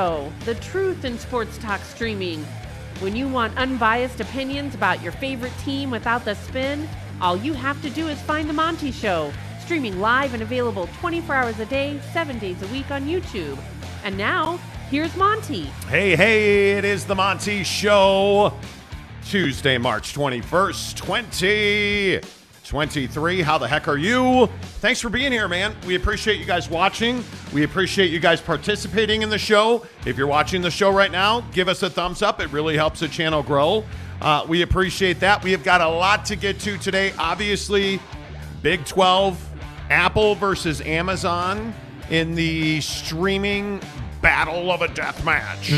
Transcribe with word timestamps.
Show, 0.00 0.32
the 0.46 0.54
truth 0.54 1.04
in 1.04 1.18
sports 1.18 1.58
talk 1.58 1.82
streaming. 1.82 2.42
When 3.00 3.14
you 3.14 3.28
want 3.28 3.58
unbiased 3.58 4.18
opinions 4.18 4.74
about 4.74 5.02
your 5.02 5.12
favorite 5.12 5.52
team 5.62 5.90
without 5.90 6.24
the 6.24 6.36
spin, 6.36 6.88
all 7.20 7.36
you 7.36 7.52
have 7.52 7.82
to 7.82 7.90
do 7.90 8.08
is 8.08 8.18
find 8.22 8.48
The 8.48 8.54
Monty 8.54 8.92
Show, 8.92 9.30
streaming 9.62 10.00
live 10.00 10.32
and 10.32 10.42
available 10.42 10.88
24 11.00 11.34
hours 11.34 11.58
a 11.58 11.66
day, 11.66 12.00
7 12.14 12.38
days 12.38 12.62
a 12.62 12.66
week 12.68 12.90
on 12.90 13.02
YouTube. 13.02 13.58
And 14.02 14.16
now, 14.16 14.56
here's 14.88 15.14
Monty. 15.16 15.64
Hey, 15.90 16.16
hey, 16.16 16.78
it 16.78 16.86
is 16.86 17.04
the 17.04 17.14
Monty 17.14 17.62
Show. 17.62 18.54
Tuesday, 19.26 19.76
March 19.76 20.14
21st, 20.14 22.39
2023. 22.70 23.42
How 23.42 23.58
the 23.58 23.66
heck 23.66 23.88
are 23.88 23.96
you? 23.96 24.46
Thanks 24.78 25.00
for 25.00 25.08
being 25.08 25.32
here, 25.32 25.48
man. 25.48 25.74
We 25.88 25.96
appreciate 25.96 26.38
you 26.38 26.44
guys 26.44 26.70
watching. 26.70 27.24
We 27.52 27.64
appreciate 27.64 28.12
you 28.12 28.20
guys 28.20 28.40
participating 28.40 29.22
in 29.22 29.28
the 29.28 29.38
show. 29.38 29.84
If 30.06 30.16
you're 30.16 30.28
watching 30.28 30.62
the 30.62 30.70
show 30.70 30.92
right 30.92 31.10
now, 31.10 31.40
give 31.50 31.66
us 31.66 31.82
a 31.82 31.90
thumbs 31.90 32.22
up. 32.22 32.40
It 32.40 32.52
really 32.52 32.76
helps 32.76 33.00
the 33.00 33.08
channel 33.08 33.42
grow. 33.42 33.84
Uh, 34.20 34.46
we 34.46 34.62
appreciate 34.62 35.18
that. 35.18 35.42
We 35.42 35.50
have 35.50 35.64
got 35.64 35.80
a 35.80 35.88
lot 35.88 36.24
to 36.26 36.36
get 36.36 36.60
to 36.60 36.78
today. 36.78 37.12
Obviously, 37.18 37.98
Big 38.62 38.84
12, 38.84 39.50
Apple 39.90 40.36
versus 40.36 40.80
Amazon 40.82 41.74
in 42.08 42.36
the 42.36 42.80
streaming 42.82 43.80
battle 44.22 44.70
of 44.70 44.82
a 44.82 44.88
death 44.94 45.24
match. 45.24 45.72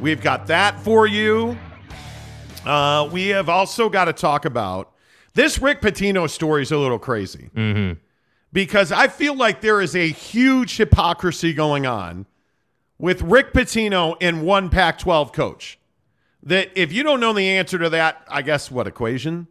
We've 0.00 0.20
got 0.20 0.48
that 0.48 0.80
for 0.80 1.06
you. 1.06 1.56
Uh, 2.66 3.08
we 3.12 3.28
have 3.28 3.48
also 3.48 3.88
got 3.88 4.06
to 4.06 4.12
talk 4.12 4.44
about 4.44 4.94
this 5.38 5.60
Rick 5.60 5.80
Pitino 5.80 6.28
story 6.28 6.62
is 6.62 6.72
a 6.72 6.76
little 6.76 6.98
crazy 6.98 7.48
because 8.52 8.90
I 8.90 9.06
feel 9.06 9.36
like 9.36 9.60
there 9.60 9.80
is 9.80 9.94
a 9.94 10.08
huge 10.08 10.76
hypocrisy 10.76 11.52
going 11.52 11.86
on 11.86 12.26
with 12.98 13.22
Rick 13.22 13.52
Pitino 13.52 14.16
and 14.20 14.42
one 14.42 14.68
Pac 14.68 14.98
12 14.98 15.32
coach. 15.32 15.78
That 16.42 16.70
if 16.74 16.92
you 16.92 17.04
don't 17.04 17.20
know 17.20 17.32
the 17.32 17.50
answer 17.50 17.78
to 17.78 17.88
that, 17.90 18.26
I 18.28 18.42
guess 18.42 18.68
what 18.68 18.88
equation 18.88 19.46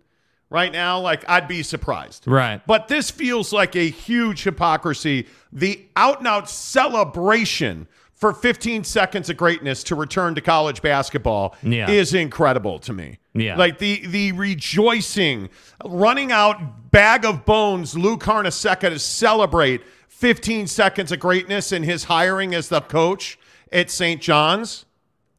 right 0.50 0.74
now, 0.74 1.00
like 1.00 1.24
I'd 1.30 1.48
be 1.48 1.64
surprised. 1.64 2.28
Right. 2.28 2.62
But 2.68 2.90
this 2.90 3.10
feels 3.10 3.54
like 3.54 3.78
a 3.78 3.90
huge 3.90 4.44
hypocrisy. 4.44 5.28
The 5.54 5.86
out 5.96 6.20
and 6.20 6.28
out 6.28 6.50
celebration 6.50 7.88
for 8.18 8.34
15 8.34 8.84
seconds 8.84 9.30
of 9.30 9.38
greatness 9.38 9.84
to 9.84 9.94
return 9.96 10.34
to 10.34 10.42
college 10.42 10.82
basketball 10.82 11.56
Yeah. 11.62 11.90
is 11.90 12.16
incredible 12.16 12.80
to 12.80 12.92
me. 12.92 13.20
Yeah. 13.34 13.56
Like 13.56 13.78
the 13.78 14.06
the 14.08 14.32
rejoicing, 14.32 15.50
running 15.86 16.32
out 16.32 16.92
bag 16.92 17.24
of 17.26 17.46
bones, 17.46 17.96
Lou 17.96 18.18
Carnesecca 18.18 18.90
to 18.90 18.98
celebrate 19.00 19.82
15 20.10 20.66
seconds 20.66 21.12
of 21.12 21.20
greatness 21.20 21.72
in 21.72 21.84
his 21.84 22.06
hiring 22.06 22.56
as 22.56 22.70
the 22.70 22.82
coach 22.82 23.38
at 23.72 23.92
St. 23.92 24.20
John's 24.20 24.86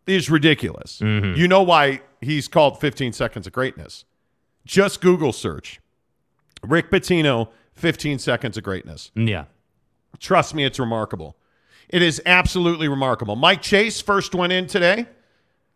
is 0.06 0.30
ridiculous. 0.30 1.00
Mm-hmm. 1.00 1.36
You 1.38 1.48
know 1.48 1.62
why 1.62 2.00
he's 2.20 2.46
called 2.46 2.80
15 2.80 3.12
seconds 3.12 3.48
of 3.48 3.52
greatness. 3.52 4.04
Just 4.64 5.00
Google 5.00 5.32
search 5.32 5.80
Rick 6.62 6.90
Pitino, 6.92 7.48
15 7.74 8.20
seconds 8.20 8.56
of 8.56 8.62
greatness. 8.62 9.10
Yeah. 9.16 9.46
Trust 10.20 10.54
me, 10.54 10.64
it's 10.64 10.78
remarkable. 10.78 11.36
It 11.88 12.02
is 12.02 12.20
absolutely 12.26 12.88
remarkable. 12.88 13.36
Mike 13.36 13.62
Chase, 13.62 14.00
first 14.00 14.34
went 14.34 14.52
in 14.52 14.66
today. 14.66 15.06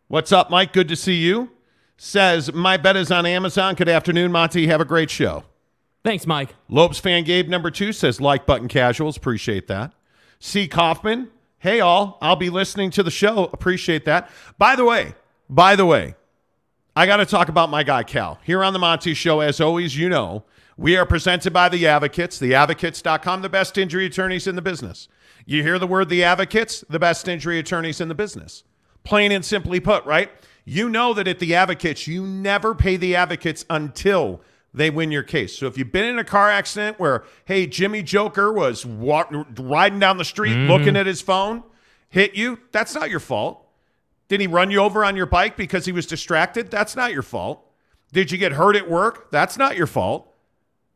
What's 0.08 0.32
up, 0.32 0.50
Mike? 0.50 0.72
Good 0.72 0.88
to 0.88 0.96
see 0.96 1.14
you. 1.14 1.50
Says, 1.96 2.52
My 2.52 2.76
bet 2.76 2.96
is 2.96 3.10
on 3.10 3.24
Amazon. 3.26 3.74
Good 3.74 3.88
afternoon, 3.88 4.32
Monty. 4.32 4.66
Have 4.66 4.80
a 4.80 4.84
great 4.84 5.10
show. 5.10 5.44
Thanks, 6.04 6.26
Mike. 6.26 6.54
Lopes 6.68 6.98
fan 6.98 7.24
Gabe 7.24 7.48
number 7.48 7.70
two 7.70 7.92
says, 7.92 8.20
Like 8.20 8.44
button 8.44 8.68
casuals. 8.68 9.16
Appreciate 9.16 9.68
that. 9.68 9.92
C. 10.38 10.66
Kaufman, 10.68 11.28
Hey, 11.62 11.78
all. 11.78 12.18
I'll 12.20 12.34
be 12.34 12.50
listening 12.50 12.90
to 12.90 13.04
the 13.04 13.10
show. 13.12 13.44
Appreciate 13.52 14.04
that. 14.06 14.28
By 14.58 14.74
the 14.74 14.84
way, 14.84 15.14
by 15.48 15.76
the 15.76 15.86
way, 15.86 16.16
I 16.96 17.06
got 17.06 17.18
to 17.18 17.24
talk 17.24 17.48
about 17.48 17.70
my 17.70 17.84
guy, 17.84 18.02
Cal. 18.02 18.40
Here 18.42 18.64
on 18.64 18.72
the 18.72 18.80
Monty 18.80 19.14
Show, 19.14 19.38
as 19.38 19.60
always, 19.60 19.96
you 19.96 20.08
know, 20.08 20.42
we 20.76 20.96
are 20.96 21.06
presented 21.06 21.52
by 21.52 21.68
the 21.68 21.86
Advocates, 21.86 22.40
theadvocates.com, 22.40 23.42
the 23.42 23.48
best 23.48 23.78
injury 23.78 24.06
attorneys 24.06 24.48
in 24.48 24.56
the 24.56 24.62
business. 24.62 25.06
You 25.46 25.62
hear 25.62 25.78
the 25.78 25.86
word 25.86 26.08
the 26.08 26.24
Advocates, 26.24 26.84
the 26.88 26.98
best 26.98 27.28
injury 27.28 27.58
attorneys 27.58 28.00
in 28.00 28.08
the 28.08 28.14
business. 28.14 28.64
Plain 29.04 29.32
and 29.32 29.44
simply 29.44 29.80
put, 29.80 30.04
right? 30.04 30.30
You 30.64 30.88
know 30.88 31.12
that 31.14 31.26
at 31.26 31.40
the 31.40 31.54
Advocates, 31.54 32.06
you 32.06 32.26
never 32.26 32.74
pay 32.74 32.96
the 32.96 33.16
Advocates 33.16 33.64
until 33.68 34.40
they 34.72 34.90
win 34.90 35.10
your 35.10 35.22
case. 35.22 35.56
So 35.58 35.66
if 35.66 35.76
you've 35.76 35.92
been 35.92 36.04
in 36.04 36.18
a 36.18 36.24
car 36.24 36.50
accident 36.50 36.98
where, 36.98 37.24
hey, 37.44 37.66
Jimmy 37.66 38.02
Joker 38.02 38.52
was 38.52 38.86
wa- 38.86 39.26
riding 39.58 39.98
down 39.98 40.16
the 40.16 40.24
street 40.24 40.52
mm-hmm. 40.52 40.70
looking 40.70 40.96
at 40.96 41.06
his 41.06 41.20
phone, 41.20 41.62
hit 42.08 42.34
you, 42.34 42.58
that's 42.70 42.94
not 42.94 43.10
your 43.10 43.20
fault. 43.20 43.66
Did 44.28 44.40
he 44.40 44.46
run 44.46 44.70
you 44.70 44.78
over 44.78 45.04
on 45.04 45.16
your 45.16 45.26
bike 45.26 45.56
because 45.56 45.84
he 45.84 45.92
was 45.92 46.06
distracted? 46.06 46.70
That's 46.70 46.96
not 46.96 47.12
your 47.12 47.22
fault. 47.22 47.66
Did 48.12 48.30
you 48.30 48.38
get 48.38 48.52
hurt 48.52 48.76
at 48.76 48.88
work? 48.88 49.30
That's 49.30 49.58
not 49.58 49.76
your 49.76 49.86
fault. 49.86 50.31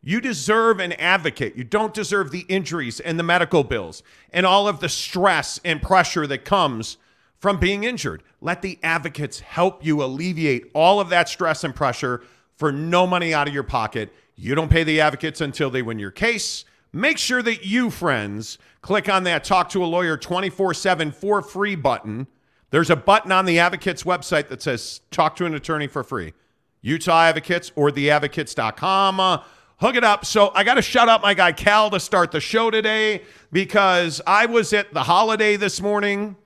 You 0.08 0.20
deserve 0.20 0.78
an 0.78 0.92
advocate. 0.92 1.56
You 1.56 1.64
don't 1.64 1.92
deserve 1.92 2.30
the 2.30 2.46
injuries 2.48 3.00
and 3.00 3.18
the 3.18 3.24
medical 3.24 3.64
bills 3.64 4.04
and 4.32 4.46
all 4.46 4.68
of 4.68 4.78
the 4.78 4.88
stress 4.88 5.58
and 5.64 5.82
pressure 5.82 6.28
that 6.28 6.44
comes 6.44 6.96
from 7.40 7.58
being 7.58 7.82
injured. 7.82 8.22
Let 8.40 8.62
the 8.62 8.78
advocates 8.84 9.40
help 9.40 9.84
you 9.84 10.04
alleviate 10.04 10.70
all 10.74 11.00
of 11.00 11.08
that 11.08 11.28
stress 11.28 11.64
and 11.64 11.74
pressure 11.74 12.22
for 12.54 12.70
no 12.70 13.04
money 13.04 13.34
out 13.34 13.48
of 13.48 13.54
your 13.54 13.64
pocket. 13.64 14.14
You 14.36 14.54
don't 14.54 14.70
pay 14.70 14.84
the 14.84 15.00
advocates 15.00 15.40
until 15.40 15.70
they 15.70 15.82
win 15.82 15.98
your 15.98 16.12
case. 16.12 16.64
Make 16.92 17.18
sure 17.18 17.42
that 17.42 17.66
you, 17.66 17.90
friends, 17.90 18.58
click 18.82 19.08
on 19.08 19.24
that 19.24 19.42
Talk 19.42 19.70
to 19.70 19.82
a 19.82 19.86
Lawyer 19.86 20.16
24 20.16 20.72
7 20.72 21.10
for 21.10 21.42
free 21.42 21.74
button. 21.74 22.28
There's 22.70 22.90
a 22.90 22.96
button 22.96 23.32
on 23.32 23.44
the 23.44 23.58
Advocates 23.58 24.04
website 24.04 24.46
that 24.50 24.62
says 24.62 25.00
Talk 25.10 25.34
to 25.34 25.46
an 25.46 25.54
attorney 25.56 25.88
for 25.88 26.04
free. 26.04 26.32
Utah 26.80 27.22
Advocates 27.22 27.72
or 27.74 27.90
theadvocates.com. 27.90 29.42
Hook 29.78 29.94
it 29.94 30.04
up. 30.04 30.24
So 30.24 30.52
I 30.54 30.64
got 30.64 30.74
to 30.74 30.82
shout 30.82 31.08
out 31.08 31.20
my 31.20 31.34
guy 31.34 31.52
Cal 31.52 31.90
to 31.90 32.00
start 32.00 32.30
the 32.30 32.40
show 32.40 32.70
today 32.70 33.22
because 33.52 34.22
I 34.26 34.46
was 34.46 34.72
at 34.72 34.94
the 34.94 35.02
holiday 35.02 35.56
this 35.56 35.82
morning 35.82 36.36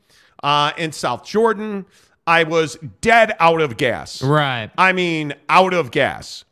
uh, 0.42 0.72
in 0.76 0.90
South 0.90 1.24
Jordan. 1.24 1.86
I 2.26 2.42
was 2.42 2.76
dead 3.00 3.36
out 3.38 3.60
of 3.60 3.76
gas. 3.76 4.20
Right. 4.20 4.70
I 4.76 4.92
mean, 4.92 5.34
out 5.48 5.74
of 5.74 5.90
gas. 5.92 6.44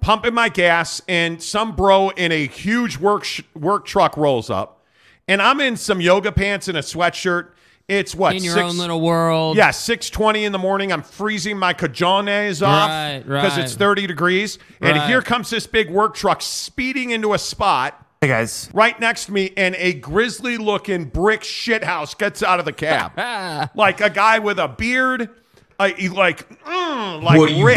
Pumping 0.00 0.34
my 0.34 0.48
gas, 0.48 1.02
and 1.08 1.42
some 1.42 1.74
bro 1.74 2.10
in 2.10 2.30
a 2.30 2.46
huge 2.46 2.98
work 2.98 3.24
sh- 3.24 3.42
work 3.56 3.84
truck 3.84 4.16
rolls 4.16 4.48
up, 4.48 4.84
and 5.26 5.42
I'm 5.42 5.60
in 5.60 5.76
some 5.76 6.00
yoga 6.00 6.30
pants 6.30 6.68
and 6.68 6.78
a 6.78 6.82
sweatshirt. 6.82 7.48
It's 7.88 8.14
what 8.14 8.36
In 8.36 8.44
your 8.44 8.54
six- 8.54 8.64
own 8.68 8.76
little 8.76 9.00
world. 9.00 9.56
yeah, 9.56 9.70
six 9.70 10.10
twenty 10.10 10.44
in 10.44 10.52
the 10.52 10.58
morning. 10.58 10.92
I'm 10.92 11.02
freezing 11.02 11.58
my 11.58 11.72
cajones 11.72 12.60
off 12.66 12.90
Right, 12.90 13.22
because 13.26 13.56
it's 13.56 13.74
thirty 13.74 14.06
degrees, 14.06 14.58
and 14.82 14.98
Right. 14.98 15.08
here 15.08 15.22
comes 15.22 15.48
this 15.48 15.66
big 15.66 15.88
work 15.90 16.14
truck 16.14 16.42
speeding 16.42 17.10
into 17.10 17.32
a 17.32 17.38
spot 17.38 18.04
Hey 18.20 18.26
guys, 18.28 18.68
right 18.74 18.98
next 19.00 19.26
to 19.26 19.32
me, 19.32 19.52
and 19.56 19.76
a 19.78 19.92
grisly-looking 19.92 21.04
brick 21.04 21.42
shithouse 21.42 22.18
gets 22.18 22.42
out 22.42 22.58
of 22.58 22.64
the 22.64 22.72
cab, 22.72 23.12
like 23.76 24.00
a 24.00 24.10
guy 24.10 24.40
with 24.40 24.58
a 24.58 24.66
beard, 24.66 25.30
uh, 25.78 25.88
like 26.12 26.46
mm, 26.64 27.22
like 27.22 27.38
what 27.38 27.48
do 27.48 27.54
you 27.54 27.68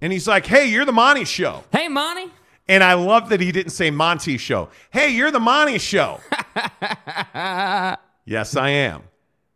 and 0.00 0.10
he's 0.12 0.26
like, 0.26 0.46
"Hey, 0.46 0.66
you're 0.66 0.84
the 0.86 0.90
Monty 0.92 1.24
Show," 1.26 1.62
Hey, 1.70 1.86
Monty. 1.86 2.32
and 2.66 2.82
I 2.82 2.94
love 2.94 3.28
that 3.28 3.40
he 3.40 3.52
didn't 3.52 3.72
say 3.72 3.90
Monty 3.90 4.36
Show. 4.38 4.68
Hey, 4.90 5.10
you're 5.10 5.30
the 5.30 5.38
Monty 5.38 5.78
Show. 5.78 6.18
yes, 8.24 8.56
I 8.56 8.70
am. 8.70 9.02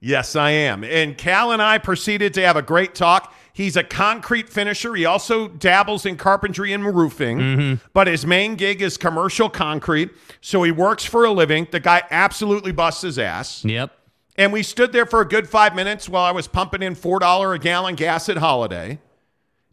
Yes, 0.00 0.36
I 0.36 0.50
am. 0.50 0.84
And 0.84 1.16
Cal 1.16 1.52
and 1.52 1.62
I 1.62 1.78
proceeded 1.78 2.34
to 2.34 2.42
have 2.42 2.56
a 2.56 2.62
great 2.62 2.94
talk. 2.94 3.34
He's 3.52 3.76
a 3.76 3.82
concrete 3.82 4.50
finisher. 4.50 4.94
He 4.94 5.06
also 5.06 5.48
dabbles 5.48 6.04
in 6.04 6.16
carpentry 6.16 6.74
and 6.74 6.84
roofing, 6.84 7.38
mm-hmm. 7.38 7.86
but 7.94 8.06
his 8.06 8.26
main 8.26 8.54
gig 8.56 8.82
is 8.82 8.98
commercial 8.98 9.48
concrete. 9.48 10.10
So 10.42 10.62
he 10.62 10.70
works 10.70 11.04
for 11.04 11.24
a 11.24 11.32
living. 11.32 11.66
The 11.70 11.80
guy 11.80 12.02
absolutely 12.10 12.72
busts 12.72 13.02
his 13.02 13.18
ass. 13.18 13.64
Yep. 13.64 13.92
And 14.36 14.52
we 14.52 14.62
stood 14.62 14.92
there 14.92 15.06
for 15.06 15.22
a 15.22 15.24
good 15.26 15.48
five 15.48 15.74
minutes 15.74 16.08
while 16.08 16.24
I 16.24 16.32
was 16.32 16.46
pumping 16.46 16.82
in 16.82 16.94
$4 16.94 17.54
a 17.54 17.58
gallon 17.58 17.94
gas 17.94 18.28
at 18.28 18.36
Holiday. 18.36 18.98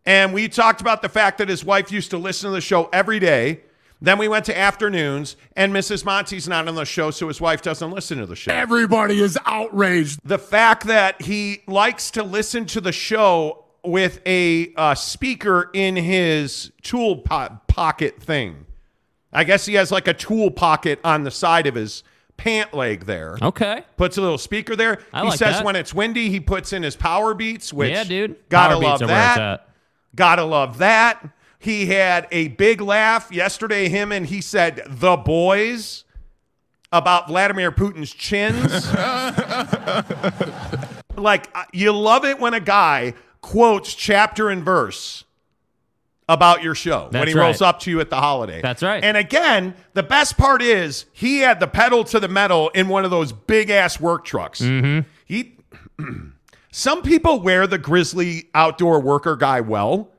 And 0.05 0.33
we 0.33 0.47
talked 0.47 0.79
about 0.79 1.01
the 1.01 1.09
fact 1.09 1.37
that 1.39 1.49
his 1.49 1.65
wife 1.65 1.91
used 1.91 2.11
to 2.11 2.17
listen 2.17 2.49
to 2.49 2.53
the 2.53 2.61
show 2.61 2.89
every 2.93 3.19
day. 3.19 3.61
Then 4.03 4.17
we 4.17 4.27
went 4.27 4.43
to 4.45 4.57
afternoons, 4.57 5.37
and 5.55 5.71
Mrs. 5.73 6.03
Monty's 6.03 6.45
not 6.45 6.67
on 6.67 6.75
the 6.75 6.83
show, 6.83 7.09
so 7.09 7.29
his 7.29 7.39
wife 7.39 7.61
doesn't 7.61 7.89
listen 7.89 8.17
to 8.17 8.25
the 8.25 8.35
show. 8.35 8.51
Everybody 8.51 9.21
is 9.21 9.39
outraged. 9.45 10.19
the 10.25 10.37
fact 10.37 10.87
that 10.87 11.21
he 11.21 11.61
likes 11.67 12.11
to 12.11 12.21
listen 12.21 12.65
to 12.65 12.81
the 12.81 12.91
show 12.91 13.63
with 13.85 14.19
a 14.25 14.73
uh, 14.75 14.93
speaker 14.93 15.69
in 15.73 15.95
his 15.95 16.73
tool 16.81 17.15
po- 17.19 17.59
pocket 17.69 18.21
thing. 18.21 18.65
I 19.31 19.45
guess 19.45 19.65
he 19.65 19.75
has 19.75 19.89
like 19.89 20.09
a 20.09 20.13
tool 20.13 20.51
pocket 20.51 20.99
on 21.05 21.23
the 21.23 21.31
side 21.31 21.65
of 21.65 21.75
his 21.75 22.03
pant 22.35 22.73
leg 22.73 23.05
there. 23.05 23.37
Okay. 23.41 23.85
Puts 23.95 24.17
a 24.17 24.21
little 24.21 24.37
speaker 24.37 24.75
there. 24.75 24.99
I 25.13 25.21
he 25.21 25.29
like 25.29 25.39
says 25.39 25.55
that. 25.55 25.65
when 25.65 25.77
it's 25.77 25.93
windy, 25.93 26.29
he 26.29 26.41
puts 26.41 26.73
in 26.73 26.83
his 26.83 26.97
power 26.97 27.33
beats, 27.33 27.71
which 27.71 27.91
yeah, 27.91 28.03
dude. 28.03 28.35
gotta 28.49 28.73
Power 28.73 28.83
love 28.83 28.99
beats 28.99 29.01
are 29.03 29.13
where 29.13 29.27
it's 29.27 29.35
that. 29.37 29.69
Gotta 30.13 30.43
love 30.43 30.79
that. 30.79 31.25
He 31.63 31.85
had 31.85 32.27
a 32.29 32.49
big 32.49 32.81
laugh 32.81 33.31
yesterday, 33.31 33.87
him, 33.87 34.11
and 34.11 34.25
he 34.25 34.41
said, 34.41 34.83
The 34.85 35.15
boys. 35.15 36.03
about 36.91 37.27
Vladimir 37.27 37.71
Putin's 37.71 38.11
chins. 38.11 38.91
like 41.15 41.49
uh, 41.55 41.63
you 41.71 41.91
love 41.91 42.25
it 42.25 42.39
when 42.39 42.53
a 42.53 42.59
guy 42.59 43.13
quotes 43.41 43.93
chapter 43.93 44.49
and 44.49 44.63
verse 44.63 45.23
about 46.29 46.63
your 46.63 46.75
show 46.75 47.03
when 47.03 47.11
That's 47.11 47.31
he 47.31 47.37
rolls 47.37 47.61
up 47.61 47.79
to 47.81 47.89
you 47.89 47.99
at 47.99 48.09
the 48.09 48.17
holiday. 48.17 48.61
That's 48.61 48.83
right. 48.83 49.03
And 49.03 49.17
again, 49.17 49.75
the 49.93 50.03
best 50.03 50.37
part 50.37 50.61
is 50.61 51.05
he 51.13 51.39
had 51.39 51.59
the 51.59 51.67
pedal 51.67 52.03
to 52.05 52.19
the 52.19 52.27
metal 52.27 52.69
in 52.69 52.87
one 52.87 53.05
of 53.05 53.11
those 53.11 53.31
big 53.31 53.69
ass 53.69 53.99
work 53.99 54.25
trucks. 54.25 54.61
Mm-hmm. 54.61 55.07
He 55.25 55.57
some 56.71 57.01
people 57.01 57.39
wear 57.39 57.67
the 57.67 57.77
grizzly 57.77 58.49
outdoor 58.53 58.99
worker 58.99 59.35
guy 59.35 59.61
well. 59.61 60.09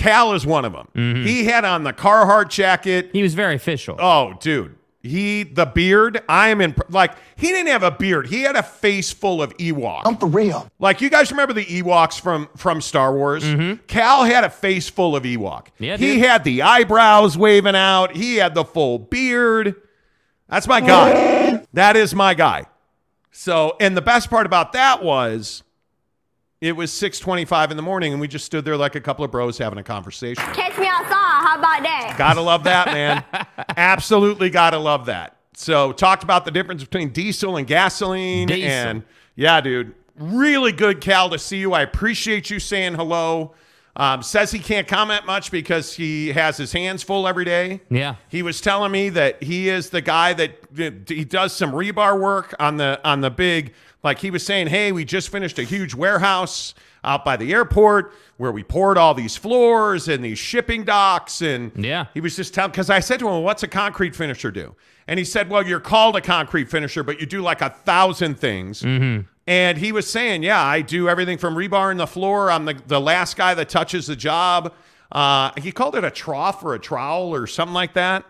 Cal 0.00 0.32
is 0.32 0.46
one 0.46 0.64
of 0.64 0.72
them. 0.72 0.88
Mm-hmm. 0.94 1.24
He 1.24 1.44
had 1.44 1.64
on 1.66 1.84
the 1.84 1.92
Carhartt 1.92 2.48
jacket. 2.48 3.10
He 3.12 3.22
was 3.22 3.34
very 3.34 3.54
official. 3.54 3.96
Oh, 3.98 4.32
dude. 4.40 4.76
He 5.02 5.42
the 5.44 5.66
beard. 5.66 6.22
I 6.28 6.48
am 6.48 6.60
in 6.60 6.74
like 6.90 7.12
he 7.36 7.48
didn't 7.48 7.68
have 7.68 7.82
a 7.82 7.90
beard. 7.90 8.26
He 8.26 8.42
had 8.42 8.56
a 8.56 8.62
face 8.62 9.10
full 9.12 9.42
of 9.42 9.56
Ewok. 9.56 10.02
I'm 10.04 10.16
for 10.16 10.26
real. 10.26 10.70
Like 10.78 11.00
you 11.00 11.08
guys 11.08 11.30
remember 11.30 11.54
the 11.54 11.64
Ewoks 11.64 12.20
from 12.20 12.48
from 12.56 12.80
Star 12.82 13.14
Wars? 13.14 13.42
Cal 13.86 14.24
had 14.24 14.44
a 14.44 14.50
face 14.50 14.90
full 14.90 15.16
of 15.16 15.22
Ewok. 15.22 15.38
Mm-hmm. 15.68 15.84
Yeah, 15.84 15.96
he 15.96 16.14
dude. 16.14 16.24
had 16.24 16.44
the 16.44 16.62
eyebrows 16.62 17.38
waving 17.38 17.76
out. 17.76 18.14
He 18.14 18.36
had 18.36 18.54
the 18.54 18.64
full 18.64 18.98
beard. 18.98 19.74
That's 20.48 20.66
my 20.66 20.80
guy. 20.82 21.64
that 21.72 21.96
is 21.96 22.14
my 22.14 22.34
guy. 22.34 22.66
So, 23.32 23.76
and 23.80 23.96
the 23.96 24.02
best 24.02 24.28
part 24.28 24.44
about 24.44 24.72
that 24.72 25.02
was 25.02 25.62
it 26.60 26.76
was 26.76 26.92
6:25 26.92 27.70
in 27.70 27.76
the 27.76 27.82
morning 27.82 28.12
and 28.12 28.20
we 28.20 28.28
just 28.28 28.44
stood 28.44 28.64
there 28.64 28.76
like 28.76 28.94
a 28.94 29.00
couple 29.00 29.24
of 29.24 29.30
bros 29.30 29.58
having 29.58 29.78
a 29.78 29.82
conversation. 29.82 30.44
Catch 30.52 30.78
me 30.78 30.86
outside. 30.86 31.10
How 31.10 31.58
about 31.58 31.82
that? 31.82 32.14
Gotta 32.18 32.40
love 32.40 32.64
that, 32.64 32.86
man. 32.88 33.24
Absolutely 33.76 34.50
gotta 34.50 34.78
love 34.78 35.06
that. 35.06 35.36
So 35.54 35.92
talked 35.92 36.22
about 36.22 36.44
the 36.44 36.50
difference 36.50 36.84
between 36.84 37.10
diesel 37.10 37.56
and 37.56 37.66
gasoline. 37.66 38.48
Diesel. 38.48 38.70
And 38.70 39.02
yeah, 39.36 39.60
dude. 39.60 39.94
Really 40.16 40.72
good, 40.72 41.00
Cal, 41.00 41.30
to 41.30 41.38
see 41.38 41.58
you. 41.58 41.72
I 41.72 41.80
appreciate 41.80 42.50
you 42.50 42.58
saying 42.58 42.94
hello. 42.94 43.54
Um, 43.96 44.22
says 44.22 44.52
he 44.52 44.60
can't 44.60 44.86
comment 44.86 45.26
much 45.26 45.50
because 45.50 45.94
he 45.94 46.28
has 46.28 46.56
his 46.56 46.72
hands 46.72 47.02
full 47.02 47.26
every 47.26 47.44
day. 47.44 47.80
Yeah. 47.90 48.14
He 48.28 48.42
was 48.42 48.60
telling 48.60 48.92
me 48.92 49.08
that 49.10 49.42
he 49.42 49.68
is 49.68 49.90
the 49.90 50.00
guy 50.00 50.32
that 50.34 51.04
he 51.08 51.24
does 51.24 51.52
some 51.54 51.72
rebar 51.72 52.18
work 52.18 52.54
on 52.60 52.76
the 52.76 53.00
on 53.04 53.20
the 53.20 53.30
big 53.30 53.74
like 54.04 54.20
he 54.20 54.30
was 54.30 54.46
saying, 54.46 54.68
"Hey, 54.68 54.92
we 54.92 55.04
just 55.04 55.28
finished 55.30 55.58
a 55.58 55.64
huge 55.64 55.92
warehouse 55.94 56.72
out 57.02 57.24
by 57.24 57.36
the 57.36 57.52
airport 57.52 58.14
where 58.36 58.52
we 58.52 58.62
poured 58.62 58.96
all 58.96 59.12
these 59.12 59.36
floors 59.36 60.06
and 60.06 60.22
these 60.24 60.38
shipping 60.38 60.84
docks 60.84 61.42
and 61.42 61.72
Yeah. 61.74 62.06
he 62.14 62.20
was 62.20 62.36
just 62.36 62.54
telling 62.54 62.70
because 62.70 62.90
I 62.90 63.00
said 63.00 63.18
to 63.20 63.28
him, 63.28 63.42
"What's 63.42 63.64
a 63.64 63.68
concrete 63.68 64.14
finisher 64.14 64.52
do?" 64.52 64.76
And 65.08 65.18
he 65.18 65.24
said, 65.24 65.50
"Well, 65.50 65.66
you're 65.66 65.80
called 65.80 66.14
a 66.14 66.20
concrete 66.20 66.70
finisher, 66.70 67.02
but 67.02 67.18
you 67.20 67.26
do 67.26 67.42
like 67.42 67.60
a 67.60 67.70
thousand 67.70 68.38
things." 68.38 68.82
And 69.46 69.78
he 69.78 69.90
was 69.92 70.08
saying, 70.10 70.42
"Yeah, 70.42 70.62
I 70.62 70.82
do 70.82 71.08
everything 71.08 71.38
from 71.38 71.54
rebar 71.54 71.90
in 71.90 71.96
the 71.96 72.06
floor. 72.06 72.50
I'm 72.50 72.64
the 72.66 72.74
the 72.86 73.00
last 73.00 73.36
guy 73.36 73.54
that 73.54 73.68
touches 73.68 74.06
the 74.06 74.16
job." 74.16 74.72
Uh, 75.10 75.50
he 75.60 75.72
called 75.72 75.96
it 75.96 76.04
a 76.04 76.10
trough 76.10 76.62
or 76.64 76.74
a 76.74 76.78
trowel 76.78 77.34
or 77.34 77.46
something 77.46 77.74
like 77.74 77.94
that. 77.94 78.24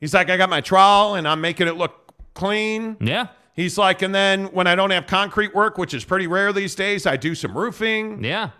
He's 0.00 0.14
like, 0.14 0.30
"I 0.30 0.36
got 0.36 0.50
my 0.50 0.60
trowel 0.60 1.14
and 1.14 1.28
I'm 1.28 1.40
making 1.40 1.68
it 1.68 1.76
look 1.76 2.12
clean." 2.34 2.96
Yeah. 3.00 3.28
He's 3.54 3.78
like, 3.78 4.02
and 4.02 4.12
then 4.12 4.46
when 4.46 4.66
I 4.66 4.74
don't 4.74 4.90
have 4.90 5.06
concrete 5.06 5.54
work, 5.54 5.78
which 5.78 5.94
is 5.94 6.04
pretty 6.04 6.26
rare 6.26 6.52
these 6.52 6.74
days, 6.74 7.06
I 7.06 7.16
do 7.16 7.36
some 7.36 7.56
roofing. 7.56 8.24
Yeah. 8.24 8.50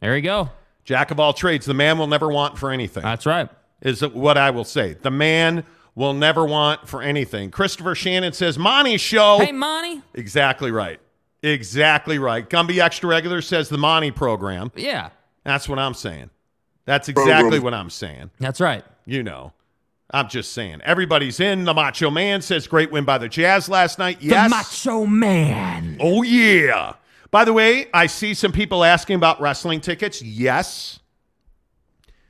There 0.00 0.14
you 0.14 0.22
go. 0.22 0.50
Jack 0.84 1.10
of 1.10 1.18
all 1.18 1.32
trades, 1.32 1.66
the 1.66 1.74
man 1.74 1.98
will 1.98 2.06
never 2.06 2.28
want 2.28 2.56
for 2.56 2.70
anything 2.70 3.02
That's 3.02 3.26
right. 3.26 3.48
is 3.82 4.02
what 4.06 4.38
I 4.38 4.50
will 4.50 4.62
say. 4.62 4.92
The 4.94 5.10
man 5.10 5.64
will 5.96 6.12
never 6.12 6.44
want 6.44 6.86
for 6.86 7.02
anything. 7.02 7.50
Christopher 7.50 7.96
Shannon 7.96 8.32
says, 8.32 8.56
Monty 8.56 8.98
show. 8.98 9.38
Hey, 9.40 9.50
Monty. 9.50 10.00
Exactly 10.14 10.70
right. 10.70 11.00
Exactly 11.42 12.18
right. 12.18 12.48
Gumby 12.48 12.78
Extra 12.78 13.08
Regular 13.08 13.40
says 13.42 13.68
the 13.68 13.78
Monty 13.78 14.10
program. 14.10 14.72
Yeah. 14.74 15.10
That's 15.44 15.68
what 15.68 15.78
I'm 15.78 15.94
saying. 15.94 16.30
That's 16.86 17.08
exactly 17.08 17.58
what 17.58 17.74
I'm 17.74 17.90
saying. 17.90 18.30
That's 18.38 18.60
right. 18.60 18.84
You 19.04 19.22
know, 19.22 19.52
I'm 20.10 20.28
just 20.28 20.52
saying. 20.52 20.80
Everybody's 20.82 21.40
in. 21.40 21.64
The 21.64 21.74
Macho 21.74 22.10
Man 22.10 22.42
says, 22.42 22.66
great 22.66 22.90
win 22.90 23.04
by 23.04 23.18
the 23.18 23.28
Jazz 23.28 23.68
last 23.68 23.98
night. 23.98 24.18
Yes. 24.20 24.44
The 24.44 24.56
Macho 24.56 25.06
Man. 25.06 25.98
Oh, 26.00 26.22
yeah. 26.22 26.94
By 27.30 27.44
the 27.44 27.52
way, 27.52 27.88
I 27.92 28.06
see 28.06 28.34
some 28.34 28.52
people 28.52 28.84
asking 28.84 29.16
about 29.16 29.40
wrestling 29.40 29.80
tickets. 29.80 30.22
Yes. 30.22 31.00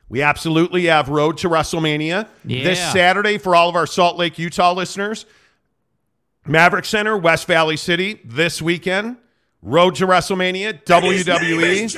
We 0.08 0.22
absolutely 0.22 0.86
have 0.86 1.08
Road 1.08 1.38
to 1.38 1.48
WrestleMania 1.48 2.28
this 2.44 2.78
Saturday 2.78 3.38
for 3.38 3.56
all 3.56 3.68
of 3.68 3.76
our 3.76 3.86
Salt 3.86 4.16
Lake, 4.16 4.38
Utah 4.38 4.72
listeners. 4.72 5.26
Maverik 6.46 6.86
Center, 6.86 7.18
West 7.18 7.48
Valley 7.48 7.76
City 7.76 8.20
this 8.24 8.62
weekend. 8.62 9.16
Road 9.62 9.96
to 9.96 10.06
WrestleMania, 10.06 10.84
WWE. 10.84 11.96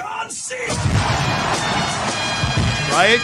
Right? 2.90 3.20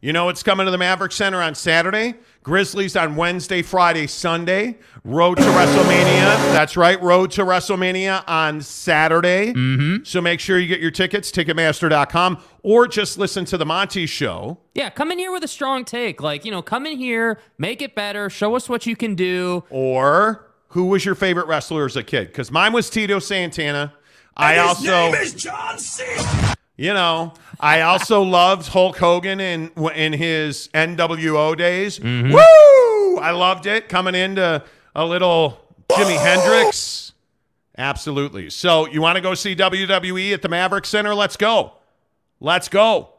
You 0.00 0.12
know 0.12 0.24
what's 0.24 0.42
coming 0.42 0.66
to 0.66 0.72
the 0.72 0.76
Maverik 0.76 1.12
Center 1.12 1.40
on 1.40 1.54
Saturday? 1.54 2.14
Grizzlies 2.42 2.96
on 2.96 3.14
Wednesday, 3.14 3.62
Friday, 3.62 4.08
Sunday. 4.08 4.78
Road 5.04 5.36
to 5.36 5.44
WrestleMania. 5.44 6.36
That's 6.52 6.76
right. 6.76 7.00
Road 7.00 7.30
to 7.32 7.42
WrestleMania 7.42 8.24
on 8.28 8.60
Saturday. 8.60 9.52
Mm-hmm. 9.52 10.02
So 10.02 10.20
make 10.20 10.40
sure 10.40 10.58
you 10.58 10.66
get 10.66 10.80
your 10.80 10.90
tickets, 10.90 11.30
Ticketmaster.com, 11.30 12.42
or 12.64 12.88
just 12.88 13.18
listen 13.18 13.44
to 13.46 13.56
the 13.56 13.66
Monty 13.66 14.06
Show. 14.06 14.58
Yeah, 14.74 14.90
come 14.90 15.12
in 15.12 15.18
here 15.20 15.30
with 15.30 15.44
a 15.44 15.48
strong 15.48 15.84
take. 15.84 16.20
Like, 16.20 16.44
you 16.44 16.50
know, 16.50 16.62
come 16.62 16.86
in 16.86 16.98
here, 16.98 17.38
make 17.56 17.82
it 17.82 17.94
better, 17.94 18.28
show 18.28 18.56
us 18.56 18.68
what 18.68 18.84
you 18.84 18.96
can 18.96 19.14
do. 19.14 19.62
Or 19.70 20.46
who 20.68 20.86
was 20.86 21.04
your 21.04 21.14
favorite 21.14 21.46
wrestler 21.46 21.84
as 21.86 21.96
a 21.96 22.02
kid? 22.02 22.28
Because 22.28 22.50
mine 22.50 22.72
was 22.72 22.90
Tito 22.90 23.18
Santana. 23.18 23.94
I 24.36 24.58
also, 24.58 25.12
you 26.76 26.92
know, 26.92 27.32
I 27.58 27.80
also 27.80 28.22
loved 28.22 28.68
Hulk 28.68 28.98
Hogan 28.98 29.40
in 29.40 29.70
in 29.94 30.12
his 30.12 30.68
NWO 30.74 31.56
days. 31.56 32.00
Woo! 32.00 33.18
I 33.18 33.30
loved 33.30 33.66
it 33.66 33.88
coming 33.88 34.14
into 34.14 34.62
a 34.94 35.04
little 35.06 35.60
Jimi 35.88 36.18
Hendrix. 36.18 37.12
Absolutely. 37.78 38.50
So 38.50 38.86
you 38.88 39.00
want 39.00 39.16
to 39.16 39.22
go 39.22 39.34
see 39.34 39.54
WWE 39.54 40.32
at 40.32 40.42
the 40.42 40.48
Maverik 40.48 40.86
Center? 40.86 41.14
Let's 41.14 41.36
go. 41.36 41.72
Let's 42.40 42.68
go. 42.68 43.10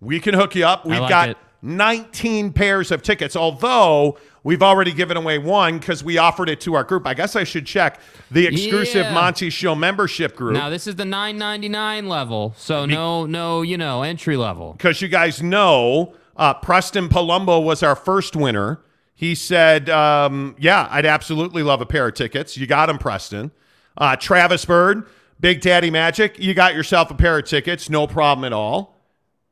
We 0.00 0.20
can 0.20 0.34
hook 0.34 0.54
you 0.54 0.66
up. 0.66 0.84
We've 0.84 1.00
like 1.00 1.08
got 1.08 1.28
it. 1.30 1.36
19 1.62 2.52
pairs 2.52 2.90
of 2.90 3.02
tickets, 3.02 3.36
although 3.36 4.18
we've 4.44 4.62
already 4.62 4.92
given 4.92 5.16
away 5.16 5.38
one 5.38 5.78
because 5.78 6.02
we 6.02 6.18
offered 6.18 6.48
it 6.48 6.60
to 6.62 6.74
our 6.74 6.84
group. 6.84 7.06
I 7.06 7.14
guess 7.14 7.36
I 7.36 7.44
should 7.44 7.66
check 7.66 8.00
the 8.30 8.46
exclusive 8.46 9.06
Yeah. 9.06 9.14
Monty 9.14 9.50
Show 9.50 9.74
membership 9.74 10.36
group 10.36 10.54
Now, 10.54 10.68
this 10.70 10.86
is 10.86 10.96
the 10.96 11.04
9.99 11.04 12.06
level, 12.08 12.54
so 12.56 12.84
no, 12.86 13.26
no, 13.26 13.62
you 13.62 13.76
know, 13.78 14.02
entry 14.02 14.36
level. 14.36 14.72
because 14.72 15.00
you 15.02 15.08
guys 15.08 15.42
know 15.42 16.14
uh, 16.36 16.54
Preston 16.54 17.08
Palumbo 17.08 17.62
was 17.62 17.82
our 17.82 17.94
first 17.96 18.34
winner. 18.36 18.80
He 19.14 19.34
said, 19.34 19.88
um, 19.90 20.56
Yeah, 20.58 20.88
I'd 20.90 21.06
absolutely 21.06 21.62
love 21.62 21.80
a 21.80 21.86
pair 21.86 22.08
of 22.08 22.14
tickets. 22.14 22.56
You 22.56 22.66
got 22.66 22.88
him, 22.88 22.98
Preston. 22.98 23.52
Uh, 23.96 24.16
Travis 24.16 24.64
Bird, 24.64 25.06
Big 25.38 25.60
Daddy 25.60 25.90
Magic, 25.90 26.38
you 26.38 26.54
got 26.54 26.74
yourself 26.74 27.10
a 27.10 27.14
pair 27.14 27.38
of 27.38 27.44
tickets. 27.44 27.90
No 27.90 28.06
problem 28.06 28.44
at 28.44 28.52
all. 28.52 28.96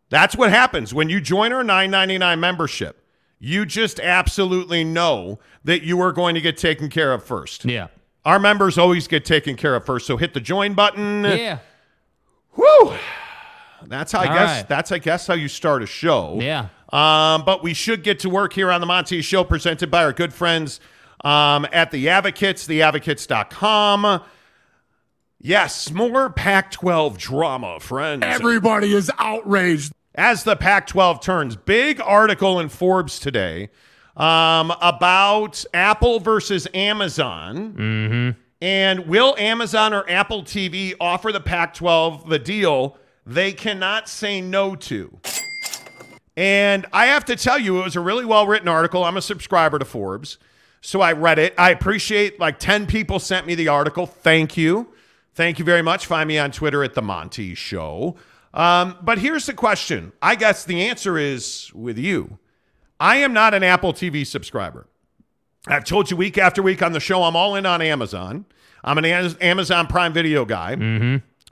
That's 0.08 0.34
what 0.34 0.50
happens 0.50 0.92
when 0.94 1.08
you 1.08 1.20
join 1.20 1.52
our 1.52 1.62
999 1.62 2.40
membership. 2.40 2.99
You 3.40 3.64
just 3.64 3.98
absolutely 3.98 4.84
know 4.84 5.38
that 5.64 5.82
you 5.82 5.98
are 6.00 6.12
going 6.12 6.34
to 6.34 6.42
get 6.42 6.58
taken 6.58 6.90
care 6.90 7.12
of 7.12 7.24
first. 7.24 7.64
Yeah. 7.64 7.88
Our 8.24 8.38
members 8.38 8.76
always 8.76 9.08
get 9.08 9.24
taken 9.24 9.56
care 9.56 9.74
of 9.74 9.86
first. 9.86 10.06
So 10.06 10.18
hit 10.18 10.34
the 10.34 10.40
join 10.40 10.74
button. 10.74 11.24
Yeah. 11.24 11.58
Woo! 12.54 12.92
That's 13.86 14.12
how 14.12 14.20
I 14.20 14.26
All 14.26 14.34
guess 14.34 14.56
right. 14.58 14.68
that's 14.68 14.92
I 14.92 14.98
guess 14.98 15.26
how 15.26 15.32
you 15.34 15.48
start 15.48 15.82
a 15.82 15.86
show. 15.86 16.38
Yeah. 16.38 16.68
Um, 16.92 17.44
but 17.46 17.62
we 17.62 17.72
should 17.72 18.02
get 18.02 18.18
to 18.20 18.28
work 18.28 18.52
here 18.52 18.70
on 18.70 18.80
the 18.80 18.86
Monty 18.86 19.22
Show, 19.22 19.42
presented 19.44 19.90
by 19.90 20.04
our 20.04 20.12
good 20.12 20.34
friends 20.34 20.80
um, 21.24 21.66
at 21.72 21.90
the 21.92 22.08
Advocates, 22.10 22.66
theadvocates.com. 22.66 24.22
Yes, 25.42 25.90
more 25.90 26.28
Pac 26.28 26.72
12 26.72 27.16
drama, 27.16 27.80
friends. 27.80 28.22
Everybody 28.26 28.92
is 28.92 29.10
outraged. 29.18 29.92
As 30.14 30.44
the 30.44 30.56
Pac 30.56 30.86
12 30.88 31.20
turns, 31.20 31.56
big 31.56 32.00
article 32.00 32.58
in 32.58 32.68
Forbes 32.68 33.18
today 33.18 33.70
um, 34.16 34.72
about 34.80 35.64
Apple 35.72 36.18
versus 36.18 36.66
Amazon. 36.74 37.72
Mm-hmm. 37.72 38.40
And 38.62 39.06
will 39.06 39.34
Amazon 39.38 39.94
or 39.94 40.08
Apple 40.10 40.42
TV 40.42 40.94
offer 41.00 41.32
the 41.32 41.40
Pac 41.40 41.74
12 41.74 42.28
the 42.28 42.38
deal 42.38 42.98
they 43.24 43.52
cannot 43.52 44.08
say 44.08 44.40
no 44.40 44.74
to? 44.76 45.18
And 46.36 46.86
I 46.92 47.06
have 47.06 47.24
to 47.26 47.36
tell 47.36 47.58
you, 47.58 47.80
it 47.80 47.84
was 47.84 47.96
a 47.96 48.00
really 48.00 48.24
well 48.24 48.46
written 48.46 48.68
article. 48.68 49.04
I'm 49.04 49.16
a 49.16 49.22
subscriber 49.22 49.78
to 49.78 49.84
Forbes. 49.84 50.38
So 50.80 51.00
I 51.00 51.12
read 51.12 51.38
it. 51.38 51.54
I 51.58 51.70
appreciate 51.70 52.40
like 52.40 52.58
10 52.58 52.86
people 52.86 53.18
sent 53.18 53.46
me 53.46 53.54
the 53.54 53.68
article. 53.68 54.06
Thank 54.06 54.56
you. 54.56 54.88
Thank 55.34 55.58
you 55.58 55.64
very 55.64 55.82
much. 55.82 56.06
Find 56.06 56.26
me 56.26 56.38
on 56.38 56.50
Twitter 56.50 56.82
at 56.82 56.94
The 56.94 57.02
Monty 57.02 57.54
Show. 57.54 58.16
Um, 58.52 58.96
but 59.02 59.18
here's 59.18 59.46
the 59.46 59.54
question 59.54 60.12
I 60.20 60.34
guess 60.34 60.64
the 60.64 60.82
answer 60.86 61.18
is 61.18 61.70
with 61.74 61.98
you. 61.98 62.38
I 62.98 63.16
am 63.16 63.32
not 63.32 63.54
an 63.54 63.62
Apple 63.62 63.92
TV 63.92 64.26
subscriber. 64.26 64.86
I've 65.66 65.84
told 65.84 66.10
you 66.10 66.16
week 66.16 66.38
after 66.38 66.62
week 66.62 66.82
on 66.82 66.92
the 66.92 67.00
show, 67.00 67.22
I'm 67.22 67.36
all 67.36 67.54
in 67.54 67.66
on 67.66 67.82
Amazon. 67.82 68.44
I'm 68.82 68.98
an 68.98 69.04
Amazon 69.04 69.86
Prime 69.86 70.12
Video 70.12 70.44
guy. 70.44 70.74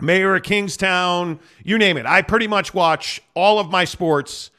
Mayor 0.01 0.37
of 0.37 0.43
Kingstown, 0.45 1.41
you 1.65 1.77
name 1.77 1.97
it. 1.97 2.07
I 2.07 2.23
pretty 2.23 2.47
much 2.47 2.73
watch 2.73 3.21
all 3.35 3.59
of 3.59 3.71
my 3.71 3.85
sports 3.85 4.51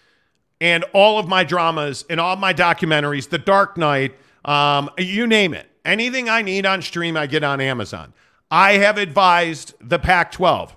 and 0.62 0.84
all 0.94 1.18
of 1.18 1.28
my 1.28 1.44
dramas 1.44 2.06
and 2.10 2.20
all 2.20 2.36
my 2.36 2.54
documentaries, 2.54 3.30
The 3.30 3.38
Dark 3.38 3.78
Knight, 3.78 4.16
um, 4.44 4.90
you 4.98 5.26
name 5.28 5.54
it. 5.54 5.68
Anything 5.86 6.28
I 6.30 6.42
need 6.42 6.66
on 6.66 6.82
stream, 6.82 7.16
I 7.16 7.26
get 7.26 7.44
on 7.44 7.62
Amazon. 7.62 8.14
I 8.52 8.74
have 8.74 8.98
advised 8.98 9.74
the 9.80 9.98
Pac 9.98 10.32
12 10.32 10.76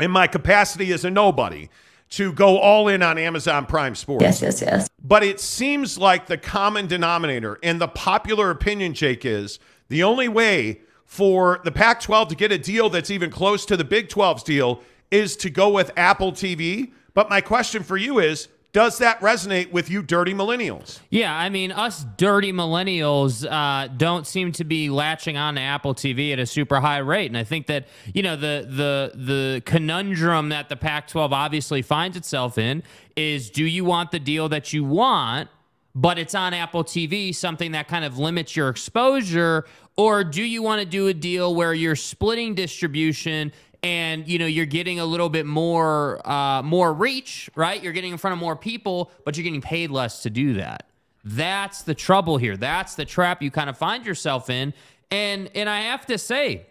in 0.00 0.10
my 0.10 0.26
capacity 0.26 0.92
as 0.92 1.04
a 1.04 1.10
nobody 1.10 1.68
to 2.10 2.32
go 2.32 2.58
all 2.58 2.88
in 2.88 3.02
on 3.02 3.18
Amazon 3.18 3.66
Prime 3.66 3.94
Sports. 3.94 4.22
Yes, 4.22 4.42
yes, 4.42 4.62
yes. 4.62 4.88
But 5.02 5.22
it 5.22 5.40
seems 5.40 5.98
like 5.98 6.26
the 6.26 6.38
common 6.38 6.86
denominator 6.86 7.58
and 7.62 7.80
the 7.80 7.88
popular 7.88 8.50
opinion, 8.50 8.94
Jake, 8.94 9.24
is 9.24 9.58
the 9.88 10.02
only 10.02 10.28
way 10.28 10.80
for 11.04 11.60
the 11.64 11.72
Pac 11.72 12.00
12 12.00 12.28
to 12.28 12.34
get 12.34 12.52
a 12.52 12.58
deal 12.58 12.88
that's 12.88 13.10
even 13.10 13.30
close 13.30 13.66
to 13.66 13.76
the 13.76 13.84
Big 13.84 14.08
12's 14.08 14.42
deal 14.42 14.80
is 15.10 15.36
to 15.36 15.50
go 15.50 15.68
with 15.68 15.90
Apple 15.96 16.32
TV. 16.32 16.92
But 17.14 17.30
my 17.30 17.40
question 17.40 17.82
for 17.82 17.96
you 17.96 18.18
is 18.18 18.48
does 18.74 18.98
that 18.98 19.20
resonate 19.20 19.70
with 19.70 19.88
you 19.88 20.02
dirty 20.02 20.34
millennials? 20.34 20.98
Yeah, 21.08 21.32
I 21.32 21.48
mean, 21.48 21.70
us 21.70 22.04
dirty 22.16 22.52
millennials 22.52 23.48
uh, 23.48 23.86
don't 23.86 24.26
seem 24.26 24.50
to 24.50 24.64
be 24.64 24.90
latching 24.90 25.36
on 25.36 25.54
to 25.54 25.60
Apple 25.60 25.94
TV 25.94 26.32
at 26.32 26.40
a 26.40 26.44
super 26.44 26.80
high 26.80 26.98
rate, 26.98 27.30
and 27.30 27.38
I 27.38 27.44
think 27.44 27.68
that 27.68 27.86
you 28.12 28.22
know 28.24 28.34
the 28.34 28.66
the 28.68 29.12
the 29.14 29.62
conundrum 29.64 30.48
that 30.48 30.68
the 30.68 30.76
Pac-12 30.76 31.30
obviously 31.30 31.82
finds 31.82 32.16
itself 32.16 32.58
in 32.58 32.82
is: 33.14 33.48
Do 33.48 33.64
you 33.64 33.84
want 33.84 34.10
the 34.10 34.18
deal 34.18 34.48
that 34.48 34.72
you 34.72 34.82
want, 34.82 35.50
but 35.94 36.18
it's 36.18 36.34
on 36.34 36.52
Apple 36.52 36.82
TV, 36.82 37.32
something 37.32 37.70
that 37.72 37.86
kind 37.86 38.04
of 38.04 38.18
limits 38.18 38.56
your 38.56 38.70
exposure, 38.70 39.66
or 39.96 40.24
do 40.24 40.42
you 40.42 40.64
want 40.64 40.80
to 40.80 40.86
do 40.86 41.06
a 41.06 41.14
deal 41.14 41.54
where 41.54 41.74
you're 41.74 41.94
splitting 41.94 42.56
distribution? 42.56 43.52
And 43.84 44.26
you 44.26 44.38
know 44.38 44.46
you're 44.46 44.64
getting 44.64 44.98
a 44.98 45.04
little 45.04 45.28
bit 45.28 45.44
more 45.44 46.26
uh, 46.26 46.62
more 46.62 46.92
reach, 46.92 47.50
right? 47.54 47.82
You're 47.82 47.92
getting 47.92 48.12
in 48.12 48.18
front 48.18 48.32
of 48.32 48.40
more 48.40 48.56
people, 48.56 49.10
but 49.24 49.36
you're 49.36 49.44
getting 49.44 49.60
paid 49.60 49.90
less 49.90 50.22
to 50.22 50.30
do 50.30 50.54
that. 50.54 50.88
That's 51.22 51.82
the 51.82 51.94
trouble 51.94 52.36
here. 52.38 52.56
That's 52.56 52.94
the 52.94 53.04
trap 53.04 53.42
you 53.42 53.50
kind 53.50 53.68
of 53.68 53.76
find 53.76 54.06
yourself 54.06 54.48
in. 54.48 54.72
And 55.10 55.50
and 55.54 55.68
I 55.68 55.82
have 55.82 56.06
to 56.06 56.18
say, 56.18 56.66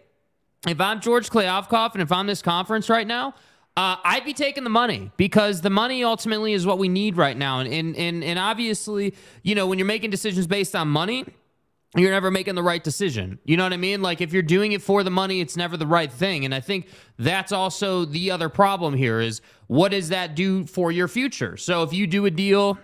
if 0.66 0.80
I'm 0.80 1.00
George 1.00 1.30
Kliavkoff 1.30 1.92
and 1.92 2.02
if 2.02 2.10
I'm 2.10 2.26
this 2.26 2.42
conference 2.42 2.88
right 2.88 3.06
now, 3.06 3.34
uh, 3.76 3.96
I'd 4.04 4.24
be 4.24 4.32
taking 4.32 4.64
the 4.64 4.70
money 4.70 5.10
because 5.16 5.60
the 5.60 5.70
money 5.70 6.04
ultimately 6.04 6.52
is 6.52 6.64
what 6.66 6.78
we 6.78 6.88
need 6.88 7.16
right 7.16 7.36
now. 7.36 7.60
And, 7.60 7.72
and 7.72 7.96
and 7.96 8.22
and 8.24 8.38
obviously, 8.38 9.14
you 9.42 9.54
know, 9.54 9.66
when 9.66 9.78
you're 9.78 9.86
making 9.86 10.10
decisions 10.10 10.46
based 10.46 10.76
on 10.76 10.88
money, 10.88 11.26
you're 11.96 12.10
never 12.10 12.30
making 12.30 12.54
the 12.54 12.62
right 12.62 12.82
decision. 12.82 13.38
You 13.44 13.56
know 13.56 13.62
what 13.62 13.72
I 13.72 13.76
mean? 13.76 14.02
Like 14.02 14.20
if 14.20 14.32
you're 14.32 14.42
doing 14.42 14.72
it 14.72 14.82
for 14.82 15.02
the 15.02 15.10
money, 15.10 15.40
it's 15.40 15.56
never 15.56 15.76
the 15.76 15.86
right 15.86 16.10
thing. 16.10 16.44
And 16.44 16.54
I 16.54 16.60
think 16.60 16.88
that's 17.18 17.52
also 17.52 18.04
the 18.04 18.30
other 18.30 18.48
problem 18.48 18.94
here 18.94 19.20
is 19.20 19.40
what 19.68 19.90
does 19.90 20.08
that 20.08 20.34
do 20.34 20.66
for 20.66 20.90
your 20.90 21.08
future? 21.08 21.56
So 21.56 21.82
if 21.82 21.92
you 21.92 22.06
do 22.06 22.26
a 22.26 22.30
deal 22.30 22.78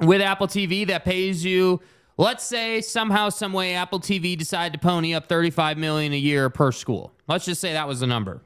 with 0.00 0.22
Apple 0.22 0.46
TV 0.46 0.86
that 0.86 1.04
pays 1.04 1.44
you 1.44 1.80
let's 2.18 2.44
say 2.44 2.80
somehow 2.82 3.30
some 3.30 3.52
way 3.52 3.74
Apple 3.74 4.00
TV 4.00 4.36
decided 4.36 4.74
to 4.74 4.78
pony 4.78 5.14
up 5.14 5.28
35 5.28 5.78
million 5.78 6.12
a 6.12 6.16
year 6.18 6.50
per 6.50 6.70
school. 6.72 7.14
Let's 7.26 7.46
just 7.46 7.60
say 7.60 7.72
that 7.72 7.88
was 7.88 8.00
the 8.00 8.06
number. 8.06 8.42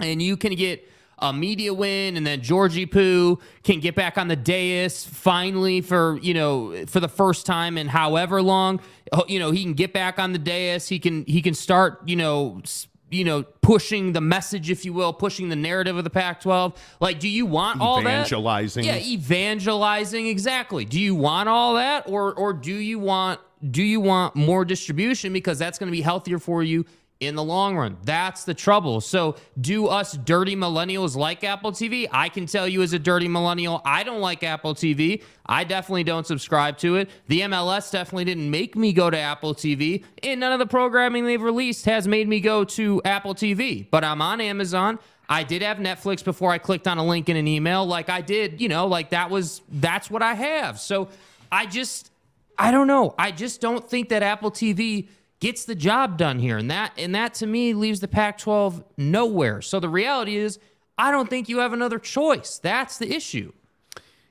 And 0.00 0.20
you 0.20 0.36
can 0.36 0.54
get 0.56 0.88
a 1.18 1.32
media 1.32 1.72
win, 1.72 2.16
and 2.16 2.26
then 2.26 2.40
Georgie 2.42 2.86
Poo 2.86 3.38
can 3.62 3.80
get 3.80 3.94
back 3.94 4.18
on 4.18 4.28
the 4.28 4.36
dais 4.36 5.04
finally 5.04 5.80
for 5.80 6.18
you 6.20 6.34
know 6.34 6.86
for 6.86 7.00
the 7.00 7.08
first 7.08 7.46
time 7.46 7.78
in 7.78 7.88
however 7.88 8.42
long. 8.42 8.80
You 9.28 9.38
know 9.38 9.50
he 9.50 9.62
can 9.62 9.74
get 9.74 9.92
back 9.92 10.18
on 10.18 10.32
the 10.32 10.38
dais. 10.38 10.88
He 10.88 10.98
can 10.98 11.24
he 11.26 11.42
can 11.42 11.54
start 11.54 12.00
you 12.06 12.16
know 12.16 12.62
you 13.10 13.24
know 13.24 13.42
pushing 13.62 14.12
the 14.12 14.20
message, 14.20 14.70
if 14.70 14.84
you 14.84 14.92
will, 14.92 15.12
pushing 15.12 15.48
the 15.48 15.56
narrative 15.56 15.96
of 15.96 16.04
the 16.04 16.10
Pac-12. 16.10 16.76
Like, 17.00 17.20
do 17.20 17.28
you 17.28 17.46
want 17.46 17.80
all 17.80 18.02
that? 18.02 18.06
Evangelizing. 18.06 18.84
Yeah, 18.84 18.98
evangelizing 18.98 20.26
exactly. 20.26 20.84
Do 20.84 21.00
you 21.00 21.14
want 21.14 21.48
all 21.48 21.74
that, 21.74 22.08
or 22.08 22.34
or 22.34 22.52
do 22.52 22.74
you 22.74 22.98
want 22.98 23.40
do 23.70 23.82
you 23.82 24.00
want 24.00 24.36
more 24.36 24.64
distribution 24.64 25.32
because 25.32 25.58
that's 25.58 25.78
going 25.78 25.86
to 25.86 25.96
be 25.96 26.02
healthier 26.02 26.38
for 26.38 26.62
you 26.62 26.84
in 27.26 27.34
the 27.34 27.42
long 27.42 27.76
run? 27.76 27.96
That's 28.04 28.44
the 28.44 28.54
trouble. 28.54 29.00
So, 29.00 29.36
do 29.60 29.86
us 29.86 30.12
dirty 30.12 30.56
millennials 30.56 31.16
like 31.16 31.44
Apple 31.44 31.72
TV? 31.72 32.08
I 32.10 32.28
can 32.28 32.46
tell 32.46 32.68
you 32.68 32.82
as 32.82 32.92
a 32.92 32.98
dirty 32.98 33.28
millennial, 33.28 33.82
I 33.84 34.02
don't 34.02 34.20
like 34.20 34.42
Apple 34.42 34.74
TV. 34.74 35.22
I 35.46 35.64
definitely 35.64 36.04
don't 36.04 36.26
subscribe 36.26 36.78
to 36.78 36.96
it. 36.96 37.10
The 37.28 37.40
MLS 37.42 37.90
definitely 37.90 38.24
didn't 38.24 38.50
make 38.50 38.76
me 38.76 38.92
go 38.92 39.10
to 39.10 39.18
Apple 39.18 39.54
TV, 39.54 40.04
and 40.22 40.40
none 40.40 40.52
of 40.52 40.58
the 40.58 40.66
programming 40.66 41.24
they've 41.24 41.40
released 41.40 41.84
has 41.86 42.08
made 42.08 42.28
me 42.28 42.40
go 42.40 42.64
to 42.64 43.02
Apple 43.04 43.34
TV. 43.34 43.86
But 43.90 44.04
I'm 44.04 44.22
on 44.22 44.40
Amazon. 44.40 44.98
I 45.28 45.42
did 45.42 45.62
have 45.62 45.78
Netflix 45.78 46.22
before 46.22 46.50
I 46.50 46.58
clicked 46.58 46.86
on 46.86 46.98
a 46.98 47.04
link 47.04 47.28
in 47.28 47.36
an 47.36 47.48
email. 47.48 47.86
Like 47.86 48.10
I 48.10 48.20
did, 48.20 48.60
you 48.60 48.68
know, 48.68 48.86
like 48.86 49.10
that 49.10 49.30
was 49.30 49.62
that's 49.70 50.10
what 50.10 50.22
I 50.22 50.34
have. 50.34 50.78
So 50.80 51.08
I 51.50 51.66
just 51.66 52.10
I 52.58 52.70
don't 52.70 52.86
know. 52.86 53.14
I 53.18 53.30
just 53.30 53.60
don't 53.60 53.88
think 53.88 54.10
that 54.10 54.22
Apple 54.22 54.50
TV 54.50 55.08
gets 55.40 55.64
the 55.64 55.74
job 55.74 56.16
done 56.16 56.38
here. 56.38 56.58
And 56.58 56.70
that 56.70 56.92
and 56.96 57.14
that 57.14 57.34
to 57.34 57.46
me 57.46 57.74
leaves 57.74 58.00
the 58.00 58.08
Pac-12 58.08 58.84
nowhere. 58.96 59.60
So 59.62 59.80
the 59.80 59.88
reality 59.88 60.36
is 60.36 60.58
I 60.96 61.10
don't 61.10 61.28
think 61.28 61.48
you 61.48 61.58
have 61.58 61.72
another 61.72 61.98
choice. 61.98 62.58
That's 62.58 62.98
the 62.98 63.12
issue. 63.12 63.52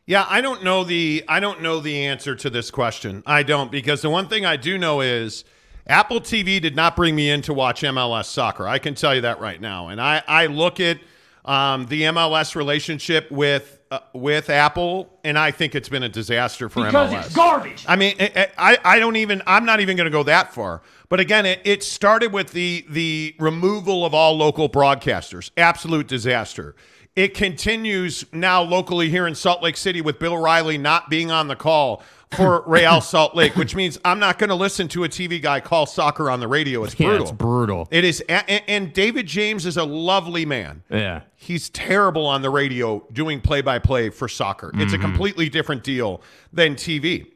Yeah, 0.05 0.25
I 0.29 0.41
don't 0.41 0.63
know 0.63 0.83
the 0.83 1.23
I 1.27 1.39
don't 1.39 1.61
know 1.61 1.79
the 1.79 2.05
answer 2.05 2.35
to 2.35 2.49
this 2.49 2.71
question. 2.71 3.23
I 3.25 3.43
don't 3.43 3.71
because 3.71 4.01
the 4.01 4.09
one 4.09 4.27
thing 4.27 4.45
I 4.45 4.57
do 4.57 4.77
know 4.77 5.01
is 5.01 5.45
Apple 5.87 6.19
TV 6.19 6.61
did 6.61 6.75
not 6.75 6.95
bring 6.95 7.15
me 7.15 7.29
in 7.29 7.41
to 7.43 7.53
watch 7.53 7.81
MLS 7.81 8.25
soccer. 8.25 8.67
I 8.67 8.79
can 8.79 8.95
tell 8.95 9.15
you 9.15 9.21
that 9.21 9.39
right 9.39 9.59
now. 9.59 9.89
And 9.89 10.01
I 10.01 10.21
I 10.27 10.47
look 10.47 10.79
at 10.79 10.99
um, 11.45 11.85
the 11.87 12.03
MLS 12.03 12.55
relationship 12.55 13.29
with 13.31 13.79
uh, 13.93 13.99
with 14.13 14.49
Apple, 14.49 15.19
and 15.23 15.37
I 15.37 15.51
think 15.51 15.75
it's 15.75 15.87
been 15.87 16.01
a 16.01 16.09
disaster 16.09 16.67
for 16.67 16.85
Because 16.85 17.11
MLS. 17.11 17.25
it's 17.27 17.35
garbage. 17.35 17.85
I 17.87 17.95
mean, 17.95 18.15
I, 18.19 18.47
I, 18.57 18.77
I 18.83 18.99
don't 18.99 19.17
even. 19.17 19.43
I'm 19.45 19.65
not 19.65 19.81
even 19.81 19.95
going 19.97 20.05
to 20.05 20.11
go 20.11 20.23
that 20.23 20.51
far. 20.51 20.81
But 21.09 21.19
again, 21.19 21.45
it, 21.45 21.61
it 21.63 21.83
started 21.83 22.33
with 22.33 22.53
the 22.53 22.85
the 22.89 23.35
removal 23.37 24.03
of 24.03 24.15
all 24.15 24.35
local 24.35 24.67
broadcasters. 24.67 25.51
Absolute 25.57 26.07
disaster. 26.07 26.75
It 27.15 27.35
continues 27.35 28.25
now 28.33 28.63
locally 28.63 29.09
here 29.09 29.27
in 29.27 29.35
Salt 29.35 29.61
Lake 29.61 29.77
City 29.77 30.01
with 30.01 30.17
Bill 30.17 30.37
Riley 30.37 30.79
not 30.79 31.11
being 31.11 31.29
on 31.29 31.47
the 31.47 31.55
call 31.55 32.01
for 32.35 32.63
Real 32.67 33.01
Salt 33.01 33.35
Lake, 33.35 33.55
which 33.55 33.75
means 33.75 33.99
I'm 34.03 34.19
not 34.19 34.39
going 34.39 34.49
to 34.49 34.55
listen 34.55 34.87
to 34.89 35.03
a 35.03 35.09
TV 35.09 35.41
guy 35.41 35.59
call 35.59 35.85
soccer 35.85 36.29
on 36.29 36.39
the 36.39 36.47
radio. 36.47 36.83
It's 36.83 36.99
Yeah, 36.99 37.07
brutal. 37.07 37.27
it's 37.27 37.31
brutal. 37.31 37.87
It 37.91 38.03
is, 38.03 38.23
a- 38.29 38.43
a- 38.51 38.69
and 38.69 38.93
David 38.93 39.27
James 39.27 39.65
is 39.65 39.77
a 39.77 39.83
lovely 39.83 40.45
man. 40.45 40.83
Yeah. 40.89 41.21
He's 41.35 41.69
terrible 41.69 42.25
on 42.25 42.41
the 42.41 42.49
radio 42.49 43.05
doing 43.11 43.41
play 43.41 43.61
by 43.61 43.79
play 43.79 44.09
for 44.09 44.27
soccer. 44.27 44.71
It's 44.75 44.93
a 44.93 44.97
mm-hmm. 44.97 45.05
completely 45.05 45.49
different 45.49 45.83
deal 45.83 46.21
than 46.51 46.75
TV. 46.75 47.27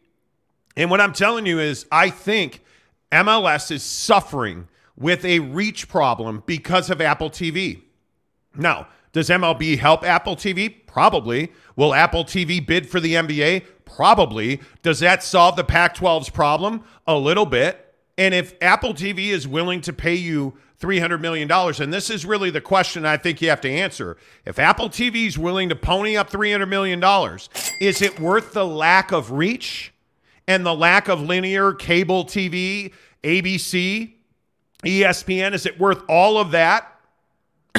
And 0.76 0.92
what 0.92 1.02
I'm 1.02 1.14
telling 1.14 1.46
you 1.46 1.60
is, 1.60 1.86
I 1.92 2.10
think 2.10 2.64
MLS 3.12 3.72
is 3.72 3.84
suffering 3.84 4.68
with 4.96 5.26
a 5.26 5.40
reach 5.40 5.88
problem 5.88 6.44
because 6.46 6.90
of 6.90 7.02
Apple 7.02 7.30
TV. 7.30 7.82
Now, 8.56 8.88
does 9.12 9.30
MLB 9.30 9.78
help 9.80 10.04
Apple 10.04 10.36
TV? 10.36 10.86
Probably. 10.86 11.52
Will 11.76 11.94
Apple 11.94 12.24
TV 12.24 12.66
bid 12.66 12.90
for 12.90 13.00
the 13.00 13.14
NBA? 13.14 13.66
Probably. 13.98 14.62
Does 14.84 15.00
that 15.00 15.24
solve 15.24 15.56
the 15.56 15.64
Pac 15.64 15.96
12's 15.96 16.30
problem? 16.30 16.84
A 17.08 17.18
little 17.18 17.48
bit. 17.48 17.96
And 18.16 18.32
if 18.32 18.54
Apple 18.62 18.94
TV 18.94 19.30
is 19.30 19.48
willing 19.48 19.82
to 19.82 19.92
pay 19.92 20.14
you 20.14 20.54
$300 20.80 21.20
million, 21.20 21.52
and 21.52 21.92
this 21.92 22.12
is 22.12 22.24
really 22.24 22.52
the 22.52 22.62
question 22.62 23.08
I 23.08 23.18
think 23.18 23.42
you 23.42 23.50
have 23.50 23.62
to 23.62 23.70
answer 23.70 24.16
if 24.46 24.60
Apple 24.60 24.90
TV 24.90 25.26
is 25.26 25.40
willing 25.40 25.70
to 25.70 25.76
pony 25.76 26.16
up 26.16 26.30
$300 26.30 26.70
million, 26.70 27.04
is 27.82 28.04
it 28.04 28.20
worth 28.20 28.54
the 28.54 28.68
lack 28.68 29.12
of 29.12 29.32
reach 29.32 29.92
and 30.48 30.64
the 30.64 30.76
lack 30.76 31.08
of 31.08 31.20
linear 31.20 31.74
cable 31.74 32.24
TV, 32.24 32.94
ABC, 33.24 34.14
ESPN? 34.86 35.54
Is 35.54 35.66
it 35.66 35.80
worth 35.80 36.04
all 36.08 36.38
of 36.38 36.52
that? 36.52 36.94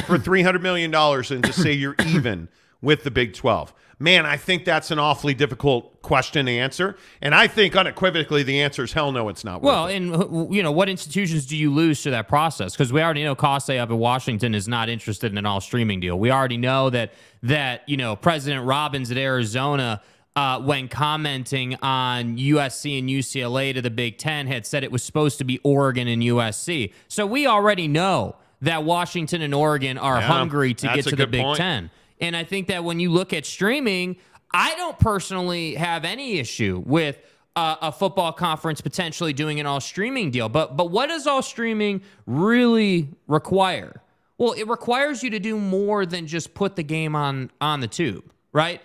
for 0.07 0.19
$300 0.19 0.61
million 0.63 0.95
and 0.95 1.45
to 1.45 1.53
say 1.53 1.73
you're 1.73 1.97
even 2.07 2.49
with 2.81 3.05
the 3.05 3.11
Big 3.11 3.35
12? 3.35 3.73
Man, 4.01 4.27
I 4.27 4.37
think 4.37 4.65
that's 4.65 4.93
an 4.93 4.99
awfully 5.01 5.35
difficult 5.35 6.03
question 6.03 6.47
to 6.47 6.53
answer. 6.53 6.97
And 7.21 7.35
I 7.35 7.49
think 7.49 7.75
unequivocally 7.77 8.45
the 8.45 8.61
answer 8.61 8.85
is 8.85 8.93
hell 8.93 9.11
no, 9.11 9.29
it's 9.29 9.43
not 9.45 9.61
Well, 9.61 9.87
it. 9.89 9.97
and 9.97 10.15
uh, 10.15 10.47
you 10.51 10.63
know, 10.63 10.71
what 10.71 10.89
institutions 10.89 11.47
do 11.47 11.57
you 11.57 11.73
lose 11.75 12.03
to 12.05 12.11
that 12.11 12.29
process? 12.29 12.73
Because 12.75 12.93
we 12.93 13.03
already 13.03 13.25
know 13.25 13.35
Cauce 13.35 13.69
up 13.71 13.91
in 13.91 13.99
Washington 13.99 14.55
is 14.55 14.69
not 14.69 14.89
interested 14.89 15.33
in 15.33 15.39
an 15.39 15.47
all 15.47 15.61
streaming 15.61 15.99
deal. 15.99 16.17
We 16.19 16.31
already 16.31 16.59
know 16.59 16.91
that 16.91 17.13
that 17.43 17.89
you 17.89 17.97
know 17.97 18.15
President 18.17 18.65
Robbins 18.67 19.11
at 19.11 19.17
Arizona. 19.17 20.01
Uh, 20.37 20.61
when 20.61 20.87
commenting 20.87 21.75
on 21.83 22.37
USC 22.39 23.01
and 23.01 23.09
UCLA 23.09 23.75
to 23.75 23.83
the 23.83 23.91
Big 23.91 24.19
Ten, 24.19 24.47
had 24.47 24.65
said 24.65 24.85
it 24.85 24.93
was 24.93 25.03
supposed 25.03 25.39
to 25.39 25.45
be 25.45 25.59
Oregon 25.65 26.07
and 26.07 26.23
USC. 26.23 26.93
So 27.09 27.27
we 27.27 27.49
already 27.49 27.89
know 27.89 28.37
that 28.63 28.85
Washington 28.85 29.43
and 29.43 29.53
Oregon 29.53 29.99
are 29.99 30.19
Yeah, 30.21 30.27
hungry 30.29 30.75
to 30.75 30.87
get 30.95 31.07
to 31.07 31.17
the 31.17 31.27
Big 31.27 31.43
point. 31.43 31.57
Ten. 31.57 31.91
And 32.21 32.37
I 32.37 32.45
think 32.45 32.69
that 32.69 32.85
when 32.85 33.01
you 33.01 33.11
look 33.11 33.33
at 33.33 33.47
streaming, 33.47 34.17
I 34.53 34.75
don't 34.77 34.99
personally 34.99 35.75
have 35.75 36.05
any 36.05 36.39
issue 36.39 36.83
with 36.85 37.19
uh, 37.57 37.77
a 37.83 37.93
football 37.93 38.33
conference 38.33 38.81
potentially 38.81 39.33
doing 39.33 39.59
an 39.59 39.67
all 39.67 39.81
streaming 39.81 40.31
deal. 40.31 40.49
But 40.49 40.77
but 40.77 40.91
what 40.91 41.09
does 41.09 41.27
all 41.27 41.43
streaming 41.43 42.03
really 42.27 43.09
require? 43.27 44.01
Well, 44.39 44.53
it 44.53 44.69
requires 44.69 45.23
you 45.25 45.31
to 45.31 45.41
do 45.41 45.59
more 45.59 46.07
than 46.07 46.27
just 46.29 46.55
put 46.55 46.77
the 46.77 46.85
game 46.85 47.17
on 47.17 47.51
on 47.61 47.81
the 47.81 47.89
tube, 47.89 48.33
right? 48.53 48.81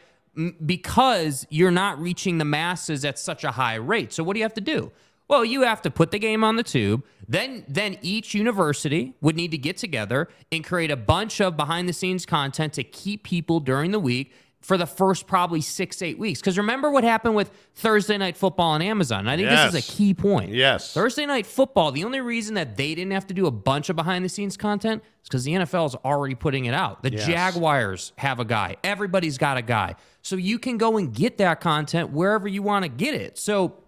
Because 0.65 1.45
you're 1.51 1.71
not 1.71 2.01
reaching 2.01 2.39
the 2.39 2.45
masses 2.45 3.05
at 3.05 3.19
such 3.19 3.43
a 3.43 3.51
high 3.51 3.75
rate. 3.75 4.11
So 4.11 4.23
what 4.23 4.33
do 4.33 4.39
you 4.39 4.45
have 4.45 4.55
to 4.55 4.61
do? 4.61 4.91
Well, 5.27 5.45
you 5.45 5.61
have 5.61 5.81
to 5.83 5.91
put 5.91 6.11
the 6.11 6.19
game 6.19 6.43
on 6.43 6.57
the 6.57 6.63
tube. 6.63 7.03
Then 7.27 7.63
then 7.67 7.97
each 8.01 8.33
university 8.33 9.13
would 9.21 9.35
need 9.35 9.51
to 9.51 9.57
get 9.57 9.77
together 9.77 10.27
and 10.51 10.63
create 10.63 10.91
a 10.91 10.97
bunch 10.97 11.39
of 11.39 11.55
behind 11.57 11.87
the 11.87 11.93
scenes 11.93 12.25
content 12.25 12.73
to 12.73 12.83
keep 12.83 13.23
people 13.23 13.59
during 13.59 13.91
the 13.91 13.99
week 13.99 14.33
for 14.61 14.77
the 14.77 14.85
first 14.85 15.27
probably 15.27 15.59
six, 15.59 16.01
eight 16.01 16.17
weeks. 16.17 16.39
Because 16.39 16.57
remember 16.57 16.89
what 16.89 17.03
happened 17.03 17.35
with 17.35 17.51
Thursday 17.75 18.17
night 18.17 18.37
football 18.37 18.71
on 18.71 18.81
Amazon. 18.81 19.21
And 19.21 19.29
I 19.29 19.35
think 19.35 19.49
this 19.49 19.73
is 19.73 19.89
a 19.89 19.91
key 19.91 20.13
point. 20.13 20.53
Yes. 20.53 20.93
Thursday 20.93 21.25
night 21.25 21.45
football, 21.45 21.91
the 21.91 22.05
only 22.05 22.21
reason 22.21 22.55
that 22.55 22.77
they 22.77 22.95
didn't 22.95 23.11
have 23.11 23.27
to 23.27 23.33
do 23.33 23.45
a 23.45 23.51
bunch 23.51 23.89
of 23.89 23.97
behind 23.97 24.23
the 24.23 24.29
scenes 24.29 24.55
content 24.55 25.03
is 25.21 25.27
because 25.27 25.43
the 25.43 25.51
NFL 25.53 25.87
is 25.87 25.95
already 26.05 26.35
putting 26.35 26.63
it 26.63 26.73
out. 26.73 27.03
The 27.03 27.11
Yes. 27.11 27.25
Jaguars 27.25 28.13
have 28.17 28.39
a 28.39 28.45
guy, 28.45 28.77
everybody's 28.85 29.37
got 29.37 29.57
a 29.57 29.61
guy. 29.61 29.95
So 30.21 30.37
you 30.37 30.57
can 30.59 30.77
go 30.77 30.95
and 30.97 31.13
get 31.13 31.37
that 31.39 31.59
content 31.59 32.11
wherever 32.11 32.47
you 32.47 32.63
want 32.63 32.83
to 32.83 32.89
get 32.89 33.15
it. 33.15 33.37
So 33.37 33.82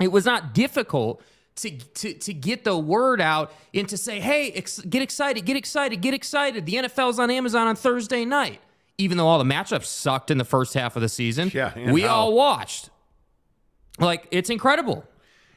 it 0.00 0.10
was 0.12 0.24
not 0.24 0.54
difficult. 0.54 1.22
To, 1.56 1.70
to, 1.70 2.14
to 2.14 2.32
get 2.32 2.64
the 2.64 2.78
word 2.78 3.20
out 3.20 3.52
and 3.74 3.86
to 3.90 3.98
say, 3.98 4.18
hey, 4.18 4.50
ex- 4.52 4.78
get 4.78 5.02
excited, 5.02 5.44
get 5.44 5.56
excited, 5.58 6.00
get 6.00 6.14
excited. 6.14 6.64
The 6.64 6.74
NFL's 6.76 7.18
on 7.18 7.30
Amazon 7.30 7.66
on 7.66 7.76
Thursday 7.76 8.24
night. 8.24 8.60
Even 8.96 9.18
though 9.18 9.26
all 9.26 9.38
the 9.38 9.44
matchups 9.44 9.84
sucked 9.84 10.30
in 10.30 10.38
the 10.38 10.44
first 10.44 10.72
half 10.72 10.96
of 10.96 11.02
the 11.02 11.08
season, 11.08 11.50
Yeah, 11.52 11.92
we 11.92 12.06
all 12.06 12.32
watched. 12.32 12.88
Like, 13.98 14.26
it's 14.30 14.48
incredible. 14.48 15.04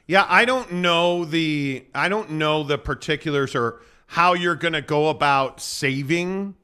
Yeah, 0.05 0.25
I 0.27 0.43
don't 0.43 0.73
know 0.73 1.23
the 1.23 1.85
I 1.95 2.09
don't 2.09 2.31
know 2.31 2.63
the 2.63 2.77
particulars 2.77 3.55
or 3.55 3.79
how 4.07 4.33
you're 4.33 4.55
going 4.55 4.73
to 4.73 4.81
go 4.81 5.07
about 5.09 5.62
saving 5.62 6.55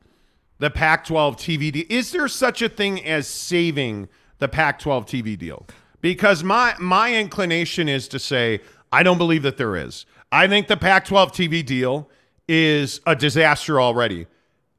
the 0.57 0.69
Pac-12 0.69 1.35
TV 1.35 1.71
deal. 1.71 1.85
Is 1.89 2.11
there 2.11 2.27
such 2.27 2.61
a 2.61 2.67
thing 2.67 3.05
as 3.05 3.27
saving 3.27 4.09
the 4.39 4.49
Pac-12 4.49 5.07
TV 5.07 5.37
deal? 5.37 5.65
Because 6.01 6.43
my 6.43 6.75
my 6.79 7.13
inclination 7.13 7.89
is 7.89 8.07
to 8.09 8.19
say 8.19 8.61
I 8.91 9.03
don't 9.03 9.17
believe 9.17 9.43
that 9.43 9.57
there 9.57 9.75
is. 9.75 10.05
I 10.31 10.47
think 10.47 10.67
the 10.67 10.77
Pac-12 10.77 11.31
TV 11.31 11.65
deal 11.65 12.09
is 12.47 13.01
a 13.05 13.15
disaster 13.15 13.79
already 13.81 14.27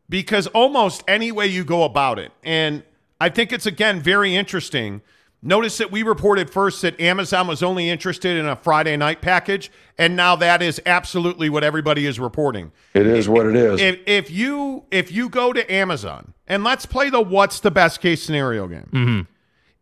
because 0.09 0.47
almost 0.49 1.05
any 1.07 1.31
way 1.33 1.47
you 1.47 1.65
go 1.65 1.85
about 1.85 2.19
it, 2.19 2.33
and 2.43 2.83
I 3.21 3.29
think 3.29 3.53
it's 3.53 3.67
again 3.67 4.01
very 4.01 4.35
interesting. 4.35 5.03
Notice 5.43 5.79
that 5.79 5.91
we 5.91 6.03
reported 6.03 6.51
first 6.51 6.83
that 6.83 7.01
Amazon 7.01 7.47
was 7.47 7.63
only 7.63 7.89
interested 7.89 8.37
in 8.37 8.45
a 8.45 8.57
Friday 8.57 8.97
night 8.97 9.23
package, 9.23 9.71
and 9.97 10.15
now 10.15 10.37
that 10.37 10.61
is 10.61 10.83
absolutely 10.85 11.49
what 11.49 11.65
everybody 11.65 12.07
is 12.07 12.21
reporting. 12.21 12.73
It 12.93 13.07
is 13.07 13.29
what 13.29 13.47
it 13.47 13.57
is. 13.57 13.81
If 13.81 14.01
if 14.07 14.31
you 14.31 14.85
if 14.91 15.11
you 15.11 15.29
go 15.29 15.53
to 15.53 15.73
Amazon 15.73 16.35
and 16.47 16.65
let's 16.65 16.85
play 16.85 17.09
the 17.09 17.21
what's 17.21 17.61
the 17.61 17.71
best 17.71 18.01
case 18.01 18.23
scenario 18.23 18.67
game. 18.67 18.89
Mm-hmm. 18.93 19.30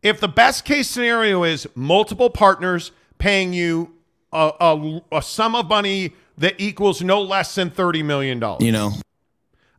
If 0.03 0.21
the 0.21 0.29
best 0.29 0.65
case 0.65 0.89
scenario 0.89 1.45
is 1.45 1.67
multiple 1.75 2.31
partners 2.31 2.93
paying 3.19 3.53
you 3.53 3.95
a, 4.33 4.53
a, 4.61 5.01
a 5.13 5.23
sum 5.23 5.55
of 5.55 5.69
money 5.69 6.15
that 6.37 6.55
equals 6.59 7.03
no 7.03 7.21
less 7.21 7.55
than 7.55 7.71
thirty 7.71 8.03
million 8.03 8.39
dollars, 8.39 8.65
You 8.65 8.73
know, 8.73 8.93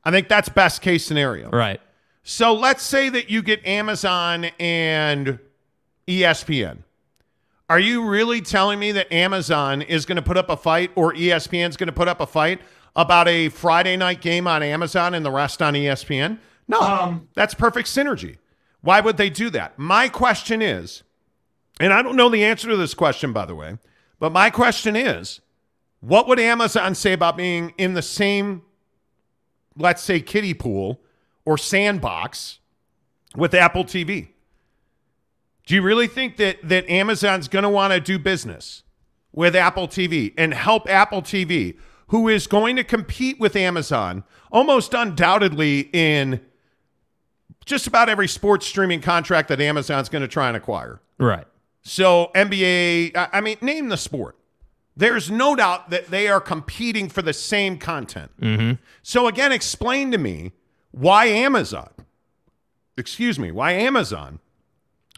I 0.04 0.12
think 0.12 0.28
that's 0.28 0.50
best 0.50 0.82
case 0.82 1.06
scenario. 1.06 1.50
Right. 1.50 1.80
So 2.24 2.54
let's 2.54 2.84
say 2.84 3.10
that 3.10 3.30
you 3.30 3.42
get 3.42 3.66
Amazon 3.66 4.46
and 4.60 5.40
ESPN. 6.08 6.80
Are 7.70 7.80
you 7.80 8.08
really 8.08 8.42
telling 8.42 8.80
me 8.80 8.92
that 8.94 9.12
Amazon 9.14 9.82
is 9.82 10.06
going 10.06 10.16
to 10.18 10.22
put 10.22 10.38
up 10.38 10.50
a 10.50 10.58
fight 10.58 10.92
or 10.96 11.14
ESPN 11.14 11.70
is 11.70 11.78
going 11.78 11.88
to 11.88 11.94
put 11.94 12.08
up 12.08 12.20
a 12.20 12.26
fight 12.26 12.62
about 12.96 13.28
a 13.28 13.50
Friday 13.50 13.96
night 13.96 14.22
game 14.22 14.48
on 14.48 14.64
Amazon 14.64 15.14
and 15.14 15.24
the 15.24 15.32
rest 15.32 15.62
on 15.62 15.76
ESPN? 15.76 16.40
No, 16.68 16.82
um, 16.82 17.27
that's 17.36 17.53
perfect 17.53 17.88
synergy. 17.88 18.38
Why 18.81 19.01
would 19.01 19.18
they 19.18 19.29
do 19.29 19.50
that? 19.51 19.77
My 19.77 20.07
question 20.09 20.61
is, 20.61 21.03
and 21.79 21.94
I 21.94 22.01
don't 22.01 22.15
know 22.15 22.29
the 22.29 22.44
answer 22.44 22.70
to 22.70 22.77
this 22.77 22.94
question, 22.94 23.33
by 23.33 23.46
the 23.46 23.55
way, 23.55 23.77
but 24.20 24.31
my 24.31 24.50
question 24.50 24.96
is, 24.96 25.42
what 26.01 26.27
would 26.27 26.39
Amazon 26.39 26.96
say 26.96 27.13
about 27.13 27.37
being 27.37 27.74
in 27.77 27.94
the 27.94 28.01
same, 28.01 28.61
let's 29.75 30.01
say, 30.01 30.22
kiddie 30.22 30.53
pool 30.53 31.01
or 31.46 31.57
sandbox 31.57 32.59
with 33.35 33.53
Apple 33.53 33.83
TV? 33.83 34.29
Do 35.65 35.75
you 35.75 35.81
really 35.81 36.07
think 36.07 36.37
that 36.37 36.57
that 36.68 36.89
Amazon's 36.89 37.48
going 37.48 37.63
to 37.63 37.70
want 37.70 37.94
to 37.94 38.00
do 38.00 38.18
business 38.18 38.83
with 39.31 39.55
Apple 39.55 39.87
TV 39.87 40.33
and 40.37 40.53
help 40.53 40.89
Apple 40.89 41.22
TV, 41.22 41.77
who 42.07 42.27
is 42.27 42.48
going 42.48 42.75
to 42.75 42.83
compete 42.83 43.39
with 43.39 43.55
Amazon 43.55 44.24
almost 44.51 44.94
undoubtedly 44.94 45.89
in 45.94 46.42
just 47.70 47.88
about 47.88 48.10
every 48.10 48.27
sports 48.27 48.66
streaming 48.66 49.00
contract 49.00 49.48
that 49.48 49.62
Amazon's 49.62 50.10
going 50.10 50.24
to 50.24 50.27
try 50.27 50.48
and 50.48 50.58
acquire? 50.58 51.00
Right. 51.20 51.46
So 51.84 52.32
NBA, 52.36 53.16
I 53.16 53.29
I 53.34 53.42
mean, 53.42 53.58
name 53.62 53.90
the 53.90 53.98
sport. 53.98 54.36
There's 54.98 55.32
no 55.32 55.55
doubt 55.55 55.92
that 55.92 56.08
they 56.08 56.27
are 56.27 56.42
competing 56.42 57.08
for 57.08 57.22
the 57.22 57.32
same 57.32 57.77
content. 57.77 58.32
Mm-hmm. 58.42 58.82
So 59.01 59.27
again, 59.27 59.53
explain 59.53 60.12
to 60.12 60.18
me 60.18 60.51
why 60.92 61.27
Amazon, 61.27 61.90
excuse 62.98 63.40
me, 63.40 63.51
why 63.51 63.72
Amazon 63.72 64.40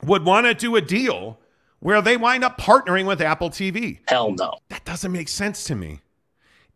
would 0.04 0.24
want 0.24 0.46
to 0.46 0.54
do 0.54 0.76
a 0.76 0.82
deal 0.82 1.40
where 1.80 2.02
they 2.02 2.16
wind 2.16 2.44
up 2.44 2.60
partnering 2.60 3.08
with 3.08 3.22
Apple 3.22 3.50
TV. 3.50 4.00
hell 4.08 4.34
no. 4.38 4.54
That 4.70 4.86
doesn't 4.86 5.12
make 5.12 5.30
sense 5.30 5.64
to 5.64 5.76
me. 5.76 6.02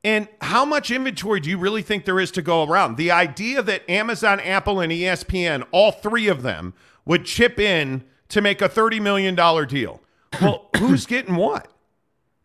And 0.06 0.28
how 0.40 0.66
much 0.66 0.92
inventory 0.92 1.40
do 1.40 1.50
you 1.50 1.58
really 1.58 1.82
think 1.82 2.06
there 2.06 2.20
is 2.20 2.30
to 2.34 2.44
go 2.44 2.64
around? 2.64 2.96
The 2.96 3.10
idea 3.10 3.64
that 3.64 3.90
Amazon, 3.90 4.40
Apple, 4.40 4.80
and 4.80 4.92
ESPN, 4.92 5.66
all 5.72 5.92
three 5.92 6.28
of 6.28 6.44
them, 6.44 6.76
would 7.06 7.26
chip 7.26 7.60
in 7.60 8.04
to 8.30 8.40
make 8.40 8.62
a 8.62 8.70
$30 8.70 9.02
million 9.02 9.34
deal. 9.68 10.02
Well, 10.40 10.70
who's 10.78 11.08
getting 11.08 11.36
what? 11.36 11.70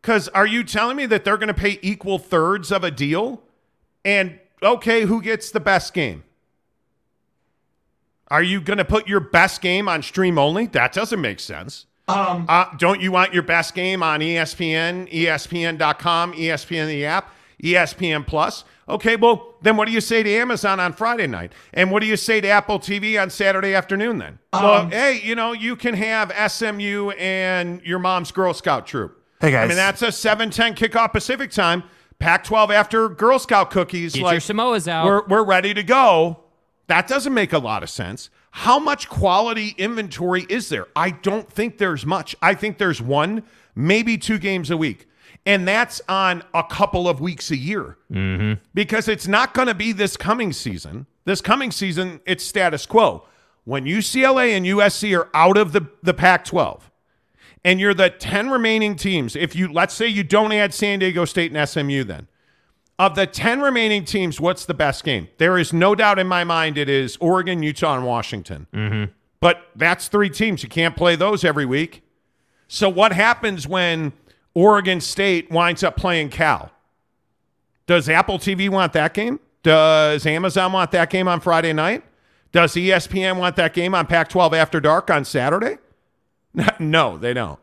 Because 0.01 0.29
are 0.29 0.46
you 0.46 0.64
telling 0.64 0.96
me 0.96 1.05
that 1.05 1.23
they're 1.23 1.37
going 1.37 1.49
to 1.49 1.55
pay 1.55 1.79
equal 1.83 2.18
thirds 2.18 2.73
of 2.73 2.83
a 2.83 2.90
deal? 2.90 3.42
And 4.07 4.38
okay, 4.62 5.03
who 5.03 5.20
gets 5.20 5.51
the 5.51 5.61
best 5.61 5.92
game? 5.92 6.25
Are 8.29 8.42
you 8.42 8.62
going 8.62 8.79
to 8.79 8.87
put 8.87 9.07
your 9.07 9.20
best 9.20 9.61
game 9.61 9.87
on 9.87 10.03
stream 10.03 10.38
only? 10.38 10.64
That 10.68 10.94
doesn't 10.94 11.20
make 11.20 11.40
sense. 11.40 11.85
Um, 12.09 12.46
Uh, 12.49 12.75
don't 12.79 13.03
you 13.03 13.12
want 13.12 13.35
your 13.35 13.42
best 13.42 13.75
game 13.75 14.03
on 14.03 14.20
ESPN, 14.20 15.12
ESPN.com, 15.12 16.33
ESPN 16.33 16.87
the 16.87 17.05
app, 17.05 17.35
ESPN 17.62 18.27
Plus? 18.27 18.64
Okay, 18.88 19.16
well, 19.16 19.55
then 19.62 19.77
what 19.77 19.87
do 19.87 19.92
you 19.92 20.01
say 20.01 20.23
to 20.23 20.31
Amazon 20.31 20.81
on 20.81 20.92
Friday 20.92 21.27
night? 21.27 21.53
And 21.73 21.90
what 21.90 22.01
do 22.01 22.07
you 22.07 22.16
say 22.16 22.40
to 22.40 22.49
Apple 22.49 22.79
TV 22.79 23.20
on 23.20 23.31
Saturday 23.31 23.75
afternoon 23.75 24.18
then? 24.18 24.38
Um, 24.53 24.62
well, 24.62 24.88
hey, 24.88 25.20
you 25.23 25.35
know, 25.35 25.53
you 25.53 25.77
can 25.77 25.94
have 25.94 26.33
SMU 26.51 27.11
and 27.11 27.81
your 27.83 27.99
mom's 27.99 28.33
Girl 28.33 28.53
Scout 28.53 28.87
troop. 28.87 29.23
Hey, 29.40 29.53
guys. 29.53 29.64
I 29.64 29.68
mean, 29.68 29.77
that's 29.77 30.03
a 30.03 30.12
710 30.12 30.75
kickoff 30.75 31.12
Pacific 31.12 31.51
time. 31.51 31.85
Pac 32.18 32.44
12 32.44 32.70
after 32.70 33.09
Girl 33.09 33.38
Scout 33.38 33.70
cookies. 33.70 34.14
Get 34.14 34.25
like, 34.25 34.33
your 34.33 34.40
Samoas 34.40 34.87
out. 34.87 35.07
We're, 35.07 35.27
we're 35.27 35.44
ready 35.44 35.73
to 35.73 35.83
go. 35.83 36.40
That 36.88 37.07
doesn't 37.07 37.33
make 37.33 37.53
a 37.53 37.59
lot 37.59 37.83
of 37.83 37.88
sense. 37.88 38.31
How 38.51 38.79
much 38.79 39.09
quality 39.09 39.75
inventory 39.79 40.44
is 40.49 40.68
there? 40.68 40.88
I 40.96 41.11
don't 41.11 41.51
think 41.51 41.79
there's 41.79 42.05
much. 42.05 42.35
I 42.42 42.55
think 42.55 42.79
there's 42.79 43.01
one, 43.01 43.44
maybe 43.75 44.18
two 44.18 44.38
games 44.38 44.70
a 44.70 44.77
week. 44.77 45.07
And 45.46 45.66
that's 45.66 46.00
on 46.09 46.42
a 46.53 46.62
couple 46.62 47.09
of 47.09 47.20
weeks 47.20 47.50
a 47.50 47.57
year. 47.57 47.96
Mm-hmm. 48.12 48.62
Because 48.74 49.09
it's 49.09 49.26
not 49.26 49.55
going 49.55 49.68
to 49.68 49.74
be 49.74 49.92
this 49.92 50.16
coming 50.16 50.53
season. 50.53 51.07
This 51.24 51.40
coming 51.40 51.70
season, 51.70 52.20
it's 52.26 52.44
status 52.44 52.87
quo. 52.87 53.26
When 53.64 53.85
UCLA 53.85 54.57
and 54.57 54.66
USC 54.66 55.16
are 55.18 55.29
out 55.35 55.57
of 55.57 55.72
the, 55.72 55.87
the 56.03 56.14
Pac 56.14 56.44
12, 56.44 56.90
and 57.64 57.79
you're 57.79 57.94
the 57.94 58.11
10 58.11 58.50
remaining 58.50 58.96
teams, 58.96 59.37
if 59.37 59.55
you, 59.55 59.70
let's 59.72 59.94
say 59.94 60.07
you 60.07 60.24
don't 60.24 60.53
add 60.53 60.72
San 60.72 60.98
Diego 60.98 61.24
State 61.24 61.53
and 61.55 61.68
SMU 61.68 62.05
then, 62.05 62.26
of 62.98 63.14
the 63.14 63.26
10 63.26 63.61
remaining 63.61 64.05
teams, 64.05 64.40
what's 64.40 64.64
the 64.66 64.74
best 64.74 65.05
game? 65.05 65.29
There 65.38 65.57
is 65.57 65.72
no 65.72 65.94
doubt 65.94 66.18
in 66.18 66.26
my 66.26 66.44
mind 66.44 66.76
it 66.76 66.88
is 66.88 67.16
Oregon, 67.18 67.62
Utah, 67.62 67.96
and 67.96 68.07
Washington. 68.07 68.66
Mm-hmm. 68.74 69.12
But 69.40 69.62
that's 69.74 70.09
three 70.09 70.29
teams. 70.29 70.62
You 70.62 70.68
can't 70.68 70.94
play 70.94 71.16
those 71.16 71.44
every 71.44 71.64
week. 71.64 72.03
So 72.68 72.88
what 72.88 73.12
happens 73.12 73.66
when 73.66 74.12
Oregon 74.55 75.01
State 75.01 75.51
winds 75.51 75.83
up 75.83 75.97
playing 75.97 76.31
Cal? 76.31 76.71
Does 77.87 78.09
Apple 78.09 78.39
TV 78.39 78.69
want 78.69 78.93
that 78.93 79.15
game? 79.15 79.41
Does 79.63 80.25
Amazon 80.27 80.73
want 80.73 80.91
that 80.93 81.11
game 81.11 81.29
on 81.29 81.41
Friday 81.41 81.73
night? 81.73 82.03
Does 82.53 82.75
ESPN 82.75 83.37
want 83.37 83.57
that 83.57 83.75
game 83.75 83.95
on 83.95 84.07
Pac 84.07 84.29
12 84.29 84.55
after 84.55 84.81
dark 84.81 85.11
on 85.11 85.25
Saturday? 85.25 85.79
No, 86.81 87.17
they 87.17 87.33
don't. 87.33 87.61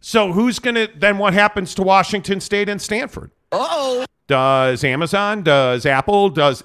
So 0.00 0.32
who's 0.32 0.58
going 0.58 0.74
to 0.74 0.88
then 0.96 1.18
what 1.18 1.32
happens 1.32 1.74
to 1.76 1.82
Washington 1.82 2.40
State 2.40 2.68
and 2.68 2.82
Stanford? 2.82 3.30
Oh. 3.52 4.04
Does 4.26 4.82
Amazon? 4.82 5.42
Does 5.44 5.86
Apple? 5.86 6.30
Does 6.30 6.64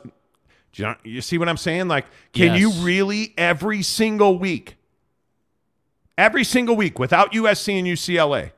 do 0.74 0.96
you 1.04 1.22
see 1.22 1.38
what 1.38 1.48
I'm 1.50 1.58
saying? 1.58 1.88
Like, 1.88 2.06
can 2.34 2.54
Yes. 2.56 2.60
you 2.62 2.72
really 2.84 3.36
every 3.38 3.84
single 3.84 4.40
week, 4.40 4.78
every 6.18 6.44
single 6.44 6.76
week 6.76 6.98
without 6.98 7.34
USC 7.34 7.78
and 7.78 7.88
UCLA, 7.88 8.52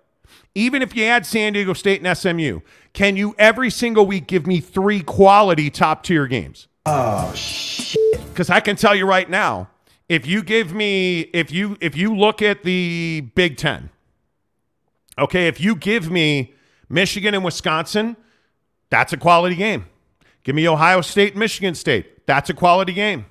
even 0.56 0.82
if 0.82 0.96
you 0.96 1.04
add 1.06 1.26
San 1.26 1.54
Diego 1.54 1.74
State 1.74 2.04
and 2.04 2.18
SMU, 2.18 2.60
can 2.94 3.16
you 3.16 3.36
every 3.38 3.70
single 3.70 4.06
week 4.06 4.28
give 4.28 4.46
me 4.46 4.60
three 4.60 5.02
quality 5.02 5.70
top 5.70 6.04
tier 6.04 6.28
games? 6.28 6.68
Oh 6.86 7.34
shit. 7.34 8.00
Because 8.30 8.50
I 8.50 8.60
can 8.60 8.76
tell 8.76 8.96
you 8.96 9.06
right 9.06 9.30
now, 9.30 9.70
if 10.10 10.28
you 10.28 10.44
give 10.44 10.74
me 10.74 11.22
if 11.22 11.52
you 11.52 11.78
if 11.82 11.96
you 11.96 12.16
look 12.16 12.42
at 12.42 12.64
the 12.64 13.30
Big 13.36 13.58
Ten, 13.58 13.90
okay, 15.18 15.48
if 15.48 15.60
you 15.60 15.76
give 15.76 16.12
me 16.12 16.54
Michigan 16.90 17.34
and 17.34 17.44
Wisconsin, 17.44 18.16
that's 18.90 19.14
a 19.14 19.18
quality 19.18 19.56
game. 19.56 19.86
Give 20.44 20.56
me 20.56 20.68
Ohio 20.68 21.02
State 21.02 21.34
and 21.34 21.40
Michigan 21.40 21.74
State. 21.74 22.28
That's 22.28 22.50
a 22.50 22.54
quality 22.54 22.94
game. 22.94 23.26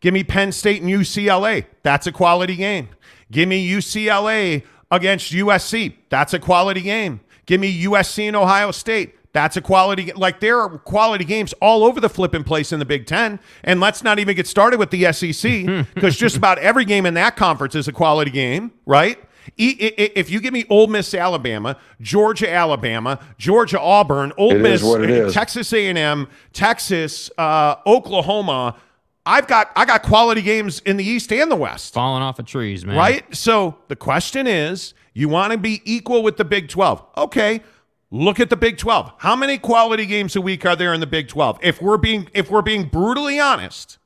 Give 0.00 0.12
me 0.12 0.22
Penn 0.22 0.52
State 0.52 0.82
and 0.82 0.90
UCLA. 0.90 1.64
That's 1.82 2.06
a 2.06 2.12
quality 2.12 2.56
game. 2.56 2.88
Give 3.30 3.48
me 3.48 3.66
UCLA 3.68 4.64
against 4.92 5.32
USC. 5.32 5.94
That's 6.08 6.32
a 6.34 6.38
quality 6.38 6.82
game. 6.82 7.20
Give 7.46 7.60
me 7.60 7.82
USC 7.86 8.28
and 8.28 8.36
Ohio 8.36 8.70
State. 8.70 9.16
That's 9.32 9.56
a 9.56 9.60
quality. 9.62 10.12
Like 10.12 10.40
there 10.40 10.60
are 10.60 10.78
quality 10.78 11.24
games 11.24 11.54
all 11.54 11.82
over 11.84 11.98
the 12.00 12.10
flipping 12.10 12.44
place 12.44 12.70
in 12.70 12.78
the 12.78 12.84
Big 12.84 13.06
Ten. 13.06 13.40
And 13.64 13.80
let's 13.80 14.04
not 14.04 14.18
even 14.18 14.36
get 14.36 14.46
started 14.46 14.78
with 14.78 14.90
the 14.90 15.10
SEC 15.12 15.86
because 15.94 16.16
just 16.24 16.36
about 16.36 16.58
every 16.58 16.84
game 16.84 17.06
in 17.06 17.14
that 17.14 17.34
conference 17.34 17.74
is 17.74 17.88
a 17.88 17.92
quality 17.92 18.30
game, 18.30 18.72
right? 18.86 19.18
E- 19.56 19.76
i- 19.80 20.02
i- 20.02 20.12
If 20.14 20.30
you 20.30 20.38
give 20.38 20.52
me 20.52 20.66
Ole 20.68 20.86
Miss, 20.86 21.14
Alabama, 21.14 21.78
Georgia, 22.00 22.52
Alabama, 22.52 23.18
Georgia, 23.38 23.80
Auburn, 23.80 24.32
Ole 24.36 24.56
It 24.56 24.60
Miss, 24.60 24.82
is 24.82 24.86
what 24.86 25.02
it 25.02 25.10
is. 25.10 25.32
Texas 25.34 25.72
A&M, 25.72 26.28
Texas, 26.52 27.30
uh, 27.38 27.76
Oklahoma, 27.86 28.76
I've 29.24 29.46
got 29.46 29.70
I 29.76 29.84
got 29.84 30.02
quality 30.02 30.42
games 30.42 30.80
in 30.80 30.96
the 30.96 31.04
East 31.04 31.32
and 31.32 31.50
the 31.50 31.56
West. 31.56 31.94
Falling 31.94 32.22
off 32.22 32.38
of 32.38 32.46
trees, 32.46 32.84
man. 32.84 32.96
Right? 32.96 33.34
So 33.34 33.78
the 33.88 33.96
question 33.96 34.46
is, 34.46 34.94
you 35.14 35.28
want 35.28 35.52
to 35.52 35.58
be 35.58 35.80
equal 35.84 36.22
with 36.22 36.36
the 36.36 36.44
Big 36.44 36.68
12. 36.68 37.04
Okay. 37.16 37.62
Look 38.10 38.40
at 38.40 38.50
the 38.50 38.56
Big 38.56 38.76
12. 38.76 39.12
How 39.18 39.34
many 39.34 39.56
quality 39.58 40.04
games 40.06 40.36
a 40.36 40.40
week 40.40 40.66
are 40.66 40.76
there 40.76 40.92
in 40.92 41.00
the 41.00 41.06
Big 41.06 41.28
12? 41.28 41.60
If 41.62 41.80
we're 41.80 41.98
being 41.98 42.28
if 42.34 42.50
we're 42.50 42.62
being 42.62 42.84
brutally 42.84 43.38
honest, 43.38 43.98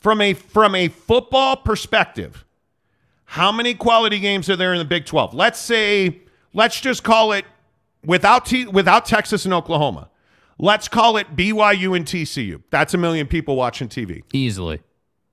from 0.00 0.20
a 0.20 0.34
from 0.34 0.74
a 0.74 0.88
football 0.88 1.56
perspective, 1.56 2.44
how 3.24 3.52
many 3.52 3.74
quality 3.74 4.18
games 4.18 4.50
are 4.50 4.56
there 4.56 4.72
in 4.72 4.78
the 4.78 4.84
Big 4.84 5.06
12? 5.06 5.34
Let's 5.34 5.58
say 5.58 6.20
let's 6.52 6.80
just 6.80 7.04
call 7.04 7.32
it 7.32 7.44
without 8.04 8.46
T, 8.46 8.66
without 8.66 9.06
Texas 9.06 9.44
and 9.44 9.54
Oklahoma. 9.54 10.10
Let's 10.58 10.88
call 10.88 11.16
it 11.16 11.36
BYU 11.36 11.96
and 11.96 12.06
TCU. 12.06 12.62
That's 12.70 12.94
a 12.94 12.98
million 12.98 13.26
people 13.26 13.56
watching 13.56 13.88
TV. 13.88 14.22
Easily. 14.32 14.80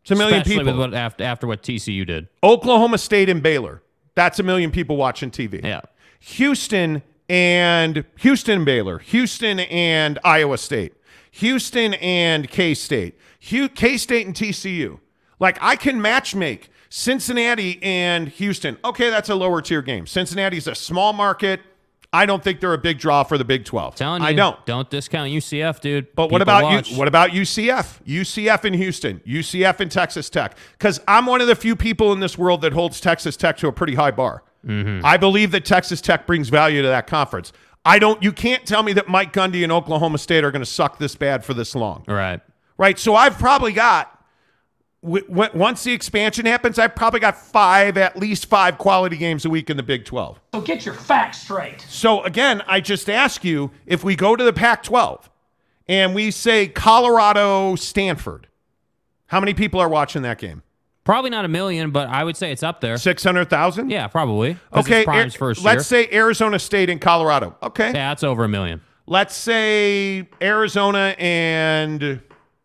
It's 0.01 0.11
a 0.11 0.15
million 0.15 0.41
Especially 0.41 0.65
people. 0.65 0.79
with 0.79 0.91
what 0.91 0.93
after 0.93 1.23
after 1.23 1.47
what 1.47 1.63
TCU 1.63 2.05
did. 2.05 2.27
Oklahoma 2.43 2.97
State 2.97 3.29
and 3.29 3.41
Baylor. 3.41 3.81
That's 4.15 4.37
a 4.39 4.43
million 4.43 4.69
people 4.69 4.97
watching 4.97 5.31
TV. 5.31 5.63
Yeah. 5.63 5.81
Houston 6.19 7.03
and 7.29 8.03
Houston 8.17 8.57
and 8.57 8.65
Baylor. 8.65 8.99
Houston 8.99 9.61
and 9.61 10.19
Iowa 10.25 10.57
State. 10.57 10.93
Houston 11.31 11.93
and 11.95 12.49
K 12.49 12.73
State. 12.73 13.17
K 13.39 13.97
State 13.97 14.27
and 14.27 14.35
TCU. 14.35 14.99
Like 15.39 15.57
I 15.61 15.77
can 15.77 16.01
match 16.01 16.35
make 16.35 16.69
Cincinnati 16.89 17.81
and 17.81 18.27
Houston. 18.27 18.77
Okay, 18.83 19.09
that's 19.09 19.29
a 19.29 19.35
lower 19.35 19.61
tier 19.61 19.81
game. 19.81 20.05
Cincinnati's 20.05 20.67
a 20.67 20.75
small 20.75 21.13
market. 21.13 21.61
I 22.13 22.27
don't 22.27 22.43
think 22.43 22.59
they're 22.59 22.73
a 22.73 22.77
big 22.77 22.99
draw 22.99 23.23
for 23.23 23.39
the 23.39 23.43
Big 23.43 23.65
12. 23.65 23.95
Telling 23.95 24.21
you, 24.21 24.27
I 24.27 24.33
don't. 24.33 24.63
Don't 24.67 24.87
discount 24.89 25.31
UCF, 25.31 25.81
dude. 25.81 26.13
But 26.15 26.31
what 26.31 26.43
about 26.43 26.87
you? 26.87 26.95
What 26.97 27.07
about 27.07 27.31
UCF? 27.31 28.03
UCF 28.05 28.65
in 28.65 28.75
Houston, 28.75 29.19
UCF 29.27 29.81
in 29.81 29.89
Texas 29.89 30.29
Tech. 30.29 30.55
Because 30.77 31.01
I'm 31.07 31.25
one 31.25 31.41
of 31.41 31.47
the 31.47 31.55
few 31.55 31.75
people 31.75 32.13
in 32.13 32.19
this 32.19 32.37
world 32.37 32.61
that 32.61 32.71
holds 32.73 33.01
Texas 33.01 33.35
Tech 33.35 33.57
to 33.57 33.67
a 33.67 33.71
pretty 33.73 33.95
high 33.95 34.11
bar. 34.11 34.43
Mm-hmm. 34.65 35.03
I 35.05 35.17
believe 35.17 35.51
that 35.51 35.65
Texas 35.65 35.99
Tech 36.01 36.27
brings 36.27 36.49
value 36.49 36.83
to 36.83 36.87
that 36.87 37.07
conference. 37.07 37.51
I 37.83 37.97
don't. 37.99 38.21
You 38.21 38.31
can't 38.31 38.65
tell 38.65 38.83
me 38.83 38.93
that 38.93 39.09
Mike 39.09 39.33
Gundy 39.33 39.63
and 39.63 39.71
Oklahoma 39.71 40.19
State 40.19 40.43
are 40.43 40.51
going 40.51 40.61
to 40.61 40.65
suck 40.69 40.99
this 40.99 41.15
bad 41.15 41.43
for 41.43 41.53
this 41.55 41.73
long, 41.75 42.03
Right. 42.07 42.39
right? 42.77 42.97
So 42.99 43.15
I've 43.15 43.37
probably 43.39 43.73
got. 43.73 44.12
W- 45.03 45.25
w- 45.27 45.51
Once 45.53 45.83
the 45.83 45.91
expansion 45.93 46.45
happens, 46.45 46.79
I've 46.79 46.95
probably 46.95 47.19
got 47.19 47.37
five, 47.37 47.97
at 47.97 48.17
least 48.17 48.45
five 48.47 48.77
quality 48.77 49.17
games 49.17 49.45
a 49.45 49.49
week 49.49 49.69
in 49.69 49.77
the 49.77 49.83
Big 49.83 50.05
12. 50.05 50.39
So 50.53 50.61
get 50.61 50.85
your 50.85 50.95
facts 50.95 51.41
straight. 51.41 51.81
So 51.87 52.23
again, 52.23 52.61
I 52.67 52.79
just 52.79 53.09
ask 53.09 53.43
you 53.43 53.71
if 53.85 54.03
we 54.03 54.15
go 54.15 54.35
to 54.35 54.43
the 54.43 54.53
Pac 54.53 54.83
12 54.83 55.29
and 55.87 56.15
we 56.15 56.31
say 56.31 56.67
Colorado 56.67 57.75
Stanford, 57.75 58.47
how 59.27 59.39
many 59.39 59.53
people 59.53 59.79
are 59.79 59.89
watching 59.89 60.21
that 60.23 60.37
game? 60.37 60.63
Probably 61.03 61.29
not 61.29 61.43
a 61.43 61.49
million, 61.49 61.91
but 61.91 62.07
I 62.07 62.23
would 62.23 62.37
say 62.37 62.51
it's 62.53 62.63
up 62.63 62.79
there. 62.79 62.95
600,000? 62.95 63.89
Yeah, 63.89 64.07
probably. 64.07 64.55
Okay. 64.71 65.03
Prime's 65.03 65.35
Ar- 65.35 65.37
first 65.37 65.61
let's 65.63 65.91
year. 65.91 66.05
say 66.05 66.15
Arizona 66.15 66.57
State 66.59 66.89
and 66.89 67.01
Colorado. 67.01 67.57
Okay. 67.61 67.87
yeah, 67.87 68.09
that's 68.11 68.23
over 68.23 68.45
a 68.45 68.47
million. 68.47 68.79
Let's 69.05 69.35
say 69.35 70.29
Arizona 70.41 71.13
and 71.19 72.21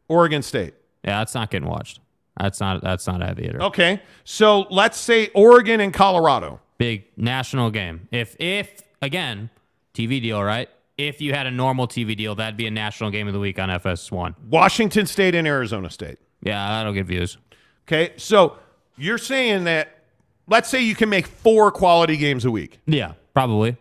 Oregon 0.07 0.42
State. 0.42 0.74
Yeah, 1.05 1.18
that's 1.18 1.35
not 1.35 1.51
getting 1.51 1.68
watched. 1.68 1.98
That's 2.38 2.61
not 2.61 2.83
that's 2.83 3.07
not 3.07 3.20
heavy 3.20 3.44
hitter. 3.44 3.62
Okay. 3.62 4.01
So 4.24 4.66
let's 4.70 4.98
say 4.98 5.29
Oregon 5.35 5.81
and 5.81 5.92
Colorado. 5.92 6.61
Big 6.79 7.05
national 7.16 7.70
game. 7.70 8.09
If 8.12 8.37
if 8.38 8.83
again, 9.03 9.51
TV 9.94 10.22
deal, 10.22 10.42
right? 10.42 10.68
If 10.96 11.20
you 11.20 11.33
had 11.33 11.46
a 11.46 11.51
normal 11.51 11.87
TV 11.87 12.16
deal, 12.16 12.35
that'd 12.35 12.57
be 12.57 12.66
a 12.66 12.70
national 12.70 13.11
game 13.11 13.27
of 13.29 13.33
the 13.33 13.40
week 13.40 13.59
on 13.59 13.68
FS1. 13.68 14.35
Washington 14.48 15.07
State 15.07 15.35
and 15.35 15.46
Arizona 15.46 15.90
State. 15.90 16.18
Yeah, 16.42 16.68
that'll 16.68 16.92
get 16.92 17.07
views. 17.07 17.38
Okay. 17.87 18.12
So 18.16 18.57
you're 18.96 19.18
saying 19.18 19.64
that, 19.64 19.98
let's 20.46 20.68
say 20.68 20.83
you 20.83 20.94
can 20.94 21.09
make 21.09 21.27
four 21.27 21.70
quality 21.70 22.16
games 22.16 22.44
a 22.44 22.51
week. 22.51 22.81
Yeah, 22.87 23.12
probably. 23.35 23.77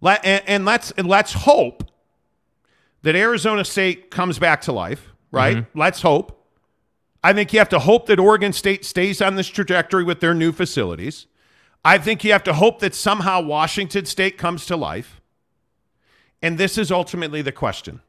Let, 0.00 0.24
and, 0.24 0.42
and 0.46 0.64
let's 0.64 0.90
and 0.92 1.06
let's 1.06 1.32
hope 1.32 1.84
that 3.02 3.14
Arizona 3.14 3.64
State 3.64 4.10
comes 4.10 4.38
back 4.38 4.62
to 4.62 4.72
life, 4.72 5.12
right? 5.30 5.58
Mm-hmm. 5.58 5.78
Let's 5.78 6.02
hope. 6.02 6.41
I 7.24 7.32
think 7.32 7.52
you 7.52 7.58
have 7.60 7.68
to 7.70 7.78
hope 7.78 8.06
that 8.06 8.18
Oregon 8.18 8.52
State 8.52 8.84
stays 8.84 9.22
on 9.22 9.36
this 9.36 9.46
trajectory 9.48 10.02
with 10.04 10.20
their 10.20 10.34
new 10.34 10.50
facilities. 10.52 11.26
I 11.84 11.98
think 11.98 12.24
you 12.24 12.32
have 12.32 12.44
to 12.44 12.54
hope 12.54 12.80
that 12.80 12.94
somehow 12.94 13.40
Washington 13.40 14.04
State 14.06 14.38
comes 14.38 14.66
to 14.66 14.76
life. 14.76 15.20
And 16.40 16.58
this 16.58 16.76
is 16.76 16.90
ultimately 16.90 17.42
the 17.42 17.52
question. 17.52 18.00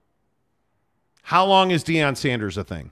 How 1.23 1.45
long 1.45 1.71
is 1.71 1.83
Deion 1.83 2.17
Sanders 2.17 2.57
a 2.57 2.63
thing? 2.63 2.91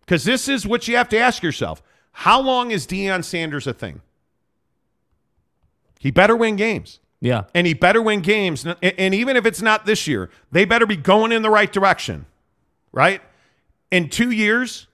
Because 0.00 0.24
this 0.24 0.48
is 0.48 0.66
what 0.66 0.88
you 0.88 0.96
have 0.96 1.08
to 1.10 1.18
ask 1.18 1.42
yourself. 1.42 1.82
How 2.12 2.40
long 2.40 2.70
is 2.70 2.86
Deion 2.86 3.24
Sanders 3.24 3.66
a 3.66 3.72
thing? 3.74 4.00
He 5.98 6.10
better 6.10 6.36
win 6.36 6.56
games 6.56 7.00
Yeah. 7.20 7.44
and 7.54 7.66
he 7.66 7.72
better 7.74 8.02
win 8.02 8.20
games. 8.20 8.64
And 8.64 8.76
and 8.82 9.14
even 9.14 9.36
if 9.36 9.46
it's 9.46 9.62
not 9.62 9.86
this 9.86 10.06
year, 10.06 10.30
they 10.50 10.64
better 10.64 10.86
be 10.86 10.96
going 10.96 11.32
in 11.32 11.42
the 11.42 11.50
right 11.50 11.72
direction, 11.72 12.26
right? 12.92 13.22
In 13.90 14.08
two 14.08 14.30
years, 14.30 14.86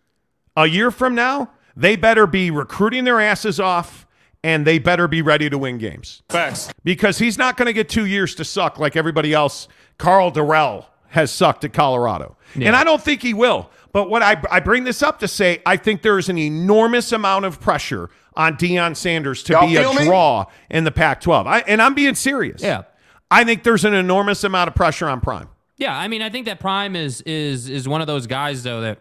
a 0.56 0.66
year 0.66 0.90
from 0.90 1.14
now, 1.14 1.50
they 1.76 1.96
better 1.96 2.26
be 2.26 2.50
recruiting 2.50 3.04
their 3.04 3.20
asses 3.20 3.58
off 3.60 4.06
and 4.42 4.66
they 4.66 4.78
better 4.78 5.06
be 5.08 5.22
ready 5.22 5.48
to 5.50 5.58
win 5.58 5.78
games. 5.78 6.22
Facts. 6.28 6.72
Because 6.84 7.18
he's 7.18 7.38
not 7.38 7.56
going 7.56 7.66
to 7.66 7.72
get 7.72 7.88
two 7.88 8.06
years 8.06 8.34
to 8.36 8.44
suck 8.44 8.78
like 8.78 8.96
everybody 8.96 9.32
else. 9.34 9.68
Karl 9.98 10.30
Dorrell 10.32 10.86
has 11.08 11.30
sucked 11.30 11.64
at 11.64 11.72
Colorado. 11.72 12.36
And 12.54 12.74
I 12.74 12.84
don't 12.84 13.02
think 13.02 13.22
he 13.22 13.34
will. 13.34 13.70
But 13.92 14.08
what 14.08 14.22
I, 14.22 14.40
I 14.50 14.60
bring 14.60 14.84
this 14.84 15.02
up 15.02 15.18
to 15.20 15.28
say, 15.28 15.60
I 15.66 15.76
think 15.76 16.02
there 16.02 16.18
is 16.18 16.28
an 16.28 16.38
enormous 16.38 17.12
amount 17.12 17.44
of 17.44 17.60
pressure 17.60 18.08
on 18.34 18.56
Deion 18.56 18.96
Sanders 18.96 19.42
to 19.44 19.54
Y'all 19.54 19.66
be 19.66 19.76
a 19.76 19.80
feel 19.80 19.94
me? 19.94 20.04
draw 20.04 20.46
in 20.70 20.84
the 20.84 20.92
Pac 20.92 21.20
12. 21.20 21.64
And 21.66 21.82
I'm 21.82 21.94
being 21.94 22.14
serious. 22.14 22.62
Yeah. 22.62 22.82
I 23.30 23.44
think 23.44 23.62
there's 23.64 23.84
an 23.84 23.94
enormous 23.94 24.44
amount 24.44 24.68
of 24.68 24.74
pressure 24.74 25.08
on 25.08 25.20
Prime. 25.20 25.48
Yeah, 25.80 25.96
I 25.98 26.06
mean, 26.08 26.22
I 26.22 26.30
think 26.30 26.46
that 26.46 26.60
Prime 26.60 26.94
is 26.94 27.20
is 27.22 27.68
is 27.68 27.88
one 27.88 28.00
of 28.00 28.06
those 28.06 28.26
guys 28.28 28.62
though 28.62 28.82
that 28.82 28.98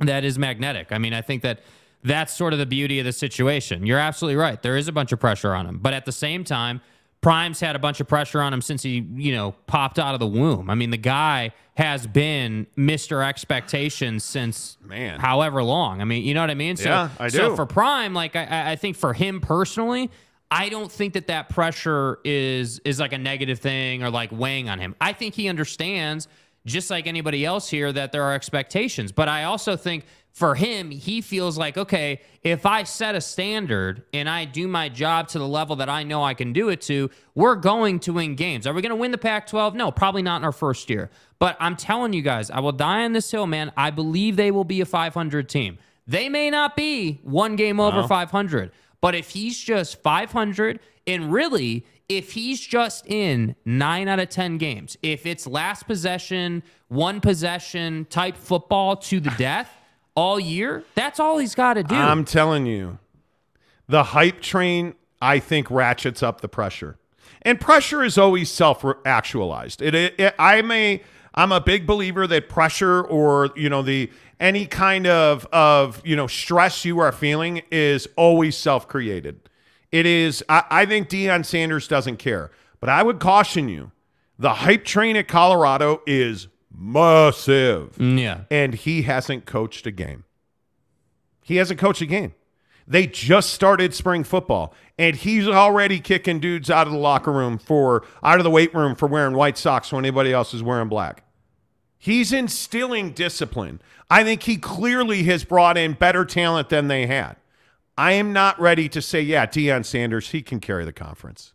that 0.00 0.24
is 0.24 0.38
magnetic. 0.38 0.88
I 0.90 0.98
mean, 0.98 1.12
I 1.14 1.20
think 1.22 1.42
that 1.42 1.60
that's 2.02 2.34
sort 2.34 2.52
of 2.52 2.58
the 2.58 2.66
beauty 2.66 2.98
of 2.98 3.04
the 3.04 3.12
situation. 3.12 3.86
You're 3.86 3.98
absolutely 3.98 4.36
right. 4.36 4.60
There 4.60 4.76
is 4.76 4.88
a 4.88 4.92
bunch 4.92 5.12
of 5.12 5.20
pressure 5.20 5.54
on 5.54 5.66
him, 5.66 5.78
but 5.78 5.92
at 5.94 6.04
the 6.06 6.12
same 6.12 6.42
time, 6.44 6.80
Prime's 7.20 7.60
had 7.60 7.76
a 7.76 7.78
bunch 7.78 8.00
of 8.00 8.06
pressure 8.08 8.40
on 8.40 8.52
him 8.52 8.60
since 8.62 8.82
he, 8.82 9.04
you 9.16 9.32
know, 9.34 9.52
popped 9.66 9.98
out 9.98 10.14
of 10.14 10.20
the 10.20 10.26
womb. 10.26 10.70
I 10.70 10.74
mean, 10.74 10.90
the 10.90 10.96
guy 10.98 11.52
has 11.74 12.06
been 12.06 12.66
Mr. 12.78 13.26
Expectations 13.26 14.22
since 14.24 14.78
Man. 14.84 15.18
however 15.20 15.62
long. 15.62 16.00
I 16.00 16.04
mean, 16.04 16.24
you 16.24 16.34
know 16.34 16.40
what 16.42 16.50
I 16.50 16.54
mean? 16.54 16.76
So, 16.76 16.88
Yeah, 16.88 17.08
I 17.18 17.28
do. 17.28 17.36
So 17.38 17.56
for 17.56 17.66
Prime, 17.66 18.14
like 18.14 18.36
I- 18.36 18.44
I, 18.44 18.70
I 18.72 18.76
think 18.76 18.96
for 18.96 19.12
him 19.12 19.40
personally, 19.40 20.10
I 20.50 20.68
don't 20.68 20.90
think 20.90 21.14
that 21.14 21.26
that 21.26 21.48
pressure 21.48 22.18
is 22.24 22.78
is 22.80 23.00
like 23.00 23.12
a 23.12 23.18
negative 23.18 23.58
thing 23.58 24.02
or 24.02 24.10
like 24.10 24.30
weighing 24.32 24.68
on 24.68 24.78
him. 24.78 24.94
I 25.00 25.12
think 25.12 25.34
he 25.34 25.48
understands, 25.48 26.28
just 26.64 26.90
like 26.90 27.06
anybody 27.06 27.44
else 27.44 27.68
here, 27.68 27.92
that 27.92 28.12
there 28.12 28.22
are 28.22 28.32
expectations. 28.32 29.10
But 29.12 29.28
I 29.28 29.44
also 29.44 29.76
think 29.76 30.04
for 30.30 30.54
him, 30.54 30.90
he 30.90 31.22
feels 31.22 31.56
like, 31.56 31.78
okay, 31.78 32.20
if 32.42 32.66
I 32.66 32.82
set 32.82 33.14
a 33.14 33.22
standard 33.22 34.04
and 34.12 34.28
I 34.28 34.44
do 34.44 34.68
my 34.68 34.90
job 34.90 35.28
to 35.28 35.38
the 35.38 35.48
level 35.48 35.76
that 35.76 35.88
I 35.88 36.02
know 36.02 36.22
I 36.22 36.34
can 36.34 36.52
do 36.52 36.68
it 36.68 36.82
to, 36.82 37.08
we're 37.34 37.54
going 37.54 38.00
to 38.00 38.12
win 38.12 38.34
games. 38.34 38.66
Are 38.66 38.74
we 38.74 38.82
going 38.82 38.90
to 38.90 38.96
win 38.96 39.12
the 39.12 39.18
Pac 39.18 39.46
12? 39.46 39.74
No, 39.74 39.90
probably 39.90 40.20
not 40.20 40.36
in 40.36 40.44
our 40.44 40.52
first 40.52 40.90
year. 40.90 41.10
But 41.38 41.56
I'm 41.58 41.74
telling 41.74 42.12
you 42.12 42.20
guys, 42.20 42.50
I 42.50 42.60
will 42.60 42.72
die 42.72 43.04
on 43.04 43.14
this 43.14 43.30
hill, 43.30 43.46
man. 43.46 43.72
I 43.78 43.90
believe 43.90 44.36
they 44.36 44.50
will 44.50 44.64
be 44.64 44.82
a 44.82 44.84
500 44.84 45.48
team. 45.48 45.78
They 46.06 46.28
may 46.28 46.50
not 46.50 46.76
be 46.76 47.18
one 47.22 47.56
game 47.56 47.80
over 47.80 48.00
Well. 48.00 48.08
500, 48.08 48.70
but 49.06 49.14
if 49.14 49.30
he's 49.30 49.56
just 49.56 50.02
500, 50.02 50.80
and 51.06 51.32
really, 51.32 51.86
if 52.08 52.32
he's 52.32 52.60
just 52.60 53.06
in 53.06 53.54
nine 53.64 54.08
out 54.08 54.18
of 54.18 54.30
10 54.30 54.58
games, 54.58 54.96
if 55.00 55.26
it's 55.26 55.46
last 55.46 55.86
possession, 55.86 56.64
one 56.88 57.20
possession 57.20 58.08
type 58.10 58.36
football 58.36 58.96
to 58.96 59.20
the 59.20 59.30
death 59.38 59.70
all 60.16 60.40
year, 60.40 60.82
that's 60.96 61.20
all 61.20 61.38
he's 61.38 61.54
got 61.54 61.74
to 61.74 61.84
do. 61.84 61.94
I'm 61.94 62.24
telling 62.24 62.66
you, 62.66 62.98
the 63.86 64.02
hype 64.02 64.40
train, 64.40 64.94
I 65.22 65.38
think, 65.38 65.70
ratchets 65.70 66.20
up 66.20 66.40
the 66.40 66.48
pressure. 66.48 66.98
And 67.42 67.60
pressure 67.60 68.02
is 68.02 68.18
always 68.18 68.50
self-actualized. 68.50 69.82
It, 69.82 69.94
it, 69.94 70.14
it- 70.18 70.34
I'm 70.36 70.72
a 70.72 71.00
I'm 71.38 71.52
a 71.52 71.60
big 71.60 71.86
believer 71.86 72.26
that 72.26 72.48
pressure 72.48 73.02
or 73.02 73.50
you 73.54 73.68
know 73.68 73.82
the 73.82 74.10
any 74.40 74.66
kind 74.66 75.06
of 75.06 75.46
of 75.46 76.02
you 76.04 76.16
know 76.16 76.26
stress 76.26 76.84
you 76.84 76.98
are 76.98 77.12
feeling 77.12 77.62
is 77.70 78.08
always 78.16 78.56
self-created. 78.56 79.48
It 79.92 80.06
is. 80.06 80.44
I, 80.48 80.64
I 80.70 80.86
think 80.86 81.08
Deion 81.08 81.44
Sanders 81.44 81.88
doesn't 81.88 82.18
care, 82.18 82.50
but 82.80 82.88
I 82.88 83.02
would 83.02 83.20
caution 83.20 83.68
you: 83.68 83.92
the 84.38 84.54
hype 84.54 84.84
train 84.84 85.16
at 85.16 85.28
Colorado 85.28 86.02
is 86.06 86.48
massive, 86.70 87.96
mm, 87.96 88.20
yeah. 88.20 88.40
and 88.50 88.74
he 88.74 89.02
hasn't 89.02 89.46
coached 89.46 89.86
a 89.86 89.90
game. 89.90 90.24
He 91.42 91.56
hasn't 91.56 91.78
coached 91.78 92.02
a 92.02 92.06
game. 92.06 92.34
They 92.88 93.06
just 93.06 93.50
started 93.50 93.94
spring 93.94 94.22
football, 94.22 94.74
and 94.98 95.16
he's 95.16 95.48
already 95.48 95.98
kicking 95.98 96.38
dudes 96.38 96.70
out 96.70 96.86
of 96.86 96.92
the 96.92 96.98
locker 96.98 97.32
room 97.32 97.58
for 97.58 98.04
out 98.22 98.38
of 98.38 98.44
the 98.44 98.50
weight 98.50 98.72
room 98.74 98.94
for 98.94 99.06
wearing 99.06 99.34
white 99.34 99.58
socks 99.58 99.92
when 99.92 100.04
anybody 100.04 100.32
else 100.32 100.54
is 100.54 100.62
wearing 100.62 100.88
black. 100.88 101.24
He's 101.98 102.32
instilling 102.32 103.10
discipline. 103.10 103.80
I 104.08 104.22
think 104.22 104.44
he 104.44 104.56
clearly 104.56 105.24
has 105.24 105.44
brought 105.44 105.76
in 105.76 105.94
better 105.94 106.24
talent 106.24 106.68
than 106.68 106.88
they 106.88 107.06
had. 107.06 107.36
I 107.98 108.12
am 108.12 108.32
not 108.32 108.60
ready 108.60 108.88
to 108.90 109.00
say, 109.00 109.20
yeah, 109.22 109.46
Deion 109.46 109.84
Sanders, 109.84 110.30
he 110.30 110.42
can 110.42 110.60
carry 110.60 110.84
the 110.84 110.92
conference. 110.92 111.54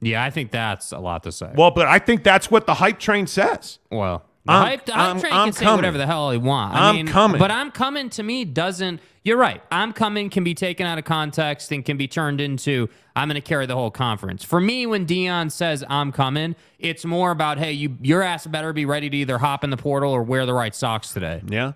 Yeah, 0.00 0.24
I 0.24 0.30
think 0.30 0.50
that's 0.50 0.92
a 0.92 0.98
lot 0.98 1.22
to 1.24 1.32
say. 1.32 1.52
Well, 1.54 1.70
but 1.70 1.86
I 1.86 1.98
think 1.98 2.24
that's 2.24 2.50
what 2.50 2.66
the 2.66 2.74
hype 2.74 2.98
train 2.98 3.26
says. 3.26 3.78
Well, 3.90 4.24
I'm- 4.46 4.62
hype, 4.66 4.90
I'm- 4.90 5.20
hype 5.20 5.32
I'm 5.32 5.46
can 5.46 5.52
say 5.54 5.64
coming. 5.64 5.76
whatever 5.78 5.98
the 5.98 6.06
hell 6.06 6.30
he 6.30 6.36
wants. 6.38 6.76
I 6.76 6.88
I'm 6.90 6.96
mean, 6.96 7.06
coming. 7.08 7.38
But 7.38 7.50
I'm 7.50 7.70
coming 7.70 8.10
to 8.10 8.22
me 8.22 8.44
doesn't. 8.44 9.00
You're 9.22 9.38
right. 9.38 9.62
I'm 9.72 9.92
coming 9.94 10.28
can 10.28 10.44
be 10.44 10.52
taken 10.54 10.86
out 10.86 10.98
of 10.98 11.04
context 11.06 11.72
and 11.72 11.82
can 11.82 11.96
be 11.96 12.06
turned 12.06 12.42
into 12.42 12.88
I'm 13.16 13.28
going 13.28 13.36
to 13.36 13.40
carry 13.40 13.64
the 13.64 13.74
whole 13.74 13.90
conference. 13.90 14.44
For 14.44 14.60
me, 14.60 14.84
when 14.86 15.06
Deion 15.06 15.50
says 15.50 15.82
I'm 15.88 16.12
coming, 16.12 16.56
it's 16.78 17.06
more 17.06 17.30
about 17.30 17.56
hey, 17.58 17.72
you 17.72 17.96
your 18.02 18.20
ass 18.22 18.46
better 18.46 18.72
be 18.74 18.84
ready 18.84 19.08
to 19.08 19.16
either 19.16 19.38
hop 19.38 19.64
in 19.64 19.70
the 19.70 19.78
portal 19.78 20.12
or 20.12 20.22
wear 20.22 20.44
the 20.44 20.52
right 20.52 20.74
socks 20.74 21.12
today. 21.12 21.40
Yeah. 21.48 21.72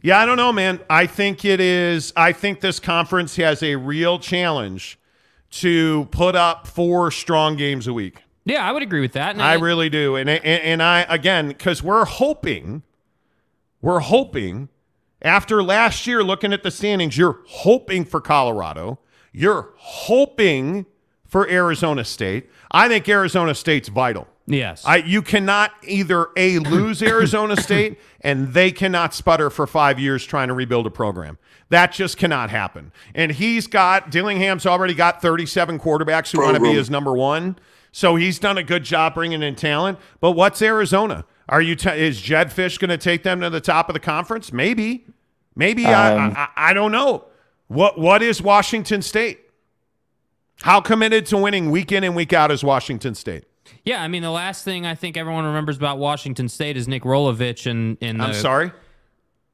Yeah, 0.00 0.18
I 0.20 0.26
don't 0.26 0.36
know, 0.36 0.52
man. 0.52 0.80
I 0.90 1.06
think 1.06 1.44
it 1.44 1.60
is. 1.60 2.12
I 2.16 2.32
think 2.32 2.60
this 2.60 2.78
conference 2.80 3.36
has 3.36 3.62
a 3.62 3.76
real 3.76 4.18
challenge 4.18 4.98
to 5.50 6.06
put 6.10 6.34
up 6.34 6.66
four 6.66 7.10
strong 7.10 7.56
games 7.56 7.86
a 7.86 7.92
week. 7.92 8.23
Yeah, 8.44 8.66
I 8.68 8.72
would 8.72 8.82
agree 8.82 9.00
with 9.00 9.12
that. 9.12 9.30
And 9.32 9.42
I 9.42 9.54
really 9.54 9.88
do. 9.88 10.16
And, 10.16 10.28
and, 10.28 10.44
and 10.44 10.82
I, 10.82 11.06
again, 11.08 11.48
because 11.48 11.82
we're 11.82 12.04
hoping, 12.04 12.82
we're 13.80 14.00
hoping 14.00 14.68
after 15.22 15.62
last 15.62 16.06
year 16.06 16.22
looking 16.22 16.52
at 16.52 16.62
the 16.62 16.70
standings, 16.70 17.16
you're 17.16 17.40
hoping 17.46 18.04
for 18.04 18.20
Colorado. 18.20 18.98
You're 19.32 19.72
hoping 19.76 20.86
for 21.26 21.48
Arizona 21.48 22.04
State. 22.04 22.50
I 22.70 22.88
think 22.88 23.08
Arizona 23.08 23.54
State's 23.54 23.88
vital. 23.88 24.28
yes. 24.46 24.84
I 24.84 24.96
you 24.96 25.22
cannot 25.22 25.72
either 25.82 26.28
a 26.36 26.58
lose 26.58 27.02
Arizona 27.14 27.56
State 27.56 27.98
and 28.20 28.52
they 28.52 28.70
cannot 28.70 29.14
sputter 29.14 29.48
for 29.48 29.66
five 29.66 29.98
years 29.98 30.24
trying 30.24 30.48
to 30.48 30.54
rebuild 30.54 30.86
a 30.86 30.90
program. 30.90 31.38
That 31.70 31.92
just 31.92 32.18
cannot 32.18 32.50
happen. 32.50 32.92
And 33.14 33.32
he's 33.32 33.66
got 33.66 34.10
Dillingham's 34.10 34.66
already 34.66 34.94
got 34.94 35.22
37 35.22 35.78
quarterbacks 35.80 36.30
who 36.30 36.40
want 36.42 36.56
to 36.56 36.62
be 36.62 36.74
his 36.74 36.90
number 36.90 37.14
one. 37.14 37.56
So 37.94 38.16
he's 38.16 38.40
done 38.40 38.58
a 38.58 38.64
good 38.64 38.82
job 38.82 39.14
bringing 39.14 39.40
in 39.40 39.54
talent. 39.54 40.00
But 40.18 40.32
what's 40.32 40.60
Arizona? 40.60 41.24
Are 41.48 41.62
you 41.62 41.76
t- 41.76 41.90
is 41.90 42.20
Jedd 42.20 42.48
Fisch 42.48 42.76
going 42.80 42.88
to 42.88 42.98
take 42.98 43.22
them 43.22 43.40
to 43.40 43.50
the 43.50 43.60
top 43.60 43.88
of 43.88 43.92
the 43.92 44.00
conference? 44.00 44.52
Maybe, 44.52 45.06
maybe 45.54 45.86
I, 45.86 46.16
um, 46.16 46.34
I 46.36 46.48
I 46.56 46.72
don't 46.72 46.90
know. 46.90 47.26
What 47.68 47.96
what 47.96 48.20
is 48.20 48.42
Washington 48.42 49.00
State? 49.00 49.38
How 50.62 50.80
committed 50.80 51.24
to 51.26 51.36
winning 51.36 51.70
week 51.70 51.92
in 51.92 52.02
and 52.02 52.16
week 52.16 52.32
out 52.32 52.50
is 52.50 52.64
Washington 52.64 53.14
State? 53.14 53.44
yeah, 53.84 54.02
I 54.02 54.08
mean 54.08 54.22
the 54.22 54.30
last 54.32 54.64
thing 54.64 54.84
I 54.84 54.96
think 54.96 55.16
everyone 55.16 55.44
remembers 55.44 55.76
about 55.76 55.98
Washington 55.98 56.48
State 56.48 56.76
is 56.76 56.88
Nick 56.88 57.04
Rolovich 57.04 57.70
and 57.70 57.96
in 58.00 58.18
the 58.18 58.24
I'm 58.24 58.34
sorry. 58.34 58.72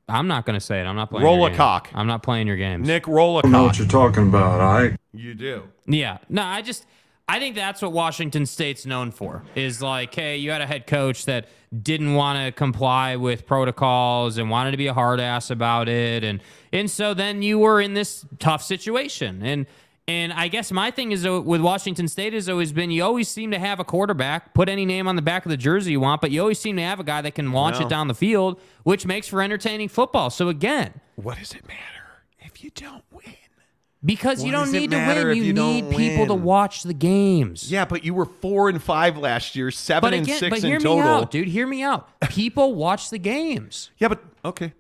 I'm 0.09 0.29
not 0.29 0.47
going 0.47 0.59
to 0.59 0.65
say 0.65 0.81
it. 0.81 0.85
I'm 0.85 0.97
not 0.97 1.11
playing. 1.11 1.27
Roll 1.27 1.37
your 1.37 1.49
a 1.49 1.51
game. 1.51 1.59
cock. 1.59 1.91
I'm 1.93 2.07
not 2.07 2.23
playing 2.23 2.47
your 2.47 2.57
games. 2.57 2.87
Nick 2.87 3.05
Rolacock. 3.05 3.51
know 3.51 3.65
what 3.65 3.79
you're 3.79 3.87
talking 3.87 4.29
about, 4.29 4.61
all 4.61 4.73
right? 4.73 4.99
You 5.13 5.35
do. 5.35 5.65
Yeah. 5.87 6.19
No, 6.29 6.43
I 6.43 6.63
just 6.63 6.87
I 7.31 7.39
think 7.39 7.55
that's 7.55 7.81
what 7.81 7.93
Washington 7.93 8.45
State's 8.45 8.85
known 8.87 9.13
for. 9.13 9.43
Is 9.55 9.81
like, 9.81 10.15
hey, 10.15 10.37
you 10.39 10.51
had 10.51 10.61
a 10.61 10.67
head 10.67 10.87
coach 10.87 11.27
that 11.27 11.47
didn't 11.83 12.15
want 12.15 12.45
to 12.45 12.51
comply 12.51 13.15
with 13.15 13.47
protocols 13.47 14.37
and 14.39 14.51
wanted 14.51 14.73
to 14.73 14.77
be 14.77 14.89
a 14.89 14.95
hard 14.95 15.21
ass 15.21 15.51
about 15.51 15.89
it 15.89 16.25
and 16.25 16.41
and 16.73 16.91
so 16.91 17.15
then 17.15 17.43
you 17.43 17.61
were 17.61 17.81
in 17.81 17.95
this 17.95 18.27
tough 18.41 18.63
situation. 18.63 19.43
And 19.45 19.67
and 20.09 20.33
I 20.33 20.49
guess 20.49 20.73
my 20.73 20.91
thing 20.91 21.13
is 21.13 21.25
uh, 21.25 21.41
with 21.41 21.61
Washington 21.61 22.09
State 22.09 22.33
has 22.33 22.49
always 22.49 22.73
been 22.73 22.91
you 22.91 23.05
always 23.05 23.29
seem 23.29 23.53
to 23.53 23.59
have 23.61 23.79
a 23.79 23.85
quarterback, 23.85 24.53
put 24.55 24.69
any 24.69 24.85
name 24.85 25.07
on 25.07 25.15
the 25.15 25.23
back 25.23 25.47
of 25.47 25.51
the 25.51 25.57
jersey 25.57 25.93
you 25.93 26.01
want, 26.01 26.21
but 26.21 26.33
you 26.33 26.41
always 26.41 26.59
seem 26.59 26.75
to 26.77 26.83
have 26.83 26.99
a 26.99 27.05
guy 27.05 27.21
that 27.23 27.37
can 27.37 27.53
launch 27.53 27.77
Well. 27.77 27.87
it 27.87 27.91
down 27.91 28.09
the 28.09 28.15
field, 28.15 28.61
which 28.83 29.07
makes 29.07 29.29
for 29.29 29.41
entertaining 29.41 29.89
football. 29.89 30.31
So 30.31 30.49
again, 30.49 31.01
What 31.15 31.39
does 31.39 31.53
it 31.53 31.65
matter 31.69 32.25
if 32.41 32.65
you 32.65 32.71
don't 32.75 33.05
win? 33.13 33.37
Because 34.03 34.43
you 34.43 34.51
don't 34.51 34.67
does 34.67 34.73
it 34.75 34.81
need 34.81 34.91
to 34.93 34.97
matter 34.97 35.23
win, 35.29 35.31
if 35.33 35.37
you, 35.37 35.43
you 35.45 35.53
don't 35.53 35.91
need 35.91 35.97
people 35.97 36.27
to 36.29 36.35
win? 36.35 36.43
watch 36.45 36.85
the 36.85 36.95
games. 36.95 37.71
Yeah, 37.71 37.85
but 37.85 38.03
you 38.03 38.15
were 38.15 38.25
four 38.25 38.71
and 38.71 38.83
five 38.83 39.19
last 39.19 39.55
year, 39.55 39.71
seven 39.71 40.11
But 40.11 40.15
and 40.15 40.27
six 40.27 40.49
but 40.49 40.59
hear 40.61 40.77
in 40.77 40.83
me 40.83 40.89
total. 40.89 41.03
out, 41.03 41.31
dude. 41.31 41.49
Hear 41.49 41.67
me 41.67 41.83
out. 41.83 42.09
People 42.31 42.75
watch 42.75 43.11
the 43.11 43.19
games. 43.19 43.91
Yeah, 43.99 44.09
but 44.09 44.23
okay. 44.45 44.73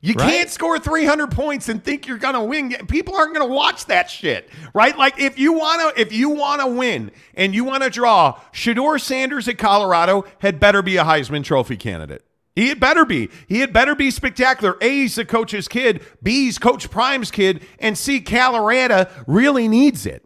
You 0.00 0.14
Right? 0.14 0.30
can't 0.30 0.50
score 0.50 0.78
300 0.80 1.30
points 1.30 1.68
and 1.68 1.82
think 1.82 2.06
you're 2.08 2.18
going 2.18 2.34
to 2.34 2.42
win. 2.42 2.70
People 2.88 3.16
aren't 3.16 3.34
going 3.34 3.48
to 3.48 3.52
watch 3.54 3.86
that 3.86 4.10
shit, 4.10 4.48
right? 4.74 4.96
Like 4.98 5.18
if 5.20 5.38
you 5.38 5.52
want 5.52 5.96
to 5.96 6.00
if 6.00 6.12
you 6.12 6.30
want 6.30 6.60
to 6.60 6.66
win 6.68 7.10
and 7.34 7.54
you 7.54 7.64
want 7.64 7.82
to 7.84 7.90
draw, 7.90 8.38
Shedeur 8.52 9.00
Sanders 9.00 9.46
at 9.48 9.58
Colorado 9.58 10.24
had 10.40 10.58
better 10.60 10.82
be 10.82 10.96
a 10.96 11.04
Heisman 11.04 11.44
Trophy 11.44 11.76
candidate. 11.76 12.24
He 12.54 12.68
had 12.68 12.78
better 12.80 13.04
be. 13.04 13.30
He 13.48 13.60
had 13.60 13.72
better 13.72 13.94
be 13.94 14.10
spectacular. 14.10 14.76
A, 14.80 14.88
he's 14.88 15.14
the 15.14 15.24
coach's 15.24 15.68
kid. 15.68 16.02
B, 16.22 16.44
he's 16.44 16.58
Coach 16.58 16.90
Prime's 16.90 17.30
kid. 17.30 17.62
And 17.78 17.96
C, 17.96 18.20
Colorado 18.20 19.06
really 19.26 19.68
needs 19.68 20.04
it. 20.04 20.24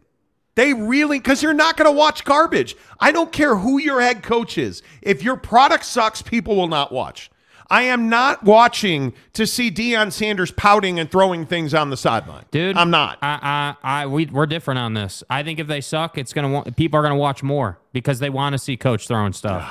They 0.55 0.73
really, 0.73 1.19
because 1.19 1.41
you're 1.43 1.53
not 1.53 1.77
going 1.77 1.85
to 1.85 1.95
watch 1.95 2.25
garbage. 2.25 2.75
I 2.99 3.11
don't 3.11 3.31
care 3.31 3.55
who 3.55 3.79
your 3.79 4.01
head 4.01 4.23
coach 4.23 4.57
is. 4.57 4.81
If 5.01 5.23
your 5.23 5.37
product 5.37 5.85
sucks, 5.85 6.21
people 6.21 6.55
will 6.55 6.67
not 6.67 6.91
watch. 6.91 7.29
I 7.69 7.83
am 7.83 8.09
not 8.09 8.43
watching 8.43 9.13
to 9.33 9.45
see 9.45 9.69
Deion 9.69 10.11
Sanders 10.11 10.51
pouting 10.51 10.99
and 10.99 11.11
throwing 11.11 11.45
things 11.45 11.73
on 11.73 11.89
the 11.89 11.97
sideline. 11.97 12.45
Dude, 12.49 12.75
I'm 12.77 12.89
not. 12.89 13.19
I, 13.21 13.75
I, 13.83 14.01
I, 14.03 14.07
we, 14.07 14.25
we're 14.25 14.45
different 14.45 14.79
on 14.79 14.93
this. 14.93 15.21
I 15.29 15.43
think 15.43 15.59
if 15.59 15.67
they 15.67 15.81
suck, 15.81 16.17
it's 16.17 16.31
gonna. 16.33 16.71
People 16.71 16.97
are 16.99 17.03
gonna 17.03 17.17
watch 17.17 17.43
more 17.43 17.77
because 17.91 18.19
they 18.19 18.29
want 18.29 18.53
to 18.53 18.57
see 18.57 18.77
coach 18.77 19.07
throwing 19.07 19.33
stuff. 19.33 19.61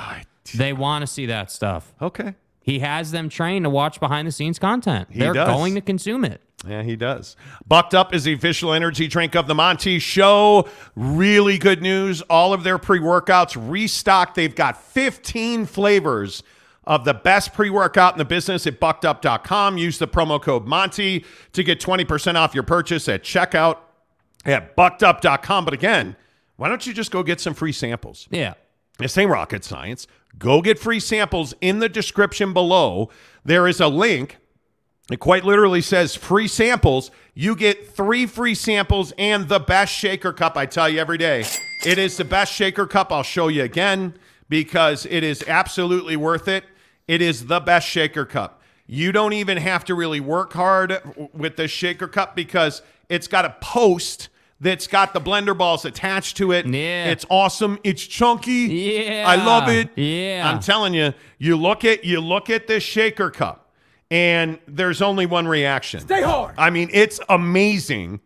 They 0.55 0.73
want 0.75 1.03
to 1.03 1.07
see 1.07 1.27
that 1.27 1.51
stuff. 1.51 1.95
okay. 2.01 2.35
He 2.67 2.81
has 2.81 3.13
them 3.13 3.29
trained 3.29 3.65
to 3.65 3.71
watch 3.71 4.01
behind 4.01 4.27
the 4.27 4.33
scenes 4.33 4.59
content. 4.59 5.07
He 5.13 5.21
They're 5.21 5.33
does. 5.33 5.47
going 5.47 5.77
to 5.77 5.81
consume 5.81 6.25
it. 6.25 6.41
Yeah, 6.67 6.83
he 6.83 6.97
does. 6.97 7.37
Bucked 7.69 7.95
Up 7.95 8.13
is 8.13 8.25
the 8.25 8.33
official 8.33 8.73
energy 8.73 9.07
drink 9.07 9.37
of 9.37 9.47
the 9.47 9.55
Monty 9.55 10.01
Show. 10.01 10.69
Really 10.97 11.59
good 11.59 11.81
news. 11.81 12.23
All 12.23 12.53
of 12.53 12.65
their 12.65 12.77
pre 12.77 12.99
workouts 12.99 13.57
restocked. 13.57 14.35
They've 14.35 14.53
got 14.53 14.83
15 14.83 15.67
flavors 15.67 16.43
of 16.83 17.05
the 17.05 17.15
best 17.15 17.55
pre 17.55 17.71
workout 17.71 18.15
in 18.15 18.19
the 18.19 18.25
business 18.25 18.67
at 18.67 18.81
buckedup.com. 18.81 19.79
Use 19.79 19.99
the 19.99 20.09
promo 20.09 20.43
code 20.43 20.67
Monty 20.67 21.25
to 21.53 21.63
get 21.63 21.79
20% 21.79 22.35
off 22.35 22.53
your 22.53 22.65
purchase 22.65 23.09
at 23.09 23.23
checkout 23.23 23.79
at 24.45 24.75
buckedup.com. 24.77 25.65
But 25.65 25.75
again, 25.75 26.17
why 26.57 26.69
don't 26.69 26.85
you 26.85 26.93
just 26.93 27.13
go 27.13 27.23
get 27.23 27.39
some 27.41 27.55
free 27.55 27.71
samples? 27.71 28.27
Yeah. 28.29 28.55
This 28.99 29.17
ain't 29.19 29.31
rocket 29.31 29.63
science. 29.63 30.09
Go 30.39 30.61
get 30.61 30.79
free 30.79 31.01
samples 31.01 31.55
in 31.61 31.79
the 31.79 31.89
description 31.89 32.53
below. 32.53 33.11
There 33.45 33.67
is 33.67 33.81
a 33.81 33.89
link. 33.89 34.39
It 35.11 35.21
quite 35.21 35.45
literally 35.45 35.81
says 35.81 36.15
free 36.15 36.49
samples. 36.49 37.11
You 37.35 37.55
get 37.55 37.95
three 37.95 38.27
free 38.27 38.55
samples 38.55 39.13
and 39.17 39.49
the 39.49 39.61
best 39.61 39.93
shaker 39.93 40.33
cup. 40.33 40.57
I 40.57 40.67
tell 40.67 40.89
you 40.89 40.99
every 40.99 41.19
day, 41.19 41.45
it 41.85 41.99
is 41.99 42.17
the 42.17 42.25
best 42.25 42.53
shaker 42.53 42.87
cup. 42.87 43.13
I'll 43.13 43.23
show 43.23 43.49
you 43.49 43.63
again 43.63 44.15
because 44.49 45.07
it 45.07 45.23
is 45.23 45.45
absolutely 45.47 46.17
worth 46.17 46.49
it. 46.49 46.65
It 47.07 47.23
is 47.23 47.47
the 47.47 47.61
best 47.61 47.87
shaker 47.87 48.25
cup. 48.25 48.63
You 48.89 49.13
don't 49.13 49.33
even 49.33 49.59
have 49.59 49.85
to 49.87 49.95
really 49.95 50.21
work 50.21 50.53
hard 50.53 51.01
with 51.33 51.57
this 51.57 51.71
shaker 51.71 52.09
cup 52.09 52.37
because 52.37 52.83
it's 53.09 53.29
got 53.29 53.45
a 53.45 53.57
post 53.61 54.29
that's 54.61 54.87
got 54.87 55.13
the 55.13 55.21
blender 55.21 55.57
balls 55.57 55.85
attached 55.85 56.37
to 56.39 56.53
it. 56.53 56.67
Yeah. 56.67 57.11
It's 57.11 57.27
awesome. 57.29 57.79
It's 57.85 58.07
chunky. 58.07 58.53
Yeah. 58.53 59.25
I 59.27 59.37
love 59.37 59.69
it. 59.69 59.91
Yeah. 59.97 60.51
I'm 60.51 60.61
telling 60.61 60.95
you, 60.95 61.13
you 61.39 61.57
look 61.57 61.85
at 61.85 62.05
you 62.05 62.21
look 62.21 62.49
at 62.51 62.67
this 62.67 62.83
shaker 62.83 63.31
cup 63.31 63.71
and 64.11 64.59
there's 64.67 65.03
only 65.03 65.27
one 65.27 65.47
reaction. 65.47 66.01
Stay 66.01 66.23
hard. 66.23 66.55
I 66.57 66.71
mean, 66.71 66.91
it's 66.93 67.21
amazing. 67.29 68.21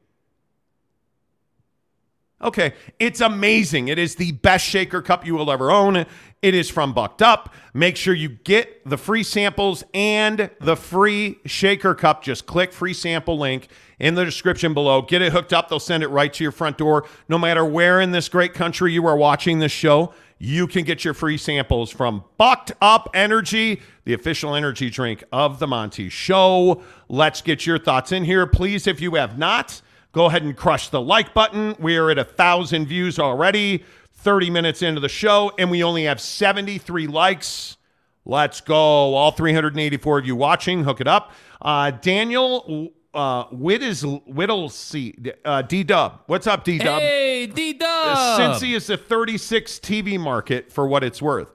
Okay, 2.43 2.73
it's 2.99 3.21
amazing. 3.21 3.89
It 3.89 3.99
is 3.99 4.15
the 4.15 4.33
best 4.33 4.65
shaker 4.65 5.03
cup 5.03 5.27
you 5.27 5.35
will 5.35 5.51
ever 5.51 5.71
own. 5.71 6.07
It 6.43 6.55
is 6.55 6.71
from 6.71 6.95
Bucked 6.95 7.21
Up. 7.21 7.55
Make 7.75 7.99
sure 7.99 8.15
you 8.15 8.31
get 8.31 8.89
the 8.89 8.97
free 8.97 9.23
samples 9.23 9.85
and 9.93 10.51
the 10.59 10.75
free 10.75 11.39
shaker 11.45 11.95
cup. 11.95 12.23
Just 12.23 12.47
click 12.47 12.73
free 12.73 12.95
sample 12.95 13.39
link 13.39 13.69
in 13.99 14.15
the 14.15 14.25
description 14.25 14.73
below. 14.73 15.03
Get 15.03 15.21
it 15.21 15.33
hooked 15.33 15.53
up. 15.53 15.69
They'll 15.69 15.79
send 15.79 16.03
it 16.03 16.09
right 16.09 16.33
to 16.33 16.43
your 16.43 16.51
front 16.51 16.79
door. 16.79 17.05
No 17.29 17.39
matter 17.39 17.63
where 17.63 18.01
in 18.01 18.13
this 18.13 18.31
great 18.31 18.55
country 18.55 18.91
you 18.91 19.07
are 19.07 19.19
watching 19.19 19.59
this 19.59 19.71
show, 19.71 20.15
you 20.39 20.67
can 20.67 20.85
get 20.85 21.05
your 21.05 21.13
free 21.13 21.37
samples 21.37 21.91
from 21.91 22.25
Bucked 22.39 22.73
Up 22.81 23.11
Energy, 23.13 23.83
the 24.05 24.15
official 24.15 24.55
energy 24.55 24.89
drink 24.89 25.23
of 25.31 25.59
the 25.59 25.67
Monty 25.67 26.09
Show. 26.09 26.83
Let's 27.11 27.43
get 27.43 27.67
your 27.67 27.79
thoughts 27.79 28.13
in 28.13 28.25
here. 28.25 28.47
Please, 28.47 28.87
if 28.87 29.03
you 29.03 29.17
have 29.17 29.37
not, 29.37 29.83
go 30.13 30.25
ahead 30.25 30.43
and 30.43 30.57
crush 30.57 30.89
the 30.89 31.03
like 31.03 31.35
button. 31.35 31.77
We 31.79 31.99
are 31.99 32.11
at 32.11 32.17
a 32.19 32.25
thousand 32.25 32.87
views 32.87 33.19
already, 33.19 33.85
30 34.21 34.51
minutes 34.51 34.83
into 34.83 35.01
the 35.01 35.09
show, 35.09 35.53
and 35.59 35.71
we 35.71 35.83
only 35.83 36.05
have 36.05 36.21
73 36.21 37.07
likes. 37.07 37.77
Let's 38.25 38.61
go. 38.61 38.75
All 38.75 39.33
384 39.33 40.19
of 40.19 40.27
you 40.27 40.37
watching, 40.37 40.85
hook 40.85 41.01
it 41.01 41.09
up. 41.09 41.33
Uh, 41.61 41.91
Daniel 41.91 42.93
uh, 43.15 43.45
Whit 43.51 43.83
is 43.83 44.05
Whittlesey, 44.05 45.35
uh, 45.45 45.63
D 45.63 45.83
Dub. 45.83 46.21
What's 46.27 46.47
up, 46.47 46.65
D 46.65 46.79
Dub? 46.79 47.01
Hey, 47.01 47.47
D 47.47 47.73
Dub. 47.73 48.39
Cincy 48.39 48.75
is 48.75 48.87
the 48.87 48.97
36 48.97 49.79
TV 49.79 50.19
market 50.19 50.71
for 50.71 50.87
what 50.87 51.03
it's 51.03 51.21
worth. 51.21 51.53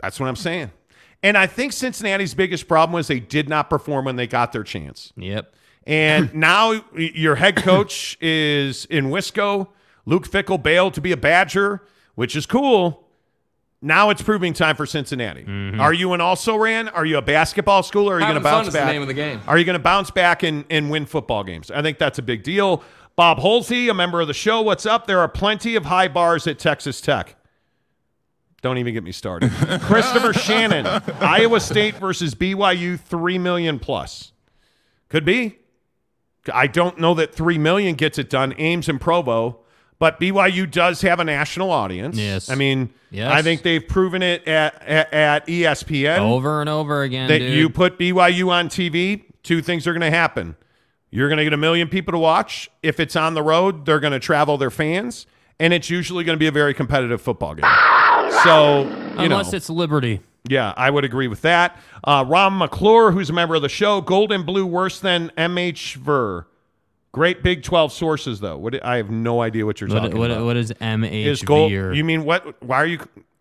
That's 0.00 0.18
what 0.18 0.28
I'm 0.28 0.36
saying. 0.36 0.72
And 1.22 1.38
I 1.38 1.46
think 1.46 1.72
Cincinnati's 1.72 2.34
biggest 2.34 2.68
problem 2.68 2.94
was 2.94 3.08
they 3.08 3.20
did 3.20 3.48
not 3.48 3.70
perform 3.70 4.04
when 4.04 4.16
they 4.16 4.26
got 4.26 4.52
their 4.52 4.62
chance. 4.62 5.12
Yep. 5.16 5.54
And 5.86 6.34
now 6.34 6.82
your 6.94 7.36
head 7.36 7.56
coach 7.56 8.18
is 8.20 8.84
in 8.86 9.06
Wisco. 9.06 9.68
Luke 10.06 10.28
Fickell 10.28 10.62
bailed 10.62 10.94
to 10.94 11.00
be 11.00 11.12
a 11.12 11.16
Badger, 11.16 11.82
which 12.14 12.34
is 12.34 12.46
cool. 12.46 13.06
Now 13.82 14.08
it's 14.10 14.22
proving 14.22 14.52
time 14.54 14.74
for 14.74 14.86
Cincinnati. 14.86 15.42
Mm-hmm. 15.42 15.80
Are 15.80 15.92
you 15.92 16.14
an 16.14 16.20
also 16.20 16.56
ran? 16.56 16.88
Are 16.88 17.04
you 17.04 17.18
a 17.18 17.22
basketball 17.22 17.82
school? 17.82 18.08
Or 18.08 18.14
are 18.14 18.20
you 18.20 18.24
going 18.24 18.36
to 18.36 18.40
bounce 18.40 18.72
back? 18.72 18.86
name 18.86 19.02
of 19.02 19.08
the 19.08 19.14
game. 19.14 19.40
Are 19.46 19.58
you 19.58 19.64
going 19.64 19.76
to 19.76 19.82
bounce 19.82 20.10
back 20.10 20.42
and, 20.42 20.64
and 20.70 20.90
win 20.90 21.04
football 21.04 21.44
games? 21.44 21.70
I 21.70 21.82
think 21.82 21.98
that's 21.98 22.18
a 22.18 22.22
big 22.22 22.42
deal. 22.42 22.82
Bob 23.16 23.38
Holsey, 23.38 23.90
a 23.90 23.94
member 23.94 24.20
of 24.20 24.28
the 24.28 24.34
show, 24.34 24.62
what's 24.62 24.86
up? 24.86 25.06
There 25.06 25.20
are 25.20 25.28
plenty 25.28 25.74
of 25.74 25.86
high 25.86 26.08
bars 26.08 26.46
at 26.46 26.58
Texas 26.58 27.00
Tech. 27.00 27.36
Don't 28.62 28.78
even 28.78 28.94
get 28.94 29.04
me 29.04 29.12
started. 29.12 29.50
Christopher 29.82 30.32
Shannon, 30.32 30.86
Iowa 31.20 31.60
State 31.60 31.96
versus 31.96 32.34
BYU, 32.34 32.98
three 32.98 33.38
million 33.38 33.78
plus. 33.78 34.32
Could 35.08 35.24
be. 35.24 35.58
I 36.52 36.66
don't 36.66 36.98
know 36.98 37.14
that 37.14 37.34
three 37.34 37.58
million 37.58 37.94
gets 37.94 38.18
it 38.18 38.28
done. 38.30 38.54
Ames 38.58 38.88
and 38.88 39.00
Provo, 39.00 39.60
but 39.98 40.20
BYU 40.20 40.70
does 40.70 41.00
have 41.02 41.20
a 41.20 41.24
national 41.24 41.70
audience. 41.70 42.16
Yes. 42.18 42.48
I 42.50 42.54
mean, 42.54 42.90
Yes. 43.10 43.32
I 43.32 43.40
think 43.42 43.62
they've 43.62 43.86
proven 43.86 44.20
it 44.22 44.46
at 44.48 44.82
at, 44.82 45.12
at 45.14 45.46
ESPN 45.46 46.18
Over 46.18 46.60
and 46.60 46.68
over 46.68 47.02
again, 47.02 47.28
that 47.28 47.38
dude. 47.38 47.54
you 47.54 47.70
put 47.70 47.98
BYU 47.98 48.48
on 48.50 48.68
TV, 48.68 49.22
two 49.42 49.62
things 49.62 49.86
are 49.86 49.92
going 49.92 50.00
to 50.02 50.10
happen. 50.10 50.56
You're 51.10 51.28
going 51.28 51.38
to 51.38 51.44
get 51.44 51.52
a 51.52 51.56
million 51.56 51.88
people 51.88 52.12
to 52.12 52.18
watch. 52.18 52.68
If 52.82 52.98
it's 53.00 53.16
on 53.16 53.34
the 53.34 53.42
road, 53.42 53.86
they're 53.86 54.00
going 54.00 54.12
to 54.12 54.18
travel 54.18 54.58
their 54.58 54.72
fans, 54.72 55.24
and 55.60 55.72
it's 55.72 55.88
usually 55.88 56.24
going 56.24 56.34
to 56.36 56.38
be 56.38 56.48
a 56.48 56.52
very 56.52 56.74
competitive 56.74 57.22
football 57.22 57.54
game. 57.54 57.64
So, 58.44 58.82
you 58.82 58.88
Unless 59.24 59.52
know, 59.52 59.56
it's 59.56 59.70
Liberty. 59.70 60.20
yeah, 60.48 60.74
I 60.76 60.90
would 60.90 61.04
agree 61.04 61.28
with 61.28 61.42
that. 61.42 61.78
Uh, 62.04 62.24
Ron 62.26 62.58
McClure, 62.58 63.12
who's 63.12 63.30
a 63.30 63.32
member 63.32 63.54
of 63.54 63.62
the 63.62 63.68
show, 63.68 64.00
Gold 64.00 64.30
and 64.32 64.44
Blue 64.44 64.66
worse 64.66 65.00
than 65.00 65.30
MH 65.38 65.94
Ver. 65.94 66.46
Great 67.16 67.42
Big 67.42 67.62
12 67.62 67.94
sources, 67.94 68.40
though. 68.40 68.58
What 68.58 68.84
I 68.84 68.98
have 68.98 69.10
no 69.10 69.40
idea 69.40 69.64
what 69.64 69.80
you're 69.80 69.88
What, 69.88 70.00
talking 70.00 70.18
what, 70.18 70.30
about. 70.30 70.44
what 70.44 70.58
is 70.58 70.70
MH? 70.72 71.24
is 71.24 71.40
gold? 71.42 71.70
Veer? 71.70 71.94
You 71.94 72.04
mean 72.04 72.26
what? 72.26 72.62
Why 72.62 72.76
are 72.76 72.84
you? 72.84 72.98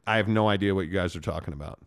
I 0.07 0.15
have 0.15 0.29
no 0.29 0.47
idea 0.47 0.73
what 0.73 0.87
you 0.87 0.93
guys 0.93 1.13
are 1.13 1.19
talking 1.19 1.53
about. 1.53 1.77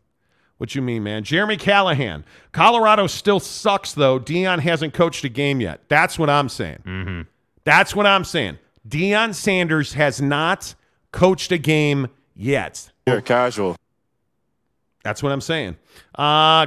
What 0.59 0.75
you 0.75 0.83
mean, 0.83 1.03
man? 1.03 1.25
Jeremy 1.25 1.57
Callahan. 1.57 2.27
Colorado 2.53 3.07
still 3.07 3.41
sucks, 3.41 3.95
though. 3.95 4.21
Deion 4.21 4.59
hasn't 4.59 4.93
coached 4.93 5.25
a 5.25 5.31
game 5.31 5.63
yet. 5.63 5.81
That's 5.89 6.19
what 6.19 6.29
I'm 6.29 6.51
saying. 6.51 6.83
Mm-hmm. 6.85 7.23
That's 7.65 7.97
what 7.97 8.05
I'm 8.05 8.23
saying. 8.25 8.59
Deion 8.87 9.35
Sanders 9.35 9.95
has 9.95 10.21
not 10.21 10.75
coached 11.11 11.53
a 11.53 11.59
game 11.59 12.09
yet. 12.37 12.91
You're 13.07 13.23
casual. 13.23 13.77
That's 15.05 15.23
what 15.23 15.33
I'm 15.33 15.41
saying. 15.41 15.79
Uh, 16.15 16.67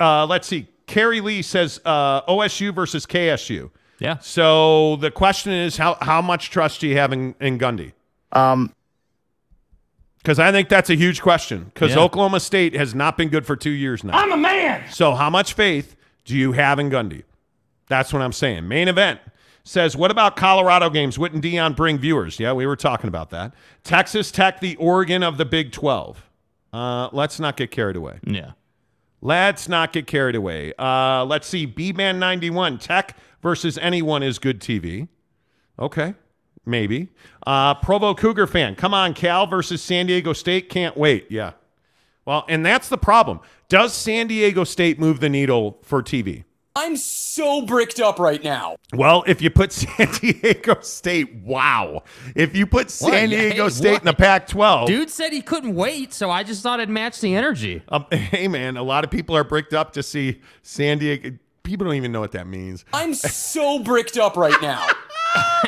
uh, 0.00 0.24
let's 0.24 0.48
see. 0.48 0.66
Carrie 0.86 1.20
Lee 1.20 1.42
says 1.42 1.78
uh, 1.84 2.22
OSU 2.22 2.74
versus 2.74 3.04
KSU. 3.04 3.70
Yeah. 3.98 4.18
So 4.18 4.96
the 4.96 5.10
question 5.10 5.52
is, 5.52 5.76
how 5.76 5.96
how 6.00 6.20
much 6.22 6.50
trust 6.50 6.80
do 6.80 6.88
you 6.88 6.96
have 6.96 7.12
in, 7.12 7.34
in 7.40 7.58
Gundy? 7.58 7.92
Um, 8.32 8.74
Because 10.18 10.38
I 10.38 10.52
think 10.52 10.68
that's 10.68 10.90
a 10.90 10.94
huge 10.96 11.20
question. 11.20 11.70
Because 11.74 11.92
Yeah. 11.94 12.00
Oklahoma 12.00 12.40
State 12.40 12.74
has 12.74 12.94
not 12.94 13.16
been 13.16 13.28
good 13.28 13.44
for 13.46 13.56
two 13.56 13.70
years 13.70 14.02
now. 14.04 14.16
I'm 14.16 14.32
a 14.32 14.36
man. 14.36 14.84
So 14.90 15.14
how 15.14 15.30
much 15.30 15.54
faith 15.54 15.96
do 16.24 16.36
you 16.36 16.52
have 16.52 16.78
in 16.78 16.90
Gundy? 16.90 17.24
That's 17.88 18.12
what 18.12 18.22
I'm 18.22 18.32
saying. 18.32 18.66
Main 18.68 18.88
event 18.88 19.20
says, 19.64 19.96
what 19.96 20.10
about 20.10 20.34
Colorado 20.36 20.90
games? 20.90 21.18
Wouldn't 21.18 21.44
Deion 21.44 21.76
bring 21.76 21.98
viewers? 21.98 22.40
Yeah, 22.40 22.52
we 22.52 22.66
were 22.66 22.76
talking 22.76 23.08
about 23.08 23.30
that. 23.30 23.52
Texas 23.84 24.30
Tech, 24.30 24.60
the 24.60 24.74
Oregon 24.76 25.22
of 25.22 25.36
the 25.38 25.44
Big 25.44 25.72
12. 25.72 26.24
Uh, 26.72 27.08
let's 27.12 27.38
not 27.38 27.56
get 27.56 27.70
carried 27.70 27.96
away. 27.96 28.18
Yeah. 28.24 28.52
Let's 29.20 29.68
not 29.68 29.92
get 29.92 30.06
carried 30.06 30.34
away. 30.34 30.72
Uh, 30.78 31.24
let's 31.24 31.46
see. 31.46 31.66
B 31.66 31.92
Man 31.92 32.18
91, 32.18 32.78
Tech 32.78 33.16
versus 33.42 33.76
anyone 33.78 34.22
is 34.22 34.38
good 34.38 34.60
TV. 34.60 35.08
Okay, 35.78 36.14
maybe. 36.64 37.08
Uh, 37.46 37.74
Provo 37.74 38.14
Cougar 38.14 38.46
fan, 38.46 38.74
come 38.74 38.94
on, 38.94 39.14
Cal 39.14 39.46
versus 39.46 39.82
San 39.82 40.06
Diego 40.06 40.32
State. 40.32 40.68
Can't 40.68 40.96
wait. 40.96 41.26
Yeah. 41.30 41.52
Well, 42.24 42.44
and 42.48 42.64
that's 42.64 42.88
the 42.88 42.98
problem. 42.98 43.40
Does 43.68 43.92
San 43.92 44.28
Diego 44.28 44.64
State 44.64 44.98
move 45.00 45.18
the 45.20 45.28
needle 45.28 45.78
for 45.82 46.02
TV? 46.02 46.44
I'm 46.74 46.96
so 46.96 47.66
bricked 47.66 48.00
up 48.00 48.18
right 48.18 48.42
now. 48.42 48.76
Well, 48.94 49.24
if 49.26 49.42
you 49.42 49.50
put 49.50 49.72
San 49.72 50.08
Diego 50.20 50.80
State, 50.80 51.34
wow. 51.42 52.02
If 52.34 52.56
you 52.56 52.66
put 52.66 52.90
San 52.90 53.10
What? 53.10 53.30
Diego 53.30 53.64
Hey, 53.64 53.70
State 53.70 53.98
in 54.00 54.06
the? 54.06 54.14
Pac 54.14 54.46
12. 54.46 54.86
Dude 54.86 55.10
said 55.10 55.32
he 55.32 55.42
couldn't 55.42 55.74
wait, 55.74 56.14
so 56.14 56.30
I 56.30 56.44
just 56.44 56.62
thought 56.62 56.80
it'd 56.80 56.88
match 56.88 57.20
the 57.20 57.34
energy. 57.34 57.82
Um, 57.88 58.06
hey, 58.10 58.48
man, 58.48 58.76
a 58.78 58.82
lot 58.82 59.04
of 59.04 59.10
people 59.10 59.36
are 59.36 59.44
bricked 59.44 59.74
up 59.74 59.92
to 59.94 60.02
see 60.02 60.40
San 60.62 60.98
Diego. 60.98 61.36
People 61.62 61.86
don't 61.86 61.94
even 61.96 62.12
know 62.12 62.20
what 62.20 62.32
that 62.32 62.46
means. 62.46 62.84
I'm 62.92 63.14
so 63.14 63.78
bricked 63.78 64.16
up 64.18 64.36
right 64.36 64.60
now. 64.60 64.86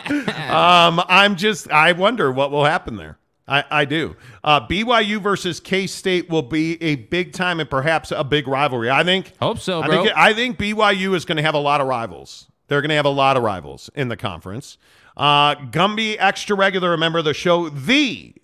Um, 0.06 1.02
I'm 1.08 1.36
just, 1.36 1.70
I 1.70 1.92
wonder 1.92 2.30
what 2.30 2.50
will 2.50 2.66
happen 2.66 2.96
there. 2.96 3.18
I, 3.48 3.64
I 3.70 3.84
do. 3.86 4.16
Uh, 4.42 4.66
BYU 4.66 5.20
versus 5.22 5.58
K 5.60 5.86
State 5.86 6.28
will 6.28 6.42
be 6.42 6.80
a 6.82 6.96
big 6.96 7.32
time 7.32 7.60
and 7.60 7.68
perhaps 7.68 8.10
a 8.10 8.22
big 8.24 8.46
rivalry. 8.46 8.90
I 8.90 9.04
think. 9.04 9.32
Hope 9.40 9.58
so, 9.58 9.80
I 9.80 9.86
bro. 9.86 10.04
think, 10.04 10.16
I 10.16 10.34
think 10.34 10.58
BYU 10.58 11.14
is 11.14 11.24
going 11.24 11.36
to 11.36 11.42
have 11.42 11.54
a 11.54 11.58
lot 11.58 11.80
of 11.80 11.86
rivals. 11.86 12.50
They're 12.68 12.82
going 12.82 12.90
to 12.90 12.94
have 12.96 13.04
a 13.06 13.10
lot 13.10 13.36
of 13.36 13.42
rivals 13.42 13.88
in 13.94 14.08
the 14.08 14.16
conference. 14.16 14.76
Uh, 15.16 15.54
Gumby, 15.56 16.16
extra 16.18 16.56
regular, 16.56 16.92
a 16.94 16.98
member 16.98 17.18
of 17.18 17.24
the 17.24 17.34
show, 17.34 17.68
the 17.68 18.34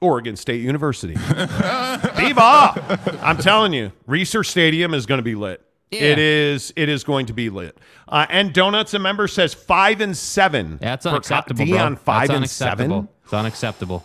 Oregon 0.00 0.36
State 0.36 0.60
University. 0.62 1.14
Viva! 2.16 3.18
I'm 3.22 3.38
telling 3.38 3.72
you, 3.72 3.92
Reser 4.08 4.44
Stadium 4.44 4.94
is 4.94 5.06
going 5.06 5.18
to 5.18 5.22
be 5.22 5.34
lit. 5.34 5.62
Yeah. 5.92 6.00
It 6.00 6.18
is. 6.18 6.72
It 6.74 6.88
is 6.88 7.04
going 7.04 7.26
to 7.26 7.34
be 7.34 7.50
lit. 7.50 7.78
Uh, 8.08 8.26
and 8.30 8.52
Donuts, 8.54 8.94
a 8.94 8.98
member 8.98 9.28
says 9.28 9.52
five 9.52 10.00
and 10.00 10.16
seven. 10.16 10.78
That's 10.80 11.04
unacceptable, 11.04 11.64
Deion 11.66 11.98
five 11.98 12.28
That's 12.28 12.30
and 12.30 12.36
unacceptable. 12.38 12.96
seven. 13.02 13.08
It's 13.24 13.32
unacceptable. 13.34 14.04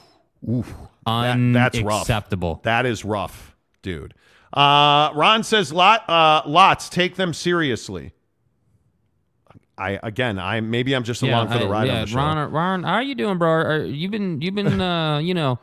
That- 1.06 1.52
that's 1.54 1.82
rough. 1.82 2.08
That 2.64 2.86
is 2.86 3.06
rough, 3.06 3.56
dude. 3.82 4.14
Uh, 4.54 5.12
Ron 5.16 5.44
says 5.44 5.72
lot 5.74 6.10
uh, 6.10 6.42
lots 6.46 6.90
take 6.90 7.16
them 7.16 7.34
seriously. 7.34 8.14
I 9.78 10.00
again, 10.04 10.40
I 10.40 10.60
maybe 10.62 10.96
I'm 10.96 11.04
just 11.04 11.22
along 11.22 11.50
for 11.50 11.60
the 11.60 11.66
I- 11.66 11.70
ride 11.70 11.88
yeah, 11.88 11.96
on 11.96 12.02
the 12.02 12.08
show. 12.08 12.18
Ron, 12.18 12.52
Ron, 12.52 12.84
how 12.84 12.94
are 12.94 13.02
you 13.04 13.16
doing, 13.16 13.38
bro? 13.38 13.50
Are, 13.50 13.84
you 13.84 14.10
been 14.10 14.42
you've 14.42 14.56
been 14.56 14.82
uh, 14.82 15.20
you 15.20 15.34
know 15.34 15.60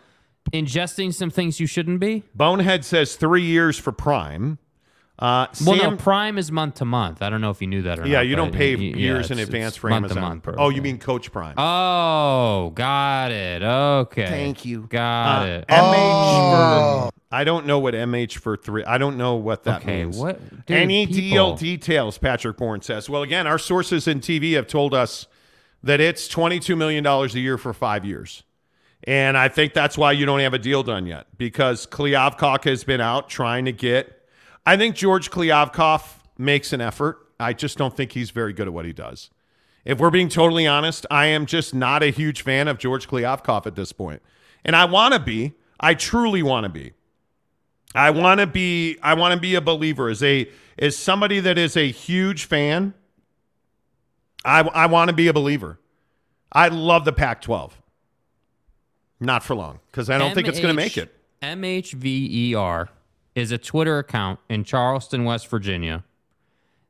ingesting 0.53 1.13
some 1.13 1.31
things 1.31 1.59
you 1.61 1.67
shouldn't 1.67 1.99
be? 2.01 2.23
Bonehead 2.35 2.85
says 2.85 3.17
three 3.17 3.43
years 3.43 3.79
for 3.79 3.91
Prime. 3.93 4.59
Uh, 5.17 5.47
Well, 5.65 5.79
Sam, 5.79 5.91
no, 5.93 5.97
Prime 5.97 6.39
is 6.39 6.51
month 6.51 6.75
to 6.77 6.85
month. 6.85 7.23
I 7.23 7.31
don't 7.31 7.41
know 7.41 7.51
if 7.51 7.61
you 7.61 7.69
knew 7.69 7.83
that 7.83 8.01
or 8.01 8.03
yeah, 8.03 8.15
not. 8.15 8.19
Yeah, 8.19 8.21
you 8.31 8.35
don't 8.37 8.53
pay 8.53 8.75
y- 8.75 8.83
yeah, 8.83 8.97
years 8.97 9.31
in 9.31 9.39
advance 9.39 9.77
for 9.77 9.89
month 9.89 10.07
to 10.09 10.11
Amazon. 10.13 10.29
month, 10.29 10.43
bro. 10.43 10.55
oh, 10.59 10.71
you 10.71 10.83
mean 10.83 10.99
Coach 10.99 11.31
Prime? 11.31 11.55
Oh, 11.57 12.73
got 12.75 13.31
it. 13.31 13.63
Okay. 13.63 14.27
Thank 14.27 14.65
you. 14.65 14.87
Got 14.91 15.43
Uh, 15.43 15.47
it. 15.47 15.65
MH 15.69 16.51
for 16.51 17.11
I 17.31 17.45
don't 17.45 17.67
know 17.67 17.79
what 17.79 17.95
MH 17.95 18.39
for 18.39 18.57
three. 18.57 18.85
I 18.85 18.99
don't 18.99 19.17
know 19.17 19.35
what 19.37 19.63
that 19.65 19.83
Okay, 19.83 20.05
means. 20.05 20.17
what- 20.19 20.67
dude, 20.67 20.77
Any 20.77 21.07
deal 21.07 21.55
details? 21.57 22.19
Patrick 22.19 22.57
Bourne 22.57 22.83
says. 22.83 23.09
Well, 23.09 23.23
again, 23.23 23.47
our 23.47 23.59
sources 23.59 24.09
in 24.09 24.21
TV 24.21 24.53
have 24.55 24.67
told 24.67 24.95
us 24.95 25.27
that 25.85 26.01
it's 26.01 26.27
twenty 26.27 26.59
two 26.59 26.75
million 26.75 27.05
dollars 27.05 27.35
a 27.37 27.41
year 27.41 27.57
for 27.59 27.73
five 27.73 28.05
years, 28.05 28.43
and 29.05 29.37
I 29.39 29.47
think 29.49 29.75
that's 29.75 29.97
why 29.97 30.11
you 30.13 30.27
don't 30.27 30.41
have 30.41 30.55
a 30.55 30.59
deal 30.59 30.83
done 30.83 31.07
yet 31.07 31.27
because 31.39 31.87
Kliavkoff 31.87 32.65
has 32.65 32.83
been 32.83 33.01
out 33.01 33.29
trying 33.29 33.65
to 33.67 33.73
get. 33.73 34.21
I 34.67 34.77
think 34.77 34.97
George 34.97 35.31
Kliavkoff 35.31 36.21
makes 36.39 36.73
an 36.73 36.81
effort. 36.81 37.19
I 37.39 37.53
just 37.53 37.77
don't 37.77 37.97
think 37.97 38.13
he's 38.13 38.31
very 38.31 38.53
good 38.53 38.67
at 38.67 38.73
what 38.73 38.85
he 38.85 38.93
does. 38.93 39.31
If 39.85 39.99
we're 39.99 40.11
being 40.11 40.29
totally 40.29 40.67
honest, 40.67 41.05
I 41.11 41.27
am 41.27 41.45
just 41.45 41.75
not 41.75 42.03
a 42.03 42.11
huge 42.11 42.43
fan 42.43 42.69
of 42.69 42.79
George 42.79 43.07
Kliavkoff 43.07 43.67
at 43.67 43.75
this 43.75 43.93
point. 43.93 44.23
And 44.65 44.75
I 44.75 44.87
want 44.87 45.13
to 45.13 45.21
be. 45.21 45.55
I 45.79 45.95
truly 45.95 46.43
want 46.43 46.65
to 46.65 46.71
be. 46.71 46.93
I 47.95 48.11
want 48.11 48.41
to 48.41 48.47
be 48.47 48.97
I 49.03 49.15
want 49.15 49.35
to 49.35 49.41
be 49.41 49.55
a 49.55 49.61
believer 49.61 50.09
as 50.09 50.23
a 50.23 50.49
as 50.79 50.97
somebody 50.97 51.41
that 51.41 51.59
is 51.59 51.77
a 51.77 51.91
huge 51.91 52.47
fan. 52.47 52.95
I 54.45 54.63
I 54.63 54.87
want 54.87 55.11
to 55.11 55.15
be 55.15 55.29
a 55.29 55.33
believer. 55.33 55.79
I 56.51 56.69
love 56.69 57.05
the 57.05 57.13
Pac-12. 57.13 57.73
Not 59.21 59.43
for 59.43 59.55
long 59.55 59.81
because 59.91 60.09
I 60.09 60.19
don't 60.19 60.35
think 60.35 60.49
it's 60.49 60.61
going 60.61 60.75
to 60.75 60.83
make 60.83 60.97
it. 60.97 61.15
MHVER 61.43 62.89
is 63.35 63.51
a 63.53 63.59
Twitter 63.59 63.99
account 63.99 64.41
in 64.49 64.65
Charleston, 64.65 65.25
West 65.25 65.49
Virginia 65.49 66.05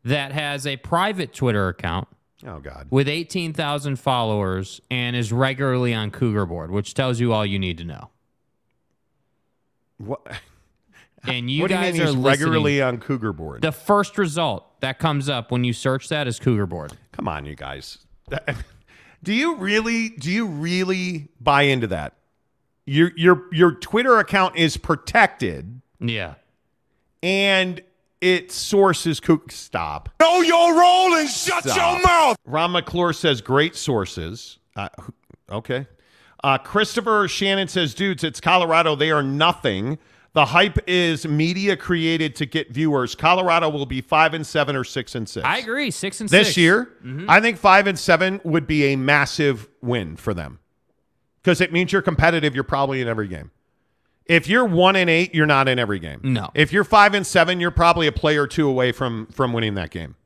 that 0.05 0.33
has 0.33 0.67
a 0.67 0.77
private 0.79 1.33
Twitter 1.33 1.69
account 1.69 2.09
Oh 2.47 2.59
God. 2.59 2.89
with 2.91 3.09
18,000 3.09 3.97
followers 3.97 4.81
and 4.91 5.17
is 5.17 5.33
regularly 5.33 5.95
on 5.95 6.11
Cougar 6.11 6.47
Board, 6.47 6.71
which 6.71 6.93
tells 6.95 7.21
you 7.21 7.33
all 7.33 7.47
you 7.47 7.59
need 7.59 7.79
to 7.79 7.85
know. 7.85 8.11
What, 9.99 10.27
And 11.27 11.51
you 11.51 11.63
what 11.63 11.71
you 11.71 11.77
guys 11.79 11.95
mean 11.99 12.07
are 12.07 12.21
regularly 12.21 12.83
on 12.83 12.99
Cougar 12.99 13.33
Board? 13.33 13.63
The 13.63 13.73
first 13.73 14.19
result 14.19 14.79
that 14.83 14.99
comes 14.99 15.31
up 15.31 15.51
when 15.51 15.65
you 15.65 15.73
search 15.73 16.11
that 16.11 16.29
is 16.29 16.39
Cougar 16.39 16.67
Board. 16.67 16.93
Come 17.13 17.29
on, 17.29 17.47
you 17.47 17.55
guys. 17.55 17.99
Do 19.23 19.33
you 19.33 19.57
really 19.57 20.11
do 20.11 20.31
you 20.31 20.45
really 20.47 21.29
buy 21.41 21.63
into 21.63 21.87
that? 21.87 22.13
Your 22.85 23.11
your 23.17 23.45
your 23.53 23.73
Twitter 23.73 24.19
account 24.19 24.57
is 24.57 24.77
protected 24.77 25.81
Yeah. 26.09 26.35
and 27.23 27.81
its 28.21 28.55
sources 28.55 29.07
is 29.17 29.21
Cook. 29.21 29.53
Stop. 29.53 30.09
Know 30.21 30.41
your 30.41 30.79
role 30.79 31.15
and 31.17 31.29
shut 31.29 31.65
Stop. 31.65 31.77
your 31.99 32.03
mouth. 32.07 32.37
Ron 32.47 32.73
McClure 32.73 33.13
says 33.13 33.41
great 33.43 33.77
sources. 33.77 34.59
Uh, 34.77 34.89
okay. 35.51 35.87
Uh, 36.43 36.57
Christopher 36.59 37.27
Shannon 37.29 37.69
says, 37.69 37.95
dudes, 37.95 38.25
it's 38.25 38.41
Colorado. 38.41 38.95
They 38.97 39.11
are 39.11 39.23
nothing. 39.23 39.99
The 40.33 40.47
hype 40.47 40.79
is 40.89 41.27
media 41.27 41.77
created 41.77 42.35
to 42.37 42.47
get 42.47 42.71
viewers. 42.71 43.15
Colorado 43.15 43.69
will 43.69 43.87
be 43.87 44.01
five 44.01 44.33
and 44.35 44.47
seven 44.47 44.75
or 44.75 44.85
six 44.85 45.15
and 45.15 45.29
six. 45.29 45.45
I 45.47 45.59
agree. 45.59 45.91
Six 45.91 46.21
and 46.21 46.29
this 46.29 46.49
six. 46.49 46.57
year, 46.57 46.93
Mm-hmm. 47.05 47.27
I 47.31 47.41
think 47.41 47.57
five 47.59 47.87
and 47.87 47.99
seven 47.99 48.41
would 48.45 48.67
be 48.67 48.87
a 48.93 48.97
massive 48.97 49.69
win 49.83 50.17
for 50.17 50.33
them 50.35 50.59
because 51.43 51.61
it 51.61 51.73
means 51.73 51.93
you're 51.93 52.03
competitive. 52.03 52.55
You're 52.55 52.65
probably 52.65 53.01
in 53.03 53.07
every 53.09 53.29
game. 53.29 53.51
If 54.27 54.49
you're 54.49 54.64
one 54.64 54.97
and 54.97 55.11
eight, 55.11 55.35
you're 55.35 55.47
not 55.47 55.68
in 55.68 55.79
every 55.79 55.99
game. 55.99 56.20
No. 56.22 56.51
If 56.55 56.72
you're 56.72 56.85
five 56.85 57.14
and 57.14 57.27
seven, 57.27 57.61
you're 57.61 57.70
probably 57.70 58.07
a 58.07 58.12
play 58.12 58.37
or 58.37 58.47
two 58.47 58.68
away 58.68 58.93
from 58.93 59.27
from 59.27 59.53
winning 59.53 59.75
that 59.75 59.91
game. 59.91 60.16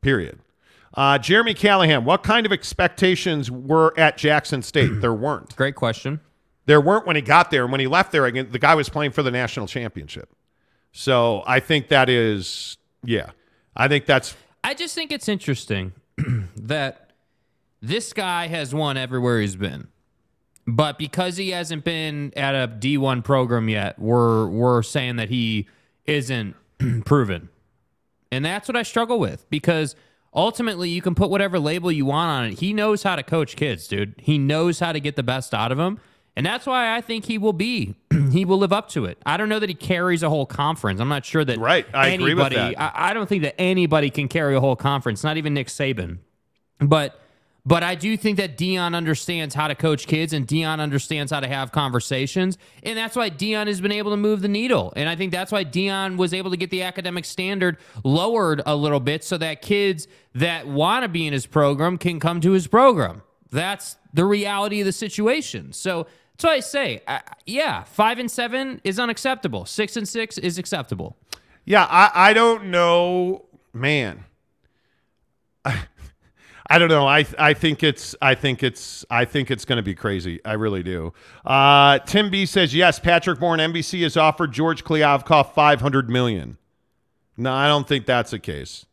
Period. 0.00 0.40
Uh, 0.94 1.18
Jeremy 1.18 1.54
Callahan, 1.54 2.04
what 2.04 2.22
kind 2.22 2.46
of 2.46 2.52
expectations 2.52 3.50
were 3.50 3.94
at 3.98 4.16
Jackson 4.18 4.62
State? 4.62 5.00
there 5.00 5.12
weren't. 5.14 5.54
Great 5.54 5.76
question. 5.76 6.20
There 6.66 6.80
weren't 6.80 7.06
when 7.06 7.16
he 7.16 7.22
got 7.22 7.50
there. 7.50 7.62
And 7.64 7.72
when 7.72 7.80
he 7.80 7.86
left 7.86 8.12
there, 8.12 8.26
again, 8.26 8.48
the 8.50 8.58
guy 8.58 8.74
was 8.74 8.88
playing 8.88 9.12
for 9.12 9.22
the 9.22 9.30
national 9.30 9.66
championship. 9.66 10.28
So 10.92 11.42
I 11.46 11.60
think 11.60 11.88
that 11.88 12.08
is, 12.08 12.76
yeah, 13.04 13.30
I 13.76 13.86
think 13.88 14.06
that's 14.06 14.34
I 14.64 14.74
just 14.74 14.94
think 14.94 15.12
it's 15.12 15.28
interesting 15.28 15.92
that 16.56 17.12
this 17.80 18.12
guy 18.12 18.48
has 18.48 18.74
won 18.74 18.96
everywhere 18.96 19.40
he's 19.40 19.56
been. 19.56 19.88
But 20.70 20.98
because 20.98 21.36
he 21.36 21.50
hasn't 21.50 21.84
been 21.84 22.32
at 22.36 22.54
a 22.54 22.68
D1 22.68 23.24
program 23.24 23.68
yet, 23.68 23.98
we're 23.98 24.46
we're 24.46 24.82
saying 24.82 25.16
that 25.16 25.28
he 25.28 25.66
isn't 26.04 26.54
proven. 27.04 27.48
And 28.32 28.44
that's 28.44 28.68
what 28.68 28.76
I 28.76 28.82
struggle 28.82 29.18
with 29.18 29.48
because 29.50 29.96
ultimately 30.32 30.88
you 30.88 31.02
can 31.02 31.14
put 31.14 31.30
whatever 31.30 31.58
label 31.58 31.90
you 31.90 32.06
want 32.06 32.30
on 32.30 32.44
it. 32.46 32.60
He 32.60 32.72
knows 32.72 33.02
how 33.02 33.16
to 33.16 33.22
coach 33.22 33.56
kids, 33.56 33.88
dude. 33.88 34.14
He 34.18 34.38
knows 34.38 34.78
how 34.78 34.92
to 34.92 35.00
get 35.00 35.16
the 35.16 35.22
best 35.22 35.52
out 35.52 35.72
of 35.72 35.78
them. 35.78 35.98
And 36.36 36.46
that's 36.46 36.64
why 36.64 36.94
I 36.94 37.00
think 37.00 37.24
he 37.24 37.38
will 37.38 37.52
be 37.52 37.96
he 38.30 38.44
will 38.44 38.58
live 38.58 38.72
up 38.72 38.88
to 38.90 39.04
it. 39.06 39.18
I 39.26 39.36
don't 39.36 39.48
know 39.48 39.58
that 39.58 39.68
he 39.68 39.74
carries 39.74 40.22
a 40.22 40.28
whole 40.28 40.46
conference. 40.46 41.00
I'm 41.00 41.08
not 41.08 41.24
sure 41.24 41.44
that 41.44 41.58
Right. 41.58 41.86
I 41.92 42.08
agree 42.08 42.34
with 42.34 42.52
that. 42.52 42.80
I, 42.80 43.10
I 43.10 43.14
don't 43.14 43.28
think 43.28 43.42
that 43.42 43.60
anybody 43.60 44.10
can 44.10 44.28
carry 44.28 44.54
a 44.54 44.60
whole 44.60 44.76
conference, 44.76 45.24
not 45.24 45.36
even 45.36 45.54
Nick 45.54 45.66
Saban. 45.66 46.18
But 46.78 47.20
but 47.64 47.82
I 47.82 47.94
do 47.94 48.16
think 48.16 48.38
that 48.38 48.56
Deion 48.56 48.94
understands 48.94 49.54
how 49.54 49.68
to 49.68 49.74
coach 49.74 50.06
kids 50.06 50.32
and 50.32 50.46
Deion 50.46 50.80
understands 50.80 51.30
how 51.30 51.40
to 51.40 51.48
have 51.48 51.72
conversations. 51.72 52.56
And 52.82 52.96
that's 52.96 53.16
why 53.16 53.30
Deion 53.30 53.66
has 53.66 53.80
been 53.80 53.92
able 53.92 54.10
to 54.12 54.16
move 54.16 54.40
the 54.40 54.48
needle. 54.48 54.92
And 54.96 55.08
I 55.08 55.16
think 55.16 55.32
that's 55.32 55.52
why 55.52 55.64
Deion 55.64 56.16
was 56.16 56.32
able 56.32 56.50
to 56.50 56.56
get 56.56 56.70
the 56.70 56.82
academic 56.82 57.24
standard 57.24 57.76
lowered 58.02 58.62
a 58.64 58.74
little 58.74 59.00
bit 59.00 59.24
so 59.24 59.36
that 59.38 59.62
kids 59.62 60.08
that 60.34 60.66
want 60.66 61.02
to 61.02 61.08
be 61.08 61.26
in 61.26 61.32
his 61.32 61.46
program 61.46 61.98
can 61.98 62.18
come 62.18 62.40
to 62.40 62.52
his 62.52 62.66
program. 62.66 63.22
That's 63.50 63.96
the 64.14 64.24
reality 64.24 64.80
of 64.80 64.86
the 64.86 64.92
situation. 64.92 65.72
So 65.72 66.06
that's 66.32 66.44
why 66.44 66.54
I 66.54 66.60
say, 66.60 67.02
uh, 67.06 67.18
yeah, 67.46 67.84
five 67.84 68.18
and 68.18 68.30
seven 68.30 68.80
is 68.84 68.98
unacceptable. 68.98 69.66
Six 69.66 69.96
and 69.96 70.08
six 70.08 70.38
is 70.38 70.56
acceptable. 70.56 71.16
Yeah, 71.66 71.84
I, 71.84 72.10
I 72.14 72.32
don't 72.32 72.66
know, 72.66 73.44
man. 73.74 74.24
I 76.72 76.78
don't 76.78 76.88
know. 76.88 77.04
I 77.04 77.26
I 77.36 77.52
think 77.52 77.82
it's 77.82 78.14
I 78.22 78.36
think 78.36 78.62
it's 78.62 79.04
I 79.10 79.24
think 79.24 79.50
it's 79.50 79.64
going 79.64 79.78
to 79.78 79.82
be 79.82 79.96
crazy. 79.96 80.38
I 80.44 80.52
really 80.52 80.84
do. 80.84 81.12
Uh, 81.44 81.98
Tim 81.98 82.30
B 82.30 82.46
says 82.46 82.72
yes. 82.72 83.00
Patrick 83.00 83.40
Bourne, 83.40 83.58
NBC 83.58 84.02
has 84.04 84.16
offered 84.16 84.52
George 84.52 84.84
Kliavkoff 84.84 85.52
five 85.52 85.80
hundred 85.80 86.08
million. 86.08 86.58
No, 87.36 87.52
I 87.52 87.66
don't 87.66 87.88
think 87.88 88.06
that's 88.06 88.30
the 88.30 88.38
case. 88.38 88.86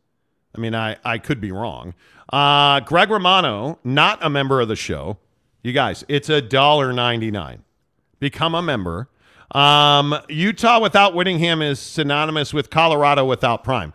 I 0.56 0.60
mean, 0.60 0.74
I 0.74 0.96
I 1.04 1.18
could 1.18 1.40
be 1.40 1.52
wrong. 1.52 1.94
Uh, 2.32 2.80
Greg 2.80 3.10
Romano, 3.10 3.78
not 3.84 4.18
a 4.22 4.28
member 4.28 4.60
of 4.60 4.66
the 4.66 4.76
show. 4.76 5.18
You 5.62 5.72
guys, 5.72 6.04
it's 6.08 6.28
a 6.28 6.42
dollar 6.42 6.92
ninety 6.92 7.30
nine. 7.30 7.62
Become 8.18 8.56
a 8.56 8.62
member. 8.62 9.08
Um, 9.52 10.18
Utah 10.28 10.80
without 10.80 11.14
Whittingham 11.14 11.62
is 11.62 11.78
synonymous 11.78 12.52
with 12.52 12.70
Colorado 12.70 13.24
without 13.24 13.62
Prime. 13.62 13.92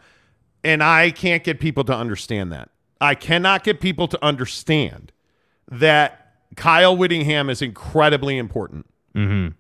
And 0.64 0.82
I 0.82 1.12
can't 1.12 1.44
get 1.44 1.60
people 1.60 1.84
to 1.84 1.94
understand 1.94 2.54
that. 2.54 2.70
I 3.04 3.16
cannot 3.16 3.64
get 3.64 3.82
people 3.82 4.08
to 4.08 4.26
understand 4.26 5.12
that 5.70 6.36
Kyle 6.56 6.96
Whittingham 6.96 7.50
is 7.50 7.62
incredibly 7.62 8.38
important. 8.38 8.86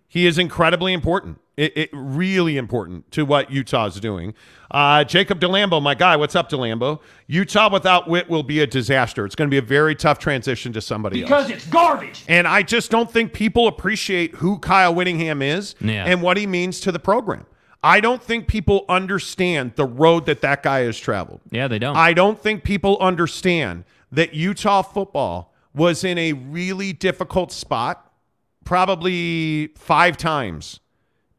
He 0.08 0.26
is 0.26 0.40
incredibly 0.40 0.94
important. 0.94 1.40
It, 1.56 1.78
it 1.78 1.90
really 1.94 2.58
important 2.58 3.12
to 3.12 3.24
what 3.24 3.52
Utah's 3.52 4.00
doing. 4.00 4.34
Uh, 4.72 5.04
Jacob 5.04 5.40
Delambo, 5.40 5.80
my 5.80 5.94
guy, 5.94 6.16
what's 6.16 6.36
up, 6.36 6.50
Delambo? 6.50 7.00
Utah 7.28 7.70
without 7.72 8.10
Whit 8.10 8.28
will 8.28 8.42
be 8.42 8.62
a 8.62 8.66
disaster. 8.68 9.24
It's 9.28 9.36
going 9.36 9.48
to 9.48 9.54
be 9.54 9.60
a 9.60 9.62
very 9.62 9.94
tough 9.94 10.18
transition 10.18 10.74
to 10.74 10.82
somebody 10.82 11.22
else. 11.22 11.30
Because 11.30 11.50
it's 11.52 11.68
garbage. 11.68 12.26
And 12.28 12.48
I 12.48 12.64
just 12.64 12.90
don't 12.90 13.12
think 13.12 13.34
people 13.34 13.68
appreciate 13.68 14.34
who 14.36 14.58
Kyle 14.58 14.96
Whittingham 14.96 15.44
is 15.44 15.76
Yeah. 15.80 16.06
and 16.06 16.24
what 16.24 16.38
he 16.38 16.48
means 16.48 16.80
to 16.80 16.92
the 16.92 16.98
program. 16.98 17.46
I 17.84 18.00
don't 18.00 18.24
think 18.24 18.48
people 18.48 18.86
understand 18.88 19.74
the 19.76 19.86
road 19.86 20.26
that 20.28 20.42
that 20.42 20.64
guy 20.64 20.82
has 20.82 20.98
traveled. 20.98 21.42
Yeah, 21.52 21.68
they 21.68 21.80
don't. 21.80 21.96
I 21.98 22.14
don't 22.14 22.40
think 22.40 22.64
people 22.64 22.98
understand 23.00 23.84
that 24.12 24.34
Utah 24.34 24.82
football 24.82 25.54
was 25.76 26.04
in 26.04 26.18
a 26.18 26.34
really 26.34 26.94
difficult 26.94 27.52
spot 27.52 28.12
probably 28.64 29.68
five 29.76 30.18
times. 30.18 30.80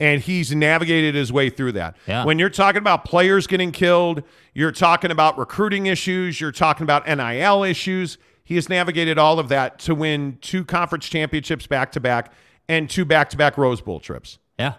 And 0.01 0.21
he's 0.21 0.55
navigated 0.55 1.15
his 1.15 1.33
way 1.33 1.51
through 1.51 1.73
that. 1.73 1.97
Yeah. 2.07 2.25
When 2.25 2.39
you're 2.39 2.51
talking 2.51 2.81
about 2.81 3.05
players 3.05 3.47
getting 3.47 3.71
killed, 3.71 4.23
you're 4.53 4.73
talking 4.73 5.11
about 5.13 5.39
recruiting 5.39 5.87
issues, 5.87 6.41
you're 6.41 6.53
talking 6.53 6.83
about 6.83 7.07
NIL 7.07 7.63
issues. 7.63 8.19
He 8.43 8.57
has 8.57 8.69
navigated 8.69 9.19
all 9.19 9.39
of 9.39 9.49
that 9.49 9.79
to 9.81 9.95
win 9.95 10.37
two 10.41 10.65
conference 10.65 11.09
championships 11.09 11.67
back 11.67 11.93
to 11.93 12.01
back 12.01 12.33
and 12.69 12.91
two 12.91 13.05
back 13.05 13.31
to 13.31 13.37
back 13.37 13.57
Rose 13.57 13.81
Bowl 13.81 14.01
trips. 14.01 14.39
yeah. 14.59 14.75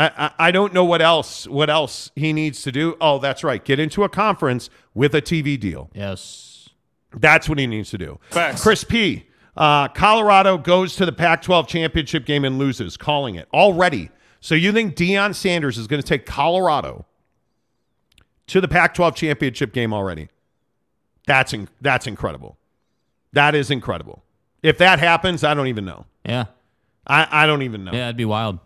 I, 0.00 0.10
I, 0.16 0.30
I 0.46 0.50
don't 0.50 0.72
know 0.72 0.84
what 0.84 1.02
else 1.02 1.46
what 1.46 1.68
else 1.68 2.10
he 2.16 2.32
needs 2.32 2.62
to 2.62 2.72
do. 2.72 2.96
Oh, 3.02 3.18
that's 3.18 3.44
right. 3.44 3.62
Get 3.62 3.78
into 3.78 4.02
a 4.02 4.08
conference 4.08 4.70
with 4.94 5.14
a 5.14 5.20
TV 5.20 5.60
deal. 5.60 5.90
Yes. 5.94 6.70
That's 7.14 7.48
what 7.48 7.58
he 7.58 7.66
needs 7.66 7.90
to 7.90 7.98
do. 7.98 8.18
Facts. 8.30 8.62
Chris 8.62 8.82
P. 8.82 9.26
Uh, 9.56 9.88
Colorado 9.88 10.56
goes 10.56 10.94
to 10.96 11.04
the 11.04 11.12
Pac-12 11.12 11.66
championship 11.66 12.24
game 12.24 12.44
and 12.46 12.56
loses, 12.56 12.96
calling 12.96 13.34
it 13.34 13.46
already. 13.52 14.08
So 14.40 14.54
you 14.54 14.72
think 14.72 14.94
Deion 14.94 15.34
Sanders 15.34 15.76
is 15.76 15.86
going 15.86 16.00
to 16.00 16.06
take 16.06 16.24
Colorado 16.24 17.04
to 18.46 18.60
the 18.60 18.68
Pac-12 18.68 19.14
championship 19.16 19.74
game 19.74 19.92
already? 19.92 20.28
That's 21.26 21.52
in, 21.52 21.68
that's 21.80 22.06
incredible. 22.06 22.56
That 23.32 23.54
is 23.54 23.70
incredible. 23.70 24.22
If 24.62 24.78
that 24.78 24.98
happens, 24.98 25.44
I 25.44 25.52
don't 25.52 25.66
even 25.66 25.84
know. 25.84 26.06
Yeah. 26.24 26.46
I, 27.06 27.26
I 27.30 27.46
don't 27.46 27.62
even 27.62 27.84
know. 27.84 27.92
Yeah, 27.92 28.06
it'd 28.06 28.16
be 28.16 28.24
wild. 28.24 28.60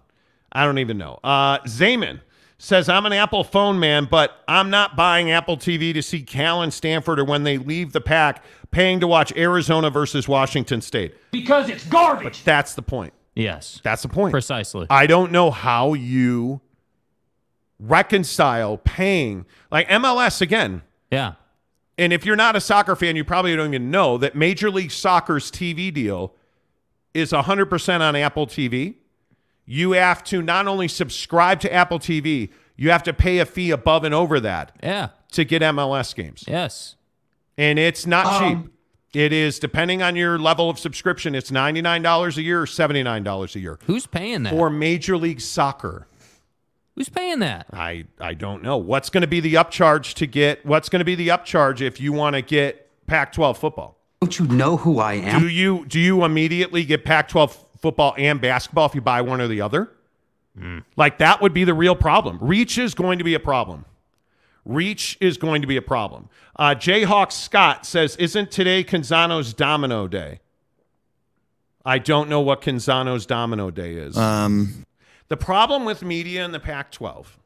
I 0.55 0.65
don't 0.65 0.79
even 0.79 0.99
know. 0.99 1.19
Uh, 1.25 1.59
Zayman 1.61 2.21
says, 2.59 2.89
I'm 2.89 3.07
an 3.07 3.13
Apple 3.13 3.45
phone 3.45 3.79
man, 3.79 4.07
but 4.11 4.43
I'm 4.49 4.71
not 4.71 4.97
buying 4.97 5.31
Apple 5.31 5.57
TV 5.57 5.93
to 5.95 6.03
see 6.03 6.23
Cal 6.23 6.63
and 6.63 6.73
Stanford 6.73 7.19
or 7.19 7.25
when 7.25 7.43
they 7.43 7.59
leave 7.59 7.93
the 7.93 8.01
pack, 8.01 8.45
paying 8.71 9.01
to 9.01 9.07
watch 9.07 9.33
Arizona 9.37 9.91
versus 9.91 10.29
Washington 10.29 10.81
State. 10.81 11.15
Because 11.31 11.69
it's 11.69 11.85
garbage. 11.87 12.45
That's 12.45 12.75
the 12.75 12.83
point. 12.83 13.13
Yes. 13.35 13.81
That's 13.83 14.03
the 14.03 14.09
point. 14.09 14.33
Precisely. 14.33 14.87
I 14.91 15.07
don't 15.07 15.33
know 15.33 15.51
how 15.51 15.95
you 15.95 16.61
reconcile 17.79 18.79
paying 18.79 19.45
like 19.71 19.89
MLS 19.89 20.41
again. 20.41 20.83
Yeah. 21.11 21.35
And 21.99 22.13
if 22.13 22.25
you're 22.25 22.37
not 22.37 22.57
a 22.57 22.61
soccer 22.61 22.97
fan, 22.97 23.17
you 23.17 23.25
probably 23.25 23.55
don't 23.55 23.69
even 23.69 23.91
know 23.91 24.19
that 24.19 24.35
Major 24.35 24.71
League 24.71 24.91
Soccer's 24.91 25.51
TV 25.51 25.93
deal 25.93 26.35
is 27.13 27.33
100% 27.33 28.01
on 28.01 28.17
Apple 28.17 28.47
TV. 28.47 28.97
You 29.67 29.93
have 29.93 30.23
to 30.25 30.43
not 30.43 30.67
only 30.67 30.89
subscribe 30.89 31.61
to 31.61 31.73
Apple 31.73 31.99
TV, 31.99 32.51
you 32.77 32.91
have 32.91 33.03
to 33.05 33.13
pay 33.13 33.39
a 33.39 33.47
fee 33.47 33.71
above 33.71 34.05
and 34.05 34.15
over 34.15 34.41
that 34.41 34.73
Yeah. 34.83 35.09
to 35.33 35.45
get 35.45 35.63
MLS 35.63 36.15
games. 36.15 36.45
Yes. 36.47 36.97
And 37.57 37.79
it's 37.79 38.07
not 38.07 38.27
um, 38.43 38.63
cheap. 38.65 38.71
It 39.15 39.33
is 39.33 39.59
depending 39.61 40.03
on 40.03 40.17
your 40.17 40.39
level 40.39 40.69
of 40.69 40.79
subscription, 40.79 41.35
it's 41.37 41.51
$99 41.51 42.37
a 42.37 42.43
year 42.43 42.63
or 42.63 42.67
$79 42.67 43.55
a 43.55 43.61
year 43.61 43.79
Who's 43.87 44.07
paying 44.07 44.43
that? 44.43 44.51
for 44.51 44.69
Major 44.71 45.17
League 45.17 45.41
Soccer. 45.41 46.09
Who's 46.97 47.09
paying 47.09 47.39
that? 47.41 47.67
I 47.73 48.05
I 48.21 48.35
don't 48.35 48.63
know 48.63 48.77
what's 48.77 49.11
going 49.11 49.23
to 49.23 49.27
be 49.29 49.41
the 49.41 49.55
upcharge 49.55 50.15
to 50.15 50.27
get. 50.27 50.65
What's 50.67 50.89
going 50.89 51.01
to 51.01 51.05
be 51.05 51.15
the 51.17 51.29
upcharge 51.29 51.81
if 51.81 52.01
you 52.01 52.13
want 52.13 52.35
to 52.37 52.43
get 52.43 52.89
Pac-12 53.07 53.57
football? 53.57 53.99
Don't 54.21 54.39
you 54.39 54.47
know 54.47 54.77
who 54.77 54.99
I 55.01 55.15
am? 55.15 55.41
Do 55.41 55.49
you 55.49 55.85
do 55.87 55.99
you 55.99 56.25
immediately 56.25 56.85
get 56.85 57.05
Pac-12 57.05 57.57
football 57.85 58.15
and 58.17 58.41
basketball 58.41 58.87
if 58.87 58.95
you 58.95 59.03
buy 59.03 59.21
one 59.21 59.43
or 59.43 59.47
the 59.47 59.61
other? 59.61 59.91
Like 60.97 61.19
that 61.19 61.43
would 61.43 61.53
be 61.53 61.65
the 61.65 61.75
real 61.75 61.95
problem. 61.95 62.39
Reach 62.41 62.79
is 62.79 62.95
going 62.95 63.19
to 63.19 63.25
be 63.25 63.35
a 63.35 63.41
problem. 63.41 63.85
Reach 64.65 65.19
is 65.21 65.37
going 65.37 65.61
to 65.61 65.69
be 65.69 65.77
a 65.77 65.83
problem. 65.83 66.31
Uh, 66.57 66.75
Jayhawk 66.75 67.31
Scott 67.31 67.85
says, 67.85 68.17
"Isn't 68.17 68.51
today 68.51 68.83
Canzano's 68.83 69.53
Domino 69.53 70.09
Day?" 70.09 70.41
I 71.85 71.99
don't 71.99 72.31
know 72.31 72.41
what 72.41 72.63
Canzano's 72.63 73.27
Domino 73.27 73.71
Day 73.71 73.93
is. 73.95 74.17
Um, 74.17 74.87
The 75.29 75.37
problem 75.37 75.85
with 75.85 76.03
media 76.03 76.43
in 76.45 76.53
the 76.53 76.61
Pac 76.61 76.91
12, 76.93 77.37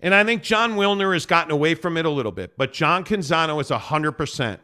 and 0.00 0.14
I 0.14 0.22
think 0.22 0.42
Jon 0.44 0.74
Wilner 0.76 1.12
has 1.14 1.26
gotten 1.26 1.50
away 1.50 1.74
from 1.74 1.96
it 1.96 2.04
a 2.04 2.10
little 2.10 2.30
bit, 2.32 2.56
but 2.56 2.72
John 2.72 3.04
Canzano 3.04 3.60
is 3.60 3.70
100% 3.70 4.58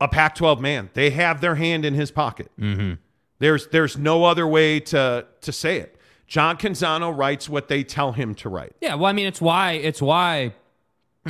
a 0.00 0.08
Pac 0.08 0.34
12 0.34 0.60
man. 0.60 0.90
They 0.94 1.10
have 1.10 1.40
their 1.40 1.56
hand 1.56 1.84
in 1.84 1.94
his 1.94 2.10
pocket. 2.10 2.50
Mm-hmm. 2.58 2.94
There's, 3.38 3.68
there's 3.68 3.96
no 3.96 4.24
other 4.24 4.46
way 4.46 4.80
to, 4.80 5.26
to 5.40 5.52
say 5.52 5.78
it. 5.78 5.96
John 6.30 6.56
Canzano 6.56 7.16
writes 7.16 7.48
what 7.48 7.66
they 7.66 7.82
tell 7.82 8.12
him 8.12 8.36
to 8.36 8.48
write. 8.48 8.74
Yeah, 8.80 8.94
well, 8.94 9.06
I 9.06 9.12
mean, 9.12 9.26
it's 9.26 9.40
why 9.40 9.72
it's 9.72 10.00
why 10.00 10.54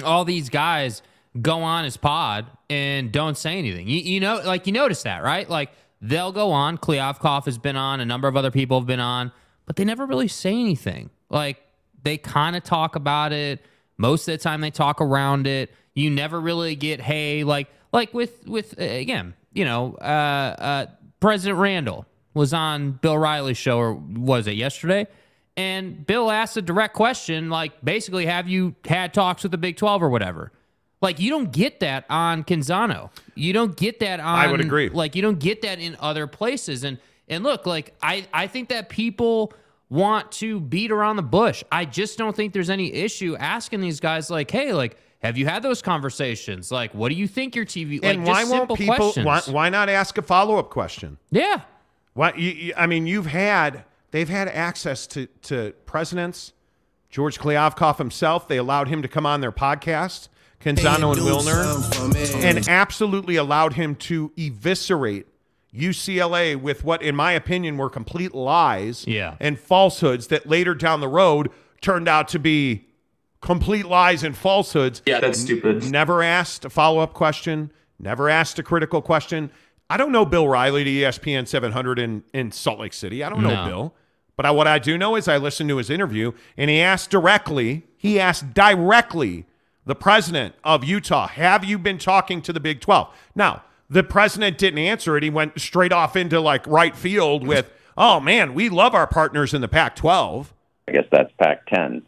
all 0.05 0.27
these 0.27 0.51
guys 0.51 1.01
go 1.41 1.63
on 1.63 1.85
his 1.85 1.97
pod 1.97 2.47
and 2.69 3.11
don't 3.11 3.37
say 3.37 3.57
anything. 3.57 3.89
You, 3.89 3.99
you 4.01 4.21
know, 4.21 4.43
like 4.45 4.67
you 4.67 4.75
notice 4.75 5.05
that, 5.05 5.23
right? 5.23 5.49
Like 5.49 5.71
they'll 6.03 6.33
go 6.33 6.51
on. 6.51 6.77
Kliavkoff 6.77 7.47
has 7.47 7.57
been 7.57 7.77
on. 7.77 8.01
A 8.01 8.05
number 8.05 8.29
of 8.29 8.37
other 8.37 8.51
people 8.51 8.79
have 8.79 8.87
been 8.87 9.01
on, 9.01 9.33
but 9.65 9.77
they 9.77 9.87
never 9.87 10.05
really 10.05 10.29
say 10.29 10.53
anything. 10.53 11.09
Like 11.31 11.63
they 12.03 12.19
kind 12.19 12.55
of 12.55 12.63
talk 12.63 12.95
about 12.95 13.33
it. 13.33 13.65
Most 13.97 14.29
of 14.29 14.33
the 14.33 14.39
time, 14.39 14.61
they 14.61 14.71
talk 14.71 15.01
around 15.01 15.47
it. 15.47 15.71
You 15.95 16.11
never 16.11 16.39
really 16.39 16.77
get, 16.77 17.01
hey, 17.01 17.43
like 17.45 17.69
like 17.93 18.13
with 18.15 18.47
with 18.47 18.79
uh, 18.81 18.85
again, 18.85 19.35
you 19.53 19.65
know, 19.65 19.95
uh, 20.01 20.05
uh, 20.05 20.87
President 21.21 21.59
Randall 21.59 22.07
was 22.35 22.55
on 22.55 22.93
Bill 22.93 23.19
Riley's 23.19 23.59
show, 23.59 23.79
or 23.79 23.95
was 23.95 24.47
it 24.47 24.55
yesterday? 24.55 25.07
And 25.57 26.07
Bill 26.07 26.31
asked 26.31 26.57
a 26.57 26.63
direct 26.63 26.95
question, 26.95 27.51
like 27.51 27.85
basically, 27.85 28.27
have 28.27 28.49
you 28.49 28.75
had 28.85 29.13
talks 29.13 29.43
with 29.43 29.53
the 29.53 29.59
Big 29.59 29.77
12 29.77 30.03
or 30.03 30.09
whatever? 30.09 30.53
Like 31.03 31.19
you 31.19 31.31
don't 31.31 31.51
get 31.51 31.81
that 31.81 32.05
on 32.09 32.45
Canzano. 32.45 33.11
You 33.35 33.53
don't 33.53 33.77
get 33.77 34.01
that 34.01 34.21
on 34.21 34.39
I 34.39 34.47
would 34.47 34.61
agree. 34.61 34.91
Like 34.91 35.15
you 35.15 35.23
don't 35.23 35.39
get 35.39 35.63
that 35.63 35.79
in 35.79 35.97
other 35.99 36.27
places. 36.27 36.85
And 36.85 36.99
and 37.29 37.43
look, 37.43 37.67
like 37.67 37.95
I 38.03 38.27
I 38.33 38.47
think 38.47 38.69
that 38.69 38.89
people 38.89 39.53
want 39.89 40.31
to 40.33 40.61
beat 40.61 40.91
around 40.91 41.17
the 41.17 41.23
bush. 41.23 41.65
I 41.73 41.85
just 41.85 42.17
don't 42.17 42.37
think 42.37 42.53
there's 42.53 42.71
any 42.71 42.93
issue 42.93 43.35
asking 43.37 43.81
these 43.81 43.99
guys 43.99 44.31
like, 44.31 44.51
hey, 44.51 44.73
like 44.73 44.97
have 45.21 45.37
you 45.39 45.47
had 45.47 45.63
those 45.63 45.83
conversations? 45.83 46.71
Like, 46.73 46.93
what 46.95 47.11
do 47.11 47.15
you 47.15 47.29
think 47.29 47.55
your 47.55 47.65
TV? 47.67 48.03
Like, 48.03 48.17
and 48.17 48.27
just 48.27 48.29
why 48.29 48.45
won't 48.45 48.61
simple 48.63 48.77
people, 48.77 48.95
questions. 48.97 49.27
why, 49.27 49.41
why 49.47 49.69
not 49.69 49.89
ask 49.89 50.17
a 50.19 50.23
follow 50.23 50.57
up 50.59 50.71
question? 50.71 51.19
Yeah, 51.31 51.61
What 52.15 52.39
you, 52.39 52.51
you- 52.51 52.75
I 52.77 52.87
mean, 52.87 53.07
you've 53.07 53.27
had 53.27 53.85
they've 54.11 54.29
had 54.29 54.49
access 54.49 55.07
to 55.09 55.27
to 55.43 55.73
presidents, 55.87 56.53
George 57.11 57.39
Kliavkoff 57.39 57.99
himself. 57.99 58.49
They 58.49 58.57
allowed 58.57 58.89
him 58.89 59.03
to 59.03 59.09
come 59.09 59.27
on 59.27 59.41
their 59.41 59.53
podcast, 59.53 60.29
Canzano 60.61 61.13
and 61.13 61.21
Wilner, 61.23 62.43
and 62.45 62.69
absolutely 62.69 63.37
allowed 63.37 63.75
him 63.75 63.95
to 63.97 64.33
eviscerate 64.39 65.27
UCLA 65.75 66.57
with 66.61 66.83
what, 66.85 67.01
in 67.03 67.15
my 67.15 67.33
opinion, 67.33 67.77
were 67.77 67.89
complete 67.91 68.35
lies 68.35 69.07
Yeah. 69.07 69.37
and 69.41 69.59
falsehoods 69.59 70.27
that 70.29 70.47
later 70.47 70.75
down 70.75 71.01
the 71.01 71.09
road 71.09 71.51
turned 71.81 72.09
out 72.09 72.27
to 72.29 72.39
be 72.41 72.87
complete 73.41 73.87
lies 73.87 74.23
and 74.23 74.37
falsehoods. 74.37 75.03
Yeah, 75.07 75.21
that's 75.21 75.41
stupid. 75.41 75.91
Never 75.91 76.23
asked 76.23 76.65
a 76.65 76.71
follow 76.71 77.01
up 77.01 77.15
question, 77.15 77.73
never 77.99 78.29
asked 78.29 78.59
a 78.59 78.63
critical 78.63 79.03
question. 79.03 79.51
I 79.89 79.97
don't 79.97 80.13
know 80.13 80.25
Bill 80.25 80.47
Riley 80.47 80.85
to 80.85 80.91
ESPN 80.91 81.49
700 81.49 81.99
in, 81.99 82.23
in 82.33 82.53
Salt 82.53 82.79
Lake 82.79 82.93
City. 82.93 83.25
I 83.25 83.29
don't 83.29 83.43
know 83.43 83.65
No. 83.65 83.67
Bill. 83.67 83.95
But 84.37 84.47
I, 84.47 84.53
what 84.53 84.67
I 84.67 84.79
do 84.79 84.97
know 84.97 85.17
is 85.17 85.29
I 85.29 85.37
listened 85.37 85.69
to 85.69 85.77
his 85.77 85.91
interview 85.91 86.33
and 86.57 86.71
he 86.71 86.81
asked 86.81 87.11
directly, 87.11 87.87
he 87.97 88.19
asked 88.19 88.55
directly 88.55 89.45
the 89.85 89.95
president 89.95 90.55
of 90.65 90.85
Utah, 90.85 91.27
have 91.27 91.65
you 91.65 91.79
been 91.79 91.99
talking 91.99 92.41
to 92.43 92.53
the 92.53 92.61
Big 92.61 92.81
12? 92.81 93.09
Now, 93.35 93.65
the 93.91 94.03
president 94.05 94.57
didn't 94.57 94.79
answer 94.79 95.17
it. 95.17 95.25
He 95.25 95.31
went 95.31 95.61
straight 95.61 95.93
off 95.93 96.15
into 96.17 96.41
like 96.41 96.67
right 96.67 96.97
field 96.97 97.47
with, 97.47 97.71
oh 97.99 98.21
man, 98.21 98.55
we 98.55 98.69
love 98.69 98.95
our 98.95 99.07
partners 99.07 99.53
in 99.53 99.61
the 99.61 99.69
Pac 99.69 99.97
12 99.97 100.55
I 100.89 100.93
guess 100.93 101.05
that's 101.13 101.33
Pac 101.39 101.67
10. 101.67 102.03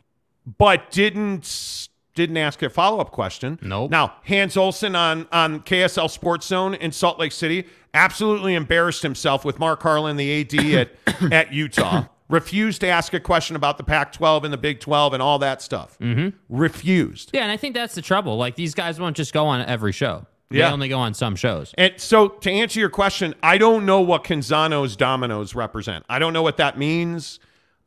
But 0.47 0.91
didn't 0.91 1.89
didn't 2.15 2.37
ask 2.37 2.63
a 2.63 2.69
follow 2.69 2.99
up 3.01 3.11
question. 3.11 3.59
Nope. 3.63 3.91
Now 3.91 4.15
Hans 4.27 4.57
Olsen 4.57 4.95
on 4.97 5.27
on 5.33 5.61
KSL 5.61 6.11
Sports 6.11 6.47
Zone 6.47 6.75
in 6.75 6.93
Salt 6.93 7.19
Lake 7.19 7.33
City 7.33 7.67
absolutely 7.95 8.55
embarrassed 8.55 9.03
himself 9.03 9.45
with 9.45 9.59
Mark 9.59 9.83
Harlan, 9.83 10.17
the 10.17 10.41
AD 10.41 10.55
at 10.75 10.91
at 11.33 11.53
Utah. 11.53 12.05
Refused 12.29 12.81
to 12.81 12.87
ask 12.87 13.13
a 13.13 13.21
question 13.21 13.57
about 13.57 13.77
the 13.77 13.85
Pac-12 13.85 14.45
and 14.45 14.53
the 14.55 14.57
Big 14.57 14.81
12 14.81 15.13
and 15.13 15.23
all 15.23 15.39
that 15.41 15.61
stuff. 15.61 15.99
Mm-hmm. 15.99 16.31
Refused. 16.49 17.31
yeah, 17.35 17.43
and 17.43 17.53
I 17.53 17.59
think 17.59 17.75
that's 17.75 17.95
the 17.95 18.01
trouble. 18.01 18.39
Like 18.39 18.57
these 18.57 18.75
guys 18.75 18.99
won't 18.99 19.17
just 19.19 19.35
go 19.35 19.47
on 19.47 19.61
every 19.67 19.93
show. 19.93 20.25
They 20.49 20.59
Yeah. 20.61 20.73
only 20.73 20.89
go 20.89 20.99
on 20.99 21.13
some 21.13 21.37
shows. 21.37 21.75
And 21.77 21.93
so 21.99 22.29
to 22.29 22.51
answer 22.51 22.81
your 22.81 22.89
question, 22.89 23.35
I 23.43 23.59
don't 23.59 23.85
know 23.85 24.01
what 24.01 24.25
Canzano's 24.25 24.97
dominoes 24.97 25.55
represent. 25.55 26.07
I 26.09 26.19
don't 26.19 26.33
know 26.33 26.43
what 26.43 26.57
that 26.57 26.79
means. 26.79 27.39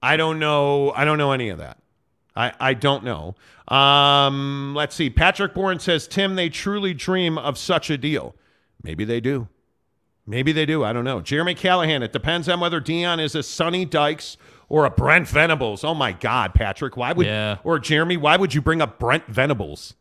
I 0.04 0.16
don't 0.16 0.38
know. 0.38 0.92
I 0.92 1.06
don't 1.06 1.18
know 1.18 1.32
any 1.32 1.50
of 1.50 1.58
that. 1.58 1.78
I, 2.36 2.52
I 2.60 2.74
don't 2.74 3.04
know. 3.04 3.36
Um, 3.68 4.74
let's 4.76 4.96
see. 4.96 5.10
Patrick 5.10 5.54
Bourne 5.54 5.80
says, 5.80 6.08
Tim, 6.08 6.36
they 6.36 6.50
truly 6.50 6.94
dream 6.94 7.38
of 7.38 7.58
such 7.58 7.90
a 7.90 7.98
deal. 7.98 8.36
Maybe 8.84 9.06
they 9.06 9.20
do. 9.22 9.48
Maybe 10.28 10.52
they 10.52 10.66
do. 10.66 10.84
I 10.84 10.92
don't 10.92 11.04
know. 11.04 11.22
Jeremy 11.22 11.54
Callahan, 11.56 12.04
it 12.04 12.12
depends 12.12 12.50
on 12.50 12.60
whether 12.60 12.82
Deion 12.82 13.22
is 13.24 13.36
a 13.36 13.44
Sonny 13.44 13.86
Dykes 13.86 14.38
or 14.70 14.86
a 14.86 14.90
Brent 14.90 15.28
Venables. 15.28 15.84
Oh 15.84 15.94
my 15.94 16.12
God, 16.12 16.54
Patrick. 16.54 16.98
Why 16.98 17.14
would 17.14 17.26
Yeah. 17.28 17.58
or 17.64 17.80
Jeremy, 17.80 18.18
why 18.18 18.36
would 18.36 18.54
you 18.54 18.62
bring 18.62 18.82
up 18.82 19.00
Brent 19.00 19.28
Venables? 19.28 19.94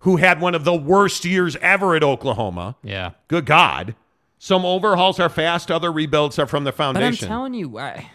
Who 0.00 0.16
had 0.16 0.40
one 0.40 0.54
of 0.54 0.64
the 0.64 0.74
worst 0.74 1.24
years 1.24 1.56
ever 1.56 1.94
at 1.94 2.02
Oklahoma? 2.02 2.76
Yeah. 2.82 3.12
Good 3.28 3.46
God. 3.46 3.94
Some 4.38 4.64
overhauls 4.64 5.18
are 5.20 5.28
fast, 5.28 5.70
other 5.70 5.92
rebuilds 5.92 6.38
are 6.38 6.46
from 6.46 6.64
the 6.64 6.72
foundation. 6.72 7.28
But 7.28 7.32
I'm 7.34 7.38
telling 7.38 7.54
you, 7.54 7.78
I, 7.78 8.10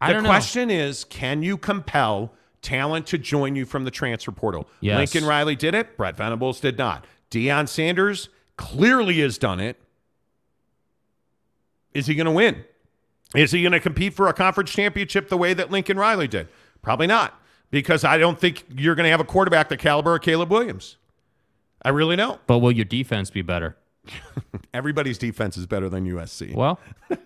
I 0.00 0.08
the 0.08 0.14
don't 0.14 0.24
question 0.24 0.70
is 0.70 1.04
can 1.04 1.42
you 1.42 1.56
compel 1.58 2.32
talent 2.66 3.06
to 3.06 3.18
join 3.18 3.54
you 3.56 3.64
from 3.64 3.84
the 3.84 3.90
transfer 3.90 4.32
portal? 4.32 4.68
Yes. 4.80 4.96
Lincoln 4.98 5.28
Riley 5.28 5.54
did 5.56 5.74
it, 5.74 5.96
Brent 5.96 6.16
Venables 6.16 6.60
did 6.60 6.76
not. 6.76 7.04
Deion 7.30 7.68
Sanders 7.68 8.28
clearly 8.56 9.20
has 9.20 9.38
done 9.38 9.60
it. 9.60 9.80
Is 11.94 12.06
he 12.06 12.14
going 12.14 12.26
to 12.26 12.32
win? 12.32 12.64
Is 13.34 13.52
he 13.52 13.62
going 13.62 13.72
to 13.72 13.80
compete 13.80 14.14
for 14.14 14.28
a 14.28 14.32
conference 14.32 14.70
championship 14.70 15.28
the 15.28 15.36
way 15.36 15.54
that 15.54 15.70
Lincoln 15.70 15.98
Riley 15.98 16.28
did? 16.28 16.48
Probably 16.82 17.06
not, 17.06 17.40
because 17.70 18.04
I 18.04 18.18
don't 18.18 18.38
think 18.38 18.64
you're 18.76 18.94
going 18.94 19.04
to 19.04 19.10
have 19.10 19.20
a 19.20 19.24
quarterback 19.24 19.68
the 19.68 19.76
caliber 19.76 20.14
of 20.16 20.22
Caleb 20.22 20.50
Williams. 20.50 20.96
I 21.82 21.90
really 21.90 22.16
don't. 22.16 22.34
know. 22.34 22.40
But 22.46 22.58
will 22.58 22.72
your 22.72 22.84
defense 22.84 23.30
be 23.30 23.42
better? 23.42 23.76
Everybody's 24.74 25.18
defense 25.18 25.56
is 25.56 25.66
better 25.66 25.88
than 25.88 26.06
USC, 26.06 26.54
Well, 26.54 26.78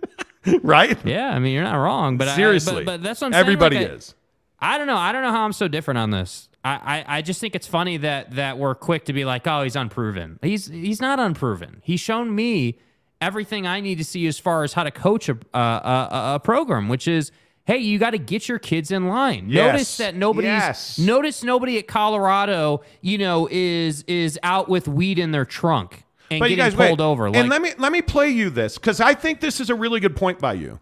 right? 0.62 0.99
yeah. 1.05 1.30
I 1.30 1.38
mean, 1.38 1.53
you're 1.55 1.64
not 1.64 1.76
wrong. 1.76 2.16
But 2.16 2.28
I- 2.28 2.36
Seriously, 2.36 2.84
but, 2.84 2.86
but 2.86 3.03
that's 3.03 3.20
what 3.20 3.28
I'm 3.28 3.32
saying. 3.34 3.41
Everybody 3.41 3.76
like, 3.78 3.88
I- 3.91 3.95
is. 3.95 4.14
I 4.61 4.78
don't 4.78 4.86
know. 4.86 4.96
I 4.96 5.12
don't 5.12 5.22
know 5.22 5.30
how 5.32 5.44
I'm 5.44 5.52
so 5.52 5.68
different 5.68 5.98
on 5.98 6.11
this. 6.11 6.48
I, 6.64 7.04
I, 7.08 7.18
I 7.18 7.22
just 7.22 7.40
think 7.40 7.54
it's 7.54 7.66
funny 7.66 7.96
that 7.98 8.32
that 8.32 8.58
we're 8.58 8.74
quick 8.74 9.06
to 9.06 9.12
be 9.12 9.24
like, 9.24 9.46
oh, 9.46 9.62
he's 9.62 9.76
unproven. 9.76 10.38
He's 10.42 10.66
he's 10.66 11.00
not 11.00 11.18
unproven. 11.18 11.80
He's 11.84 12.00
shown 12.00 12.34
me 12.34 12.78
everything 13.20 13.66
I 13.66 13.80
need 13.80 13.96
to 13.98 14.04
see 14.04 14.26
as 14.26 14.38
far 14.38 14.62
as 14.64 14.74
how 14.74 14.84
to 14.84 14.90
coach 14.90 15.28
a 15.28 15.38
a, 15.54 15.58
a, 15.58 16.08
a 16.34 16.40
program, 16.40 16.88
which 16.90 17.08
is, 17.08 17.32
hey, 17.64 17.78
you 17.78 17.98
got 17.98 18.11
to 18.11 18.18
get 18.18 18.48
your 18.48 18.58
kids 18.58 18.90
in 18.90 19.08
line. 19.08 19.46
Yes. 19.48 19.72
Notice 19.72 19.96
that 19.96 20.14
nobody's 20.16 20.48
Yes. 20.48 20.98
notice 20.98 21.42
nobody 21.42 21.78
at 21.78 21.86
Colorado, 21.88 22.82
you 23.00 23.16
know, 23.16 23.48
is 23.50 24.02
is 24.02 24.38
out 24.42 24.68
with 24.68 24.86
weed 24.86 25.18
in 25.18 25.30
their 25.30 25.46
trunk 25.46 26.04
and 26.30 26.40
But 26.40 26.48
getting 26.50 26.58
guys 26.58 26.74
pulled 26.74 27.00
wait. 27.00 27.04
over. 27.04 27.26
and 27.28 27.48
let 27.48 27.62
me 27.62 27.72
let 27.78 27.90
me 27.92 28.02
play 28.02 28.28
you 28.28 28.50
this 28.50 28.76
because 28.76 29.00
I 29.00 29.14
think 29.14 29.40
this 29.40 29.61
is 29.61 29.70
a 29.70 29.74
really 29.74 30.00
good 30.00 30.14
point 30.16 30.38
by 30.38 30.52
you. 30.52 30.78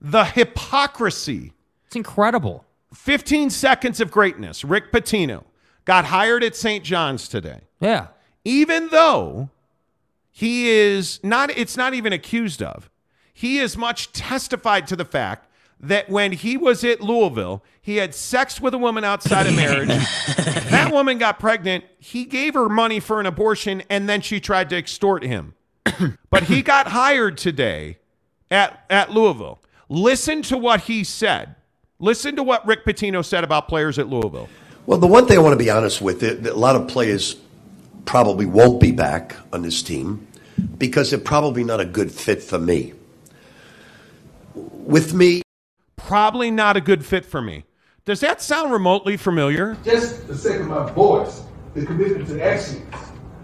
The 0.00 0.24
hypocrisy 0.24 1.52
it's 1.86 1.96
incredible. 1.96 2.64
15 2.94 3.50
seconds 3.50 4.00
of 4.00 4.10
greatness. 4.10 4.64
Rick 4.64 4.92
Pitino 4.92 5.44
got 5.84 6.06
hired 6.06 6.42
at 6.44 6.56
St. 6.56 6.84
John's 6.84 7.28
today. 7.28 7.62
Yeah. 7.80 8.08
Even 8.44 8.88
though 8.88 9.50
he 10.30 10.68
is 10.68 11.20
not, 11.22 11.50
it's 11.50 11.76
not 11.76 11.94
even 11.94 12.12
accused 12.12 12.62
of, 12.62 12.90
he 13.32 13.60
as 13.60 13.76
much 13.76 14.12
testified 14.12 14.86
to 14.88 14.96
the 14.96 15.04
fact 15.04 15.48
that 15.80 16.08
when 16.08 16.32
he 16.32 16.56
was 16.56 16.82
at 16.82 17.00
Louisville, 17.00 17.62
he 17.80 17.96
had 17.96 18.14
sex 18.14 18.60
with 18.60 18.74
a 18.74 18.78
woman 18.78 19.04
outside 19.04 19.46
of 19.46 19.54
marriage. 19.54 19.88
that 20.70 20.90
woman 20.92 21.18
got 21.18 21.38
pregnant. 21.38 21.84
He 21.98 22.24
gave 22.24 22.54
her 22.54 22.68
money 22.68 23.00
for 23.00 23.20
an 23.20 23.26
abortion 23.26 23.82
and 23.88 24.08
then 24.08 24.20
she 24.20 24.40
tried 24.40 24.70
to 24.70 24.76
extort 24.76 25.22
him. 25.22 25.54
but 26.30 26.44
he 26.44 26.62
got 26.62 26.88
hired 26.88 27.38
today 27.38 27.98
at, 28.50 28.84
at 28.90 29.10
Louisville. 29.10 29.62
Listen 29.88 30.42
to 30.42 30.58
what 30.58 30.82
he 30.82 31.04
said. 31.04 31.54
Listen 32.00 32.36
to 32.36 32.42
what 32.42 32.64
Rick 32.66 32.84
Pitino 32.84 33.24
said 33.24 33.42
about 33.44 33.66
players 33.68 33.98
at 33.98 34.08
Louisville. 34.08 34.48
Well, 34.86 34.98
the 34.98 35.06
one 35.06 35.26
thing 35.26 35.36
I 35.36 35.40
want 35.40 35.52
to 35.52 35.64
be 35.64 35.70
honest 35.70 36.00
with, 36.00 36.20
that 36.20 36.46
a 36.46 36.54
lot 36.54 36.76
of 36.76 36.88
players 36.88 37.36
probably 38.04 38.46
won't 38.46 38.80
be 38.80 38.92
back 38.92 39.36
on 39.52 39.62
this 39.62 39.82
team 39.82 40.26
because 40.78 41.10
they're 41.10 41.18
probably 41.18 41.64
not 41.64 41.80
a 41.80 41.84
good 41.84 42.12
fit 42.12 42.42
for 42.42 42.58
me. 42.58 42.94
With 44.54 45.12
me, 45.12 45.42
Probably 46.08 46.50
not 46.50 46.74
a 46.74 46.80
good 46.80 47.04
fit 47.04 47.26
for 47.26 47.42
me. 47.42 47.64
Does 48.06 48.20
that 48.20 48.40
sound 48.40 48.72
remotely 48.72 49.18
familiar? 49.18 49.76
Just 49.84 50.26
the 50.26 50.34
sake 50.34 50.60
of 50.60 50.66
my 50.66 50.90
voice, 50.92 51.42
the 51.74 51.84
commitment 51.84 52.26
to 52.28 52.40
excellence, 52.40 52.96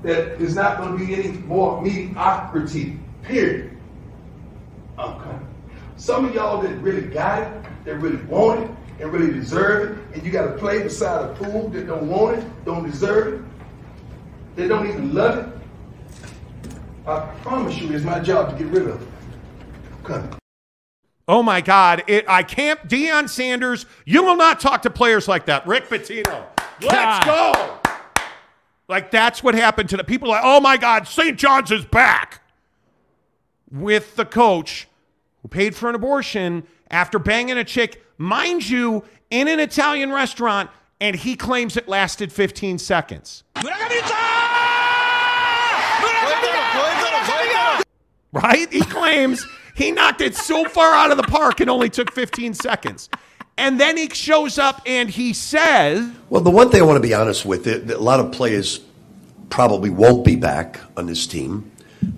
that 0.03 0.41
is 0.41 0.55
not 0.55 0.79
going 0.79 0.97
to 0.97 1.07
be 1.07 1.15
any 1.15 1.37
more 1.39 1.83
mediocrity, 1.83 2.99
period. 3.23 3.77
Okay. 4.99 5.37
Some 5.97 6.25
of 6.25 6.35
y'all 6.35 6.61
that 6.63 6.75
really 6.77 7.07
got 7.07 7.43
it, 7.43 7.65
that 7.85 7.97
really 7.97 8.23
want 8.25 8.65
it, 8.65 8.71
and 9.01 9.13
really 9.13 9.33
deserve 9.33 9.99
it, 9.99 10.15
and 10.15 10.25
you 10.25 10.31
got 10.31 10.47
to 10.47 10.59
play 10.59 10.83
beside 10.83 11.31
a 11.31 11.35
pool 11.35 11.69
that 11.71 11.87
don't 11.87 12.09
want 12.09 12.39
it, 12.39 12.65
don't 12.65 12.85
deserve 12.85 13.35
it, 13.35 14.57
that 14.57 14.69
don't 14.69 14.89
even 14.89 15.15
love 15.15 15.39
it. 15.39 15.55
I 17.07 17.21
promise 17.43 17.79
you, 17.79 17.93
it's 17.93 18.05
my 18.05 18.19
job 18.19 18.51
to 18.51 18.57
get 18.57 18.73
rid 18.73 18.89
of 18.89 19.03
it. 19.03 19.09
Okay. 20.05 20.37
Oh 21.27 21.43
my 21.43 21.61
God. 21.61 22.03
It, 22.07 22.25
I 22.29 22.43
can't. 22.43 22.81
Deion 22.89 23.29
Sanders, 23.29 23.87
you 24.05 24.23
will 24.23 24.37
not 24.37 24.61
talk 24.61 24.83
to 24.83 24.91
players 24.91 25.29
like 25.29 25.47
that. 25.47 25.67
Rick 25.67 25.89
Pitino, 25.89 26.47
let's 26.83 27.27
go. 27.27 27.79
Like 28.89 29.11
that's 29.11 29.43
what 29.43 29.55
happened 29.55 29.89
to 29.91 29.97
the 29.97 30.05
people. 30.05 30.29
Like, 30.29 30.43
oh 30.45 30.61
my 30.61 30.77
God, 30.77 31.09
St. 31.09 31.39
John's 31.39 31.71
is 31.71 31.85
back 31.85 32.43
with 33.71 34.17
the 34.17 34.25
coach 34.25 34.87
who 35.45 35.49
paid 35.49 35.77
for 35.77 35.91
an 35.91 35.95
abortion 35.95 36.67
after 36.91 37.19
banging 37.19 37.59
a 37.59 37.65
chick, 37.65 38.03
mind 38.17 38.67
you, 38.67 39.05
in 39.31 39.47
an 39.47 39.61
Italian 39.61 40.11
restaurant, 40.11 40.71
and 41.03 41.15
he 41.15 41.37
claims 41.37 41.77
it 41.77 41.87
lasted 41.87 42.33
15 42.33 42.79
seconds. 42.79 43.45
Right? 48.33 48.73
He 48.73 48.81
claims 48.81 49.47
he 49.77 49.93
knocked 49.93 50.21
it 50.23 50.35
so 50.35 50.65
far 50.65 50.95
out 50.95 51.11
of 51.11 51.19
the 51.19 51.23
park 51.25 51.61
it 51.61 51.69
only 51.69 51.89
took 51.91 52.11
15 52.13 52.55
seconds. 52.55 53.09
And 53.59 53.79
then 53.79 53.97
he 53.97 54.09
shows 54.09 54.59
up 54.59 54.81
and 54.87 55.09
he 55.09 55.33
says, 55.33 56.11
well, 56.31 56.41
the 56.41 56.51
one 56.51 56.71
thing 56.71 56.81
I 56.83 56.85
want 56.85 56.97
to 56.97 57.07
be 57.07 57.15
honest 57.15 57.45
with, 57.45 57.65
that 57.65 57.87
that 57.87 57.99
a 57.99 58.01
lot 58.01 58.19
of 58.19 58.33
players 58.33 58.81
probably 59.51 59.91
won't 59.91 60.25
be 60.25 60.35
back 60.37 60.81
on 60.97 61.07
this 61.07 61.27
team 61.27 61.71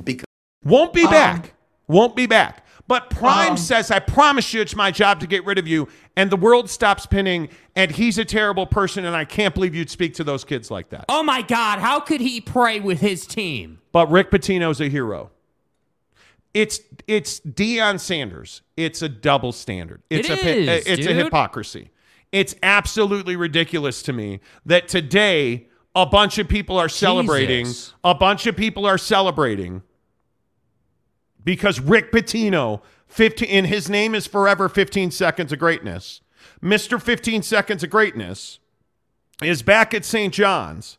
because 0.04 0.24
won't 0.64 0.90
Um, 0.90 0.94
be 0.94 1.04
back. 1.06 1.52
Won't 1.88 2.16
be 2.16 2.26
back. 2.26 2.65
But 2.88 3.10
Prime 3.10 3.52
um, 3.52 3.56
says, 3.56 3.90
I 3.90 3.98
promise 3.98 4.54
you 4.54 4.60
it's 4.60 4.76
my 4.76 4.90
job 4.90 5.20
to 5.20 5.26
get 5.26 5.44
rid 5.44 5.58
of 5.58 5.66
you. 5.66 5.88
And 6.16 6.30
the 6.30 6.36
world 6.36 6.70
stops 6.70 7.04
pinning, 7.04 7.48
and 7.74 7.90
he's 7.90 8.16
a 8.16 8.24
terrible 8.24 8.66
person, 8.66 9.04
and 9.04 9.16
I 9.16 9.24
can't 9.24 9.54
believe 9.54 9.74
you'd 9.74 9.90
speak 9.90 10.14
to 10.14 10.24
those 10.24 10.44
kids 10.44 10.70
like 10.70 10.90
that. 10.90 11.04
Oh 11.08 11.22
my 11.22 11.42
God, 11.42 11.80
how 11.80 12.00
could 12.00 12.20
he 12.20 12.40
pray 12.40 12.80
with 12.80 13.00
his 13.00 13.26
team? 13.26 13.80
But 13.92 14.10
Rick 14.10 14.30
Pitino's 14.30 14.80
a 14.80 14.88
hero. 14.88 15.30
It's 16.54 16.80
it's 17.06 17.40
Deion 17.40 18.00
Sanders. 18.00 18.62
It's 18.78 19.02
a 19.02 19.10
double 19.10 19.52
standard. 19.52 20.02
It's 20.08 20.30
It 20.30 20.42
a 20.42 20.56
is, 20.78 20.86
it's 20.86 21.06
a 21.06 21.12
hypocrisy. 21.12 21.90
It's 22.32 22.54
absolutely 22.62 23.36
ridiculous 23.36 24.02
to 24.04 24.12
me 24.14 24.40
that 24.64 24.88
today 24.88 25.68
a 25.94 26.06
bunch 26.06 26.38
of 26.38 26.48
people 26.48 26.78
are 26.78 26.88
celebrating. 26.88 27.66
Jesus. 27.66 27.94
A 28.04 28.14
bunch 28.14 28.46
of 28.46 28.56
people 28.56 28.86
are 28.86 28.96
celebrating 28.98 29.82
because 31.46 31.80
Rick 31.80 32.12
Pitino, 32.12 32.82
15, 33.06 33.48
and 33.48 33.66
his 33.68 33.88
name 33.88 34.14
is 34.14 34.26
forever 34.26 34.68
15 34.68 35.12
seconds 35.12 35.52
of 35.52 35.58
greatness. 35.58 36.20
Mr. 36.62 37.00
15 37.00 37.42
seconds 37.42 37.82
of 37.82 37.88
greatness 37.88 38.58
is 39.42 39.62
back 39.62 39.94
at 39.94 40.04
St. 40.04 40.34
John's. 40.34 40.98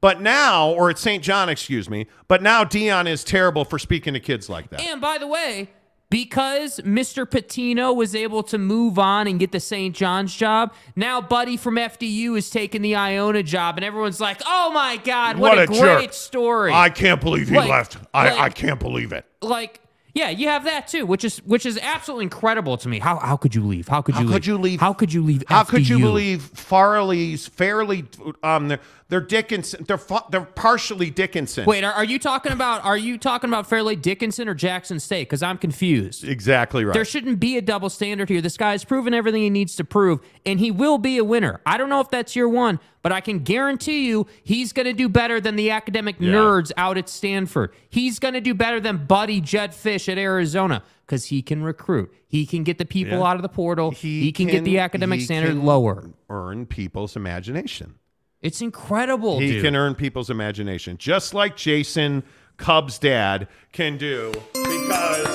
But 0.00 0.20
now, 0.20 0.70
or 0.70 0.90
at 0.90 0.98
St. 0.98 1.22
John, 1.22 1.48
excuse 1.48 1.88
me, 1.88 2.06
but 2.28 2.42
now 2.42 2.64
Deion 2.64 3.06
is 3.06 3.24
terrible 3.24 3.64
for 3.64 3.78
speaking 3.78 4.14
to 4.14 4.20
kids 4.20 4.48
like 4.48 4.70
that. 4.70 4.80
And 4.80 5.00
by 5.00 5.18
the 5.18 5.26
way, 5.26 5.70
because 6.14 6.78
Mr. 6.84 7.26
Pitino 7.26 7.92
was 7.92 8.14
able 8.14 8.44
to 8.44 8.56
move 8.56 9.00
on 9.00 9.26
and 9.26 9.40
get 9.40 9.50
the 9.50 9.58
St. 9.58 9.96
John's 9.96 10.32
job, 10.32 10.72
now 10.94 11.20
Buddy 11.20 11.56
from 11.56 11.74
FDU 11.74 12.38
is 12.38 12.50
taking 12.50 12.82
the 12.82 12.94
Iona 12.94 13.42
job, 13.42 13.76
and 13.78 13.84
everyone's 13.84 14.20
like, 14.20 14.40
"Oh 14.46 14.70
my 14.72 14.96
God, 14.98 15.38
what, 15.38 15.58
a, 15.58 15.66
great 15.66 15.80
jerk. 15.80 16.12
story!" 16.12 16.72
I 16.72 16.88
can't 16.88 17.20
believe 17.20 17.48
he 17.48 17.56
Like- 17.56 17.68
left. 17.68 17.96
I, 18.14 18.30
like- 18.30 18.38
I 18.38 18.48
can't 18.50 18.78
believe 18.78 19.12
it. 19.12 19.26
like, 19.42 19.80
yeah, 20.14 20.30
you 20.30 20.46
have 20.46 20.62
that 20.66 20.86
too, 20.86 21.04
which 21.04 21.24
is 21.24 21.38
which 21.38 21.66
is 21.66 21.76
absolutely 21.82 22.26
incredible 22.26 22.76
to 22.76 22.88
me. 22.88 23.00
How 23.00 23.16
how 23.18 23.36
could 23.36 23.52
you 23.52 23.66
leave? 23.66 23.88
How 23.88 24.00
could 24.00 24.14
How 24.14 24.20
you 24.20 24.26
could 24.28 24.34
leave? 24.34 24.46
you 24.46 24.58
leave- 24.58 24.80
How 24.80 24.92
could 24.92 25.12
you 25.12 25.22
leave? 25.24 25.42
How 25.48 25.64
could 25.64 25.88
you 25.88 25.96
FDU? 25.98 26.02
believe 26.02 26.42
Farley's 26.42 27.48
fairly 27.48 28.04
um 28.44 28.76
they're, 29.08 29.20
Dickinson 29.20 29.84
they're 29.84 30.00
they're 30.30 30.40
partially 30.40 31.10
Dickinson. 31.10 31.66
Wait, 31.66 31.84
are, 31.84 31.92
are 31.92 32.04
you 32.04 32.18
talking 32.18 32.52
about 32.52 32.84
are 32.84 32.96
you 32.96 33.18
talking 33.18 33.50
about 33.50 33.68
Fairleigh 33.68 33.96
Dickinson 33.96 34.48
or 34.48 34.54
Jackson 34.54 34.98
State? 34.98 35.28
Because 35.28 35.42
I'm 35.42 35.58
confused. 35.58 36.24
exactly 36.24 36.84
right. 36.84 36.94
There 36.94 37.04
shouldn't 37.04 37.38
be 37.38 37.56
a 37.56 37.62
double 37.62 37.90
standard 37.90 38.28
here. 38.28 38.40
This 38.40 38.56
guy's 38.56 38.84
proven 38.84 39.12
everything 39.12 39.42
he 39.42 39.50
needs 39.50 39.76
to 39.76 39.84
prove, 39.84 40.20
and 40.46 40.58
he 40.58 40.70
will 40.70 40.98
be 40.98 41.18
a 41.18 41.24
winner. 41.24 41.60
I 41.66 41.76
don't 41.76 41.88
know 41.90 42.00
if 42.00 42.10
that's 42.10 42.34
year 42.34 42.48
one, 42.48 42.80
but 43.02 43.12
I 43.12 43.20
can 43.20 43.40
guarantee 43.40 44.06
you 44.06 44.26
he's 44.42 44.72
going 44.72 44.86
to 44.86 44.94
do 44.94 45.08
better 45.08 45.40
than 45.40 45.56
the 45.56 45.70
academic 45.70 46.18
nerds 46.18 46.72
out 46.76 46.96
at 46.96 47.08
Stanford. 47.08 47.74
He's 47.88 48.18
going 48.18 48.34
to 48.34 48.40
do 48.40 48.54
better 48.54 48.80
than 48.80 49.04
Buddy 49.06 49.40
Jedd 49.40 49.72
Fisch 49.72 50.08
at 50.10 50.16
Arizona 50.16 50.82
because 51.06 51.26
he 51.26 51.42
can 51.42 51.62
recruit. 51.62 52.12
He 52.26 52.46
can 52.46 52.64
get 52.64 52.78
the 52.78 52.86
people 52.86 53.18
Yeah. 53.18 53.24
out 53.26 53.36
of 53.36 53.42
the 53.42 53.48
portal. 53.50 53.90
He, 53.90 54.32
can, 54.32 54.46
get 54.46 54.64
the 54.64 54.78
academic 54.78 55.20
standard 55.20 55.50
can 55.50 55.64
lower. 55.64 56.10
Earn 56.30 56.64
people's 56.66 57.14
imagination. 57.16 57.96
It's 58.44 58.60
incredible, 58.60 59.38
He 59.40 59.52
dude. 59.52 59.62
can 59.64 59.74
earn 59.74 59.94
people's 59.94 60.28
imagination, 60.28 60.98
just 60.98 61.32
like 61.32 61.56
Jason 61.56 62.22
Cubs' 62.58 62.98
dad 62.98 63.48
can 63.72 63.96
do, 63.96 64.32
because 64.52 65.26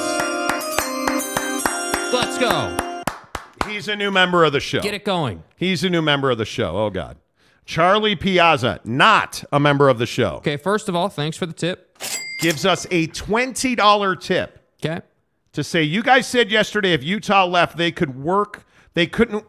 Let's 2.14 2.38
go. 2.38 3.02
he's 3.68 3.88
a 3.88 3.96
new 3.96 4.12
member 4.12 4.44
of 4.44 4.54
the 4.54 4.60
show. 4.60 4.80
Get 4.82 4.94
it 4.94 5.04
going. 5.04 5.44
He's 5.56 5.84
a 5.84 5.90
new 5.90 6.02
member 6.04 6.30
of 6.30 6.38
the 6.38 6.46
show. 6.46 6.78
Oh 6.78 6.90
God, 6.92 7.18
Charlie 7.66 8.16
Piazza, 8.16 8.80
not 8.84 9.44
a 9.52 9.60
member 9.60 9.90
of 9.90 9.98
the 9.98 10.06
show, 10.06 10.36
Okay, 10.38 10.58
first 10.58 10.88
of 10.88 10.96
all, 10.96 11.10
thanks 11.10 11.36
for 11.36 11.46
the 11.48 11.54
tip. 11.54 11.98
gives 12.42 12.64
us 12.66 12.86
a 12.92 13.08
twenty 13.08 13.74
dollar 13.76 14.16
tip. 14.16 14.60
Okay. 14.84 15.02
to 15.54 15.64
say 15.64 15.82
you 15.84 16.02
guys 16.04 16.28
said 16.28 16.52
yesterday 16.52 16.94
if 16.94 17.04
Utah 17.04 17.46
left 17.46 17.76
they 17.76 17.92
could 17.92 18.16
work 18.22 18.66
they 18.94 19.08
couldn't 19.08 19.44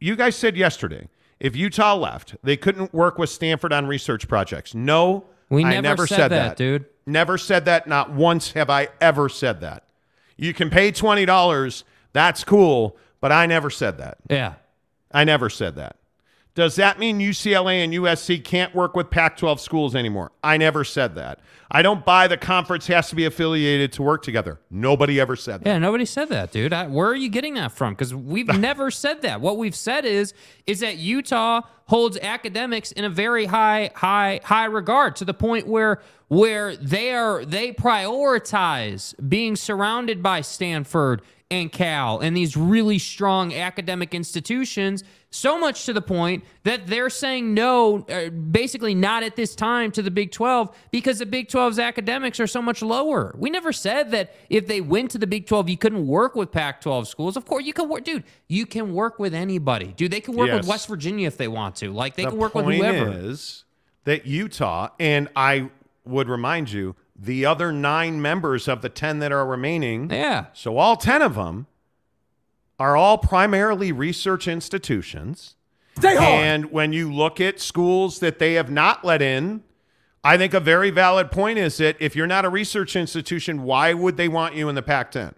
you 0.00 0.16
guys 0.16 0.36
said 0.36 0.56
yesterday 0.56 1.08
if 1.40 1.54
Utah 1.56 1.94
left 1.94 2.36
they 2.42 2.56
couldn't 2.56 2.92
work 2.94 3.18
with 3.18 3.30
Stanford 3.30 3.72
on 3.72 3.86
research 3.86 4.28
projects. 4.28 4.74
No 4.74 5.24
We 5.50 5.64
I 5.64 5.80
never 5.80 6.06
said 6.06 6.28
that, 6.28 6.56
dude. 6.56 6.86
never 7.06 7.38
said 7.38 7.64
that. 7.66 7.86
Not 7.86 8.10
once 8.10 8.52
have 8.52 8.70
I 8.70 8.88
ever 9.00 9.28
said 9.28 9.60
that. 9.60 9.84
You 10.36 10.52
can 10.52 10.70
pay 10.70 10.92
$20 10.92 11.84
that's 12.16 12.44
cool. 12.44 12.96
But 13.20 13.30
I 13.30 13.44
never 13.44 13.68
said 13.68 13.98
that. 13.98 14.16
Yeah. 14.30 14.54
I 15.12 15.24
never 15.24 15.50
said 15.50 15.76
that 15.76 15.96
does 16.56 16.76
that 16.76 16.98
mean 16.98 17.20
UCLA 17.20 17.84
and 17.84 17.92
USC 17.92 18.42
can't 18.42 18.74
work 18.74 18.96
with 18.96 19.10
Pac 19.10 19.36
12 19.36 19.60
schools 19.60 19.94
anymore? 19.94 20.32
I 20.42 20.56
never 20.56 20.84
said 20.84 21.14
that. 21.16 21.38
I 21.70 21.82
don't 21.82 22.02
buy 22.02 22.28
the 22.28 22.38
conference 22.38 22.86
has 22.86 23.10
to 23.10 23.14
be 23.14 23.26
affiliated 23.26 23.92
to 23.92 24.02
work 24.02 24.22
together. 24.22 24.58
Nobody 24.70 25.20
ever 25.20 25.36
said 25.36 25.60
that. 25.60 25.68
Yeah, 25.68 25.78
nobody 25.78 26.06
said 26.06 26.30
that, 26.30 26.52
dude. 26.52 26.72
I, 26.72 26.86
where 26.86 27.08
are 27.08 27.14
you 27.14 27.28
getting 27.28 27.54
that 27.54 27.72
from? 27.72 27.92
Because 27.92 28.14
we've 28.14 28.48
never 28.58 28.90
said 28.90 29.20
that. 29.20 29.42
What 29.42 29.58
we've 29.58 29.74
said 29.74 30.06
is 30.06 30.32
is 30.66 30.80
that 30.80 30.96
Utah 30.96 31.60
holds 31.88 32.16
academics 32.22 32.90
in 32.90 33.04
a 33.04 33.10
very 33.10 33.44
high, 33.44 33.90
high, 33.94 34.40
high 34.42 34.64
regard 34.64 35.14
to 35.16 35.26
the 35.26 35.34
point 35.34 35.66
where 35.66 36.00
where 36.28 36.74
they 36.74 37.12
are 37.12 37.44
they 37.44 37.72
prioritize 37.72 39.14
being 39.28 39.56
surrounded 39.56 40.22
by 40.22 40.40
Stanford 40.40 41.20
and 41.50 41.70
Cal 41.70 42.18
and 42.18 42.36
these 42.36 42.56
really 42.56 42.98
strong 42.98 43.54
academic 43.54 44.14
institutions, 44.14 45.04
so 45.36 45.58
much 45.58 45.84
to 45.86 45.92
the 45.92 46.00
point 46.00 46.44
that 46.64 46.86
they're 46.86 47.10
saying 47.10 47.54
no, 47.54 48.04
uh, 48.08 48.30
basically 48.30 48.94
not 48.94 49.22
at 49.22 49.36
this 49.36 49.54
time 49.54 49.92
to 49.92 50.02
the 50.02 50.10
Big 50.10 50.32
12 50.32 50.74
because 50.90 51.18
the 51.18 51.26
Big 51.26 51.48
12's 51.48 51.78
academics 51.78 52.40
are 52.40 52.46
so 52.46 52.62
much 52.62 52.82
lower. 52.82 53.34
We 53.38 53.50
never 53.50 53.72
said 53.72 54.10
that 54.12 54.34
if 54.50 54.66
they 54.66 54.80
went 54.80 55.10
to 55.12 55.18
the 55.18 55.26
Big 55.26 55.46
12, 55.46 55.68
you 55.68 55.76
couldn't 55.76 56.06
work 56.06 56.34
with 56.34 56.50
Pac 56.50 56.80
12 56.80 57.06
schools. 57.08 57.36
Of 57.36 57.44
course, 57.44 57.64
you 57.64 57.72
can 57.72 57.88
work, 57.88 58.04
dude, 58.04 58.24
you 58.48 58.66
can 58.66 58.92
work 58.94 59.18
with 59.18 59.34
anybody. 59.34 59.92
Dude, 59.96 60.10
they 60.10 60.20
can 60.20 60.34
work 60.34 60.50
with 60.50 60.66
West 60.66 60.88
Virginia 60.88 61.26
if 61.26 61.36
they 61.36 61.48
want 61.48 61.76
to. 61.76 61.92
Like, 61.92 62.16
they 62.16 62.24
the 62.24 62.30
can 62.30 62.38
work 62.38 62.54
with 62.54 62.64
point 62.64 62.78
whoever. 62.78 63.12
is 63.12 63.64
that 64.04 64.26
Utah, 64.26 64.88
and 64.98 65.28
I 65.36 65.70
would 66.04 66.28
remind 66.28 66.70
you, 66.72 66.94
the 67.18 67.44
other 67.46 67.72
nine 67.72 68.20
members 68.22 68.68
of 68.68 68.82
the 68.82 68.88
10 68.88 69.18
that 69.20 69.32
are 69.32 69.44
remaining, 69.46 70.10
Yeah. 70.10 70.46
so 70.52 70.76
all 70.76 70.96
10 70.96 71.22
of 71.22 71.34
them 71.34 71.66
are 72.78 72.96
all 72.96 73.18
primarily 73.18 73.92
research 73.92 74.46
institutions. 74.46 75.54
Stay 75.98 76.14
hard. 76.16 76.44
And 76.44 76.72
when 76.72 76.92
you 76.92 77.12
look 77.12 77.40
at 77.40 77.60
schools 77.60 78.18
that 78.20 78.38
they 78.38 78.54
have 78.54 78.70
not 78.70 79.04
let 79.04 79.22
in, 79.22 79.62
I 80.22 80.36
think 80.36 80.54
a 80.54 80.60
very 80.60 80.90
valid 80.90 81.30
point 81.30 81.58
is 81.58 81.78
that 81.78 81.96
if 82.00 82.14
you're 82.14 82.26
not 82.26 82.44
a 82.44 82.50
research 82.50 82.96
institution, 82.96 83.62
why 83.62 83.94
would 83.94 84.16
they 84.16 84.28
want 84.28 84.54
you 84.54 84.68
in 84.68 84.74
the 84.74 84.82
Pac 84.82 85.12
10? 85.12 85.34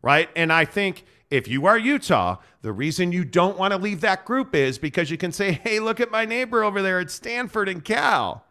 Right. 0.00 0.28
And 0.34 0.52
I 0.52 0.64
think 0.64 1.04
if 1.30 1.46
you 1.46 1.66
are 1.66 1.78
Utah, 1.78 2.36
the 2.62 2.72
reason 2.72 3.12
you 3.12 3.24
don't 3.24 3.56
want 3.56 3.72
to 3.72 3.78
leave 3.78 4.00
that 4.00 4.24
group 4.24 4.54
is 4.54 4.78
because 4.78 5.10
you 5.10 5.16
can 5.16 5.32
say, 5.32 5.52
hey, 5.52 5.78
look 5.80 6.00
at 6.00 6.10
my 6.10 6.24
neighbor 6.24 6.64
over 6.64 6.82
there 6.82 6.98
at 6.98 7.10
Stanford 7.10 7.68
and 7.68 7.84
Cal. 7.84 8.44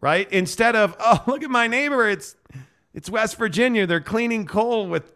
Right. 0.00 0.30
Instead 0.30 0.76
of, 0.76 0.94
oh, 1.00 1.22
look 1.26 1.42
at 1.42 1.50
my 1.50 1.66
neighbor. 1.66 2.08
It's 2.08 2.36
it's 2.92 3.10
West 3.10 3.36
Virginia. 3.36 3.86
They're 3.86 4.00
cleaning 4.00 4.46
coal 4.46 4.88
with 4.88 5.12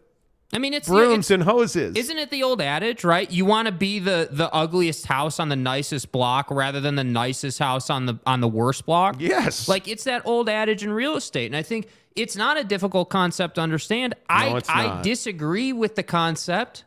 I 0.53 0.57
mean, 0.57 0.73
it's 0.73 0.87
brooms 0.87 1.31
and 1.31 1.43
hoses. 1.43 1.95
Isn't 1.95 2.17
it 2.17 2.29
the 2.29 2.43
old 2.43 2.61
adage, 2.61 3.03
right? 3.03 3.29
You 3.31 3.45
want 3.45 3.67
to 3.67 3.71
be 3.71 3.99
the 3.99 4.27
the 4.31 4.53
ugliest 4.53 5.05
house 5.05 5.39
on 5.39 5.49
the 5.49 5.55
nicest 5.55 6.11
block 6.11 6.51
rather 6.51 6.81
than 6.81 6.95
the 6.95 7.03
nicest 7.03 7.59
house 7.59 7.89
on 7.89 8.05
the 8.05 8.19
on 8.25 8.41
the 8.41 8.47
worst 8.47 8.85
block? 8.85 9.15
Yes. 9.19 9.69
Like 9.69 9.87
it's 9.87 10.03
that 10.03 10.23
old 10.25 10.49
adage 10.49 10.83
in 10.83 10.91
real 10.91 11.15
estate, 11.15 11.45
and 11.45 11.55
I 11.55 11.63
think 11.63 11.87
it's 12.15 12.35
not 12.35 12.59
a 12.59 12.63
difficult 12.63 13.09
concept 13.09 13.55
to 13.55 13.61
understand. 13.61 14.15
I 14.29 14.57
it's 14.57 14.69
I 14.69 15.01
disagree 15.01 15.71
with 15.71 15.95
the 15.95 16.03
concept 16.03 16.83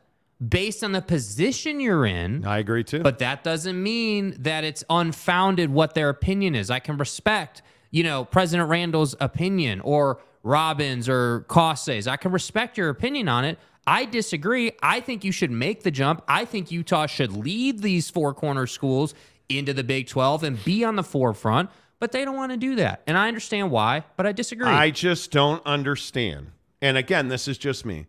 based 0.47 0.85
on 0.85 0.93
the 0.93 1.03
position 1.03 1.81
you're 1.81 2.05
in. 2.05 2.45
I 2.45 2.59
agree 2.59 2.85
too. 2.85 3.01
But 3.01 3.19
that 3.21 3.45
doesn't 3.45 3.81
mean 3.83 4.37
that 4.41 4.65
it's 4.65 4.85
unfounded 4.91 5.71
what 5.71 5.95
their 5.95 6.11
opinion 6.11 6.55
is. 6.55 6.71
I 6.71 6.81
can 6.81 6.99
respect, 6.99 7.62
you 7.91 8.03
know, 8.03 8.25
President 8.25 8.69
Randall's 8.69 9.15
opinion 9.21 9.81
or 9.81 10.21
Robbins 10.45 11.09
or 11.09 11.40
Cauce's. 11.49 12.07
I 12.07 12.16
can 12.16 12.30
respect 12.30 12.78
your 12.78 12.90
opinion 12.90 13.28
on 13.28 13.45
it. 13.45 13.59
I 13.86 14.05
disagree. 14.05 14.72
I 14.82 15.01
think 15.01 15.24
you 15.24 15.32
should 15.32 15.51
make 15.51 15.82
the 15.82 15.90
jump. 15.90 16.22
I 16.28 16.45
think 16.45 16.70
Utah 16.70 17.07
should 17.07 17.32
lead 17.32 17.82
these 17.82 18.09
four 18.09 18.32
corner 18.32 18.66
schools 18.66 19.14
into 19.49 19.74
the 19.74 19.84
Big 19.84 20.07
12 20.07 20.45
and 20.45 20.64
be 20.64 20.84
on 20.84 20.97
the 20.97 21.03
forefront, 21.03 21.70
but 21.99 22.12
they 22.12 22.24
don't 22.24 22.36
want 22.36 22.53
to 22.53 22.57
do 22.57 22.76
that. 22.76 23.03
And 23.07 23.18
I 23.18 23.28
understand 23.28 23.70
why, 23.70 24.05
but 24.16 24.26
I 24.26 24.32
disagree. 24.32 24.68
I 24.68 24.90
just 24.90 25.30
don't 25.30 25.64
understand. 25.66 26.53
And 26.80 26.97
again, 26.97 27.28
this 27.28 27.49
is 27.49 27.59
just 27.59 27.84
me. 27.84 28.07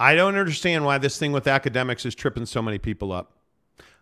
I 0.00 0.14
don't 0.14 0.36
understand 0.36 0.84
why 0.84 0.98
this 0.98 1.18
thing 1.18 1.32
with 1.32 1.46
academics 1.46 2.04
is 2.04 2.14
tripping 2.14 2.46
so 2.46 2.60
many 2.60 2.78
people 2.78 3.12
up. 3.12 3.32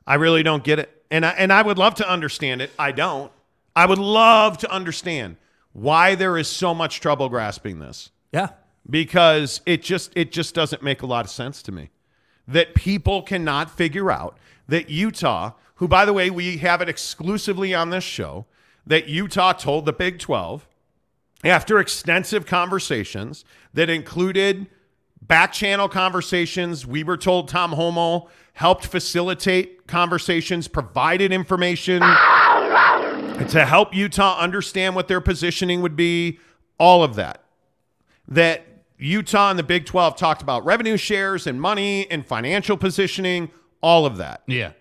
I 0.07 0.15
really 0.15 0.43
don't 0.43 0.65
get 0.65 0.79
it. 0.79 1.05
And 1.11 1.27
I, 1.27 1.31
and 1.31 1.53
I 1.53 1.63
would 1.63 1.79
love 1.79 1.97
to 1.97 2.09
understand 2.09 2.63
it. 2.63 2.71
I 2.79 2.93
don't. 2.93 3.31
I 3.77 3.87
would 3.87 3.99
love 3.99 4.59
to 4.59 4.71
understand 4.71 5.37
why 5.73 6.15
there 6.15 6.37
is 6.37 6.49
so 6.49 6.75
much 6.75 7.01
trouble 7.01 7.29
grasping 7.29 7.79
this 7.79 8.11
yeah. 8.33 8.49
because 8.89 9.61
it 9.67 9.83
just 9.83 10.13
it 10.17 10.33
just 10.33 10.55
doesn't 10.55 10.83
make 10.83 11.03
a 11.03 11.07
lot 11.07 11.25
of 11.25 11.31
sense 11.31 11.63
to 11.63 11.73
me 11.73 11.91
that 12.47 12.75
people 12.75 13.23
cannot 13.23 13.71
figure 13.71 14.11
out 14.11 14.37
that 14.69 14.91
Utah, 14.91 15.53
who 15.77 15.89
by 15.89 16.05
the 16.05 16.13
way 16.13 16.31
we 16.31 16.59
have 16.59 16.81
it 16.81 16.89
exclusively 16.89 17.75
on 17.75 17.91
this 17.91 18.05
show, 18.05 18.47
that 18.87 19.09
Utah 19.09 19.53
told 19.53 19.87
the 19.87 19.93
Big 19.93 20.19
12 20.19 20.69
after 21.45 21.79
extensive 21.79 22.47
conversations 22.47 23.45
that 23.75 23.91
included 23.91 24.67
back 25.21 25.53
channel 25.53 25.89
conversations, 25.89 26.87
we 26.87 27.03
were 27.03 27.17
told 27.17 27.49
Tom 27.49 27.73
Holmoe 27.73 28.29
helped 28.55 28.87
facilitate 28.87 29.87
conversations, 29.87 30.69
provided 30.69 31.33
information 31.33 32.03
to 33.51 33.65
help 33.65 33.95
Utah 33.95 34.39
understand 34.39 34.95
what 34.95 35.09
their 35.09 35.21
positioning 35.21 35.83
would 35.83 35.97
be, 35.97 36.39
all 36.79 37.03
of 37.05 37.15
that. 37.17 37.45
That 38.29 38.67
Utah 38.99 39.51
and 39.51 39.59
the 39.59 39.65
Big 39.65 39.87
12 39.87 40.17
talked 40.17 40.43
about 40.43 40.65
revenue 40.65 40.97
shares 40.97 41.47
and 41.47 41.61
money 41.61 42.11
and 42.11 42.25
financial 42.25 42.77
positioning, 42.77 43.51
all 43.81 44.07
of 44.07 44.17
that. 44.19 44.43
Yeah. 44.47 44.73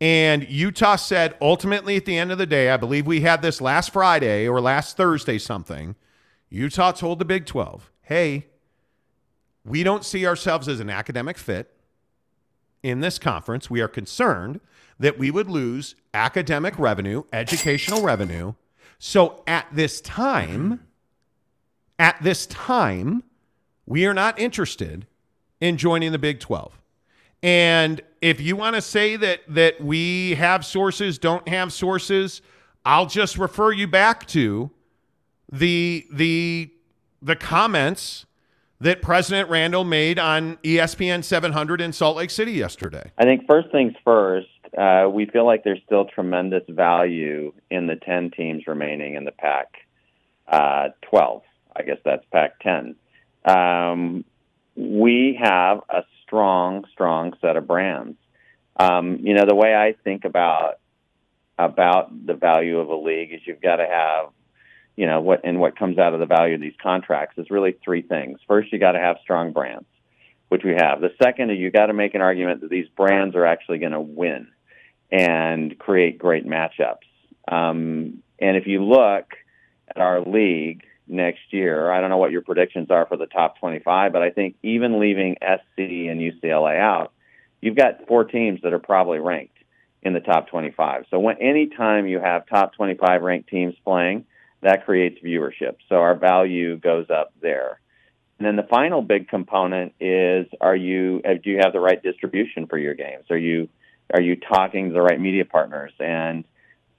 And 0.00 0.48
Utah 0.48 0.96
said 0.96 1.36
ultimately 1.40 1.96
at 1.96 2.04
the 2.04 2.18
end 2.18 2.30
of 2.30 2.38
the 2.38 2.46
day, 2.46 2.70
I 2.70 2.76
believe 2.76 3.06
we 3.06 3.20
had 3.20 3.42
this 3.42 3.60
last 3.60 3.92
Friday 3.92 4.46
or 4.46 4.60
last 4.60 4.96
Thursday 4.96 5.38
something. 5.38 5.96
Utah 6.50 6.92
told 6.92 7.18
the 7.18 7.24
Big 7.24 7.46
12, 7.46 7.90
hey, 8.02 8.46
we 9.64 9.82
don't 9.82 10.04
see 10.04 10.26
ourselves 10.26 10.68
as 10.68 10.78
an 10.78 10.90
academic 10.90 11.38
fit 11.38 11.74
in 12.82 13.00
this 13.00 13.18
conference. 13.18 13.70
We 13.70 13.80
are 13.80 13.88
concerned 13.88 14.60
that 14.98 15.18
we 15.18 15.30
would 15.30 15.48
lose 15.48 15.94
academic 16.12 16.78
revenue, 16.78 17.24
educational 17.32 18.02
revenue. 18.02 18.54
So 18.98 19.42
at 19.46 19.66
this 19.72 20.00
time, 20.00 20.80
at 21.98 22.22
this 22.22 22.46
time, 22.46 23.24
we 23.86 24.06
are 24.06 24.14
not 24.14 24.38
interested 24.38 25.06
in 25.60 25.76
joining 25.76 26.12
the 26.12 26.18
Big 26.18 26.40
12. 26.40 26.80
And 27.42 28.00
if 28.22 28.40
you 28.40 28.56
want 28.56 28.74
to 28.74 28.80
say 28.80 29.16
that 29.16 29.40
that 29.48 29.80
we 29.80 30.34
have 30.36 30.64
sources, 30.64 31.18
don't 31.18 31.46
have 31.46 31.72
sources, 31.72 32.40
I'll 32.86 33.06
just 33.06 33.36
refer 33.36 33.70
you 33.72 33.86
back 33.86 34.26
to 34.28 34.70
the 35.52 36.06
the 36.10 36.70
the 37.20 37.36
comments 37.36 38.24
that 38.80 39.02
President 39.02 39.48
Randall 39.48 39.84
made 39.84 40.18
on 40.18 40.56
ESPN 40.58 41.22
700 41.22 41.80
in 41.80 41.92
Salt 41.92 42.16
Lake 42.16 42.30
City 42.30 42.52
yesterday. 42.52 43.12
I 43.18 43.24
think 43.24 43.46
first 43.46 43.70
things 43.70 43.94
first, 44.04 44.48
uh, 44.76 45.08
we 45.08 45.26
feel 45.26 45.46
like 45.46 45.64
there's 45.64 45.80
still 45.86 46.04
tremendous 46.06 46.62
value 46.68 47.52
in 47.70 47.86
the 47.86 47.96
10 47.96 48.32
teams 48.32 48.66
remaining 48.66 49.14
in 49.14 49.24
the 49.24 49.32
Pac 49.32 49.68
uh, 50.48 50.88
12. 51.10 51.42
I 51.76 51.82
guess 51.82 51.98
that's 52.04 52.24
Pac 52.32 52.60
10. 52.60 52.96
Um, 53.44 54.24
we 54.76 55.38
have 55.40 55.80
a 55.88 56.02
strong, 56.22 56.84
strong 56.92 57.34
set 57.40 57.56
of 57.56 57.66
brands. 57.66 58.18
Um, 58.76 59.18
you 59.22 59.34
know, 59.34 59.46
the 59.46 59.54
way 59.54 59.74
I 59.74 59.94
think 60.02 60.24
about 60.24 60.78
about 61.56 62.26
the 62.26 62.34
value 62.34 62.78
of 62.78 62.88
a 62.88 62.96
league 62.96 63.32
is 63.32 63.40
you've 63.44 63.60
got 63.60 63.76
to 63.76 63.86
have, 63.86 64.30
you 64.96 65.06
know, 65.06 65.20
what 65.20 65.42
and 65.44 65.60
what 65.60 65.78
comes 65.78 65.98
out 65.98 66.12
of 66.12 66.18
the 66.18 66.26
value 66.26 66.56
of 66.56 66.60
these 66.60 66.74
contracts 66.82 67.38
is 67.38 67.50
really 67.50 67.76
three 67.84 68.02
things. 68.02 68.40
First, 68.48 68.72
you 68.72 68.80
got 68.80 68.92
to 68.92 68.98
have 68.98 69.18
strong 69.22 69.52
brands, 69.52 69.86
which 70.48 70.64
we 70.64 70.72
have. 70.72 71.00
The 71.00 71.14
second 71.22 71.50
is 71.50 71.58
you 71.58 71.70
got 71.70 71.86
to 71.86 71.92
make 71.92 72.14
an 72.14 72.20
argument 72.22 72.62
that 72.62 72.70
these 72.70 72.88
brands 72.96 73.36
are 73.36 73.46
actually 73.46 73.78
going 73.78 73.92
to 73.92 74.00
win 74.00 74.48
and 75.10 75.78
create 75.78 76.18
great 76.18 76.46
matchups. 76.46 77.06
Um, 77.46 78.22
and 78.38 78.56
if 78.56 78.66
you 78.66 78.84
look 78.84 79.26
at 79.88 79.98
our 79.98 80.20
league 80.20 80.84
next 81.06 81.52
year, 81.52 81.90
I 81.90 82.00
don't 82.00 82.10
know 82.10 82.16
what 82.16 82.32
your 82.32 82.42
predictions 82.42 82.90
are 82.90 83.06
for 83.06 83.16
the 83.16 83.26
top 83.26 83.58
25, 83.58 84.12
but 84.12 84.22
I 84.22 84.30
think 84.30 84.56
even 84.62 85.00
leaving 85.00 85.36
SC 85.40 85.78
and 85.78 86.20
UCLA 86.20 86.78
out, 86.78 87.12
you've 87.60 87.76
got 87.76 88.06
four 88.08 88.24
teams 88.24 88.60
that 88.62 88.72
are 88.72 88.78
probably 88.78 89.18
ranked 89.18 89.56
in 90.02 90.12
the 90.12 90.20
top 90.20 90.48
25. 90.48 91.06
So 91.10 91.18
when 91.18 91.40
any 91.40 91.68
time 91.68 92.06
you 92.06 92.20
have 92.20 92.46
top 92.46 92.74
25 92.74 93.22
ranked 93.22 93.48
teams 93.48 93.74
playing, 93.84 94.26
that 94.62 94.84
creates 94.84 95.22
viewership. 95.22 95.76
So 95.88 95.96
our 95.96 96.14
value 96.14 96.76
goes 96.78 97.06
up 97.10 97.32
there. 97.40 97.80
And 98.38 98.46
then 98.46 98.56
the 98.56 98.68
final 98.68 99.00
big 99.00 99.28
component 99.28 99.94
is: 100.00 100.46
Are 100.60 100.74
you 100.74 101.20
uh, 101.24 101.34
do 101.42 101.50
you 101.50 101.58
have 101.62 101.72
the 101.72 101.80
right 101.80 102.02
distribution 102.02 102.66
for 102.66 102.76
your 102.78 102.94
games? 102.94 103.26
Are 103.30 103.38
you 103.38 103.68
are 104.12 104.20
you 104.20 104.36
talking 104.36 104.88
to 104.88 104.94
the 104.94 105.02
right 105.02 105.20
media 105.20 105.44
partners? 105.44 105.92
And 105.98 106.44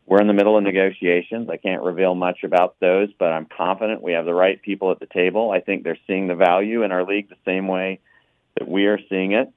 we're 0.06 0.22
in 0.22 0.28
the 0.28 0.34
middle 0.34 0.58
of 0.58 0.64
negotiations. 0.64 1.50
I 1.50 1.58
can't 1.58 1.82
reveal 1.82 2.14
much 2.14 2.44
about 2.44 2.76
those, 2.80 3.10
but 3.18 3.32
I'm 3.32 3.46
confident 3.46 4.04
we 4.04 4.14
have 4.14 4.26
the 4.26 4.34
right 4.34 4.62
people 4.62 4.92
at 4.92 5.00
the 5.00 5.08
table. 5.08 5.52
I 5.52 5.62
think 5.62 5.84
they're 5.84 5.98
seeing 6.06 6.28
the 6.28 6.36
value 6.36 6.84
in 6.84 6.92
our 6.92 7.04
league 7.04 7.30
the 7.30 7.36
same 7.44 7.68
way 7.68 8.00
that 8.58 8.68
we 8.68 8.86
are 8.86 9.00
seeing 9.10 9.32
it. 9.32 9.52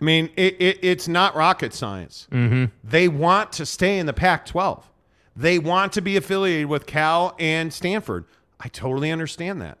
I 0.00 0.04
mean, 0.04 0.30
it, 0.36 0.56
it, 0.60 0.78
it's 0.82 1.08
not 1.08 1.34
rocket 1.34 1.72
science. 1.72 2.28
Mm-hmm. 2.30 2.66
They 2.84 3.08
want 3.08 3.52
to 3.52 3.66
stay 3.66 3.98
in 3.98 4.06
the 4.06 4.12
Pac 4.12 4.46
12. 4.46 4.88
They 5.34 5.58
want 5.58 5.92
to 5.94 6.02
be 6.02 6.16
affiliated 6.16 6.66
with 6.66 6.86
Cal 6.86 7.34
and 7.38 7.72
Stanford. 7.72 8.24
I 8.60 8.68
totally 8.68 9.10
understand 9.10 9.60
that. 9.62 9.78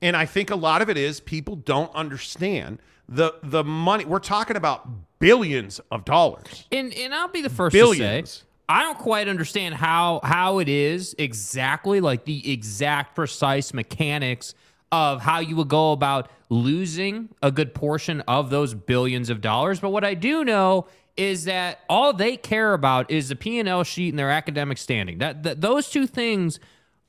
And 0.00 0.16
I 0.16 0.26
think 0.26 0.50
a 0.50 0.56
lot 0.56 0.82
of 0.82 0.90
it 0.90 0.96
is 0.96 1.20
people 1.20 1.56
don't 1.56 1.94
understand 1.94 2.78
the 3.08 3.34
the 3.42 3.64
money. 3.64 4.04
We're 4.04 4.18
talking 4.18 4.56
about 4.56 4.88
billions 5.24 5.80
of 5.90 6.04
dollars. 6.04 6.66
And 6.70 6.92
and 6.94 7.14
I'll 7.14 7.28
be 7.28 7.40
the 7.40 7.48
first 7.50 7.72
Billions. 7.72 8.30
to 8.32 8.36
say 8.36 8.44
I 8.68 8.82
don't 8.82 8.98
quite 8.98 9.26
understand 9.26 9.74
how 9.74 10.20
how 10.22 10.58
it 10.58 10.68
is 10.68 11.14
exactly 11.18 12.00
like 12.00 12.24
the 12.24 12.52
exact 12.52 13.14
precise 13.14 13.72
mechanics 13.72 14.54
of 14.92 15.22
how 15.22 15.40
you 15.40 15.56
would 15.56 15.68
go 15.68 15.92
about 15.92 16.30
losing 16.50 17.30
a 17.42 17.50
good 17.50 17.74
portion 17.74 18.20
of 18.22 18.50
those 18.50 18.74
billions 18.74 19.30
of 19.30 19.40
dollars. 19.40 19.80
But 19.80 19.90
what 19.90 20.04
I 20.04 20.14
do 20.14 20.44
know 20.44 20.86
is 21.16 21.44
that 21.44 21.80
all 21.88 22.12
they 22.12 22.36
care 22.36 22.74
about 22.74 23.10
is 23.10 23.28
the 23.28 23.36
P&L 23.36 23.82
sheet 23.84 24.10
and 24.10 24.18
their 24.18 24.30
academic 24.30 24.78
standing. 24.78 25.18
That, 25.18 25.42
that 25.44 25.60
those 25.60 25.88
two 25.88 26.06
things 26.06 26.60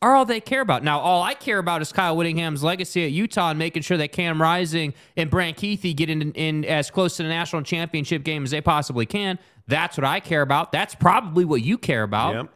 are 0.05 0.15
all 0.15 0.25
they 0.25 0.39
care 0.39 0.61
about. 0.61 0.83
Now, 0.83 0.99
all 0.99 1.23
I 1.23 1.33
care 1.33 1.57
about 1.57 1.81
is 1.81 1.91
Kyle 1.91 2.15
Whittingham's 2.15 2.63
legacy 2.63 3.03
at 3.05 3.11
Utah 3.11 3.49
and 3.49 3.59
making 3.59 3.81
sure 3.81 3.97
that 3.97 4.11
Cam 4.11 4.41
Rising 4.41 4.93
and 5.17 5.29
Brant 5.29 5.57
Kuithe 5.57 5.95
get 5.95 6.09
in, 6.09 6.31
in 6.33 6.63
as 6.65 6.91
close 6.91 7.17
to 7.17 7.23
the 7.23 7.29
national 7.29 7.63
championship 7.63 8.23
game 8.23 8.43
as 8.43 8.51
they 8.51 8.61
possibly 8.61 9.05
can. 9.05 9.39
That's 9.67 9.97
what 9.97 10.05
I 10.05 10.19
care 10.19 10.41
about. 10.43 10.71
That's 10.71 10.93
probably 10.95 11.43
what 11.43 11.61
you 11.63 11.77
care 11.77 12.03
about. 12.03 12.35
Yep. 12.35 12.49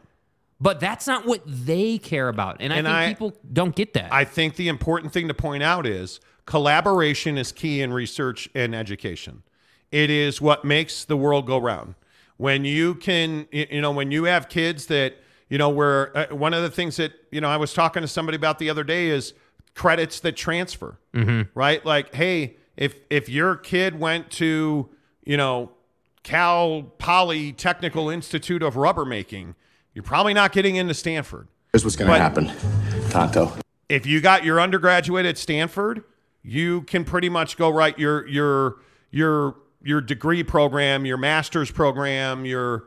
But 0.60 0.78
that's 0.78 1.06
not 1.06 1.26
what 1.26 1.40
they 1.46 1.98
care 1.98 2.28
about. 2.28 2.58
And 2.60 2.72
I 2.72 2.76
And 2.76 2.86
think 2.86 2.96
I- 2.96 3.08
people 3.08 3.32
don't 3.52 3.74
get 3.74 3.94
that. 3.94 4.12
I 4.12 4.24
think 4.24 4.56
the 4.56 4.68
important 4.68 5.12
thing 5.12 5.26
to 5.28 5.34
point 5.34 5.62
out 5.62 5.86
is 5.86 6.20
collaboration 6.46 7.38
is 7.38 7.50
key 7.52 7.80
in 7.80 7.92
research 7.92 8.48
and 8.54 8.74
education. 8.74 9.42
It 9.90 10.10
is 10.10 10.40
what 10.40 10.64
makes 10.64 11.04
the 11.04 11.16
world 11.16 11.46
go 11.46 11.58
round. 11.58 11.94
When 12.36 12.64
you 12.64 12.94
can, 12.94 13.48
you 13.50 13.80
know, 13.80 13.90
when 13.90 14.10
you 14.12 14.24
have 14.24 14.48
kids 14.48 14.86
that, 14.86 15.14
you 15.50 15.58
know, 15.58 15.68
where 15.68 16.16
uh, 16.16 16.34
one 16.34 16.54
of 16.54 16.62
the 16.62 16.70
things 16.70 16.96
that, 16.96 17.12
you 17.30 17.42
know, 17.42 17.48
I 17.48 17.58
was 17.58 17.74
talking 17.74 18.00
to 18.00 18.08
somebody 18.08 18.36
about 18.36 18.58
the 18.58 18.70
other 18.70 18.84
day 18.84 19.08
is 19.08 19.34
credits 19.74 20.20
that 20.20 20.36
transfer, 20.36 20.98
right? 21.54 21.84
Like, 21.84 22.14
hey, 22.14 22.56
if 22.76 22.94
if 23.10 23.28
your 23.28 23.56
kid 23.56 23.98
went 24.00 24.30
to, 24.32 24.88
you 25.24 25.36
know, 25.36 25.72
Cal 26.22 26.82
Poly 26.98 27.52
Technical 27.52 28.08
Institute 28.08 28.62
of 28.62 28.76
Rubber 28.76 29.04
Making, 29.04 29.54
you're 29.92 30.02
probably 30.02 30.32
not 30.32 30.52
getting 30.52 30.76
into 30.76 30.94
Stanford. 30.94 31.48
Here's 31.72 31.84
what's 31.84 31.96
going 31.96 32.10
to 32.10 32.18
happen, 32.18 32.50
Tonto. 33.10 33.52
if 33.88 34.06
you 34.06 34.20
got 34.20 34.44
your 34.44 34.60
undergraduate 34.60 35.26
at 35.26 35.36
Stanford, 35.38 36.04
you 36.42 36.82
can 36.82 37.04
pretty 37.04 37.28
much 37.28 37.56
go 37.56 37.68
write 37.70 37.98
your 37.98 38.26
your 38.26 38.76
your 39.10 39.56
your 39.82 40.00
degree 40.00 40.42
program, 40.42 41.04
your 41.06 41.16
master's 41.16 41.70
program, 41.70 42.44
your 42.44 42.84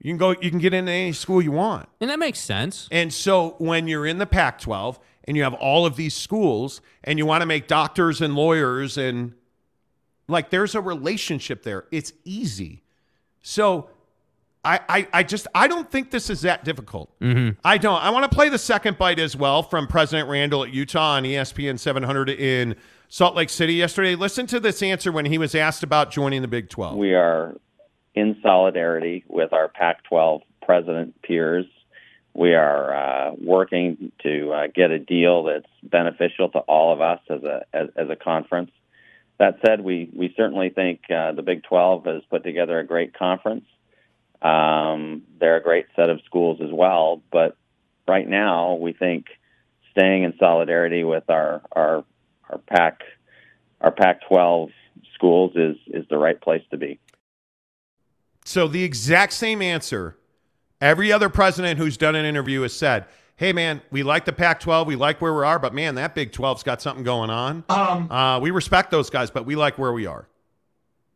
you 0.00 0.10
can 0.10 0.18
go 0.18 0.30
you 0.40 0.50
can 0.50 0.58
get 0.58 0.72
into 0.74 0.92
any 0.92 1.12
school 1.12 1.42
you 1.42 1.52
want. 1.52 1.88
and 2.00 2.10
that 2.10 2.18
makes 2.18 2.38
sense. 2.38 2.88
And 2.90 3.12
so 3.12 3.56
when 3.58 3.88
you're 3.88 4.06
in 4.06 4.18
the 4.18 4.26
Pac-12 4.26 4.98
and 5.24 5.36
you 5.36 5.42
have 5.42 5.54
all 5.54 5.86
of 5.86 5.96
these 5.96 6.14
schools 6.14 6.80
and 7.04 7.18
you 7.18 7.26
want 7.26 7.42
to 7.42 7.46
make 7.46 7.66
doctors 7.66 8.20
and 8.20 8.34
lawyers 8.34 8.96
and 8.96 9.34
like 10.28 10.50
there's 10.50 10.74
a 10.74 10.80
relationship 10.80 11.62
there. 11.62 11.86
It's 11.90 12.12
easy. 12.24 12.82
So 13.42 13.90
I, 14.64 14.80
I, 14.88 15.08
I 15.12 15.22
just 15.22 15.46
I 15.54 15.68
don't 15.68 15.90
think 15.90 16.10
this 16.10 16.30
is 16.30 16.42
that 16.42 16.64
difficult. 16.64 17.18
Mm-hmm. 17.20 17.58
I 17.64 17.78
don't. 17.78 18.02
I 18.02 18.10
want 18.10 18.30
to 18.30 18.34
play 18.34 18.48
the 18.48 18.58
second 18.58 18.98
bite 18.98 19.18
as 19.18 19.36
well 19.36 19.62
from 19.62 19.86
President 19.86 20.28
Randall 20.28 20.64
at 20.64 20.72
Utah 20.72 21.14
on 21.14 21.22
ESPN 21.24 21.78
700 21.78 22.28
in 22.28 22.76
Salt 23.08 23.34
Lake 23.34 23.50
City 23.50 23.74
yesterday. 23.74 24.14
Listen 24.14 24.46
to 24.48 24.60
this 24.60 24.82
answer 24.82 25.10
when 25.10 25.24
he 25.24 25.38
was 25.38 25.54
asked 25.54 25.82
about 25.82 26.10
joining 26.10 26.42
the 26.42 26.48
Big 26.48 26.68
12. 26.68 26.96
We 26.96 27.14
are 27.14 27.54
in 28.18 28.36
solidarity 28.42 29.24
with 29.28 29.52
our 29.52 29.68
Pac 29.68 30.02
12 30.04 30.42
president 30.62 31.22
peers. 31.22 31.66
We 32.34 32.54
are 32.54 32.94
uh, 32.94 33.34
working 33.40 34.12
to 34.22 34.52
uh, 34.52 34.66
get 34.74 34.90
a 34.90 34.98
deal 34.98 35.44
that's 35.44 35.66
beneficial 35.82 36.48
to 36.50 36.58
all 36.60 36.92
of 36.92 37.00
us 37.00 37.20
as 37.30 37.42
a 37.42 37.64
as, 37.72 37.88
as 37.96 38.10
a 38.10 38.16
conference. 38.16 38.70
That 39.38 39.58
said, 39.64 39.80
we 39.80 40.10
we 40.12 40.34
certainly 40.36 40.70
think 40.70 41.02
uh, 41.10 41.32
the 41.32 41.42
Big 41.42 41.62
12 41.62 42.04
has 42.06 42.22
put 42.28 42.42
together 42.42 42.78
a 42.78 42.86
great 42.86 43.14
conference. 43.14 43.64
Um, 44.42 45.22
they're 45.40 45.56
a 45.56 45.62
great 45.62 45.86
set 45.96 46.10
of 46.10 46.20
schools 46.26 46.60
as 46.60 46.70
well, 46.72 47.22
but 47.32 47.56
right 48.06 48.28
now 48.28 48.74
we 48.74 48.92
think 48.92 49.26
staying 49.92 50.24
in 50.24 50.34
solidarity 50.38 51.04
with 51.04 51.28
our 51.28 51.62
our 51.72 52.04
our 52.48 52.58
Pac 52.58 53.02
our 53.80 53.92
Pac-12 53.92 54.70
schools 55.14 55.52
is 55.54 55.76
is 55.86 56.06
the 56.08 56.18
right 56.18 56.40
place 56.40 56.62
to 56.70 56.76
be. 56.76 56.98
So 58.48 58.66
the 58.66 58.82
exact 58.82 59.34
same 59.34 59.60
answer 59.60 60.16
every 60.80 61.12
other 61.12 61.28
president 61.28 61.78
who's 61.78 61.98
done 61.98 62.14
an 62.14 62.24
interview 62.24 62.62
has 62.62 62.72
said, 62.72 63.04
"Hey 63.36 63.52
man, 63.52 63.82
we 63.90 64.02
like 64.02 64.24
the 64.24 64.32
Pac-12, 64.32 64.86
we 64.86 64.96
like 64.96 65.20
where 65.20 65.34
we 65.34 65.44
are, 65.44 65.58
but 65.58 65.74
man, 65.74 65.96
that 65.96 66.14
Big 66.14 66.32
12's 66.32 66.62
got 66.62 66.80
something 66.80 67.04
going 67.04 67.28
on. 67.28 67.62
Um, 67.68 68.10
Uh, 68.10 68.38
we 68.40 68.50
respect 68.50 68.90
those 68.90 69.10
guys, 69.10 69.30
but 69.30 69.44
we 69.44 69.54
like 69.54 69.76
where 69.76 69.92
we 69.92 70.06
are." 70.06 70.28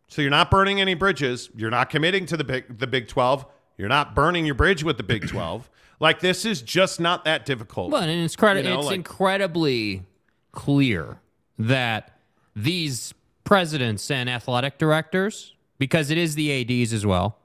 So 0.09 0.20
you're 0.20 0.30
not 0.30 0.51
burning 0.51 0.78
any 0.78 0.93
bridges. 0.93 1.49
You're 1.57 1.70
not 1.70 1.89
committing 1.89 2.26
to 2.26 2.37
the 2.37 2.45
big 2.45 2.78
the 2.78 2.87
Big 2.87 3.09
12. 3.09 3.47
You're 3.78 3.89
not 3.89 4.14
burning 4.14 4.45
your 4.45 4.55
bridge 4.55 4.85
with 4.85 4.99
the 4.99 5.03
Big 5.03 5.26
12. 5.26 5.70
like 6.01 6.20
this 6.20 6.45
is 6.45 6.61
just 6.61 7.01
not 7.01 7.24
that 7.24 7.47
difficult. 7.47 7.93
Well, 7.93 8.03
and 8.03 8.11
it's, 8.24 8.35
credi- 8.37 8.61
You 8.62 8.70
know, 8.70 8.78
it's 8.80 8.87
like- 8.87 8.97
incredibly 8.97 10.03
clear 10.51 11.20
that 11.59 12.18
these 12.57 13.14
presidents 13.45 14.11
and 14.11 14.28
athletic 14.28 14.76
directors, 14.78 15.55
because 15.83 16.12
it 16.12 16.16
is 16.16 16.37
the 16.37 16.80
ADs 16.80 16.93
as 16.93 17.05
well, 17.05 17.37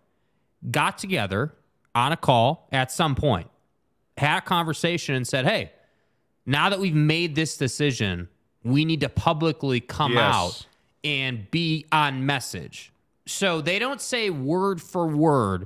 got 0.69 0.99
together 0.99 1.55
on 1.95 2.11
a 2.11 2.15
call 2.15 2.67
at 2.71 2.91
some 2.91 3.15
point, 3.15 3.49
had 4.15 4.37
a 4.37 4.41
conversation, 4.41 5.15
and 5.15 5.27
said, 5.27 5.43
hey, 5.43 5.71
now 6.45 6.69
that 6.69 6.79
we've 6.79 6.93
made 6.93 7.33
this 7.33 7.57
decision, 7.57 8.27
we 8.63 8.85
need 8.85 9.01
to 9.01 9.09
publicly 9.09 9.79
come 9.79 10.13
Yes. 10.13 10.35
out 10.35 10.67
and 11.03 11.49
be 11.49 11.87
on 11.91 12.27
message. 12.27 12.91
So 13.25 13.59
they 13.59 13.79
don't 13.79 13.99
say 13.99 14.29
word 14.29 14.79
for 14.83 15.07
word 15.07 15.65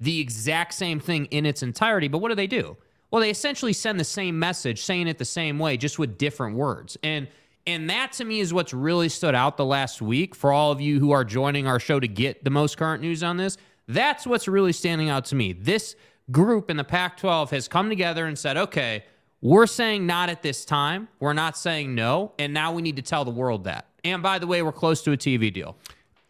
the 0.00 0.18
exact 0.18 0.74
same 0.74 0.98
thing 0.98 1.26
in 1.26 1.46
its 1.46 1.62
entirety, 1.62 2.08
but 2.08 2.18
what 2.18 2.30
do 2.30 2.34
they 2.34 2.48
do? 2.48 2.76
Well, 3.12 3.22
they 3.22 3.30
essentially 3.30 3.72
send 3.72 4.00
the 4.00 4.04
same 4.04 4.36
message, 4.40 4.82
saying 4.82 5.06
it 5.06 5.18
the 5.18 5.24
same 5.24 5.60
way, 5.60 5.76
just 5.76 6.00
with 6.00 6.18
different 6.18 6.56
words. 6.56 6.98
And 7.04 7.28
and 7.68 7.90
that 7.90 8.12
to 8.12 8.24
me 8.24 8.40
is 8.40 8.54
what's 8.54 8.72
really 8.72 9.10
stood 9.10 9.34
out 9.34 9.58
the 9.58 9.64
last 9.64 10.00
week 10.00 10.34
for 10.34 10.54
all 10.54 10.72
of 10.72 10.80
you 10.80 10.98
who 10.98 11.10
are 11.10 11.22
joining 11.22 11.66
our 11.66 11.78
show 11.78 12.00
to 12.00 12.08
get 12.08 12.42
the 12.42 12.48
most 12.48 12.78
current 12.78 13.02
news 13.02 13.22
on 13.22 13.36
this. 13.36 13.58
That's 13.86 14.26
what's 14.26 14.48
really 14.48 14.72
standing 14.72 15.10
out 15.10 15.26
to 15.26 15.34
me. 15.34 15.52
This 15.52 15.94
group 16.30 16.70
in 16.70 16.78
the 16.78 16.84
Pac 16.84 17.18
12 17.18 17.50
has 17.50 17.68
come 17.68 17.90
together 17.90 18.24
and 18.24 18.38
said, 18.38 18.56
okay, 18.56 19.04
we're 19.42 19.66
saying 19.66 20.06
not 20.06 20.30
at 20.30 20.40
this 20.40 20.64
time. 20.64 21.08
We're 21.20 21.34
not 21.34 21.58
saying 21.58 21.94
no. 21.94 22.32
And 22.38 22.54
now 22.54 22.72
we 22.72 22.80
need 22.80 22.96
to 22.96 23.02
tell 23.02 23.26
the 23.26 23.30
world 23.30 23.64
that. 23.64 23.86
And 24.02 24.22
by 24.22 24.38
the 24.38 24.46
way, 24.46 24.62
we're 24.62 24.72
close 24.72 25.02
to 25.02 25.12
a 25.12 25.18
TV 25.18 25.52
deal. 25.52 25.76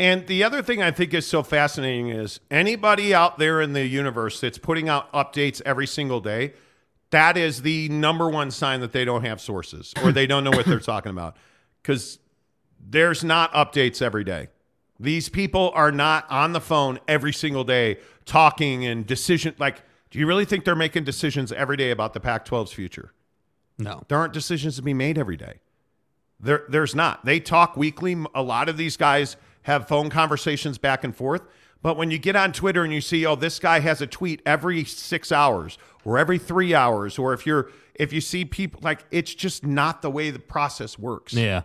And 0.00 0.26
the 0.26 0.42
other 0.42 0.60
thing 0.60 0.82
I 0.82 0.90
think 0.90 1.14
is 1.14 1.24
so 1.24 1.44
fascinating 1.44 2.08
is 2.08 2.40
anybody 2.50 3.14
out 3.14 3.38
there 3.38 3.60
in 3.60 3.74
the 3.74 3.86
universe 3.86 4.40
that's 4.40 4.58
putting 4.58 4.88
out 4.88 5.12
updates 5.12 5.62
every 5.64 5.86
single 5.86 6.20
day, 6.20 6.54
that 7.10 7.36
is 7.36 7.62
the 7.62 7.88
number 7.88 8.28
one 8.28 8.50
sign 8.50 8.80
that 8.80 8.92
they 8.92 9.04
don't 9.04 9.24
have 9.24 9.40
sources 9.40 9.94
or 10.02 10.12
they 10.12 10.26
don't 10.26 10.44
know 10.44 10.50
what 10.50 10.66
they're 10.66 10.78
talking 10.80 11.10
about. 11.10 11.36
Because 11.82 12.18
there's 12.80 13.24
not 13.24 13.52
updates 13.52 14.02
every 14.02 14.24
day. 14.24 14.48
These 15.00 15.28
people 15.28 15.70
are 15.74 15.92
not 15.92 16.30
on 16.30 16.52
the 16.52 16.60
phone 16.60 16.98
every 17.06 17.32
single 17.32 17.64
day 17.64 17.98
talking 18.24 18.84
and 18.84 19.06
decision. 19.06 19.54
Like, 19.58 19.82
do 20.10 20.18
you 20.18 20.26
really 20.26 20.44
think 20.44 20.64
they're 20.64 20.74
making 20.74 21.04
decisions 21.04 21.52
every 21.52 21.76
day 21.76 21.90
about 21.90 22.14
the 22.14 22.20
Pac 22.20 22.44
12's 22.44 22.72
future? 22.72 23.12
No. 23.78 24.02
There 24.08 24.18
aren't 24.18 24.32
decisions 24.32 24.76
to 24.76 24.82
be 24.82 24.94
made 24.94 25.16
every 25.16 25.36
day. 25.36 25.60
There, 26.40 26.64
there's 26.68 26.94
not. 26.94 27.24
They 27.24 27.40
talk 27.40 27.76
weekly. 27.76 28.16
A 28.34 28.42
lot 28.42 28.68
of 28.68 28.76
these 28.76 28.96
guys 28.96 29.36
have 29.62 29.86
phone 29.86 30.10
conversations 30.10 30.78
back 30.78 31.04
and 31.04 31.14
forth. 31.14 31.42
But 31.82 31.96
when 31.96 32.10
you 32.10 32.18
get 32.18 32.34
on 32.36 32.52
Twitter 32.52 32.82
and 32.82 32.92
you 32.92 33.00
see, 33.00 33.24
oh, 33.24 33.36
this 33.36 33.58
guy 33.58 33.80
has 33.80 34.00
a 34.00 34.06
tweet 34.06 34.42
every 34.44 34.84
six 34.84 35.30
hours 35.30 35.78
or 36.04 36.18
every 36.18 36.38
three 36.38 36.74
hours, 36.74 37.18
or 37.18 37.32
if 37.32 37.46
you're 37.46 37.70
if 37.94 38.12
you 38.12 38.20
see 38.20 38.44
people 38.44 38.80
like 38.82 39.04
it's 39.10 39.34
just 39.34 39.64
not 39.64 40.02
the 40.02 40.10
way 40.10 40.30
the 40.30 40.38
process 40.38 40.98
works. 40.98 41.34
Yeah. 41.34 41.62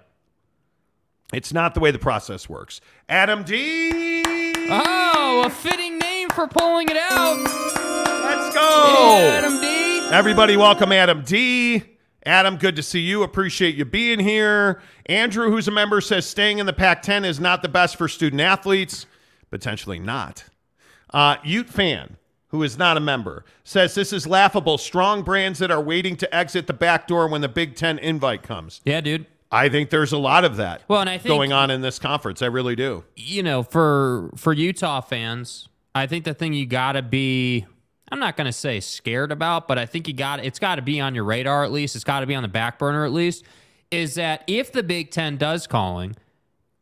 It's 1.33 1.51
not 1.51 1.73
the 1.73 1.79
way 1.79 1.89
the 1.89 1.99
process 1.99 2.47
works. 2.47 2.79
Adam 3.09 3.43
D. 3.43 4.21
Oh, 4.69 5.43
a 5.45 5.49
fitting 5.49 5.97
name 5.97 6.29
for 6.29 6.47
pulling 6.47 6.89
it 6.89 6.97
out. 6.97 7.37
Let's 7.37 8.53
go. 8.53 9.17
Adam 9.19 9.59
D. 9.59 10.15
Everybody, 10.15 10.57
welcome 10.57 10.91
Adam 10.91 11.23
D. 11.23 11.83
Adam, 12.25 12.57
good 12.57 12.75
to 12.75 12.83
see 12.83 12.99
you. 12.99 13.23
Appreciate 13.23 13.75
you 13.75 13.83
being 13.83 14.19
here. 14.19 14.79
Andrew, 15.07 15.49
who's 15.49 15.67
a 15.67 15.71
member, 15.71 15.99
says 15.99 16.25
staying 16.25 16.59
in 16.59 16.65
the 16.65 16.71
Pac 16.71 17.01
10 17.01 17.25
is 17.25 17.39
not 17.39 17.61
the 17.61 17.67
best 17.67 17.97
for 17.97 18.07
student 18.07 18.41
athletes. 18.41 19.07
Potentially 19.53 19.99
not. 19.99 20.45
Uh, 21.13 21.35
Ute 21.43 21.69
fan, 21.69 22.17
who 22.47 22.63
is 22.63 22.75
not 22.75 22.97
a 22.97 22.99
member, 22.99 23.45
says 23.63 23.93
this 23.93 24.11
is 24.11 24.25
laughable. 24.25 24.79
Strong 24.79 25.21
brands 25.21 25.59
that 25.59 25.69
are 25.69 25.79
waiting 25.79 26.15
to 26.17 26.35
exit 26.35 26.65
the 26.65 26.73
back 26.73 27.05
door 27.05 27.27
when 27.27 27.41
the 27.41 27.47
Big 27.47 27.75
Ten 27.75 27.99
invite 27.99 28.41
comes. 28.41 28.81
Yeah, 28.83 28.99
dude. 29.01 29.27
I 29.51 29.69
think 29.69 29.91
there's 29.91 30.11
a 30.11 30.17
lot 30.17 30.43
of 30.43 30.55
that 30.57 30.81
Well, 30.87 31.01
and 31.01 31.07
I 31.07 31.19
think- 31.19 31.27
going 31.31 31.53
on 31.53 31.69
in 31.69 31.81
this 31.81 31.99
conference. 31.99 32.41
I 32.41 32.47
really 32.47 32.75
do. 32.75 33.03
you 33.15 33.43
know, 33.43 33.61
for 33.61 34.31
for 34.35 34.53
Utah 34.53 35.01
fans, 35.01 35.67
I 35.93 36.07
think 36.07 36.25
the 36.25 36.33
thing 36.33 36.53
you 36.53 36.65
got 36.65 36.93
to 36.93 37.03
be 37.03 37.67
I'm 38.11 38.19
not 38.19 38.35
going 38.35 38.45
to 38.47 38.51
say 38.51 38.79
scared 38.79 39.31
about, 39.31 39.67
but 39.67 39.77
I 39.77 39.85
think 39.85 40.07
you 40.07 40.15
got 40.15 40.43
it's 40.43 40.57
got 40.57 40.75
to 40.77 40.81
be 40.81 40.99
on 40.99 41.13
your 41.13 41.25
radar 41.25 41.63
at 41.63 41.71
least. 41.71 41.93
It's 41.95 42.03
got 42.03 42.21
to 42.21 42.25
be 42.25 42.33
on 42.33 42.41
the 42.41 42.49
back 42.49 42.79
burner 42.79 43.05
at 43.05 43.11
least 43.11 43.45
is 43.91 44.15
that 44.15 44.43
if 44.47 44.71
the 44.71 44.81
Big 44.81 45.11
10 45.11 45.37
does 45.37 45.67
calling 45.67 46.15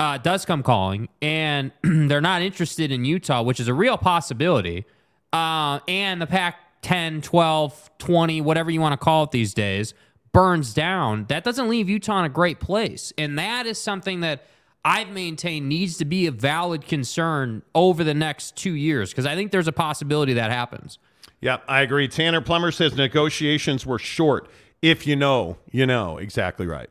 uh, 0.01 0.17
does 0.17 0.45
come 0.45 0.63
calling 0.63 1.07
and 1.21 1.71
they're 1.83 2.21
not 2.21 2.41
interested 2.41 2.91
in 2.91 3.05
Utah, 3.05 3.43
which 3.43 3.59
is 3.59 3.67
a 3.67 3.73
real 3.73 3.99
possibility, 3.99 4.83
uh, 5.31 5.79
and 5.87 6.19
the 6.19 6.25
Pac 6.25 6.55
10, 6.81 7.21
12, 7.21 7.91
20, 7.99 8.41
whatever 8.41 8.71
you 8.71 8.81
want 8.81 8.93
to 8.93 8.97
call 8.97 9.23
it 9.25 9.31
these 9.31 9.53
days, 9.53 9.93
burns 10.33 10.73
down, 10.73 11.25
that 11.29 11.43
doesn't 11.43 11.69
leave 11.69 11.87
Utah 11.87 12.17
in 12.17 12.25
a 12.25 12.29
great 12.29 12.59
place. 12.59 13.13
And 13.15 13.37
that 13.37 13.67
is 13.67 13.79
something 13.79 14.21
that 14.21 14.47
I've 14.83 15.09
maintained 15.09 15.69
needs 15.69 15.97
to 15.97 16.05
be 16.05 16.25
a 16.25 16.31
valid 16.31 16.87
concern 16.87 17.61
over 17.75 18.03
the 18.03 18.15
next 18.15 18.55
two 18.55 18.73
years 18.73 19.11
because 19.11 19.27
I 19.27 19.35
think 19.35 19.51
there's 19.51 19.67
a 19.67 19.71
possibility 19.73 20.33
that 20.33 20.49
happens. 20.49 20.97
Yep, 21.41 21.63
I 21.67 21.81
agree. 21.81 22.07
Tanner 22.07 22.41
Plummer 22.41 22.71
says 22.71 22.95
negotiations 22.95 23.85
were 23.85 23.99
short. 23.99 24.49
If 24.81 25.05
you 25.05 25.15
know, 25.15 25.57
you 25.71 25.85
know. 25.85 26.17
Exactly 26.17 26.65
right. 26.65 26.89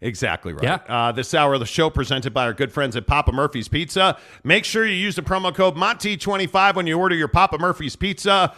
Exactly 0.00 0.52
right. 0.52 0.62
Yeah. 0.62 0.78
Uh, 0.88 1.12
this 1.12 1.34
hour 1.34 1.54
of 1.54 1.60
the 1.60 1.66
show 1.66 1.90
presented 1.90 2.32
by 2.32 2.44
our 2.44 2.52
good 2.52 2.72
friends 2.72 2.94
at 2.94 3.06
Papa 3.06 3.32
Murphy's 3.32 3.66
Pizza. 3.66 4.16
Make 4.44 4.64
sure 4.64 4.86
you 4.86 4.94
use 4.94 5.16
the 5.16 5.22
promo 5.22 5.52
code 5.52 5.74
Monty25 5.74 6.76
when 6.76 6.86
you 6.86 6.98
order 6.98 7.16
your 7.16 7.28
Papa 7.28 7.58
Murphy's 7.58 7.96
Pizza 7.96 8.54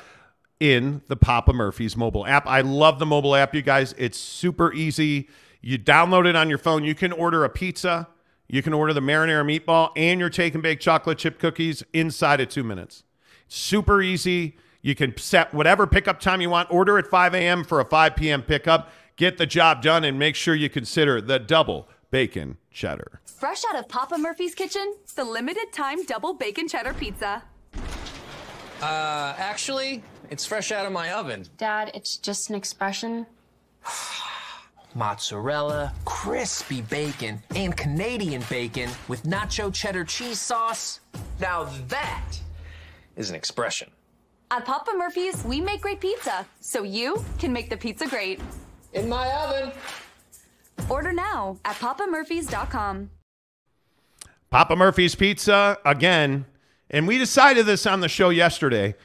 in 0.58 1.00
the 1.08 1.16
Papa 1.16 1.54
Murphy's 1.54 1.96
mobile 1.96 2.26
app. 2.26 2.46
I 2.46 2.60
love 2.60 2.98
the 2.98 3.06
mobile 3.06 3.34
app, 3.34 3.54
you 3.54 3.62
guys. 3.62 3.94
It's 3.96 4.18
super 4.18 4.72
easy. 4.74 5.28
You 5.62 5.78
download 5.78 6.26
it 6.26 6.36
on 6.36 6.50
your 6.50 6.58
phone. 6.58 6.84
You 6.84 6.94
can 6.94 7.12
order 7.12 7.44
a 7.44 7.48
pizza, 7.48 8.08
you 8.46 8.62
can 8.62 8.74
order 8.74 8.92
the 8.92 9.00
marinara 9.00 9.44
meatball, 9.44 9.92
and 9.96 10.20
your 10.20 10.30
take 10.30 10.54
and 10.54 10.62
bake 10.62 10.80
chocolate 10.80 11.18
chip 11.18 11.38
cookies 11.38 11.82
inside 11.94 12.40
of 12.40 12.48
two 12.48 12.64
minutes. 12.64 13.04
Super 13.48 14.02
easy. 14.02 14.56
You 14.82 14.94
can 14.94 15.16
set 15.16 15.52
whatever 15.52 15.86
pickup 15.86 16.20
time 16.20 16.40
you 16.40 16.50
want. 16.50 16.70
Order 16.70 16.98
at 16.98 17.06
5 17.06 17.34
a.m. 17.34 17.64
for 17.64 17.80
a 17.80 17.84
5 17.84 18.16
p.m. 18.16 18.42
pickup. 18.42 18.90
Get 19.20 19.36
the 19.36 19.44
job 19.44 19.82
done 19.82 20.04
and 20.04 20.18
make 20.18 20.34
sure 20.34 20.54
you 20.54 20.70
consider 20.70 21.20
the 21.20 21.38
double 21.38 21.86
bacon 22.10 22.56
cheddar. 22.70 23.20
Fresh 23.26 23.64
out 23.68 23.78
of 23.78 23.86
Papa 23.86 24.16
Murphy's 24.16 24.54
kitchen, 24.54 24.94
the 25.14 25.22
limited 25.22 25.74
time 25.74 26.06
double 26.06 26.32
bacon 26.32 26.66
cheddar 26.66 26.94
pizza. 26.94 27.42
Uh, 28.80 29.34
actually, 29.36 30.02
it's 30.30 30.46
fresh 30.46 30.72
out 30.72 30.86
of 30.86 30.92
my 30.92 31.12
oven. 31.12 31.44
Dad, 31.58 31.90
it's 31.92 32.16
just 32.16 32.48
an 32.48 32.56
expression. 32.56 33.26
Mozzarella, 34.94 35.92
crispy 36.06 36.80
bacon, 36.80 37.42
and 37.54 37.76
Canadian 37.76 38.42
bacon 38.48 38.88
with 39.06 39.24
nacho 39.24 39.70
cheddar 39.70 40.04
cheese 40.04 40.40
sauce. 40.40 41.00
Now 41.38 41.64
that 41.88 42.40
is 43.16 43.28
an 43.28 43.36
expression. 43.36 43.90
At 44.50 44.64
Papa 44.64 44.92
Murphy's, 44.96 45.44
we 45.44 45.60
make 45.60 45.82
great 45.82 46.00
pizza, 46.00 46.46
so 46.60 46.84
you 46.84 47.22
can 47.38 47.52
make 47.52 47.68
the 47.68 47.76
pizza 47.76 48.06
great. 48.06 48.40
In 48.92 49.08
my 49.08 49.30
oven. 49.32 49.72
Order 50.88 51.12
now 51.12 51.58
at 51.64 51.76
papamurphys.com. 51.76 53.10
Papa 54.50 54.74
Murphy's 54.74 55.14
Pizza 55.14 55.78
again. 55.84 56.44
And 56.90 57.06
we 57.06 57.18
decided 57.18 57.66
this 57.66 57.86
on 57.86 58.00
the 58.00 58.08
show 58.08 58.30
yesterday. 58.30 58.96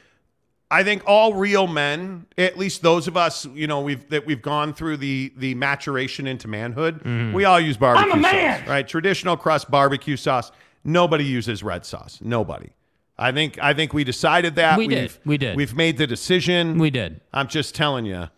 I 0.68 0.82
think 0.82 1.04
all 1.06 1.34
real 1.34 1.68
men, 1.68 2.26
at 2.36 2.58
least 2.58 2.82
those 2.82 3.06
of 3.06 3.16
us, 3.16 3.46
you 3.46 3.68
know, 3.68 3.80
we've 3.80 4.08
that 4.08 4.26
we've 4.26 4.42
gone 4.42 4.74
through 4.74 4.96
the 4.96 5.32
the 5.36 5.54
maturation 5.54 6.26
into 6.26 6.48
manhood, 6.48 6.98
mm-hmm. 7.04 7.32
we 7.32 7.44
all 7.44 7.60
use 7.60 7.76
barbecue 7.76 8.10
I'm 8.10 8.18
a 8.18 8.20
man! 8.20 8.58
sauce, 8.60 8.68
right? 8.68 8.88
Traditional 8.88 9.36
crust 9.36 9.70
barbecue 9.70 10.16
sauce. 10.16 10.50
Nobody 10.82 11.24
uses 11.24 11.62
red 11.62 11.86
sauce. 11.86 12.18
Nobody. 12.20 12.70
I 13.16 13.30
think 13.30 13.60
I 13.62 13.74
think 13.74 13.94
we 13.94 14.02
decided 14.02 14.56
that. 14.56 14.76
We 14.76 14.88
did. 14.88 15.02
We've- 15.02 15.18
We 15.24 15.38
did. 15.38 15.56
We've 15.56 15.74
made 15.76 15.98
the 15.98 16.06
decision. 16.08 16.78
We 16.78 16.90
did. 16.90 17.20
I'm 17.32 17.46
just 17.46 17.76
telling 17.76 18.04
you. 18.04 18.28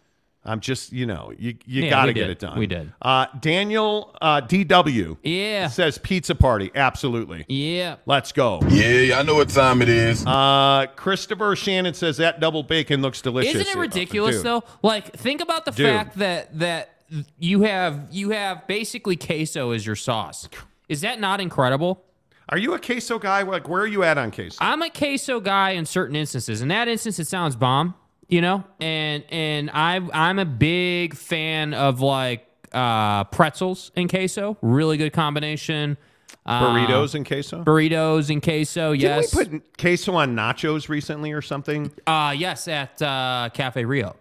I'm 0.44 0.60
just, 0.60 0.92
you 0.92 1.04
know, 1.04 1.32
you 1.36 1.56
you 1.66 1.82
Yeah, 1.84 1.90
got 1.90 2.06
to 2.06 2.12
get 2.14 2.22
did. 2.22 2.30
it 2.30 2.38
done. 2.38 2.58
We 2.58 2.66
did. 2.66 2.92
Uh, 3.02 3.26
Daniel 3.40 4.16
uh, 4.22 4.40
DW 4.40 5.18
Yeah. 5.22 5.68
says 5.68 5.98
pizza 5.98 6.34
party. 6.34 6.70
Absolutely. 6.74 7.44
Yeah. 7.48 7.96
Let's 8.06 8.32
go. 8.32 8.60
Yeah, 8.70 9.18
I 9.18 9.22
know 9.24 9.34
what 9.34 9.50
time 9.50 9.82
it 9.82 9.88
is. 9.90 10.24
Uh, 10.24 10.86
Christopher 10.96 11.54
Shannon 11.56 11.92
says 11.92 12.16
that 12.18 12.40
double 12.40 12.62
bacon 12.62 13.02
looks 13.02 13.20
delicious. 13.20 13.54
Isn't 13.56 13.76
it 13.76 13.78
ridiculous 13.78 14.36
Dude. 14.36 14.44
though? 14.46 14.64
Like, 14.82 15.14
think 15.16 15.42
about 15.42 15.64
the 15.66 15.72
Dude. 15.72 15.86
fact 15.86 16.18
that 16.18 16.58
that 16.58 16.94
you 17.38 17.62
have 17.62 18.08
you 18.10 18.30
have 18.30 18.66
basically 18.66 19.16
queso 19.16 19.72
as 19.72 19.84
your 19.84 19.96
sauce. 19.96 20.48
Is 20.88 21.02
that 21.02 21.20
not 21.20 21.40
incredible? 21.40 22.04
Are 22.50 22.56
you 22.58 22.72
a 22.72 22.78
queso 22.78 23.18
guy? 23.18 23.42
Like, 23.42 23.68
where 23.68 23.82
are 23.82 23.86
you 23.86 24.02
at 24.04 24.16
on 24.16 24.30
queso? 24.30 24.56
I'm 24.62 24.80
a 24.80 24.88
queso 24.88 25.40
guy 25.40 25.70
in 25.72 25.84
certain 25.84 26.16
instances. 26.16 26.62
In 26.62 26.68
that 26.68 26.88
instance, 26.88 27.18
it 27.18 27.26
sounds 27.26 27.54
bomb, 27.56 27.94
you 28.28 28.40
know. 28.40 28.64
And 28.80 29.24
and 29.30 29.70
I 29.72 30.00
I'm 30.12 30.38
a 30.38 30.44
big 30.44 31.14
fan 31.14 31.74
of 31.74 32.00
like 32.00 32.46
uh, 32.72 33.24
pretzels 33.24 33.90
and 33.96 34.08
queso. 34.08 34.56
Really 34.62 34.96
good 34.96 35.12
combination. 35.12 35.96
Uh, 36.44 36.62
Burritos 36.62 37.14
and 37.14 37.26
queso. 37.26 37.62
burritos 37.62 38.30
and 38.30 38.42
queso. 38.42 38.92
Yes. 38.92 39.30
Didn't 39.32 39.52
we 39.52 39.58
put 39.58 39.78
queso 39.78 40.14
on 40.14 40.34
nachos 40.34 40.88
recently 40.88 41.32
or 41.32 41.42
something? 41.42 41.90
uh, 42.06 42.34
yes, 42.36 42.68
at 42.68 43.00
uh, 43.02 43.50
Cafe 43.52 43.84
Rio. 43.84 44.16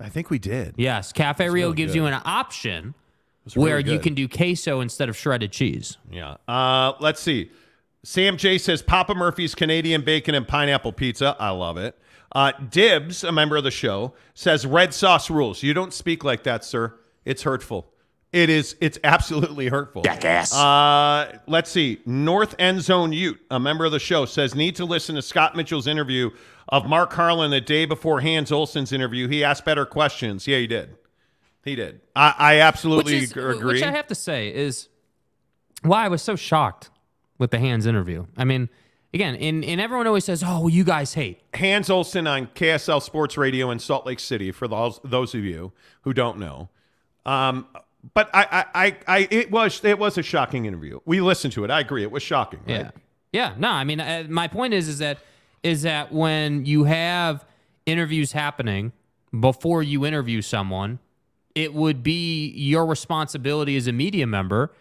I 0.00 0.08
think 0.08 0.30
we 0.30 0.38
did. 0.40 0.74
Yes, 0.76 1.12
Cafe 1.12 1.44
Rio 1.48 1.66
really 1.66 1.76
gives 1.76 1.92
good. 1.92 1.98
you 2.00 2.06
an 2.06 2.20
option 2.24 2.94
really 3.54 3.62
where 3.70 3.78
you 3.80 3.98
can 4.00 4.14
do 4.14 4.28
queso 4.28 4.80
instead 4.80 5.08
of 5.08 5.16
shredded 5.16 5.52
cheese. 5.52 5.98
Yeah. 6.10 6.36
Uh, 6.48 6.92
let's 7.00 7.20
see. 7.20 7.50
Sam 8.04 8.36
J 8.36 8.58
says 8.58 8.82
Papa 8.82 9.14
Murphy's 9.14 9.54
Canadian 9.54 10.02
bacon 10.02 10.34
and 10.34 10.46
pineapple 10.46 10.92
pizza. 10.92 11.36
I 11.38 11.50
love 11.50 11.76
it. 11.76 11.96
Uh, 12.32 12.52
Dibs, 12.70 13.24
a 13.24 13.32
member 13.32 13.56
of 13.56 13.64
the 13.64 13.70
show, 13.70 14.14
says 14.34 14.66
red 14.66 14.92
sauce 14.92 15.30
rules. 15.30 15.62
You 15.62 15.74
don't 15.74 15.92
speak 15.94 16.24
like 16.24 16.42
that, 16.44 16.64
sir. 16.64 16.94
It's 17.24 17.42
hurtful. 17.42 17.90
It 18.32 18.50
is. 18.50 18.76
It's 18.80 18.98
absolutely 19.04 19.68
hurtful. 19.68 20.02
Jackass. 20.02 20.54
Uh, 20.54 21.38
let's 21.46 21.70
see. 21.70 22.00
North 22.04 22.54
End 22.58 22.82
Zone 22.82 23.12
Ute, 23.12 23.40
a 23.50 23.58
member 23.58 23.86
of 23.86 23.92
the 23.92 23.98
show, 23.98 24.26
says 24.26 24.54
need 24.54 24.76
to 24.76 24.84
listen 24.84 25.14
to 25.14 25.22
Scott 25.22 25.56
Mitchell's 25.56 25.86
interview 25.86 26.30
of 26.68 26.86
Mark 26.86 27.12
Harlan 27.14 27.50
the 27.50 27.60
day 27.62 27.86
before 27.86 28.20
Hans 28.20 28.52
Olsen's 28.52 28.92
interview. 28.92 29.28
He 29.28 29.42
asked 29.42 29.64
better 29.64 29.86
questions. 29.86 30.46
Yeah, 30.46 30.58
he 30.58 30.66
did. 30.66 30.96
He 31.64 31.74
did. 31.74 32.02
I, 32.14 32.34
I 32.38 32.60
absolutely 32.60 33.14
Which, 33.14 33.22
is, 33.24 33.30
agree. 33.32 33.74
which 33.74 33.82
I 33.82 33.90
have 33.90 34.06
to 34.08 34.14
say 34.14 34.54
is 34.54 34.88
why 35.82 36.04
I 36.04 36.08
was 36.08 36.20
so 36.20 36.36
shocked 36.36 36.90
with 37.38 37.50
the 37.50 37.58
Hans 37.58 37.86
interview. 37.86 38.26
I 38.36 38.44
mean, 38.44 38.68
again, 39.14 39.36
and, 39.36 39.64
and 39.64 39.80
everyone 39.80 40.06
always 40.06 40.24
says, 40.24 40.42
oh, 40.42 40.60
well, 40.60 40.68
you 40.68 40.84
guys 40.84 41.14
hate. 41.14 41.40
Hans 41.54 41.90
Olsen 41.90 42.26
on 42.26 42.46
KSL 42.48 43.02
Sports 43.02 43.36
Radio 43.36 43.70
in 43.70 43.78
Salt 43.78 44.06
Lake 44.06 44.20
City 44.20 44.52
for 44.52 44.68
those 44.68 45.00
those 45.04 45.34
of 45.34 45.44
you 45.44 45.72
who 46.02 46.12
don't 46.12 46.38
know. 46.38 46.68
Um, 47.26 47.66
but 48.14 48.30
I, 48.32 48.64
I, 48.74 48.86
I, 48.86 48.96
I, 49.06 49.28
it 49.30 49.50
was 49.50 49.84
it 49.84 49.98
was 49.98 50.18
a 50.18 50.22
shocking 50.22 50.66
interview. 50.66 51.00
We 51.04 51.20
listened 51.20 51.52
to 51.54 51.64
it. 51.64 51.70
I 51.70 51.80
agree. 51.80 52.02
It 52.02 52.10
was 52.10 52.22
shocking. 52.22 52.60
Right? 52.66 52.80
Yeah. 52.80 52.90
Yeah. 53.32 53.54
No, 53.58 53.68
I 53.68 53.84
mean, 53.84 54.00
uh, 54.00 54.24
my 54.28 54.48
point 54.48 54.72
is, 54.74 54.88
is 54.88 54.98
that, 54.98 55.18
is 55.62 55.82
that 55.82 56.12
when 56.12 56.64
you 56.64 56.84
have 56.84 57.44
interviews 57.84 58.32
happening 58.32 58.92
before 59.38 59.82
you 59.82 60.06
interview 60.06 60.40
someone, 60.40 60.98
it 61.54 61.74
would 61.74 62.02
be 62.02 62.48
your 62.50 62.86
responsibility 62.86 63.76
as 63.76 63.86
a 63.86 63.92
media 63.92 64.26
member 64.26 64.72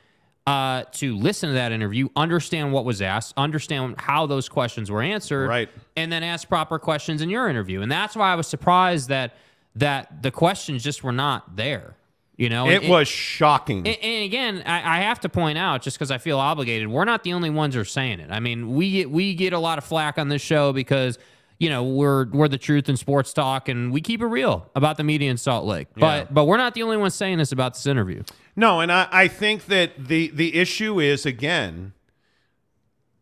uh, 0.47 0.83
to 0.93 1.15
listen 1.17 1.49
to 1.49 1.53
that 1.55 1.71
interview, 1.73 2.07
understand 2.15 2.71
what 2.71 2.85
was 2.85 3.01
asked, 3.01 3.33
understand 3.37 3.95
how 3.99 4.25
those 4.25 4.47
questions 4.49 4.89
were 4.89 5.01
answered, 5.01 5.49
Right. 5.49 5.69
and 5.95 6.11
then 6.11 6.23
ask 6.23 6.47
proper 6.47 6.79
questions 6.79 7.21
in 7.21 7.29
your 7.29 7.49
interview. 7.49 7.81
And 7.81 7.91
that's 7.91 8.15
why 8.15 8.31
I 8.31 8.35
was 8.35 8.47
surprised 8.47 9.09
that 9.09 9.35
that 9.75 10.23
the 10.23 10.31
questions 10.31 10.83
just 10.83 11.03
were 11.03 11.11
not 11.11 11.55
there. 11.55 11.93
You 12.35 12.49
know, 12.49 12.67
It 12.69 12.81
And- 12.81 12.89
was 12.89 13.07
shocking. 13.07 13.79
and, 13.87 13.97
and 14.01 14.23
again, 14.25 14.63
I, 14.65 14.97
I 14.99 15.01
have 15.01 15.19
to 15.19 15.29
point 15.29 15.57
out, 15.57 15.81
just 15.83 15.97
because 15.97 16.09
I 16.11 16.17
feel 16.17 16.39
obligated, 16.39 16.87
we're 16.87 17.05
not 17.05 17.23
the 17.23 17.33
only 17.33 17.49
ones 17.51 17.75
who 17.75 17.81
are 17.81 17.85
saying 17.85 18.19
it. 18.19 18.29
I 18.31 18.39
mean, 18.39 18.73
we 18.73 18.91
get 18.91 19.11
we 19.11 19.33
get 19.35 19.53
a 19.53 19.59
lot 19.59 19.77
of 19.77 19.83
flack 19.83 20.17
on 20.17 20.29
this 20.29 20.41
show 20.41 20.71
because 20.73 21.19
you 21.59 21.69
know 21.69 21.83
we're 21.83 22.27
we're 22.29 22.47
the 22.47 22.57
truth 22.57 22.87
in 22.89 22.95
sports 22.97 23.33
talk, 23.33 23.67
and 23.69 23.91
we 23.91 23.99
keep 24.01 24.21
it 24.21 24.27
real 24.27 24.69
about 24.75 24.97
the 24.97 25.03
media 25.03 25.29
in 25.29 25.37
Salt 25.37 25.65
Lake. 25.65 25.87
Yeah. 25.95 26.01
But 26.25 26.33
but 26.33 26.45
we're 26.45 26.57
not 26.57 26.73
the 26.73 26.83
only 26.83 26.97
ones 26.97 27.15
saying 27.15 27.37
this 27.39 27.51
about 27.51 27.73
this 27.73 27.85
interview. 27.85 28.23
No, 28.59 28.81
and 28.81 28.91
I, 28.91 29.07
I 29.11 29.27
think 29.27 29.67
that 29.67 30.07
the 30.07 30.29
the 30.29 30.55
issue 30.55 30.99
is 30.99 31.27
again, 31.27 31.93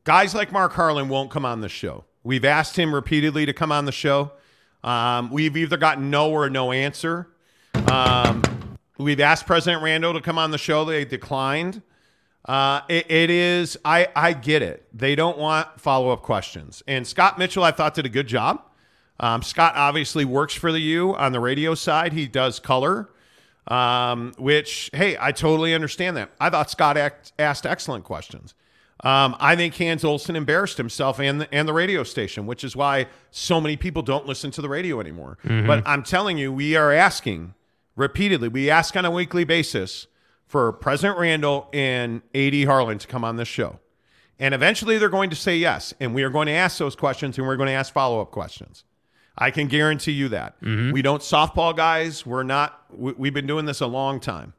guys 0.05 0.33
like 0.33 0.51
Mark 0.53 0.71
Harlan 0.73 1.09
won't 1.09 1.29
come 1.29 1.45
on 1.45 1.59
the 1.59 1.69
show. 1.69 2.05
We've 2.23 2.45
asked 2.45 2.77
him 2.77 2.95
repeatedly 2.95 3.45
to 3.45 3.53
come 3.53 3.71
on 3.71 3.83
the 3.83 3.91
show. 3.91 4.31
Um, 4.83 5.29
we've 5.29 5.57
either 5.57 5.77
gotten 5.77 6.09
no 6.09 6.31
or 6.31 6.49
no 6.49 6.71
answer. 6.71 7.27
Um, 7.91 8.41
we've 8.97 9.19
asked 9.19 9.45
President 9.45 9.83
Randall 9.83 10.13
to 10.13 10.21
come 10.21 10.37
on 10.37 10.51
the 10.51 10.57
show. 10.57 10.85
They 10.85 11.03
declined. 11.03 11.81
Uh, 12.45 12.81
it, 12.87 13.11
it 13.11 13.29
is. 13.29 13.77
I 13.83 14.07
I 14.15 14.31
get 14.31 14.61
it. 14.61 14.87
They 14.93 15.15
don't 15.15 15.37
want 15.37 15.81
follow 15.81 16.11
up 16.11 16.21
questions. 16.21 16.81
And 16.87 17.05
Scott 17.05 17.37
Mitchell, 17.37 17.63
I 17.63 17.71
thought 17.71 17.93
did 17.93 18.05
a 18.05 18.09
good 18.09 18.27
job. 18.27 18.61
Um, 19.19 19.41
Scott 19.41 19.73
obviously 19.75 20.23
works 20.23 20.53
for 20.53 20.71
the 20.71 20.79
U 20.79 21.13
on 21.15 21.33
the 21.33 21.39
radio 21.41 21.75
side. 21.75 22.13
He 22.13 22.27
does 22.27 22.59
color, 22.59 23.09
um, 23.67 24.33
which 24.37 24.89
hey, 24.93 25.17
I 25.19 25.31
totally 25.31 25.73
understand 25.73 26.17
that. 26.17 26.31
I 26.39 26.49
thought 26.49 26.69
Scott 26.69 26.97
act, 26.97 27.33
asked 27.39 27.65
excellent 27.65 28.03
questions. 28.03 28.53
Um, 29.03 29.35
I 29.39 29.55
think 29.55 29.75
Hans 29.75 30.03
Olsen 30.03 30.35
embarrassed 30.35 30.77
himself 30.77 31.19
and 31.19 31.41
the, 31.41 31.53
and 31.53 31.67
the 31.67 31.73
radio 31.73 32.03
station, 32.03 32.45
which 32.45 32.63
is 32.63 32.75
why 32.75 33.07
so 33.29 33.59
many 33.59 33.75
people 33.75 34.01
don't 34.01 34.25
listen 34.25 34.51
to 34.51 34.61
the 34.61 34.69
radio 34.69 34.99
anymore. 34.99 35.37
Mhm. 35.43 35.67
But 35.67 35.83
I'm 35.85 36.01
telling 36.01 36.37
you, 36.37 36.51
we 36.51 36.75
are 36.75 36.91
asking 36.93 37.53
repeatedly. 37.95 38.47
We 38.47 38.69
ask 38.69 38.95
on 38.95 39.03
a 39.05 39.11
weekly 39.11 39.43
basis 39.43 40.07
for 40.47 40.71
President 40.71 41.19
Randall 41.19 41.69
and 41.73 42.21
AD 42.33 42.63
Harlan 42.63 42.97
to 42.99 43.07
come 43.07 43.23
on 43.25 43.35
this 43.35 43.47
show. 43.49 43.79
And 44.39 44.53
eventually 44.53 44.97
they're 44.97 45.09
going 45.09 45.29
to 45.29 45.35
say 45.35 45.57
yes. 45.57 45.93
And 45.99 46.15
we 46.15 46.23
are 46.23 46.29
going 46.29 46.47
to 46.47 46.53
ask 46.53 46.77
those 46.77 46.95
questions 46.95 47.37
and 47.37 47.45
we're 47.45 47.57
going 47.57 47.67
to 47.67 47.73
ask 47.73 47.91
follow 47.93 48.21
up 48.21 48.31
questions. 48.31 48.85
I 49.37 49.51
can 49.51 49.67
guarantee 49.67 50.13
you 50.13 50.29
that. 50.29 50.59
Mm-hmm. 50.61 50.91
We 50.91 51.01
don't 51.01 51.21
softball 51.21 51.75
guys. 51.75 52.25
We're 52.25 52.43
not. 52.43 52.81
We, 52.89 53.11
we've 53.13 53.33
been 53.33 53.47
doing 53.47 53.65
this 53.65 53.81
a 53.81 53.87
long 53.87 54.19
time. 54.19 54.53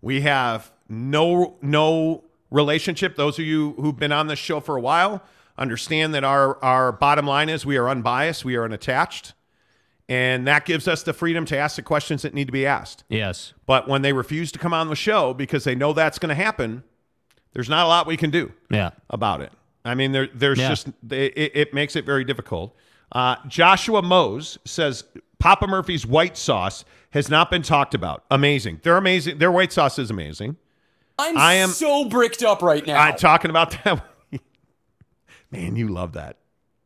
We 0.00 0.22
have 0.22 0.72
no 0.88 1.56
no 1.62 2.24
relationship. 2.50 3.16
Those 3.16 3.38
of 3.38 3.44
you 3.44 3.72
who've 3.74 3.96
been 3.98 4.12
on 4.12 4.26
this 4.28 4.38
show 4.38 4.60
for 4.60 4.76
a 4.76 4.80
while 4.80 5.22
understand 5.58 6.14
that 6.14 6.24
our 6.24 6.62
our 6.64 6.90
bottom 6.92 7.26
line 7.26 7.48
is 7.48 7.64
we 7.66 7.76
are 7.76 7.88
unbiased. 7.88 8.44
We 8.44 8.56
are 8.56 8.64
unattached. 8.64 9.34
And 10.06 10.46
that 10.46 10.66
gives 10.66 10.86
us 10.86 11.02
the 11.02 11.14
freedom 11.14 11.46
to 11.46 11.56
ask 11.56 11.76
the 11.76 11.82
questions 11.82 12.22
that 12.22 12.34
need 12.34 12.44
to 12.46 12.52
be 12.52 12.66
asked. 12.66 13.04
Yes. 13.08 13.54
But 13.64 13.88
when 13.88 14.02
they 14.02 14.12
refuse 14.12 14.52
to 14.52 14.58
come 14.58 14.74
on 14.74 14.88
the 14.90 14.96
show 14.96 15.32
because 15.32 15.64
they 15.64 15.74
know 15.74 15.94
that's 15.94 16.18
going 16.18 16.28
to 16.28 16.34
happen, 16.34 16.84
there's 17.54 17.70
not 17.70 17.86
a 17.86 17.88
lot 17.88 18.06
we 18.06 18.18
can 18.18 18.28
do 18.30 18.52
Yeah. 18.70 18.90
about 19.08 19.40
it. 19.40 19.50
I 19.82 19.94
mean, 19.94 20.12
there, 20.12 20.28
there's 20.34 20.58
Yeah. 20.58 20.68
just 20.68 20.88
it, 21.10 21.52
it 21.54 21.72
makes 21.74 21.96
it 21.96 22.04
very 22.04 22.22
difficult. 22.24 22.76
Uh, 23.14 23.36
Joshua 23.46 24.02
Mose 24.02 24.58
says 24.64 25.04
Papa 25.38 25.66
Murphy's 25.66 26.04
white 26.06 26.36
sauce 26.36 26.84
has 27.10 27.28
not 27.30 27.50
been 27.50 27.62
talked 27.62 27.94
about. 27.94 28.24
Amazing. 28.30 28.80
They're 28.82 28.96
amazing. 28.96 29.38
Their 29.38 29.52
white 29.52 29.72
sauce 29.72 29.98
is 29.98 30.10
amazing. 30.10 30.56
I'm 31.18 31.38
I 31.38 31.54
am- 31.54 31.68
so 31.70 32.08
bricked 32.08 32.42
up 32.42 32.60
right 32.60 32.84
now. 32.84 32.98
I'm 33.00 33.16
talking 33.16 33.50
about 33.50 33.70
that. 33.84 34.04
Man, 35.52 35.76
you 35.76 35.88
love 35.88 36.14
that. 36.14 36.38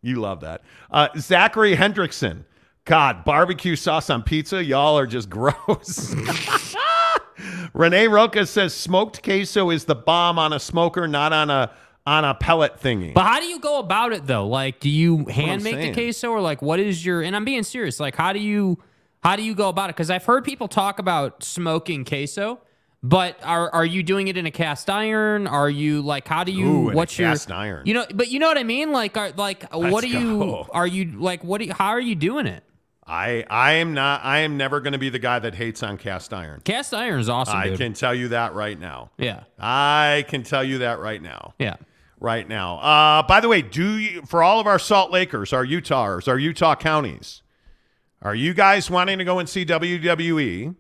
You 0.02 0.16
love 0.16 0.40
that. 0.40 0.62
Uh, 0.90 1.08
Zachary 1.16 1.74
Hendrickson. 1.74 2.44
God, 2.84 3.24
barbecue 3.24 3.76
sauce 3.76 4.08
on 4.10 4.22
pizza. 4.22 4.62
Y'all 4.62 4.98
are 4.98 5.06
just 5.06 5.28
gross. 5.30 6.14
Renee 7.74 8.08
Roca 8.08 8.46
says 8.46 8.74
smoked 8.74 9.22
queso 9.22 9.70
is 9.70 9.84
the 9.84 9.94
bomb 9.94 10.38
on 10.38 10.52
a 10.52 10.58
smoker, 10.58 11.06
not 11.06 11.32
on 11.32 11.50
a 11.50 11.70
on 12.08 12.24
a 12.24 12.34
pellet 12.34 12.80
thingy. 12.80 13.12
But 13.12 13.24
how 13.24 13.38
do 13.38 13.46
you 13.46 13.60
go 13.60 13.78
about 13.78 14.12
it 14.14 14.26
though? 14.26 14.48
Like, 14.48 14.80
do 14.80 14.88
you 14.88 15.26
hand 15.26 15.62
make 15.62 15.76
the 15.76 15.92
queso, 15.92 16.30
or 16.30 16.40
like, 16.40 16.62
what 16.62 16.80
is 16.80 17.04
your? 17.04 17.20
And 17.22 17.36
I'm 17.36 17.44
being 17.44 17.62
serious. 17.62 18.00
Like, 18.00 18.16
how 18.16 18.32
do 18.32 18.38
you 18.38 18.78
how 19.22 19.36
do 19.36 19.42
you 19.42 19.54
go 19.54 19.68
about 19.68 19.90
it? 19.90 19.96
Because 19.96 20.10
I've 20.10 20.24
heard 20.24 20.44
people 20.44 20.68
talk 20.68 20.98
about 20.98 21.42
smoking 21.42 22.06
queso, 22.06 22.60
but 23.02 23.38
are 23.42 23.70
are 23.70 23.84
you 23.84 24.02
doing 24.02 24.28
it 24.28 24.38
in 24.38 24.46
a 24.46 24.50
cast 24.50 24.88
iron? 24.88 25.46
Are 25.46 25.68
you 25.68 26.00
like, 26.00 26.26
how 26.26 26.44
do 26.44 26.52
you? 26.52 26.66
Ooh, 26.66 26.94
what's 26.94 27.14
cast 27.14 27.52
iron. 27.52 27.86
You 27.86 27.92
know, 27.92 28.06
but 28.14 28.28
you 28.28 28.38
know 28.38 28.48
what 28.48 28.58
I 28.58 28.64
mean. 28.64 28.90
Like, 28.90 29.18
are 29.18 29.32
like 29.32 29.70
what 29.74 29.92
Let's 29.92 30.06
do 30.06 30.18
you? 30.18 30.64
Are 30.70 30.86
you 30.86 31.12
like 31.20 31.44
what? 31.44 31.58
Do 31.58 31.66
you, 31.66 31.74
how 31.74 31.90
are 31.90 32.00
you 32.00 32.14
doing 32.14 32.46
it? 32.46 32.64
I 33.08 33.44
I 33.48 33.72
am 33.74 33.94
not 33.94 34.24
I 34.24 34.40
am 34.40 34.56
never 34.56 34.80
going 34.80 34.92
to 34.92 34.98
be 34.98 35.08
the 35.08 35.18
guy 35.18 35.38
that 35.38 35.54
hates 35.54 35.82
on 35.82 35.96
cast 35.96 36.34
iron. 36.34 36.60
Cast 36.64 36.92
iron 36.92 37.20
is 37.20 37.28
awesome. 37.28 37.56
I 37.56 37.68
dude. 37.68 37.78
can 37.78 37.92
tell 37.94 38.14
you 38.14 38.28
that 38.28 38.54
right 38.54 38.78
now. 38.78 39.10
Yeah. 39.16 39.44
I 39.58 40.26
can 40.28 40.42
tell 40.42 40.62
you 40.62 40.78
that 40.78 41.00
right 41.00 41.20
now. 41.20 41.54
Yeah. 41.58 41.76
Right 42.20 42.48
now. 42.48 42.78
Uh, 42.78 43.22
by 43.22 43.38
the 43.40 43.48
way, 43.48 43.62
do 43.62 43.96
you, 43.96 44.22
for 44.22 44.42
all 44.42 44.58
of 44.58 44.66
our 44.66 44.78
Salt 44.78 45.12
Lakers, 45.12 45.52
our 45.52 45.64
Utahers, 45.64 46.26
our 46.26 46.38
Utah 46.38 46.74
counties, 46.74 47.42
are 48.22 48.34
you 48.34 48.54
guys 48.54 48.90
wanting 48.90 49.18
to 49.18 49.24
go 49.24 49.38
and 49.38 49.48
see 49.48 49.64
WWE? 49.64 50.74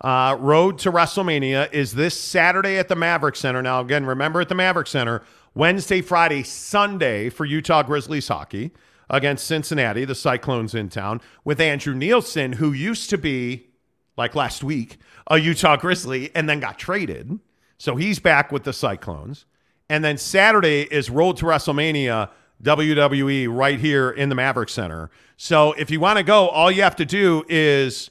Uh, 0.00 0.36
Road 0.38 0.78
to 0.78 0.92
WrestleMania 0.92 1.72
is 1.72 1.94
this 1.94 2.18
Saturday 2.18 2.78
at 2.78 2.88
the 2.88 2.94
Maverik 2.94 3.34
Center. 3.34 3.62
Now, 3.62 3.80
again, 3.80 4.06
remember 4.06 4.40
at 4.40 4.48
the 4.48 4.54
Maverik 4.54 4.86
Center, 4.86 5.22
Wednesday, 5.54 6.02
Friday, 6.02 6.42
Sunday 6.42 7.30
for 7.30 7.44
Utah 7.44 7.82
Grizzlies 7.82 8.28
hockey 8.28 8.72
against 9.08 9.46
Cincinnati, 9.46 10.04
the 10.04 10.14
Cyclones 10.14 10.74
in 10.74 10.88
town, 10.88 11.20
with 11.44 11.60
Andrew 11.60 11.94
Nielsen, 11.94 12.54
who 12.54 12.72
used 12.72 13.10
to 13.10 13.18
be, 13.18 13.68
like 14.16 14.34
last 14.34 14.62
week, 14.62 14.98
a 15.28 15.38
Utah 15.38 15.76
Grizzly 15.76 16.30
and 16.34 16.48
then 16.48 16.60
got 16.60 16.78
traded. 16.78 17.40
So 17.78 17.96
he's 17.96 18.18
back 18.18 18.52
with 18.52 18.64
the 18.64 18.72
Cyclones. 18.72 19.46
And 19.88 20.04
then 20.04 20.18
Saturday 20.18 20.82
is 20.82 21.10
Road 21.10 21.36
to 21.38 21.46
WrestleMania 21.46 22.30
WWE 22.62 23.46
right 23.54 23.78
here 23.78 24.10
in 24.10 24.28
the 24.28 24.34
Maverik 24.34 24.70
Center. 24.70 25.10
So 25.36 25.72
if 25.72 25.90
you 25.90 26.00
want 26.00 26.18
to 26.18 26.24
go, 26.24 26.48
all 26.48 26.70
you 26.70 26.82
have 26.82 26.96
to 26.96 27.04
do 27.04 27.44
is 27.48 28.10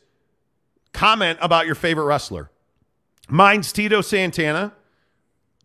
comment 0.93 1.39
about 1.41 1.65
your 1.65 1.75
favorite 1.75 2.05
wrestler. 2.05 2.49
Mine's 3.27 3.73
Tito 3.73 4.01
Santana. 4.01 4.73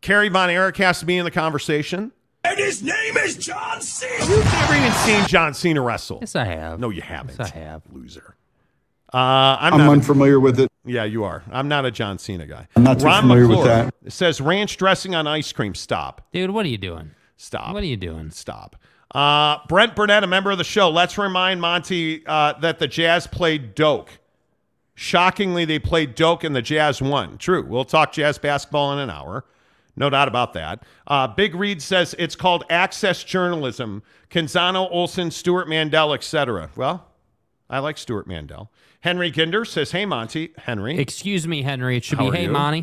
Kerry 0.00 0.30
Von 0.30 0.48
Erich 0.48 0.78
has 0.78 1.00
to 1.00 1.06
be 1.06 1.18
in 1.18 1.24
the 1.24 1.30
conversation. 1.30 2.12
And 2.42 2.58
his 2.58 2.82
name 2.82 3.16
is 3.18 3.36
John 3.36 3.82
Cena. 3.82 4.24
You've 4.24 4.44
never 4.44 4.74
even 4.74 4.92
seen 4.92 5.26
John 5.26 5.52
Cena 5.52 5.82
wrestle. 5.82 6.18
Yes, 6.22 6.34
I 6.34 6.44
have. 6.46 6.80
No, 6.80 6.88
you 6.88 7.02
haven't. 7.02 7.38
Yes, 7.38 7.52
I 7.52 7.58
have. 7.58 7.82
Loser. 7.92 8.34
Uh, 9.12 9.56
I'm, 9.60 9.74
I'm 9.74 9.78
not 9.80 9.92
unfamiliar 9.92 10.38
with 10.38 10.60
it. 10.60 10.70
yeah, 10.84 11.04
you 11.04 11.24
are. 11.24 11.42
I'm 11.50 11.66
not 11.68 11.84
a 11.84 11.90
John 11.90 12.18
Cena 12.18 12.46
guy. 12.46 12.68
I'm 12.76 12.84
not 12.84 13.00
too 13.00 13.06
Ron 13.06 13.22
familiar 13.22 13.48
with 13.48 13.64
that. 13.64 13.92
Says 14.08 14.40
ranch 14.40 14.76
dressing 14.76 15.14
on 15.14 15.26
ice 15.26 15.52
cream. 15.52 15.74
Stop. 15.74 16.28
Dude, 16.32 16.50
what 16.50 16.64
are 16.64 16.68
you 16.68 16.78
doing? 16.78 17.10
Stop. 17.36 17.74
What 17.74 17.82
are 17.82 17.86
you 17.86 17.96
doing? 17.96 18.30
Stop. 18.30 18.76
Uh, 19.12 19.58
Brent 19.66 19.96
Burnett, 19.96 20.22
a 20.22 20.26
member 20.28 20.52
of 20.52 20.58
the 20.58 20.64
show. 20.64 20.88
Let's 20.90 21.18
remind 21.18 21.60
Monty 21.60 22.24
uh, 22.26 22.52
that 22.60 22.78
the 22.78 22.86
Jazz 22.86 23.26
played 23.26 23.74
Doak. 23.74 24.10
Shockingly, 24.94 25.64
they 25.64 25.78
played 25.78 26.14
Doak 26.14 26.44
and 26.44 26.54
the 26.54 26.62
Jazz 26.62 27.02
won. 27.02 27.38
True. 27.38 27.64
We'll 27.66 27.84
talk 27.84 28.12
Jazz 28.12 28.38
basketball 28.38 28.92
in 28.92 28.98
an 28.98 29.10
hour. 29.10 29.44
No 29.96 30.08
doubt 30.10 30.28
about 30.28 30.52
that. 30.52 30.84
Uh, 31.06 31.26
Big 31.26 31.54
Reed 31.54 31.82
says 31.82 32.14
it's 32.18 32.36
called 32.36 32.64
access 32.70 33.24
journalism. 33.24 34.02
Canzano, 34.30 34.88
Olsen, 34.90 35.30
Stewart 35.30 35.68
Mandel, 35.68 36.14
etc. 36.14 36.70
Well, 36.76 37.06
I 37.68 37.80
like 37.80 37.98
Stewart 37.98 38.26
Mandel. 38.26 38.70
Henry 39.00 39.30
Ginder 39.32 39.66
says, 39.66 39.92
"Hey 39.92 40.04
Monty, 40.06 40.52
Henry." 40.58 40.98
Excuse 40.98 41.46
me, 41.48 41.62
Henry. 41.62 41.96
It 41.96 42.04
should 42.04 42.18
How 42.18 42.30
be 42.30 42.36
Hey 42.36 42.44
you? 42.44 42.50
Monty. 42.50 42.80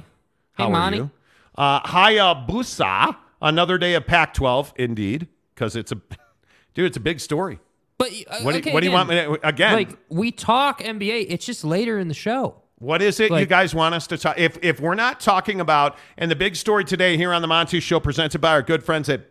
Hey 0.58 0.64
How 0.64 0.66
are 0.66 0.72
Monty. 0.72 0.98
you? 0.98 1.12
Uh, 1.56 1.82
Hayabusa, 1.82 3.16
another 3.42 3.78
day 3.78 3.94
of 3.96 4.06
Pac-12, 4.06 4.74
indeed, 4.78 5.28
because 5.54 5.76
it's 5.76 5.92
a 5.92 5.96
dude. 6.74 6.86
It's 6.86 6.98
a 6.98 7.02
big 7.02 7.20
story. 7.20 7.60
But 7.98 8.12
uh, 8.28 8.40
What 8.42 8.52
do, 8.54 8.60
okay, 8.60 8.74
what 8.74 8.82
do 8.82 8.88
you 8.88 8.94
want 8.94 9.10
me 9.10 9.16
to 9.16 9.48
again? 9.48 9.74
Like 9.74 9.98
we 10.10 10.32
talk 10.32 10.82
NBA, 10.82 11.28
it's 11.30 11.46
just 11.46 11.64
later 11.64 11.98
in 11.98 12.08
the 12.08 12.14
show. 12.14 12.62
what 12.80 13.02
is 13.02 13.20
it 13.20 13.32
you 13.32 13.46
guys 13.48 13.74
want 13.74 13.96
us 13.96 14.06
to 14.08 14.18
talk? 14.18 14.38
If 14.38 14.58
if 14.64 14.80
we're 14.80 14.94
not 14.96 15.20
talking 15.20 15.60
about 15.60 15.98
and 16.18 16.30
the 16.30 16.36
big 16.36 16.56
story 16.56 16.84
today 16.86 17.18
here 17.18 17.34
on 17.34 17.42
the 17.42 17.48
Monty 17.48 17.80
Show, 17.80 18.00
presented 18.00 18.40
by 18.40 18.52
our 18.52 18.62
good 18.62 18.84
friends 18.84 19.10
at 19.10 19.22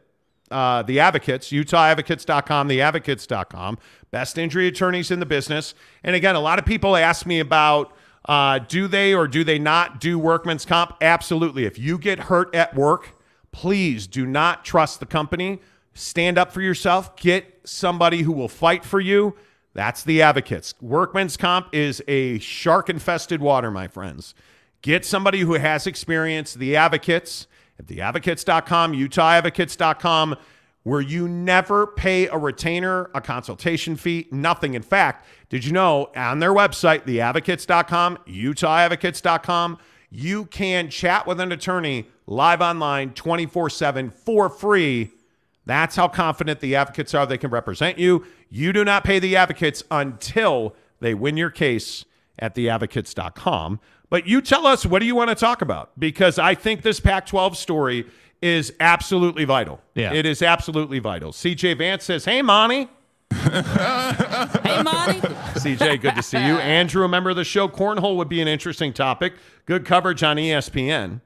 uh, 0.50 0.82
the 0.82 0.98
Advocates, 1.00 1.48
UtahAdvocates.com, 1.50 2.68
theadvocates.com, 2.68 3.78
best 4.10 4.38
injury 4.38 4.66
attorneys 4.66 5.10
in 5.10 5.20
the 5.20 5.26
business. 5.26 5.74
And 6.02 6.16
again, 6.16 6.36
a 6.36 6.40
lot 6.40 6.58
of 6.58 6.64
people 6.64 6.96
ask 6.96 7.26
me 7.26 7.40
about 7.40 7.92
uh, 8.26 8.58
do 8.58 8.88
they 8.88 9.14
or 9.14 9.28
do 9.28 9.44
they 9.44 9.58
not 9.58 10.00
do 10.00 10.18
workman's 10.18 10.64
comp? 10.64 10.96
Absolutely. 11.00 11.64
If 11.64 11.78
you 11.78 11.98
get 11.98 12.18
hurt 12.18 12.54
at 12.54 12.74
work, 12.74 13.10
please 13.52 14.06
do 14.06 14.26
not 14.26 14.64
trust 14.64 15.00
the 15.00 15.06
company. 15.06 15.60
Stand 15.94 16.36
up 16.36 16.52
for 16.52 16.60
yourself. 16.60 17.16
Get 17.16 17.60
somebody 17.64 18.22
who 18.22 18.32
will 18.32 18.48
fight 18.48 18.84
for 18.84 19.00
you. 19.00 19.36
That's 19.74 20.02
the 20.02 20.22
advocates. 20.22 20.74
Workman's 20.80 21.36
comp 21.36 21.68
is 21.72 22.02
a 22.08 22.38
shark 22.38 22.88
infested 22.88 23.40
water, 23.40 23.70
my 23.70 23.88
friends. 23.88 24.34
Get 24.82 25.04
somebody 25.04 25.40
who 25.40 25.54
has 25.54 25.86
experience. 25.86 26.54
The 26.54 26.76
advocates 26.76 27.46
at 27.78 27.86
theadvocates.com, 27.86 28.92
utahadvocates.com, 28.94 30.36
where 30.86 31.00
you 31.00 31.26
never 31.26 31.84
pay 31.84 32.28
a 32.28 32.38
retainer, 32.38 33.10
a 33.12 33.20
consultation 33.20 33.96
fee, 33.96 34.28
nothing. 34.30 34.74
In 34.74 34.82
fact, 34.82 35.26
did 35.48 35.64
you 35.64 35.72
know 35.72 36.10
on 36.14 36.38
their 36.38 36.52
website, 36.52 37.00
theadvocates.com, 37.00 38.18
utahadvocates.com, 38.28 39.78
you 40.10 40.44
can 40.44 40.88
chat 40.88 41.26
with 41.26 41.40
an 41.40 41.50
attorney 41.50 42.06
live 42.28 42.60
online 42.60 43.10
24 43.14 43.68
7 43.68 44.10
for 44.10 44.48
free. 44.48 45.10
That's 45.64 45.96
how 45.96 46.06
confident 46.06 46.60
the 46.60 46.76
advocates 46.76 47.14
are 47.14 47.26
they 47.26 47.36
can 47.36 47.50
represent 47.50 47.98
you. 47.98 48.24
You 48.48 48.72
do 48.72 48.84
not 48.84 49.02
pay 49.02 49.18
the 49.18 49.34
advocates 49.34 49.82
until 49.90 50.76
they 51.00 51.14
win 51.14 51.36
your 51.36 51.50
case 51.50 52.04
at 52.38 52.54
theadvocates.com. 52.54 53.80
But 54.08 54.28
you 54.28 54.40
tell 54.40 54.68
us 54.68 54.86
what 54.86 55.00
do 55.00 55.06
you 55.06 55.16
want 55.16 55.30
to 55.30 55.34
talk 55.34 55.62
about? 55.62 55.98
Because 55.98 56.38
I 56.38 56.54
think 56.54 56.82
this 56.82 57.00
Pac 57.00 57.26
12 57.26 57.56
story 57.56 58.06
is 58.42 58.72
absolutely 58.80 59.44
vital. 59.44 59.80
Yeah. 59.94 60.12
It 60.12 60.26
is 60.26 60.42
absolutely 60.42 60.98
vital. 60.98 61.32
CJ 61.32 61.78
Vance 61.78 62.04
says, 62.04 62.24
Hey, 62.24 62.42
Monty. 62.42 62.88
Hey 63.30 64.82
Monty. 64.82 65.20
CJ, 65.56 66.00
good 66.00 66.14
to 66.14 66.22
see 66.22 66.38
you. 66.38 66.56
Andrew, 66.58 67.04
a 67.04 67.08
member 67.08 67.30
of 67.30 67.36
the 67.36 67.44
show. 67.44 67.68
Cornhole 67.68 68.16
would 68.16 68.28
be 68.28 68.40
an 68.40 68.48
interesting 68.48 68.92
topic. 68.92 69.34
Good 69.64 69.84
coverage 69.84 70.22
on 70.22 70.36
ESPN. 70.36 71.20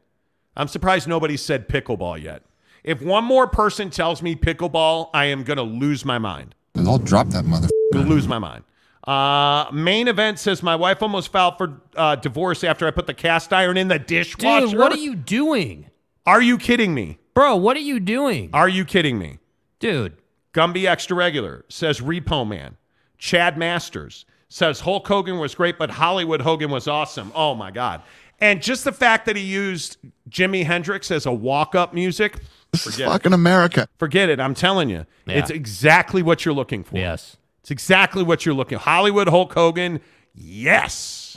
I'm 0.56 0.68
surprised 0.68 1.08
nobody 1.08 1.36
said 1.36 1.68
pickleball 1.68 2.22
yet. 2.22 2.42
If 2.84 3.02
one 3.02 3.24
more 3.24 3.46
person 3.46 3.90
tells 3.90 4.22
me 4.22 4.34
pickleball, 4.34 5.10
I 5.12 5.26
am 5.26 5.44
going 5.44 5.58
to 5.58 5.62
lose 5.62 6.04
my 6.04 6.18
mind. 6.18 6.54
I'll 6.76 6.98
drop 6.98 7.28
that 7.28 7.44
mother. 7.44 7.68
Lose 7.92 8.26
my 8.26 8.38
mind. 8.38 8.64
Uh, 9.06 9.66
main 9.72 10.08
event 10.08 10.38
says 10.38 10.62
my 10.62 10.76
wife 10.76 11.02
almost 11.02 11.32
filed 11.32 11.58
for 11.58 11.80
uh, 11.96 12.16
divorce 12.16 12.62
after 12.62 12.86
I 12.86 12.90
put 12.90 13.06
the 13.06 13.14
cast 13.14 13.52
iron 13.52 13.76
in 13.76 13.88
the 13.88 13.98
dishwasher. 13.98 14.66
Dude, 14.66 14.78
what 14.78 14.92
are 14.92 14.98
you 14.98 15.14
doing? 15.14 15.89
Are 16.26 16.42
you 16.42 16.58
kidding 16.58 16.94
me? 16.94 17.18
Bro, 17.34 17.56
what 17.56 17.76
are 17.76 17.80
you 17.80 18.00
doing? 18.00 18.50
Are 18.52 18.68
you 18.68 18.84
kidding 18.84 19.18
me? 19.18 19.38
Dude. 19.78 20.16
Gumby 20.52 20.86
Extra 20.86 21.16
Regular 21.16 21.64
says 21.68 22.00
Repo 22.00 22.46
Man. 22.46 22.76
Chad 23.18 23.56
Masters 23.56 24.24
says 24.48 24.80
Hulk 24.80 25.06
Hogan 25.06 25.38
was 25.38 25.54
great, 25.54 25.78
but 25.78 25.90
Hollywood 25.90 26.40
Hogan 26.42 26.70
was 26.70 26.88
awesome. 26.88 27.30
Oh 27.34 27.54
my 27.54 27.70
God. 27.70 28.02
And 28.40 28.62
just 28.62 28.84
the 28.84 28.92
fact 28.92 29.26
that 29.26 29.36
he 29.36 29.42
used 29.42 29.98
Jimi 30.28 30.64
Hendrix 30.64 31.10
as 31.10 31.26
a 31.26 31.32
walk 31.32 31.74
up 31.74 31.92
music, 31.94 32.38
This 32.72 32.86
is 32.86 32.94
forget 32.94 33.08
it. 33.08 33.12
fucking 33.12 33.32
America. 33.32 33.86
Forget 33.98 34.28
it. 34.28 34.40
I'm 34.40 34.54
telling 34.54 34.88
you. 34.88 35.06
Yeah. 35.26 35.38
It's 35.38 35.50
exactly 35.50 36.22
what 36.22 36.44
you're 36.44 36.54
looking 36.54 36.82
for. 36.82 36.96
Yes. 36.96 37.36
It's 37.60 37.70
exactly 37.70 38.22
what 38.22 38.44
you're 38.46 38.54
looking. 38.54 38.78
Hollywood 38.78 39.28
Hulk 39.28 39.52
Hogan, 39.52 40.00
yes. 40.34 41.29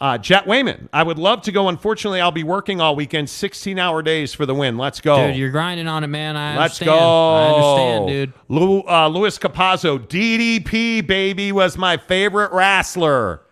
Uh, 0.00 0.16
Jet 0.16 0.46
Wayman, 0.46 0.88
I 0.92 1.02
would 1.02 1.18
love 1.18 1.42
to 1.42 1.52
go. 1.52 1.68
Unfortunately, 1.68 2.20
I'll 2.20 2.30
be 2.30 2.44
working 2.44 2.80
all 2.80 2.94
weekend, 2.94 3.28
16 3.28 3.80
hour 3.80 4.00
days 4.00 4.32
for 4.32 4.46
the 4.46 4.54
win. 4.54 4.78
Let's 4.78 5.00
go. 5.00 5.26
Dude, 5.26 5.36
you're 5.36 5.50
grinding 5.50 5.88
on 5.88 6.04
it, 6.04 6.06
man. 6.06 6.36
I 6.36 6.56
Let's 6.56 6.80
understand. 6.80 7.00
go. 7.00 7.34
I 7.34 7.46
understand, 7.48 8.08
dude. 8.08 8.32
Lu, 8.48 8.82
uh, 8.82 9.08
Luis 9.08 9.38
Capazzo, 9.38 9.98
DDP, 9.98 11.04
baby, 11.04 11.50
was 11.50 11.76
my 11.76 11.96
favorite 11.96 12.52
wrestler. 12.52 13.42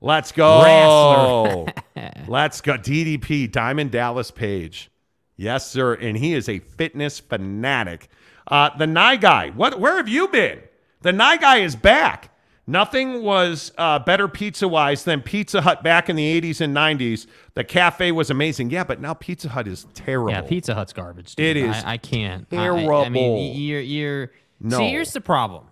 Let's 0.00 0.30
go. 0.30 0.62
Wrestler. 0.62 1.72
Let's 2.28 2.60
go. 2.60 2.74
DDP, 2.74 3.50
Diamond 3.50 3.90
Dallas 3.90 4.30
Page. 4.30 4.90
Yes, 5.36 5.68
sir. 5.68 5.94
And 5.94 6.16
he 6.16 6.34
is 6.34 6.48
a 6.48 6.60
fitness 6.60 7.18
fanatic. 7.18 8.08
Uh, 8.46 8.70
the 8.76 8.86
Nye 8.86 9.16
guy, 9.16 9.50
what? 9.50 9.80
where 9.80 9.96
have 9.96 10.08
you 10.08 10.28
been? 10.28 10.60
The 11.02 11.12
Nye 11.12 11.36
guy 11.36 11.56
is 11.58 11.74
back. 11.74 12.30
Nothing 12.68 13.22
was 13.22 13.70
uh, 13.78 14.00
better 14.00 14.26
pizza 14.26 14.66
wise 14.66 15.04
than 15.04 15.22
Pizza 15.22 15.60
Hut 15.60 15.84
back 15.84 16.08
in 16.08 16.16
the 16.16 16.40
80s 16.40 16.60
and 16.60 16.76
90s. 16.76 17.26
The 17.54 17.62
cafe 17.62 18.10
was 18.10 18.28
amazing. 18.28 18.70
Yeah, 18.70 18.82
but 18.82 19.00
now 19.00 19.14
Pizza 19.14 19.48
Hut 19.50 19.68
is 19.68 19.86
terrible. 19.94 20.30
Yeah, 20.32 20.40
Pizza 20.42 20.74
Hut's 20.74 20.92
garbage. 20.92 21.36
Dude. 21.36 21.56
It 21.56 21.60
is 21.68 21.76
I, 21.84 21.92
I 21.92 21.96
can't. 21.96 22.46
I- 22.50 22.56
I, 22.56 23.04
I 23.04 23.08
mean, 23.08 23.56
you're 23.60 23.80
you're. 23.80 24.32
No. 24.60 24.78
See, 24.78 24.90
here's 24.90 25.12
the 25.12 25.20
problem. 25.20 25.66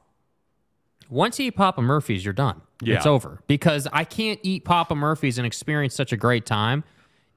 Once 1.10 1.38
you 1.38 1.46
eat 1.46 1.56
Papa 1.56 1.82
Murphy's, 1.82 2.24
you're 2.24 2.32
done. 2.34 2.60
Yeah. 2.82 2.96
It's 2.96 3.06
over 3.06 3.40
because 3.46 3.88
I 3.92 4.04
can't 4.04 4.38
eat 4.42 4.64
Papa 4.64 4.94
Murphy's 4.94 5.38
and 5.38 5.46
experience 5.46 5.94
such 5.94 6.12
a 6.12 6.16
great 6.16 6.46
time, 6.46 6.84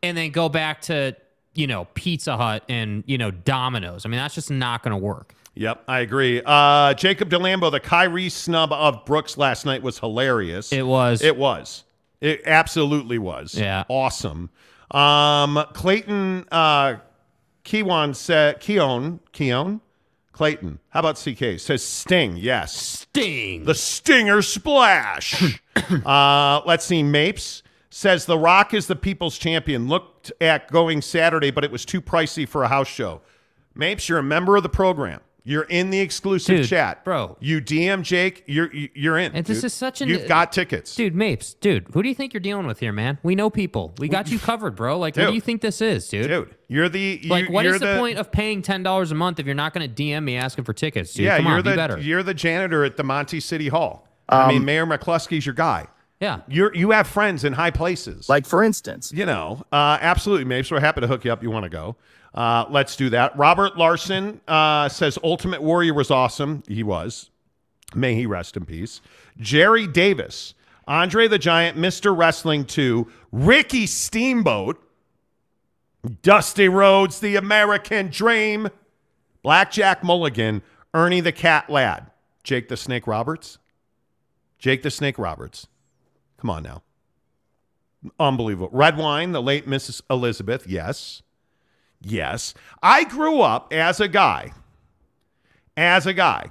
and 0.03 0.15
then 0.17 0.31
go 0.31 0.49
back 0.49 0.81
to 0.83 1.15
you 1.55 1.65
know 1.67 1.85
Pizza 1.95 2.37
Hut 2.37 2.63
and 2.69 3.03
you 3.07 3.17
know 3.17 3.31
Domino's. 3.31 4.05
I 4.05 4.09
mean, 4.09 4.19
that's 4.19 4.35
just 4.35 4.51
not 4.51 4.83
going 4.83 4.91
to 4.91 4.97
work. 4.97 5.33
Yep, 5.57 5.83
I 5.87 5.99
agree. 5.99 6.41
Uh, 6.45 6.93
Jacob 6.93 7.29
DeLambo, 7.29 7.71
the 7.71 7.79
Kyrie 7.79 8.29
snub 8.29 8.71
of 8.71 9.05
Brooks 9.05 9.37
last 9.37 9.65
night 9.65 9.81
was 9.81 9.99
hilarious. 9.99 10.71
It 10.71 10.85
was. 10.85 11.21
It 11.21 11.35
was. 11.35 11.83
It 12.21 12.41
absolutely 12.45 13.17
was. 13.17 13.55
Yeah. 13.55 13.83
Awesome. 13.89 14.49
Um, 14.91 15.63
Clayton 15.73 16.45
uh, 16.51 16.97
Keon 17.63 18.13
said 18.13 18.59
Keon 18.59 19.19
Keon 19.33 19.81
Clayton. 20.31 20.79
How 20.89 21.01
about 21.01 21.17
CK? 21.17 21.59
Says 21.59 21.83
Sting. 21.83 22.37
Yes. 22.37 22.73
Sting. 22.73 23.65
The 23.65 23.75
Stinger 23.75 24.41
splash. 24.41 25.59
uh, 26.05 26.61
let's 26.65 26.85
see. 26.85 27.03
Mapes 27.03 27.63
says 27.89 28.25
The 28.25 28.37
Rock 28.37 28.73
is 28.73 28.87
the 28.87 28.95
people's 28.95 29.37
champion. 29.37 29.87
Looked 29.87 30.31
at 30.39 30.71
going 30.71 31.01
Saturday, 31.01 31.51
but 31.51 31.63
it 31.63 31.71
was 31.71 31.83
too 31.83 32.01
pricey 32.01 32.47
for 32.47 32.63
a 32.63 32.67
house 32.67 32.87
show. 32.87 33.21
Mapes, 33.75 34.07
you're 34.07 34.19
a 34.19 34.23
member 34.23 34.55
of 34.55 34.63
the 34.63 34.69
program. 34.69 35.19
You're 35.47 35.63
in 35.63 35.91
the 35.91 35.99
exclusive 36.01 36.57
Dude, 36.57 36.67
chat, 36.67 37.05
bro. 37.05 37.37
You 37.39 37.61
DM 37.61 38.01
Jake. 38.01 38.43
You're 38.47 38.69
you're 38.73 39.17
in. 39.17 39.33
And 39.33 39.45
this 39.45 39.59
dude. 39.59 39.63
is 39.67 39.73
such 39.73 40.01
an 40.01 40.09
You've 40.09 40.27
got 40.27 40.51
tickets. 40.51 40.93
dude. 40.93 41.15
Mapes, 41.15 41.53
dude. 41.53 41.87
Who 41.93 42.03
do 42.03 42.09
you 42.09 42.15
think 42.15 42.33
you're 42.33 42.41
dealing 42.41 42.67
with 42.67 42.81
here, 42.81 42.91
man? 42.91 43.17
We 43.23 43.33
know 43.33 43.49
people. 43.49 43.93
We 43.97 44.09
got 44.09 44.29
you 44.29 44.39
covered, 44.39 44.75
bro. 44.75 44.99
Like, 44.99 45.15
what 45.15 45.27
do 45.27 45.33
you 45.33 45.39
think 45.39 45.61
this 45.61 45.79
is, 45.79 46.09
dude? 46.09 46.27
Dude, 46.27 46.55
you're 46.67 46.89
the 46.89 47.21
you, 47.23 47.29
Like, 47.29 47.49
what 47.49 47.63
you're 47.63 47.75
is 47.75 47.79
the, 47.79 47.95
point 47.97 48.17
of 48.17 48.29
paying 48.29 48.61
ten 48.61 48.83
dollars 48.83 49.13
a 49.13 49.15
month 49.15 49.39
if 49.39 49.45
you're 49.45 49.55
not 49.55 49.73
going 49.73 49.89
to 49.89 50.03
DM 50.03 50.25
me 50.25 50.35
asking 50.35 50.65
for 50.65 50.73
tickets? 50.73 51.13
Dude? 51.13 51.23
yeah, 51.27 51.37
Come 51.37 51.45
you're 51.45 51.57
on, 51.59 51.63
the 51.63 51.69
be 51.71 51.75
better. 51.77 51.97
you're 51.97 52.23
the 52.23 52.33
janitor 52.33 52.83
at 52.83 52.97
the 52.97 53.03
Monty 53.05 53.39
City 53.39 53.69
Hall. 53.69 54.05
I 54.27 54.49
mean, 54.49 54.65
Mayor 54.65 54.85
McCluskey's 54.85 55.45
your 55.45 55.55
guy. 55.55 55.87
Yeah. 56.19 56.41
You're 56.49 56.75
you 56.75 56.91
have 56.91 57.07
friends 57.07 57.45
in 57.45 57.53
high 57.53 57.71
places. 57.71 58.27
Like 58.27 58.45
for 58.45 58.63
instance, 58.63 59.13
you 59.13 59.25
know, 59.25 59.63
uh, 59.71 59.97
absolutely, 60.01 60.43
Mapes. 60.43 60.71
We're 60.71 60.81
happy 60.81 60.99
to 60.99 61.07
hook 61.07 61.23
you 61.23 61.31
up. 61.31 61.41
You 61.41 61.51
want 61.51 61.63
to 61.63 61.69
go? 61.69 61.95
Uh, 62.33 62.65
let's 62.69 62.95
do 62.95 63.09
that. 63.09 63.37
Robert 63.37 63.77
Larson 63.77 64.41
uh, 64.47 64.89
says 64.89 65.17
Ultimate 65.23 65.61
Warrior 65.61 65.93
was 65.93 66.11
awesome. 66.11 66.63
He 66.67 66.83
was. 66.83 67.29
May 67.95 68.15
he 68.15 68.25
rest 68.25 68.57
in 68.57 68.65
peace. 68.65 69.01
Jerry 69.39 69.87
Davis, 69.87 70.53
Andre 70.87 71.27
the 71.27 71.39
Giant, 71.39 71.77
Mr. 71.77 72.15
Wrestling 72.15 72.65
2, 72.65 73.09
Ricky 73.31 73.85
Steamboat, 73.87 74.81
Dusty 76.21 76.69
Rhodes, 76.69 77.19
The 77.19 77.35
American 77.35 78.09
Dream, 78.09 78.69
Blackjack 79.41 80.03
Mulligan, 80.03 80.61
Ernie 80.93 81.21
the 81.21 81.31
Cat 81.31 81.69
Ladd, 81.69 82.11
Jake 82.43 82.69
the 82.69 82.77
Snake 82.77 83.07
Roberts. 83.07 83.57
Jake 84.59 84.81
the 84.81 84.91
Snake 84.91 85.17
Roberts. 85.19 85.67
Come 86.37 86.49
on 86.49 86.63
now. 86.63 86.81
Unbelievable. 88.19 88.69
Red 88.71 88.97
wine, 88.97 89.31
the 89.31 89.41
late 89.41 89.67
Mrs. 89.67 90.01
Elizabeth. 90.09 90.67
Yes. 90.67 91.21
Yes. 92.01 92.53
I 92.81 93.03
grew 93.03 93.41
up 93.41 93.73
as 93.73 93.99
a 93.99 94.07
guy, 94.07 94.51
as 95.75 96.05
a 96.05 96.13
guy, 96.13 96.49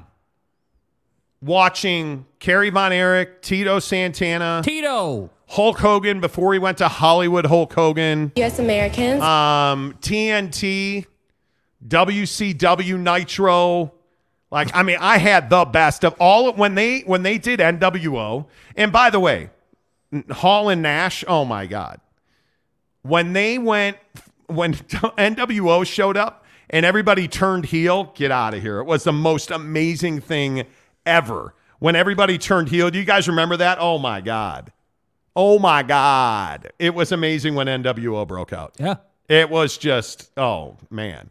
watching 1.41 2.27
Kerry 2.39 2.71
Von 2.71 2.93
Erich, 2.93 3.43
Tito 3.43 3.79
Santana, 3.79 4.63
Tito, 4.65 5.31
Hulk 5.49 5.79
Hogan 5.79 6.21
before 6.21 6.53
he 6.53 6.59
went 6.59 6.79
to 6.79 6.89
Hollywood, 6.89 7.47
Hulk 7.47 7.73
Hogan, 7.73 8.33
U.S. 8.37 8.59
Americans. 8.59 9.23
um, 9.23 9.95
TNT, 10.01 11.07
WCW 11.87 12.99
Nitro. 12.99 13.93
Like, 14.51 14.75
I 14.75 14.83
mean, 14.83 14.99
I 15.01 15.19
had 15.19 15.51
the 15.51 15.65
best 15.65 16.05
of 16.05 16.15
all 16.21 16.53
when 16.53 16.75
they 16.75 17.01
when 17.01 17.23
they 17.23 17.39
did 17.39 17.61
NWO. 17.61 18.47
And 18.77 18.93
by 18.93 19.11
the 19.11 19.21
way, 19.21 19.51
Hall 20.31 20.69
and 20.69 20.83
Nash, 20.83 21.25
oh 21.27 21.45
my 21.45 21.67
God. 21.67 22.01
When 23.03 23.33
they 23.33 23.59
went 23.59 23.99
when 24.47 24.75
NWO 24.75 25.87
showed 25.87 26.17
up 26.17 26.45
and 26.71 26.85
everybody 26.85 27.29
turned 27.29 27.67
heel, 27.67 28.13
get 28.15 28.31
out 28.31 28.55
of 28.55 28.63
here. 28.63 28.81
It 28.81 28.85
was 28.85 29.05
the 29.05 29.13
most 29.13 29.51
amazing 29.51 30.21
thing 30.21 30.65
ever. 31.05 31.55
When 31.79 31.95
everybody 31.95 32.39
turned 32.39 32.69
heel, 32.69 32.91
do 32.91 32.99
you 32.99 33.05
guys 33.05 33.29
remember 33.29 33.57
that? 33.59 33.79
Oh 33.81 33.99
my 33.99 34.21
God. 34.21 34.73
Oh 35.35 35.59
my 35.59 35.83
God. 35.83 36.73
It 36.79 36.95
was 36.95 37.13
amazing 37.13 37.55
when 37.55 37.67
NWO 37.67 38.27
broke 38.27 38.53
out. 38.53 38.75
Yeah. 38.79 38.97
It 39.29 39.51
was 39.51 39.77
just, 39.77 40.31
oh 40.37 40.79
man. 40.91 41.31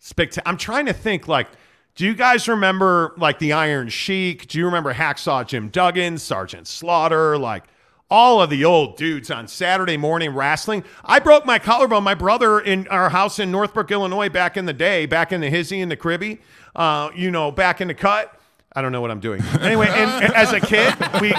Spectac- 0.00 0.42
I'm 0.46 0.56
trying 0.56 0.86
to 0.86 0.92
think 0.92 1.26
like, 1.26 1.48
do 1.96 2.06
you 2.06 2.14
guys 2.14 2.46
remember 2.48 3.12
like 3.16 3.40
the 3.40 3.52
Iron 3.54 3.88
Sheik? 3.88 4.46
Do 4.46 4.58
you 4.58 4.66
remember 4.66 4.94
Hacksaw 4.94 5.46
Jim 5.48 5.68
Duggan, 5.68 6.18
Sergeant 6.18 6.68
Slaughter? 6.68 7.36
Like 7.36 7.64
all 8.10 8.40
of 8.40 8.50
the 8.50 8.64
old 8.64 8.96
dudes 8.96 9.30
on 9.30 9.46
Saturday 9.46 9.96
morning 9.96 10.34
wrestling. 10.34 10.84
I 11.04 11.18
broke 11.18 11.44
my 11.44 11.58
collarbone. 11.58 12.04
My 12.04 12.14
brother 12.14 12.58
in 12.60 12.88
our 12.88 13.10
house 13.10 13.38
in 13.38 13.50
Northbrook, 13.50 13.90
Illinois, 13.90 14.28
back 14.28 14.56
in 14.56 14.64
the 14.66 14.72
day, 14.72 15.06
back 15.06 15.32
in 15.32 15.40
the 15.40 15.50
hizzy 15.50 15.80
and 15.80 15.90
the 15.90 15.96
cribby, 15.96 16.40
uh, 16.74 17.10
you 17.14 17.30
know, 17.30 17.50
back 17.50 17.80
in 17.80 17.88
the 17.88 17.94
cut. 17.94 18.34
I 18.72 18.82
don't 18.82 18.92
know 18.92 19.00
what 19.00 19.10
I'm 19.10 19.20
doing. 19.20 19.42
Anyway, 19.60 19.88
and, 19.88 20.24
and 20.24 20.34
as 20.34 20.52
a 20.52 20.60
kid, 20.60 20.94
we, 21.20 21.34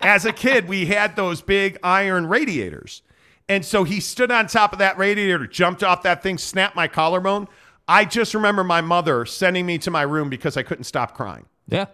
as 0.00 0.24
a 0.24 0.32
kid, 0.32 0.68
we 0.68 0.86
had 0.86 1.16
those 1.16 1.40
big 1.40 1.78
iron 1.82 2.26
radiators. 2.26 3.02
And 3.48 3.64
so 3.64 3.84
he 3.84 4.00
stood 4.00 4.30
on 4.30 4.48
top 4.48 4.72
of 4.72 4.80
that 4.80 4.98
radiator, 4.98 5.46
jumped 5.46 5.84
off 5.84 6.02
that 6.02 6.22
thing, 6.22 6.36
snapped 6.36 6.74
my 6.74 6.88
collarbone. 6.88 7.46
I 7.88 8.04
just 8.04 8.34
remember 8.34 8.64
my 8.64 8.80
mother 8.80 9.24
sending 9.24 9.64
me 9.64 9.78
to 9.78 9.90
my 9.90 10.02
room 10.02 10.28
because 10.28 10.56
I 10.56 10.64
couldn't 10.64 10.84
stop 10.84 11.14
crying. 11.14 11.46
Yeah. 11.68 11.86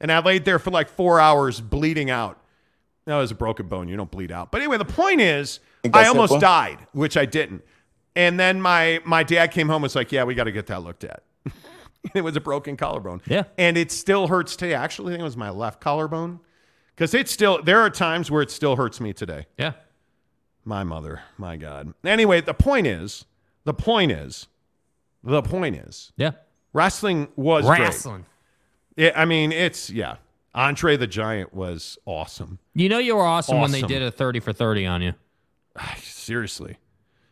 And 0.00 0.10
I 0.10 0.20
laid 0.20 0.44
there 0.44 0.58
for 0.58 0.70
like 0.70 0.88
four 0.88 1.20
hours 1.20 1.60
bleeding 1.60 2.10
out. 2.10 2.38
That 3.06 3.16
was 3.16 3.30
a 3.30 3.34
broken 3.34 3.68
bone. 3.68 3.88
You 3.88 3.96
don't 3.96 4.10
bleed 4.10 4.32
out. 4.32 4.50
But 4.50 4.60
anyway, 4.62 4.78
the 4.78 4.84
point 4.84 5.20
is, 5.20 5.60
Think 5.82 5.94
I 5.96 6.06
almost 6.06 6.30
simple. 6.30 6.40
died, 6.40 6.78
which 6.92 7.16
I 7.16 7.26
didn't. 7.26 7.62
And 8.16 8.38
then 8.40 8.60
my 8.60 9.00
my 9.04 9.22
dad 9.22 9.48
came 9.48 9.66
home 9.68 9.76
and 9.76 9.82
was 9.84 9.94
like, 9.96 10.10
"Yeah, 10.12 10.24
we 10.24 10.34
got 10.34 10.44
to 10.44 10.52
get 10.52 10.66
that 10.68 10.82
looked 10.82 11.04
at." 11.04 11.22
it 12.14 12.22
was 12.22 12.36
a 12.36 12.40
broken 12.40 12.76
collarbone. 12.76 13.20
Yeah. 13.26 13.44
And 13.58 13.76
it 13.76 13.90
still 13.92 14.28
hurts 14.28 14.56
today. 14.56 14.72
Actually, 14.74 15.12
I 15.12 15.16
think 15.16 15.20
it 15.20 15.24
was 15.24 15.36
my 15.36 15.50
left 15.50 15.80
collarbone 15.80 16.40
because 16.94 17.12
it 17.12 17.28
still. 17.28 17.60
There 17.62 17.80
are 17.80 17.90
times 17.90 18.30
where 18.30 18.40
it 18.40 18.50
still 18.50 18.76
hurts 18.76 19.00
me 19.00 19.12
today. 19.12 19.46
Yeah. 19.58 19.72
My 20.64 20.82
mother, 20.84 21.20
my 21.36 21.56
God. 21.56 21.92
Anyway, 22.04 22.40
the 22.40 22.54
point 22.54 22.86
is, 22.86 23.26
the 23.64 23.74
point 23.74 24.12
is, 24.12 24.46
the 25.22 25.42
point 25.42 25.76
is, 25.76 26.12
Yeah. 26.16 26.30
wrestling 26.72 27.28
was 27.36 27.66
great. 27.66 27.80
Wrestling. 27.80 28.24
Yeah, 28.96 29.12
I 29.14 29.26
mean, 29.26 29.52
it's 29.52 29.90
yeah. 29.90 30.16
Andre 30.54 30.96
the 30.96 31.06
Giant 31.06 31.52
was 31.52 31.98
awesome. 32.06 32.58
You 32.74 32.88
know 32.88 32.98
you 32.98 33.16
were 33.16 33.24
awesome, 33.24 33.60
when 33.60 33.72
they 33.72 33.82
did 33.82 34.02
a 34.02 34.10
30 34.10 34.40
for 34.40 34.52
30 34.52 34.86
on 34.86 35.02
you. 35.02 35.14
Seriously. 35.98 36.78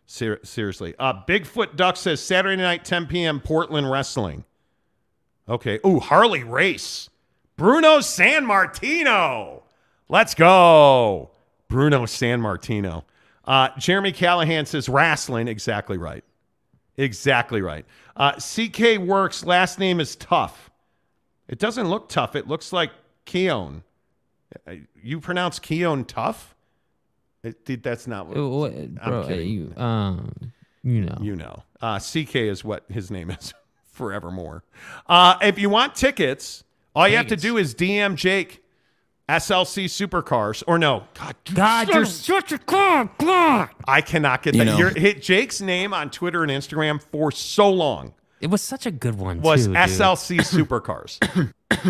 Ser- 0.07 0.40
seriously. 0.43 0.94
Uh, 0.99 1.24
Bigfoot 1.27 1.77
Duck 1.77 1.97
says 1.97 2.20
Saturday 2.20 2.61
night, 2.61 2.85
10 2.85 3.07
p.m. 3.07 3.40
Portland 3.40 3.90
Wrestling. 3.90 4.44
Okay. 5.49 5.78
Ooh, 5.86 6.01
Harley 6.01 6.44
Race. 6.44 7.09
Bruno 7.57 7.99
Sammartino. 7.99 9.62
Let's 10.09 10.35
go. 10.35 11.31
Bruno 11.69 12.03
Sammartino. 12.03 13.05
Uh, 13.44 13.69
Jeremy 13.78 14.12
Callahan 14.12 14.66
says 14.66 14.89
wrestling. 14.89 15.49
Exactly 15.49 15.97
right. 15.97 16.24
Exactly 16.97 17.62
right. 17.62 17.86
Uh, 18.15 18.32
CK 18.32 18.99
Works, 18.99 19.44
last 19.44 19.78
name 19.78 19.99
is 20.01 20.15
Tough. 20.16 20.70
It 21.49 21.59
doesn't 21.59 21.89
look 21.89 22.09
tough. 22.09 22.36
It 22.36 22.47
looks 22.47 22.73
like 22.73 22.90
Keon. 23.24 23.82
Uh, 24.66 24.73
You 25.03 25.20
pronounce 25.20 25.59
Keon 25.59 26.05
tough? 26.05 26.55
It, 27.43 27.82
that's 27.82 28.07
not 28.07 28.27
what. 28.28 28.36
Uh, 28.36 28.49
what- 28.49 28.73
I'm 28.73 28.97
bro, 29.05 29.27
kidding. 29.27 29.49
you, 29.49 29.73
um, 29.77 30.32
you 30.82 31.01
know. 31.03 31.19
You 31.20 31.35
know. 31.36 31.62
Uh, 31.81 31.99
CK 31.99 32.36
is 32.36 32.65
what 32.65 32.85
his 32.89 33.11
name 33.11 33.31
is 33.31 33.53
forevermore. 33.93 34.62
Uh, 35.09 35.36
if 35.43 35.59
you 35.59 35.69
want 35.69 35.94
tickets, 35.97 36.62
All 36.94 37.09
you 37.09 37.16
have 37.16 37.27
to 37.28 37.36
do 37.36 37.57
is 37.57 37.74
DM 37.74 38.15
Jake, 38.15 38.62
SLC 39.28 39.86
Supercars, 39.86 40.62
or 40.69 40.78
no, 40.78 41.05
God, 41.15 41.35
God, 41.55 41.89
you're 41.89 42.05
such 42.05 42.53
a 42.53 42.59
god. 42.59 43.09
God. 43.19 43.70
I 43.89 44.01
cannot 44.03 44.43
get 44.43 44.55
You 44.55 44.61
that. 44.61 44.65
know. 44.66 44.77
Your, 44.78 44.90
hit 44.90 45.23
Jake's 45.23 45.61
name 45.61 45.93
on 45.94 46.11
Twitter 46.11 46.43
and 46.43 46.51
Instagram 46.53 47.03
for 47.03 47.32
so 47.32 47.70
long 47.70 48.15
It 48.43 48.51
was 48.51 48.60
such 48.60 48.85
a 48.86 48.90
good 48.90 49.14
one. 49.19 49.40
was 49.40 49.66
too. 49.66 49.73
SLC 49.73 50.39
Supercars. 50.56 51.19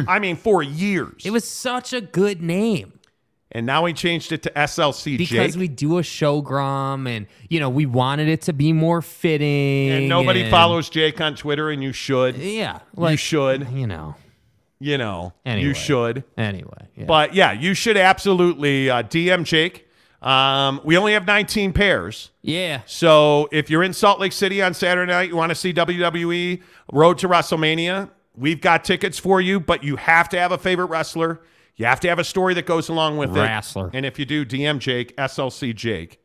I 0.08 0.18
mean, 0.20 0.36
for 0.36 0.62
years. 0.62 1.22
It 1.24 1.30
was 1.30 1.48
such 1.48 1.92
a 1.92 2.00
good 2.00 2.40
name. 2.42 3.00
and 3.50 3.66
now 3.66 3.82
we 3.84 3.92
changed 3.92 4.32
it 4.32 4.42
to 4.44 4.50
SLC 4.50 5.18
because 5.18 5.52
Jake. 5.54 5.56
we 5.60 5.66
do 5.68 5.98
a 5.98 6.02
showgram 6.02 7.08
and 7.08 7.26
you 7.50 7.58
know 7.60 7.68
we 7.68 7.84
wanted 7.86 8.28
it 8.28 8.42
to 8.42 8.52
be 8.52 8.72
more 8.72 9.02
fitting 9.02 9.90
and 9.90 10.08
nobody 10.08 10.42
and- 10.42 10.50
follows 10.50 10.88
Jake 10.88 11.20
on 11.20 11.34
Twitter, 11.34 11.68
and 11.70 11.82
you 11.82 11.92
should. 11.92 12.36
yeah 12.36 12.80
you 12.96 13.16
should. 13.16 13.68
you 13.70 13.86
know 13.86 14.14
You 14.80 14.98
know, 14.98 15.32
Anyway. 15.46 15.68
you 15.68 15.74
should. 15.74 16.24
anyway 16.36 16.88
yeah. 16.96 17.04
But 17.06 17.34
yeah, 17.34 17.52
you 17.52 17.74
should 17.74 17.96
absolutely 17.96 18.90
uh, 18.90 19.02
DM 19.02 19.44
Jake. 19.44 19.86
Um, 20.22 20.80
we 20.84 20.96
only 20.96 21.14
have 21.14 21.26
19 21.26 21.72
pairs. 21.72 22.30
yeah 22.42 22.82
So 22.86 23.48
if 23.50 23.68
you're 23.68 23.82
in 23.82 23.92
Salt 23.92 24.20
Lake 24.20 24.32
City 24.32 24.62
on 24.62 24.72
Saturday 24.72 25.10
night, 25.10 25.28
you 25.28 25.36
want 25.36 25.50
to 25.50 25.56
see 25.56 25.72
WWE 25.72 26.62
Road 26.92 27.18
to 27.18 27.28
WrestleMania, 27.28 28.08
we've 28.36 28.60
got 28.60 28.84
tickets 28.84 29.18
for 29.18 29.40
you, 29.40 29.58
but 29.58 29.82
you 29.82 29.96
have 29.96 30.28
to 30.30 30.38
have 30.38 30.52
a 30.52 30.58
favorite 30.58 30.86
wrestler. 30.86 31.40
You 31.74 31.86
have 31.86 32.00
to 32.00 32.08
have 32.08 32.18
a 32.20 32.24
story 32.24 32.54
that 32.54 32.66
goes 32.66 32.88
along 32.88 33.16
with 33.16 33.30
Wrestler. 33.36 33.88
it. 33.88 33.94
And 33.94 34.06
if 34.06 34.18
you 34.18 34.24
do, 34.24 34.44
DM 34.44 34.78
Jake, 34.78 35.16
SLC 35.16 35.74
Jake, 35.74 36.20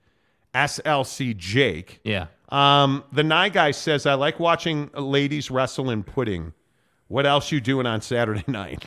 SLC 0.53 1.35
Jake. 1.35 1.99
yeah 2.03 2.27
Um, 2.49 3.03
the 3.11 3.23
Nye 3.23 3.49
guy 3.49 3.71
says, 3.71 4.05
I 4.05 4.13
like 4.13 4.39
watching 4.39 4.89
ladies 4.93 5.49
wrestle 5.49 5.89
in 5.89 6.03
pudding. 6.03 6.53
What 7.07 7.25
else 7.25 7.51
you 7.51 7.61
doing 7.61 7.85
on 7.85 8.01
Saturday 8.01 8.43
night? 8.51 8.85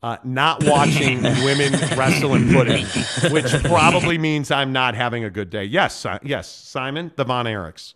Uh, 0.00 0.16
not 0.22 0.62
watching 0.64 1.22
women 1.22 1.72
wrestle 1.98 2.34
in 2.36 2.52
pudding, 2.52 2.84
which 3.32 3.50
probably 3.64 4.16
means 4.16 4.50
I'm 4.50 4.72
not 4.72 4.94
having 4.94 5.24
a 5.24 5.30
good 5.30 5.50
day. 5.50 5.64
Yes, 5.64 5.94
Si- 5.96 6.08
yes, 6.22 6.48
Simon, 6.48 7.10
the 7.16 7.24
Von 7.24 7.46
Erichs, 7.46 7.94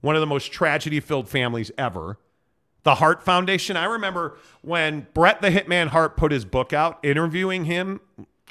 one 0.00 0.14
of 0.14 0.20
the 0.20 0.28
most 0.28 0.52
tragedy-filled 0.52 1.28
families 1.28 1.72
ever. 1.76 2.18
The 2.84 2.94
Hart 2.94 3.22
Foundation. 3.24 3.76
I 3.76 3.84
remember 3.86 4.38
when 4.62 5.08
Bret 5.12 5.42
the 5.42 5.50
Hitman 5.50 5.88
Hart 5.88 6.16
put 6.16 6.30
his 6.32 6.44
book 6.44 6.72
out, 6.72 6.98
interviewing 7.02 7.64
him, 7.64 8.00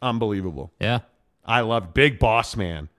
unbelievable. 0.01 0.71
yeah 0.79 0.99
I 1.45 1.61
love 1.61 1.93
Big 1.93 2.19
Boss 2.19 2.55
Man. 2.57 2.89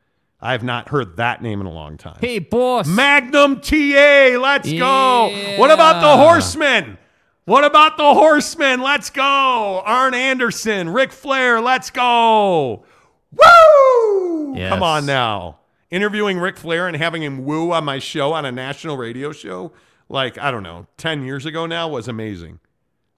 I 0.40 0.52
have 0.52 0.62
not 0.64 0.88
heard 0.88 1.18
that 1.18 1.42
name 1.42 1.60
in 1.60 1.66
a 1.66 1.72
long 1.72 1.98
time. 1.98 2.16
hey 2.20 2.38
boss 2.38 2.88
Magnum 2.88 3.60
TA, 3.60 4.38
let's 4.40 4.72
go. 4.72 5.28
What 5.58 5.70
about 5.70 6.00
the 6.00 6.16
Horsemen? 6.16 6.96
What 7.44 7.64
about 7.64 7.96
the 7.96 8.14
Horsemen? 8.14 8.80
Let's 8.80 9.10
go. 9.10 9.82
Arn 9.84 10.14
Anderson, 10.14 10.90
Ric 10.90 11.10
Flair, 11.10 11.60
let's 11.60 11.90
go. 11.90 12.84
Woo! 13.32 14.54
Yes. 14.56 14.70
Come 14.70 14.82
on 14.82 15.06
now. 15.06 15.58
Interviewing 15.90 16.38
Ric 16.38 16.56
Flair 16.56 16.86
and 16.86 16.96
having 16.96 17.22
him 17.22 17.44
woo 17.44 17.72
on 17.72 17.84
my 17.84 17.98
show 17.98 18.32
on 18.32 18.44
a 18.44 18.52
national 18.52 18.96
radio 18.96 19.32
show, 19.32 19.72
like, 20.08 20.38
I 20.38 20.50
don't 20.50 20.62
know, 20.62 20.86
10 20.98 21.24
years 21.24 21.46
ago 21.46 21.66
now 21.66 21.88
was 21.88 22.06
amazing. 22.08 22.60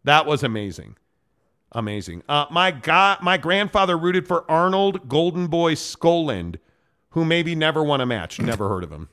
That 0.04 0.24
was 0.24 0.42
amazing. 0.42 0.96
Amazing. 1.72 2.22
Uh, 2.28 2.46
my 2.50 2.70
God, 2.70 3.22
my 3.22 3.36
grandfather 3.36 3.96
rooted 3.96 4.26
for 4.26 4.50
Arnold 4.50 5.08
Golden 5.08 5.46
Boy 5.46 5.74
Skaaland, 5.74 6.56
who 7.10 7.24
maybe 7.24 7.54
never 7.54 7.82
won 7.82 8.00
a 8.00 8.06
match. 8.06 8.38
Never 8.40 8.68
heard 8.68 8.84
of 8.84 8.90
him. 8.92 9.08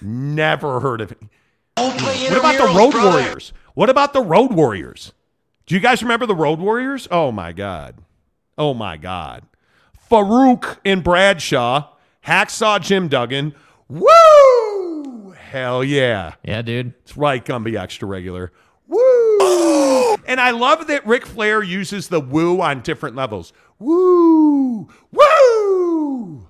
Never 0.00 0.80
heard 0.80 1.00
of 1.00 1.10
him. 1.10 1.30
What 1.76 2.38
about 2.38 2.58
the 2.58 2.74
Road 2.76 2.94
Warriors? 2.94 3.52
What 3.74 3.90
about 3.90 4.12
the 4.12 4.20
Road 4.20 4.52
Warriors? 4.52 5.12
Do 5.66 5.74
you 5.74 5.80
guys 5.80 6.02
remember 6.02 6.26
the 6.26 6.34
Road 6.34 6.58
Warriors? 6.58 7.08
Oh 7.10 7.32
my 7.32 7.52
God. 7.52 7.96
Oh 8.58 8.74
my 8.74 8.96
God. 8.96 9.44
Faarooq 10.10 10.78
and 10.84 11.02
Bradshaw, 11.02 11.88
Hacksaw 12.26 12.80
Jim 12.80 13.08
Duggan. 13.08 13.54
Woo! 13.88 15.30
Hell 15.30 15.84
yeah. 15.84 16.34
yeah 16.42 16.62
dude 16.62 16.94
It's 17.02 17.16
right, 17.16 17.44
Gumby 17.44 17.78
Extra 17.78 18.06
Regular. 18.08 18.52
Woo! 18.86 20.16
and 20.26 20.40
I 20.40 20.50
love 20.50 20.86
that 20.88 21.06
Ric 21.06 21.24
Flair 21.24 21.62
uses 21.62 22.08
the 22.08 22.20
woo 22.20 22.60
on 22.60 22.82
different 22.82 23.16
levels. 23.16 23.52
Woo! 23.78 24.88
Woo! 25.10 26.48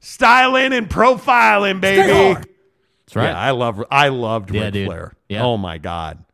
Styling 0.00 0.72
and 0.72 0.88
profiling, 0.88 1.80
baby. 1.80 2.44
That's 3.06 3.16
right 3.16 3.24
Yeah, 3.30 3.38
I 3.38 3.50
love 3.50 3.82
I 3.90 4.08
loved 4.08 4.52
Yeah, 4.54 4.64
Ric 4.64 4.72
dude. 4.72 4.86
Flair. 4.86 5.12
Yeah. 5.28 5.44
Oh 5.44 5.56
my 5.56 5.78
God. 5.78 6.24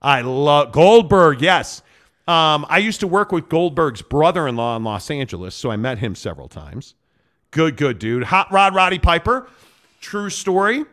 I 0.00 0.20
love 0.22 0.72
Goldberg, 0.72 1.40
yes. 1.40 1.82
Um, 2.26 2.64
I 2.68 2.78
used 2.78 3.00
to 3.00 3.06
work 3.08 3.32
with 3.32 3.48
Goldberg's 3.48 4.02
brother-in-law 4.02 4.76
in 4.76 4.84
Los 4.84 5.10
Angeles, 5.10 5.54
so 5.54 5.70
I 5.70 5.76
met 5.76 5.98
him 5.98 6.14
several 6.14 6.48
times. 6.48 6.94
Good, 7.50 7.76
good 7.76 7.98
dude. 7.98 8.24
Hot 8.24 8.50
Rod 8.52 8.74
Roddy 8.74 8.98
Piper. 8.98 9.48
True 10.00 10.30
story. 10.30 10.84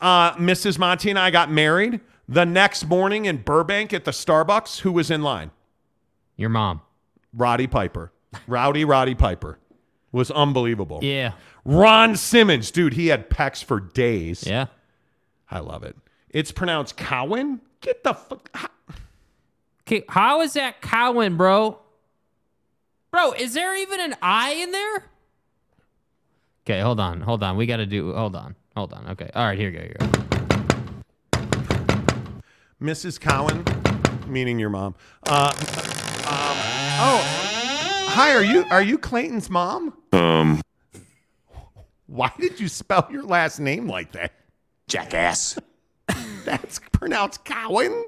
Uh, 0.00 0.34
Mrs. 0.34 0.78
Monty 0.78 1.10
and 1.10 1.18
I 1.18 1.30
got 1.30 1.50
married 1.50 2.00
the 2.28 2.44
next 2.46 2.86
morning 2.86 3.24
in 3.26 3.38
Burbank 3.38 3.92
at 3.92 4.04
the 4.04 4.10
Starbucks. 4.10 4.80
Who 4.80 4.92
was 4.92 5.10
in 5.10 5.22
line? 5.22 5.50
your 6.36 6.50
mom 6.50 6.80
Roddy 7.34 7.66
Piper. 7.66 8.12
Rowdy 8.46 8.84
Roddy 8.84 9.14
Piper. 9.14 9.58
Was 10.18 10.30
unbelievable. 10.32 11.00
yeah 11.02 11.32
Ron 11.64 12.16
Simmons, 12.16 12.70
dude, 12.70 12.94
he 12.94 13.06
had 13.08 13.30
pecs 13.30 13.62
for 13.62 13.78
days. 13.80 14.46
yeah 14.46 14.66
I 15.50 15.60
love 15.60 15.82
it. 15.84 15.96
It's 16.30 16.52
pronounced 16.52 16.96
Cowan. 16.96 17.60
Get 17.80 18.02
the 18.04 18.12
fuck. 18.14 18.50
okay 19.86 20.04
how 20.08 20.40
is 20.42 20.52
that 20.54 20.82
Cowan 20.82 21.36
bro 21.36 21.78
bro 23.10 23.32
is 23.32 23.54
there 23.54 23.76
even 23.78 24.00
an 24.00 24.16
I 24.20 24.52
in 24.52 24.72
there 24.72 25.04
okay 26.66 26.80
hold 26.80 27.00
on 27.00 27.20
hold 27.22 27.42
on 27.42 27.56
we 27.56 27.64
got 27.66 27.76
to 27.78 27.86
do 27.86 28.12
hold 28.12 28.34
on 28.36 28.54
hold 28.76 28.92
on 28.92 29.08
okay 29.10 29.30
all 29.34 29.46
right 29.46 29.58
here 29.58 29.70
you 29.70 29.78
go 29.78 29.84
here 29.84 29.96
you 30.00 30.06
go 30.08 30.18
Mrs. 32.80 33.18
Cowan, 33.18 33.64
meaning 34.28 34.58
your 34.60 34.70
mom. 34.70 34.94
Uh, 35.26 35.50
um, 35.52 36.56
oh, 37.00 37.20
hi. 38.08 38.32
Are 38.34 38.44
you 38.44 38.64
are 38.70 38.82
you 38.82 38.98
Clayton's 38.98 39.50
mom? 39.50 39.94
Um, 40.12 40.60
Why 42.06 42.32
did 42.38 42.58
you 42.60 42.68
spell 42.68 43.08
your 43.10 43.24
last 43.24 43.58
name 43.60 43.88
like 43.88 44.12
that? 44.12 44.32
jackass. 44.88 45.58
That's 46.44 46.80
pronounced 46.92 47.44
Cowan. 47.44 48.06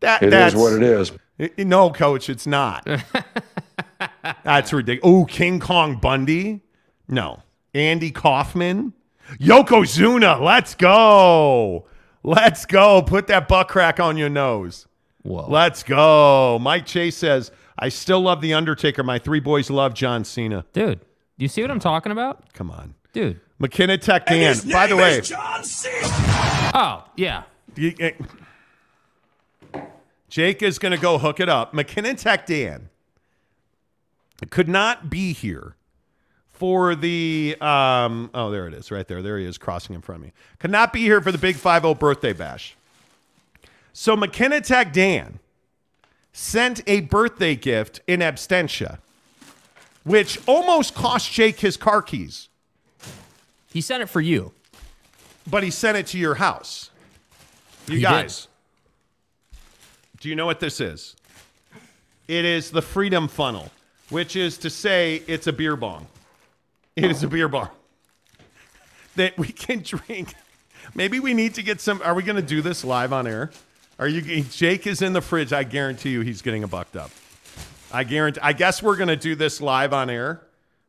That 0.00 0.22
It 0.22 0.30
that's 0.30 0.54
is 0.54 0.60
what 0.60 0.74
it 0.74 0.82
is. 0.82 1.12
I- 1.40 1.64
No, 1.64 1.90
coach, 1.90 2.28
it's 2.28 2.46
not. 2.46 2.86
That's 4.44 4.72
ridiculous. 4.72 5.00
Oh, 5.22 5.24
King 5.24 5.58
Kong 5.60 5.96
Bundy? 5.96 6.60
No. 7.08 7.42
Andy 7.74 8.10
Kaufman? 8.10 8.92
Yokozuna, 9.40 10.40
let's 10.40 10.74
go. 10.74 11.86
Let's 12.22 12.66
go. 12.66 13.02
Put 13.02 13.26
that 13.28 13.48
butt 13.48 13.68
crack 13.68 13.98
on 14.00 14.16
your 14.16 14.28
nose. 14.28 14.86
whoa 15.22 15.46
Let's 15.48 15.82
go. 15.82 16.58
Mike 16.60 16.86
Chase 16.86 17.16
says, 17.16 17.50
I 17.78 17.88
still 17.90 18.20
love 18.20 18.40
The 18.40 18.54
Undertaker. 18.54 19.02
My 19.02 19.18
three 19.18 19.40
boys 19.40 19.70
love 19.70 19.94
John 19.94 20.24
Cena. 20.24 20.64
dude 20.72 21.00
do 21.00 21.44
you 21.44 21.48
see 21.48 21.62
what 21.62 21.70
I'm 21.70 21.78
talking 21.80 22.12
about 22.12 22.52
Come 22.52 22.70
on. 22.70 22.94
dude 23.12 23.40
McKenna 23.58 23.98
Tech 23.98 24.26
Dan. 24.26 24.40
His 24.54 24.64
By 24.64 24.86
the 24.86 24.96
way, 24.96 25.18
is 25.18 25.28
John 25.28 25.64
Cena. 25.64 26.06
oh 26.74 27.04
yeah 27.16 27.42
eh, 27.78 28.12
Jake 30.28 30.62
is 30.62 30.78
going 30.78 30.92
to 30.92 30.98
go 30.98 31.16
hook 31.16 31.40
it 31.40 31.48
up. 31.48 31.72
McKinnon 31.72 32.18
Tech 32.18 32.44
Dan 32.46 32.90
could 34.50 34.68
not 34.68 35.08
be 35.10 35.32
here 35.32 35.74
for 36.48 36.94
the 36.94 37.56
um 37.60 38.30
oh 38.34 38.50
there 38.50 38.66
it 38.66 38.74
is 38.74 38.90
right 38.90 39.06
there 39.08 39.22
there 39.22 39.38
he 39.38 39.44
is 39.44 39.58
crossing 39.58 39.94
in 39.94 40.00
front 40.00 40.20
of 40.20 40.26
me 40.26 40.32
could 40.58 40.70
not 40.72 40.92
be 40.92 41.00
here 41.02 41.20
for 41.20 41.30
the 41.30 41.38
big 41.38 41.54
50 41.56 41.94
birthday 41.94 42.32
bash 42.32 42.76
so 43.92 44.16
mckenna 44.16 44.60
tech 44.60 44.92
dan 44.92 45.38
sent 46.38 46.80
a 46.86 47.00
birthday 47.00 47.56
gift 47.56 48.00
in 48.06 48.20
absentia 48.20 48.98
which 50.04 50.38
almost 50.46 50.94
cost 50.94 51.32
jake 51.32 51.58
his 51.58 51.76
car 51.76 52.00
keys 52.00 52.48
he 53.72 53.80
sent 53.80 54.00
it 54.02 54.06
for 54.08 54.20
you 54.20 54.52
but 55.50 55.64
he 55.64 55.70
sent 55.70 55.96
it 55.96 56.06
to 56.06 56.16
your 56.16 56.36
house 56.36 56.90
you 57.88 57.94
He 57.94 58.00
did. 58.00 58.04
guys 58.04 58.46
do 60.20 60.28
you 60.28 60.36
know 60.36 60.46
what 60.46 60.60
this 60.60 60.80
is 60.80 61.16
it 62.28 62.44
is 62.44 62.70
the 62.70 62.82
freedom 62.82 63.26
funnel 63.26 63.72
which 64.10 64.36
is 64.36 64.58
to 64.58 64.70
say 64.70 65.22
it's 65.26 65.48
a 65.48 65.52
beer 65.52 65.74
bong 65.74 66.06
it 66.94 67.10
is 67.10 67.24
a 67.24 67.28
beer 67.28 67.48
bar 67.48 67.72
that 69.16 69.36
we 69.36 69.48
can 69.48 69.82
drink. 69.82 70.34
Maybe 70.94 71.18
we 71.20 71.34
need 71.34 71.54
to 71.54 71.62
get 71.62 71.80
some. 71.80 72.00
Are 72.02 72.14
we 72.14 72.22
going 72.22 72.36
to 72.36 72.42
do 72.42 72.62
this 72.62 72.84
live 72.84 73.12
on 73.12 73.26
air? 73.26 73.50
Are 73.98 74.06
you? 74.08 74.42
Jake 74.44 74.86
is 74.86 75.02
in 75.02 75.12
the 75.12 75.20
fridge. 75.20 75.52
I 75.52 75.64
guarantee 75.64 76.10
you, 76.10 76.20
he's 76.20 76.42
getting 76.42 76.62
a 76.64 76.68
bucked 76.68 76.96
up. 76.96 77.10
I 77.92 78.04
guarantee. 78.04 78.40
I 78.42 78.52
guess 78.52 78.82
we're 78.82 78.96
to 79.08 79.16
do 79.16 79.34
this 79.34 79.60
live 79.60 79.92
on 79.92 80.08
air. 80.10 80.42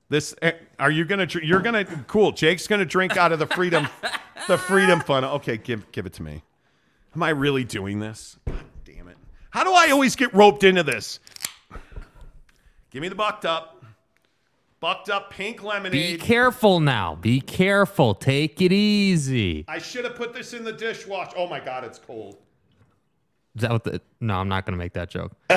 This. 0.10 0.36
eh, 0.42 0.52
Are 0.78 0.92
you 0.92 1.06
to? 1.28 1.46
You're 1.46 1.62
to. 1.86 2.04
Cool. 2.08 2.32
Jake's 2.32 2.68
to 2.80 2.86
drink 2.86 3.18
out 3.18 3.32
of 3.32 3.40
the 3.40 3.48
freedom, 3.48 3.88
the 4.48 4.58
freedom 4.58 5.00
funnel. 5.00 5.36
Okay, 5.36 5.58
give 5.58 5.92
give 5.92 6.06
it 6.06 6.14
to 6.14 6.24
me. 6.24 6.44
Am 7.16 7.24
I 7.24 7.30
really 7.30 7.64
doing 7.64 8.00
this? 8.00 8.38
God 8.46 8.56
damn 8.86 9.08
it. 9.08 9.18
How 9.50 9.64
do 9.64 9.72
I 9.72 9.90
always 9.90 10.16
get 10.16 10.32
roped 10.34 10.64
into 10.64 10.84
this? 10.84 11.20
Give 12.92 13.02
me 13.02 13.08
the 13.10 13.16
bucked 13.16 13.46
up. 13.46 13.84
Bucked 14.80 15.10
up 15.10 15.32
pink 15.32 15.62
lemonade. 15.64 15.92
Be 15.92 16.26
careful 16.26 16.80
now. 16.80 17.16
Be 17.16 17.42
careful. 17.42 18.14
Take 18.16 18.62
it 18.62 18.72
easy. 18.72 19.66
I 19.68 19.78
should 19.80 20.06
have 20.06 20.16
put 20.16 20.34
this 20.34 20.54
in 20.54 20.64
the 20.64 20.72
dishwasher. 20.72 21.34
Oh 21.36 21.48
my 21.48 21.60
god, 21.60 21.84
it's 21.84 22.00
cold. 22.00 22.38
Is 23.56 23.62
that 23.62 23.72
what 23.72 23.84
the? 23.84 24.02
No, 24.20 24.36
I'm 24.36 24.48
not 24.48 24.66
gonna 24.66 24.78
make 24.78 24.94
that 24.94 25.10
joke. 25.10 25.34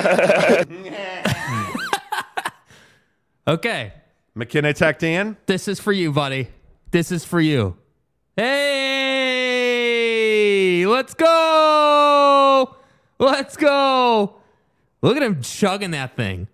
okay, 3.47 3.93
McKinnon 4.35 4.75
Tech 4.75 4.99
Dan. 4.99 5.37
this 5.45 5.67
is 5.67 5.79
for 5.79 5.91
you, 5.91 6.11
buddy. 6.11 6.49
This 6.91 7.11
is 7.11 7.23
for 7.25 7.39
you. 7.41 7.77
Hey, 8.35 9.63
let's 10.87 11.13
go. 11.13 12.75
Let's 13.19 13.55
go. 13.57 14.35
Look 15.01 15.17
at 15.17 15.23
him 15.23 15.41
chugging 15.41 15.91
that 15.91 16.15
thing. 16.15 16.47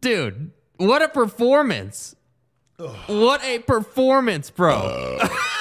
Dude, 0.00 0.50
what 0.78 1.02
a 1.02 1.08
performance. 1.08 2.16
What 3.06 3.42
a 3.44 3.58
performance, 3.60 4.50
bro. 4.50 5.18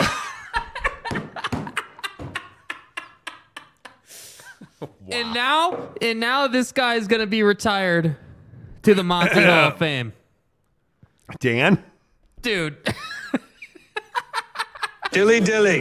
And 5.12 5.34
now, 5.34 5.90
and 6.02 6.20
now 6.20 6.48
this 6.48 6.72
guy 6.72 6.96
is 6.96 7.08
gonna 7.08 7.26
be 7.28 7.42
retired 7.44 8.16
to 8.84 8.94
the 8.94 9.04
Monty 9.04 9.42
Hall 9.44 9.70
of 9.70 9.78
Fame, 9.80 10.14
Dan. 11.40 11.84
dude. 12.42 12.78
Dilly 15.12 15.40
dilly. 15.40 15.80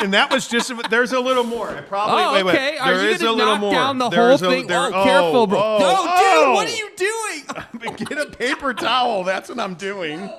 And 0.00 0.14
that 0.14 0.30
was 0.32 0.46
just 0.48 0.72
there's 0.90 1.12
a 1.12 1.18
little 1.20 1.42
more. 1.44 1.68
I 1.70 1.80
probably 1.82 2.22
Oh, 2.24 2.32
wait, 2.32 2.44
wait. 2.44 2.54
okay. 2.54 2.78
Are 2.78 2.94
There 2.94 3.04
you 3.04 3.10
is 3.10 3.18
gonna 3.20 3.32
a 3.32 3.36
little 3.36 3.52
knock 3.54 3.60
more. 3.60 3.72
down 3.72 3.98
the 3.98 4.08
There's 4.08 4.40
whole 4.40 4.50
a- 4.50 4.54
thing? 4.54 4.66
there- 4.68 4.94
Oh, 4.94 5.04
careful, 5.04 5.46
bro. 5.48 5.58
oh, 5.60 5.78
no, 5.80 5.94
oh. 5.98 6.44
dude, 6.44 6.54
what 6.54 6.68
are 6.68 6.76
you 6.76 6.90
doing? 6.96 7.96
Get 7.96 8.18
a 8.18 8.26
paper 8.30 8.72
towel. 8.74 9.24
That's 9.24 9.48
what 9.48 9.58
I'm 9.60 9.74
doing. 9.74 10.30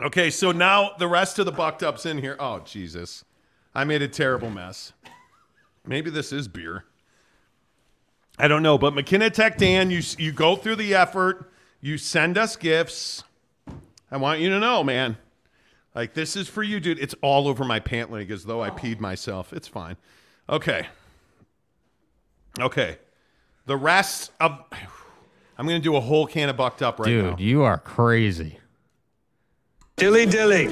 Okay, 0.00 0.30
so 0.30 0.52
now 0.52 0.92
the 0.98 1.08
rest 1.08 1.38
of 1.38 1.46
the 1.46 1.52
bucked 1.52 1.82
up's 1.82 2.06
in 2.06 2.18
here. 2.18 2.36
Oh 2.38 2.60
Jesus, 2.60 3.24
I 3.76 3.84
made 3.84 4.00
a 4.00 4.08
terrible 4.08 4.48
mess. 4.48 4.94
Maybe 5.86 6.08
this 6.08 6.32
is 6.32 6.48
beer. 6.48 6.86
I 8.38 8.48
don't 8.48 8.62
know, 8.62 8.78
but 8.78 8.94
McKenna 8.94 9.28
Tech 9.28 9.58
Dan, 9.58 9.90
you 9.90 10.00
you 10.16 10.32
go 10.32 10.56
through 10.56 10.76
the 10.76 10.94
effort. 10.94 11.52
You 11.82 11.98
send 11.98 12.38
us 12.38 12.56
gifts. 12.56 13.22
I 14.10 14.16
want 14.16 14.40
you 14.40 14.48
to 14.48 14.58
know, 14.58 14.82
man. 14.82 15.18
Like 15.94 16.14
this 16.14 16.36
is 16.36 16.48
for 16.48 16.62
you, 16.62 16.80
dude. 16.80 16.98
It's 16.98 17.14
all 17.20 17.46
over 17.46 17.64
my 17.64 17.78
pant 17.78 18.10
leg 18.10 18.30
as 18.30 18.44
though 18.44 18.62
I 18.62 18.70
oh. 18.70 18.74
peed 18.74 18.98
myself. 18.98 19.52
It's 19.52 19.68
fine. 19.68 19.98
Okay. 20.48 20.86
Okay. 22.58 22.96
The 23.66 23.76
rest 23.76 24.32
of 24.40 24.58
I'm 25.58 25.66
gonna 25.66 25.80
do 25.80 25.96
a 25.96 26.00
whole 26.00 26.26
can 26.26 26.48
of 26.48 26.56
bucked 26.56 26.80
up 26.80 26.98
right 26.98 27.08
Dude, 27.08 27.24
now. 27.24 27.30
Dude, 27.32 27.40
you 27.40 27.62
are 27.62 27.76
crazy. 27.76 28.58
Dilly 29.96 30.24
dilly. 30.24 30.66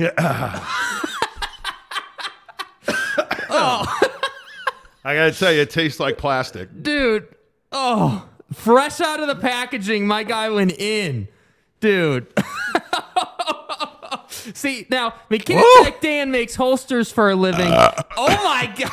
Yeah. 0.00 0.12
oh. 3.50 4.00
I 5.04 5.14
gotta 5.14 5.32
tell 5.38 5.52
you, 5.52 5.60
it 5.60 5.68
tastes 5.68 6.00
like 6.00 6.16
plastic. 6.16 6.70
Dude, 6.82 7.28
oh, 7.70 8.26
fresh 8.50 9.02
out 9.02 9.20
of 9.20 9.28
the 9.28 9.34
packaging, 9.34 10.06
my 10.06 10.22
guy 10.22 10.48
went 10.48 10.72
in. 10.72 11.28
Dude. 11.80 12.26
See, 14.28 14.86
now! 14.88 15.12
Tech 15.30 16.00
Dan 16.00 16.30
makes 16.30 16.54
holsters 16.54 17.12
for 17.12 17.28
a 17.30 17.36
living. 17.36 17.70
Uh. 17.70 17.92
oh 18.16 18.28
my 18.42 18.72
God. 18.78 18.90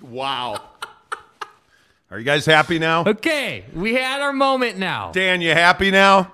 Wow. 0.00 0.62
Are 2.12 2.18
you 2.18 2.24
guys 2.24 2.46
happy 2.46 2.78
now? 2.78 3.04
Okay, 3.06 3.64
we 3.74 3.94
had 3.94 4.20
our 4.20 4.32
moment 4.32 4.78
now. 4.78 5.10
Dan, 5.10 5.40
you 5.40 5.50
happy 5.50 5.90
now? 5.90 6.30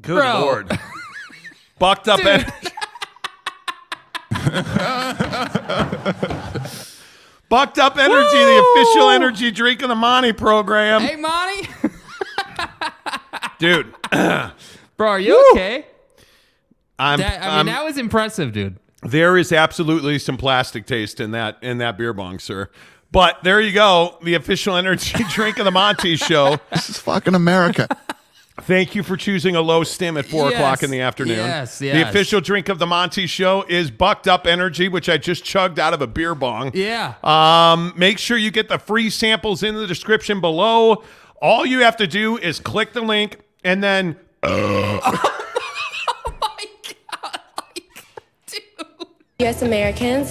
Good 0.00 0.16
Bro. 0.16 0.40
lord. 0.40 0.80
Bucked 1.80 2.06
up 2.08 2.18
Dude. 2.20 2.28
en- 2.30 2.44
Bucked 7.48 7.78
up 7.78 7.96
energy, 7.98 8.36
the 8.36 8.64
official 8.76 9.10
energy 9.10 9.50
drink 9.50 9.82
of 9.82 9.88
the 9.88 9.94
Monty 9.96 10.32
program. 10.32 11.00
Hey, 11.00 11.16
Monty. 11.16 11.68
Dude. 13.58 13.92
Bro, 14.12 15.08
are 15.08 15.18
you 15.18 15.32
Woo. 15.34 15.50
okay? 15.58 15.86
I'm, 16.98 17.18
That, 17.18 17.40
I 17.42 17.46
mean, 17.46 17.50
I'm- 17.56 17.66
that 17.66 17.84
was 17.84 17.98
impressive, 17.98 18.52
dude. 18.52 18.76
There 19.02 19.38
is 19.38 19.50
absolutely 19.50 20.18
some 20.18 20.36
plastic 20.36 20.84
taste 20.86 21.18
in 21.20 21.30
that 21.30 21.56
in 21.62 21.78
that 21.78 21.96
beer 21.96 22.12
bong, 22.12 22.38
sir. 22.38 22.68
But 23.10 23.42
there 23.42 23.58
you 23.60 23.72
go, 23.72 24.18
the 24.22 24.34
official 24.34 24.76
energy 24.76 25.24
drink 25.30 25.58
of 25.58 25.64
the 25.64 25.70
Monty 25.70 26.16
Show. 26.16 26.58
This 26.70 26.90
is 26.90 26.98
fucking 26.98 27.34
America. 27.34 27.88
Thank 28.62 28.94
you 28.94 29.02
for 29.02 29.16
choosing 29.16 29.56
a 29.56 29.60
low 29.60 29.84
stim 29.84 30.16
at 30.16 30.26
four 30.26 30.50
Yes, 30.50 30.58
o'clock 30.58 30.82
in 30.82 30.90
the 30.90 31.00
afternoon. 31.00 31.36
yes, 31.36 31.80
yes. 31.80 31.94
The 31.96 32.08
official 32.08 32.40
drink 32.40 32.68
of 32.68 32.78
the 32.78 32.86
Monty 32.86 33.26
Show 33.26 33.64
is 33.68 33.90
Bucked 33.90 34.28
Up 34.28 34.46
Energy, 34.46 34.88
which 34.88 35.08
I 35.08 35.16
just 35.18 35.44
chugged 35.44 35.78
out 35.78 35.94
of 35.94 36.02
a 36.02 36.06
beer 36.06 36.34
bong. 36.34 36.70
Yeah. 36.74 37.14
Um, 37.24 37.92
make 37.96 38.18
sure 38.18 38.36
you 38.36 38.50
get 38.50 38.68
the 38.68 38.78
free 38.78 39.10
samples 39.10 39.62
in 39.62 39.74
the 39.74 39.86
description 39.86 40.40
below. 40.40 41.02
All 41.42 41.64
you 41.64 41.80
have 41.80 41.96
to 41.98 42.06
do 42.06 42.36
is 42.36 42.60
click 42.60 42.92
the 42.92 43.00
link 43.00 43.38
and 43.64 43.82
then. 43.82 44.16
Uh 44.42 45.18
dude. 48.46 48.60
U.S. 49.40 49.62
Americans. 49.62 50.30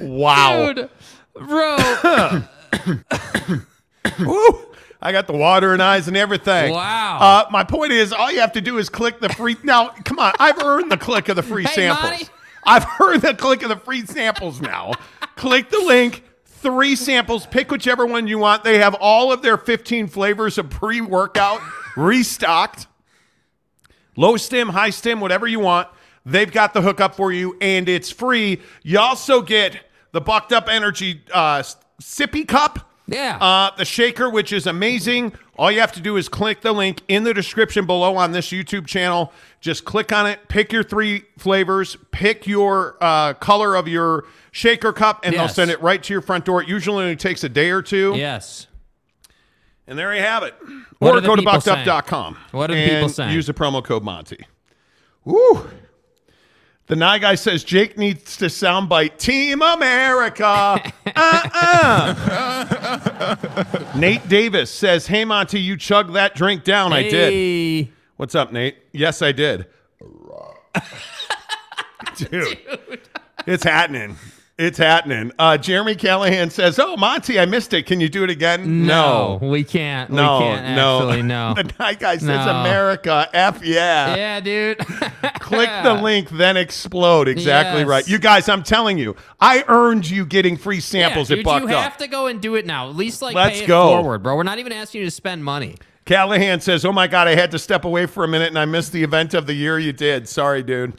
Wow. 0.00 0.72
Dude, 0.72 0.90
bro. 1.34 1.76
Woo! 4.20 4.62
I 5.06 5.12
got 5.12 5.28
the 5.28 5.34
water 5.34 5.72
and 5.72 5.80
eyes 5.80 6.08
and 6.08 6.16
everything. 6.16 6.72
Wow. 6.72 7.18
Uh, 7.20 7.44
my 7.52 7.62
point 7.62 7.92
is, 7.92 8.12
all 8.12 8.32
you 8.32 8.40
have 8.40 8.50
to 8.54 8.60
do 8.60 8.78
is 8.78 8.88
click 8.88 9.20
the 9.20 9.28
free. 9.28 9.56
Now, 9.62 9.90
come 9.90 10.18
on. 10.18 10.32
I've 10.40 10.60
earned 10.60 10.90
the 10.90 10.96
click 10.96 11.28
of 11.28 11.36
the 11.36 11.44
free 11.44 11.62
Hey, 11.62 11.74
samples. 11.74 12.10
Monty. 12.10 12.28
I've 12.64 12.86
earned 13.00 13.22
the 13.22 13.34
click 13.34 13.62
of 13.62 13.68
the 13.68 13.76
free 13.76 14.04
samples 14.04 14.60
now. 14.60 14.94
click 15.36 15.70
the 15.70 15.78
link. 15.78 16.24
Three 16.44 16.96
samples. 16.96 17.46
Pick 17.46 17.70
whichever 17.70 18.04
one 18.04 18.26
you 18.26 18.40
want. 18.40 18.64
They 18.64 18.78
have 18.78 18.96
all 18.96 19.32
of 19.32 19.42
their 19.42 19.56
15 19.56 20.08
flavors 20.08 20.58
of 20.58 20.70
pre 20.70 21.00
workout 21.00 21.60
restocked. 21.96 22.88
Low 24.16 24.36
stim, 24.36 24.70
high 24.70 24.90
stim, 24.90 25.20
whatever 25.20 25.46
you 25.46 25.60
want. 25.60 25.86
They've 26.24 26.50
got 26.50 26.74
the 26.74 26.82
hookup 26.82 27.14
for 27.14 27.30
you, 27.30 27.56
and 27.60 27.88
it's 27.88 28.10
free. 28.10 28.60
You 28.82 28.98
also 28.98 29.40
get 29.40 29.78
the 30.10 30.20
Bucked 30.20 30.52
Up 30.52 30.68
Energy 30.68 31.22
uh, 31.32 31.62
sippy 32.02 32.48
cup. 32.48 32.90
Yeah. 33.08 33.38
Uh, 33.40 33.70
the 33.76 33.84
shaker, 33.84 34.28
which 34.28 34.52
is 34.52 34.66
amazing. 34.66 35.32
All 35.56 35.70
you 35.70 35.80
have 35.80 35.92
to 35.92 36.00
do 36.00 36.16
is 36.16 36.28
click 36.28 36.60
the 36.62 36.72
link 36.72 37.02
in 37.08 37.24
the 37.24 37.32
description 37.32 37.86
below 37.86 38.16
on 38.16 38.32
this 38.32 38.48
YouTube 38.48 38.86
channel. 38.86 39.32
Just 39.60 39.84
click 39.84 40.12
on 40.12 40.26
it, 40.26 40.48
pick 40.48 40.72
your 40.72 40.82
three 40.82 41.24
flavors, 41.38 41.96
pick 42.10 42.46
your 42.46 42.96
uh, 43.00 43.34
color 43.34 43.74
of 43.76 43.86
your 43.88 44.24
shaker 44.50 44.92
cup, 44.92 45.20
and 45.24 45.34
they'll 45.34 45.48
send 45.48 45.70
it 45.70 45.80
right 45.80 46.02
to 46.02 46.12
your 46.12 46.20
front 46.20 46.44
door. 46.44 46.62
It 46.62 46.68
usually 46.68 47.04
only 47.04 47.16
takes 47.16 47.44
a 47.44 47.48
day 47.48 47.70
or 47.70 47.80
two. 47.82 48.14
yes. 48.16 48.66
And 49.88 49.96
there 49.96 50.12
you 50.14 50.20
have 50.20 50.42
it. 50.42 50.52
What 50.98 51.14
or 51.14 51.20
go 51.20 51.36
to 51.36 51.42
buckedup.com. 51.42 52.36
What 52.50 52.72
are 52.72 52.74
the 52.74 52.88
people 52.88 53.08
saying? 53.08 53.32
Use 53.32 53.46
the 53.46 53.54
promo 53.54 53.84
code 53.84 54.02
Monty. 54.02 54.44
Woo! 55.24 55.70
The 56.88 56.94
Nye 56.94 57.18
guy 57.18 57.34
says 57.34 57.64
Jake 57.64 57.98
needs 57.98 58.36
to 58.36 58.44
soundbite 58.44 59.18
Team 59.18 59.60
America. 59.60 60.80
uh-uh. 61.16 62.14
Nate 63.96 64.28
Davis 64.28 64.70
says, 64.70 65.08
Hey 65.08 65.24
Monty, 65.24 65.60
you 65.60 65.76
chugged 65.76 66.12
that 66.14 66.36
drink 66.36 66.62
down. 66.62 66.92
I 66.92 67.02
did. 67.02 67.88
What's 68.16 68.36
up, 68.36 68.52
Nate? 68.52 68.76
Yes, 68.92 69.20
I 69.20 69.32
did. 69.32 69.66
Dude, 72.16 72.58
it's 73.46 73.64
happening. 73.64 74.16
It's 74.58 74.78
happening. 74.78 75.32
Uh, 75.38 75.58
Jeremy 75.58 75.94
Callahan 75.94 76.48
says, 76.48 76.78
"Oh, 76.78 76.96
Monty, 76.96 77.38
I 77.38 77.44
missed 77.44 77.74
it. 77.74 77.84
Can 77.84 78.00
you 78.00 78.08
do 78.08 78.24
it 78.24 78.30
again?" 78.30 78.86
No, 78.86 79.38
we 79.42 79.62
can't. 79.62 80.08
no, 80.10 80.38
we 80.38 80.44
can't 80.46 80.74
no, 80.74 80.96
actually. 81.10 81.22
No. 81.22 81.52
the 81.56 81.70
night 81.78 82.00
guy 82.00 82.16
says, 82.16 82.46
No. 82.46 82.60
"America, 82.60 83.28
f 83.34 83.62
yeah." 83.62 84.16
yeah, 84.16 84.40
dude. 84.40 84.78
Click 85.40 85.68
the 85.82 85.92
link, 86.02 86.30
then 86.30 86.56
explode. 86.56 87.28
Exactly 87.28 87.80
Yes. 87.80 87.88
right. 87.88 88.08
You 88.08 88.18
guys, 88.18 88.48
I'm 88.48 88.62
telling 88.62 88.96
you, 88.96 89.14
I 89.42 89.62
earned 89.68 90.08
you 90.08 90.24
getting 90.24 90.56
free 90.56 90.80
samples 90.80 91.28
yeah, 91.28 91.34
at 91.34 91.36
dude, 91.40 91.44
Bucked 91.44 91.68
you 91.68 91.74
Up. 91.76 91.82
have 91.82 91.96
to 91.98 92.08
go 92.08 92.26
and 92.26 92.40
do 92.40 92.54
it 92.54 92.64
now. 92.64 92.88
At 92.88 92.96
least 92.96 93.20
like 93.20 93.34
Let's 93.34 93.58
pay 93.58 93.64
it 93.64 93.68
go. 93.68 93.88
forward, 93.88 94.22
bro. 94.22 94.36
We're 94.36 94.42
not 94.42 94.58
even 94.58 94.72
asking 94.72 95.00
you 95.00 95.06
to 95.06 95.10
spend 95.10 95.44
money. 95.44 95.76
Callahan 96.06 96.60
says, 96.60 96.82
"Oh 96.86 96.92
my 96.92 97.08
God, 97.08 97.28
I 97.28 97.34
had 97.34 97.50
to 97.50 97.58
step 97.58 97.84
away 97.84 98.06
for 98.06 98.24
a 98.24 98.28
minute 98.28 98.48
and 98.48 98.58
I 98.58 98.64
missed 98.64 98.92
the 98.92 99.02
event 99.02 99.34
of 99.34 99.46
the 99.46 99.54
year 99.54 99.78
you 99.78 99.92
did. 99.92 100.26
Sorry, 100.30 100.62
dude. 100.62 100.98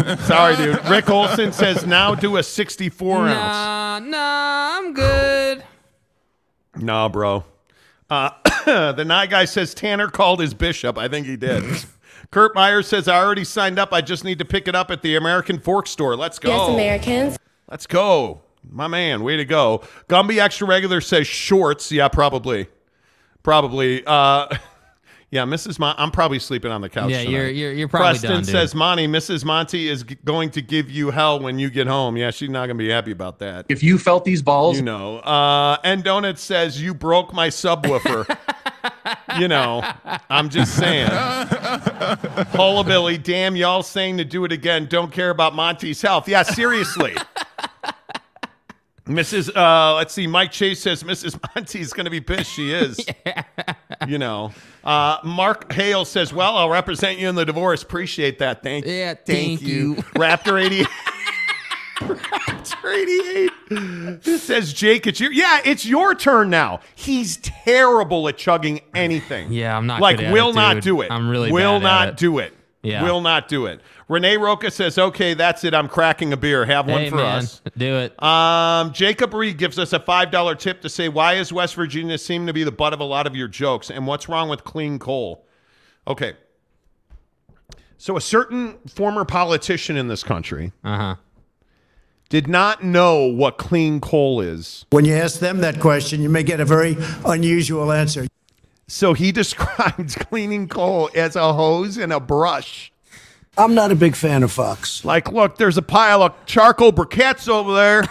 Sorry, 0.20 0.56
dude." 0.56 0.84
Rick 0.88 1.10
Olson 1.10 1.52
says, 1.52 1.86
"Now 1.86 2.14
do 2.14 2.36
a 2.36 2.42
64 2.42 3.18
ounce." 3.18 3.30
Nah, 3.34 3.98
nah, 4.00 4.78
I'm 4.78 4.92
good. 4.92 5.64
No, 6.76 7.08
bro. 7.08 7.44
Uh, 8.08 8.30
the 8.92 9.04
night 9.04 9.30
guy 9.30 9.44
says 9.44 9.74
Tanner 9.74 10.08
called 10.08 10.40
his 10.40 10.54
bishop. 10.54 10.98
I 10.98 11.08
think 11.08 11.26
he 11.26 11.36
did. 11.36 11.64
Kurt 12.30 12.54
Meyer 12.54 12.82
says, 12.82 13.08
I 13.08 13.18
already 13.18 13.44
signed 13.44 13.78
up. 13.78 13.92
I 13.92 14.00
just 14.00 14.24
need 14.24 14.38
to 14.38 14.44
pick 14.44 14.68
it 14.68 14.74
up 14.76 14.90
at 14.90 15.02
the 15.02 15.16
American 15.16 15.58
Fork 15.58 15.88
Store. 15.88 16.14
Let's 16.14 16.38
go. 16.38 16.48
Yes, 16.50 16.68
Americans. 16.68 17.38
Let's 17.68 17.86
go. 17.86 18.42
My 18.68 18.86
man, 18.86 19.24
way 19.24 19.36
to 19.36 19.44
go. 19.44 19.82
Gumby 20.08 20.38
Extra 20.38 20.66
Regular 20.66 21.00
says 21.00 21.26
shorts. 21.26 21.90
Yeah, 21.90 22.08
probably. 22.08 22.68
Probably. 23.42 24.04
Uh, 24.06 24.46
yeah, 25.30 25.44
Mrs. 25.44 25.78
Mon- 25.78 25.94
I'm 25.98 26.10
probably 26.10 26.38
sleeping 26.40 26.70
on 26.72 26.80
the 26.80 26.88
couch. 26.88 27.10
Yeah, 27.10 27.18
tonight. 27.18 27.30
you're- 27.30 27.52
you're- 27.52 27.76
you're 27.78 27.88
probably 27.88 28.10
Preston 28.18 28.30
done, 28.30 28.42
dude. 28.42 28.50
says, 28.50 28.74
Monty, 28.74 29.06
Mrs. 29.06 29.44
Monty 29.44 29.88
is 29.88 30.02
g- 30.02 30.16
going 30.24 30.50
to 30.50 30.60
give 30.62 30.90
you 30.90 31.10
hell 31.10 31.38
when 31.40 31.58
you 31.58 31.70
get 31.70 31.86
home. 31.86 32.16
Yeah, 32.16 32.30
she's 32.30 32.50
not 32.50 32.66
going 32.66 32.76
to 32.78 32.82
be 32.84 32.90
happy 32.90 33.12
about 33.12 33.38
that. 33.38 33.66
If 33.68 33.82
you 33.82 33.96
felt 33.98 34.24
these 34.24 34.42
balls, 34.42 34.76
You 34.76 34.82
know. 34.82 35.18
Uh, 35.18 35.76
and 35.84 36.02
Donut 36.04 36.38
says, 36.38 36.82
You 36.82 36.94
broke 36.94 37.32
my 37.32 37.48
subwoofer. 37.48 38.36
you 39.38 39.46
know, 39.48 39.82
I'm 40.28 40.48
just 40.48 40.76
saying. 40.76 41.10
Hullabilly, 42.52 43.22
damn, 43.22 43.56
y'all 43.56 43.82
saying 43.82 44.18
to 44.18 44.24
do 44.24 44.44
it 44.44 44.52
again. 44.52 44.86
Don't 44.86 45.12
care 45.12 45.30
about 45.30 45.54
Monty's 45.54 46.00
health. 46.02 46.28
Yeah, 46.28 46.42
seriously. 46.42 47.14
Mrs. 49.10 49.54
Uh, 49.56 49.94
let's 49.96 50.14
see. 50.14 50.26
Mike 50.26 50.52
Chase 50.52 50.80
says 50.80 51.02
Mrs. 51.02 51.38
Monty's 51.54 51.92
going 51.92 52.04
to 52.04 52.10
be 52.10 52.20
pissed. 52.20 52.50
She 52.52 52.72
is. 52.72 53.04
You 54.08 54.16
know. 54.16 54.52
Uh, 54.82 55.18
Mark 55.24 55.70
Hale 55.74 56.06
says, 56.06 56.32
"Well, 56.32 56.56
I'll 56.56 56.70
represent 56.70 57.18
you 57.18 57.28
in 57.28 57.34
the 57.34 57.44
divorce. 57.44 57.82
Appreciate 57.82 58.38
that. 58.38 58.62
Thank. 58.62 58.86
Yeah, 58.86 59.08
thank, 59.12 59.26
thank 59.26 59.62
you. 59.62 59.68
you. 59.68 59.94
Raptor 60.14 60.58
eighty. 60.58 60.84
Raptor 62.00 62.94
eighty-eight. 62.94 64.22
This 64.22 64.42
says 64.42 64.72
Jake. 64.72 65.06
It's 65.06 65.20
your. 65.20 65.32
Yeah, 65.32 65.60
it's 65.66 65.84
your 65.84 66.14
turn 66.14 66.48
now. 66.48 66.80
He's 66.94 67.36
terrible 67.38 68.26
at 68.28 68.38
chugging 68.38 68.80
anything. 68.94 69.52
Yeah, 69.52 69.76
I'm 69.76 69.86
not 69.86 70.00
like 70.00 70.16
good 70.16 70.26
at 70.26 70.32
will 70.32 70.50
it, 70.50 70.54
not 70.54 70.80
do 70.82 71.02
it. 71.02 71.10
I'm 71.10 71.28
really 71.28 71.52
will 71.52 71.78
bad 71.80 71.86
at 71.86 71.90
not 71.90 72.08
it. 72.08 72.16
do 72.16 72.38
it. 72.38 72.54
Yeah. 72.82 73.02
Will 73.04 73.20
not 73.20 73.48
do 73.48 73.66
it. 73.66 73.82
Renee 74.10 74.36
Roca 74.38 74.72
says, 74.72 74.98
"Okay, 74.98 75.34
that's 75.34 75.62
it. 75.62 75.72
I'm 75.72 75.86
cracking 75.86 76.32
a 76.32 76.36
beer. 76.36 76.64
Have 76.64 76.88
one 76.88 77.02
Hey, 77.02 77.10
for 77.10 77.16
man, 77.16 77.44
us." 77.44 77.62
do 77.78 77.94
it. 77.94 78.20
Um, 78.20 78.92
Jacob 78.92 79.32
Reed 79.32 79.56
gives 79.56 79.78
us 79.78 79.92
a 79.92 80.00
five 80.00 80.32
dollar 80.32 80.56
tip 80.56 80.80
to 80.82 80.88
say 80.88 81.08
why 81.08 81.34
is 81.34 81.52
West 81.52 81.76
Virginia 81.76 82.18
seem 82.18 82.48
to 82.48 82.52
be 82.52 82.64
the 82.64 82.72
butt 82.72 82.92
of 82.92 82.98
a 82.98 83.04
lot 83.04 83.28
of 83.28 83.36
your 83.36 83.46
jokes, 83.46 83.88
and 83.88 84.08
what's 84.08 84.28
wrong 84.28 84.48
with 84.48 84.64
clean 84.64 84.98
coal? 84.98 85.46
Okay, 86.08 86.34
so 87.98 88.16
a 88.16 88.20
certain 88.20 88.78
former 88.88 89.24
politician 89.24 89.96
in 89.96 90.08
this 90.08 90.24
country 90.24 90.72
uh-huh. 90.82 91.14
did 92.30 92.48
not 92.48 92.82
know 92.82 93.26
what 93.26 93.58
clean 93.58 94.00
coal 94.00 94.40
is. 94.40 94.86
When 94.90 95.04
you 95.04 95.14
ask 95.14 95.38
them 95.38 95.58
that 95.60 95.78
question, 95.78 96.20
you 96.20 96.30
may 96.30 96.42
get 96.42 96.58
a 96.58 96.64
very 96.64 96.96
unusual 97.24 97.92
answer. 97.92 98.26
So 98.88 99.12
he 99.12 99.30
describes 99.42 100.16
cleaning 100.16 100.66
coal 100.66 101.10
as 101.14 101.36
a 101.36 101.52
hose 101.52 101.96
and 101.96 102.12
a 102.12 102.18
brush. 102.18 102.89
I'm 103.58 103.74
not 103.74 103.90
a 103.92 103.94
big 103.94 104.16
fan 104.16 104.42
of 104.42 104.52
Fox. 104.52 105.04
Like, 105.04 105.32
look, 105.32 105.56
there's 105.58 105.76
a 105.76 105.82
pile 105.82 106.22
of 106.22 106.34
charcoal 106.46 106.92
briquettes 106.92 107.48
over 107.48 107.74
there. 107.74 108.04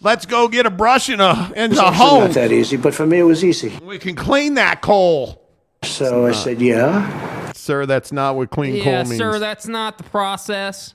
Let's 0.00 0.26
go 0.26 0.48
get 0.48 0.66
a 0.66 0.70
brush 0.70 1.08
and 1.08 1.20
a 1.20 1.52
and 1.54 1.72
It's 1.72 1.80
a 1.80 1.86
actually 1.86 1.98
hose. 2.08 2.20
not 2.28 2.34
that 2.34 2.52
easy, 2.52 2.76
but 2.76 2.94
for 2.94 3.06
me, 3.06 3.18
it 3.20 3.22
was 3.24 3.44
easy. 3.44 3.72
We 3.82 3.98
can 3.98 4.14
clean 4.16 4.54
that 4.54 4.82
coal. 4.82 5.40
So 5.82 6.26
I 6.26 6.32
said, 6.32 6.60
yeah. 6.60 7.52
Sir, 7.52 7.86
that's 7.86 8.10
not 8.12 8.36
what 8.36 8.50
clean 8.50 8.76
Yeah, 8.76 8.84
coal 8.84 9.04
means. 9.04 9.16
sir, 9.16 9.38
that's 9.38 9.66
not 9.66 9.96
the 9.98 10.04
process. 10.04 10.94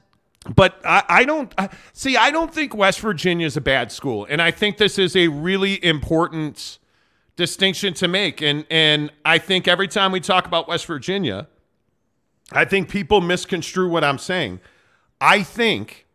But 0.56 0.80
I, 0.86 1.04
I 1.10 1.24
don't 1.26 1.54
I, 1.58 1.70
see. 1.94 2.18
I 2.18 2.32
don't 2.32 2.54
think 2.54 2.76
West 2.76 3.00
Virginia 3.02 3.46
is 3.46 3.58
a 3.58 3.62
bad 3.62 3.92
school, 3.92 4.26
and 4.30 4.42
I 4.42 4.52
think 4.52 4.78
this 4.78 4.98
is 4.98 5.16
a 5.16 5.28
really 5.28 5.84
important 5.84 6.80
distinction 7.36 7.94
to 7.96 8.08
make. 8.08 8.42
And 8.42 8.66
and 8.70 9.12
I 9.26 9.38
think 9.38 9.68
every 9.68 9.88
time 9.88 10.12
we 10.12 10.20
talk 10.20 10.46
about 10.48 10.68
West 10.68 10.86
Virginia, 10.86 11.48
I 12.52 12.66
think 12.66 12.90
people 12.90 13.22
misconstrue 13.22 13.90
what 13.90 14.04
I'm 14.04 14.18
saying. 14.18 14.60
I 15.22 15.44
think, 15.44 16.08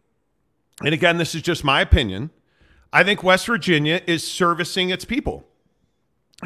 and 0.82 0.92
again, 0.92 1.18
this 1.18 1.34
is 1.34 1.42
just 1.42 1.64
my 1.64 1.80
opinion. 1.80 2.30
I 2.92 3.04
think 3.04 3.22
West 3.22 3.46
Virginia 3.46 4.00
is 4.06 4.26
servicing 4.26 4.90
its 4.90 5.04
people, 5.04 5.44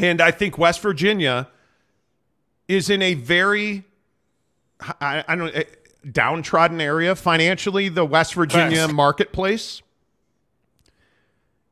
and 0.01 0.21
I 0.21 0.31
think 0.31 0.59
West 0.59 0.81
Virginia 0.81 1.49
is 2.69 2.91
in 2.91 3.03
a 3.03 3.15
very 3.15 3.85
I, 5.01 5.25
I 5.27 5.37
don't 5.37 5.55
eh, 5.55 5.65
downtrodden 6.11 6.81
area 6.81 7.15
financially. 7.15 7.89
The 7.89 8.05
West 8.05 8.35
Virginia 8.35 8.83
Facts. 8.83 8.93
marketplace 8.93 9.83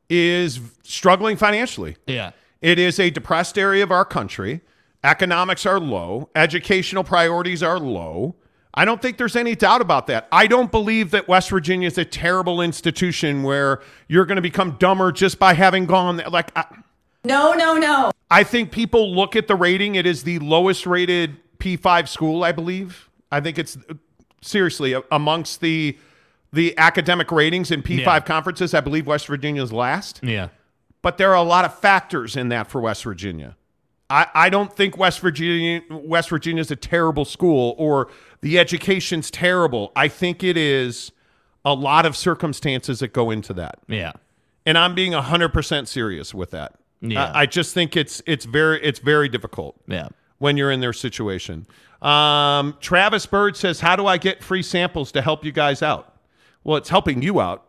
is 0.09 0.59
struggling 0.83 1.37
financially. 1.37 1.97
Yeah. 2.05 2.31
It 2.61 2.79
is 2.79 2.99
a 2.99 3.09
depressed 3.09 3.57
area 3.57 3.83
of 3.83 3.91
our 3.91 4.05
country. 4.05 4.61
Economics 5.03 5.65
are 5.65 5.79
low. 5.79 6.29
Educational 6.35 7.03
priorities 7.03 7.61
are 7.63 7.79
low. 7.79 8.35
I 8.73 8.85
don't 8.85 9.01
think 9.01 9.17
there's 9.17 9.35
any 9.35 9.55
doubt 9.55 9.81
about 9.81 10.07
that. 10.07 10.27
I 10.31 10.45
don't 10.45 10.71
believe 10.71 11.11
that 11.11 11.27
West 11.27 11.49
Virginia 11.49 11.87
is 11.87 11.97
a 11.97 12.05
terrible 12.05 12.61
institution 12.61 13.41
where 13.43 13.81
you're 14.07 14.25
going 14.25 14.35
to 14.35 14.41
become 14.41 14.71
dumber 14.73 15.11
just 15.11 15.39
by 15.39 15.53
having 15.53 15.85
gone 15.85 16.17
there. 16.17 16.29
Like, 16.29 16.51
I, 16.55 16.65
No, 17.23 17.53
no, 17.53 17.75
no. 17.77 18.11
I 18.29 18.43
think 18.43 18.71
people 18.71 19.15
look 19.15 19.35
at 19.35 19.47
the 19.47 19.55
rating. 19.55 19.95
It 19.95 20.05
is 20.05 20.23
the 20.23 20.37
lowest 20.39 20.85
rated 20.85 21.37
P5 21.59 22.07
school, 22.07 22.43
I 22.43 22.51
believe. 22.51 23.09
I 23.31 23.39
think 23.39 23.57
it's 23.57 23.77
seriously 24.41 24.95
amongst 25.11 25.61
the 25.61 25.97
the 26.53 26.77
academic 26.77 27.29
ratings 27.31 27.71
in 27.71 27.83
P5 27.83 27.99
Yeah. 28.05 28.19
conferences. 28.21 28.73
I 28.73 28.79
believe 28.79 29.05
West 29.05 29.27
Virginia's 29.27 29.73
last. 29.73 30.21
Yeah. 30.23 30.47
But 31.01 31.17
there 31.17 31.29
are 31.31 31.35
a 31.35 31.41
lot 31.43 31.65
of 31.65 31.77
factors 31.77 32.37
in 32.37 32.47
that 32.49 32.67
for 32.69 32.79
West 32.79 33.03
Virginia. 33.03 33.57
I, 34.09 34.27
I 34.33 34.49
don't 34.49 34.73
think 34.73 34.97
West 34.97 35.19
Virginia 35.19 35.81
West 35.89 36.29
Virginia 36.29 36.61
is 36.61 36.71
a 36.71 36.75
terrible 36.75 37.25
school 37.25 37.75
or 37.77 38.09
the 38.41 38.57
education's 38.57 39.29
terrible. 39.29 39.91
I 39.95 40.07
think 40.07 40.43
it 40.43 40.55
is 40.57 41.11
a 41.65 41.73
lot 41.73 42.05
of 42.05 42.15
circumstances 42.15 42.99
that 42.99 43.11
go 43.11 43.31
into 43.31 43.53
that. 43.55 43.79
Yeah. 43.87 44.13
And 44.65 44.77
I'm 44.77 44.95
being 44.95 45.11
100% 45.11 45.87
serious 45.87 46.33
with 46.33 46.51
that. 46.51 46.75
Yeah. 47.01 47.31
I, 47.31 47.41
I 47.41 47.45
just 47.45 47.73
think 47.73 47.97
it's 47.97 48.21
it's 48.25 48.45
very 48.45 48.81
it's 48.83 48.99
very 48.99 49.27
difficult 49.29 49.75
Yeah. 49.87 50.07
when 50.39 50.55
you're 50.57 50.71
in 50.71 50.79
their 50.79 50.93
situation. 50.93 51.67
Um, 52.01 52.77
Travis 52.79 53.25
Bird 53.25 53.57
says, 53.57 53.79
"How 53.81 53.95
do 53.95 54.05
I 54.07 54.17
get 54.17 54.43
free 54.43 54.63
samples 54.63 55.11
to 55.13 55.21
help 55.21 55.43
you 55.43 55.51
guys 55.51 55.81
out?" 55.81 56.15
Well, 56.63 56.77
it's 56.77 56.89
helping 56.89 57.21
you 57.21 57.39
out, 57.41 57.65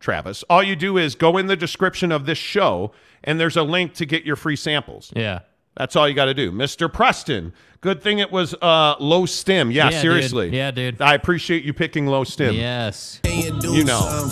Travis. 0.00 0.42
All 0.50 0.62
you 0.62 0.74
do 0.76 0.96
is 0.98 1.14
go 1.14 1.36
in 1.38 1.46
the 1.46 1.56
description 1.56 2.10
of 2.12 2.26
this 2.26 2.38
show, 2.38 2.92
and 3.24 3.38
there's 3.40 3.56
a 3.56 3.62
link 3.62 3.94
to 3.94 4.06
get 4.06 4.24
your 4.24 4.36
free 4.36 4.56
samples. 4.56 5.12
Yeah. 5.14 5.40
That's 5.76 5.96
all 5.96 6.08
you 6.08 6.14
got 6.14 6.26
to 6.26 6.34
do, 6.34 6.52
Mister 6.52 6.88
Preston. 6.88 7.52
Good 7.80 8.02
thing 8.02 8.18
it 8.18 8.30
was 8.30 8.54
uh, 8.62 8.94
low 9.00 9.26
stim. 9.26 9.70
Yeah, 9.70 9.84
Yeah, 9.84 9.90
dude. 9.90 10.00
seriously. 10.00 10.56
Yeah, 10.56 10.70
dude. 10.70 11.00
I 11.00 11.14
appreciate 11.14 11.64
you 11.64 11.72
picking 11.72 12.06
low 12.06 12.24
stim. 12.24 12.54
Yes. 12.54 13.20
You 13.24 13.84
know, 13.84 14.28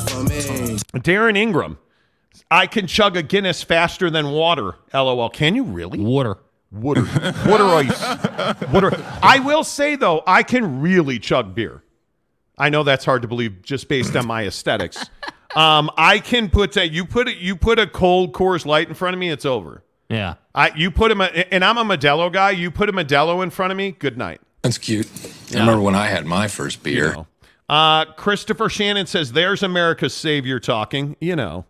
Darren 0.95 1.37
Ingram. 1.37 1.79
I 2.51 2.67
can 2.67 2.87
chug 2.87 3.17
a 3.17 3.23
Guinness 3.23 3.63
faster 3.63 4.11
than 4.11 4.31
water. 4.31 4.75
LOL. 4.93 5.31
Can 5.31 5.55
you 5.57 5.65
really? 5.65 5.99
Water. 5.99 6.39
Water. 6.71 7.03
Water 7.47 7.65
ice. 7.65 8.69
Water. 8.73 8.91
I 9.23 9.41
will 9.45 9.65
say 9.65 9.97
though, 9.97 10.23
I 10.27 10.43
can 10.43 10.81
really 10.81 11.19
chug 11.19 11.55
beer. 11.55 11.83
I 12.59 12.69
know 12.69 12.83
that's 12.83 13.05
hard 13.05 13.23
to 13.23 13.29
believe 13.29 13.63
just 13.63 13.89
based 13.89 14.15
on 14.15 14.27
my 14.27 14.47
aesthetics. 14.47 15.05
Um, 15.57 15.91
I 15.97 16.19
can 16.21 16.49
put 16.51 16.77
a 16.77 16.87
you 16.89 17.05
put 17.05 17.27
a, 17.27 17.35
you 17.35 17.57
put 17.57 17.79
a 17.79 17.87
cold 17.87 18.33
Coors 18.33 18.65
Light 18.67 18.89
in 18.89 18.95
front 18.95 19.15
of 19.15 19.21
me, 19.21 19.31
it's 19.31 19.45
over. 19.47 19.83
Yeah. 20.11 20.35
I 20.55 20.73
you 20.77 20.91
put 20.91 21.11
him 21.11 21.21
a, 21.21 21.27
and 21.55 21.65
I'm 21.65 21.79
a 21.79 21.85
Modelo 21.85 22.31
guy. 22.31 22.51
You 22.51 22.71
put 22.71 22.89
a 22.89 22.93
Modelo 22.93 23.43
in 23.43 23.51
front 23.51 23.71
of 23.71 23.77
me, 23.77 23.93
good 23.93 24.19
night. 24.19 24.41
That's 24.63 24.77
cute. 24.77 25.09
I 25.55 25.61
remember 25.61 25.81
when 25.81 25.95
I 25.95 26.09
had 26.09 26.27
my 26.27 26.49
first 26.49 26.83
beer. 26.83 27.25
Uh, 27.69 28.05
Christopher 28.05 28.69
Shannon 28.69 29.07
says, 29.07 29.33
"There's 29.33 29.63
America's 29.63 30.13
savior 30.13 30.59
talking." 30.59 31.17
You 31.21 31.37
know, 31.37 31.65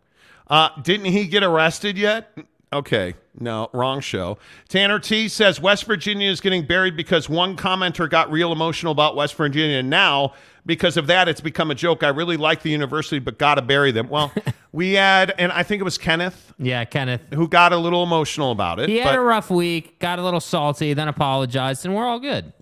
uh, 0.49 0.71
didn't 0.83 1.07
he 1.07 1.27
get 1.27 1.43
arrested 1.45 1.99
yet? 1.99 2.37
Okay, 2.73 3.15
no, 3.41 3.71
wrong 3.73 4.01
show. 4.01 4.39
Tanner 4.69 4.99
T 4.99 5.29
says 5.29 5.61
West 5.61 5.85
Virginia 5.85 6.31
is 6.31 6.41
getting 6.41 6.67
buried 6.67 6.97
because 6.97 7.29
one 7.29 7.57
commenter 7.57 8.09
got 8.09 8.31
real 8.31 8.53
emotional 8.53 8.93
about 8.93 9.17
West 9.17 9.35
Virginia. 9.35 9.79
And 9.79 9.89
now, 9.91 10.35
because 10.67 10.97
of 10.99 11.07
that, 11.07 11.27
it's 11.29 11.41
become 11.41 11.71
a 11.71 11.75
joke. 11.75 12.03
I 12.03 12.09
really 12.09 12.37
like 12.37 12.62
the 12.62 12.71
university, 12.71 13.19
but 13.19 13.39
gotta 13.39 13.62
bury 13.62 13.93
them. 13.93 14.09
Well, 14.09 14.31
we 14.73 14.93
had, 14.93 15.35
and 15.39 15.51
I 15.53 15.62
think 15.62 15.81
it 15.81 15.85
was 15.85 15.97
Kenneth 15.97 16.53
Yeah, 16.59 16.85
Kenneth. 16.85 17.23
who 17.33 17.49
got 17.49 17.73
a 17.73 17.77
little 17.79 18.03
emotional 18.03 18.53
about 18.53 18.79
it. 18.79 18.89
He 18.91 18.99
had 18.99 19.15
a 19.15 19.21
rough 19.21 19.51
week, 19.51 19.99
got 19.99 20.19
a 20.19 20.23
little 20.23 20.39
salty, 20.41 20.93
then 20.93 21.09
apologized, 21.09 21.87
and 21.87 21.95
we're 21.97 22.07
all 22.07 22.21
good. 22.21 22.53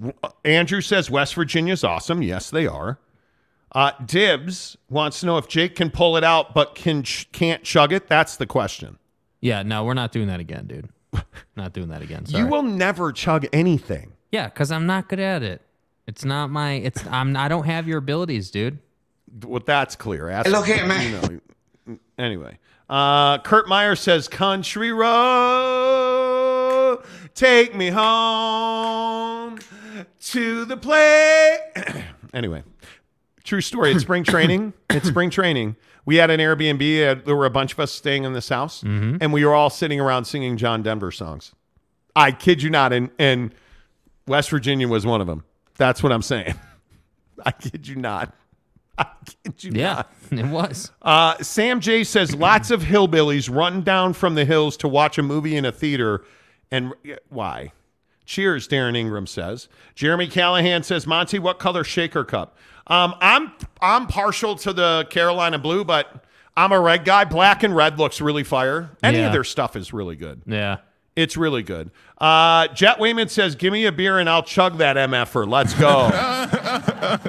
Andrew 0.44 0.80
says 0.80 1.10
West 1.10 1.34
Virginia's 1.34 1.82
awesome. 1.82 2.22
Yes, 2.22 2.50
they 2.50 2.66
are. 2.68 2.98
Uh, 3.72 3.90
Dibs 4.06 4.76
wants 4.88 5.20
to 5.20 5.26
know 5.26 5.36
if 5.36 5.46
Jake 5.48 5.74
can 5.74 5.90
pull 5.90 6.16
it 6.16 6.24
out, 6.24 6.54
but 6.54 6.74
can 6.74 7.02
ch- 7.02 7.30
can't 7.32 7.62
chug 7.64 7.92
it. 7.92 8.06
That's 8.08 8.36
the 8.36 8.46
question. 8.46 8.96
Yeah, 9.40 9.62
no, 9.62 9.84
we're 9.84 9.94
not 9.94 10.12
doing 10.12 10.28
that 10.28 10.40
again, 10.40 10.66
dude. 10.66 10.88
not 11.56 11.72
doing 11.72 11.88
that 11.88 12.02
again. 12.02 12.26
Sorry. 12.30 12.42
You 12.42 12.48
will 12.50 12.62
never 12.62 13.12
chug 13.12 13.46
anything. 13.52 14.12
Yeah, 14.32 14.46
because 14.48 14.72
I'm 14.72 14.86
not 14.86 15.08
good 15.08 15.20
at 15.20 15.42
it. 15.42 15.62
It's 16.06 16.24
not 16.24 16.50
my. 16.50 16.72
It's 16.72 17.06
I'm. 17.06 17.36
I 17.36 17.48
don't 17.48 17.66
have 17.66 17.86
your 17.86 17.98
abilities, 17.98 18.50
dude. 18.50 18.78
Well, 19.44 19.62
that's 19.64 19.94
clear. 19.94 20.30
Ask, 20.30 20.50
Look 20.50 20.66
here, 20.66 20.86
man. 20.86 21.12
you 21.28 21.40
know, 21.86 21.98
anyway, 22.18 22.58
uh, 22.88 23.38
Kurt 23.38 23.68
Meyer 23.68 23.94
says 23.94 24.28
country 24.28 24.92
road. 24.92 27.02
Take 27.34 27.74
me 27.74 27.90
home 27.90 29.58
to 30.22 30.64
the 30.64 30.76
play. 30.76 31.58
anyway, 32.34 32.62
true 33.44 33.60
story. 33.60 33.92
It's 33.92 34.02
spring 34.02 34.24
training. 34.24 34.72
It's 34.90 35.08
spring 35.08 35.30
training. 35.30 35.76
We 36.08 36.16
had 36.16 36.30
an 36.30 36.40
Airbnb. 36.40 37.06
uh, 37.06 37.20
There 37.22 37.36
were 37.36 37.44
a 37.44 37.50
bunch 37.50 37.74
of 37.74 37.80
us 37.80 37.92
staying 37.92 38.24
in 38.24 38.32
this 38.32 38.48
house, 38.48 38.82
and 38.82 39.30
we 39.30 39.44
were 39.44 39.54
all 39.54 39.68
sitting 39.68 40.00
around 40.00 40.24
singing 40.24 40.56
John 40.56 40.82
Denver 40.82 41.10
songs. 41.10 41.52
I 42.16 42.32
kid 42.32 42.62
you 42.62 42.70
not. 42.70 42.94
And, 42.94 43.10
and 43.18 43.54
West 44.26 44.48
Virginia 44.48 44.88
was 44.88 45.04
one 45.04 45.20
of 45.20 45.26
them. 45.26 45.44
That's 45.76 46.02
what 46.02 46.10
I'm 46.10 46.22
saying. 46.22 46.54
I 47.44 47.50
kid 47.52 47.86
you 47.86 47.96
not. 47.96 48.34
I 48.96 49.04
kid 49.44 49.62
you 49.62 49.72
Yeah, 49.74 50.04
not. 50.30 50.40
it 50.46 50.46
was. 50.46 50.90
Uh, 51.02 51.36
Sam 51.42 51.78
J 51.78 52.04
says 52.04 52.34
lots 52.48 52.70
of 52.70 52.84
hillbillies 52.84 53.54
run 53.54 53.82
down 53.82 54.14
from 54.14 54.34
the 54.34 54.46
hills 54.46 54.78
to 54.78 54.88
watch 54.88 55.18
a 55.18 55.22
movie 55.22 55.56
in 55.56 55.66
a 55.66 55.72
theater. 55.72 56.24
And 56.70 56.94
why? 57.28 57.72
Cheers, 58.24 58.66
Darren 58.66 58.96
Ingram 58.96 59.26
says. 59.26 59.68
Jeremy 59.94 60.26
Callahan 60.28 60.84
says, 60.84 61.06
Monty, 61.06 61.38
what 61.38 61.58
color 61.58 61.84
shaker 61.84 62.24
cup? 62.24 62.56
Um, 62.88 63.14
I'm 63.20 63.52
I'm 63.80 64.06
partial 64.06 64.56
to 64.56 64.72
the 64.72 65.06
Carolina 65.10 65.58
blue, 65.58 65.84
but 65.84 66.24
I'm 66.56 66.72
a 66.72 66.80
red 66.80 67.04
guy. 67.04 67.24
Black 67.24 67.62
and 67.62 67.74
red 67.76 67.98
looks 67.98 68.20
really 68.20 68.44
fire. 68.44 68.90
Any 69.02 69.18
Yeah. 69.18 69.26
of 69.26 69.32
their 69.32 69.44
stuff 69.44 69.76
is 69.76 69.92
really 69.92 70.16
good. 70.16 70.42
Yeah. 70.46 70.78
It's 71.16 71.36
really 71.36 71.62
good. 71.64 71.90
Uh, 72.18 72.68
Jet 72.68 72.98
Wayman 73.00 73.28
says, 73.28 73.54
"Give 73.56 73.72
me 73.72 73.86
a 73.86 73.92
beer 73.92 74.18
and 74.20 74.28
I'll 74.30 74.42
chug 74.42 74.78
that 74.78 74.96
mf'er. 74.96 75.48
Let's 75.48 75.74
go." 75.74 76.10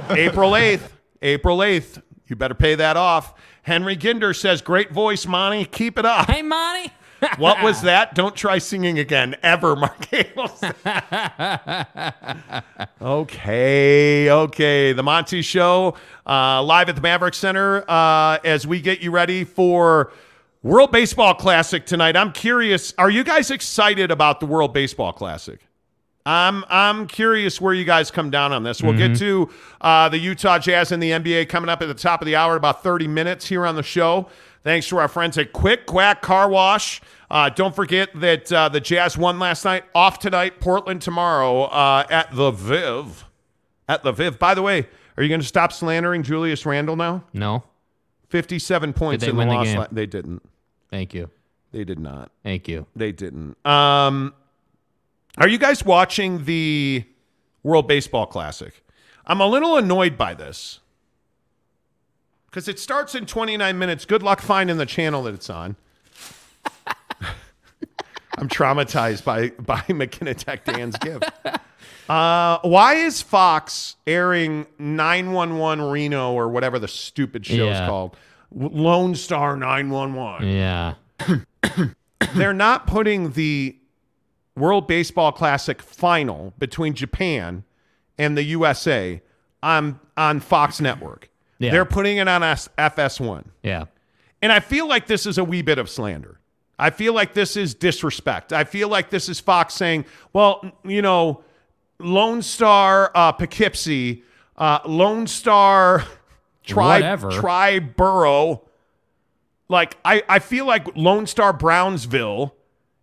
April 0.15 0.55
eighth. 0.55 0.95
April 1.21 1.63
eighth. 1.63 2.01
You 2.27 2.35
better 2.35 2.53
pay 2.53 2.75
that 2.75 2.97
off. 2.97 3.33
Henry 3.63 3.97
Ginder 3.97 4.35
says, 4.35 4.61
"Great 4.61 4.91
voice, 4.91 5.25
Monty. 5.25 5.65
Keep 5.65 5.97
it 5.97 6.05
up." 6.05 6.29
Hey, 6.29 6.41
Monty. 6.43 6.91
What 7.37 7.63
was 7.63 7.81
that? 7.83 8.15
Don't 8.15 8.35
try 8.35 8.57
singing 8.57 8.99
again 8.99 9.35
ever, 9.43 9.75
Mark 9.75 10.05
Hales. 10.11 10.63
okay, 13.01 14.29
okay. 14.29 14.93
The 14.93 15.03
Monty 15.03 15.41
Show 15.41 15.95
uh, 16.25 16.63
live 16.63 16.89
at 16.89 16.95
the 16.95 17.01
Maverik 17.01 17.35
Center 17.35 17.83
uh, 17.89 18.39
as 18.43 18.65
we 18.67 18.81
get 18.81 19.01
you 19.01 19.11
ready 19.11 19.43
for 19.43 20.11
World 20.63 20.91
Baseball 20.91 21.33
Classic 21.33 21.85
tonight. 21.85 22.15
I'm 22.15 22.31
curious, 22.31 22.93
are 22.97 23.09
you 23.09 23.23
guys 23.23 23.51
excited 23.51 24.11
about 24.11 24.39
the 24.39 24.45
World 24.45 24.73
Baseball 24.73 25.13
Classic? 25.13 25.59
I'm 26.25 26.63
I'm 26.69 27.07
curious 27.07 27.59
where 27.61 27.73
you 27.73 27.85
guys 27.85 28.11
come 28.11 28.29
down 28.29 28.51
on 28.51 28.61
this. 28.61 28.83
We'll 28.83 28.95
get 28.97 29.17
to 29.17 29.49
uh, 29.81 30.09
the 30.09 30.17
Utah 30.19 30.59
Jazz 30.59 30.91
and 30.91 31.01
the 31.01 31.11
NBA 31.11 31.49
coming 31.49 31.69
up 31.69 31.81
at 31.81 31.87
the 31.87 31.93
top 31.93 32.21
of 32.21 32.25
the 32.27 32.35
hour 32.35 32.55
about 32.55 32.83
30 32.83 33.07
minutes 33.07 33.47
here 33.47 33.65
on 33.65 33.75
the 33.75 33.81
show. 33.81 34.27
Thanks 34.69 34.87
to 34.89 34.99
our 34.99 35.07
friends 35.07 35.35
at 35.39 35.51
Quick 35.51 35.87
Quack 35.87 36.21
Car 36.21 36.47
Wash. 36.47 37.01
Uh, 37.31 37.49
don't 37.49 37.75
forget 37.75 38.09
that 38.13 38.53
uh, 38.53 38.69
the 38.69 38.79
Jazz 38.79 39.17
won 39.17 39.39
last 39.39 39.65
night. 39.65 39.83
Off 39.95 40.19
tonight, 40.19 40.59
Portland 40.59 41.01
tomorrow 41.01 41.63
uh, 41.63 42.05
at 42.07 42.35
the 42.35 42.51
Viv. 42.51 43.25
At 43.87 44.03
the 44.03 44.11
Viv. 44.11 44.37
By 44.37 44.53
the 44.53 44.61
way, 44.61 44.87
are 45.17 45.23
you 45.23 45.27
going 45.27 45.41
to 45.41 45.47
stop 45.47 45.73
slandering 45.73 46.21
Julius 46.21 46.67
Randle 46.67 46.95
now? 46.95 47.23
No. 47.33 47.63
57 48.27 48.93
points 48.93 49.23
in 49.23 49.35
the 49.35 49.43
the 49.43 49.49
loss. 49.51 49.73
la- 49.73 49.87
they 49.91 50.05
didn't. 50.05 50.43
Thank 50.91 51.15
you. 51.15 51.31
They 51.71 51.83
did 51.83 51.97
not. 51.97 52.31
Thank 52.43 52.67
you. 52.67 52.85
They 52.95 53.11
didn't. 53.11 53.57
Um, 53.65 54.35
are 55.39 55.47
you 55.47 55.57
guys 55.57 55.83
watching 55.83 56.45
the 56.45 57.05
World 57.63 57.87
Baseball 57.87 58.27
Classic? 58.27 58.85
I'm 59.25 59.41
a 59.41 59.47
little 59.47 59.77
annoyed 59.77 60.15
by 60.15 60.35
this 60.35 60.79
because 62.49 62.67
it 62.67 62.79
starts 62.79 63.15
in 63.15 63.25
29 63.25 63.77
minutes. 63.77 64.05
Good 64.05 64.23
luck 64.23 64.41
finding 64.41 64.77
the 64.77 64.85
channel 64.85 65.23
that 65.23 65.33
it's 65.33 65.49
on. 65.49 65.75
I'm 68.37 68.47
traumatized 68.47 69.23
by 69.23 69.49
by 69.59 69.83
McKenna 69.93 70.33
Tech 70.33 70.63
Dan's 70.65 70.97
gift. 70.97 71.29
Uh, 72.07 72.57
why 72.61 72.95
is 72.95 73.21
Fox 73.21 73.95
airing 74.07 74.65
911 74.79 75.83
Reno 75.85 76.33
or 76.33 76.47
whatever 76.49 76.79
the 76.79 76.87
stupid 76.87 77.45
show 77.45 77.53
is 77.69 77.77
Yeah. 77.77 77.87
called? 77.87 78.15
W- 78.57 78.81
Lone 78.81 79.15
Star 79.15 79.55
911 79.57 80.47
Yeah. 80.47 80.93
they're 82.35 82.53
not 82.53 82.87
putting 82.87 83.31
the 83.31 83.75
World 84.55 84.87
Baseball 84.87 85.31
Classic 85.31 85.81
final 85.81 86.53
between 86.57 86.93
Japan 86.93 87.63
and 88.17 88.37
the 88.37 88.43
USA 88.43 89.21
on 89.61 89.99
on 90.17 90.39
Fox 90.39 90.79
Network. 90.79 91.29
Yeah. 91.59 91.71
They're 91.71 91.85
putting 91.85 92.17
it 92.17 92.27
on 92.27 92.41
FS1. 92.41 93.45
Yeah. 93.63 93.85
And 94.41 94.51
I 94.51 94.61
feel 94.61 94.87
like 94.87 95.07
this 95.07 95.25
is 95.25 95.37
a 95.37 95.43
wee 95.43 95.61
bit 95.61 95.77
of 95.77 95.89
slander. 95.89 96.39
I 96.79 96.89
feel 96.91 97.13
like 97.13 97.33
this 97.33 97.57
is 97.57 97.75
disrespect. 97.75 98.53
I 98.53 98.63
feel 98.63 98.87
like 98.87 99.09
this 99.09 99.27
is 99.27 99.39
Fox 99.41 99.73
saying, 99.73 100.05
well, 100.31 100.71
you 100.85 101.01
know, 101.01 101.43
Lone 101.99 102.41
Star 102.41 103.11
uh, 103.13 103.33
Poughkeepsie, 103.33 104.23
uh, 104.57 104.79
Lone 104.85 105.27
Star 105.27 106.05
Tri 106.63 106.95
Whatever. 106.95 107.29
Triborough. 107.31 108.61
Like, 109.67 109.97
I, 110.05 110.23
I 110.29 110.39
feel 110.39 110.65
like 110.65 110.95
Lone 110.95 111.27
Star 111.27 111.51
Brownsville 111.51 112.55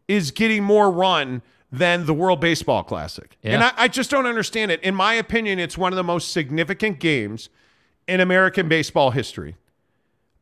is 0.08 0.30
getting 0.30 0.64
more 0.64 0.90
run 0.90 1.42
than 1.70 2.06
the 2.06 2.14
World 2.14 2.40
Baseball 2.40 2.82
Classic. 2.82 3.36
Yeah. 3.42 3.54
And 3.54 3.64
I, 3.64 3.72
I 3.76 3.88
just 3.88 4.10
don't 4.10 4.26
understand 4.26 4.70
it. 4.70 4.80
In 4.82 4.94
my 4.94 5.14
opinion, 5.14 5.58
it's 5.58 5.76
one 5.76 5.92
of 5.92 5.96
the 5.96 6.04
most 6.04 6.32
significant 6.32 6.98
games 6.98 7.50
in 8.06 8.20
American 8.20 8.68
baseball 8.68 9.10
history. 9.10 9.56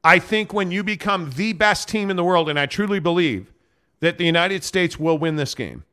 I 0.02 0.18
think 0.18 0.52
when 0.52 0.70
you 0.70 0.84
become 0.84 1.30
the 1.36 1.54
best 1.54 1.88
team 1.88 2.10
in 2.10 2.16
the 2.16 2.24
world, 2.24 2.48
and 2.48 2.58
I 2.58 2.66
truly 2.66 2.98
believe 3.00 3.52
that 4.00 4.18
the 4.18 4.24
United 4.24 4.62
States 4.62 4.98
will 4.98 5.16
win 5.16 5.36
this 5.36 5.54
game, 5.54 5.84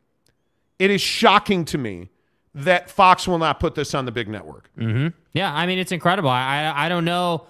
it 0.79 0.91
is 0.91 0.99
shocking 1.01 1.63
to 1.65 1.77
me 1.77 2.09
that 2.53 2.89
Fox 2.89 3.27
will 3.27 3.37
not 3.37 3.59
put 3.59 3.75
this 3.75 3.93
on 3.93 4.03
the 4.05 4.11
big 4.11 4.27
network. 4.27 4.69
hmm 4.77 5.07
Yeah, 5.33 5.53
I 5.53 5.65
mean 5.65 5.79
it's 5.79 5.93
incredible. 5.93 6.29
I 6.29 6.63
I, 6.65 6.85
I 6.85 6.89
don't 6.89 7.05
know, 7.05 7.47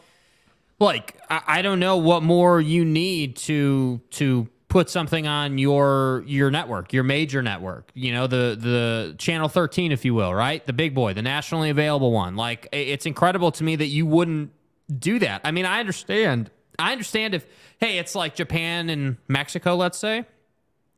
like 0.80 1.18
I, 1.30 1.42
I 1.48 1.62
don't 1.64 1.80
know 1.80 1.98
what 1.98 2.22
more 2.22 2.62
you 2.62 2.86
need 2.86 3.36
to 3.38 4.00
to 4.12 4.48
put 4.72 4.90
something 4.90 5.28
on 5.28 5.58
your 5.58 6.24
your 6.26 6.50
network, 6.50 6.94
your 6.94 7.04
major 7.04 7.42
network. 7.42 7.92
You 7.94 8.14
know 8.14 8.26
the 8.26 8.58
the 8.58 9.16
channel 9.18 9.50
thirteen, 9.50 9.92
if 9.92 10.06
you 10.06 10.14
will, 10.14 10.34
right? 10.34 10.66
The 10.66 10.74
big 10.74 10.96
boy, 10.96 11.14
the 11.14 11.22
nationally 11.22 11.70
available 11.70 12.14
one. 12.14 12.38
Like 12.38 12.70
it's 12.72 13.06
incredible 13.06 13.52
to 13.52 13.64
me 13.66 13.76
that 13.76 13.88
you 13.88 14.06
wouldn't 14.06 14.52
do 14.98 15.20
that. 15.20 15.42
I 15.44 15.52
mean, 15.52 15.66
I 15.66 15.82
understand. 15.82 16.50
I 16.80 16.94
understand 16.94 17.36
if 17.36 17.46
hey, 17.80 17.98
it's 17.98 18.16
like 18.16 18.34
Japan 18.34 18.90
and 18.90 19.18
Mexico, 19.28 19.76
let's 19.76 19.98
say 19.98 20.26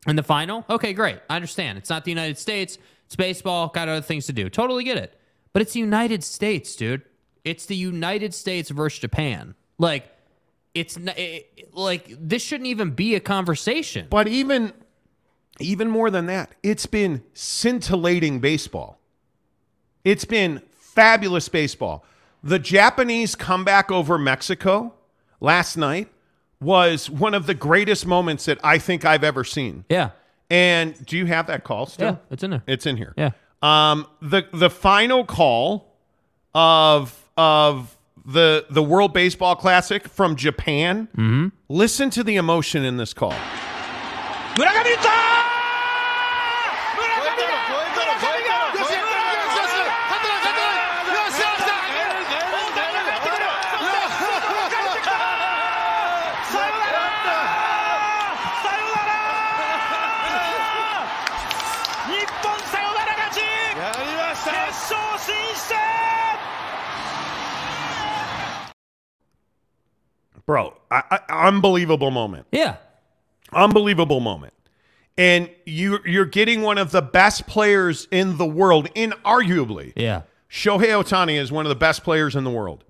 in 0.08 0.16
the 0.16 0.24
final. 0.24 0.64
Okay, 0.70 0.94
great. 0.94 1.20
I 1.28 1.36
understand. 1.36 1.80
It's 1.80 1.90
not 1.90 2.06
the 2.06 2.12
United 2.12 2.38
States. 2.38 2.78
It's 3.08 3.16
baseball. 3.16 3.70
Got 3.70 3.90
other 3.90 4.02
things 4.02 4.28
to 4.28 4.34
do. 4.34 4.50
Totally 4.50 4.84
get 4.84 4.98
it. 4.98 5.20
But 5.52 5.64
it's 5.64 5.74
the 5.74 5.80
United 5.80 6.24
States, 6.24 6.76
dude. 6.76 7.02
It's 7.44 7.66
the 7.66 7.76
United 7.76 8.36
States 8.36 8.70
versus 8.70 9.00
Japan. 9.00 9.56
Like, 9.78 10.13
it's 10.74 10.98
n- 10.98 11.14
it, 11.16 11.70
like 11.74 12.08
this 12.20 12.42
shouldn't 12.44 12.68
even 12.68 12.92
be 12.92 13.16
a 13.16 13.20
conversation. 13.20 14.08
But 14.10 14.28
even 14.28 14.74
even 15.60 15.90
more 15.90 16.10
than 16.10 16.26
that, 16.28 16.56
it's 16.64 16.86
been 16.86 17.24
scintillating 17.34 18.40
baseball. 18.40 19.00
It's 20.04 20.26
been 20.26 20.62
fabulous 20.74 21.48
baseball. 21.50 22.04
The 22.44 22.60
Japanese 22.60 23.36
comeback 23.36 23.92
over 23.92 24.18
Mexico 24.18 24.94
last 25.40 25.78
night 25.78 26.10
was 26.60 27.10
one 27.10 27.34
of 27.34 27.46
the 27.46 27.54
greatest 27.54 28.06
moments 28.06 28.46
that 28.46 28.60
I 28.64 28.78
think 28.80 29.06
I've 29.06 29.24
ever 29.24 29.44
seen. 29.44 29.86
Yeah. 29.90 30.12
And 30.50 31.06
do 31.06 31.18
you 31.18 31.26
have 31.26 31.48
that 31.48 31.64
call 31.64 31.86
still? 31.86 32.12
Yeah, 32.12 32.16
it's 32.30 32.44
in 32.44 32.52
there. 32.52 32.64
It's 32.68 32.86
in 32.86 32.98
here. 32.98 33.14
Yeah. 33.18 33.32
Um, 33.62 34.08
the 34.22 34.46
the 34.52 34.70
final 34.70 35.26
call 35.26 35.96
of 36.54 37.18
of 37.38 37.96
the 38.26 38.66
the 38.70 38.84
World 38.84 39.14
Baseball 39.14 39.56
Classic 39.56 40.08
from 40.08 40.36
Japan. 40.36 41.08
Mm-hmm. 41.18 41.48
Listen 41.70 42.10
to 42.12 42.24
the 42.24 42.36
emotion 42.36 42.84
in 42.84 42.98
this 42.98 43.14
call. 43.14 43.36
Bro, 70.46 70.74
I, 70.92 71.04
I, 71.30 71.48
unbelievable 71.48 72.12
moment. 72.12 72.48
Yeah. 72.52 72.78
Unbelievable 73.52 74.20
moment. 74.20 74.54
And 75.18 75.50
you 75.66 76.00
you're 76.06 76.26
getting 76.26 76.64
one 76.64 76.78
of 76.78 76.92
the 76.92 77.02
best 77.02 77.46
players 77.46 78.08
in 78.12 78.38
the 78.38 78.46
world, 78.46 78.90
inarguably. 78.96 79.94
Yeah. 79.96 80.24
Shohei 80.50 80.90
Ohtani 80.90 81.40
is 81.40 81.52
one 81.52 81.66
of 81.66 81.70
the 81.70 81.76
best 81.76 82.04
players 82.04 82.36
in 82.36 82.44
the 82.44 82.52
world. 82.52 82.84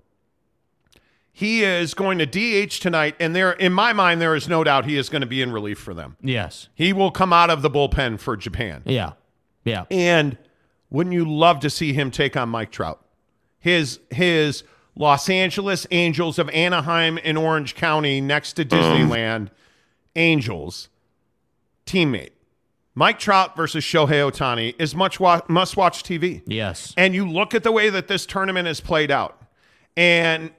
He 1.32 1.64
is 1.64 1.94
going 1.94 2.18
to 2.18 2.26
DH 2.26 2.80
tonight, 2.80 3.16
and 3.18 3.34
there, 3.34 3.52
in 3.52 3.72
my 3.72 3.92
mind, 3.92 4.20
there 4.20 4.36
is 4.36 4.48
no 4.48 4.62
doubt 4.62 4.84
he 4.84 4.96
is 4.96 5.08
going 5.08 5.22
to 5.22 5.26
be 5.26 5.42
in 5.42 5.50
relief 5.50 5.80
for 5.80 5.92
them. 5.92 6.16
Yes. 6.22 6.68
He 6.76 6.92
will 6.92 7.10
come 7.10 7.32
out 7.32 7.50
of 7.50 7.60
the 7.60 7.68
bullpen 7.68 8.20
for 8.20 8.36
Japan. 8.36 8.82
Yeah. 8.84 9.14
Yeah. 9.64 9.84
And 9.90 10.38
wouldn't 10.90 11.12
you 11.12 11.28
love 11.28 11.58
to 11.60 11.70
see 11.70 11.92
him 11.92 12.12
take 12.12 12.36
on 12.36 12.50
Mike 12.50 12.70
Trout? 12.70 13.04
His 13.58 13.98
his 14.10 14.62
Los 14.96 15.28
Angeles 15.28 15.86
Angels 15.90 16.38
of 16.38 16.48
Anaheim 16.50 17.18
in 17.18 17.36
Orange 17.36 17.74
County 17.74 18.20
next 18.20 18.54
to 18.54 18.64
Disneyland 18.64 19.50
Angels 20.14 20.88
teammate. 21.86 22.30
Mike 22.94 23.18
Trout 23.18 23.56
versus 23.56 23.84
Shohei 23.84 24.30
Ohtani 24.30 24.74
is 24.78 24.94
much 24.94 25.18
wa- 25.18 25.40
must 25.48 25.76
watch 25.76 26.04
TV. 26.04 26.42
Yes. 26.46 26.94
And 26.96 27.14
you 27.14 27.28
look 27.28 27.54
at 27.54 27.64
the 27.64 27.72
way 27.72 27.90
that 27.90 28.06
this 28.06 28.24
tournament 28.24 28.68
has 28.68 28.80
played 28.80 29.10
out. 29.10 29.42
And 29.96 30.52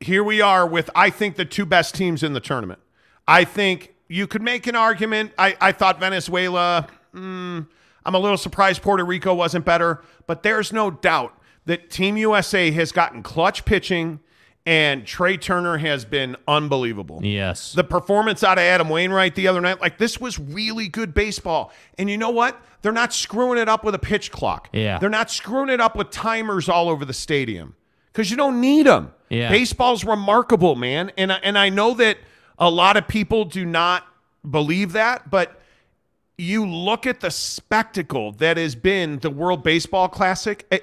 here 0.00 0.24
we 0.24 0.40
are 0.40 0.66
with, 0.66 0.88
I 0.94 1.10
think, 1.10 1.36
the 1.36 1.44
two 1.44 1.66
best 1.66 1.94
teams 1.94 2.22
in 2.22 2.32
the 2.32 2.40
tournament. 2.40 2.80
I 3.28 3.44
think 3.44 3.94
you 4.08 4.26
could 4.26 4.42
make 4.42 4.66
an 4.66 4.74
argument. 4.74 5.32
I, 5.38 5.54
I 5.60 5.72
thought 5.72 6.00
Venezuela, 6.00 6.88
mm, 7.14 7.66
I'm 8.04 8.14
a 8.14 8.18
little 8.18 8.38
surprised 8.38 8.80
Puerto 8.80 9.04
Rico 9.04 9.34
wasn't 9.34 9.66
better, 9.66 10.02
but 10.26 10.42
there's 10.42 10.72
no 10.72 10.90
doubt 10.90 11.38
that 11.66 11.90
Team 11.90 12.16
USA 12.16 12.70
has 12.72 12.92
gotten 12.92 13.22
clutch 13.22 13.64
pitching 13.64 14.20
and 14.64 15.04
Trea 15.04 15.36
Turner 15.36 15.78
has 15.78 16.04
been 16.04 16.36
unbelievable. 16.46 17.20
Yes. 17.22 17.72
The 17.72 17.84
performance 17.84 18.44
out 18.44 18.58
of 18.58 18.62
Adam 18.62 18.88
Wainwright 18.88 19.34
the 19.34 19.48
other 19.48 19.60
night, 19.60 19.80
like 19.80 19.98
this 19.98 20.20
was 20.20 20.38
really 20.38 20.88
good 20.88 21.14
baseball. 21.14 21.72
And 21.98 22.08
you 22.08 22.16
know 22.16 22.30
what? 22.30 22.60
They're 22.82 22.92
not 22.92 23.12
screwing 23.12 23.58
it 23.58 23.68
up 23.68 23.84
with 23.84 23.94
a 23.94 23.98
pitch 23.98 24.30
clock. 24.30 24.68
Yeah. 24.72 24.98
They're 24.98 25.10
not 25.10 25.30
screwing 25.30 25.68
it 25.68 25.80
up 25.80 25.96
with 25.96 26.10
timers 26.10 26.68
all 26.68 26.88
over 26.88 27.04
the 27.04 27.12
stadium 27.12 27.74
because 28.12 28.30
you 28.30 28.36
don't 28.36 28.60
need 28.60 28.86
them. 28.86 29.12
Yeah. 29.28 29.50
Baseball's 29.50 30.04
remarkable, 30.04 30.76
man. 30.76 31.10
And 31.16 31.32
I, 31.32 31.40
and 31.42 31.58
I 31.58 31.68
know 31.68 31.94
that 31.94 32.18
a 32.58 32.70
lot 32.70 32.96
of 32.96 33.08
people 33.08 33.44
do 33.44 33.64
not 33.64 34.06
believe 34.48 34.92
that, 34.92 35.30
but 35.30 35.60
you 36.38 36.66
look 36.66 37.06
at 37.06 37.20
the 37.20 37.30
spectacle 37.30 38.32
that 38.32 38.56
has 38.56 38.74
been 38.74 39.18
the 39.18 39.30
World 39.30 39.62
Baseball 39.62 40.08
Classic. 40.08 40.66
Eh, 40.70 40.78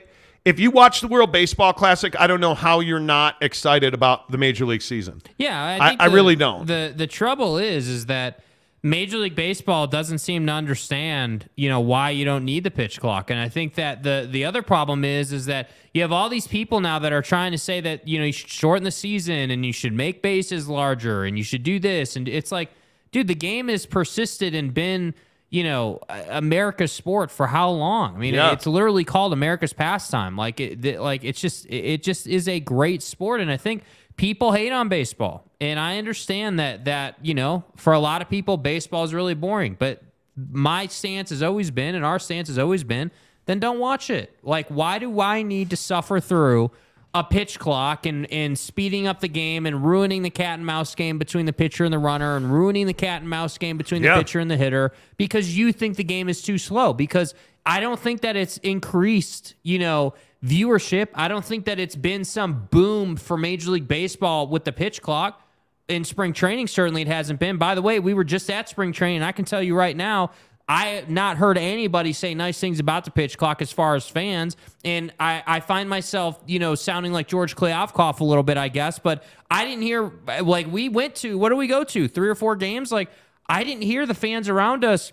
If 0.50 0.60
you 0.60 0.72
watch 0.72 1.02
the 1.02 1.08
World 1.08 1.32
Baseball 1.32 1.74
Classic, 1.74 2.20
I 2.20 2.26
don't 2.26 2.42
know 2.42 2.56
how 2.56 2.80
you're 2.80 3.00
not 3.00 3.36
excited 3.40 3.94
about 3.94 4.32
the 4.32 4.38
Major 4.40 4.66
League 4.66 4.82
season. 4.82 5.22
Yeah, 5.38 5.62
I, 5.64 5.76
I- 5.86 5.90
think 5.90 6.02
I 6.02 6.10
the- 6.10 6.16
really 6.16 6.36
don't. 6.36 6.66
The 6.66 6.92
the 6.96 7.06
trouble 7.06 7.60
is, 7.60 7.88
is 7.88 8.08
that 8.08 8.42
Major 8.82 9.18
League 9.18 9.36
Baseball 9.36 9.86
doesn't 9.86 10.20
seem 10.20 10.48
to 10.48 10.52
understand, 10.54 11.50
you 11.56 11.70
know, 11.70 11.80
why 11.82 12.10
you 12.10 12.26
don't 12.26 12.46
need 12.46 12.64
the 12.64 12.72
pitch 12.72 13.00
clock. 13.00 13.30
And 13.30 13.40
I 13.40 13.48
think 13.48 13.76
that 13.76 14.02
the 14.02 14.28
the 14.30 14.44
other 14.46 14.64
problem 14.64 15.06
is, 15.06 15.32
is 15.32 15.46
that 15.46 15.70
you 15.94 16.02
have 16.02 16.12
all 16.12 16.30
these 16.30 16.48
people 16.48 16.80
now 16.80 16.98
that 16.98 17.14
are 17.14 17.22
trying 17.22 17.52
to 17.52 17.58
say 17.60 17.80
that 17.82 18.08
you 18.08 18.18
know 18.18 18.26
you 18.26 18.32
should 18.34 18.50
shorten 18.50 18.84
the 18.84 18.92
season 18.92 19.52
and 19.52 19.64
you 19.66 19.72
should 19.74 19.94
make 19.94 20.24
bases 20.24 20.68
larger 20.68 21.26
and 21.26 21.38
you 21.38 21.44
should 21.44 21.62
do 21.64 21.78
this. 21.80 22.16
And 22.16 22.28
it's 22.28 22.52
like, 22.52 22.72
dude, 23.12 23.28
the 23.28 23.36
game 23.36 23.68
has 23.68 23.86
persisted 23.86 24.56
and 24.56 24.74
been. 24.74 25.14
You 25.52 25.64
know, 25.64 26.00
America's 26.30 26.92
sport 26.92 27.32
for 27.32 27.48
how 27.48 27.72
long? 27.72 28.16
I 28.16 28.20
mean, 28.20 28.36
Yeah. 28.36 28.52
it's 28.52 28.68
literally 28.68 29.04
called 29.04 29.34
America's 29.34 29.74
pastime. 29.74 30.38
Like 30.38 30.60
it, 30.60 31.00
like 31.00 31.24
it's 31.24 31.42
just, 31.42 31.66
it 31.70 32.04
just 32.04 32.28
is 32.28 32.48
a 32.48 32.60
great 32.60 33.02
sport, 33.02 33.42
and 33.42 33.50
I 33.50 33.58
think 33.58 33.84
people 34.16 34.52
hate 34.52 34.72
on 34.72 34.90
baseball, 34.90 35.46
and 35.60 35.80
I 35.80 35.98
understand 35.98 36.60
that. 36.60 36.86
That 36.86 37.16
you 37.24 37.34
know, 37.34 37.64
for 37.78 37.94
a 37.94 38.00
lot 38.00 38.22
of 38.22 38.30
people, 38.30 38.58
baseball 38.58 39.04
is 39.04 39.14
really 39.14 39.34
boring. 39.34 39.76
But 39.80 40.04
my 40.52 40.86
stance 40.88 41.32
has 41.32 41.42
always 41.42 41.72
been, 41.72 41.96
and 41.96 42.06
our 42.06 42.20
stance 42.20 42.48
has 42.48 42.60
always 42.60 42.84
been, 42.84 43.10
then 43.46 43.60
don't 43.60 43.80
watch 43.80 44.10
it. 44.12 44.36
Like, 44.44 44.68
why 44.70 45.00
do 45.00 45.20
I 45.20 45.42
need 45.42 45.72
to 45.72 45.76
suffer 45.76 46.20
through? 46.20 46.70
A 47.16 47.24
pitch 47.24 47.58
clock 47.58 48.06
and, 48.06 48.32
and 48.32 48.58
speeding 48.58 49.08
up 49.08 49.20
the 49.20 49.28
game 49.28 49.66
and 49.66 49.84
ruining 49.84 50.22
the 50.22 50.30
cat 50.30 50.60
and 50.60 50.66
mouse 50.66 50.94
game 50.94 51.18
between 51.18 51.48
the 51.48 51.54
pitcher 51.54 51.84
and 51.84 51.92
the 51.92 51.98
runner 51.98 52.36
and 52.38 52.54
ruining 52.54 52.86
the 52.86 52.94
cat 52.94 53.22
and 53.22 53.30
mouse 53.30 53.58
game 53.58 53.78
between 53.78 54.04
the 54.04 54.10
Yeah. 54.10 54.18
pitcher 54.20 54.40
and 54.40 54.50
the 54.52 54.58
hitter 54.58 54.92
because 55.18 55.58
you 55.58 55.72
think 55.72 55.96
the 55.98 56.04
game 56.04 56.30
is 56.30 56.44
too 56.44 56.60
slow. 56.60 56.94
Because 56.94 57.34
I 57.66 57.80
don't 57.80 58.00
think 58.00 58.22
that 58.22 58.36
it's 58.36 58.58
increased, 58.60 59.56
you 59.64 59.80
know, 59.80 60.14
viewership. 60.46 61.08
I 61.16 61.28
don't 61.28 61.44
think 61.44 61.66
that 61.66 61.80
it's 61.80 61.96
been 61.96 62.24
some 62.24 62.68
boom 62.70 63.16
for 63.16 63.38
Major 63.38 63.72
League 63.72 63.88
Baseball 63.88 64.48
with 64.48 64.64
the 64.64 64.72
pitch 64.72 65.02
clock. 65.02 65.42
In 65.88 66.04
spring 66.04 66.34
training, 66.34 66.68
certainly 66.68 67.02
it 67.02 67.08
hasn't 67.08 67.40
been. 67.40 67.58
By 67.58 67.74
the 67.74 67.82
way, 67.82 68.00
we 68.00 68.14
were 68.14 68.24
just 68.24 68.48
at 68.52 68.70
spring 68.70 68.92
training. 68.92 69.24
I 69.24 69.32
can 69.32 69.44
tell 69.46 69.64
you 69.64 69.76
right 69.76 69.98
now, 69.98 70.30
I 70.72 70.86
have 70.90 71.10
not 71.10 71.38
heard 71.38 71.58
anybody 71.58 72.14
say 72.14 72.36
nice 72.36 72.60
things 72.60 72.80
about 72.80 73.04
the 73.04 73.10
pitch 73.10 73.40
clock 73.40 73.60
as 73.64 73.72
far 73.72 73.96
as 73.96 74.08
fans. 74.08 74.56
And 74.86 75.12
I, 75.20 75.42
I 75.48 75.60
find 75.62 75.90
myself, 75.90 76.40
you 76.46 76.60
know, 76.60 76.76
sounding 76.76 77.12
like 77.12 77.28
George 77.28 77.56
Kliavkoff 77.56 78.20
a 78.20 78.24
little 78.24 78.44
bit, 78.44 78.56
I 78.56 78.68
guess. 78.68 79.00
But 79.00 79.24
I 79.50 79.66
didn't 79.66 79.82
hear, 79.82 80.12
like, 80.44 80.72
we 80.72 80.88
went 80.88 81.16
to, 81.16 81.40
what 81.40 81.50
do 81.50 81.56
we 81.56 81.66
go 81.66 81.84
to? 81.86 82.08
Three 82.08 82.30
or 82.30 82.36
four 82.36 82.56
games? 82.56 82.92
Like, 82.92 83.10
I 83.48 83.64
didn't 83.64 83.82
hear 83.82 84.06
the 84.06 84.14
fans 84.14 84.48
around 84.48 84.86
us 84.86 85.12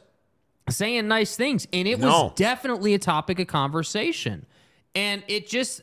saying 0.69 1.09
nice 1.09 1.37
things. 1.37 1.67
And 1.73 1.89
it 1.89 2.01
No. 2.01 2.25
was 2.25 2.33
definitely 2.35 2.93
a 2.93 2.99
topic 2.99 3.41
of 3.41 3.47
conversation. 3.47 4.45
And 4.95 5.23
it 5.27 5.49
just, 5.49 5.81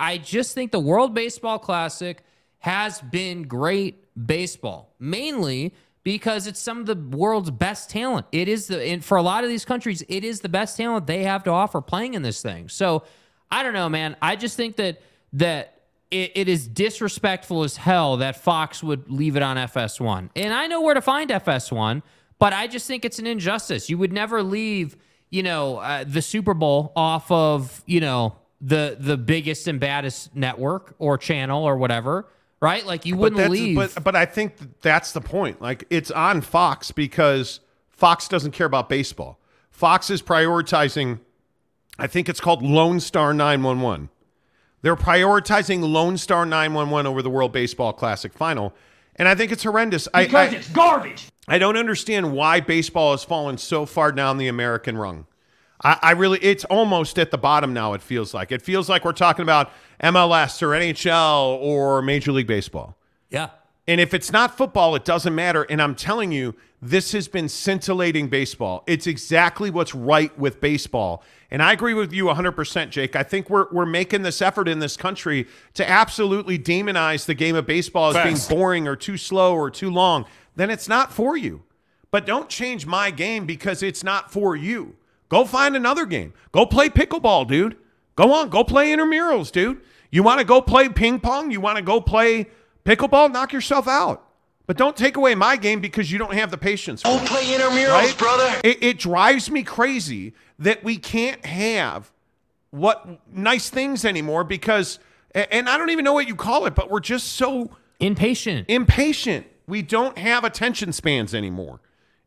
I 0.00 0.18
just 0.18 0.52
think 0.52 0.72
the 0.72 0.80
World 0.80 1.14
Baseball 1.14 1.60
Classic 1.60 2.24
has 2.58 3.00
been 3.00 3.42
great 3.44 4.04
baseball, 4.26 4.92
mainly 4.98 5.74
because 6.04 6.46
it's 6.46 6.60
some 6.60 6.78
of 6.78 6.86
the 6.86 6.96
world's 7.16 7.50
best 7.50 7.90
talent. 7.90 8.26
It 8.32 8.48
is 8.48 8.66
the, 8.66 8.82
and 8.82 9.04
for 9.04 9.16
a 9.16 9.22
lot 9.22 9.44
of 9.44 9.50
these 9.50 9.64
countries, 9.64 10.02
it 10.08 10.24
is 10.24 10.40
the 10.40 10.48
best 10.48 10.76
talent 10.76 11.06
they 11.06 11.22
have 11.24 11.44
to 11.44 11.50
offer 11.50 11.80
playing 11.80 12.14
in 12.14 12.22
this 12.22 12.42
thing. 12.42 12.68
So 12.68 13.04
I 13.50 13.62
don't 13.62 13.74
know, 13.74 13.88
man. 13.88 14.16
I 14.20 14.36
just 14.36 14.56
think 14.56 14.76
that, 14.76 15.00
that, 15.34 15.80
it, 16.10 16.32
it 16.34 16.48
is 16.48 16.68
disrespectful 16.68 17.64
as 17.64 17.76
hell 17.76 18.18
that 18.18 18.36
Fox 18.36 18.82
would 18.82 19.10
leave 19.10 19.36
it 19.36 19.42
on 19.42 19.56
FS1. 19.56 20.30
And 20.36 20.52
I 20.52 20.66
know 20.66 20.82
where 20.82 20.94
to 20.94 21.00
find 21.00 21.30
FS1, 21.30 22.02
but 22.38 22.52
I 22.52 22.66
just 22.66 22.86
think 22.86 23.04
it's 23.04 23.18
an 23.18 23.26
injustice. 23.26 23.88
You 23.88 23.96
would 23.98 24.12
never 24.12 24.42
leave, 24.42 24.96
you 25.30 25.42
know, 25.42 25.78
uh, 25.78 26.04
the 26.06 26.20
Super 26.20 26.52
Bowl 26.52 26.92
off 26.96 27.30
of, 27.30 27.82
you 27.86 28.00
know, 28.00 28.36
the 28.62 28.96
the 28.98 29.16
biggest 29.16 29.66
and 29.66 29.80
baddest 29.80 30.36
network 30.36 30.94
or 30.98 31.18
channel 31.18 31.64
or 31.64 31.76
whatever, 31.76 32.28
right? 32.62 32.86
Like 32.86 33.04
you 33.04 33.16
wouldn't 33.16 33.42
but 33.42 33.50
leave. 33.50 33.76
But, 33.76 34.02
but 34.02 34.16
I 34.16 34.24
think 34.24 34.80
that's 34.80 35.12
the 35.12 35.20
point. 35.20 35.60
Like 35.60 35.84
it's 35.90 36.10
on 36.10 36.40
Fox 36.40 36.90
because 36.92 37.60
Fox 37.90 38.28
doesn't 38.28 38.52
care 38.52 38.66
about 38.66 38.88
baseball. 38.88 39.38
Fox 39.70 40.08
is 40.08 40.22
prioritizing, 40.22 41.18
I 41.98 42.06
think 42.06 42.28
it's 42.28 42.40
called 42.40 42.62
Lone 42.62 43.00
Star 43.00 43.34
911. 43.34 44.08
They're 44.80 44.96
prioritizing 44.96 45.82
Lone 45.82 46.16
Star 46.16 46.46
911 46.46 47.06
over 47.06 47.20
the 47.20 47.30
World 47.30 47.52
Baseball 47.52 47.92
Classic 47.92 48.32
final. 48.32 48.72
And 49.16 49.28
I 49.28 49.34
think 49.34 49.52
it's 49.52 49.62
horrendous. 49.62 50.08
I, 50.14 50.24
Because 50.24 50.52
I- 50.52 50.56
it's 50.56 50.68
garbage. 50.70 51.28
I 51.48 51.58
don't 51.58 51.76
understand 51.76 52.32
why 52.32 52.60
baseball 52.60 53.10
has 53.10 53.24
fallen 53.24 53.58
so 53.58 53.84
far 53.84 54.12
down 54.12 54.38
the 54.38 54.46
American 54.48 54.96
rung. 54.96 55.26
I, 55.82 55.98
I 56.02 56.10
really, 56.12 56.38
it's 56.40 56.64
almost 56.64 57.18
at 57.18 57.30
the 57.30 57.38
bottom 57.38 57.72
now, 57.72 57.92
it 57.94 58.02
feels 58.02 58.34
like. 58.34 58.52
It 58.52 58.62
feels 58.62 58.88
like 58.88 59.04
we're 59.04 59.12
talking 59.12 59.42
about 59.42 59.70
MLS 60.02 60.62
or 60.62 60.68
NHL 60.68 61.58
or 61.60 62.02
Major 62.02 62.32
League 62.32 62.46
Baseball. 62.46 62.96
yeah. 63.30 63.50
And 63.88 64.00
if 64.00 64.14
it's 64.14 64.30
not 64.30 64.56
football, 64.56 64.94
it 64.94 65.04
doesn't 65.04 65.34
matter. 65.34 65.64
And 65.64 65.82
I'm 65.82 65.96
telling 65.96 66.30
you, 66.30 66.54
this 66.80 67.10
has 67.12 67.26
been 67.26 67.48
scintillating 67.48 68.28
baseball. 68.28 68.84
It's 68.86 69.08
exactly 69.08 69.70
what's 69.70 69.92
right 69.92 70.36
with 70.38 70.60
baseball. 70.60 71.24
And 71.50 71.60
I 71.60 71.72
agree 71.72 71.92
with 71.92 72.12
you 72.12 72.26
100%, 72.26 72.90
Jake. 72.90 73.16
I 73.16 73.24
think 73.24 73.50
we're, 73.50 73.66
we're 73.72 73.84
making 73.84 74.22
this 74.22 74.40
effort 74.40 74.68
in 74.68 74.78
this 74.78 74.96
country 74.96 75.48
to 75.74 75.88
absolutely 75.88 76.60
demonize 76.60 77.26
the 77.26 77.34
game 77.34 77.56
of 77.56 77.66
baseball 77.66 78.10
as 78.10 78.14
Facts. 78.14 78.46
being 78.46 78.58
boring 78.58 78.86
or 78.88 78.94
too 78.94 79.16
slow 79.16 79.54
or 79.54 79.68
too 79.68 79.90
long. 79.90 80.26
Then 80.54 80.70
it's 80.70 80.88
not 80.88 81.12
for 81.12 81.36
you. 81.36 81.64
But 82.12 82.24
don't 82.24 82.48
change 82.48 82.86
my 82.86 83.10
game 83.10 83.46
because 83.46 83.82
it's 83.82 84.04
not 84.04 84.30
for 84.32 84.54
you. 84.54 84.96
Go 85.32 85.46
find 85.46 85.74
another 85.74 86.04
game. 86.04 86.34
Go 86.52 86.66
play 86.66 86.90
pickleball, 86.90 87.48
dude. 87.48 87.78
Go 88.16 88.34
on, 88.34 88.50
go 88.50 88.62
play 88.64 88.90
intramurals, 88.90 89.50
dude. 89.50 89.80
You 90.10 90.22
want 90.22 90.40
to 90.40 90.44
go 90.44 90.60
play 90.60 90.90
ping 90.90 91.20
pong? 91.20 91.50
You 91.50 91.58
want 91.58 91.76
to 91.76 91.82
go 91.82 92.02
play 92.02 92.48
pickleball? 92.84 93.32
Knock 93.32 93.50
yourself 93.54 93.88
out. 93.88 94.28
But 94.66 94.76
don't 94.76 94.94
take 94.94 95.16
away 95.16 95.34
my 95.34 95.56
game 95.56 95.80
because 95.80 96.12
you 96.12 96.18
don't 96.18 96.34
have 96.34 96.50
the 96.50 96.58
patience. 96.58 97.00
Don't 97.00 97.26
play 97.26 97.44
intramurals, 97.44 98.18
brother. 98.18 98.60
It, 98.62 98.82
it 98.82 98.98
drives 98.98 99.50
me 99.50 99.62
crazy 99.62 100.34
that 100.58 100.84
we 100.84 100.98
can't 100.98 101.42
have 101.46 102.12
what 102.70 103.08
nice 103.34 103.70
things 103.70 104.04
anymore 104.04 104.44
because, 104.44 104.98
and 105.34 105.66
I 105.66 105.78
don't 105.78 105.88
even 105.88 106.04
know 106.04 106.12
what 106.12 106.28
you 106.28 106.36
call 106.36 106.66
it, 106.66 106.74
but 106.74 106.90
we're 106.90 107.00
just 107.00 107.28
so 107.28 107.70
impatient. 108.00 108.68
Impatient. 108.68 109.46
We 109.66 109.80
don't 109.80 110.18
have 110.18 110.44
attention 110.44 110.92
spans 110.92 111.34
anymore. 111.34 111.80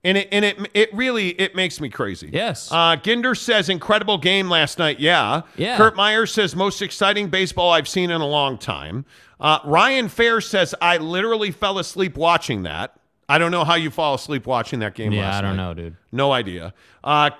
And 0.06 0.20
it 0.20 0.30
and 0.32 0.46
it 0.46 0.58
it 0.76 0.94
really 0.94 1.30
it 1.30 1.56
makes 1.56 1.82
me 1.82 1.90
crazy. 1.90 2.30
Yes. 2.32 2.72
Uh, 2.72 2.96
Ginder 2.96 3.36
says 3.36 3.70
incredible 3.70 4.20
game 4.20 4.50
last 4.50 4.78
night. 4.78 5.00
Yeah. 5.00 5.42
Yeah. 5.58 5.78
Kurt 5.78 5.96
Meyer 5.96 6.28
says 6.28 6.56
most 6.56 6.82
exciting 6.84 7.28
baseball 7.30 7.72
I've 7.72 7.88
seen 7.88 8.12
in 8.12 8.22
a 8.22 8.28
long 8.28 8.60
time. 8.60 9.04
Uh, 9.40 9.60
Ryan 9.66 10.08
Fair 10.08 10.42
says 10.42 10.76
I 10.80 10.98
literally 10.98 11.50
fell 11.50 11.80
asleep 11.80 12.16
watching 12.18 12.64
that. 12.64 12.96
I 13.28 13.40
don't 13.40 13.50
know 13.50 13.64
how 13.64 13.74
you 13.74 13.90
fall 13.90 14.14
asleep 14.14 14.46
watching 14.46 14.78
that 14.80 14.94
game. 14.94 15.12
Yeah, 15.12 15.24
last 15.24 15.38
I 15.38 15.42
don't 15.42 15.58
night. 15.58 15.64
know, 15.64 15.74
dude. 15.74 15.96
No 16.12 16.32
idea. 16.32 16.76
Uh, 17.04 17.32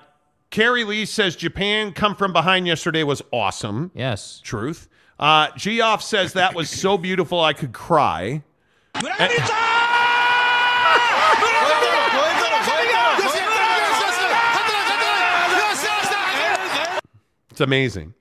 Carrie 0.50 0.82
Lee 0.82 1.04
says 1.04 1.36
Japan 1.36 1.92
come 1.92 2.16
from 2.16 2.32
behind 2.32 2.66
yesterday 2.66 3.04
was 3.04 3.22
awesome. 3.32 3.92
Yes. 3.94 4.40
Truth. 4.42 4.88
Uh, 5.20 5.48
Geoff 5.56 6.02
says 6.02 6.32
that 6.32 6.54
was 6.54 6.68
so 6.68 6.98
beautiful 6.98 7.40
I 7.40 7.52
could 7.52 7.72
cry. 7.72 8.42
It's 17.56 17.62
amazing. 17.62 18.12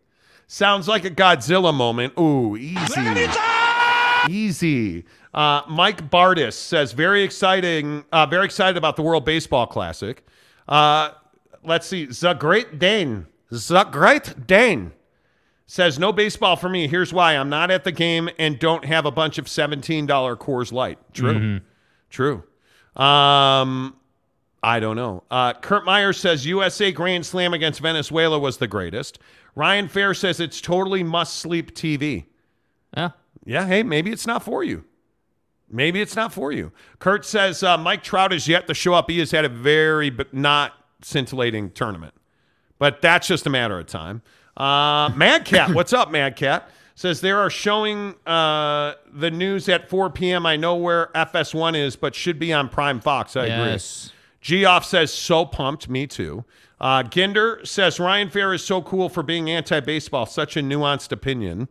Sounds 0.47 0.87
like 0.87 1.03
a 1.03 1.09
Godzilla 1.11 1.73
moment. 1.73 2.13
Ooh, 2.17 2.55
easy. 2.55 3.27
Easy. 4.29 5.03
Uh, 5.33 5.61
Mike 5.67 6.09
Bardis 6.09 6.53
says 6.53 6.93
very 6.93 7.21
exciting, 7.21 8.05
uh, 8.13 8.25
very 8.27 8.45
excited 8.45 8.77
about 8.77 8.95
the 8.95 9.01
World 9.01 9.25
Baseball 9.25 9.67
Classic. 9.67 10.25
Uh, 10.69 11.09
let's 11.65 11.85
see, 11.85 12.05
the 12.05 12.33
Great 12.35 12.79
Dane, 12.79 13.27
the 13.51 13.83
Great 13.91 14.47
Dane 14.47 14.93
says 15.67 15.99
no 15.99 16.13
baseball 16.13 16.55
for 16.55 16.69
me. 16.69 16.87
Here's 16.87 17.11
why: 17.11 17.33
I'm 17.33 17.49
not 17.49 17.71
at 17.71 17.83
the 17.83 17.91
game 17.91 18.29
and 18.39 18.57
don't 18.57 18.85
have 18.85 19.05
a 19.05 19.11
bunch 19.11 19.37
of 19.37 19.47
$17 19.47 20.07
Coors 20.37 20.71
Light. 20.71 20.97
True, 21.13 21.33
Mhm. 21.33 21.61
true. 22.09 22.43
Um, 22.95 23.97
I 24.65 24.79
don't 24.79 24.95
know. 24.95 25.23
Uh, 25.29 25.53
Kurt 25.53 25.85
Meyer 25.85 26.11
says 26.11 26.45
USA 26.45 26.91
Grand 26.91 27.23
Slam 27.25 27.53
against 27.53 27.79
Venezuela 27.81 28.39
was 28.39 28.57
the 28.57 28.67
greatest. 28.67 29.19
Ryan 29.53 29.87
Fair 29.87 30.13
says 30.15 30.39
it's 30.39 30.59
totally 30.59 31.03
must 31.03 31.35
sleep 31.35 31.75
TV. 31.75 32.25
Yeah. 32.97 33.11
Yeah. 33.45 33.67
Hey, 33.67 33.83
maybe 33.83 34.11
it's 34.11 34.25
not 34.25 34.41
for 34.43 34.63
you. 34.63 34.83
Maybe 35.69 36.01
it's 36.01 36.15
not 36.15 36.33
for 36.33 36.51
you. 36.51 36.71
Kurt 36.99 37.25
says 37.25 37.61
uh, 37.63 37.77
Mike 37.77 38.01
Trout 38.03 38.33
is 38.33 38.47
yet 38.47 38.65
to 38.67 38.73
show 38.73 38.93
up. 38.95 39.09
He 39.09 39.19
has 39.19 39.31
had 39.31 39.45
a 39.45 39.49
very 39.49 40.09
but 40.09 40.33
not 40.33 40.73
scintillating 41.03 41.69
tournament, 41.71 42.13
but 42.79 43.01
that's 43.01 43.27
just 43.27 43.45
a 43.45 43.49
matter 43.51 43.77
of 43.79 43.85
time. 43.85 44.21
Uh, 44.57 45.09
Mad 45.15 45.45
Cat, 45.45 45.75
what's 45.75 45.93
up, 45.93 46.09
Mad 46.11 46.35
Cat? 46.35 46.69
Says 46.95 47.21
they 47.21 47.31
are 47.31 47.49
showing 47.49 48.15
uh, 48.25 48.93
the 49.11 49.29
news 49.29 49.67
at 49.69 49.89
4 49.89 50.09
p.m. 50.11 50.45
I 50.45 50.55
know 50.55 50.75
where 50.75 51.07
FS1 51.13 51.75
is, 51.77 51.95
but 51.95 52.15
should 52.15 52.39
be 52.39 52.53
on 52.53 52.69
Prime 52.69 52.99
Fox. 53.01 53.35
I 53.35 53.47
Yes. 53.47 54.05
agree. 54.05 54.14
Geoff 54.45 54.85
says 54.85 55.11
so 55.11 55.43
pumped. 55.43 55.89
Me 55.89 56.05
too. 56.05 56.45
Uh, 56.79 57.01
Ginder 57.01 57.65
says 57.65 57.99
Ryan 57.99 58.29
Fair 58.29 58.53
is 58.53 58.63
so 58.63 58.79
cool 58.79 59.09
for 59.09 59.23
being 59.23 59.49
anti-baseball. 59.49 60.27
Such 60.27 60.55
a 60.55 60.59
nuanced 60.59 61.11
opinion. 61.11 61.67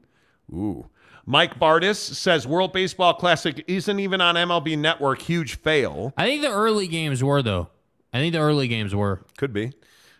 Ooh. 0.52 0.88
Mike 1.24 1.60
Bardis 1.60 1.94
says 1.94 2.48
World 2.48 2.72
Baseball 2.72 3.14
Classic 3.14 3.62
isn't 3.68 4.00
even 4.00 4.20
on 4.20 4.34
MLB 4.34 4.76
Network. 4.76 5.22
Huge 5.22 5.54
fail. 5.54 6.12
I 6.16 6.24
think 6.24 6.42
the 6.42 6.50
early 6.50 6.88
games 6.88 7.22
were 7.22 7.42
though. 7.42 7.68
I 8.12 8.18
think 8.18 8.32
the 8.32 8.40
early 8.40 8.66
games 8.66 8.92
were. 8.92 9.22
Could 9.38 9.52
be. 9.52 9.70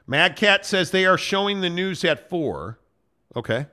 Mad 0.07 0.37
Cat 0.37 0.65
says 0.65 0.93
they 0.93 1.07
are 1.07 1.19
showing 1.19 1.61
the 1.61 1.69
news 1.69 2.05
at 2.05 2.31
four. 2.31 2.79
Okay. 3.35 3.67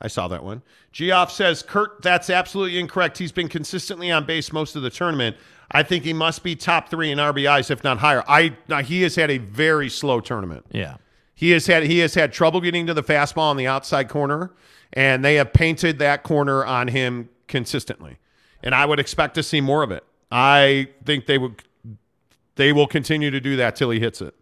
I 0.00 0.08
saw 0.08 0.26
that 0.26 0.42
one. 0.42 0.62
Geoff 0.90 1.30
says, 1.30 1.62
Kurt, 1.62 2.02
that's 2.02 2.28
absolutely 2.28 2.80
incorrect. 2.80 3.18
He's 3.18 3.30
been 3.30 3.48
consistently 3.48 4.10
on 4.10 4.26
base 4.26 4.52
most 4.52 4.74
of 4.74 4.82
the 4.82 4.90
tournament. 4.90 5.36
I 5.70 5.82
think 5.82 6.04
he 6.04 6.12
must 6.12 6.42
be 6.42 6.54
top 6.54 6.88
three 6.88 7.10
in 7.10 7.18
RBIs, 7.18 7.70
if 7.70 7.82
not 7.82 7.98
higher. 7.98 8.22
I 8.28 8.56
he 8.82 9.02
has 9.02 9.16
had 9.16 9.30
a 9.30 9.38
very 9.38 9.88
slow 9.88 10.20
tournament. 10.20 10.66
Yeah. 10.70 10.96
He 11.34 11.50
has 11.50 11.66
had 11.66 11.84
he 11.84 11.98
has 11.98 12.14
had 12.14 12.32
trouble 12.32 12.60
getting 12.60 12.86
to 12.86 12.94
the 12.94 13.02
fastball 13.02 13.50
on 13.50 13.56
the 13.56 13.66
outside 13.66 14.08
corner, 14.08 14.52
and 14.92 15.24
they 15.24 15.34
have 15.34 15.52
painted 15.52 15.98
that 15.98 16.22
corner 16.22 16.64
on 16.64 16.88
him 16.88 17.28
consistently. 17.48 18.18
And 18.62 18.74
I 18.74 18.86
would 18.86 18.98
expect 18.98 19.34
to 19.34 19.42
see 19.42 19.60
more 19.60 19.82
of 19.82 19.90
it. 19.90 20.04
I 20.30 20.88
think 21.04 21.26
they 21.26 21.38
would 21.38 21.62
they 22.54 22.72
will 22.72 22.86
continue 22.86 23.30
to 23.30 23.40
do 23.40 23.56
that 23.56 23.76
till 23.76 23.90
he 23.90 24.00
hits 24.00 24.20
it, 24.20 24.34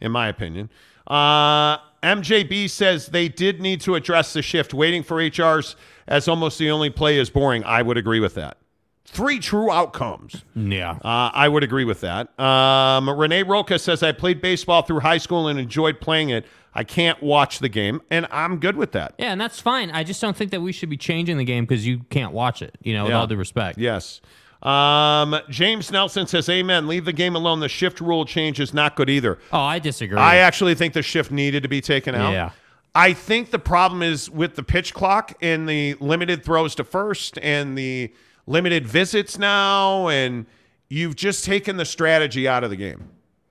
in 0.00 0.12
my 0.12 0.28
opinion. 0.28 0.70
Uh, 1.06 1.78
MJB 2.02 2.68
says 2.68 3.06
they 3.06 3.28
did 3.28 3.60
need 3.60 3.80
to 3.82 3.94
address 3.94 4.32
the 4.32 4.42
shift. 4.42 4.74
Waiting 4.74 5.02
for 5.02 5.16
HRs 5.16 5.76
as 6.06 6.28
almost 6.28 6.58
the 6.58 6.70
only 6.70 6.90
play 6.90 7.18
is 7.18 7.30
boring. 7.30 7.64
I 7.64 7.82
would 7.82 7.96
agree 7.96 8.20
with 8.20 8.34
that. 8.34 8.58
Three 9.04 9.38
true 9.40 9.70
outcomes. 9.70 10.44
Yeah. 10.54 10.92
Uh, 10.92 11.30
I 11.34 11.48
would 11.48 11.62
agree 11.64 11.84
with 11.84 12.00
that. 12.02 12.38
Um, 12.40 13.10
Renee 13.10 13.42
Roca 13.42 13.78
says, 13.78 14.02
I 14.02 14.12
played 14.12 14.40
baseball 14.40 14.82
through 14.82 15.00
high 15.00 15.18
school 15.18 15.48
and 15.48 15.58
enjoyed 15.58 16.00
playing 16.00 16.30
it. 16.30 16.46
I 16.74 16.84
can't 16.84 17.22
watch 17.22 17.58
the 17.58 17.68
game, 17.68 18.00
and 18.10 18.26
I'm 18.30 18.58
good 18.58 18.76
with 18.76 18.92
that. 18.92 19.14
Yeah, 19.18 19.32
and 19.32 19.38
that's 19.40 19.60
fine. 19.60 19.90
I 19.90 20.04
just 20.04 20.20
don't 20.22 20.34
think 20.34 20.50
that 20.52 20.62
we 20.62 20.72
should 20.72 20.88
be 20.88 20.96
changing 20.96 21.36
the 21.36 21.44
game 21.44 21.64
because 21.66 21.86
you 21.86 21.98
can't 22.08 22.32
watch 22.32 22.62
it. 22.62 22.78
You 22.82 22.94
know, 22.94 23.02
with 23.04 23.10
Yeah. 23.10 23.18
all 23.20 23.26
due 23.26 23.36
respect. 23.36 23.76
Yes. 23.78 24.22
Um, 24.62 25.36
James 25.50 25.90
Nelson 25.90 26.26
says, 26.26 26.48
Amen. 26.48 26.86
Leave 26.86 27.04
the 27.04 27.12
game 27.12 27.34
alone. 27.34 27.60
The 27.60 27.68
shift 27.68 28.00
rule 28.00 28.24
change 28.24 28.60
is 28.60 28.72
not 28.72 28.94
good 28.96 29.10
either. 29.10 29.38
Oh, 29.52 29.58
I 29.60 29.80
disagree. 29.80 30.16
I 30.16 30.36
actually 30.36 30.74
think 30.74 30.94
the 30.94 31.02
shift 31.02 31.30
needed 31.30 31.64
to 31.64 31.68
be 31.68 31.80
taken 31.80 32.14
out. 32.14 32.32
Yeah. 32.32 32.50
I 32.94 33.12
think 33.12 33.50
the 33.50 33.58
problem 33.58 34.02
is 34.02 34.30
with 34.30 34.54
the 34.54 34.62
pitch 34.62 34.94
clock 34.94 35.34
and 35.42 35.68
the 35.68 35.94
limited 35.94 36.44
throws 36.44 36.74
to 36.76 36.84
first 36.84 37.38
and 37.42 37.76
the 37.76 38.12
limited 38.46 38.86
visits 38.86 39.38
now, 39.38 40.08
and 40.08 40.46
you've 40.88 41.16
just 41.16 41.44
taken 41.44 41.76
the 41.76 41.84
strategy 41.84 42.46
out 42.46 42.64
of 42.64 42.70
the 42.70 42.76
game. 42.76 43.08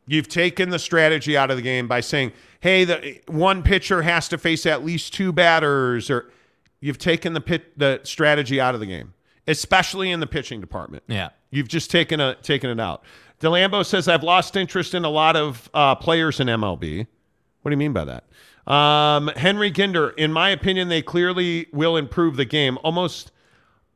You've 0.07 0.27
taken 0.27 0.69
the 0.69 0.79
strategy 0.79 1.37
out 1.37 1.51
of 1.51 1.57
the 1.57 1.63
game 1.63 1.87
by 1.87 2.01
saying, 2.01 2.33
"Hey, 2.59 2.83
the 2.83 3.19
one 3.27 3.63
pitcher 3.63 4.01
has 4.01 4.27
to 4.29 4.37
face 4.37 4.65
at 4.65 4.83
least 4.83 5.13
two 5.13 5.31
batters," 5.31 6.09
or 6.09 6.29
you've 6.81 6.97
taken 6.97 7.33
the 7.33 7.41
pit 7.41 7.77
the 7.77 8.01
strategy 8.03 8.59
out 8.59 8.73
of 8.73 8.79
the 8.79 8.85
game, 8.85 9.13
especially 9.47 10.11
in 10.11 10.19
the 10.19 10.27
pitching 10.27 10.59
department. 10.59 11.03
Yeah. 11.07 11.29
You've 11.51 11.67
just 11.67 11.91
taken 11.91 12.19
a 12.19 12.35
taken 12.35 12.69
it 12.69 12.79
out. 12.79 13.03
Delambo 13.39 13.85
says 13.85 14.07
I've 14.07 14.23
lost 14.23 14.55
interest 14.55 14.93
in 14.93 15.03
a 15.05 15.09
lot 15.09 15.35
of 15.35 15.69
uh, 15.73 15.95
players 15.95 16.39
in 16.39 16.47
MLB. 16.47 17.07
What 17.61 17.69
do 17.69 17.73
you 17.73 17.77
mean 17.77 17.93
by 17.93 18.05
that? 18.05 18.71
Um, 18.71 19.27
Henry 19.35 19.71
Ginder, 19.71 20.13
in 20.15 20.31
my 20.31 20.49
opinion, 20.49 20.89
they 20.89 21.01
clearly 21.01 21.67
will 21.71 21.97
improve 21.97 22.37
the 22.37 22.45
game. 22.45 22.77
Almost. 22.83 23.31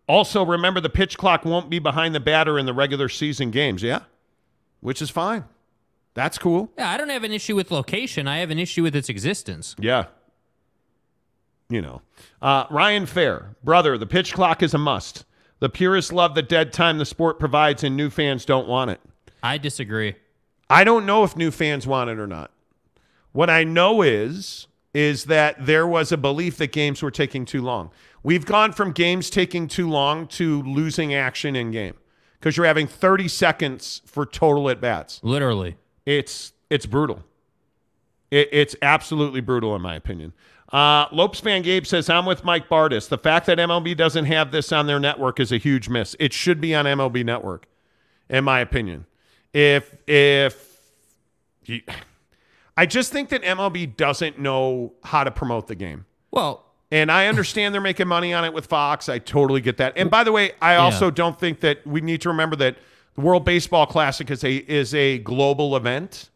Also, 0.07 0.45
remember 0.45 0.79
the 0.79 0.89
pitch 0.89 1.17
clock 1.17 1.45
won't 1.45 1.69
be 1.69 1.79
behind 1.79 2.13
the 2.13 2.19
batter 2.19 2.59
in 2.59 2.65
the 2.65 2.73
regular 2.73 3.09
season 3.09 3.51
games. 3.51 3.81
Yeah, 3.81 4.01
which 4.81 5.01
is 5.01 5.09
fine. 5.09 5.45
That's 6.13 6.37
cool. 6.37 6.71
Yeah, 6.77 6.89
I 6.89 6.97
don't 6.97 7.09
have 7.09 7.23
an 7.23 7.33
issue 7.33 7.55
with 7.55 7.71
location. 7.71 8.27
I 8.27 8.37
have 8.37 8.49
an 8.49 8.59
issue 8.59 8.83
with 8.83 8.95
its 8.95 9.09
existence. 9.09 9.75
Yeah. 9.79 10.05
You 11.67 11.81
know, 11.81 12.01
uh, 12.41 12.65
Ryan 12.69 13.07
Fair, 13.07 13.55
brother, 13.63 13.97
the 13.97 14.05
pitch 14.05 14.33
clock 14.33 14.61
is 14.61 14.73
a 14.75 14.77
must. 14.77 15.25
The 15.59 15.69
purists 15.69 16.11
love 16.11 16.35
the 16.35 16.43
dead 16.43 16.71
time 16.71 16.99
the 16.99 17.05
sport 17.05 17.39
provides, 17.39 17.83
and 17.83 17.97
new 17.97 18.11
fans 18.11 18.45
don't 18.45 18.67
want 18.67 18.91
it. 18.91 19.01
I 19.41 19.57
disagree. 19.57 20.15
I 20.69 20.83
don't 20.83 21.05
know 21.05 21.23
if 21.23 21.35
new 21.35 21.49
fans 21.51 21.87
want 21.87 22.09
it 22.11 22.19
or 22.19 22.27
not. 22.27 22.51
What 23.31 23.49
I 23.49 23.63
know 23.63 24.01
is 24.01 24.67
is 24.93 25.25
that 25.25 25.65
there 25.65 25.85
was 25.85 26.13
a 26.13 26.17
belief 26.17 26.55
that 26.57 26.71
games 26.71 27.01
were 27.01 27.11
taking 27.11 27.43
too 27.43 27.61
long. 27.61 27.91
We've 28.25 28.43
gone 28.43 28.71
from 28.71 28.91
games 28.91 29.29
taking 29.29 29.67
too 29.67 29.87
long 29.87 30.25
to 30.29 30.63
losing 30.63 31.13
action 31.13 31.55
in 31.55 31.69
game 31.69 31.93
because 32.39 32.57
you're 32.57 32.65
having 32.65 32.87
30 32.87 33.27
seconds 33.27 34.01
for 34.07 34.25
total 34.25 34.67
at 34.71 34.81
bats. 34.81 35.19
Literally. 35.21 35.77
It's 36.07 36.53
it's 36.71 36.87
brutal. 36.87 37.23
It, 38.31 38.49
it's 38.51 38.75
absolutely 38.81 39.41
brutal 39.41 39.75
in 39.75 39.83
my 39.83 39.93
opinion. 39.93 40.33
Uh, 40.73 41.05
Lopes 41.11 41.39
Van 41.41 41.61
Gabe 41.61 41.85
says, 41.85 42.09
I'm 42.09 42.25
with 42.25 42.43
Mike 42.43 42.67
Bardis. 42.67 43.09
The 43.09 43.19
fact 43.19 43.45
that 43.45 43.59
MLB 43.59 43.95
doesn't 43.95 44.25
have 44.25 44.51
this 44.51 44.71
on 44.71 44.87
their 44.87 44.99
network 44.99 45.39
is 45.39 45.51
a 45.51 45.57
huge 45.57 45.87
miss. 45.87 46.15
It 46.19 46.33
should 46.33 46.59
be 46.59 46.73
on 46.73 46.85
MLB 46.85 47.23
Network, 47.23 47.67
in 48.27 48.43
my 48.43 48.59
opinion. 48.59 49.05
If 49.53 49.95
if 50.07 50.81
you, 51.65 51.81
I 52.75 52.87
just 52.87 53.11
think 53.13 53.29
that 53.29 53.43
MLB 53.43 53.95
doesn't 53.95 54.39
know 54.39 54.93
how 55.03 55.23
to 55.23 55.29
promote 55.29 55.67
the 55.67 55.75
game. 55.75 56.05
Well, 56.31 56.64
and 56.91 57.11
I 57.11 57.27
understand 57.27 57.73
they're 57.73 57.81
making 57.81 58.07
money 58.07 58.33
on 58.33 58.45
it 58.45 58.53
with 58.53 58.67
Fox. 58.67 59.09
I 59.09 59.19
totally 59.19 59.61
get 59.61 59.77
that. 59.77 59.93
And 59.97 60.09
by 60.09 60.23
the 60.23 60.31
way, 60.31 60.51
I 60.61 60.75
also 60.75 61.09
don't 61.11 61.39
think 61.39 61.59
that 61.61 61.85
we 61.85 62.01
need 62.01 62.21
to 62.21 62.29
remember 62.29 62.55
that 62.57 62.77
the 63.15 63.21
World 63.21 63.45
Baseball 63.45 63.85
Classic 63.85 64.29
is 64.29 64.43
a 64.43 64.55
is 64.55 64.93
a 64.93 65.19
global 65.19 65.75
event, 65.75 66.29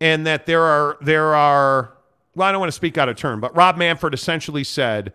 and 0.00 0.26
that 0.26 0.46
there 0.46 0.62
are 0.62 0.96
there 1.00 1.34
are. 1.34 1.92
Well, 2.34 2.48
I 2.48 2.52
don't 2.52 2.60
want 2.60 2.68
to 2.72 2.76
speak 2.76 2.96
out 2.96 3.10
of 3.10 3.16
turn, 3.16 3.40
but 3.40 3.54
Rob 3.54 3.76
Manfred 3.76 4.14
essentially 4.14 4.64
said 4.64 5.12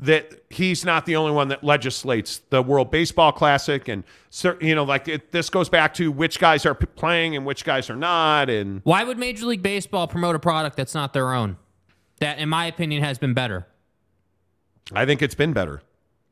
that 0.00 0.44
he's 0.48 0.84
not 0.84 1.04
the 1.06 1.16
only 1.16 1.32
one 1.32 1.48
that 1.48 1.62
legislates 1.64 2.38
the 2.50 2.62
World 2.62 2.90
Baseball 2.90 3.32
Classic, 3.32 3.88
and 3.88 4.04
you 4.60 4.74
know, 4.74 4.84
like 4.84 5.08
it, 5.08 5.32
this 5.32 5.50
goes 5.50 5.68
back 5.68 5.92
to 5.94 6.10
which 6.10 6.38
guys 6.38 6.64
are 6.64 6.74
p- 6.74 6.86
playing 6.86 7.36
and 7.36 7.44
which 7.44 7.64
guys 7.64 7.90
are 7.90 7.96
not, 7.96 8.48
and 8.48 8.80
Why 8.84 9.04
would 9.04 9.18
Major 9.18 9.46
League 9.46 9.62
Baseball 9.62 10.06
promote 10.06 10.36
a 10.36 10.38
product 10.38 10.76
that's 10.76 10.94
not 10.94 11.12
their 11.12 11.34
own? 11.34 11.58
That, 12.20 12.38
in 12.38 12.48
my 12.48 12.66
opinion, 12.66 13.02
has 13.02 13.18
been 13.18 13.34
better. 13.34 13.66
I 14.92 15.04
think 15.06 15.22
it's 15.22 15.34
been 15.34 15.52
better. 15.52 15.82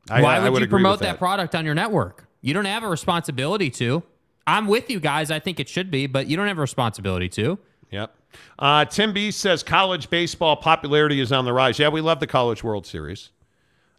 I, 0.09 0.21
Why 0.21 0.37
I 0.37 0.43
would, 0.43 0.53
would 0.53 0.61
you 0.63 0.67
promote 0.67 0.99
with 0.99 1.01
that. 1.01 1.17
product 1.17 1.55
on 1.55 1.65
your 1.65 1.75
network? 1.75 2.25
You 2.41 2.53
don't 2.53 2.65
have 2.65 2.83
a 2.83 2.87
responsibility 2.87 3.69
to. 3.71 4.03
I'm 4.45 4.67
with 4.67 4.89
you 4.89 4.99
guys. 4.99 5.29
I 5.31 5.39
think 5.39 5.59
it 5.59 5.67
should 5.67 5.91
be, 5.91 6.07
but 6.07 6.27
you 6.27 6.37
don't 6.37 6.47
have 6.47 6.57
a 6.57 6.61
responsibility 6.61 7.27
to. 7.29 7.59
Yep. 7.91 8.15
Uh, 8.59 8.85
Tim 8.85 9.13
B 9.13 9.31
says 9.31 9.63
college 9.63 10.09
baseball 10.09 10.55
popularity 10.55 11.19
is 11.19 11.31
on 11.31 11.45
the 11.45 11.53
rise. 11.53 11.79
Yeah, 11.79 11.89
we 11.89 12.01
love 12.01 12.19
the 12.19 12.27
College 12.27 12.63
World 12.63 12.85
Series. 12.85 13.29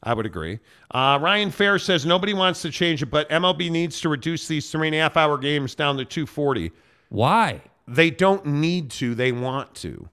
I 0.03 0.15
would 0.15 0.27
agree. 0.27 0.61
Uh, 0.91 1.19
Ryan 1.21 1.51
Fair 1.51 1.79
says 1.79 2.07
nobody 2.07 2.33
wants 2.33 2.63
to 2.63 2.71
change 2.71 3.03
it, 3.03 3.07
but 3.07 3.29
MLB 3.31 3.71
needs 3.71 4.01
to 4.01 4.09
reduce 4.09 4.47
these 4.47 4.71
three 4.71 4.89
and 4.89 4.95
a 4.95 4.99
half 4.99 5.17
hour 5.17 5.37
games 5.39 5.75
down 5.75 5.97
to 5.99 6.05
240. 6.05 6.71
Why? 7.09 7.63
They 7.87 8.11
don't 8.11 8.47
need 8.47 8.91
to. 8.93 9.15
They 9.15 9.33
want 9.33 9.75
to. 9.77 10.09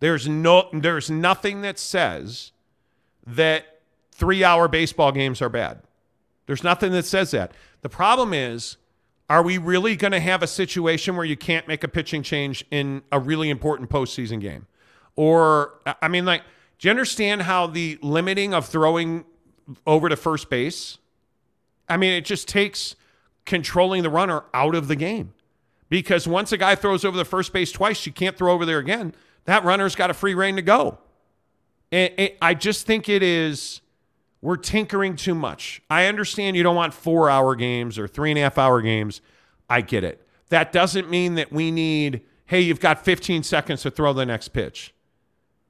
There's 0.00 0.28
no. 0.28 0.68
There's 0.72 1.10
nothing 1.10 1.62
that 1.62 1.78
says 1.78 2.52
that 3.26 3.71
three 4.22 4.44
hour 4.44 4.68
baseball 4.68 5.10
games 5.10 5.42
are 5.42 5.48
bad. 5.48 5.82
There's 6.46 6.62
nothing 6.62 6.92
that 6.92 7.04
says 7.04 7.32
that. 7.32 7.50
The 7.80 7.88
problem 7.88 8.32
is, 8.32 8.76
are 9.28 9.42
we 9.42 9.58
really 9.58 9.96
going 9.96 10.12
to 10.12 10.20
have 10.20 10.44
a 10.44 10.46
situation 10.46 11.16
where 11.16 11.24
you 11.24 11.36
can't 11.36 11.66
make 11.66 11.82
a 11.82 11.88
pitching 11.88 12.22
change 12.22 12.64
in 12.70 13.02
a 13.10 13.18
really 13.18 13.50
important 13.50 13.90
postseason 13.90 14.40
game? 14.40 14.68
Or, 15.16 15.80
I 16.00 16.06
mean, 16.06 16.24
like, 16.24 16.42
Do 16.82 16.88
you 16.88 16.90
understand 16.90 17.42
how 17.42 17.68
the 17.68 17.96
limiting 18.02 18.52
of 18.52 18.66
throwing 18.66 19.24
over 19.86 20.08
to 20.08 20.16
first 20.16 20.50
base? 20.50 20.98
I 21.88 21.96
mean, 21.96 22.12
it 22.12 22.24
just 22.24 22.48
takes 22.48 22.96
controlling 23.46 24.02
the 24.02 24.10
runner 24.10 24.42
out 24.52 24.74
of 24.74 24.88
the 24.88 24.96
game. 24.96 25.32
Because 25.88 26.26
once 26.26 26.50
a 26.50 26.56
guy 26.56 26.74
throws 26.74 27.04
over 27.04 27.16
the 27.16 27.24
first 27.24 27.52
base 27.52 27.70
twice, 27.70 28.04
you 28.04 28.10
can't 28.10 28.36
throw 28.36 28.52
over 28.52 28.66
there 28.66 28.80
again. 28.80 29.14
That 29.44 29.62
runner's 29.62 29.94
got 29.94 30.10
a 30.10 30.14
free 30.14 30.34
reign 30.34 30.56
to 30.56 30.62
go. 30.62 30.98
And, 31.92 32.12
and 32.18 32.30
I 32.42 32.54
just 32.54 32.84
think 32.84 33.08
it 33.08 33.22
is, 33.22 33.80
we're 34.42 34.56
tinkering 34.56 35.16
too 35.16 35.34
much. 35.34 35.80
I 35.88 36.06
understand 36.06 36.56
you 36.56 36.62
don't 36.62 36.76
want 36.76 36.92
four 36.92 37.30
hour 37.30 37.54
games 37.54 37.98
or 37.98 38.06
three 38.08 38.30
and 38.30 38.38
a 38.38 38.42
half 38.42 38.58
hour 38.58 38.82
games. 38.82 39.20
I 39.70 39.80
get 39.80 40.04
it. 40.04 40.26
That 40.50 40.72
doesn't 40.72 41.08
mean 41.08 41.36
that 41.36 41.50
we 41.52 41.70
need, 41.70 42.22
hey, 42.46 42.60
you've 42.60 42.80
got 42.80 43.02
15 43.04 43.42
seconds 43.44 43.82
to 43.82 43.90
throw 43.90 44.12
the 44.12 44.26
next 44.26 44.48
pitch. 44.48 44.92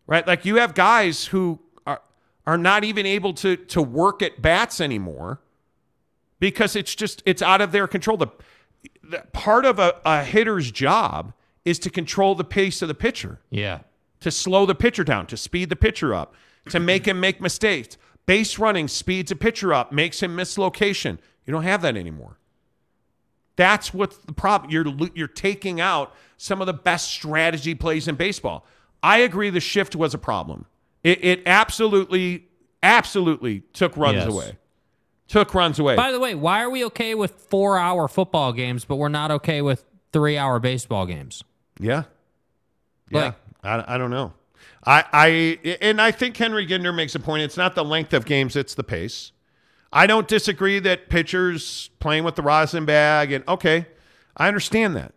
Right? 0.06 0.26
Like 0.26 0.44
you 0.44 0.56
have 0.56 0.74
guys 0.74 1.26
who 1.26 1.60
are, 1.86 2.00
are 2.46 2.58
not 2.58 2.82
even 2.82 3.06
able 3.06 3.34
to, 3.34 3.56
to 3.56 3.80
work 3.82 4.22
at 4.22 4.42
bats 4.42 4.80
anymore 4.80 5.40
because 6.40 6.74
it's 6.74 6.94
just, 6.94 7.22
it's 7.24 7.42
out 7.42 7.60
of 7.60 7.72
their 7.72 7.86
control. 7.86 8.16
The, 8.16 8.28
the 9.04 9.24
part 9.32 9.64
of 9.64 9.78
a, 9.78 10.00
a 10.04 10.24
hitter's 10.24 10.70
job 10.72 11.32
is 11.64 11.78
to 11.80 11.90
control 11.90 12.34
the 12.34 12.42
pace 12.44 12.82
of 12.82 12.88
the 12.88 12.94
pitcher 12.94 13.38
Yeah. 13.50 13.80
to 14.20 14.30
slow 14.32 14.66
the 14.66 14.74
pitcher 14.74 15.04
down, 15.04 15.26
to 15.26 15.36
speed 15.36 15.68
the 15.68 15.76
pitcher 15.76 16.12
up, 16.12 16.34
to 16.70 16.80
make 16.80 17.06
him 17.06 17.20
make 17.20 17.40
mistakes. 17.40 17.96
Base 18.26 18.58
running 18.58 18.88
speeds 18.88 19.30
a 19.30 19.36
pitcher 19.36 19.74
up, 19.74 19.92
makes 19.92 20.22
him 20.22 20.36
miss 20.36 20.56
location. 20.56 21.18
You 21.44 21.52
don't 21.52 21.64
have 21.64 21.82
that 21.82 21.96
anymore. 21.96 22.38
That's 23.56 23.92
what's 23.92 24.16
the 24.18 24.32
problem. 24.32 24.70
You're 24.70 24.86
you're 25.14 25.28
taking 25.28 25.80
out 25.80 26.14
some 26.36 26.60
of 26.60 26.66
the 26.66 26.72
best 26.72 27.10
strategy 27.10 27.74
plays 27.74 28.08
in 28.08 28.14
baseball. 28.14 28.64
I 29.02 29.18
agree 29.18 29.50
the 29.50 29.60
shift 29.60 29.94
was 29.96 30.14
a 30.14 30.18
problem. 30.18 30.66
It, 31.02 31.24
it 31.24 31.42
absolutely, 31.46 32.46
absolutely 32.82 33.60
took 33.72 33.96
runs 33.96 34.16
Yes. 34.18 34.28
away. 34.28 34.58
Took 35.28 35.54
runs 35.54 35.78
away. 35.78 35.96
By 35.96 36.12
the 36.12 36.20
way, 36.20 36.34
why 36.34 36.62
are 36.62 36.70
we 36.70 36.84
okay 36.86 37.14
with 37.14 37.32
four 37.32 37.76
hour 37.78 38.06
football 38.06 38.52
games, 38.52 38.84
but 38.84 38.96
we're 38.96 39.08
not 39.08 39.30
okay 39.30 39.60
with 39.62 39.84
three 40.12 40.38
hour 40.38 40.58
baseball 40.60 41.06
games? 41.06 41.42
Yeah. 41.80 42.04
Yeah. 43.10 43.24
Like- 43.24 43.34
I, 43.64 43.94
I 43.94 43.98
don't 43.98 44.10
know. 44.10 44.32
I, 44.84 45.04
I 45.12 45.76
and 45.80 46.00
I 46.00 46.10
think 46.10 46.36
Henry 46.36 46.66
Ginder 46.66 46.94
makes 46.94 47.14
a 47.14 47.20
point. 47.20 47.42
It's 47.42 47.56
not 47.56 47.74
the 47.74 47.84
length 47.84 48.12
of 48.12 48.24
games, 48.24 48.56
it's 48.56 48.74
the 48.74 48.82
pace. 48.84 49.32
I 49.92 50.06
don't 50.06 50.26
disagree 50.26 50.78
that 50.80 51.08
pitchers 51.08 51.90
playing 52.00 52.24
with 52.24 52.34
the 52.34 52.42
rosin 52.42 52.84
bag 52.84 53.30
and 53.30 53.46
okay, 53.46 53.86
I 54.36 54.48
understand 54.48 54.96
that. 54.96 55.12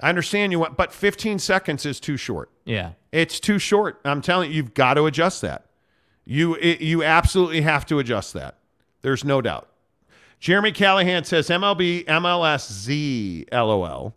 I 0.00 0.08
understand 0.10 0.52
you 0.52 0.58
want 0.58 0.76
but 0.76 0.92
15 0.92 1.38
seconds 1.38 1.86
is 1.86 2.00
too 2.00 2.16
short. 2.16 2.50
Yeah. 2.64 2.92
It's 3.12 3.40
too 3.40 3.58
short. 3.58 4.00
I'm 4.04 4.20
telling 4.20 4.50
you, 4.50 4.56
you've 4.56 4.74
got 4.74 4.94
to 4.94 5.06
adjust 5.06 5.40
that. 5.42 5.66
You 6.24 6.54
it, 6.56 6.80
you 6.80 7.02
absolutely 7.02 7.62
have 7.62 7.86
to 7.86 7.98
adjust 7.98 8.34
that. 8.34 8.58
There's 9.02 9.24
no 9.24 9.40
doubt. 9.40 9.68
Jeremy 10.40 10.72
Callahan 10.72 11.24
says 11.24 11.48
MLB 11.48 12.04
MLSZ 12.04 13.50
LOL. 13.52 14.14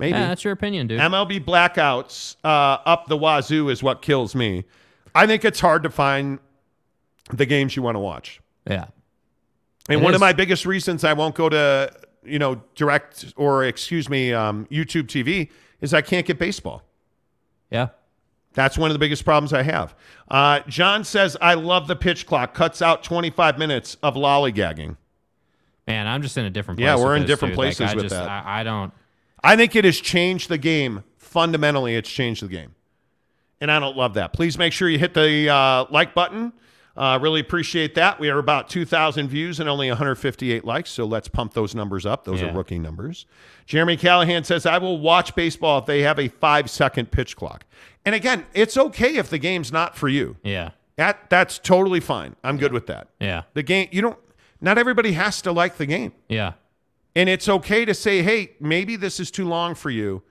Maybe 0.00 0.12
Yeah, 0.12 0.28
that's 0.28 0.42
your 0.42 0.54
opinion, 0.54 0.86
dude. 0.86 0.98
MLB 0.98 1.44
blackouts 1.44 2.36
uh, 2.42 2.78
up 2.86 3.06
the 3.06 3.18
wazoo 3.18 3.68
is 3.68 3.82
what 3.82 4.00
kills 4.00 4.34
me. 4.34 4.64
I 5.14 5.26
think 5.26 5.44
it's 5.44 5.60
hard 5.60 5.82
to 5.82 5.90
find 5.90 6.38
the 7.30 7.44
games 7.44 7.76
you 7.76 7.82
want 7.82 7.96
to 7.96 8.00
watch. 8.00 8.40
yeah. 8.66 8.86
And 9.88 10.00
It 10.00 10.04
one 10.04 10.14
of 10.14 10.20
my 10.20 10.32
biggest 10.32 10.64
reasons 10.64 11.04
I 11.04 11.12
won't 11.12 11.34
go 11.34 11.48
to, 11.48 11.92
you 12.24 12.38
know, 12.38 12.62
direct 12.76 13.34
or 13.36 13.64
excuse 13.64 14.08
me, 14.08 14.32
um, 14.32 14.66
YouTube 14.70 15.04
TV 15.04 15.50
is 15.80 15.92
I 15.92 16.00
can't 16.00 16.24
get 16.24 16.38
baseball. 16.38 16.82
Yeah. 17.70 17.88
That's 18.54 18.78
one 18.78 18.90
of 18.90 18.94
the 18.94 18.98
biggest 18.98 19.24
problems 19.24 19.52
I 19.52 19.62
have. 19.62 19.94
Uh, 20.28 20.60
John 20.66 21.04
says, 21.04 21.36
I 21.40 21.54
love 21.54 21.88
the 21.88 21.96
pitch 21.96 22.26
clock. 22.26 22.54
Cuts 22.54 22.80
out 22.80 23.02
25 23.02 23.58
minutes 23.58 23.96
of 24.02 24.14
lollygagging. 24.14 24.96
Man, 25.86 26.06
I'm 26.06 26.22
just 26.22 26.38
in 26.38 26.44
a 26.44 26.50
different 26.50 26.78
place. 26.78 26.86
Yeah, 26.86 26.96
we're 26.96 27.16
in 27.16 27.22
this, 27.22 27.30
different 27.30 27.52
dude. 27.52 27.58
Like, 27.58 27.76
places 27.76 27.92
I 27.92 27.94
with 27.94 28.04
just, 28.04 28.14
that. 28.14 28.28
I, 28.28 28.60
I 28.60 28.62
don't. 28.62 28.92
I 29.42 29.56
think 29.56 29.74
it 29.76 29.84
has 29.84 30.00
changed 30.00 30.48
the 30.48 30.58
game. 30.58 31.04
Fundamentally, 31.18 31.94
it's 31.96 32.10
changed 32.10 32.42
the 32.42 32.48
game. 32.48 32.74
And 33.60 33.70
I 33.70 33.78
don't 33.78 33.96
love 33.96 34.14
that. 34.14 34.32
Please 34.32 34.56
make 34.58 34.72
sure 34.72 34.88
you 34.88 34.98
hit 34.98 35.14
the 35.14 35.48
uh, 35.48 35.84
like 35.90 36.14
button. 36.14 36.52
Uh, 36.96 37.18
really 37.22 37.40
appreciate 37.40 37.94
that. 37.94 38.18
We 38.18 38.28
are 38.30 38.38
about 38.38 38.68
2,000 38.68 39.28
views 39.28 39.60
and 39.60 39.68
only 39.68 39.88
158 39.88 40.64
likes. 40.64 40.90
So 40.90 41.04
let's 41.04 41.28
pump 41.28 41.54
those 41.54 41.74
numbers 41.74 42.04
up. 42.04 42.24
Those 42.24 42.40
Yeah. 42.42 42.50
are 42.50 42.52
rookie 42.56 42.78
numbers. 42.78 43.26
Jeremy 43.66 43.96
Callahan 43.96 44.44
says, 44.44 44.66
I 44.66 44.78
will 44.78 44.98
watch 44.98 45.34
baseball 45.34 45.78
if 45.78 45.86
they 45.86 46.02
have 46.02 46.18
a 46.18 46.28
five 46.28 46.68
second 46.68 47.10
pitch 47.10 47.36
clock. 47.36 47.64
And 48.04 48.14
again, 48.14 48.44
it's 48.54 48.76
okay 48.76 49.16
if 49.16 49.30
the 49.30 49.38
game's 49.38 49.70
not 49.72 49.96
for 49.96 50.08
you. 50.08 50.36
Yeah. 50.42 50.70
That 50.96 51.30
That's 51.30 51.58
totally 51.58 52.00
fine. 52.00 52.34
I'm 52.42 52.56
good 52.58 52.72
with 52.72 52.86
that. 52.88 53.08
Yeah. 53.20 53.42
The 53.54 53.62
game, 53.62 53.88
you 53.92 54.02
don't, 54.02 54.18
not 54.60 54.76
everybody 54.76 55.12
has 55.12 55.40
to 55.42 55.52
like 55.52 55.76
the 55.76 55.86
game. 55.86 56.12
Yeah. 56.28 56.54
And 57.16 57.28
it's 57.28 57.48
okay 57.48 57.84
to 57.84 57.94
say, 57.94 58.22
hey, 58.22 58.52
maybe 58.60 58.96
this 58.96 59.18
is 59.18 59.30
too 59.30 59.46
long 59.46 59.74
for 59.74 59.90
you. 59.90 60.22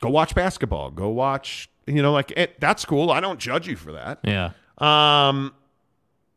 Go 0.00 0.08
watch 0.08 0.34
basketball. 0.34 0.90
Go 0.90 1.08
watch, 1.08 1.68
you 1.86 2.00
know, 2.00 2.12
like 2.12 2.32
it, 2.36 2.60
that's 2.60 2.84
cool. 2.84 3.10
I 3.10 3.20
don't 3.20 3.38
judge 3.38 3.66
you 3.66 3.76
for 3.76 3.92
that. 3.92 4.20
Yeah. 4.24 4.52
Um, 4.78 5.52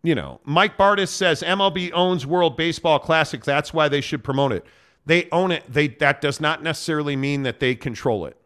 you 0.04 0.16
know, 0.16 0.42
Mike 0.44 0.78
Bardis 0.78 1.08
says 1.10 1.42
MLB 1.42 1.92
owns 1.94 2.26
World 2.26 2.58
Baseball 2.58 3.00
Classic. 3.00 3.44
That's 3.44 3.74
why 3.74 3.88
they 3.88 4.02
should 4.02 4.24
promote 4.24 4.52
it. 4.52 4.66
They 5.06 5.30
own 5.32 5.52
it. 5.52 5.64
They 5.68 5.88
that 5.88 6.20
does 6.20 6.42
not 6.42 6.62
necessarily 6.62 7.16
mean 7.16 7.44
that 7.44 7.60
they 7.60 7.76
control 7.76 8.26
it. 8.26 8.38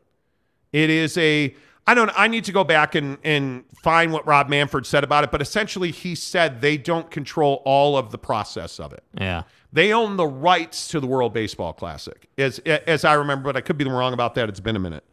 It 0.71 0.89
is 0.89 1.17
a 1.17 1.55
I 1.87 1.93
don't 1.93 2.11
I 2.15 2.27
need 2.27 2.43
to 2.45 2.51
go 2.51 2.63
back 2.63 2.93
and 2.95 3.17
and 3.23 3.63
find 3.81 4.11
what 4.11 4.25
Rob 4.27 4.49
Manfred 4.49 4.85
said 4.85 5.03
about 5.03 5.23
it, 5.23 5.31
but 5.31 5.41
essentially 5.41 5.91
he 5.91 6.13
said 6.13 6.61
they 6.61 6.77
don't 6.77 7.09
control 7.09 7.61
all 7.65 7.97
of 7.97 8.11
the 8.11 8.17
process 8.17 8.79
of 8.79 8.93
it. 8.93 9.03
Yeah. 9.19 9.43
They 9.77 9.93
own 9.93 10.17
the 10.17 10.25
rights 10.25 10.87
to 10.87 10.99
the 10.99 11.05
World 11.05 11.33
Baseball 11.33 11.71
Classic, 11.71 12.27
as 12.39 12.57
as 12.57 13.05
I 13.05 13.13
remember, 13.13 13.43
but 13.43 13.55
I 13.55 13.61
could 13.61 13.77
be 13.77 13.85
wrong 13.85 14.11
about 14.11 14.33
that. 14.33 14.49
It's 14.49 14.59
been 14.59 14.75
a 14.75 14.79
minute 14.79 15.03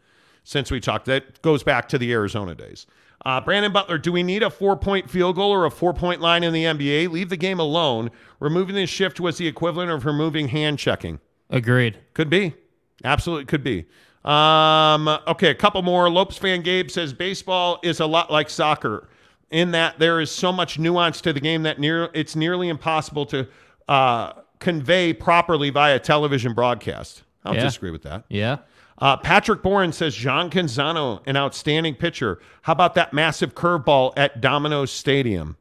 since 0.43 0.71
we 0.71 0.79
talked. 0.79 1.05
That 1.05 1.39
goes 1.43 1.61
back 1.61 1.87
to 1.89 1.99
the 1.99 2.11
Arizona 2.11 2.55
days. 2.55 2.87
Uh, 3.23 3.39
Brandon 3.39 3.71
Butler, 3.71 3.99
do 3.99 4.11
we 4.11 4.23
need 4.23 4.41
a 4.41 4.49
four 4.49 4.75
point 4.75 5.07
field 5.07 5.35
goal 5.35 5.51
or 5.51 5.65
a 5.65 5.69
four 5.69 5.93
point 5.93 6.19
line 6.19 6.43
in 6.43 6.51
the 6.51 6.63
NBA? 6.63 7.11
Leave 7.11 7.29
the 7.29 7.37
game 7.37 7.59
alone. 7.59 8.09
Removing 8.39 8.73
the 8.73 8.87
shift 8.87 9.19
was 9.19 9.37
the 9.37 9.45
equivalent 9.45 9.91
of 9.91 10.03
removing 10.03 10.47
hand 10.47 10.79
checking. 10.79 11.19
Agreed. 11.51 11.99
Could 12.15 12.31
be. 12.31 12.55
Absolutely 13.03 13.45
could 13.45 13.63
be. 13.63 13.85
Um, 14.23 15.07
okay, 15.27 15.51
a 15.51 15.55
couple 15.55 15.83
more. 15.83 16.09
Lopes 16.09 16.39
fan 16.39 16.63
Gabe 16.63 16.89
says 16.89 17.13
baseball 17.13 17.79
is 17.83 17.99
a 17.99 18.07
lot 18.07 18.31
like 18.31 18.49
soccer 18.49 19.09
in 19.51 19.69
that 19.71 19.99
there 19.99 20.19
is 20.19 20.31
so 20.31 20.51
much 20.51 20.79
nuance 20.79 21.21
to 21.21 21.31
the 21.33 21.39
game 21.39 21.61
that 21.61 21.79
near 21.79 22.09
it's 22.15 22.35
nearly 22.35 22.69
impossible 22.69 23.27
to 23.27 23.47
uh, 23.87 24.33
convey 24.59 25.13
properly 25.13 25.69
via 25.69 25.99
television 25.99 26.53
broadcast. 26.53 27.23
I 27.43 27.49
don't 27.49 27.57
Yeah. 27.57 27.63
disagree 27.63 27.91
with 27.91 28.03
that. 28.03 28.25
Yeah. 28.29 28.57
Uh, 28.97 29.17
Patrick 29.17 29.61
Boren 29.61 29.91
says 29.91 30.15
John 30.15 30.49
Canzano, 30.49 31.21
an 31.25 31.35
outstanding 31.35 31.95
pitcher. 31.95 32.39
How 32.61 32.73
about 32.73 32.95
that 32.95 33.13
massive 33.13 33.53
curveball 33.53 34.13
at 34.15 34.39
Domino's 34.41 34.89
Stadium? 34.91 35.57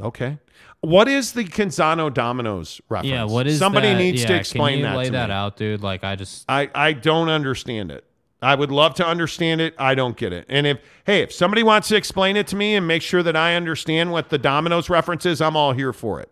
Okay. 0.00 0.38
What 0.80 1.08
is 1.08 1.32
the 1.32 1.44
Canzano 1.44 2.12
Domino's 2.12 2.80
reference? 2.88 3.10
Yeah. 3.12 3.24
What 3.24 3.46
is 3.46 3.56
it? 3.56 3.58
somebody 3.58 3.88
that? 3.92 3.98
needs 3.98 4.24
to 4.24 4.34
explain 4.34 4.72
can 4.74 4.78
you 4.78 4.84
that 4.86 4.96
Lay 4.96 5.08
that 5.10 5.28
me. 5.28 5.34
out, 5.34 5.56
dude. 5.56 5.82
Like 5.82 6.02
I 6.04 6.16
just. 6.16 6.44
I, 6.48 6.70
I 6.74 6.92
don't 6.92 7.28
understand 7.28 7.90
it. 7.90 8.04
I 8.42 8.54
would 8.54 8.72
love 8.72 8.94
to 8.94 9.06
understand 9.06 9.60
it. 9.60 9.74
I 9.78 9.94
don't 9.94 10.16
get 10.16 10.32
it. 10.32 10.46
And 10.48 10.66
if 10.66 10.78
hey, 11.04 11.20
if 11.22 11.32
somebody 11.32 11.62
wants 11.62 11.88
to 11.88 11.96
explain 11.96 12.36
it 12.36 12.46
to 12.48 12.56
me 12.56 12.74
and 12.74 12.86
make 12.86 13.02
sure 13.02 13.22
that 13.22 13.36
I 13.36 13.54
understand 13.54 14.10
what 14.12 14.30
the 14.30 14.38
Domino's 14.38 14.88
reference 14.88 15.26
is, 15.26 15.42
I'm 15.42 15.56
all 15.56 15.72
here 15.72 15.92
for 15.92 16.18
it. 16.20 16.30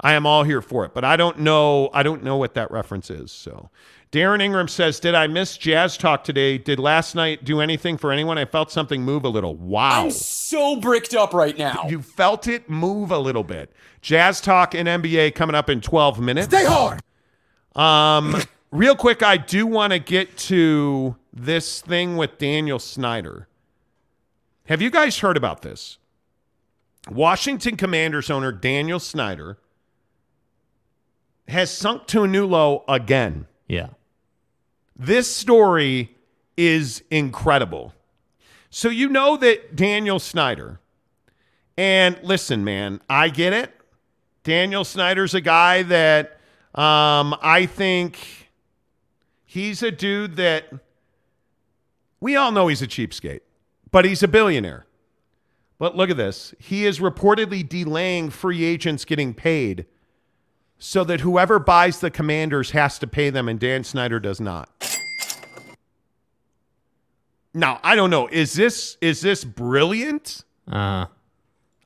I 0.00 0.12
am 0.12 0.26
all 0.26 0.44
here 0.44 0.62
for 0.62 0.84
it. 0.84 0.94
But 0.94 1.04
I 1.04 1.16
don't 1.16 1.40
know. 1.40 1.90
I 1.92 2.02
don't 2.02 2.22
know 2.22 2.36
what 2.36 2.54
that 2.54 2.70
reference 2.70 3.10
is. 3.10 3.32
So, 3.32 3.70
Darren 4.12 4.40
Ingram 4.40 4.68
says, 4.68 5.00
"Did 5.00 5.14
I 5.14 5.26
miss 5.26 5.56
Jazz 5.56 5.96
Talk 5.96 6.24
today? 6.24 6.56
Did 6.58 6.78
last 6.78 7.14
night 7.14 7.44
do 7.44 7.60
anything 7.60 7.98
for 7.98 8.12
anyone? 8.12 8.38
I 8.38 8.44
felt 8.44 8.70
something 8.70 9.02
move 9.02 9.24
a 9.24 9.28
little. 9.28 9.54
Wow, 9.56 10.04
I'm 10.04 10.10
so 10.10 10.76
bricked 10.76 11.14
up 11.14 11.34
right 11.34 11.56
now. 11.58 11.86
you 11.88 12.00
felt 12.02 12.46
it 12.46 12.70
move 12.70 13.10
a 13.10 13.18
little 13.18 13.44
bit. 13.44 13.72
Jazz 14.00 14.40
Talk 14.40 14.74
and 14.74 14.88
NBA 14.88 15.34
coming 15.34 15.56
up 15.56 15.68
in 15.68 15.80
12 15.80 16.20
minutes. 16.20 16.46
Stay 16.46 16.64
hard. 16.64 17.00
Um, 17.74 18.40
real 18.70 18.94
quick, 18.94 19.22
I 19.22 19.36
do 19.36 19.66
want 19.66 19.92
to 19.92 19.98
get 19.98 20.36
to 20.38 21.16
this 21.32 21.80
thing 21.80 22.16
with 22.16 22.38
Daniel 22.38 22.78
Snyder. 22.78 23.48
Have 24.66 24.80
you 24.82 24.90
guys 24.90 25.18
heard 25.18 25.36
about 25.36 25.62
this? 25.62 25.98
Washington 27.10 27.76
Commanders 27.76 28.30
owner 28.30 28.52
Daniel 28.52 29.00
Snyder 29.00 29.58
has 31.48 31.70
sunk 31.70 32.06
to 32.08 32.22
a 32.22 32.28
new 32.28 32.46
low 32.46 32.84
again. 32.88 33.46
Yeah. 33.66 33.88
This 34.96 35.34
story 35.34 36.16
is 36.56 37.02
incredible. 37.10 37.94
So 38.70 38.88
you 38.88 39.08
know 39.08 39.36
that 39.36 39.76
Daniel 39.76 40.18
Snyder, 40.18 40.80
and 41.76 42.18
listen, 42.22 42.64
man, 42.64 43.00
I 43.08 43.28
get 43.28 43.52
it. 43.52 43.72
Daniel 44.44 44.84
Snyder's 44.84 45.34
a 45.34 45.40
guy 45.40 45.82
that 45.84 46.38
um, 46.74 47.34
I 47.40 47.66
think 47.66 48.50
he's 49.44 49.82
a 49.82 49.90
dude 49.90 50.36
that 50.36 50.72
we 52.20 52.36
all 52.36 52.52
know 52.52 52.68
he's 52.68 52.82
a 52.82 52.86
cheapskate. 52.86 53.40
but 53.90 54.04
he's 54.04 54.22
a 54.22 54.28
billionaire. 54.28 54.84
But 55.78 55.96
look 55.96 56.10
at 56.10 56.16
this. 56.16 56.54
He 56.58 56.84
is 56.84 56.98
reportedly 56.98 57.66
delaying 57.66 58.30
free 58.30 58.64
agents 58.64 59.04
getting 59.04 59.32
paid 59.32 59.86
so 60.78 61.04
that 61.04 61.20
whoever 61.20 61.58
buys 61.58 62.00
the 62.00 62.10
commanders 62.10 62.70
has 62.70 62.98
to 63.00 63.06
pay 63.06 63.30
them 63.30 63.48
and 63.48 63.58
Dan 63.58 63.82
Snyder 63.84 64.20
does 64.20 64.40
not. 64.40 64.68
Now, 67.54 67.80
I 67.82 67.96
don't 67.96 68.10
know. 68.10 68.28
Is 68.28 68.52
this 68.52 68.96
is 69.00 69.20
this 69.20 69.44
brilliant? 69.44 70.44
Uh, 70.70 71.06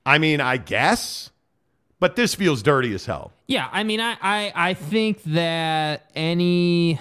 I 0.05 0.19
mean, 0.19 0.41
I 0.41 0.57
guess, 0.57 1.31
but 2.01 2.17
this 2.17 2.35
feels 2.35 2.63
dirty 2.63 2.93
as 2.95 3.07
hell. 3.07 3.33
yeah, 3.47 3.69
I 3.71 3.85
mean, 3.85 4.01
I, 4.01 4.17
I, 4.21 4.53
I 4.55 4.75
think 4.75 5.23
that 5.25 6.11
any 6.17 7.01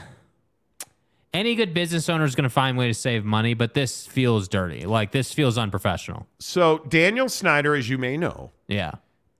any 1.34 1.56
good 1.56 1.74
business 1.74 2.08
owner 2.08 2.24
is 2.26 2.36
going 2.36 2.44
to 2.44 2.50
find 2.50 2.78
a 2.78 2.80
way 2.80 2.88
to 2.88 2.94
save 2.94 3.26
money, 3.26 3.54
but 3.56 3.74
this 3.74 4.06
feels 4.06 4.48
dirty. 4.48 4.86
Like 4.86 5.12
this 5.12 5.34
feels 5.34 5.58
unprofessional. 5.58 6.28
So, 6.40 6.80
Daniel 6.88 7.30
Snyder, 7.30 7.74
as 7.76 7.90
you 7.90 7.98
may 7.98 8.16
know, 8.18 8.52
Yeah. 8.68 8.92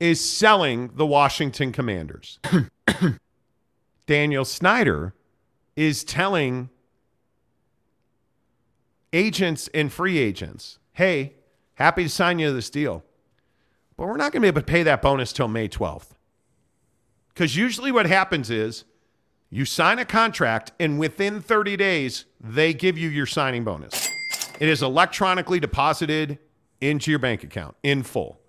Is 0.02 0.20
selling 0.20 0.90
the 0.96 1.06
Washington 1.06 1.72
Commanders. 1.72 2.40
Daniel 4.08 4.44
Snyder 4.44 5.14
is 5.76 6.04
telling 6.04 6.72
agents 9.14 9.70
and 9.76 9.94
free 9.94 10.18
agents, 10.18 10.80
hey, 10.94 11.36
happy 11.76 12.02
to 12.04 12.10
sign 12.10 12.40
you 12.40 12.52
this 12.52 12.72
deal, 12.72 13.04
but 13.96 14.08
we're 14.08 14.18
not 14.18 14.32
going 14.32 14.42
to 14.42 14.46
be 14.46 14.48
able 14.48 14.62
to 14.62 14.66
pay 14.66 14.82
that 14.82 15.04
bonus 15.04 15.32
till 15.32 15.48
May 15.48 15.70
12th. 15.70 16.16
Because 17.30 17.56
usually 17.56 17.92
what 17.92 18.08
happens 18.08 18.50
is 18.50 18.86
you 19.52 19.66
sign 19.66 20.00
a 20.00 20.06
contract, 20.06 20.72
and 20.80 20.98
within 20.98 21.42
30 21.42 21.78
days, 21.78 22.26
they 22.40 22.74
give 22.74 22.98
you 22.98 23.08
your 23.08 23.28
signing 23.28 23.64
bonus. 23.64 24.10
It 24.60 24.68
is 24.68 24.82
electronically 24.82 25.60
deposited 25.60 26.40
into 26.80 27.12
your 27.12 27.20
bank 27.20 27.44
account 27.44 27.76
in 27.84 28.02
full. 28.02 28.41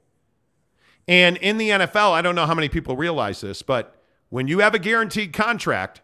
And 1.08 1.36
in 1.38 1.58
the 1.58 1.70
NFL, 1.70 2.12
I 2.12 2.22
don't 2.22 2.34
know 2.34 2.46
how 2.46 2.54
many 2.54 2.68
people 2.68 2.96
realize 2.96 3.40
this, 3.40 3.62
but 3.62 3.96
when 4.28 4.48
you 4.48 4.60
have 4.60 4.74
a 4.74 4.78
guaranteed 4.78 5.32
contract, 5.32 6.00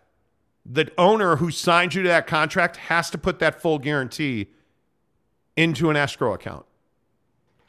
the 0.67 0.91
owner 0.99 1.37
who 1.37 1.51
signed 1.51 1.95
you 1.95 2.03
to 2.03 2.09
that 2.09 2.27
contract 2.27 2.77
has 2.77 3.09
to 3.11 3.19
put 3.19 3.39
that 3.39 3.61
full 3.61 3.79
guarantee 3.79 4.49
into 5.57 5.91
an 5.91 5.97
escrow 5.97 6.35
account 6.35 6.67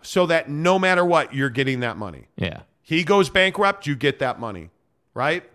so 0.01 0.25
that 0.25 0.49
no 0.49 0.79
matter 0.79 1.03
what, 1.05 1.33
you're 1.33 1.49
getting 1.49 1.79
that 1.81 1.97
money. 1.97 2.27
Yeah. 2.35 2.61
He 2.81 3.03
goes 3.03 3.29
bankrupt, 3.29 3.85
you 3.85 3.95
get 3.95 4.19
that 4.19 4.39
money, 4.39 4.69
right? 5.13 5.49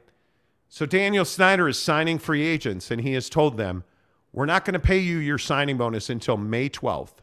So 0.68 0.86
Daniel 0.86 1.24
Snyder 1.24 1.68
is 1.68 1.78
signing 1.78 2.18
free 2.18 2.46
agents, 2.46 2.90
and 2.90 3.00
he 3.00 3.12
has 3.12 3.28
told 3.28 3.56
them, 3.56 3.84
we're 4.32 4.46
not 4.46 4.64
going 4.64 4.74
to 4.74 4.80
pay 4.80 4.98
you 4.98 5.18
your 5.18 5.38
signing 5.38 5.76
bonus 5.76 6.10
until 6.10 6.36
May 6.36 6.68
12th. 6.68 7.14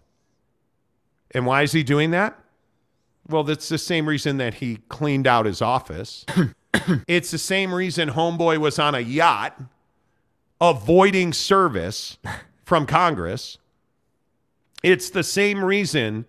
And 1.32 1.46
why 1.46 1.64
is 1.64 1.72
he 1.72 1.84
doing 1.84 2.12
that? 2.12 2.40
Well, 3.32 3.44
that's 3.44 3.70
the 3.70 3.78
same 3.78 4.08
reason 4.08 4.38
that 4.38 4.56
he 4.56 4.78
cleaned 4.90 5.26
out 5.28 5.46
his 5.46 5.62
office. 5.62 6.26
it's 7.08 7.32
the 7.32 7.38
same 7.38 7.74
reason 7.74 8.10
Homeboy 8.10 8.58
was 8.58 8.78
on 8.80 8.94
a 8.96 9.00
yacht 9.00 9.60
avoiding 10.60 11.34
service 11.34 12.18
from 12.66 12.86
Congress. 12.86 13.58
It's 14.84 15.10
the 15.10 15.24
same 15.24 15.64
reason 15.64 16.26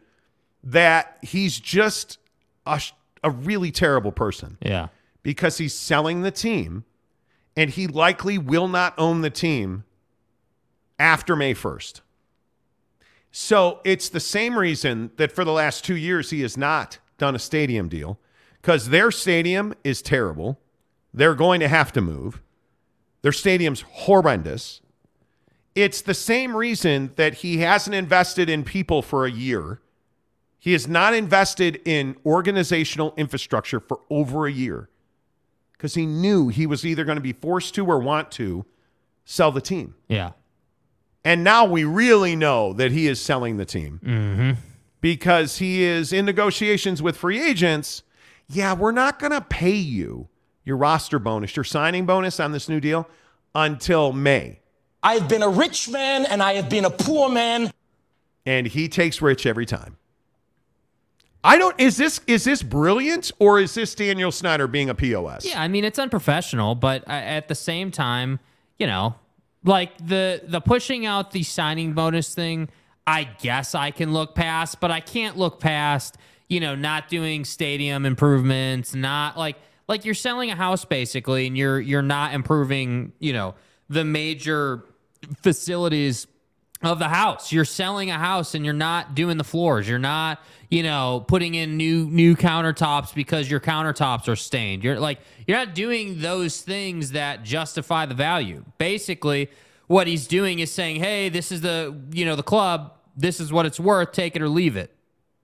that 0.65 1.19
he's 1.23 1.59
just 1.59 2.19
a, 2.67 2.81
a 3.23 3.31
really 3.31 3.71
terrible 3.71 4.13
person 4.13 4.57
Yeah. 4.63 4.89
because 5.23 5.59
he's 5.59 5.75
selling 5.75 6.23
the 6.23 6.31
team 6.31 6.85
and 7.57 7.71
he 7.71 7.87
likely 7.87 8.39
will 8.39 8.69
not 8.69 8.95
own 8.97 9.21
the 9.21 9.31
team 9.31 9.85
after 10.99 11.35
May 11.37 11.55
1st. 11.55 12.01
So 13.33 13.81
it's 13.83 14.11
the 14.11 14.21
same 14.21 14.57
reason 14.57 15.11
that 15.17 15.33
for 15.33 15.43
the 15.43 15.53
last 15.53 15.85
two 15.85 15.97
years 15.97 16.31
he 16.31 16.43
has 16.43 16.57
not 16.57 16.99
done 17.17 17.35
a 17.35 17.39
stadium 17.39 17.89
deal 17.89 18.21
because 18.61 18.91
their 18.91 19.11
stadium 19.11 19.75
is 19.83 20.03
terrible. 20.03 20.61
They're 21.15 21.35
going 21.35 21.61
to 21.61 21.69
have 21.69 21.93
to 21.95 22.03
move. 22.03 22.43
Their 23.23 23.33
stadium's 23.33 23.81
horrendous. 23.83 24.83
It's 25.75 26.03
the 26.03 26.15
same 26.15 26.55
reason 26.55 27.13
that 27.17 27.35
he 27.37 27.59
hasn't 27.59 27.95
invested 27.95 28.51
in 28.51 28.65
people 28.65 29.01
for 29.01 29.25
a 29.25 29.31
year. 29.31 29.81
He 30.59 30.73
has 30.73 30.87
not 30.87 31.15
invested 31.15 31.81
in 31.87 32.17
organizational 32.27 33.15
infrastructure 33.17 33.81
for 33.81 34.01
over 34.11 34.47
a 34.47 34.53
year 34.53 34.91
because 35.73 35.95
he 35.95 36.05
knew 36.05 36.49
he 36.49 36.67
was 36.67 36.85
either 36.85 37.05
going 37.05 37.17
to 37.17 37.23
be 37.23 37.33
forced 37.33 37.75
to 37.77 37.87
or 37.87 37.99
want 37.99 38.31
to 38.33 38.67
sell 39.25 39.51
the 39.51 39.63
team. 39.63 39.95
Yeah. 40.09 40.33
And 41.25 41.45
now 41.45 41.65
we 41.65 41.85
really 41.85 42.35
know 42.35 42.73
that 42.73 42.91
he 42.93 43.07
is 43.07 43.21
selling 43.21 43.57
the 43.57 43.65
team 43.65 44.01
Mm-hmm. 44.05 44.51
because 45.01 45.59
he 45.59 45.83
is 45.85 46.13
in 46.13 46.27
negotiations 46.27 47.01
with 47.03 47.17
free 47.17 47.41
agents. 47.41 48.03
Yeah, 48.49 48.75
we're 48.75 48.93
not 48.93 49.19
going 49.19 49.33
to 49.33 49.41
pay 49.41 49.75
you 49.75 50.29
your 50.65 50.77
roster 50.77 51.19
bonus, 51.19 51.57
your 51.57 51.65
signing 51.65 52.07
bonus 52.07 52.39
on 52.41 52.53
this 52.53 52.69
new 52.69 52.81
deal 52.81 53.09
until 53.55 54.13
May. 54.13 54.61
I 55.03 55.15
have 55.15 55.29
been 55.29 55.43
a 55.43 55.49
rich 55.49 55.89
man 55.89 56.27
and 56.27 56.43
I 56.43 56.55
have 56.55 56.69
been 56.69 56.85
a 56.85 56.91
poor 56.91 57.29
man. 57.29 57.73
And 58.47 58.67
he 58.67 58.89
takes 58.89 59.21
rich 59.23 59.47
every 59.47 59.67
time. 59.67 59.97
I 61.45 61.59
don't 61.59 61.75
is 61.81 61.97
this 61.97 62.21
is 62.29 62.45
this 62.45 62.63
brilliant 62.63 63.33
or 63.41 63.59
is 63.59 63.75
this 63.75 63.95
Daniel 63.97 64.31
Snyder 64.31 64.69
being 64.69 64.89
a 64.89 64.95
POS? 64.95 65.45
Yeah, 65.45 65.61
I 65.61 65.67
mean 65.67 65.85
it's 65.85 65.99
unprofessional, 65.99 66.77
but 66.77 67.03
uh, 67.09 67.13
at 67.13 67.49
the 67.49 67.57
same 67.57 67.91
time, 67.91 68.39
you 68.79 68.87
know, 68.87 69.17
like 69.65 69.97
the 69.99 70.43
the 70.45 70.61
pushing 70.61 71.07
out 71.07 71.31
the 71.31 71.43
signing 71.43 71.93
bonus 71.93 72.35
thing, 72.35 72.69
I 73.07 73.25
guess 73.25 73.75
I 73.75 73.91
can 73.91 74.13
look 74.13 74.35
past, 74.35 74.81
but 74.81 74.91
I 74.91 75.01
can't 75.01 75.37
look 75.37 75.61
past, 75.61 76.17
you 76.49 76.61
know, 76.61 76.75
not 76.75 77.09
doing 77.09 77.45
stadium 77.45 78.07
improvements, 78.07 78.95
not 78.95 79.37
like 79.37 79.57
like 79.89 80.05
you're 80.05 80.15
selling 80.15 80.51
a 80.51 80.57
house 80.57 80.85
basically 80.85 81.47
and 81.47 81.57
you're 81.57 81.81
you're 81.81 82.03
not 82.03 82.35
improving, 82.35 83.13
you 83.19 83.33
know, 83.33 83.55
the 83.89 84.05
major 84.05 84.85
facilities 85.37 86.27
of 86.83 86.99
the 86.99 87.09
house. 87.09 87.53
You're 87.53 87.65
selling 87.65 88.11
a 88.11 88.19
house 88.19 88.55
and 88.55 88.65
you're 88.65 88.75
not 88.75 89.15
doing 89.15 89.37
the 89.37 89.45
floors. 89.45 89.89
You're 89.89 89.99
not, 89.99 90.41
you 90.71 90.83
know, 90.83 91.25
putting 91.27 91.55
in 91.55 91.77
new 91.77 92.07
new 92.07 92.37
countertops 92.37 93.15
because 93.15 93.51
your 93.51 93.61
countertops 93.61 94.29
are 94.29 94.37
stained. 94.37 94.83
You're 94.85 94.99
like 94.99 95.21
you're 95.47 95.59
not 95.59 95.75
doing 95.75 96.21
those 96.21 96.61
things 96.61 97.13
that 97.13 97.45
justify 97.45 98.07
the 98.07 98.15
value. 98.15 98.65
Basically, 98.79 99.51
what 99.87 100.07
he's 100.07 100.27
doing 100.27 100.59
is 100.59 100.71
saying, 100.71 100.97
"Hey, 100.97 101.29
this 101.29 101.53
is 101.53 101.61
the, 101.61 101.97
you 102.11 102.25
know, 102.25 102.37
the 102.37 102.43
club. 102.43 102.95
This 103.17 103.41
is 103.41 103.53
what 103.53 103.67
it's 103.67 103.79
worth. 103.79 104.13
Take 104.13 104.37
it 104.37 104.43
or 104.43 104.49
leave 104.49 104.77
it." 104.77 104.95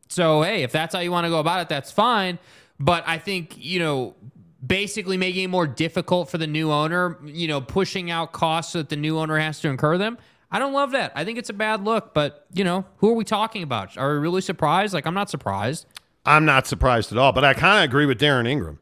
So, 0.08 0.42
hey, 0.42 0.62
if 0.62 0.72
that's 0.72 0.94
how 0.94 1.00
you 1.00 1.10
want 1.12 1.26
to 1.26 1.30
go 1.30 1.38
about 1.38 1.60
it, 1.60 1.68
that's 1.68 1.92
fine. 1.92 2.38
But 2.80 3.04
I 3.06 3.18
think, 3.18 3.54
you 3.58 3.78
know, 3.78 4.14
basically 4.64 5.16
making 5.16 5.44
it 5.44 5.48
more 5.48 5.66
difficult 5.66 6.30
for 6.30 6.38
the 6.38 6.46
new 6.46 6.72
owner, 6.72 7.18
you 7.24 7.46
know, 7.46 7.60
pushing 7.60 8.10
out 8.10 8.32
costs 8.32 8.72
so 8.72 8.78
that 8.78 8.88
the 8.88 8.96
new 8.96 9.18
owner 9.18 9.38
has 9.38 9.60
to 9.60 9.68
incur 9.68 9.98
them. 9.98 10.18
I 10.50 10.58
don't 10.58 10.72
love 10.72 10.92
that. 10.92 11.12
I 11.14 11.24
think 11.24 11.38
it's 11.38 11.50
a 11.50 11.54
bad 11.54 11.84
look, 11.84 12.14
but, 12.14 12.46
you 12.54 12.64
know, 12.64 12.86
who 12.98 13.10
are 13.10 13.14
we 13.14 13.24
talking 13.24 13.62
about? 13.62 13.98
Are 13.98 14.14
we 14.14 14.18
really 14.18 14.40
surprised? 14.40 14.94
Like, 14.94 15.06
I'm 15.06 15.14
not 15.14 15.28
surprised. 15.28 15.86
I'm 16.24 16.44
not 16.44 16.66
surprised 16.66 17.12
at 17.12 17.18
all, 17.18 17.32
but 17.32 17.44
I 17.44 17.54
kind 17.54 17.78
of 17.78 17.84
agree 17.84 18.06
with 18.06 18.18
Darren 18.20 18.48
Ingram. 18.48 18.78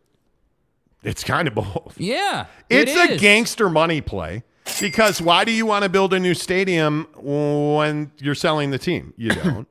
It's 1.03 1.25
kind 1.25 1.49
of 1.49 1.55
both. 1.57 1.95
Yeah. 1.99 2.47
it 2.69 2.89
It's 2.89 2.97
a 2.97 3.17
gangster 3.19 3.69
money 3.69 4.01
play 4.01 4.45
because 4.81 5.21
why 5.21 5.45
do 5.45 5.53
you 5.53 5.67
want 5.67 5.83
to 5.85 5.89
build 5.89 6.13
a 6.13 6.21
new 6.21 6.35
stadium 6.35 7.07
when 7.17 8.11
you're 8.19 8.35
selling 8.35 8.71
the 8.71 8.79
team? 8.79 9.13
You 9.17 9.31
don't. 9.31 9.69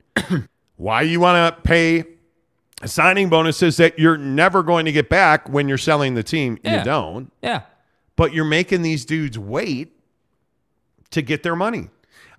why 0.77 1.01
you 1.01 1.19
want 1.19 1.55
to 1.55 1.61
pay 1.61 2.03
signing 2.85 3.30
bonuses 3.30 3.77
that 3.77 3.97
you're 3.99 4.17
never 4.17 4.63
going 4.63 4.85
to 4.85 4.91
get 4.91 5.09
back 5.09 5.49
when 5.49 5.67
you're 5.67 5.77
selling 5.77 6.15
the 6.15 6.23
team? 6.23 6.57
Yeah. 6.63 6.80
You 6.80 6.85
don't. 6.85 7.31
Yeah. 7.41 7.61
But 8.15 8.34
you're 8.34 8.45
making 8.45 8.81
these 8.81 9.03
dudes 9.05 9.38
wait 9.38 9.91
to 11.11 11.22
get 11.22 11.44
their 11.44 11.56
money. 11.56 11.90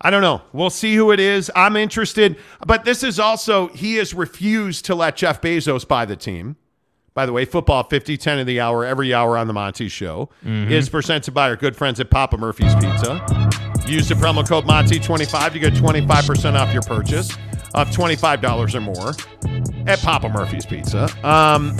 I 0.00 0.10
don't 0.10 0.20
know. 0.22 0.42
We'll 0.52 0.70
see 0.70 0.94
who 0.94 1.10
it 1.10 1.20
is. 1.20 1.50
I'm 1.56 1.74
interested. 1.76 2.36
But 2.66 2.84
this 2.84 3.02
is 3.02 3.18
also, 3.18 3.68
he 3.68 3.96
has 3.96 4.12
refused 4.12 4.84
to 4.86 4.94
let 4.94 5.16
Jeff 5.16 5.40
Bezos 5.40 5.88
buy 5.88 6.04
the 6.04 6.16
team. 6.16 6.56
By 7.14 7.24
the 7.24 7.32
way, 7.32 7.46
football 7.46 7.82
50, 7.84 8.18
10 8.18 8.40
of 8.40 8.46
the 8.46 8.60
hour, 8.60 8.84
every 8.84 9.14
hour 9.14 9.38
on 9.38 9.46
the 9.46 9.54
Monty 9.54 9.88
Show 9.88 10.28
Mhm. 10.44 10.70
is 10.70 10.90
presented 10.90 11.32
by 11.32 11.48
our 11.48 11.56
good 11.56 11.74
friends 11.74 11.98
at 11.98 12.10
Papa 12.10 12.36
Murphy's 12.36 12.74
Pizza. 12.74 13.24
Use 13.86 14.06
the 14.08 14.14
promo 14.16 14.46
code 14.46 14.66
Monty25 14.66 15.52
to 15.54 15.58
get 15.58 15.74
25% 15.74 16.56
off 16.58 16.70
your 16.74 16.82
purchase 16.82 17.30
of 17.74 17.90
$25 17.90 18.74
or 18.74 18.80
more 18.82 19.14
at 19.86 19.98
Papa 20.02 20.28
Murphy's 20.28 20.66
Pizza. 20.66 21.08
Um, 21.26 21.74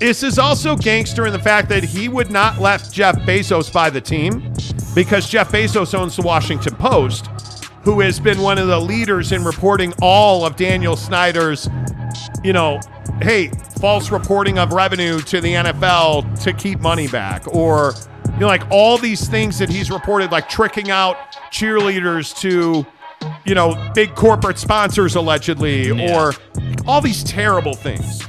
this 0.00 0.24
is 0.24 0.40
also 0.40 0.74
gangster 0.76 1.24
in 1.26 1.32
the 1.32 1.38
fact 1.38 1.68
that 1.68 1.84
he 1.84 2.08
would 2.08 2.30
not 2.32 2.60
let 2.60 2.90
Jeff 2.90 3.14
Bezos 3.20 3.72
buy 3.72 3.90
the 3.90 4.00
team 4.00 4.52
because 4.96 5.28
Jeff 5.28 5.52
Bezos 5.52 5.92
owns 5.92 6.16
the 6.16 6.22
Washington 6.22 6.74
Post, 6.74 7.26
who 7.82 8.00
has 8.00 8.18
been 8.18 8.40
one 8.40 8.56
of 8.56 8.66
the 8.66 8.80
leaders 8.80 9.30
in 9.30 9.44
reporting 9.44 9.92
all 10.00 10.46
of 10.46 10.56
Daniel 10.56 10.96
Snyder's, 10.96 11.68
you 12.42 12.54
know, 12.54 12.80
hey, 13.20 13.48
false 13.78 14.10
reporting 14.10 14.58
of 14.58 14.72
revenue 14.72 15.20
to 15.20 15.40
the 15.42 15.52
NFL 15.52 16.42
to 16.42 16.52
keep 16.54 16.80
money 16.80 17.08
back, 17.08 17.46
or 17.54 17.92
you 18.32 18.40
know, 18.40 18.46
like 18.46 18.66
all 18.70 18.96
these 18.96 19.28
things 19.28 19.58
that 19.58 19.68
he's 19.68 19.90
reported, 19.90 20.32
like 20.32 20.48
tricking 20.48 20.90
out 20.90 21.16
cheerleaders 21.52 22.34
to 22.40 22.86
you 23.44 23.54
know, 23.54 23.92
big 23.94 24.14
corporate 24.14 24.58
sponsors 24.58 25.14
allegedly, 25.14 25.90
or 26.10 26.32
all 26.86 27.00
these 27.00 27.22
terrible 27.24 27.74
things. 27.74 28.22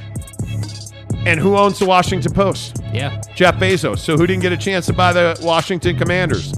And 1.28 1.38
who 1.38 1.56
owns 1.58 1.78
the 1.78 1.84
Washington 1.84 2.32
Post? 2.32 2.80
Yeah. 2.92 3.20
Jeff 3.34 3.56
Bezos. 3.56 3.98
So 3.98 4.16
who 4.16 4.26
didn't 4.26 4.40
get 4.40 4.52
a 4.52 4.56
chance 4.56 4.86
to 4.86 4.94
buy 4.94 5.12
the 5.12 5.38
Washington 5.42 5.96
Commanders? 5.98 6.52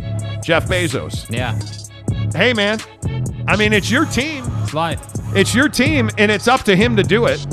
Jeff 0.45 0.69
Bezos. 0.69 1.29
Yeah. 1.29 1.59
Hey, 2.39 2.53
man. 2.53 2.79
I 3.49 3.57
mean, 3.57 3.73
it's 3.73 3.91
your 3.91 4.05
team. 4.05 4.45
It's 4.63 4.73
life. 4.73 5.01
It's 5.35 5.55
your 5.57 5.69
team, 5.69 6.09
and 6.19 6.31
it's 6.31 6.47
up 6.47 6.63
to 6.63 6.77
him 6.77 6.95
to 6.97 7.03
do 7.03 7.27
it. 7.27 7.45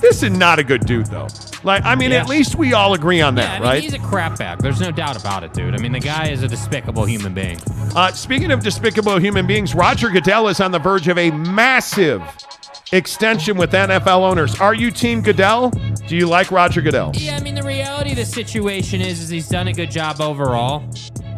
This 0.00 0.22
is 0.22 0.30
not 0.30 0.58
a 0.58 0.62
good 0.64 0.84
dude, 0.86 1.06
though. 1.06 1.26
Like, 1.64 1.84
I 1.84 1.94
mean, 1.94 2.10
Yeah. 2.10 2.18
at 2.20 2.28
least 2.28 2.54
we 2.56 2.74
all 2.74 2.92
agree 2.94 3.20
on 3.22 3.34
Yeah, 3.36 3.42
that, 3.44 3.50
I 3.50 3.58
mean, 3.58 3.68
right? 3.68 3.82
he's 3.82 3.94
a 3.94 3.98
crap 3.98 4.38
bag. 4.38 4.58
There's 4.58 4.80
no 4.80 4.90
doubt 4.90 5.18
about 5.18 5.42
it, 5.42 5.52
dude. 5.54 5.74
I 5.74 5.78
mean, 5.78 5.92
the 5.92 6.00
guy 6.00 6.28
is 6.28 6.42
a 6.42 6.48
despicable 6.48 7.04
human 7.06 7.32
being. 7.34 7.58
Uh, 7.96 8.12
speaking 8.12 8.50
of 8.52 8.62
despicable 8.62 9.18
human 9.18 9.46
beings, 9.46 9.74
Roger 9.74 10.08
Goodell 10.10 10.48
is 10.48 10.60
on 10.60 10.70
the 10.70 10.78
verge 10.78 11.08
of 11.08 11.16
a 11.18 11.30
massive 11.30 12.22
extension 12.92 13.56
with 13.56 13.72
NFL 13.72 14.20
owners. 14.20 14.58
Are 14.60 14.74
you 14.74 14.90
Team 14.90 15.20
Goodell? 15.20 15.70
Do 16.06 16.16
you 16.16 16.26
like 16.26 16.50
Roger 16.50 16.80
Goodell? 16.80 17.12
Yeah, 17.14 17.36
I 17.36 17.40
mean, 17.40 17.54
the 17.54 17.62
reality 17.62 18.10
of 18.10 18.16
the 18.16 18.24
situation 18.24 19.00
is, 19.00 19.20
is 19.20 19.28
he's 19.28 19.48
done 19.48 19.68
a 19.68 19.72
good 19.72 19.90
job 19.90 20.20
overall. 20.20 20.88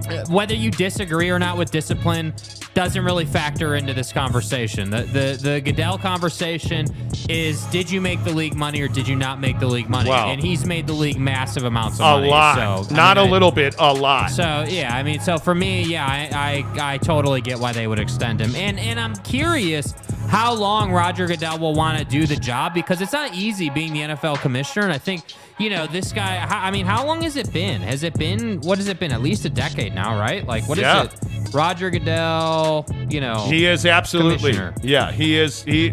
Uh, 0.09 0.25
Whether 0.29 0.55
you 0.55 0.71
disagree 0.71 1.31
or 1.31 1.39
not 1.39 1.57
with 1.59 1.71
discipline 1.71 2.35
doesn't 2.75 3.05
really 3.05 3.25
factor 3.25 3.75
into 3.75 3.93
this 3.93 4.13
conversation. 4.13 4.91
The, 4.91 5.03
the 5.03 5.39
the 5.43 5.61
Goodell 5.61 5.99
conversation 5.99 6.87
is: 7.29 7.65
Did 7.67 7.91
you 7.91 8.01
make 8.01 8.23
the 8.25 8.33
league 8.33 8.55
money 8.55 8.81
or 8.81 8.89
did 8.89 9.09
you 9.09 9.17
not 9.17 9.41
make 9.41 9.59
the 9.59 9.67
league 9.67 9.89
money? 9.89 10.09
Wow. 10.11 10.29
And 10.29 10.41
he's 10.41 10.65
made 10.65 10.87
the 10.87 10.93
league 10.93 11.19
massive 11.19 11.65
amounts 11.65 11.99
of 11.99 12.07
A 12.07 12.11
money. 12.11 12.27
A 12.29 12.31
lot. 12.31 12.55
So, 12.87 12.95
I 12.95 12.97
Not 12.97 13.17
mean, 13.17 13.27
a 13.27 13.29
I- 13.29 13.31
little 13.33 13.51
bit, 13.51 13.75
a 13.79 13.93
lot. 13.93 14.31
So 14.31 14.65
yeah, 14.69 14.95
I 14.95 15.03
mean, 15.03 15.21
so 15.21 15.39
for 15.39 15.55
me, 15.55 15.83
yeah, 15.83 16.07
I, 16.07 16.65
I 16.79 16.95
I 16.95 16.99
totally 16.99 17.41
get 17.41 17.59
why 17.59 17.73
they 17.73 17.87
would 17.87 17.99
extend 17.99 18.41
him, 18.41 18.55
and 18.55 18.79
and 18.79 19.01
I'm 19.01 19.15
curious 19.17 19.93
how 20.29 20.55
long 20.55 20.93
Roger 20.93 21.27
Goodell 21.27 21.59
will 21.59 21.75
want 21.75 21.99
to 21.99 22.05
do 22.05 22.25
the 22.25 22.37
job 22.37 22.73
because 22.73 23.01
it's 23.01 23.13
not 23.13 23.35
easy 23.35 23.69
being 23.69 23.93
the 23.93 24.01
NFL 24.01 24.41
commissioner, 24.41 24.85
and 24.85 24.93
I 24.93 24.99
think 24.99 25.25
you 25.59 25.71
know 25.71 25.87
this 25.89 26.13
guy. 26.13 26.47
I 26.49 26.71
mean, 26.71 26.87
how 26.87 27.05
long 27.05 27.23
has 27.23 27.37
it 27.37 27.53
been? 27.53 27.81
Has 27.83 28.05
it 28.05 28.15
been 28.15 28.61
what 28.61 28.79
has 28.79 28.87
it 28.87 29.01
been? 29.01 29.11
At 29.13 29.23
least 29.23 29.45
a 29.45 29.51
decade 29.51 29.93
now, 29.95 30.19
right? 30.19 30.47
Like 30.47 30.69
what 30.69 30.79
is 30.79 30.83
Yeah. 30.83 31.05
it? 31.05 31.15
Roger 31.53 31.91
Goodell, 31.91 32.60
you 33.09 33.21
know, 33.21 33.47
He 33.49 33.67
is 33.67 33.87
absolutely. 33.87 34.59
Yeah, 34.83 35.13
he 35.13 35.39
is. 35.39 35.63
He 35.63 35.93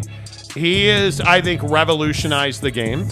he 0.54 0.88
is. 0.88 1.20
I 1.20 1.40
think 1.40 1.62
revolutionized 1.62 2.62
the 2.62 2.70
game. 2.70 3.08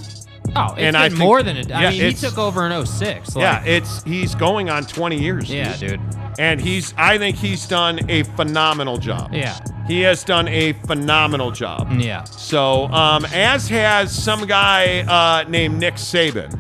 Oh, 0.55 0.73
it's 0.73 0.79
And 0.79 0.97
I 0.97 1.09
think- 1.09 1.19
more 1.19 1.43
than 1.43 1.57
a. 1.59 1.75
I 1.75 1.83
yeah, 1.83 1.91
mean, 1.91 2.01
he 2.01 2.13
took 2.15 2.39
over 2.39 2.67
in 2.67 2.73
06. 2.87 3.35
Like, 3.37 3.43
yeah, 3.43 3.65
it's 3.65 4.03
he's 4.05 4.35
going 4.35 4.71
on 4.71 4.85
20 4.85 5.21
years. 5.21 5.51
Yeah, 5.51 5.77
dude. 5.77 6.01
And 6.39 6.61
he's 6.61 6.95
I 6.97 7.19
think 7.19 7.37
he's 7.37 7.67
done 7.67 8.01
a 8.09 8.23
phenomenal 8.37 8.97
job. 8.99 9.33
Yeah. 9.33 9.59
He 9.87 10.01
has 10.03 10.25
done 10.25 10.49
a 10.49 10.73
phenomenal 10.87 11.51
job. 11.51 11.89
Yeah. 11.99 12.25
So, 12.25 12.87
um, 12.89 13.25
as 13.27 13.69
has 13.69 14.13
some 14.13 14.47
guy 14.47 15.01
uh, 15.01 15.49
named 15.49 15.79
Nick 15.79 15.95
Saban. 15.95 16.51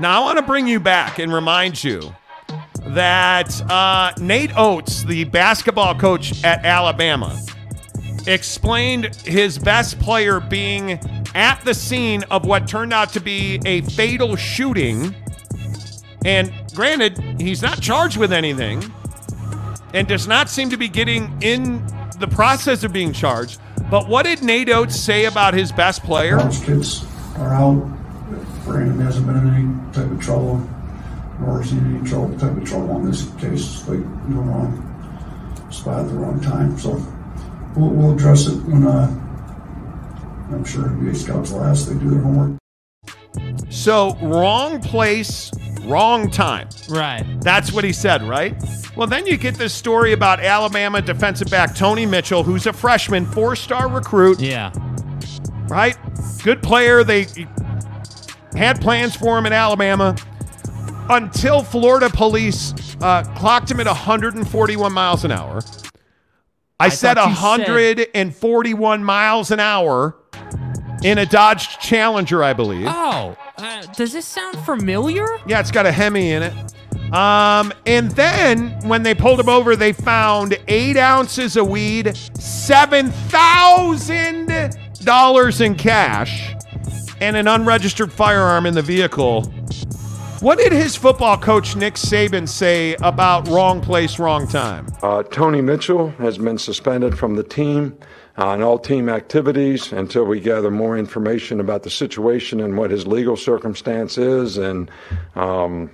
Now, 0.00 0.20
I 0.22 0.24
want 0.24 0.38
to 0.38 0.42
bring 0.44 0.66
you 0.66 0.80
back 0.80 1.18
and 1.18 1.32
remind 1.32 1.82
you 1.82 2.14
that 2.86 3.60
uh, 3.70 4.12
Nate 4.20 4.56
Oates, 4.56 5.04
the 5.04 5.24
basketball 5.24 5.94
coach 5.94 6.42
at 6.44 6.64
Alabama, 6.64 7.40
explained 8.26 9.14
his 9.24 9.58
best 9.58 9.98
player 9.98 10.40
being 10.40 11.00
at 11.34 11.60
the 11.64 11.74
scene 11.74 12.22
of 12.24 12.44
what 12.44 12.66
turned 12.68 12.92
out 12.92 13.12
to 13.12 13.20
be 13.20 13.60
a 13.64 13.80
fatal 13.82 14.36
shooting. 14.36 15.14
And 16.24 16.52
granted, 16.74 17.18
he's 17.40 17.62
not 17.62 17.80
charged 17.80 18.16
with 18.16 18.32
anything 18.32 18.82
and 19.94 20.06
does 20.06 20.26
not 20.26 20.48
seem 20.48 20.70
to 20.70 20.76
be 20.76 20.88
getting 20.88 21.36
in 21.42 21.84
the 22.18 22.28
process 22.28 22.84
of 22.84 22.92
being 22.92 23.12
charged. 23.12 23.60
But 23.90 24.08
what 24.08 24.24
did 24.24 24.42
Nate 24.42 24.70
Oates 24.70 24.96
say 24.98 25.26
about 25.26 25.54
his 25.54 25.72
best 25.72 26.02
player? 26.02 26.38
Those 26.38 26.64
kids 26.64 27.04
are 27.36 27.54
out. 27.54 27.88
Brandon 28.64 29.00
hasn't 29.00 29.26
been 29.26 29.36
in 29.36 29.54
any 29.54 29.92
type 29.92 30.10
of 30.10 30.20
trouble, 30.20 30.66
nor 31.42 31.64
seen 31.64 31.96
any 31.96 32.08
trouble, 32.08 32.38
type 32.38 32.56
of 32.56 32.64
trouble 32.64 32.92
on 32.92 33.04
this 33.04 33.28
case, 33.34 33.86
like 33.88 33.98
in 33.98 34.34
the 34.34 34.40
wrong 34.40 35.68
spot 35.70 36.00
at 36.00 36.08
the 36.08 36.14
wrong 36.14 36.40
time. 36.40 36.78
So 36.78 36.90
we'll, 37.76 37.90
we'll 37.90 38.14
address 38.14 38.46
it 38.46 38.56
when 38.64 38.86
uh, 38.86 39.06
I'm 40.52 40.64
sure 40.64 40.84
NBA 40.84 41.16
scouts 41.16 41.50
will 41.50 41.64
ask. 41.64 41.88
They 41.88 41.94
do 41.94 42.10
their 42.10 42.20
homework. 42.20 42.58
So, 43.70 44.16
wrong 44.20 44.80
place, 44.80 45.50
wrong 45.84 46.30
time. 46.30 46.68
Right. 46.88 47.24
That's 47.40 47.72
what 47.72 47.84
he 47.84 47.92
said, 47.92 48.22
right? 48.22 48.54
Well, 48.94 49.06
then 49.06 49.26
you 49.26 49.38
get 49.38 49.54
this 49.54 49.72
story 49.72 50.12
about 50.12 50.40
Alabama 50.40 51.00
defensive 51.00 51.48
back 51.50 51.74
Tony 51.74 52.04
Mitchell, 52.04 52.42
who's 52.42 52.66
a 52.66 52.72
freshman, 52.72 53.24
four 53.24 53.56
star 53.56 53.88
recruit. 53.88 54.40
Yeah. 54.40 54.72
Right? 55.68 55.96
Good 56.42 56.62
player. 56.62 57.02
They 57.02 57.26
had 58.54 58.80
plans 58.80 59.16
for 59.16 59.38
him 59.38 59.46
in 59.46 59.54
Alabama 59.54 60.14
until 61.12 61.62
Florida 61.62 62.10
police 62.10 62.74
uh, 63.00 63.22
clocked 63.36 63.70
him 63.70 63.80
at 63.80 63.86
141 63.86 64.92
miles 64.92 65.24
an 65.24 65.32
hour. 65.32 65.60
I, 66.80 66.86
I 66.86 66.88
said 66.88 67.14
thought 67.14 67.28
you 67.28 67.34
said- 67.36 67.68
141 67.68 69.04
miles 69.04 69.50
an 69.50 69.60
hour 69.60 70.16
in 71.04 71.18
a 71.18 71.26
Dodge 71.26 71.78
Challenger, 71.78 72.42
I 72.42 72.52
believe. 72.52 72.86
Oh, 72.88 73.36
uh, 73.58 73.82
does 73.96 74.12
this 74.12 74.26
sound 74.26 74.56
familiar? 74.64 75.26
Yeah, 75.46 75.60
it's 75.60 75.70
got 75.70 75.86
a 75.86 75.92
Hemi 75.92 76.30
in 76.32 76.42
it. 76.44 76.52
Um, 77.12 77.72
and 77.86 78.10
then 78.12 78.70
when 78.88 79.02
they 79.02 79.14
pulled 79.14 79.38
him 79.38 79.48
over, 79.48 79.76
they 79.76 79.92
found 79.92 80.58
eight 80.68 80.96
ounces 80.96 81.56
of 81.56 81.68
weed, 81.68 82.16
seven 82.38 83.10
thousand 83.10 84.50
dollars 85.04 85.60
in 85.60 85.74
cash, 85.74 86.54
and 87.20 87.36
an 87.36 87.48
unregistered 87.48 88.10
firearm 88.12 88.64
in 88.66 88.74
the 88.74 88.82
vehicle. 88.82 89.52
What 90.42 90.58
did 90.58 90.72
his 90.72 90.96
football 90.96 91.38
coach 91.38 91.76
Nick 91.76 91.94
Saban 91.94 92.48
say 92.48 92.96
about 92.96 93.46
wrong 93.46 93.80
place, 93.80 94.18
wrong 94.18 94.48
time? 94.48 94.88
Uh, 95.00 95.22
Tony 95.22 95.60
Mitchell 95.60 96.08
has 96.18 96.36
been 96.36 96.58
suspended 96.58 97.16
from 97.16 97.36
the 97.36 97.44
team 97.44 97.96
and 98.34 98.60
all 98.60 98.76
team 98.76 99.08
activities 99.08 99.92
until 99.92 100.24
we 100.24 100.40
gather 100.40 100.68
more 100.68 100.98
information 100.98 101.60
about 101.60 101.84
the 101.84 101.90
situation 101.90 102.58
and 102.58 102.76
what 102.76 102.90
his 102.90 103.06
legal 103.06 103.36
circumstance 103.36 104.18
is. 104.18 104.58
And, 104.58 104.90
um, 105.36 105.92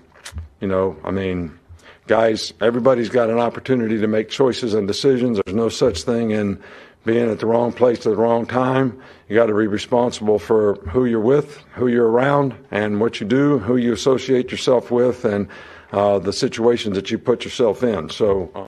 you 0.62 0.68
know, 0.68 0.96
I 1.04 1.10
mean, 1.10 1.58
guys, 2.06 2.54
everybody's 2.62 3.10
got 3.10 3.28
an 3.28 3.38
opportunity 3.38 3.98
to 4.00 4.06
make 4.06 4.30
choices 4.30 4.72
and 4.72 4.88
decisions. 4.88 5.38
There's 5.44 5.54
no 5.54 5.68
such 5.68 6.04
thing 6.04 6.30
in 6.30 6.58
being 7.04 7.30
at 7.30 7.38
the 7.38 7.46
wrong 7.46 7.70
place 7.70 7.98
at 7.98 8.04
the 8.04 8.16
wrong 8.16 8.46
time. 8.46 8.98
You 9.28 9.34
got 9.34 9.46
to 9.46 9.54
be 9.54 9.66
responsible 9.66 10.38
for 10.38 10.76
who 10.88 11.04
you're 11.04 11.20
with, 11.20 11.58
who 11.74 11.88
you're 11.88 12.08
around, 12.08 12.54
and 12.70 12.98
what 12.98 13.20
you 13.20 13.26
do, 13.26 13.58
who 13.58 13.76
you 13.76 13.92
associate 13.92 14.50
yourself 14.50 14.90
with, 14.90 15.26
and 15.26 15.48
uh, 15.92 16.18
the 16.18 16.32
situations 16.32 16.94
that 16.94 17.10
you 17.10 17.18
put 17.18 17.44
yourself 17.44 17.82
in. 17.82 18.08
So, 18.08 18.50
uh, 18.54 18.66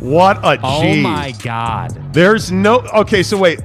What 0.00 0.38
a 0.42 0.56
G. 0.56 0.62
Oh 0.64 0.96
my 0.96 1.32
God. 1.44 2.12
There's 2.12 2.50
no. 2.50 2.80
Okay, 2.92 3.22
so 3.22 3.38
wait. 3.38 3.60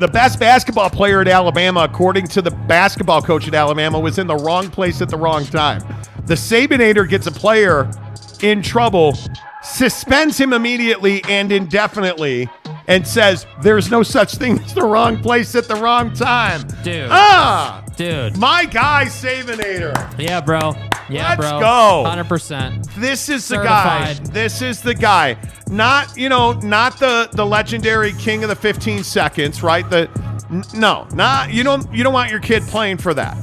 The 0.00 0.08
best 0.08 0.40
basketball 0.40 0.90
player 0.90 1.20
at 1.20 1.28
Alabama, 1.28 1.80
according 1.80 2.26
to 2.28 2.42
the 2.42 2.50
basketball 2.50 3.22
coach 3.22 3.46
at 3.46 3.54
Alabama, 3.54 4.00
was 4.00 4.18
in 4.18 4.26
the 4.26 4.36
wrong 4.36 4.70
place 4.70 5.00
at 5.02 5.08
the 5.08 5.16
wrong 5.16 5.44
time. 5.44 5.82
The 6.24 6.34
Sabinator 6.34 7.08
gets 7.08 7.26
a 7.26 7.30
player 7.32 7.88
in 8.42 8.62
trouble, 8.62 9.16
suspends 9.62 10.38
him 10.38 10.52
immediately 10.52 11.22
and 11.24 11.52
indefinitely, 11.52 12.48
and 12.90 13.06
says 13.06 13.46
there's 13.62 13.90
no 13.90 14.02
such 14.02 14.34
thing 14.34 14.58
as 14.60 14.74
the 14.74 14.82
wrong 14.82 15.16
place 15.22 15.54
at 15.54 15.68
the 15.68 15.76
wrong 15.76 16.12
time. 16.12 16.66
Dude. 16.82 17.08
Ah! 17.10 17.84
Dude. 17.96 18.36
My 18.36 18.64
guy, 18.64 19.04
Sabinator. 19.06 19.94
Yeah, 20.18 20.40
bro. 20.40 20.74
Yeah, 21.08 21.30
Let's 21.30 21.40
bro. 21.40 21.60
go. 21.60 22.04
100%. 22.06 22.94
This 22.94 23.28
is 23.28 23.46
the 23.48 23.56
guy. 23.56 24.14
This 24.14 24.62
is 24.62 24.80
the 24.80 24.94
guy. 24.94 25.36
Not, 25.68 26.16
you 26.16 26.28
know, 26.28 26.52
not 26.52 26.98
the 26.98 27.28
the 27.32 27.44
legendary 27.46 28.12
king 28.14 28.42
of 28.42 28.48
the 28.48 28.56
15 28.56 29.04
seconds, 29.04 29.62
right? 29.62 29.88
The 29.88 30.08
n- 30.50 30.64
no, 30.74 31.06
not 31.12 31.52
you 31.52 31.62
don't 31.62 31.92
you 31.92 32.02
don't 32.04 32.12
want 32.12 32.30
your 32.30 32.40
kid 32.40 32.62
playing 32.64 32.98
for 32.98 33.12
that. 33.14 33.36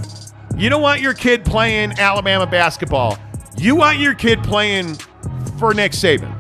You 0.58 0.70
don't 0.70 0.82
want 0.82 1.02
your 1.02 1.14
kid 1.14 1.46
playing 1.46 1.94
Alabama 2.00 2.48
basketball. 2.48 3.18
You 3.58 3.76
want 3.76 4.00
your 4.00 4.14
kid 4.16 4.44
playing 4.44 4.98
for 5.60 5.74
Nick 5.74 5.92
Saban 5.92 6.34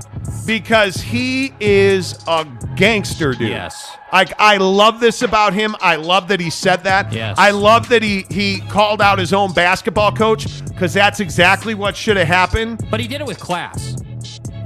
because 0.46 0.96
he 0.96 1.54
is 1.60 2.18
a 2.28 2.46
gangster 2.76 3.34
dude. 3.34 3.50
Yes. 3.50 3.96
Like 4.12 4.34
I 4.40 4.58
love 4.58 5.00
this 5.00 5.22
about 5.22 5.54
him. 5.54 5.76
I 5.82 5.98
love 5.98 6.30
that 6.30 6.40
he 6.40 6.50
said 6.50 6.84
that. 6.86 7.12
Yes. 7.12 7.38
I 7.38 7.52
love 7.52 7.90
that 7.90 8.02
he 8.02 8.26
he 8.30 8.62
called 8.62 9.02
out 9.02 9.20
his 9.20 9.34
own 9.34 9.54
basketball 9.54 10.12
coach 10.12 10.66
because 10.68 10.94
that's 10.94 11.20
exactly 11.20 11.76
what 11.76 11.96
should 11.96 12.18
have 12.18 12.28
happened. 12.28 12.86
But 12.90 13.00
he 13.00 13.08
did 13.08 13.22
it 13.22 13.28
with 13.28 13.40
class. 13.40 13.96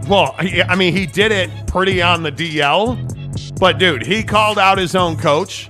Well, 0.07 0.35
he, 0.39 0.61
I 0.61 0.75
mean, 0.75 0.95
he 0.95 1.05
did 1.05 1.31
it 1.31 1.49
pretty 1.67 2.01
on 2.01 2.23
the 2.23 2.31
DL, 2.31 3.59
but 3.59 3.77
dude, 3.77 4.05
he 4.05 4.23
called 4.23 4.59
out 4.59 4.77
his 4.77 4.95
own 4.95 5.15
coach, 5.15 5.67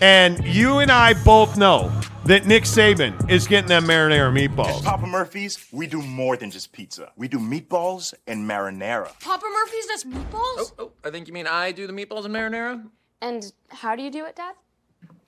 And 0.00 0.42
you 0.44 0.78
and 0.78 0.90
I 0.90 1.14
both 1.24 1.56
know 1.56 1.92
that 2.26 2.46
Nick 2.46 2.64
Saban 2.64 3.30
is 3.30 3.46
getting 3.46 3.68
them 3.68 3.84
marinara 3.84 4.32
meatballs. 4.32 4.78
At 4.78 4.84
Papa 4.84 5.06
Murphy's, 5.06 5.66
we 5.72 5.86
do 5.86 6.00
more 6.02 6.36
than 6.36 6.50
just 6.50 6.72
pizza. 6.72 7.12
We 7.16 7.28
do 7.28 7.38
meatballs 7.38 8.14
and 8.26 8.48
marinara. 8.48 9.18
Papa 9.20 9.44
Murphy's, 9.52 9.86
does 9.86 10.04
meatballs? 10.04 10.32
Oh, 10.32 10.70
oh, 10.78 10.92
I 11.04 11.10
think 11.10 11.26
you 11.28 11.34
mean 11.34 11.46
I 11.46 11.72
do 11.72 11.86
the 11.86 11.92
meatballs 11.92 12.24
and 12.24 12.34
marinara? 12.34 12.82
And 13.20 13.52
how 13.68 13.94
do 13.94 14.02
you 14.02 14.10
do 14.10 14.24
it, 14.24 14.36
Dad? 14.36 14.54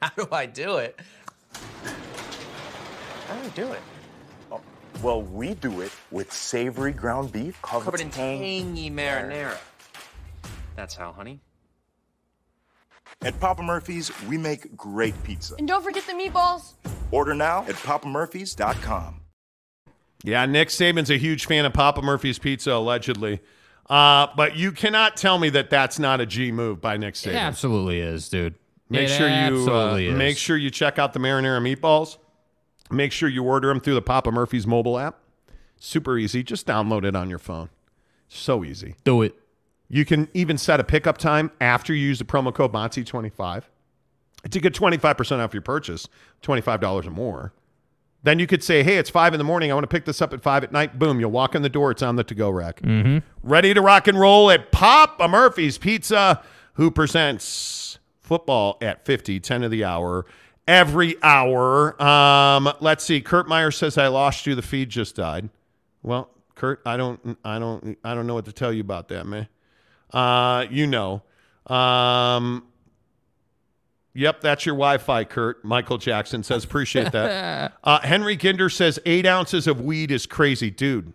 How 0.01 0.11
do 0.17 0.29
I 0.33 0.47
do 0.47 0.77
it? 0.77 0.99
How 3.29 3.35
do 3.35 3.47
I 3.47 3.49
do 3.55 3.73
it? 3.73 3.81
Oh, 4.53 4.61
well, 5.03 5.23
we 5.23 5.55
do 5.55 5.81
it 5.83 5.93
with 6.11 6.33
savory 6.33 6.93
ground 6.93 7.33
beef 7.33 7.61
covered, 7.63 7.85
Covered 7.85 8.01
in 8.01 8.11
tang- 8.11 8.41
tangy 8.41 8.91
marinara. 8.91 9.57
That's 10.77 10.95
how, 10.95 11.13
honey. 11.13 11.41
At 13.23 13.39
Papa 13.41 13.63
Murphy's, 13.63 14.11
we 14.29 14.37
make 14.39 14.77
great 14.77 15.21
pizza. 15.25 15.55
And 15.59 15.67
don't 15.67 15.83
forget 15.83 16.05
the 16.07 16.13
meatballs. 16.13 16.75
Order 17.11 17.35
now 17.35 17.61
at 17.63 17.75
papamurphys.com. 17.77 19.21
Yeah, 20.23 20.45
Nick 20.47 20.69
Saban's 20.69 21.11
a 21.11 21.17
huge 21.19 21.47
fan 21.47 21.65
of 21.65 21.73
Papa 21.73 22.03
Murphy's 22.03 22.39
Pizza, 22.39 22.73
allegedly. 22.73 23.41
Uh, 23.89 24.27
but 24.37 24.57
you 24.57 24.73
cannot 24.73 25.17
tell 25.17 25.39
me 25.39 25.49
that 25.51 25.71
that's 25.71 25.99
not 25.99 26.21
a 26.21 26.27
G 26.27 26.51
move 26.51 26.81
by 26.81 26.97
Nick 26.97 27.15
Saban. 27.15 27.29
It 27.33 27.37
absolutely 27.37 28.01
is, 28.01 28.29
dude. 28.29 28.55
Make 28.89 29.09
It 29.09 29.17
sure 29.17 29.29
you 29.29 29.71
uh, 29.73 30.17
make 30.17 30.37
sure 30.37 30.57
you 30.57 30.71
check 30.71 30.99
out 30.99 31.13
the 31.13 31.19
marinara 31.21 31.61
meatballs. 31.61 32.19
Make 32.91 33.13
sure 33.13 33.29
you 33.29 33.43
order 33.45 33.69
them 33.69 33.81
through 33.81 33.95
the 33.95 34.03
Papa 34.03 34.31
Murphy's 34.31 34.67
mobile 34.67 34.99
app. 34.99 35.19
Super 35.79 36.19
easy. 36.19 36.43
Just 36.43 36.67
download 36.67 37.05
it 37.05 37.17
on 37.17 37.29
your 37.29 37.39
phone. 37.39 37.69
So 38.29 38.65
easy. 38.65 38.95
Do 39.05 39.23
it. 39.23 39.35
You 39.89 40.05
can 40.05 40.29
even 40.35 40.59
set 40.59 40.81
a 40.81 40.85
pickup 40.85 41.19
time 41.19 41.51
after 41.61 41.95
you 41.95 42.07
use 42.07 42.19
the 42.19 42.25
promo 42.25 42.53
code 42.53 42.73
MONTY25 42.73 43.65
to 44.51 44.61
get 44.61 44.75
25% 44.75 45.39
off 45.39 45.55
your 45.55 45.63
purchase, 45.63 46.09
$25 46.43 47.07
or 47.07 47.11
more. 47.11 47.53
Then 48.23 48.41
you 48.41 48.47
could 48.49 48.65
say, 48.65 48.83
hey, 48.83 48.97
it's 48.97 49.11
5 49.11 49.35
in 49.35 49.39
the 49.39 49.45
morning. 49.45 49.71
I 49.71 49.75
want 49.75 49.85
to 49.85 49.89
pick 49.89 50.05
this 50.05 50.21
up 50.21 50.33
at 50.33 50.43
5 50.43 50.65
at 50.65 50.73
night. 50.73 50.99
Boom, 50.99 51.21
you'll 51.21 51.31
walk 51.31 51.55
in 51.55 51.63
the 51.63 51.69
door. 51.69 51.93
It's 51.93 52.03
on 52.03 52.17
the 52.17 52.25
to-go 52.25 52.51
rack. 52.51 52.81
Mm-hmm. 52.83 53.19
Ready 53.45 53.73
to 53.73 53.81
rock 53.81 54.09
and 54.09 54.19
roll 54.19 54.51
at 54.51 54.73
Papa 54.73 55.29
Murphy's 55.29 55.79
Pizza, 55.79 56.43
who 56.75 56.91
presents 56.91 58.01
football 58.21 58.79
at 58.81 59.05
50, 59.05 59.39
10 59.39 59.63
of 59.63 59.71
the 59.71 59.85
hour, 59.85 60.27
every 60.67 61.23
hour. 61.23 62.03
Um, 62.03 62.73
let's 62.81 63.05
see. 63.05 63.21
Kurt 63.21 63.47
Meyer 63.47 63.71
says, 63.71 63.97
I 63.97 64.09
lost 64.09 64.45
you. 64.47 64.57
The 64.57 64.63
feed 64.63 64.89
just 64.89 65.15
died. 65.15 65.49
Well, 66.03 66.31
Kurt, 66.57 66.83
I 66.85 66.97
don't, 66.97 67.39
I 67.45 67.61
don't, 67.61 67.97
I 68.03 68.15
don't 68.15 68.27
know 68.27 68.35
what 68.35 68.47
to 68.47 68.53
tell 68.53 68.73
you 68.73 68.81
about 68.81 69.07
that, 69.09 69.27
man. 69.27 69.47
Uh, 70.17 70.67
you 70.71 70.87
know. 70.87 71.23
Um, 71.67 72.65
yep, 74.15 74.41
that's 74.41 74.65
your 74.65 74.75
Wi-Fi, 74.77 75.25
Kurt. 75.25 75.65
Michael 75.65 75.99
Jackson 75.99 76.43
says, 76.43 76.65
appreciate 76.65 77.13
that. 77.13 77.75
uh, 77.85 78.01
Henry 78.01 78.37
Ginder 78.37 78.73
says 78.73 78.99
eight 79.05 79.27
ounces 79.27 79.67
of 79.67 79.81
weed 79.81 80.11
is 80.11 80.25
crazy, 80.27 80.71
dude. 80.71 81.13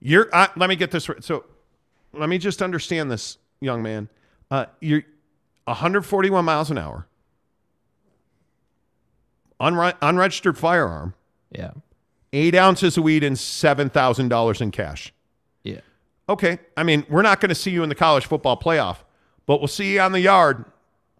You're. 0.00 0.28
Uh, 0.34 0.48
let 0.56 0.68
me 0.68 0.76
get 0.76 0.90
this 0.90 1.08
right. 1.08 1.24
So, 1.24 1.44
let 2.12 2.28
me 2.28 2.36
just 2.38 2.60
understand 2.62 3.10
this, 3.10 3.38
young 3.60 3.82
man. 3.82 4.08
Uh, 4.50 4.66
you're 4.80 5.02
141 5.64 6.44
miles 6.44 6.70
an 6.70 6.76
hour, 6.76 7.06
unre- 9.58 9.96
unregistered 10.02 10.58
firearm, 10.58 11.14
Yeah. 11.50 11.70
eight 12.34 12.54
ounces 12.54 12.98
of 12.98 13.04
weed, 13.04 13.24
and 13.24 13.38
seven 13.38 13.88
thousand 13.88 14.28
dollars 14.28 14.60
in 14.60 14.70
cash. 14.70 15.13
Yeah. 16.28 16.32
Okay. 16.32 16.58
I 16.76 16.82
mean, 16.82 17.04
we're 17.08 17.22
not 17.22 17.40
going 17.40 17.50
to 17.50 17.54
see 17.54 17.70
you 17.70 17.82
in 17.82 17.88
the 17.88 17.94
college 17.94 18.26
football 18.26 18.58
playoff, 18.58 18.98
but 19.46 19.60
we'll 19.60 19.68
see 19.68 19.94
you 19.94 20.00
on 20.00 20.12
the 20.12 20.20
yard. 20.20 20.64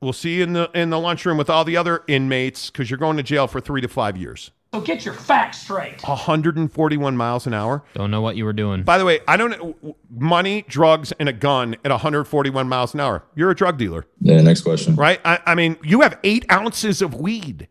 We'll 0.01 0.12
see 0.12 0.36
you 0.36 0.43
in 0.43 0.52
the 0.52 0.70
in 0.74 0.90
the 0.90 0.98
lunchroom 1.01 1.39
with 1.39 1.48
all 1.48 1.64
the 1.64 1.76
other 1.76 2.02
inmates 2.09 2.70
because 2.70 2.90
you're 2.90 2.98
going 2.98 3.16
to 3.16 3.22
jail 3.22 3.47
for 3.47 3.60
three 3.60 3.81
to 3.81 3.89
five 3.89 4.16
years. 4.16 4.51
So 4.74 4.81
get 4.81 5.05
your 5.05 5.14
facts 5.14 5.60
straight. 5.62 6.02
141 6.02 7.16
miles 7.16 7.47
an 7.47 7.55
hour. 7.55 7.85
Don't 7.94 8.10
know 8.10 8.20
what 8.20 8.35
you 8.36 8.44
were 8.44 8.52
doing. 8.52 8.82
By 8.82 8.98
the 8.98 9.05
way, 9.05 9.20
I 9.28 9.36
don't 9.36 9.51
know 9.52 9.97
money, 10.10 10.64
drugs, 10.68 11.12
and 11.20 11.28
a 11.28 11.32
gun 11.32 11.76
at 11.85 11.93
141 11.93 12.68
miles 12.68 12.93
an 12.93 12.98
hour. 13.01 13.22
You're 13.36 13.51
a 13.52 13.55
drug 13.55 13.78
dealer, 13.78 14.05
Yeah, 14.20 14.40
next 14.43 14.62
question. 14.62 14.97
right? 14.97 15.20
I, 15.24 15.39
I 15.47 15.55
mean, 15.55 15.76
you 15.85 16.01
have 16.01 16.18
eight 16.24 16.44
ounces 16.51 17.02
of 17.02 17.14
weed, 17.14 17.68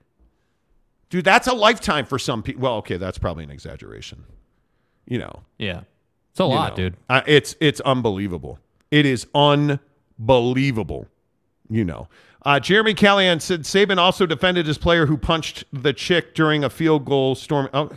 dude. 1.10 1.26
That's 1.26 1.48
a 1.48 1.54
lifetime 1.54 2.06
for 2.06 2.18
some 2.18 2.42
people. 2.42 2.62
Well, 2.64 2.76
okay, 2.78 2.96
that's 2.96 3.18
probably 3.18 3.44
an 3.44 3.52
exaggeration. 3.52 4.24
You 5.06 5.20
know, 5.20 5.44
Yeah. 5.60 5.82
It's 6.34 6.40
a 6.40 6.46
lot, 6.46 6.72
know. 6.72 6.90
dude. 6.90 6.98
Uh, 7.08 7.22
it's 7.28 7.56
it's 7.60 7.80
unbelievable. 7.82 8.58
It 8.90 9.06
is 9.06 9.28
unbelievable. 9.36 11.08
You 11.70 11.86
know, 11.86 12.08
uh, 12.44 12.60
Jeremy 12.60 12.96
Callahan 12.96 13.40
said 13.40 13.62
Saban 13.62 14.00
also 14.00 14.26
defended 14.26 14.66
his 14.66 14.80
player 14.80 15.06
who 15.06 15.16
punched 15.16 15.64
the 15.72 15.94
chick 15.94 16.34
during 16.34 16.64
a 16.64 16.72
field 16.72 17.06
goal 17.06 17.36
storm. 17.36 17.70
Oh, 17.72 17.92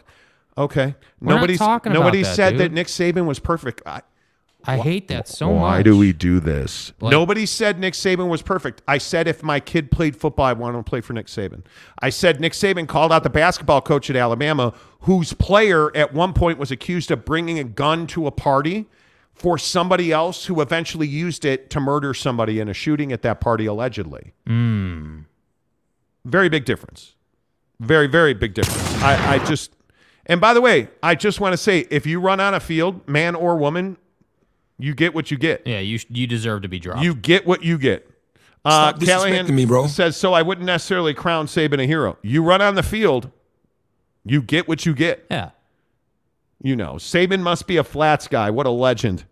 okay, 0.58 0.94
We're 1.18 1.34
nobody's 1.34 1.58
talking 1.58 1.92
about 1.92 2.00
nobody 2.00 2.22
that, 2.24 2.36
said 2.36 2.50
dude. 2.50 2.60
that 2.60 2.72
Nick 2.72 2.88
Saban 2.88 3.24
was 3.24 3.38
perfect. 3.38 3.80
I, 3.86 4.02
I 4.66 4.76
hate 4.78 5.08
that 5.08 5.28
so 5.28 5.50
much. 5.52 5.60
why 5.60 5.76
much. 5.78 5.84
do 5.84 5.96
we 5.98 6.12
do 6.12 6.40
this? 6.40 6.92
Like- 7.00 7.12
Nobody 7.12 7.46
said 7.46 7.78
Nick 7.78 7.94
Saban 7.94 8.28
was 8.28 8.42
perfect. 8.42 8.82
I 8.88 8.98
said 8.98 9.28
if 9.28 9.42
my 9.42 9.60
kid 9.60 9.90
played 9.90 10.16
football, 10.16 10.46
I 10.46 10.52
want 10.52 10.76
him 10.76 10.82
to 10.84 10.88
play 10.88 11.00
for 11.00 11.12
Nick 11.12 11.26
Saban. 11.26 11.62
I 12.00 12.10
said 12.10 12.40
Nick 12.40 12.52
Saban 12.52 12.86
called 12.88 13.12
out 13.12 13.22
the 13.22 13.30
basketball 13.30 13.80
coach 13.80 14.10
at 14.10 14.16
Alabama, 14.16 14.72
whose 15.00 15.32
player 15.32 15.94
at 15.96 16.12
one 16.12 16.32
point 16.32 16.58
was 16.58 16.70
accused 16.70 17.10
of 17.10 17.24
bringing 17.24 17.58
a 17.58 17.64
gun 17.64 18.06
to 18.08 18.26
a 18.26 18.30
party 18.30 18.86
for 19.34 19.58
somebody 19.58 20.12
else 20.12 20.46
who 20.46 20.60
eventually 20.62 21.06
used 21.06 21.44
it 21.44 21.68
to 21.70 21.78
murder 21.78 22.14
somebody 22.14 22.58
in 22.58 22.68
a 22.68 22.74
shooting 22.74 23.12
at 23.12 23.20
that 23.22 23.40
party, 23.40 23.66
allegedly. 23.66 24.32
Mm. 24.48 25.26
Very 26.24 26.48
big 26.48 26.64
difference. 26.64 27.14
Very, 27.78 28.06
very 28.06 28.32
big 28.32 28.54
difference. 28.54 29.02
I, 29.02 29.34
I 29.34 29.44
just, 29.44 29.72
and 30.24 30.40
by 30.40 30.54
the 30.54 30.60
way, 30.62 30.88
I 31.02 31.14
just 31.14 31.38
want 31.38 31.52
to 31.52 31.58
say 31.58 31.86
if 31.90 32.06
you 32.06 32.18
run 32.18 32.40
on 32.40 32.54
a 32.54 32.60
field, 32.60 33.06
man 33.06 33.34
or 33.34 33.56
woman, 33.56 33.98
you 34.78 34.94
get 34.94 35.14
what 35.14 35.30
you 35.30 35.36
get. 35.38 35.62
Yeah, 35.66 35.80
you 35.80 35.98
you 36.08 36.26
deserve 36.26 36.62
to 36.62 36.68
be 36.68 36.78
dropped. 36.78 37.02
You 37.02 37.14
get 37.14 37.46
what 37.46 37.62
you 37.64 37.78
get. 37.78 38.08
Uh, 38.64 38.88
Stop 38.90 39.00
Callahan 39.00 39.46
disrespecting 39.46 39.54
me, 39.54 39.64
bro. 39.64 39.86
says, 39.86 40.16
so 40.16 40.32
I 40.32 40.42
wouldn't 40.42 40.66
necessarily 40.66 41.14
crown 41.14 41.46
Saban 41.46 41.80
a 41.80 41.86
hero. 41.86 42.18
You 42.22 42.42
run 42.42 42.60
on 42.60 42.74
the 42.74 42.82
field, 42.82 43.30
you 44.24 44.42
get 44.42 44.66
what 44.66 44.84
you 44.84 44.92
get. 44.92 45.24
Yeah. 45.30 45.50
You 46.62 46.74
know, 46.74 46.94
Saban 46.94 47.42
must 47.42 47.66
be 47.68 47.76
a 47.76 47.84
flats 47.84 48.26
guy. 48.26 48.50
What 48.50 48.66
a 48.66 48.70
legend. 48.70 49.24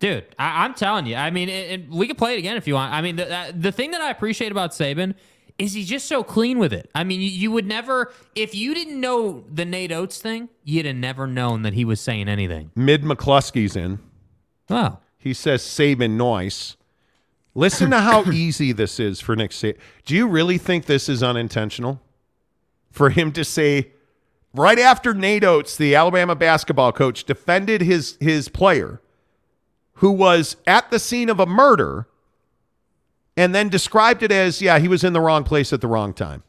Dude, 0.00 0.24
I, 0.38 0.64
I'm 0.64 0.74
telling 0.74 1.06
you. 1.06 1.14
I 1.14 1.30
mean, 1.30 1.48
it, 1.48 1.70
it- 1.82 1.90
we 1.90 2.06
can 2.06 2.16
play 2.16 2.34
it 2.34 2.38
again 2.38 2.56
if 2.56 2.66
you 2.66 2.74
want. 2.74 2.92
I 2.92 3.00
mean, 3.02 3.16
the, 3.16 3.32
uh, 3.32 3.52
the 3.54 3.70
thing 3.70 3.90
that 3.92 4.00
I 4.00 4.10
appreciate 4.10 4.50
about 4.50 4.70
Saban 4.72 5.14
is 5.58 5.74
he's 5.74 5.88
just 5.88 6.06
so 6.06 6.24
clean 6.24 6.58
with 6.58 6.72
it. 6.72 6.90
I 6.94 7.04
mean, 7.04 7.20
you, 7.20 7.28
you 7.28 7.50
would 7.52 7.66
never, 7.66 8.10
if 8.34 8.54
you 8.54 8.74
didn't 8.74 8.98
know 8.98 9.44
the 9.52 9.66
Nate 9.66 9.92
Oats 9.92 10.18
thing, 10.18 10.48
you'd 10.64 10.86
have 10.86 10.96
never 10.96 11.26
known 11.26 11.62
that 11.62 11.74
he 11.74 11.84
was 11.84 12.00
saying 12.00 12.28
anything. 12.28 12.70
Mid 12.74 13.02
McCluskey's 13.02 13.76
in. 13.76 13.98
Wow. 14.70 15.00
He 15.18 15.34
says 15.34 15.62
Saban 15.62 16.12
noise. 16.12 16.76
Listen 17.54 17.90
to 17.90 18.00
how 18.00 18.22
easy 18.32 18.72
this 18.72 18.98
is 18.98 19.20
for 19.20 19.36
Nick 19.36 19.50
Saban. 19.50 19.76
Do 20.06 20.14
you 20.14 20.26
really 20.26 20.58
think 20.58 20.86
this 20.86 21.08
is 21.08 21.22
unintentional? 21.22 22.00
For 22.90 23.10
him 23.10 23.32
to 23.32 23.44
say, 23.44 23.92
right 24.54 24.78
after 24.78 25.14
Nate 25.14 25.44
Oats, 25.44 25.76
the 25.76 25.94
Alabama 25.94 26.34
basketball 26.34 26.92
coach, 26.92 27.24
defended 27.24 27.82
his 27.82 28.16
his 28.20 28.48
player 28.48 29.00
who 29.94 30.10
was 30.10 30.56
at 30.66 30.90
the 30.90 30.98
scene 30.98 31.28
of 31.28 31.38
a 31.38 31.46
murder 31.46 32.08
and 33.36 33.54
then 33.54 33.68
described 33.68 34.22
it 34.22 34.32
as, 34.32 34.62
yeah, 34.62 34.78
he 34.78 34.88
was 34.88 35.04
in 35.04 35.12
the 35.12 35.20
wrong 35.20 35.44
place 35.44 35.72
at 35.72 35.82
the 35.82 35.86
wrong 35.86 36.14
time. 36.14 36.42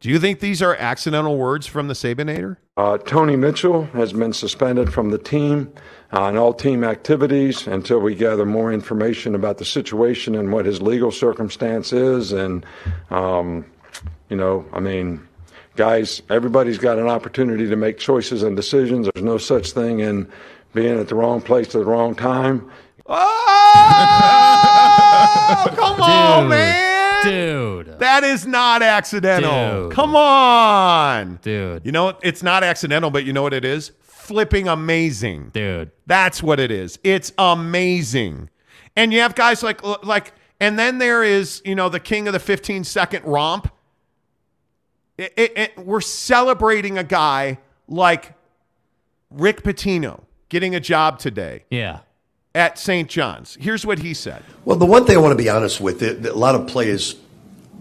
Do 0.00 0.10
you 0.10 0.18
think 0.18 0.40
these 0.40 0.60
are 0.60 0.76
accidental 0.76 1.38
words 1.38 1.66
from 1.66 1.88
the 1.88 1.94
Sabanator? 1.94 2.58
Uh, 2.76 2.98
Tony 2.98 3.34
Mitchell 3.34 3.84
has 3.86 4.12
been 4.12 4.32
suspended 4.32 4.92
from 4.92 5.10
the 5.10 5.18
team 5.18 5.72
and 6.12 6.38
all 6.38 6.54
team 6.54 6.84
activities 6.84 7.66
until 7.66 7.98
we 7.98 8.14
gather 8.14 8.46
more 8.46 8.72
information 8.72 9.34
about 9.34 9.58
the 9.58 9.64
situation 9.64 10.34
and 10.34 10.52
what 10.52 10.66
his 10.66 10.80
legal 10.80 11.10
circumstance 11.10 11.92
is. 11.92 12.32
And, 12.32 12.64
um, 13.10 13.64
you 14.28 14.36
know, 14.36 14.64
I 14.72 14.80
mean, 14.80 15.26
guys, 15.76 16.22
everybody's 16.30 16.78
got 16.78 16.98
an 16.98 17.08
opportunity 17.08 17.68
to 17.68 17.76
make 17.76 17.98
choices 17.98 18.42
and 18.42 18.56
decisions. 18.56 19.08
There's 19.14 19.24
no 19.24 19.38
such 19.38 19.72
thing 19.72 20.00
in 20.00 20.30
being 20.74 20.98
at 20.98 21.08
the 21.08 21.14
wrong 21.14 21.40
place 21.40 21.66
at 21.68 21.72
the 21.72 21.84
wrong 21.84 22.14
time. 22.14 22.70
Oh, 23.08 23.22
come 25.76 26.00
on, 26.00 26.42
Dude. 26.42 26.50
man. 26.50 27.24
Dude. 27.24 27.98
That 27.98 28.24
is 28.24 28.46
not 28.46 28.82
accidental. 28.82 29.84
Dude. 29.88 29.92
Come 29.92 30.14
on. 30.14 31.38
Dude. 31.42 31.84
You 31.84 31.92
know, 31.92 32.16
it's 32.22 32.42
not 32.42 32.62
accidental, 32.62 33.10
but 33.10 33.24
you 33.24 33.32
know 33.32 33.42
what 33.42 33.54
it 33.54 33.64
is? 33.64 33.92
Flipping 34.26 34.66
amazing. 34.68 35.50
Dude. 35.52 35.90
That's 36.06 36.42
what 36.42 36.58
it 36.60 36.70
is. 36.70 36.98
It's 37.04 37.32
amazing. 37.38 38.50
And 38.96 39.12
you 39.12 39.20
have 39.20 39.34
guys 39.34 39.62
like 39.62 39.82
like 40.04 40.32
and 40.58 40.78
then 40.78 40.98
there 40.98 41.22
is, 41.22 41.60
you 41.64 41.74
know, 41.74 41.88
the 41.88 42.00
king 42.00 42.26
of 42.26 42.32
the 42.32 42.38
15 42.40 42.82
second 42.84 43.24
romp. 43.24 43.70
It- 45.18 45.32
it- 45.36 45.52
it- 45.58 45.78
we're 45.78 46.00
celebrating 46.00 46.98
a 46.98 47.04
guy 47.04 47.58
like 47.88 48.32
Rick 49.30 49.62
Pitino 49.62 50.22
getting 50.48 50.74
a 50.74 50.80
job 50.80 51.18
today 51.18 51.64
Yeah. 51.70 52.00
at 52.54 52.78
St. 52.78 53.08
John's. 53.08 53.56
Here's 53.60 53.84
what 53.86 53.98
he 54.00 54.12
said. 54.14 54.42
Well, 54.64 54.76
the 54.76 54.86
one 54.86 55.04
thing 55.04 55.16
I 55.16 55.20
want 55.20 55.32
to 55.32 55.42
be 55.42 55.48
honest 55.48 55.80
with, 55.80 56.00
that 56.00 56.22
that 56.22 56.32
a 56.32 56.38
lot 56.38 56.54
of 56.54 56.66
players 56.66 57.16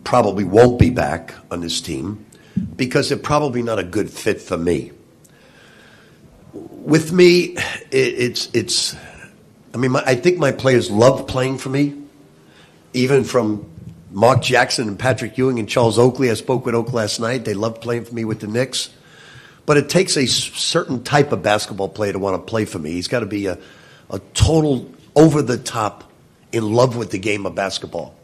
probably 0.04 0.44
won't 0.44 0.78
be 0.80 0.90
back 0.90 1.34
on 1.50 1.62
this 1.62 1.82
team 1.82 2.26
because 2.76 3.10
they're 3.10 3.18
probably 3.18 3.62
not 3.64 3.80
a 3.80 3.84
good 3.84 4.10
fit 4.10 4.42
for 4.42 4.58
me. 4.58 4.92
With 6.56 7.12
me, 7.12 7.58
it, 7.92 7.92
it's 7.92 8.50
it's. 8.54 8.96
I 9.74 9.78
mean, 9.78 9.92
my, 9.92 10.04
I 10.06 10.16
think 10.16 10.38
my 10.38 10.52
players 10.52 10.90
love 10.90 11.28
playing 11.28 11.58
for 11.58 11.70
me, 11.70 11.94
even 12.94 13.26
from 13.26 13.70
Mark 14.12 14.42
Jackson 14.42 14.88
and 14.88 14.98
Patrick 14.98 15.38
Ewing 15.38 15.60
and 15.60 15.68
Charles 15.68 16.00
Oakley. 16.00 16.32
I 16.32 16.36
spoke 16.36 16.66
with 16.66 16.74
Oak 16.74 16.94
last 16.94 17.20
night. 17.20 17.44
They 17.44 17.54
love 17.54 17.82
playing 17.82 18.06
for 18.06 18.16
me 18.16 18.24
with 18.24 18.40
the 18.40 18.48
Knicks. 18.48 18.90
But 19.66 19.78
it 19.78 19.90
takes 19.90 20.16
a 20.16 20.26
certain 20.28 21.04
type 21.04 21.32
of 21.32 21.44
basketball 21.44 21.90
player 21.90 22.14
to 22.14 22.20
want 22.20 22.36
to 22.36 22.50
play 22.50 22.66
for 22.66 22.80
me. 22.80 22.92
He's 22.92 23.08
got 23.08 23.22
to 23.22 23.26
be 23.26 23.48
a, 23.48 23.58
a 24.10 24.20
total 24.34 24.90
over 25.16 25.42
the 25.42 25.58
top 25.58 26.10
in 26.52 26.72
love 26.72 26.96
with 26.96 27.12
the 27.12 27.20
game 27.20 27.46
of 27.46 27.56
basketball. 27.56 28.16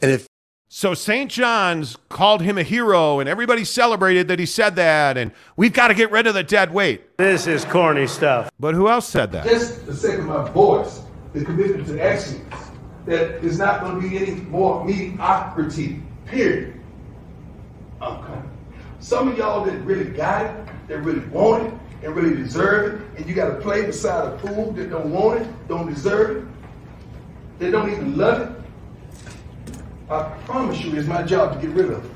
And 0.00 0.10
if 0.10 0.28
So 0.68 0.94
St. 0.94 1.30
John's 1.30 1.96
called 2.08 2.42
him 2.42 2.58
a 2.58 2.64
hero, 2.64 3.20
and 3.20 3.28
everybody 3.28 3.64
celebrated 3.64 4.26
that 4.28 4.40
he 4.40 4.46
said 4.46 4.74
that, 4.76 5.16
and 5.16 5.30
we've 5.56 5.72
got 5.72 5.88
to 5.88 5.94
get 5.94 6.10
rid 6.10 6.26
of 6.26 6.34
the 6.34 6.42
dead 6.42 6.74
weight. 6.74 7.16
This 7.18 7.46
is 7.46 7.64
corny 7.64 8.08
stuff. 8.08 8.50
But 8.58 8.74
who 8.74 8.88
else 8.88 9.06
said 9.06 9.30
that? 9.30 9.44
Just 9.44 9.86
the 9.86 9.94
sake 9.94 10.18
of 10.18 10.24
my 10.24 10.48
voice, 10.50 11.02
the 11.34 11.44
commitment 11.44 11.86
to 11.86 11.98
excellence, 12.00 12.52
that 13.06 13.40
there's 13.40 13.58
not 13.58 13.80
going 13.80 14.00
to 14.00 14.08
be 14.08 14.18
any 14.18 14.40
more 14.40 14.84
mediocrity, 14.84 16.02
period. 16.26 16.74
Okay. 18.02 18.40
Some 18.98 19.28
of 19.28 19.38
y'all 19.38 19.64
that 19.64 19.78
really 19.82 20.10
got 20.10 20.46
it, 20.46 20.68
that 20.88 20.98
really 20.98 21.24
want 21.28 21.68
it, 21.68 21.74
and 22.02 22.16
really 22.16 22.34
deserve 22.34 23.00
it, 23.00 23.18
and 23.18 23.28
you 23.28 23.36
got 23.36 23.50
to 23.50 23.60
play 23.60 23.86
beside 23.86 24.32
a 24.32 24.38
fool 24.40 24.72
that 24.72 24.90
don't 24.90 25.12
want 25.12 25.42
it, 25.42 25.68
don't 25.68 25.86
deserve 25.86 26.38
it, 26.38 26.48
that 27.60 27.70
don't 27.70 27.88
even 27.92 28.16
love 28.16 28.50
it. 28.50 28.65
I 30.08 30.22
promise 30.44 30.80
you, 30.84 30.96
it's 30.96 31.08
my 31.08 31.22
job 31.22 31.54
to 31.60 31.66
get 31.66 31.74
rid 31.74 31.90
of 31.90 32.04
it. 32.04 32.10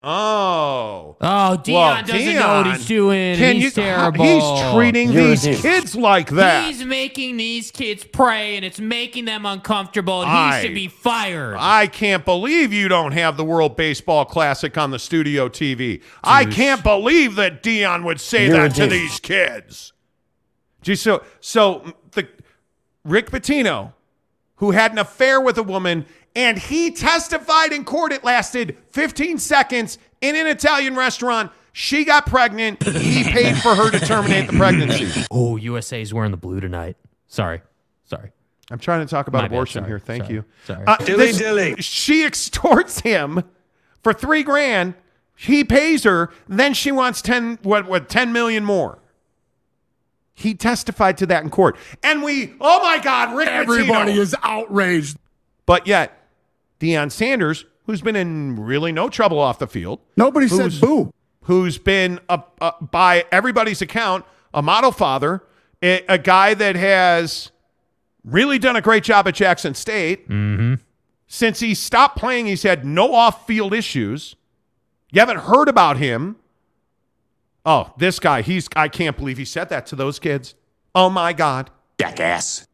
Oh. 0.00 1.16
Oh, 1.20 1.60
Deion 1.60 1.72
Well, 1.74 2.02
doesn't 2.04 2.34
know 2.36 2.62
what 2.62 2.66
he's 2.76 2.86
doing. 2.86 3.36
Can 3.36 3.56
he's 3.56 3.64
you, 3.64 3.70
terrible. 3.82 4.24
He's 4.24 4.72
treating 4.72 5.10
You're 5.10 5.24
these 5.28 5.42
dick. 5.42 5.58
kids 5.58 5.96
like 5.96 6.30
that. 6.30 6.66
He's 6.66 6.84
making 6.84 7.36
these 7.36 7.72
kids 7.72 8.04
pray, 8.04 8.54
and 8.54 8.64
it's 8.64 8.78
making 8.78 9.24
them 9.24 9.44
uncomfortable. 9.44 10.22
And 10.22 10.30
I- 10.30 10.60
he 10.60 10.66
should 10.66 10.74
be 10.74 10.86
fired. 10.86 11.56
I 11.58 11.88
can't 11.88 12.24
believe 12.24 12.72
you 12.72 12.86
don't 12.86 13.10
have 13.12 13.36
the 13.36 13.44
World 13.44 13.76
Baseball 13.76 14.24
Classic 14.24 14.78
on 14.78 14.92
the 14.92 15.00
studio 15.00 15.48
TV. 15.48 16.00
I 16.22 16.44
can't 16.44 16.84
believe 16.84 17.34
that 17.34 17.64
Deion 17.64 18.04
would 18.04 18.20
say 18.20 18.46
You're 18.46 18.68
that 18.68 18.74
to 18.76 18.82
dick. 18.82 18.90
these 18.90 19.18
kids. 19.18 19.92
Gee, 20.80 20.94
so 20.94 21.24
so 21.40 21.92
the 22.12 22.28
Rick 23.04 23.30
Pitino, 23.32 23.94
who 24.56 24.70
had 24.70 24.92
an 24.92 24.98
affair 24.98 25.40
with 25.40 25.58
a 25.58 25.62
woman, 25.64 26.06
and 26.38 26.56
he 26.56 26.92
testified 26.92 27.72
in 27.72 27.84
court. 27.84 28.12
It 28.12 28.22
lasted 28.22 28.78
15 28.90 29.38
seconds 29.38 29.98
in 30.20 30.36
an 30.36 30.46
Italian 30.46 30.94
restaurant. 30.94 31.50
She 31.72 32.04
got 32.04 32.26
pregnant. 32.26 32.80
He 32.84 33.24
paid 33.32 33.56
for 33.58 33.74
her 33.74 33.90
to 33.90 33.98
terminate 33.98 34.48
the 34.48 34.56
pregnancy. 34.56 35.24
Oh, 35.32 35.56
USA's 35.56 36.14
wearing 36.14 36.30
the 36.30 36.36
blue 36.36 36.60
tonight. 36.60 36.96
Sorry. 37.26 37.60
Sorry. 38.04 38.30
I'm 38.70 38.78
trying 38.78 39.04
to 39.04 39.10
talk 39.10 39.26
about 39.26 39.40
My 39.42 39.46
abortion 39.46 39.84
here. 39.84 39.98
Thank 39.98 40.24
Sorry. 40.24 40.34
you. 40.34 40.44
Sorry. 40.64 40.84
Uh, 40.86 40.96
Dilly 40.98 41.26
this- 41.26 41.38
dilly. 41.38 41.74
She 41.80 42.24
extorts 42.24 43.00
him 43.00 43.42
for 44.02 44.12
three 44.12 44.42
grand. 44.44 44.94
He 45.36 45.64
pays 45.64 46.04
her. 46.04 46.30
Then 46.48 46.72
she 46.74 46.92
wants 46.92 47.20
ten 47.22 47.58
what 47.62 47.86
what 47.88 48.08
ten 48.08 48.32
million 48.32 48.64
more. 48.64 48.98
He 50.34 50.54
testified 50.54 51.16
to 51.18 51.26
that 51.26 51.42
in 51.42 51.50
court, 51.50 51.76
and 52.02 52.22
we 52.22 52.54
oh 52.60 52.80
my 52.82 52.98
God, 52.98 53.36
Rick 53.36 53.48
Everybody 53.48 54.12
Pitino. 54.12 54.18
is 54.18 54.36
outraged. 54.42 55.16
But 55.66 55.86
yet, 55.86 56.17
Deion 56.80 57.10
Sanders, 57.10 57.64
who's 57.86 58.00
been 58.02 58.16
in 58.16 58.56
really 58.56 58.92
no 58.92 59.08
trouble 59.08 59.38
off 59.38 59.58
the 59.58 59.66
field, 59.66 60.00
Nobody 60.16 60.46
who's- 60.48 60.74
said 60.74 60.80
boo. 60.86 61.12
who's 61.42 61.78
been 61.78 62.20
a, 62.28 62.42
a, 62.60 62.72
by 62.80 63.24
everybody's 63.32 63.82
account 63.82 64.24
a 64.54 64.62
model 64.62 64.92
father, 64.92 65.42
a, 65.82 66.02
a 66.08 66.18
guy 66.18 66.54
that 66.54 66.74
has 66.76 67.50
really 68.24 68.58
done 68.58 68.76
a 68.76 68.80
great 68.80 69.02
job 69.04 69.26
at 69.28 69.34
Jackson 69.34 69.74
State. 69.74 70.28
Mm-hmm. 70.28 70.74
Since 71.26 71.60
he 71.60 71.74
stopped 71.74 72.16
playing, 72.16 72.46
he's 72.46 72.62
had 72.62 72.84
no 72.84 73.14
off-field 73.14 73.74
issues. 73.74 74.34
You 75.10 75.20
haven't 75.20 75.40
heard 75.40 75.68
about 75.68 75.96
him. 75.98 76.36
Oh, 77.66 77.92
this 77.98 78.18
guy, 78.18 78.40
he's 78.42 78.68
I 78.76 78.88
can't 78.88 79.16
believe 79.16 79.36
he 79.36 79.44
said 79.44 79.68
that 79.70 79.86
to 79.86 79.96
those 79.96 80.18
kids. 80.18 80.54
Oh 80.94 81.10
my 81.10 81.32
God. 81.32 81.70
Jackass. 82.00 82.66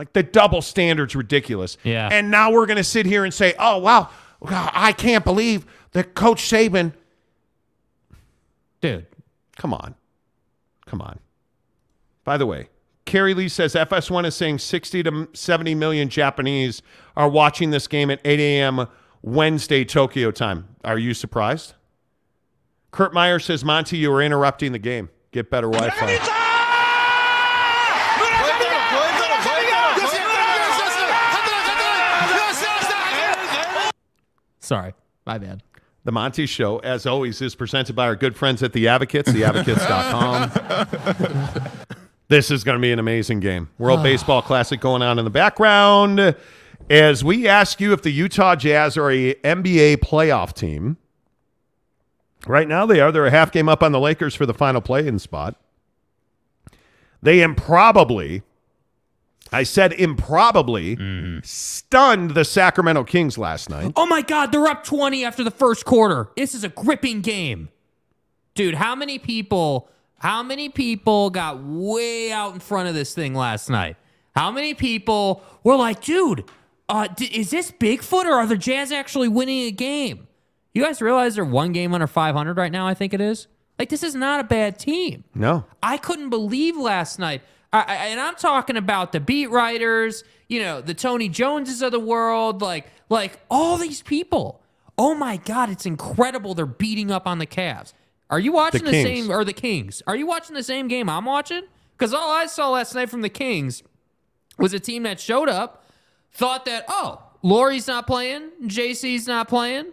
Like 0.00 0.14
the 0.14 0.22
double 0.22 0.62
standard's 0.62 1.14
ridiculous. 1.14 1.76
Yeah. 1.84 2.08
And 2.10 2.30
now 2.30 2.52
we're 2.52 2.64
gonna 2.64 2.82
sit 2.82 3.04
here 3.04 3.22
and 3.22 3.34
say, 3.34 3.52
oh 3.58 3.76
wow, 3.76 4.08
I 4.42 4.94
can't 4.96 5.26
believe 5.26 5.66
that 5.92 6.14
Coach 6.14 6.40
Saban. 6.40 6.94
Dude. 8.80 9.04
Come 9.58 9.74
on. 9.74 9.94
Come 10.86 11.02
on. 11.02 11.18
By 12.24 12.38
the 12.38 12.46
way, 12.46 12.70
Carrie 13.04 13.34
Lee 13.34 13.50
says 13.50 13.74
FS1 13.74 14.24
is 14.24 14.34
saying 14.34 14.60
60 14.60 15.02
to 15.02 15.28
70 15.34 15.74
million 15.74 16.08
Japanese 16.08 16.80
are 17.14 17.28
watching 17.28 17.68
this 17.68 17.86
game 17.86 18.10
at 18.10 18.22
8 18.24 18.40
a.m. 18.40 18.86
Wednesday, 19.20 19.84
Tokyo 19.84 20.30
time. 20.30 20.76
Are 20.82 20.98
you 20.98 21.12
surprised? 21.12 21.74
Kurt 22.90 23.12
Meyer 23.12 23.38
says, 23.38 23.66
Monty, 23.66 23.98
you 23.98 24.10
are 24.14 24.22
interrupting 24.22 24.72
the 24.72 24.78
game. 24.78 25.10
Get 25.30 25.50
better 25.50 25.68
Wi 25.70 25.90
Fi. 25.90 26.46
Sorry. 34.70 34.94
My 35.26 35.36
bad. 35.36 35.64
The 36.04 36.12
Monty 36.12 36.46
Show, 36.46 36.78
as 36.78 37.04
always, 37.04 37.42
is 37.42 37.56
presented 37.56 37.96
by 37.96 38.04
our 38.06 38.14
good 38.14 38.36
friends 38.36 38.62
at 38.62 38.72
The 38.72 38.86
Advocates, 38.86 39.32
theadvocates.com. 39.32 40.52
this 42.28 42.52
is 42.52 42.62
going 42.62 42.78
to 42.78 42.80
be 42.80 42.92
an 42.92 43.00
amazing 43.00 43.40
game. 43.40 43.68
World 43.78 43.98
ah. 43.98 44.04
Baseball 44.04 44.42
Classic 44.42 44.78
going 44.78 45.02
on 45.02 45.18
in 45.18 45.24
the 45.24 45.30
background. 45.30 46.36
As 46.88 47.24
we 47.24 47.48
ask 47.48 47.80
you 47.80 47.92
if 47.92 48.02
the 48.02 48.12
Utah 48.12 48.54
Jazz 48.54 48.96
are 48.96 49.10
a 49.10 49.34
NBA 49.34 49.96
playoff 49.96 50.54
team. 50.54 50.98
Right 52.46 52.68
now 52.68 52.86
they 52.86 53.00
are. 53.00 53.10
They're 53.10 53.26
a 53.26 53.32
half 53.32 53.50
game 53.50 53.68
up 53.68 53.82
on 53.82 53.90
the 53.90 53.98
Lakers 53.98 54.36
for 54.36 54.46
the 54.46 54.54
final 54.54 54.80
play-in 54.80 55.18
spot. 55.18 55.60
They 57.20 57.42
improbably, 57.42 58.44
I 59.52 59.62
said 59.64 59.92
improbably, 59.94 60.96
stunned 61.42 62.30
the 62.32 62.44
Sacramento 62.44 63.04
Kings 63.04 63.36
last 63.36 63.68
night. 63.70 63.92
Oh 63.96 64.06
my 64.06 64.22
God, 64.22 64.52
they're 64.52 64.66
up 64.66 64.84
20 64.84 65.24
after 65.24 65.42
the 65.44 65.50
first 65.50 65.84
quarter. 65.84 66.28
This 66.36 66.54
is 66.54 66.64
a 66.64 66.68
gripping 66.68 67.20
game. 67.20 67.68
Dude, 68.54 68.74
how 68.74 68.94
many 68.94 69.18
people, 69.18 69.88
how 70.18 70.42
many 70.42 70.68
people 70.68 71.30
got 71.30 71.62
way 71.62 72.30
out 72.32 72.54
in 72.54 72.60
front 72.60 72.88
of 72.88 72.94
this 72.94 73.14
thing 73.14 73.34
last 73.34 73.68
night? 73.70 73.96
How 74.34 74.50
many 74.50 74.74
people 74.74 75.42
were 75.64 75.76
like, 75.76 76.00
dude, 76.02 76.44
uh, 76.88 77.08
d- 77.08 77.26
is 77.26 77.50
this 77.50 77.70
Bigfoot 77.72 78.24
or 78.24 78.32
are 78.34 78.46
the 78.46 78.56
Jazz 78.56 78.92
actually 78.92 79.28
winning 79.28 79.66
a 79.66 79.70
game? 79.70 80.28
You 80.72 80.84
guys 80.84 81.02
realize 81.02 81.34
they're 81.34 81.44
one 81.44 81.72
game 81.72 81.92
under 81.94 82.06
500 82.06 82.56
right 82.56 82.70
now, 82.70 82.86
I 82.86 82.94
think 82.94 83.12
it 83.12 83.20
is? 83.20 83.48
Like, 83.78 83.88
this 83.88 84.02
is 84.02 84.14
not 84.14 84.40
a 84.40 84.44
bad 84.44 84.78
team. 84.78 85.24
No. 85.34 85.64
I 85.82 85.96
couldn't 85.96 86.30
believe 86.30 86.76
last 86.76 87.18
night. 87.18 87.42
I, 87.72 87.94
and 88.08 88.18
I'm 88.18 88.34
talking 88.34 88.76
about 88.76 89.12
the 89.12 89.20
beat 89.20 89.48
writers, 89.48 90.24
you 90.48 90.60
know, 90.60 90.80
the 90.80 90.94
Tony 90.94 91.28
Joneses 91.28 91.82
of 91.82 91.92
the 91.92 92.00
world, 92.00 92.62
like 92.62 92.86
like 93.08 93.38
all 93.50 93.76
these 93.76 94.02
people. 94.02 94.60
Oh 94.98 95.14
my 95.14 95.36
God, 95.36 95.70
it's 95.70 95.86
incredible. 95.86 96.54
They're 96.54 96.66
beating 96.66 97.10
up 97.10 97.26
on 97.26 97.38
the 97.38 97.46
Cavs. 97.46 97.92
Are 98.28 98.38
you 98.38 98.52
watching 98.52 98.84
the, 98.84 98.90
Kings. 98.90 99.08
same 99.08 99.30
or 99.30 99.44
the 99.44 99.52
Kings? 99.52 100.02
Are 100.06 100.16
you 100.16 100.26
watching 100.26 100.54
the 100.54 100.62
same 100.62 100.88
game 100.88 101.08
I'm 101.08 101.24
watching? 101.24 101.62
Because 101.96 102.14
all 102.14 102.30
I 102.30 102.46
saw 102.46 102.70
last 102.70 102.94
night 102.94 103.10
from 103.10 103.22
the 103.22 103.28
Kings 103.28 103.82
was 104.58 104.72
a 104.72 104.80
team 104.80 105.04
that 105.04 105.18
showed 105.18 105.48
up, 105.48 105.84
thought 106.32 106.64
that 106.64 106.84
oh, 106.88 107.22
Lauri's 107.42 107.86
not 107.86 108.06
playing, 108.06 108.50
JC's 108.64 109.26
not 109.26 109.48
playing, 109.48 109.86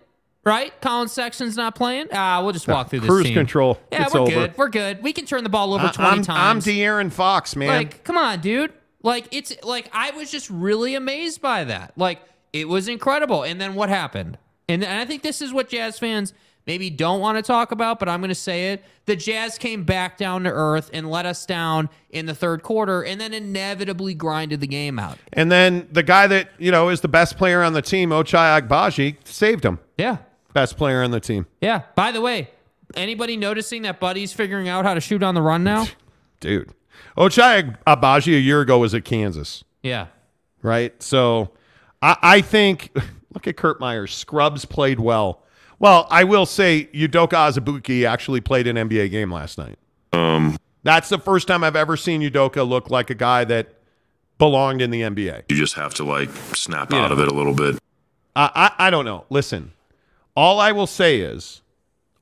right? 0.47 0.79
Collin 0.81 1.07
Sexton's 1.09 1.57
not 1.57 1.75
playing. 1.75 2.07
Ah, 2.13 2.41
we'll 2.43 2.53
just 2.53 2.67
walk 2.67 2.89
through 2.89 3.01
this 3.01 3.09
Cruise 3.09 3.25
team. 3.25 3.33
control. 3.35 3.79
Yeah, 3.91 4.05
It's 4.05 4.13
we're 4.13 4.21
over. 4.21 4.31
good. 4.31 4.57
We're 4.57 4.69
good. 4.69 5.03
We 5.03 5.13
can 5.13 5.25
turn 5.25 5.43
the 5.43 5.49
ball 5.49 5.73
over 5.73 5.87
I- 5.87 5.91
20 5.91 6.29
I'm, 6.29 6.37
I'm. 6.57 6.59
De'Aaron 6.59 7.11
Fox, 7.11 7.55
man. 7.55 7.67
Like, 7.69 8.03
come 8.03 8.17
on, 8.17 8.39
dude. 8.39 8.73
Like, 9.03 9.27
it's 9.31 9.53
like 9.63 9.89
I 9.93 10.11
was 10.11 10.31
just 10.31 10.49
really 10.49 10.95
amazed 10.95 11.41
by 11.41 11.63
that. 11.65 11.93
Like, 11.97 12.21
it 12.53 12.67
was 12.67 12.87
incredible. 12.87 13.43
And 13.43 13.59
then 13.61 13.75
what 13.75 13.89
happened? 13.89 14.37
And, 14.69 14.83
and 14.83 14.99
I 14.99 15.05
think 15.05 15.21
this 15.21 15.41
is 15.41 15.53
what 15.53 15.69
Jazz 15.69 15.99
fans 15.99 16.33
maybe 16.65 16.89
don't 16.89 17.21
want 17.21 17.37
to 17.37 17.41
talk 17.41 17.71
about, 17.71 17.99
but 17.99 18.09
I'm 18.09 18.19
going 18.19 18.27
to 18.29 18.35
say 18.35 18.73
it. 18.73 18.83
The 19.05 19.15
Jazz 19.15 19.57
came 19.57 19.83
back 19.85 20.17
down 20.17 20.43
to 20.43 20.49
earth 20.49 20.89
and 20.93 21.09
let 21.09 21.25
us 21.25 21.45
down 21.45 21.89
in 22.09 22.25
the 22.25 22.35
third 22.35 22.63
quarter 22.63 23.03
and 23.03 23.21
then 23.21 23.33
inevitably 23.33 24.13
grinded 24.13 24.59
the 24.59 24.67
game 24.67 24.99
out. 24.99 25.17
and 25.31 25.49
then 25.49 25.87
the 25.93 26.03
guy 26.03 26.27
that, 26.27 26.49
you 26.57 26.71
know, 26.71 26.89
is 26.89 26.99
the 26.99 27.07
best 27.07 27.37
player 27.37 27.61
on 27.63 27.71
the 27.71 27.81
team, 27.81 28.09
Ochai 28.09 28.59
Agbaji, 28.61 29.15
saved 29.25 29.63
him. 29.63 29.79
Yeah. 29.97 30.17
Best 30.57 30.75
player 30.75 31.03
on 31.03 31.11
the 31.11 31.19
team. 31.19 31.45
Yeah. 31.61 31.83
By 31.93 32.11
the 32.11 32.19
way, 32.19 32.49
anybody 32.95 33.37
noticing 33.37 33.83
that 33.83 33.99
Buddy's 33.99 34.33
figuring 34.33 34.67
out 34.67 34.85
how 34.85 34.95
to 34.95 34.99
shoot 34.99 35.21
on 35.21 35.35
the 35.35 35.41
run 35.43 35.63
now? 35.63 35.85
Dude. 36.39 36.71
Ochai 37.15 37.77
Agbaji 37.85 38.35
a 38.35 38.39
year 38.39 38.61
ago 38.61 38.79
was 38.79 38.95
at 38.95 39.05
Kansas, 39.05 39.63
Yeah. 39.83 40.07
right? 40.63 40.99
So 41.03 41.51
I, 42.01 42.17
I 42.23 42.41
think, 42.41 42.89
Look 43.35 43.45
at 43.47 43.55
Kurt 43.55 43.79
Myers. 43.79 44.15
Scrubs 44.15 44.65
played 44.65 44.99
well. 44.99 45.43
Well, 45.77 46.07
I 46.09 46.23
will 46.23 46.47
say 46.47 46.89
Udoka 46.91 47.33
Azubuike 47.33 48.03
actually 48.09 48.41
played 48.41 48.65
an 48.65 48.77
NBA 48.77 49.11
game 49.11 49.31
last 49.31 49.59
night. 49.59 49.77
Um, 50.11 50.57
That's 50.81 51.09
the 51.09 51.19
first 51.19 51.47
time 51.47 51.63
I've 51.63 51.75
ever 51.75 51.95
seen 51.97 52.21
Udoka 52.23 52.67
look 52.67 52.89
like 52.89 53.11
a 53.11 53.15
guy 53.15 53.43
that 53.43 53.75
belonged 54.39 54.81
in 54.81 54.89
the 54.89 55.01
NBA. 55.01 55.43
you 55.49 55.55
just 55.55 55.75
have 55.75 55.93
to 55.95 56.03
like 56.03 56.31
snap 56.55 56.91
You 56.91 56.97
out 56.97 57.09
know. 57.09 57.13
of 57.13 57.19
it 57.19 57.27
a 57.31 57.33
little 57.35 57.53
bit. 57.53 57.77
I, 58.35 58.71
I 58.79 58.87
I 58.87 58.89
don't 58.89 59.05
know. 59.05 59.25
Listen, 59.29 59.71
all 60.37 60.59
I 60.61 60.71
will 60.71 60.87
say 60.87 61.19
is, 61.19 61.61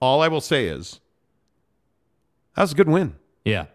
all 0.02 0.22
I 0.24 0.28
will 0.30 0.42
say 0.42 0.68
is, 0.68 1.00
that 2.56 2.62
was 2.64 2.72
a 2.72 2.76
good 2.76 2.88
win. 2.90 3.16
Yeah. 3.44 3.66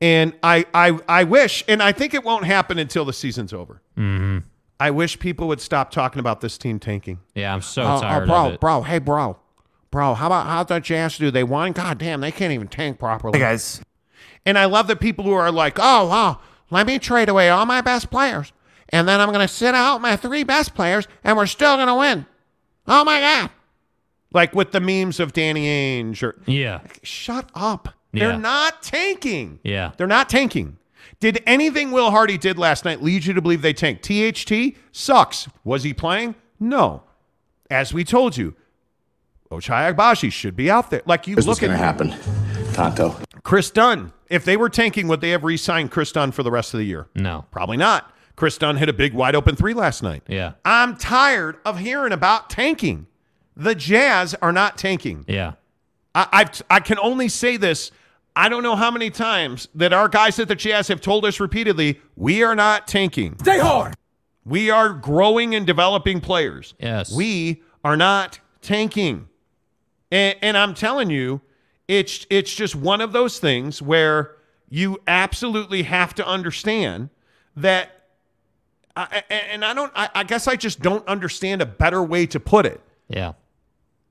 And 0.00 0.34
I 0.42 0.66
I 0.74 0.98
I 1.08 1.24
wish, 1.24 1.64
and 1.68 1.82
I 1.82 1.92
think 1.92 2.12
it 2.12 2.24
won't 2.24 2.44
happen 2.44 2.78
until 2.78 3.04
the 3.04 3.12
season's 3.12 3.52
over. 3.52 3.80
Mm-hmm. 3.96 4.38
I 4.80 4.90
wish 4.90 5.18
people 5.20 5.46
would 5.48 5.60
stop 5.60 5.90
talking 5.92 6.18
about 6.18 6.40
this 6.40 6.58
team 6.58 6.78
tanking. 6.80 7.20
Yeah, 7.34 7.54
I'm 7.54 7.62
so 7.62 7.82
Oh, 7.84 7.96
oh, 7.96 8.00
tired 8.00 8.26
bro, 8.26 8.46
of 8.48 8.52
it. 8.54 8.60
bro, 8.60 8.82
hey, 8.82 8.98
bro, 8.98 9.38
bro, 9.92 10.14
how 10.14 10.26
about 10.26 10.46
how'd 10.46 10.66
the 10.68 10.80
Jazz 10.80 11.16
do? 11.16 11.30
They 11.30 11.44
won. 11.44 11.72
God 11.72 11.98
damn, 11.98 12.20
they 12.20 12.32
can't 12.32 12.52
even 12.52 12.66
tank 12.68 12.98
properly. 12.98 13.38
Hey, 13.38 13.44
guys. 13.44 13.80
And 14.44 14.58
I 14.58 14.64
love 14.66 14.88
the 14.88 14.96
people 14.96 15.24
who 15.24 15.32
are 15.32 15.50
like, 15.52 15.78
oh, 15.78 16.08
wow, 16.08 16.40
let 16.70 16.86
me 16.86 16.98
trade 16.98 17.28
away 17.30 17.48
all 17.48 17.64
my 17.64 17.80
best 17.80 18.10
players, 18.10 18.52
and 18.90 19.06
then 19.08 19.20
I'm 19.20 19.28
going 19.28 19.46
to 19.46 19.48
sit 19.54 19.74
out 19.74 20.00
my 20.02 20.16
three 20.16 20.42
best 20.42 20.74
players, 20.74 21.06
and 21.22 21.36
we're 21.36 21.46
still 21.46 21.76
going 21.76 21.86
to 21.86 21.94
win. 21.94 22.26
Oh 22.88 23.04
my 23.04 23.20
god! 23.20 23.50
Like 24.34 24.54
with 24.54 24.72
the 24.72 24.80
memes 24.80 25.20
of 25.20 25.32
Danny 25.32 25.66
Ainge 25.66 26.22
or 26.22 26.34
Yeah. 26.46 26.80
shut 27.02 27.48
up. 27.54 27.88
They're 28.12 28.32
Yeah. 28.32 28.36
not 28.38 28.82
tanking. 28.82 29.60
Yeah. 29.64 29.92
They're 29.96 30.06
not 30.06 30.28
tanking. 30.28 30.76
Did 31.20 31.42
anything 31.46 31.90
Will 31.92 32.10
Hardy 32.10 32.36
did 32.36 32.58
last 32.58 32.84
night 32.84 33.02
lead 33.02 33.24
you 33.24 33.32
to 33.32 33.40
believe 33.40 33.62
they 33.62 33.72
tanked? 33.72 34.02
THT 34.02 34.76
sucks. 34.92 35.48
Was 35.62 35.84
he 35.84 35.94
playing? 35.94 36.34
No. 36.60 37.04
As 37.70 37.94
we 37.94 38.04
told 38.04 38.36
you, 38.36 38.54
Ochai 39.50 39.94
Agbaji 39.94 40.32
should 40.32 40.56
be 40.56 40.70
out 40.70 40.90
there. 40.90 41.02
Like 41.06 41.26
you 41.26 41.36
This 41.36 41.46
look 41.46 41.52
was 41.52 41.60
going 41.60 41.72
to 41.72 41.78
at 41.78 41.84
happen. 41.84 42.14
Tonto. 42.74 43.16
Kris 43.42 43.70
Dunn. 43.70 44.12
If 44.28 44.44
they 44.44 44.56
were 44.56 44.68
tanking, 44.68 45.06
would 45.08 45.20
they 45.20 45.30
have 45.30 45.44
re-signed 45.44 45.90
Kris 45.90 46.10
Dunn 46.10 46.32
for 46.32 46.42
the 46.42 46.50
rest 46.50 46.74
of 46.74 46.78
the 46.78 46.84
year? 46.86 47.06
No. 47.14 47.44
Probably 47.52 47.76
not. 47.76 48.10
Kris 48.36 48.58
Dunn 48.58 48.76
hit 48.78 48.88
a 48.88 48.92
big 48.92 49.14
wide 49.14 49.36
open 49.36 49.54
three 49.54 49.74
last 49.74 50.02
night. 50.02 50.22
Yeah. 50.26 50.52
I'm 50.64 50.96
tired 50.96 51.56
of 51.64 51.78
hearing 51.78 52.12
about 52.12 52.50
tanking. 52.50 53.06
The 53.56 53.74
Jazz 53.74 54.34
are 54.42 54.52
not 54.52 54.76
tanking. 54.78 55.24
Yeah. 55.28 55.52
I, 56.14 56.26
I've, 56.32 56.62
I 56.70 56.80
can 56.80 56.98
only 56.98 57.28
say 57.28 57.56
this. 57.56 57.90
I 58.36 58.48
don't 58.48 58.62
know 58.64 58.74
how 58.76 58.90
many 58.90 59.10
times 59.10 59.68
that 59.76 59.92
our 59.92 60.08
guys 60.08 60.38
at 60.40 60.48
the 60.48 60.56
Jazz 60.56 60.88
have 60.88 61.00
told 61.00 61.24
us 61.24 61.38
repeatedly, 61.38 62.00
we 62.16 62.42
are 62.42 62.56
not 62.56 62.88
tanking. 62.88 63.36
Stay 63.40 63.58
hard. 63.60 63.94
We 64.44 64.70
are 64.70 64.90
growing 64.92 65.54
and 65.54 65.66
developing 65.66 66.20
players. 66.20 66.74
Yes. 66.80 67.12
We 67.14 67.62
are 67.84 67.96
not 67.96 68.40
tanking. 68.60 69.28
And, 70.10 70.36
and 70.42 70.56
I'm 70.58 70.74
telling 70.74 71.10
you, 71.10 71.40
it's 71.86 72.26
it's 72.30 72.52
just 72.54 72.74
one 72.74 73.00
of 73.00 73.12
those 73.12 73.38
things 73.38 73.80
where 73.82 74.36
you 74.68 74.98
absolutely 75.06 75.82
have 75.84 76.14
to 76.14 76.26
understand 76.26 77.10
that 77.56 78.04
I, 78.96 79.22
I- 79.30 79.34
and 79.34 79.64
I 79.64 79.74
don't 79.74 79.92
I, 79.94 80.08
I 80.14 80.24
guess 80.24 80.48
I 80.48 80.56
just 80.56 80.80
don't 80.80 81.06
understand 81.06 81.62
a 81.62 81.66
better 81.66 82.02
way 82.02 82.26
to 82.26 82.40
put 82.40 82.66
it. 82.66 82.80
Yeah. 83.08 83.34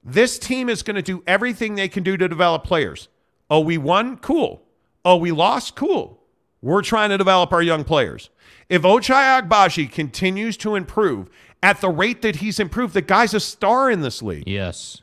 This 0.04 0.38
team 0.38 0.70
is 0.70 0.84
going 0.84 0.96
to 0.96 1.02
do 1.02 1.24
everything 1.26 1.76
they 1.76 1.88
can 1.88 2.04
do 2.04 2.18
to 2.18 2.28
develop 2.28 2.64
players. 2.64 3.08
Oh, 3.50 3.62
we 3.62 3.78
won? 3.78 4.18
Cool. 4.18 4.62
Oh, 5.06 5.18
we 5.18 5.32
lost? 5.32 5.76
Cool. 5.76 6.20
We're 6.62 6.82
trying 6.82 7.10
to 7.10 7.18
develop 7.18 7.52
our 7.52 7.62
young 7.62 7.84
players. 7.84 8.30
If 8.70 8.84
Ochai 8.84 9.42
Agbaji 9.42 9.92
continues 9.92 10.58
to 10.58 10.76
improve 10.76 11.30
at 11.62 11.82
the 11.82 11.90
rate 11.90 12.22
that 12.22 12.38
he's 12.38 12.60
improved, 12.60 12.94
the 12.94 13.02
guy's 13.02 13.34
a 13.34 13.40
star 13.40 13.92
in 13.92 14.02
this 14.02 14.22
league. 14.22 14.48
Yes. 14.48 15.02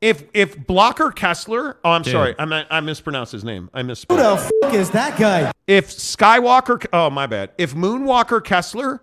If 0.00 0.24
if 0.32 0.66
Blocker 0.66 1.10
Kessler, 1.10 1.78
oh, 1.84 1.90
I'm 1.90 2.02
Dude. 2.02 2.12
sorry, 2.12 2.34
I 2.38 2.44
mean, 2.44 2.64
I 2.70 2.80
mispronounced 2.80 3.32
his 3.32 3.42
name. 3.42 3.68
I 3.74 3.82
Who 3.82 3.94
the 3.94 4.50
f- 4.64 4.74
is 4.74 4.90
that 4.90 5.18
guy? 5.18 5.50
If 5.66 5.88
Skywalker, 5.88 6.86
oh 6.92 7.10
my 7.10 7.26
bad. 7.26 7.50
If 7.58 7.74
Moonwalker 7.74 8.44
Kessler, 8.44 9.02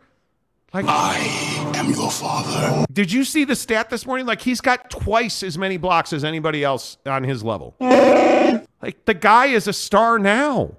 like 0.73 0.85
I 0.87 1.54
am 1.85 1.93
your 1.93 2.11
father. 2.11 2.85
Did 2.91 3.11
you 3.11 3.23
see 3.23 3.43
the 3.43 3.55
stat 3.55 3.89
this 3.89 4.05
morning? 4.05 4.25
Like 4.25 4.41
he's 4.41 4.61
got 4.61 4.89
twice 4.89 5.43
as 5.43 5.57
many 5.57 5.77
blocks 5.77 6.13
as 6.13 6.23
anybody 6.23 6.63
else 6.63 6.97
on 7.05 7.23
his 7.23 7.43
level. 7.43 7.75
like 7.79 9.05
the 9.05 9.13
guy 9.13 9.47
is 9.47 9.67
a 9.67 9.73
star 9.73 10.19
now. 10.19 10.75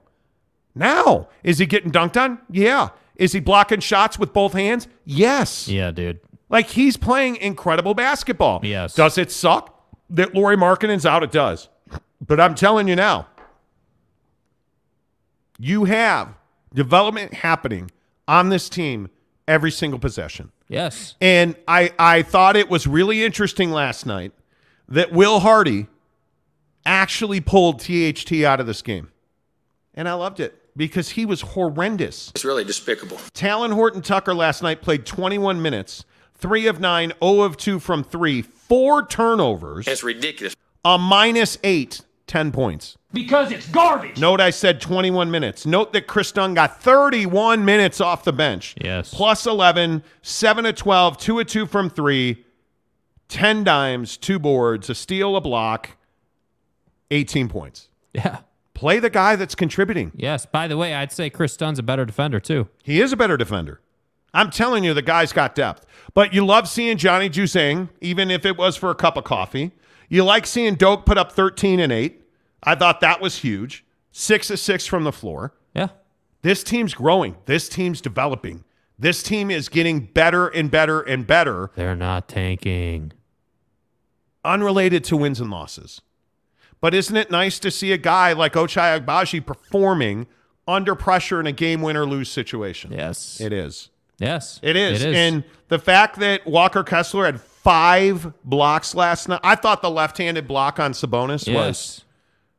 Now, 0.75 1.29
is 1.43 1.59
he 1.59 1.67
getting 1.67 1.91
dunked 1.91 2.21
on? 2.21 2.39
Yeah. 2.51 2.91
Is 3.17 3.33
he 3.33 3.41
blocking 3.41 3.81
shots 3.81 4.19
with 4.19 4.33
both 4.33 4.53
hands? 4.53 4.89
Yes. 5.05 5.69
Yeah, 5.69 5.91
dude. 5.91 6.21
Like 6.51 6.69
he's 6.69 6.97
playing 6.97 7.37
incredible 7.37 7.95
basketball. 7.95 8.61
Yes. 8.63 8.95
Does 8.95 9.17
it 9.17 9.33
suck 9.33 9.73
that 10.11 10.35
Lauri 10.35 10.57
Markkanen's 10.57 11.07
out? 11.07 11.23
It 11.23 11.33
does. 11.33 11.69
But 12.25 12.41
I'm 12.41 12.55
telling 12.55 12.89
you 12.89 12.97
now, 12.97 13.27
you 15.59 15.85
have 15.85 16.35
development 16.75 17.35
happening 17.35 17.91
on 18.29 18.51
this 18.51 18.69
team 18.69 19.09
every 19.49 19.71
single 19.71 19.99
possession. 19.99 20.53
Yes. 20.69 21.15
And 21.21 21.55
I, 21.69 21.93
I 21.99 22.23
thought 22.23 22.57
it 22.57 22.69
was 22.69 22.87
really 22.87 23.25
interesting 23.25 23.71
last 23.71 24.05
night 24.07 24.33
that 24.89 25.13
Will 25.13 25.41
Hardy 25.41 25.87
actually 26.85 27.41
pulled 27.41 27.81
THT 27.81 28.33
out 28.45 28.61
of 28.61 28.67
this 28.67 28.83
game. 28.83 29.11
And 29.95 30.09
I 30.09 30.15
loved 30.15 30.41
it 30.41 30.55
because 30.77 31.11
he 31.11 31.25
was 31.25 31.41
horrendous. 31.41 32.31
It's 32.35 32.45
really 32.45 32.65
despicable. 32.65 33.17
Talen 33.35 33.73
Horton 33.73 34.03
Tucker 34.03 34.35
last 34.35 34.63
night 34.63 34.83
played 34.83 35.07
21 35.07 35.61
minutes, 35.63 36.05
three 36.35 36.67
of 36.67 36.81
nine, 36.81 37.13
0 37.23 37.41
of 37.43 37.57
two 37.57 37.79
from 37.79 38.05
three, 38.05 38.43
four 38.43 39.07
turnovers, 39.07 39.87
It's 39.89 40.03
ridiculous. 40.03 40.55
a 40.85 40.99
minus 40.99 41.59
eight, 41.65 42.03
10 42.27 42.53
points. 42.53 42.97
Because 43.17 43.51
it's 43.51 43.67
garbage. 43.69 44.19
Note 44.21 44.43
I 44.43 44.51
said 44.51 44.79
21 44.79 45.31
minutes. 45.31 45.65
Note 45.65 45.95
that 45.95 46.07
Kris 46.07 46.33
Dunn 46.33 46.53
got 46.53 46.83
31 46.83 47.65
minutes 47.65 47.99
off 47.99 48.25
the 48.25 48.33
bench. 48.33 48.75
Yes. 48.79 49.13
Plus 49.13 49.47
11, 49.47 50.03
7 50.21 50.67
of 50.67 50.75
12, 50.77 51.17
2 51.17 51.41
of 51.41 51.47
2 51.47 51.67
from 51.67 51.89
3, 51.89 52.45
10 53.29 53.65
dimes, 53.65 54.19
2 54.19 54.39
boards, 54.39 54.91
a 54.91 54.95
steal, 54.95 55.35
a 55.35 55.41
block, 55.41 55.97
18 57.11 57.49
points. 57.49 57.89
Yeah. 58.13 58.41
Play 58.75 58.99
the 58.99 59.09
guy 59.09 59.35
that's 59.35 59.55
contributing. 59.55 60.13
Yes. 60.15 60.45
By 60.45 60.69
the 60.69 60.77
way, 60.77 60.95
I'd 60.95 61.11
say 61.11 61.31
Kris 61.31 61.57
Dunn's 61.57 61.79
a 61.79 61.83
better 61.83 62.05
defender 62.05 62.39
too. 62.39 62.69
He 62.83 63.01
is 63.01 63.13
a 63.13 63.17
better 63.17 63.39
defender. 63.39 63.81
I'm 64.35 64.51
telling 64.51 64.85
you, 64.85 64.93
the 64.93 65.01
guy's 65.01 65.33
got 65.33 65.55
depth. 65.55 65.87
But 66.13 66.35
you 66.35 66.45
love 66.45 66.69
seeing 66.69 66.99
Johnny 66.99 67.31
Juzang, 67.31 67.89
even 68.03 68.31
if 68.31 68.45
it 68.45 68.59
was 68.59 68.77
for 68.77 68.91
a 68.91 68.95
cup 68.95 69.17
of 69.17 69.25
coffee. 69.25 69.73
You 70.11 70.23
like 70.23 70.47
seeing 70.47 70.75
Doak 70.75 71.07
put 71.07 71.17
up 71.17 71.33
13 71.33 71.81
and 71.81 71.91
8. 71.91 72.23
I 72.67 72.75
thought 72.75 73.01
that 73.01 73.21
was 73.21 73.39
huge. 73.39 73.85
Six 74.11 74.51
of 74.51 74.59
six 74.59 74.87
from 74.87 75.05
the 75.05 75.13
floor. 75.13 75.55
Yeah. 75.75 75.89
This 76.43 76.63
team's 76.65 76.95
growing. 76.95 77.37
This 77.47 77.69
team's 77.69 78.01
developing. 78.01 78.65
This 78.99 79.23
team 79.23 79.51
is 79.51 79.69
getting 79.69 80.01
better 80.01 80.49
and 80.49 80.71
better 80.71 81.01
and 81.01 81.27
better, 81.27 81.71
They're 81.77 81.95
not 81.97 82.29
tanking. 82.29 83.13
unrelated 84.45 85.05
to 85.05 85.17
wins 85.17 85.41
and 85.41 85.51
losses. 85.51 86.01
But 86.81 86.95
isn't 86.95 87.17
it 87.17 87.31
nice 87.31 87.59
to 87.61 87.71
see 87.71 87.93
a 87.93 87.99
guy 87.99 88.33
like 88.33 88.53
Ochai 88.53 89.01
Agbaji 89.01 89.45
performing 89.45 90.27
under 90.69 90.95
pressure 90.95 91.41
in 91.41 91.47
a 91.47 91.53
game 91.53 91.83
win 91.83 91.97
or 91.97 92.07
lose 92.07 92.31
situation? 92.31 92.93
Yes. 92.93 93.41
It 93.41 93.53
is. 93.53 93.91
Yes. 94.19 94.61
It 94.63 94.77
is. 94.77 95.03
It 95.03 95.11
is. 95.11 95.17
And 95.17 95.45
the 95.69 95.79
fact 95.79 96.19
that 96.21 96.47
Walker 96.47 96.83
Kessler 96.85 97.27
had 97.27 97.41
five 97.41 98.33
blocks 98.45 98.95
last 98.95 99.29
night, 99.29 99.41
I 99.43 99.57
thought 99.57 99.83
the 99.83 99.91
left-handed 99.91 100.47
block 100.47 100.79
on 100.79 100.93
Sabonis 100.93 101.47
was 101.47 101.47
yes. 101.49 102.05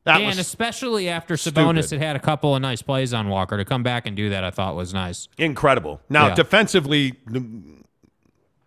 That 0.08 0.22
and 0.22 0.40
especially 0.40 1.08
after 1.10 1.36
Sabonis 1.36 1.86
stupid. 1.88 2.02
had 2.04 2.08
had 2.08 2.16
a 2.16 2.20
couple 2.20 2.56
of 2.56 2.62
nice 2.62 2.82
plays 2.82 3.14
on 3.14 3.30
Walker 3.30 3.56
to 3.58 3.64
come 3.66 3.84
back 3.84 4.06
and 4.08 4.18
do 4.18 4.30
that, 4.30 4.44
I 4.44 4.50
thought 4.52 4.76
was 4.76 4.94
nice. 4.94 5.28
incredible. 5.38 6.02
Now 6.10 6.28
Yeah. 6.28 6.34
defensively, 6.36 7.14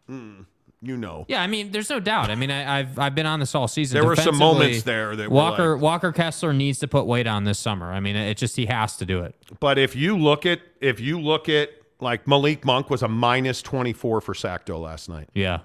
mm, 0.08 0.46
you 0.82 0.96
know, 0.96 1.26
Yeah, 1.28 1.42
I 1.42 1.46
mean, 1.46 1.72
there's 1.72 1.90
no 1.90 2.00
doubt. 2.00 2.30
I 2.30 2.34
mean, 2.34 2.50
I, 2.50 2.78
I've 2.80 2.98
I've 2.98 3.14
been 3.14 3.26
on 3.26 3.38
this 3.40 3.54
all 3.54 3.68
season. 3.68 4.00
There 4.00 4.08
were 4.08 4.16
some 4.16 4.36
moments 4.38 4.82
there 4.84 5.14
that 5.14 5.28
were 5.30 5.34
Walker 5.36 5.72
like- 5.74 5.82
Walker 5.82 6.12
Kessler 6.12 6.52
needs 6.52 6.78
to 6.78 6.88
put 6.88 7.06
weight 7.06 7.26
on 7.26 7.44
this 7.44 7.58
summer. 7.58 7.92
I 7.92 8.00
mean, 8.00 8.16
it 8.16 8.36
just 8.36 8.56
he 8.56 8.66
has 8.66 8.96
to 8.96 9.04
do 9.06 9.20
it. 9.20 9.34
but 9.60 9.78
if 9.78 9.94
you 9.94 10.16
look 10.16 10.46
at 10.46 10.60
if 10.80 10.98
you 11.00 11.20
look 11.20 11.48
at 11.48 11.70
like 12.00 12.26
Malik 12.26 12.64
Monk 12.64 12.88
was 12.88 13.02
a 13.02 13.08
minus 13.08 13.60
24 13.60 14.22
for 14.22 14.32
Sacto 14.34 14.80
last 14.80 15.08
night. 15.10 15.28
Yeah. 15.34 15.60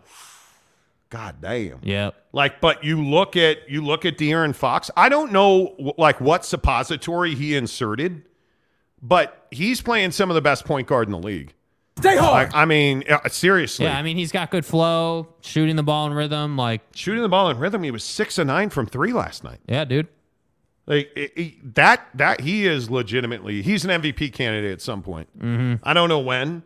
God 1.16 1.36
damn. 1.42 1.80
Yep. 1.82 2.14
Like, 2.34 2.60
but 2.60 2.84
you 2.84 3.02
look 3.04 3.38
at 3.38 3.70
you 3.70 3.82
look 3.84 4.04
at 4.06 4.18
De'Aaron 4.18 4.54
Fox. 4.54 4.92
I 4.98 5.08
don't 5.08 5.32
know 5.32 5.94
like 5.98 6.20
what 6.20 6.44
suppository 6.44 7.36
he 7.36 7.56
inserted, 7.56 8.24
but 9.02 9.48
he's 9.52 9.82
playing 9.82 10.12
some 10.12 10.30
of 10.30 10.36
the 10.36 10.42
best 10.42 10.66
point 10.66 10.88
guard 10.88 11.08
in 11.08 11.12
the 11.14 11.18
league. 11.20 11.54
Stay 12.00 12.18
hard. 12.18 12.48
Like, 12.50 12.56
I 12.56 12.66
mean, 12.66 13.06
uh, 13.10 13.30
seriously. 13.30 13.86
Yeah, 13.86 13.98
I 13.98 14.02
mean, 14.02 14.18
he's 14.18 14.34
got 14.34 14.52
good 14.52 14.66
flow, 14.66 15.30
shooting 15.40 15.78
the 15.78 15.84
ball 15.84 16.08
in 16.08 16.14
rhythm. 16.14 16.58
Like, 16.58 16.82
shooting 16.94 17.22
the 17.22 17.30
ball 17.30 17.50
in 17.50 17.58
rhythm. 17.58 17.84
He 17.84 17.92
was 17.92 18.04
six 18.04 18.38
and 18.38 18.48
nine 18.50 18.70
from 18.70 18.86
three 18.86 19.14
last 19.14 19.44
night. 19.46 19.60
yeah, 19.68 19.86
dude. 19.86 20.08
Like 20.88 21.10
it- 21.16 21.32
it- 21.38 21.76
that. 21.76 22.08
That 22.14 22.42
he 22.42 22.68
is 22.68 22.90
legitimately. 22.92 23.62
He's 23.62 23.86
an 23.86 23.92
MVP 23.92 24.34
candidate 24.34 24.72
at 24.74 24.82
some 24.82 25.02
point. 25.02 25.30
Mhm. 25.40 25.80
I 25.84 25.94
don't 25.94 26.10
know 26.10 26.20
when, 26.20 26.64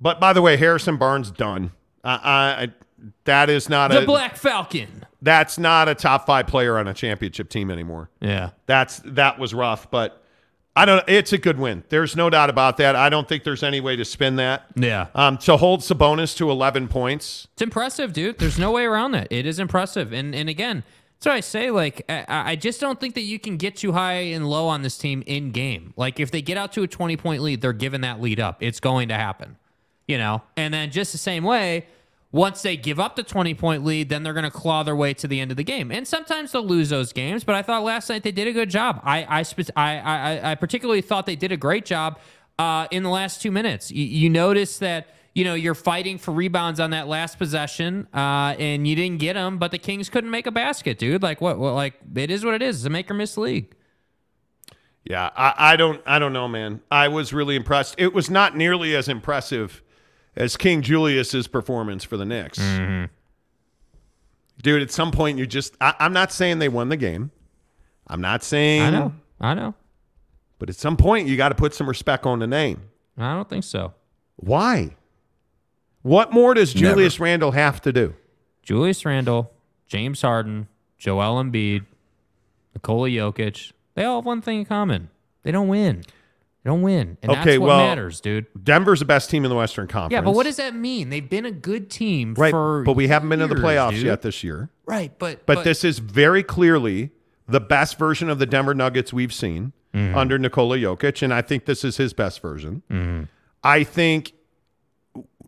but 0.00 0.20
by 0.20 0.32
the 0.32 0.40
way, 0.40 0.56
Harrison 0.56 0.96
Barnes 0.96 1.32
done. 1.32 1.72
I, 2.04 2.12
I 2.14 2.68
that 3.24 3.50
is 3.50 3.68
not 3.68 3.90
The 3.90 4.02
a 4.02 4.06
Black 4.06 4.36
Falcon. 4.36 5.06
that's 5.22 5.58
not 5.58 5.88
a 5.88 5.94
top 5.94 6.26
five 6.26 6.46
player 6.46 6.78
on 6.78 6.88
a 6.88 6.94
championship 6.94 7.48
team 7.48 7.70
anymore. 7.70 8.10
Yeah. 8.20 8.50
That's 8.66 9.00
that 9.04 9.38
was 9.38 9.54
rough, 9.54 9.90
but 9.90 10.22
I 10.76 10.84
don't. 10.84 11.02
It's 11.08 11.32
a 11.32 11.38
good 11.38 11.58
win. 11.58 11.82
There's 11.88 12.14
no 12.14 12.30
doubt 12.30 12.50
about 12.50 12.76
that. 12.76 12.94
I 12.94 13.08
don't 13.08 13.26
think 13.28 13.42
there's 13.42 13.64
any 13.64 13.80
way 13.80 13.96
to 13.96 14.04
spin 14.04 14.36
that. 14.36 14.66
Yeah. 14.76 15.08
Um, 15.14 15.36
to 15.38 15.56
hold 15.56 15.80
Sabonis 15.80 16.36
to 16.36 16.48
11 16.52 16.86
points. 16.86 17.48
It's 17.54 17.62
impressive, 17.62 18.12
dude. 18.12 18.38
There's 18.38 18.60
no 18.60 18.70
way 18.70 18.84
around 18.84 19.10
that. 19.12 19.26
It 19.30 19.44
is 19.44 19.58
impressive. 19.58 20.12
And 20.12 20.36
and 20.36 20.48
again, 20.48 20.84
so 21.18 21.32
I 21.32 21.40
say, 21.40 21.72
like, 21.72 22.04
I, 22.08 22.52
I 22.52 22.54
just 22.56 22.80
don't 22.80 23.00
think 23.00 23.14
that 23.16 23.22
you 23.22 23.40
can 23.40 23.56
get 23.56 23.74
too 23.74 23.90
high 23.90 24.12
and 24.20 24.48
low 24.48 24.68
on 24.68 24.82
this 24.82 24.96
team 24.96 25.24
in 25.26 25.50
game. 25.50 25.94
Like, 25.96 26.20
if 26.20 26.30
they 26.30 26.42
get 26.42 26.56
out 26.56 26.70
to 26.74 26.84
a 26.84 26.86
20 26.86 27.16
point 27.16 27.42
lead, 27.42 27.60
they're 27.60 27.72
giving 27.72 28.02
that 28.02 28.20
lead 28.20 28.38
up. 28.38 28.62
It's 28.62 28.78
going 28.78 29.08
to 29.08 29.14
happen, 29.14 29.56
you 30.06 30.16
know? 30.16 30.42
And 30.56 30.72
then 30.72 30.92
just 30.92 31.10
the 31.10 31.18
same 31.18 31.42
way, 31.42 31.86
once 32.30 32.60
they 32.60 32.76
give 32.76 33.00
up 33.00 33.16
the 33.16 33.22
20 33.22 33.54
point 33.54 33.84
lead, 33.84 34.08
then 34.08 34.22
they're 34.22 34.34
going 34.34 34.44
to 34.44 34.50
claw 34.50 34.82
their 34.82 34.96
way 34.96 35.14
to 35.14 35.26
the 35.26 35.40
end 35.40 35.50
of 35.50 35.56
the 35.56 35.64
game. 35.64 35.90
And 35.90 36.06
sometimes 36.06 36.52
they'll 36.52 36.66
lose 36.66 36.90
those 36.90 37.12
games, 37.12 37.44
but 37.44 37.54
I 37.54 37.62
thought 37.62 37.82
last 37.82 38.08
night 38.10 38.22
they 38.22 38.32
did 38.32 38.46
a 38.46 38.52
good 38.52 38.70
job. 38.70 39.00
I 39.02 39.22
I 39.24 39.44
I, 39.76 40.50
I, 40.52 40.54
particularly 40.54 41.00
thought 41.00 41.24
they 41.26 41.36
did 41.36 41.52
a 41.52 41.56
great 41.56 41.86
job 41.86 42.18
uh, 42.58 42.86
in 42.90 43.02
the 43.02 43.08
last 43.08 43.40
two 43.40 43.50
minutes. 43.50 43.90
You, 43.90 44.04
you 44.04 44.28
notice 44.28 44.78
that 44.78 45.08
you 45.34 45.44
know 45.44 45.54
you're 45.54 45.74
fighting 45.74 46.18
for 46.18 46.32
rebounds 46.32 46.80
on 46.80 46.90
that 46.90 47.08
last 47.08 47.38
possession, 47.38 48.06
uh, 48.12 48.54
and 48.58 48.86
you 48.86 48.94
didn't 48.94 49.20
get 49.20 49.34
them, 49.34 49.56
but 49.58 49.70
the 49.70 49.78
Kings 49.78 50.10
couldn't 50.10 50.30
make 50.30 50.46
a 50.46 50.52
basket, 50.52 50.98
dude. 50.98 51.22
Like 51.22 51.40
what? 51.40 51.58
what 51.58 51.72
like 51.72 51.94
it 52.14 52.30
is 52.30 52.44
what 52.44 52.54
it 52.54 52.62
is. 52.62 52.76
It's 52.76 52.84
a 52.84 52.90
make 52.90 53.10
or 53.10 53.14
miss 53.14 53.38
league. 53.38 53.74
Yeah, 55.04 55.30
I, 55.34 55.54
I 55.72 55.76
don't 55.76 56.02
I 56.04 56.18
don't 56.18 56.34
know, 56.34 56.48
man. 56.48 56.82
I 56.90 57.08
was 57.08 57.32
really 57.32 57.56
impressed. 57.56 57.94
It 57.96 58.12
was 58.12 58.28
not 58.28 58.54
nearly 58.54 58.94
as 58.94 59.08
impressive 59.08 59.82
as 60.38 60.56
King 60.56 60.80
Julius's 60.80 61.48
performance 61.48 62.04
for 62.04 62.16
the 62.16 62.24
Knicks. 62.24 62.58
Mm-hmm. 62.58 63.12
Dude, 64.62 64.82
at 64.82 64.90
some 64.90 65.10
point 65.10 65.36
you 65.38 65.46
just 65.46 65.74
I, 65.80 65.94
I'm 65.98 66.14
not 66.14 66.32
saying 66.32 66.60
they 66.60 66.68
won 66.68 66.88
the 66.88 66.96
game. 66.96 67.30
I'm 68.06 68.22
not 68.22 68.42
saying 68.42 68.82
I 68.82 68.90
know, 68.90 69.12
I 69.38 69.54
know, 69.54 69.74
but 70.58 70.70
at 70.70 70.76
some 70.76 70.96
point 70.96 71.28
you 71.28 71.36
got 71.36 71.50
to 71.50 71.54
put 71.54 71.74
some 71.74 71.86
respect 71.86 72.24
on 72.24 72.38
the 72.38 72.46
name. 72.46 72.88
I 73.18 73.34
don't 73.34 73.48
think 73.48 73.64
so. 73.64 73.92
Why? 74.36 74.96
What 76.02 76.32
more 76.32 76.54
does 76.54 76.72
Julius 76.72 77.20
Randle 77.20 77.50
have 77.50 77.82
to 77.82 77.92
do? 77.92 78.14
Julius 78.62 79.04
Randle, 79.04 79.52
James 79.86 80.22
Harden, 80.22 80.68
Joel 80.96 81.42
Embiid, 81.42 81.84
Nikola 82.74 83.08
Jokic, 83.08 83.72
they 83.94 84.04
all 84.04 84.20
have 84.20 84.26
one 84.26 84.40
thing 84.40 84.60
in 84.60 84.64
common. 84.64 85.10
They 85.42 85.50
don't 85.50 85.68
win. 85.68 86.04
Don't 86.68 86.82
win. 86.82 87.16
And 87.22 87.32
okay, 87.32 87.44
that's 87.44 87.58
what 87.60 87.68
well, 87.68 87.78
matters, 87.78 88.20
dude. 88.20 88.44
Denver's 88.62 88.98
the 88.98 89.06
best 89.06 89.30
team 89.30 89.42
in 89.42 89.48
the 89.48 89.56
Western 89.56 89.86
Conference. 89.86 90.12
Yeah, 90.12 90.20
but 90.20 90.32
what 90.34 90.42
does 90.44 90.56
that 90.56 90.74
mean? 90.74 91.08
They've 91.08 91.26
been 91.26 91.46
a 91.46 91.50
good 91.50 91.88
team 91.88 92.34
right? 92.36 92.50
for 92.50 92.82
but 92.82 92.92
we 92.92 93.08
haven't 93.08 93.30
been 93.30 93.40
in 93.40 93.48
the 93.48 93.54
playoffs 93.54 93.92
dude. 93.92 94.04
yet 94.04 94.20
this 94.20 94.44
year. 94.44 94.68
Right, 94.84 95.10
but, 95.18 95.46
But, 95.46 95.64
this 95.64 95.82
is 95.82 95.98
very 95.98 96.42
clearly 96.42 97.10
the 97.48 97.58
best 97.58 97.98
version 97.98 98.28
of 98.28 98.38
the 98.38 98.44
Denver 98.44 98.74
Nuggets 98.74 99.14
we've 99.14 99.32
seen 99.32 99.72
Mhm. 99.94 100.14
under 100.14 100.38
Nikola 100.38 100.76
Jokic, 100.76 101.22
and 101.22 101.32
I 101.32 101.40
think 101.40 101.64
this 101.64 101.84
is 101.84 101.96
his 101.96 102.12
best 102.12 102.42
version. 102.42 102.82
Mhm. 102.90 103.28
I 103.64 103.82
think 103.82 104.34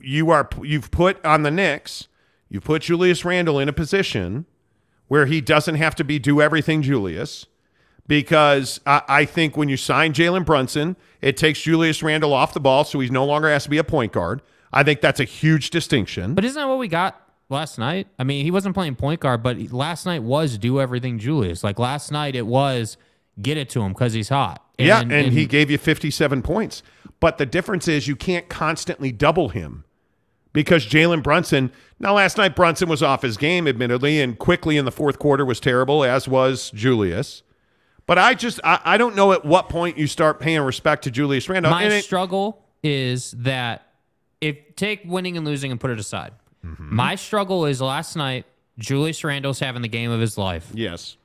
you 0.01 0.31
are 0.31 0.49
you've 0.63 0.91
put 0.91 1.23
on 1.23 1.43
the 1.43 1.51
Knicks, 1.51 2.09
you 2.49 2.63
put 2.63 2.81
Julius 2.81 3.27
Randle 3.27 3.59
in 3.59 3.69
a 3.69 3.75
position 3.75 4.47
where 5.09 5.27
he 5.27 5.43
doesn't 5.43 5.75
have 5.75 5.95
to 5.97 6.03
be 6.05 6.19
do 6.19 6.41
everything 6.41 6.81
Julius, 6.81 7.45
because 8.11 8.81
I, 8.87 9.03
I 9.07 9.25
think 9.25 9.57
when 9.57 9.69
you 9.69 9.77
sign 9.77 10.13
Jalen 10.13 10.45
Brunson, 10.45 10.97
it 11.21 11.37
takes 11.37 11.61
Julius 11.61 12.03
Randle 12.03 12.33
off 12.33 12.53
the 12.53 12.59
ball, 12.59 12.83
so 12.83 12.99
he 12.99 13.09
no 13.09 13.25
longer 13.25 13.49
has 13.49 13.63
to 13.63 13.71
be 13.71 13.79
a 13.79 13.85
point 13.85 14.11
guard. 14.11 14.43
I 14.73 14.83
think 14.83 15.01
that's 15.01 15.21
a 15.21 15.25
huge 15.25 15.71
distinction. 15.71 16.35
But 16.35 16.45
isn't 16.45 16.61
that 16.61 16.67
what 16.67 16.79
we 16.79 16.89
got 16.89 17.23
last 17.51 17.79
night? 17.79 18.09
I 18.19 18.25
mean, 18.25 18.45
he 18.45 18.51
wasn't 18.51 18.75
playing 18.75 18.97
point 18.97 19.21
guard, 19.21 19.45
but 19.45 19.61
last 19.71 20.07
night 20.07 20.25
was 20.25 20.59
do 20.59 20.81
everything 20.81 21.21
Julius. 21.21 21.63
Like 21.63 21.79
last 21.79 22.11
night, 22.11 22.35
it 22.35 22.49
was 22.49 22.97
get 23.41 23.57
it 23.57 23.71
to 23.71 23.81
him 23.81 23.93
because 23.93 24.13
he's 24.13 24.29
hot. 24.29 24.61
yeah, 24.77 25.03
and, 25.03 25.33
he 25.33 25.47
gave 25.47 25.71
you 25.71 25.79
57 25.79 26.43
points. 26.43 26.83
But 27.21 27.39
the 27.39 27.47
difference 27.47 27.87
is 27.87 28.09
you 28.09 28.17
can't 28.17 28.49
constantly 28.49 29.13
double 29.13 29.51
him 29.51 29.85
because 30.53 30.85
Jalen 30.85 31.23
Brunson. 31.23 31.71
Now, 32.01 32.15
last 32.15 32.39
night 32.39 32.57
Brunson 32.57 32.89
was 32.89 33.05
off 33.05 33.23
his 33.23 33.37
game, 33.37 33.69
admittedly, 33.69 34.21
and 34.21 34.37
quickly 34.37 34.77
in 34.77 34.85
the 34.85 34.91
fourth 34.91 35.21
quarter 35.21 35.45
was 35.45 35.61
terrible, 35.61 36.03
as 36.03 36.27
was 36.27 36.73
Julius. 36.73 37.45
But 38.11 38.19
I 38.19 38.35
just 38.35 38.59
I, 38.65 38.81
I 38.85 38.99
don't 38.99 39.15
know 39.15 39.31
at 39.31 39.45
what 39.45 39.69
point 39.69 39.97
you 39.97 40.09
start 40.09 40.41
paying 40.41 40.61
respect 40.63 41.05
to 41.05 41.13
Julius 41.13 41.49
Randle. 41.49 41.71
My 41.71 41.85
it- 41.85 42.03
struggle 42.03 42.61
is 42.83 43.31
that 43.39 43.87
if 44.41 44.57
take 44.75 45.03
winning 45.05 45.37
and 45.37 45.47
losing 45.47 45.71
and 45.71 45.79
put 45.81 45.93
it 45.93 46.01
aside, 46.01 46.33
Mm-hmm. 46.67 46.93
my 46.97 47.15
struggle 47.15 47.67
is 47.67 47.81
last 47.81 48.17
night. 48.17 48.47
Julius 48.79 49.23
Randle's 49.23 49.61
having 49.61 49.81
the 49.83 49.87
game 49.89 50.11
of 50.11 50.21
his 50.21 50.37
life. 50.37 50.69
Yes. 50.75 51.17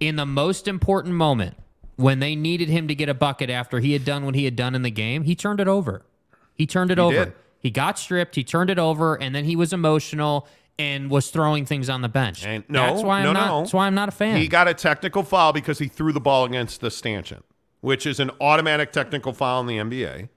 In 0.00 0.16
the 0.16 0.26
most 0.26 0.66
important 0.66 1.14
moment, 1.14 1.56
when 1.94 2.18
they 2.18 2.34
needed 2.34 2.68
him 2.68 2.88
to 2.88 2.96
get 2.96 3.08
a 3.08 3.14
bucket 3.14 3.48
after 3.48 3.78
he 3.78 3.92
had 3.92 4.04
done 4.04 4.26
what 4.26 4.34
he 4.34 4.44
had 4.44 4.56
done 4.56 4.74
in 4.74 4.82
the 4.82 4.90
game, 4.90 5.22
he 5.22 5.36
turned 5.36 5.60
it 5.60 5.68
over. 5.68 6.02
He 6.56 6.66
turned 6.66 6.90
it 6.90 6.98
He 6.98 7.02
over. 7.04 7.24
did. 7.26 7.32
He 7.60 7.70
got 7.70 7.96
stripped. 7.96 8.34
He 8.34 8.42
turned 8.42 8.70
it 8.70 8.78
over, 8.80 9.14
and 9.14 9.32
then 9.34 9.44
he 9.44 9.54
was 9.54 9.72
emotional 9.72 10.48
and 10.78 11.10
was 11.10 11.30
throwing 11.30 11.64
things 11.66 11.88
on 11.88 12.02
the 12.02 12.08
bench. 12.08 12.44
And 12.44 12.64
no, 12.68 12.86
that's 12.86 13.02
why 13.02 13.18
I'm 13.18 13.24
no, 13.24 13.32
not. 13.32 13.46
no. 13.46 13.60
That's 13.60 13.72
why 13.74 13.86
I'm 13.86 13.94
not 13.94 14.08
a 14.08 14.12
fan. 14.12 14.36
He 14.38 14.48
got 14.48 14.66
a 14.68 14.74
technical 14.74 15.22
foul 15.22 15.52
because 15.52 15.78
he 15.78 15.86
threw 15.88 16.12
the 16.12 16.20
ball 16.20 16.44
against 16.44 16.80
the 16.80 16.90
stanchion, 16.90 17.42
which 17.80 18.06
is 18.06 18.18
an 18.20 18.30
automatic 18.40 18.90
technical 18.92 19.32
foul 19.32 19.60
in 19.60 19.66
the 19.66 19.78
NBA. 19.78 20.28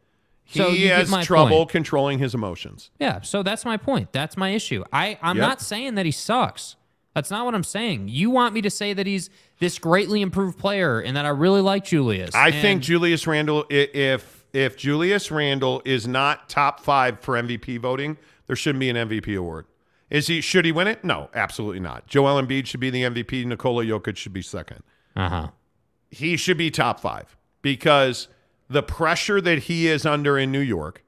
He 0.44 0.60
So 0.60 0.72
has 0.72 1.26
trouble 1.26 1.58
point. 1.58 1.70
controlling 1.70 2.20
his 2.20 2.34
emotions. 2.34 2.90
Yeah, 3.00 3.22
so 3.22 3.44
that's 3.44 3.66
my 3.66 3.76
point. 3.78 4.14
That's 4.14 4.38
my 4.38 4.50
issue. 4.50 4.84
I, 4.94 5.18
I'm 5.22 5.36
Yep. 5.38 5.46
not 5.48 5.62
saying 5.62 5.96
that 5.96 6.06
he 6.06 6.12
sucks. 6.12 6.76
That's 7.14 7.32
not 7.32 7.44
what 7.46 7.56
I'm 7.56 7.64
saying. 7.64 8.10
You 8.10 8.30
want 8.30 8.54
me 8.54 8.62
to 8.62 8.70
say 8.70 8.94
that 8.94 9.08
he's 9.08 9.30
this 9.60 9.80
greatly 9.80 10.22
improved 10.22 10.58
player 10.60 11.00
and 11.00 11.18
that 11.18 11.26
I 11.26 11.30
really 11.30 11.62
like 11.62 11.84
Julius. 11.84 12.34
I 12.36 12.50
And 12.50 12.56
think 12.62 12.84
Julius 12.84 13.26
Randle, 13.26 13.66
if 13.70 14.46
if 14.54 14.78
Julius 14.78 15.30
Randle 15.32 15.82
is 15.84 16.08
not 16.08 16.48
top 16.48 16.80
five 16.80 17.20
for 17.20 17.36
MVP 17.36 17.80
voting, 17.80 18.18
there 18.46 18.56
shouldn't 18.56 18.80
be 18.80 18.90
an 18.90 18.96
MVP 18.96 19.36
award. 19.38 19.66
Is 20.10 20.28
he? 20.28 20.42
Should 20.42 20.66
he 20.66 20.72
win 20.72 20.88
it? 20.88 21.04
No, 21.04 21.30
absolutely 21.34 21.80
not. 21.80 22.08
Joel 22.08 22.42
Embiid 22.42 22.66
should 22.66 22.80
be 22.80 22.90
the 22.90 23.04
MVP. 23.04 23.46
Nikola 23.46 23.84
Jokic 23.84 24.16
should 24.16 24.34
be 24.34 24.42
second. 24.42 24.84
Uh-huh. 25.16 25.50
He 26.10 26.38
should 26.38 26.58
be 26.58 26.72
top 26.72 27.00
five 27.00 27.36
because 27.62 28.30
the 28.70 28.84
pressure 28.84 29.42
that 29.42 29.64
he 29.64 29.88
is 29.88 30.06
under 30.06 30.38
in 30.38 30.52
New 30.52 30.62
York, 30.62 31.04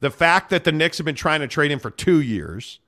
the 0.00 0.10
fact 0.10 0.50
that 0.50 0.64
the 0.64 0.72
Knicks 0.72 0.98
have 0.98 1.04
been 1.04 1.14
trying 1.16 1.40
to 1.40 1.48
trade 1.48 1.72
him 1.72 1.80
for 1.80 1.90
two 1.90 2.20
years, 2.20 2.78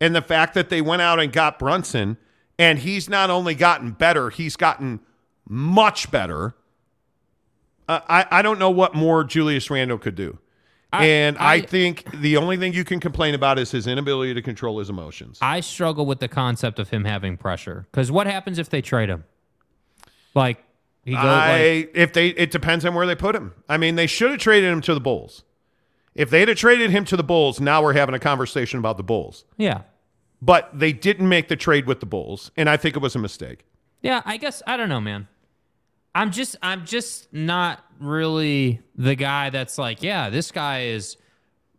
and 0.00 0.14
the 0.14 0.22
fact 0.22 0.52
that 0.54 0.68
they 0.68 0.82
went 0.82 1.00
out 1.00 1.18
and 1.18 1.32
got 1.32 1.58
Brunson, 1.58 2.18
and 2.58 2.80
he's 2.80 3.08
not 3.08 3.30
only 3.30 3.54
gotten 3.54 3.92
better, 3.92 4.28
he's 4.28 4.56
gotten 4.56 5.00
much 5.48 6.10
better. 6.10 6.54
Uh, 7.88 8.00
I, 8.08 8.26
I 8.30 8.42
don't 8.42 8.58
know 8.58 8.70
what 8.70 8.94
more 8.94 9.24
Julius 9.24 9.70
Randle 9.70 9.98
could 9.98 10.14
do. 10.14 10.38
And 11.02 11.38
I, 11.38 11.54
I- 11.54 11.60
think 11.62 12.04
the 12.20 12.36
only 12.36 12.56
thing 12.56 12.72
you 12.72 12.84
can 12.84 13.00
complain 13.00 13.34
about 13.34 13.58
is 13.58 13.70
his 13.70 13.86
inability 13.86 14.34
to 14.34 14.42
control 14.42 14.78
his 14.78 14.90
emotions. 14.90 15.38
I 15.42 15.60
struggle 15.60 16.06
with 16.06 16.20
the 16.20 16.28
concept 16.28 16.78
of 16.78 16.90
him 16.90 17.04
having 17.04 17.36
pressure. 17.36 17.86
Because 17.90 18.10
what 18.12 18.26
happens 18.26 18.58
if 18.58 18.68
they 18.70 18.82
trade 18.82 19.08
him? 19.08 19.24
Like 20.34 20.62
he 21.04 21.12
goes 21.12 21.24
I 21.24 21.76
like, 21.78 21.92
if 21.94 22.12
they 22.12 22.28
it 22.28 22.50
depends 22.50 22.84
on 22.84 22.94
where 22.94 23.06
they 23.06 23.14
put 23.14 23.34
him. 23.36 23.52
I 23.68 23.76
mean, 23.76 23.94
they 23.96 24.06
should 24.06 24.30
have 24.30 24.40
traded 24.40 24.72
him 24.72 24.80
to 24.82 24.94
the 24.94 25.00
Bulls. 25.00 25.44
If 26.14 26.30
they'd 26.30 26.48
have 26.48 26.56
traded 26.56 26.90
him 26.90 27.04
to 27.06 27.16
the 27.16 27.24
Bulls, 27.24 27.60
now 27.60 27.82
we're 27.82 27.92
having 27.92 28.14
a 28.14 28.20
conversation 28.20 28.78
about 28.78 28.96
the 28.96 29.02
Bulls. 29.02 29.44
Yeah. 29.56 29.82
But 30.40 30.70
they 30.78 30.92
didn't 30.92 31.28
make 31.28 31.48
the 31.48 31.56
trade 31.56 31.86
with 31.86 32.00
the 32.00 32.06
Bulls, 32.06 32.50
and 32.56 32.68
I 32.68 32.76
think 32.76 32.96
it 32.96 33.02
was 33.02 33.16
a 33.16 33.18
mistake. 33.18 33.64
Yeah, 34.02 34.22
I 34.24 34.36
guess 34.36 34.62
I 34.66 34.76
don't 34.76 34.88
know, 34.88 35.00
man. 35.00 35.28
I'm 36.14 36.30
just 36.30 36.56
I'm 36.62 36.86
just 36.86 37.32
not 37.32 37.84
really 37.98 38.80
the 38.96 39.14
guy 39.14 39.50
that's 39.50 39.78
like, 39.78 40.02
yeah, 40.02 40.30
this 40.30 40.52
guy 40.52 40.84
is 40.84 41.16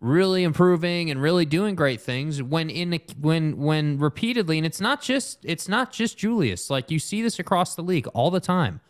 really 0.01 0.43
improving 0.43 1.09
and 1.09 1.21
really 1.21 1.45
doing 1.45 1.73
great 1.73 2.01
things 2.01 2.43
when 2.43 2.69
in 2.69 2.91
the, 2.91 3.01
when 3.19 3.57
when 3.57 3.97
repeatedly 3.97 4.57
and 4.57 4.65
it's 4.65 4.81
not 4.81 5.01
just 5.01 5.39
it's 5.43 5.67
not 5.67 5.91
just 5.91 6.17
Julius. 6.17 6.69
Like 6.69 6.91
you 6.91 6.99
see 6.99 7.21
this 7.21 7.39
across 7.39 7.75
the 7.75 7.81
league 7.81 8.07
all 8.07 8.29
the 8.29 8.39
time. 8.39 8.81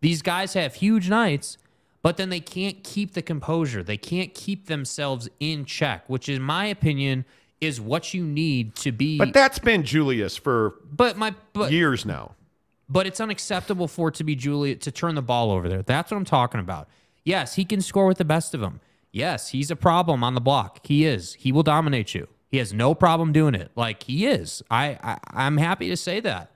These 0.00 0.22
guys 0.22 0.54
have 0.54 0.74
huge 0.74 1.08
nights, 1.08 1.58
but 2.02 2.16
then 2.16 2.28
they 2.28 2.40
can't 2.40 2.84
keep 2.84 3.14
the 3.14 3.22
composure. 3.22 3.82
They 3.82 3.96
can't 3.96 4.34
keep 4.34 4.66
themselves 4.66 5.28
in 5.40 5.64
check, 5.64 6.08
which 6.08 6.28
in 6.28 6.42
my 6.42 6.66
opinion 6.66 7.24
is 7.60 7.80
what 7.80 8.14
you 8.14 8.24
need 8.24 8.76
to 8.76 8.92
be 8.92 9.18
But 9.18 9.32
that's 9.32 9.58
been 9.58 9.84
Julius 9.84 10.36
for 10.36 10.74
but 10.90 11.16
my 11.16 11.34
but 11.52 11.72
years 11.72 12.04
now. 12.04 12.34
But 12.88 13.06
it's 13.06 13.20
unacceptable 13.20 13.88
for 13.88 14.08
it 14.08 14.14
to 14.16 14.24
be 14.24 14.34
Juliet 14.34 14.80
to 14.82 14.90
turn 14.90 15.14
the 15.14 15.22
ball 15.22 15.50
over 15.50 15.68
there. 15.68 15.82
That's 15.82 16.10
what 16.10 16.16
I'm 16.16 16.24
talking 16.24 16.60
about. 16.60 16.88
Yes, 17.24 17.56
he 17.56 17.64
can 17.64 17.80
score 17.80 18.06
with 18.06 18.18
the 18.18 18.24
best 18.24 18.54
of 18.54 18.60
them. 18.60 18.80
Yes, 19.12 19.50
he's 19.50 19.70
a 19.70 19.76
problem 19.76 20.22
on 20.24 20.34
the 20.34 20.40
block. 20.40 20.86
He 20.86 21.04
is. 21.04 21.34
He 21.34 21.52
will 21.52 21.62
dominate 21.62 22.14
you. 22.14 22.28
He 22.50 22.56
has 22.58 22.72
no 22.72 22.94
problem 22.94 23.32
doing 23.32 23.54
it. 23.54 23.70
Like 23.76 24.02
he 24.04 24.26
is. 24.26 24.62
I, 24.70 24.98
I 25.02 25.18
I'm 25.32 25.58
happy 25.58 25.88
to 25.88 25.96
say 25.96 26.20
that. 26.20 26.50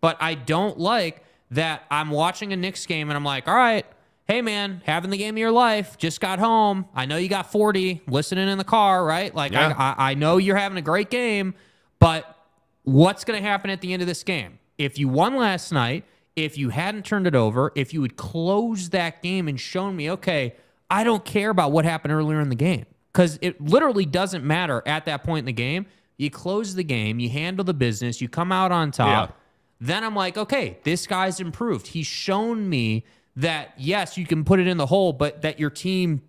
But 0.00 0.16
I 0.20 0.34
don't 0.34 0.78
like 0.78 1.24
that 1.50 1.84
I'm 1.90 2.10
watching 2.10 2.52
a 2.52 2.56
Knicks 2.56 2.86
game 2.86 3.08
and 3.10 3.16
I'm 3.16 3.24
like, 3.24 3.48
all 3.48 3.54
right, 3.54 3.84
hey 4.26 4.42
man, 4.42 4.82
having 4.84 5.10
the 5.10 5.16
game 5.16 5.34
of 5.34 5.38
your 5.38 5.50
life, 5.50 5.98
just 5.98 6.20
got 6.20 6.38
home. 6.38 6.86
I 6.94 7.06
know 7.06 7.16
you 7.16 7.28
got 7.28 7.50
40, 7.50 8.02
listening 8.06 8.48
in 8.48 8.58
the 8.58 8.64
car, 8.64 9.04
right? 9.04 9.34
Like 9.34 9.52
Yeah. 9.52 9.74
I, 9.76 9.90
I 9.90 10.10
I 10.10 10.14
know 10.14 10.36
you're 10.36 10.56
having 10.56 10.78
a 10.78 10.82
great 10.82 11.10
game, 11.10 11.54
But 11.98 12.36
what's 12.84 13.24
going 13.24 13.42
to 13.42 13.46
happen 13.46 13.70
at 13.70 13.80
the 13.80 13.92
end 13.92 14.00
of 14.02 14.08
this 14.08 14.22
game? 14.22 14.58
If 14.80 14.98
you 14.98 15.08
won 15.08 15.36
last 15.36 15.72
night, 15.72 16.04
if 16.36 16.56
you 16.56 16.70
hadn't 16.70 17.04
turned 17.04 17.26
it 17.26 17.34
over, 17.34 17.70
if 17.74 17.92
you 17.92 18.00
had 18.00 18.16
closed 18.16 18.92
that 18.92 19.22
game 19.22 19.46
and 19.46 19.60
shown 19.60 19.94
me, 19.94 20.10
okay, 20.12 20.54
I 20.90 21.04
don't 21.04 21.22
care 21.22 21.50
about 21.50 21.70
what 21.70 21.84
happened 21.84 22.14
earlier 22.14 22.40
in 22.40 22.48
the 22.48 22.54
game 22.54 22.86
because 23.12 23.38
it 23.42 23.60
literally 23.60 24.06
doesn't 24.06 24.42
matter 24.42 24.82
at 24.86 25.04
that 25.04 25.22
point 25.22 25.40
in 25.40 25.44
the 25.44 25.52
game. 25.52 25.84
You 26.16 26.30
close 26.30 26.74
the 26.74 26.82
game, 26.82 27.20
you 27.20 27.28
handle 27.28 27.62
the 27.62 27.74
business, 27.74 28.22
you 28.22 28.28
come 28.30 28.52
out 28.52 28.72
on 28.72 28.90
top. 28.90 29.28
Yeah. 29.28 29.34
Then 29.82 30.02
I'm 30.02 30.14
like, 30.14 30.38
okay, 30.38 30.78
this 30.82 31.06
guy's 31.06 31.40
improved. 31.40 31.88
He's 31.88 32.06
shown 32.06 32.66
me 32.66 33.04
that, 33.36 33.74
yes, 33.76 34.16
you 34.16 34.24
can 34.24 34.44
put 34.44 34.60
it 34.60 34.66
in 34.66 34.78
the 34.78 34.86
hole, 34.86 35.12
but 35.12 35.42
that 35.42 35.60
your 35.60 35.70
team 35.70 36.22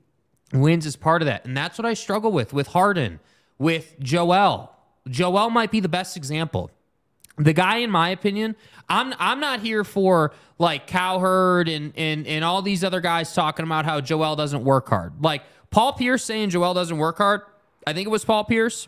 wins 0.52 0.86
is 0.86 0.98
part 0.98 1.22
of 1.22 1.28
that. 1.28 1.46
And 1.46 1.56
that's 1.56 1.78
what 1.78 1.86
I 1.86 1.94
struggle 1.94 2.34
with 2.34 2.52
with 2.52 2.68
Harden, 2.68 3.22
with 3.58 3.96
Joel. 4.02 4.72
Joel 5.08 5.50
might 5.50 5.72
be 5.72 5.80
the 5.80 5.90
best 5.90 6.18
example. 6.18 6.70
The 7.44 7.54
guy, 7.54 7.78
in 7.78 7.92
my 7.92 8.10
opinion, 8.10 8.56
I'm 8.90 9.14
I'm 9.20 9.40
not 9.40 9.62
here 9.62 9.84
for 9.84 10.34
like 10.58 10.88
Cowherd 10.88 11.68
and 11.68 11.94
and 11.96 12.28
and 12.28 12.44
all 12.44 12.62
these 12.62 12.84
other 12.84 13.02
guys 13.02 13.34
talking 13.34 13.66
about 13.66 13.86
how 13.86 14.02
Joel 14.02 14.36
doesn't 14.36 14.64
work 14.64 14.90
hard. 14.90 15.14
Like 15.24 15.44
Paul 15.70 15.94
Pierce 15.94 16.24
saying 16.24 16.50
Joel 16.50 16.74
doesn't 16.74 16.98
work 16.98 17.18
hard. 17.18 17.42
I 17.88 17.94
think 17.94 18.06
it 18.06 18.12
was 18.12 18.26
Paul 18.26 18.44
Pierce 18.44 18.88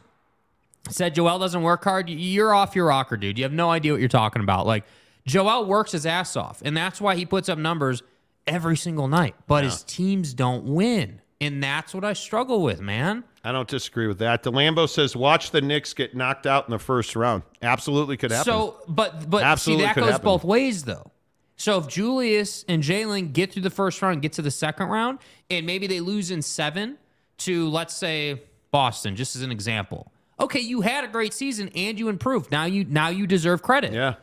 said 0.90 1.16
Joel 1.16 1.40
doesn't 1.40 1.62
work 1.62 1.84
hard. 1.84 2.10
You're 2.10 2.54
off 2.54 2.76
your 2.76 2.88
rocker, 2.88 3.18
dude. 3.18 3.38
You 3.38 3.44
have 3.46 3.54
no 3.54 3.70
idea 3.72 3.94
what 3.94 4.00
you're 4.02 4.10
talking 4.10 4.42
about. 4.42 4.66
Like 4.68 4.84
Joel 5.26 5.66
works 5.66 5.94
his 5.94 6.06
ass 6.06 6.36
off, 6.36 6.62
and 6.66 6.76
that's 6.76 7.00
why 7.00 7.16
he 7.16 7.26
puts 7.26 7.50
up 7.50 7.58
numbers 7.58 8.04
every 8.46 8.78
single 8.78 9.08
night. 9.08 9.36
But 9.48 9.64
his 9.64 9.84
teams 9.84 10.34
don't 10.34 10.66
win, 10.66 11.22
and 11.44 11.62
that's 11.62 11.94
what 11.94 12.06
I 12.06 12.14
struggle 12.14 12.62
with, 12.62 12.80
man. 12.80 13.24
I 13.44 13.52
don't 13.52 13.68
disagree 13.68 14.08
with 14.08 14.20
that. 14.20 14.44
DeLambo 14.44 14.88
says, 14.88 15.16
watch 15.16 15.52
the 15.52 15.62
Knicks 15.62 15.94
get 15.94 16.16
knocked 16.16 16.48
out 16.48 16.66
in 16.66 16.72
the 16.72 16.80
first 16.80 17.16
round. 17.16 17.44
Absolutely 17.62 18.16
could 18.16 18.32
happen. 18.32 18.46
So, 18.46 18.78
but 18.88 19.30
but 19.30 19.44
Absolutely 19.44 19.84
see 19.84 19.88
that 19.88 19.96
goes 19.96 20.12
happen. 20.12 20.24
both 20.26 20.44
ways 20.44 20.84
though. 20.84 21.12
So 21.58 21.78
if 21.78 21.88
Julius 21.88 22.66
and 22.68 22.82
Jalen 22.82 23.34
get 23.34 23.52
through 23.52 23.62
the 23.62 23.70
first 23.70 24.02
round, 24.02 24.22
get 24.22 24.34
to 24.34 24.42
the 24.42 24.52
second 24.52 24.88
round, 24.88 25.20
and 25.50 25.66
maybe 25.66 25.88
they 25.88 26.00
lose 26.00 26.32
in 26.32 26.42
seven 26.42 26.98
to 27.40 27.70
let's 27.70 27.94
say 27.94 28.44
Boston, 28.72 29.16
just 29.16 29.36
as 29.36 29.42
an 29.42 29.52
example. 29.52 30.12
Okay, 30.40 30.62
you 30.62 30.82
had 30.82 31.04
a 31.04 31.08
great 31.08 31.34
season 31.34 31.70
and 31.76 32.00
you 32.00 32.10
improved. 32.10 32.52
Now 32.52 32.66
you 32.66 32.86
now 32.86 33.10
you 33.10 33.28
deserve 33.28 33.62
credit. 33.62 33.94
Yeah. 33.94 34.16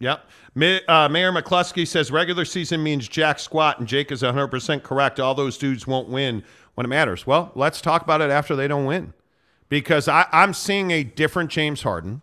Yep. 0.00 0.28
Uh, 0.88 1.08
Mayor 1.08 1.32
McCluskey 1.32 1.86
says 1.86 2.10
regular 2.10 2.44
season 2.44 2.82
means 2.82 3.08
jack 3.08 3.38
squat, 3.38 3.78
and 3.78 3.88
Jake 3.88 4.10
is 4.10 4.22
100% 4.22 4.82
correct. 4.82 5.20
All 5.20 5.34
those 5.34 5.56
dudes 5.56 5.86
won't 5.86 6.08
win 6.08 6.42
when 6.74 6.84
it 6.84 6.88
matters. 6.88 7.26
Well, 7.26 7.52
let's 7.54 7.80
talk 7.80 8.02
about 8.02 8.20
it 8.20 8.30
after 8.30 8.56
they 8.56 8.68
don't 8.68 8.84
win. 8.84 9.14
Because 9.68 10.08
I, 10.08 10.26
I'm 10.32 10.52
seeing 10.52 10.90
a 10.90 11.02
different 11.04 11.50
James 11.50 11.82
Harden, 11.82 12.22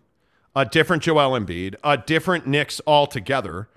a 0.56 0.66
different 0.66 1.04
Joel 1.04 1.40
Embiid, 1.40 1.76
a 1.84 1.98
different 1.98 2.46
Knicks 2.46 2.82
altogether. 2.86 3.68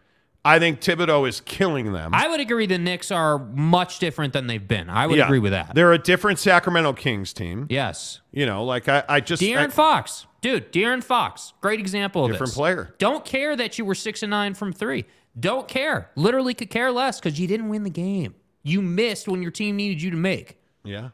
I 0.46 0.58
think 0.58 0.80
Thibodeau 0.80 1.26
is 1.26 1.40
killing 1.40 1.92
them. 1.94 2.10
I 2.14 2.28
would 2.28 2.38
agree 2.40 2.66
the 2.66 2.76
Knicks 2.78 3.10
are 3.10 3.38
much 3.38 3.98
different 3.98 4.32
than 4.34 4.46
they've 4.46 4.66
been. 4.66 4.90
I 4.90 5.06
would 5.06 5.16
Yeah. 5.16 5.24
agree 5.24 5.38
with 5.38 5.52
that. 5.52 5.74
They're 5.74 5.92
a 5.94 5.98
different 5.98 6.38
Sacramento 6.38 6.92
Kings 6.92 7.32
team. 7.32 7.66
Yes. 7.70 8.20
You 8.32 8.44
know, 8.44 8.62
like 8.64 8.88
I, 8.88 9.02
I 9.08 9.20
just. 9.20 9.40
De'Aaron 9.42 9.66
I- 9.66 9.68
Fox, 9.68 10.26
dude, 10.42 10.70
De'Aaron 10.72 11.02
Fox, 11.02 11.54
great 11.62 11.80
example 11.80 12.24
of 12.26 12.30
Different 12.32 12.50
this. 12.50 12.56
player. 12.56 12.94
Don't 12.98 13.24
care 13.24 13.56
that 13.56 13.78
you 13.78 13.84
were 13.86 13.94
six 13.94 14.22
and 14.22 14.30
nine 14.30 14.52
from 14.54 14.72
three. 14.72 15.06
Don't 15.38 15.66
care. 15.66 16.10
Literally 16.14 16.52
could 16.54 16.68
care 16.70 16.92
less 16.92 17.18
because 17.20 17.40
you 17.40 17.46
didn't 17.48 17.68
win 17.70 17.82
the 17.82 17.90
game. 17.90 18.34
You 18.62 18.82
missed 18.82 19.26
when 19.26 19.40
your 19.42 19.50
team 19.50 19.76
needed 19.76 20.00
you 20.02 20.10
to 20.10 20.16
make. 20.16 20.58
Yeah. 20.84 21.08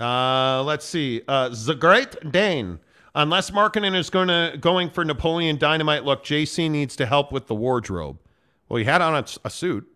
Uh, 0.00 0.62
let's 0.62 0.86
see. 0.86 1.20
Uh, 1.28 1.50
the 1.50 1.74
Great 1.74 2.16
Dane. 2.32 2.78
Unless 3.14 3.50
Markkanen 3.50 3.94
is 3.96 4.08
going 4.08 4.28
to 4.28 4.56
going 4.58 4.88
for 4.88 5.04
Napoleon 5.04 5.58
Dynamite 5.58 6.04
look, 6.04 6.24
JC 6.24 6.70
needs 6.70 6.96
to 6.96 7.06
help 7.06 7.30
with 7.32 7.46
the 7.48 7.54
wardrobe. 7.54 8.18
Well, 8.70 8.78
he 8.78 8.84
had 8.84 9.02
on 9.02 9.14
a, 9.16 9.26
a 9.44 9.50
suit. 9.50 9.86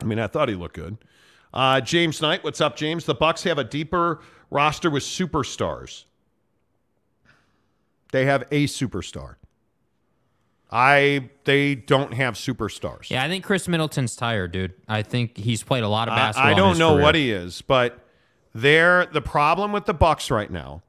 I 0.00 0.04
mean, 0.04 0.18
I 0.18 0.26
thought 0.26 0.48
he 0.48 0.56
looked 0.56 0.74
good. 0.74 0.96
Uh, 1.54 1.80
James 1.82 2.20
Knight, 2.22 2.42
what's 2.42 2.60
up, 2.60 2.74
James? 2.74 3.04
The 3.04 3.14
Bucks 3.14 3.42
have 3.44 3.58
a 3.58 3.64
deeper 3.64 4.20
roster 4.50 4.90
with 4.90 5.02
superstars. 5.02 6.06
They 8.10 8.24
have 8.24 8.42
a 8.50 8.66
superstar. 8.66 9.36
I 10.70 11.28
they 11.44 11.74
don't 11.74 12.14
have 12.14 12.34
superstars. 12.34 13.10
Yeah, 13.10 13.22
I 13.22 13.28
think 13.28 13.44
Khris 13.44 13.68
Middleton's 13.68 14.16
tired, 14.16 14.52
dude. 14.52 14.72
I 14.88 15.02
think 15.02 15.36
he's 15.36 15.62
played 15.62 15.82
a 15.82 15.88
lot 15.88 16.08
of 16.08 16.14
basketball. 16.14 16.48
I, 16.48 16.52
in 16.52 16.56
don't 16.56 16.78
know 16.78 16.94
career. 16.94 17.02
what 17.02 17.14
he 17.14 17.30
is, 17.30 17.60
but 17.60 17.98
they're 18.54 19.04
the 19.04 19.20
problem 19.20 19.72
with 19.72 19.84
the 19.84 19.92
Bucks 19.92 20.30
right 20.30 20.50
now 20.50 20.82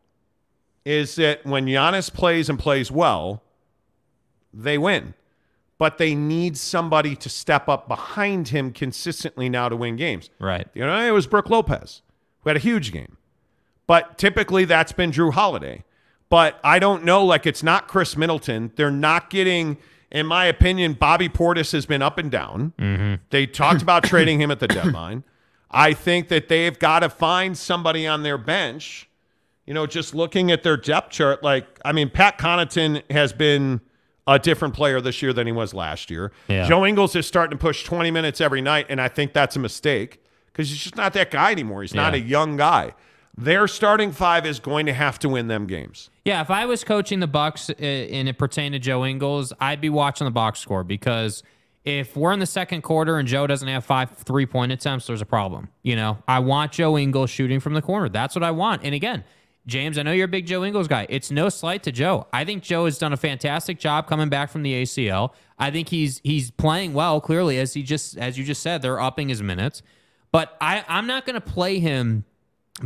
is 0.85 1.15
that 1.15 1.45
when 1.45 1.65
Giannis 1.65 2.13
plays 2.13 2.49
and 2.49 2.57
plays 2.57 2.89
well, 2.91 3.43
they 4.53 4.77
win. 4.77 5.13
But 5.83 5.97
they 5.97 6.15
need 6.15 6.55
somebody 6.55 7.13
to 7.17 7.27
step 7.27 7.67
up 7.67 7.89
behind 7.89 8.47
him 8.47 8.71
consistently 8.71 9.49
now 9.49 9.67
to 9.67 9.75
win 9.75 9.97
games. 9.97 10.29
Right. 10.39 10.65
You 10.73 10.85
know, 10.85 10.97
it 10.97 11.11
was 11.11 11.27
Brook 11.27 11.49
Lopez 11.49 12.03
who 12.39 12.49
had 12.49 12.55
a 12.55 12.61
huge 12.61 12.93
game. 12.93 13.17
But 13.85 14.17
typically 14.17 14.63
that's 14.63 14.93
been 14.93 15.11
Jrue 15.11 15.33
Holiday. 15.33 15.83
But 16.29 16.57
I 16.63 16.79
don't 16.79 17.03
know, 17.03 17.25
like 17.25 17.45
it's 17.45 17.63
not 17.63 17.89
Khris 17.89 18.15
Middleton. 18.15 18.71
They're 18.77 18.89
not 18.89 19.29
getting, 19.29 19.77
in 20.09 20.25
my 20.25 20.45
opinion, 20.45 20.93
Bobby 20.93 21.27
Portis 21.27 21.73
has 21.73 21.85
been 21.85 22.01
up 22.01 22.17
and 22.17 22.31
down. 22.31 22.71
Mm-hmm. 22.79 23.15
They 23.29 23.45
talked 23.45 23.81
about 23.81 24.03
trading 24.05 24.39
him 24.39 24.51
at 24.51 24.61
the 24.61 24.69
deadline. 24.69 25.25
I 25.69 25.91
think 25.91 26.29
that 26.29 26.47
they've 26.47 26.79
got 26.79 26.99
to 26.99 27.09
find 27.09 27.57
somebody 27.57 28.07
on 28.07 28.23
their 28.23 28.37
bench. 28.37 29.09
You 29.65 29.73
know, 29.73 29.85
just 29.85 30.15
looking 30.15 30.49
at 30.49 30.63
their 30.63 30.77
depth 30.77 31.09
chart, 31.11 31.43
like, 31.43 31.77
I 31.83 31.91
mean, 31.91 32.09
Pat 32.09 32.37
Connaughton 32.37 33.03
has 33.11 33.33
been 33.33 33.81
a 34.27 34.39
different 34.39 34.73
player 34.73 35.01
this 35.01 35.21
year 35.21 35.33
than 35.33 35.47
he 35.47 35.53
was 35.53 35.73
last 35.73 36.09
year. 36.09 36.31
Yeah. 36.47 36.67
Joe 36.67 36.85
Ingles 36.85 37.15
is 37.15 37.27
starting 37.27 37.57
to 37.57 37.61
push 37.61 37.83
20 37.83 38.11
minutes 38.11 38.39
every 38.39 38.61
night, 38.61 38.85
and 38.89 39.01
I 39.01 39.07
think 39.07 39.33
that's 39.33 39.55
a 39.55 39.59
mistake 39.59 40.21
because 40.47 40.69
he's 40.69 40.79
just 40.79 40.95
not 40.95 41.13
that 41.13 41.31
guy 41.31 41.51
anymore. 41.51 41.81
He's 41.81 41.93
not 41.93 42.13
a 42.13 42.19
young 42.19 42.57
guy. 42.57 42.93
Their 43.35 43.67
starting 43.67 44.11
five 44.11 44.45
is 44.45 44.59
going 44.59 44.85
to 44.85 44.93
have 44.93 45.17
to 45.19 45.29
win 45.29 45.47
them 45.47 45.65
games. 45.65 46.11
Yeah, 46.23 46.41
if 46.41 46.51
I 46.51 46.65
was 46.65 46.83
coaching 46.83 47.19
the 47.19 47.27
Bucks 47.27 47.69
uh, 47.69 47.73
and 47.73 48.29
it 48.29 48.37
pertained 48.37 48.73
to 48.73 48.79
Joe 48.79 49.03
Ingles, 49.03 49.51
I'd 49.59 49.81
be 49.81 49.89
watching 49.89 50.25
the 50.25 50.31
box 50.31 50.59
score 50.59 50.83
because 50.83 51.41
if 51.83 52.15
we're 52.15 52.31
in 52.31 52.39
the 52.39 52.45
second 52.45 52.83
quarter 52.83 53.17
and 53.17 53.27
Joe 53.27 53.47
doesn't 53.47 53.67
have 53.67 53.83
five 53.83 54.11
three 54.11 54.45
point 54.45 54.71
attempts, 54.71 55.07
there's 55.07 55.21
a 55.21 55.25
problem. 55.25 55.69
You 55.81 55.95
know, 55.95 56.19
I 56.27 56.39
want 56.39 56.73
Joe 56.73 56.95
Ingles 56.97 57.31
shooting 57.31 57.59
from 57.59 57.73
the 57.73 57.81
corner. 57.81 58.07
That's 58.07 58.35
what 58.35 58.43
I 58.43 58.51
want. 58.51 58.83
And 58.83 58.93
again, 58.93 59.23
James, 59.65 59.97
I 59.97 60.03
know 60.03 60.11
you're 60.11 60.25
a 60.25 60.29
big 60.29 60.45
Joe 60.45 60.65
Ingles 60.65 60.87
guy. 60.87 61.05
It's 61.09 61.31
no 61.31 61.47
slight 61.47 61.83
to 61.83 61.91
Joe. 61.91 62.27
I 62.33 62.43
think 62.43 62.63
Joe 62.63 62.85
has 62.85 62.97
done 62.97 63.13
a 63.13 63.17
fantastic 63.17 63.79
job 63.79 64.07
coming 64.07 64.27
back 64.27 64.49
from 64.49 64.63
the 64.63 64.83
ACL. 64.83 65.33
I 65.57 65.71
think 65.71 65.89
he's 65.89 66.19
he's 66.23 66.51
playing 66.51 66.93
well. 66.93 67.21
Clearly, 67.21 67.59
as 67.59 67.73
he 67.73 67.83
just 67.83 68.17
as 68.17 68.37
you 68.37 68.43
just 68.43 68.61
said, 68.61 68.81
they're 68.81 68.99
upping 68.99 69.29
his 69.29 69.41
minutes. 69.41 69.81
But 70.31 70.57
I 70.59 70.83
I'm 70.87 71.07
not 71.07 71.25
going 71.25 71.35
to 71.35 71.41
play 71.41 71.79
him 71.79 72.25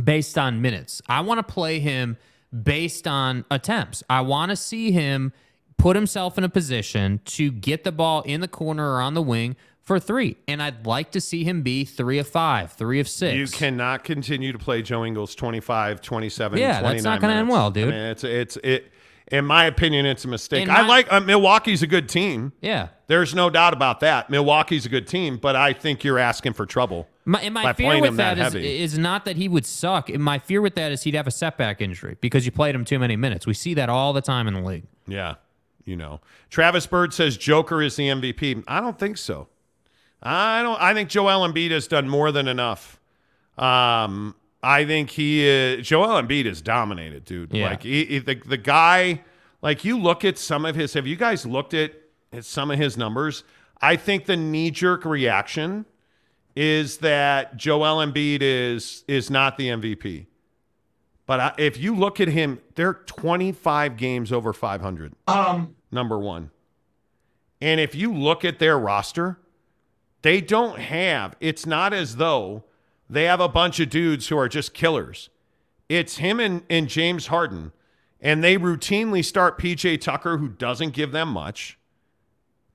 based 0.02 0.38
on 0.38 0.62
minutes. 0.62 1.02
I 1.08 1.20
want 1.22 1.38
to 1.38 1.52
play 1.52 1.80
him 1.80 2.16
based 2.62 3.08
on 3.08 3.44
attempts. 3.50 4.04
I 4.08 4.20
want 4.20 4.50
to 4.50 4.56
see 4.56 4.92
him 4.92 5.32
put 5.78 5.96
himself 5.96 6.38
in 6.38 6.44
a 6.44 6.48
position 6.48 7.20
to 7.24 7.50
get 7.50 7.84
the 7.84 7.92
ball 7.92 8.22
in 8.22 8.40
the 8.40 8.48
corner 8.48 8.94
or 8.94 9.00
on 9.00 9.14
the 9.14 9.22
wing 9.22 9.56
for 9.88 9.98
three. 9.98 10.36
And 10.46 10.62
I'd 10.62 10.86
like 10.86 11.10
to 11.12 11.20
see 11.20 11.42
him 11.42 11.62
be 11.62 11.84
three 11.84 12.18
of 12.18 12.28
five, 12.28 12.72
three 12.72 13.00
of 13.00 13.08
six. 13.08 13.34
You 13.34 13.48
cannot 13.48 14.04
continue 14.04 14.52
to 14.52 14.58
play 14.58 14.82
Joe 14.82 15.04
Ingles 15.04 15.34
25, 15.34 16.00
27, 16.00 16.58
Yeah, 16.58 16.74
that's 16.74 16.80
29 16.82 17.02
not 17.02 17.20
gonna 17.20 17.34
end 17.34 17.48
well, 17.48 17.70
dude. 17.72 17.88
I 17.88 17.90
mean, 17.90 18.00
it's 18.00 18.22
it's 18.22 18.56
it. 18.62 18.92
In 19.30 19.44
my 19.44 19.64
opinion, 19.66 20.06
it's 20.06 20.24
a 20.24 20.28
mistake. 20.28 20.62
In 20.62 20.70
I 20.70 20.82
my- 20.82 20.88
like 20.88 21.12
uh, 21.12 21.20
Milwaukee's 21.20 21.82
a 21.82 21.86
good 21.86 22.08
team. 22.08 22.52
Yeah. 22.62 22.88
There's 23.08 23.34
no 23.34 23.50
doubt 23.50 23.74
about 23.74 24.00
that. 24.00 24.30
Milwaukee's 24.30 24.86
a 24.86 24.88
good 24.88 25.06
team, 25.06 25.36
but 25.36 25.54
I 25.56 25.72
think 25.74 26.02
you're 26.04 26.18
asking 26.18 26.54
for 26.54 26.64
trouble 26.64 27.08
My, 27.26 27.40
and 27.40 27.52
my 27.52 27.72
fear 27.74 28.00
with 28.00 28.16
that 28.16 28.36
that 28.38 28.54
is, 28.54 28.92
is 28.92 28.98
not 28.98 29.24
that 29.26 29.36
he 29.36 29.48
would 29.48 29.66
suck. 29.66 30.08
And 30.08 30.22
My 30.22 30.38
fear 30.38 30.62
with 30.62 30.76
that 30.76 30.92
is 30.92 31.02
he'd 31.02 31.14
have 31.14 31.26
a 31.26 31.30
setback 31.30 31.80
injury 31.82 32.16
because 32.20 32.46
you 32.46 32.52
played 32.52 32.74
him 32.74 32.84
too 32.86 32.98
many 32.98 33.16
minutes. 33.16 33.46
We 33.46 33.54
see 33.54 33.74
that 33.74 33.88
all 33.90 34.12
the 34.14 34.22
time 34.22 34.48
in 34.48 34.54
the 34.54 34.62
league. 34.62 34.84
Yeah, 35.06 35.34
you 35.84 35.96
know. 35.96 36.20
Travis 36.48 36.86
Bird 36.86 37.12
says 37.12 37.36
Joker 37.36 37.82
is 37.82 37.96
the 37.96 38.08
MVP. 38.08 38.64
I 38.66 38.80
don't 38.80 38.98
think 38.98 39.18
so. 39.18 39.48
I 40.22 40.62
don't. 40.62 40.80
I 40.80 40.94
think 40.94 41.08
Joel 41.08 41.46
Embiid 41.48 41.70
has 41.70 41.86
done 41.86 42.08
more 42.08 42.32
than 42.32 42.48
enough. 42.48 42.98
Um, 43.56 44.34
I 44.62 44.84
think 44.84 45.10
he 45.10 45.46
is. 45.46 45.86
Joel 45.86 46.20
Embiid 46.20 46.44
is 46.46 46.60
dominated, 46.60 47.24
dude. 47.24 47.52
Yeah. 47.52 47.70
Like 47.70 47.82
he, 47.82 48.04
he- 48.04 48.18
the 48.18 48.34
the 48.34 48.56
guy. 48.56 49.22
Like 49.62 49.84
you 49.84 49.98
look 49.98 50.24
at 50.24 50.38
some 50.38 50.64
of 50.64 50.74
his. 50.74 50.94
Have 50.94 51.06
you 51.06 51.16
guys 51.16 51.44
looked 51.46 51.74
at, 51.74 51.92
at 52.32 52.44
some 52.44 52.70
of 52.70 52.78
his 52.78 52.96
numbers? 52.96 53.44
I 53.80 53.96
think 53.96 54.26
the 54.26 54.36
knee 54.36 54.70
jerk 54.70 55.04
reaction 55.04 55.84
is 56.56 56.98
that 56.98 57.56
Joel 57.56 58.04
Embiid 58.04 58.38
is 58.42 59.04
is 59.08 59.30
not 59.30 59.56
the 59.56 59.68
MVP. 59.68 60.26
But 61.26 61.40
I, 61.40 61.54
if 61.58 61.76
you 61.78 61.94
look 61.94 62.20
at 62.20 62.28
him, 62.28 62.58
they're 62.74 62.94
25 62.94 63.96
games 63.98 64.32
over 64.32 64.52
500. 64.54 65.12
Um, 65.26 65.76
Number 65.92 66.18
one. 66.18 66.50
And 67.60 67.80
if 67.80 67.94
you 67.94 68.14
look 68.14 68.44
at 68.46 68.58
their 68.58 68.78
roster, 68.78 69.38
they 70.22 70.40
don't 70.40 70.78
have, 70.78 71.36
it's 71.40 71.66
not 71.66 71.92
as 71.92 72.16
though 72.16 72.64
they 73.08 73.24
have 73.24 73.40
a 73.40 73.48
bunch 73.48 73.80
of 73.80 73.88
dudes 73.90 74.28
who 74.28 74.36
are 74.38 74.48
just 74.48 74.74
killers. 74.74 75.30
It's 75.88 76.16
him 76.18 76.40
and, 76.40 76.62
and 76.68 76.88
James 76.88 77.28
Harden. 77.28 77.72
and 78.20 78.42
they 78.42 78.56
routinely 78.58 79.24
start 79.24 79.58
PJ 79.58 80.00
Tucker, 80.00 80.38
who 80.38 80.48
doesn't 80.48 80.90
give 80.92 81.12
them 81.12 81.28
much. 81.28 81.78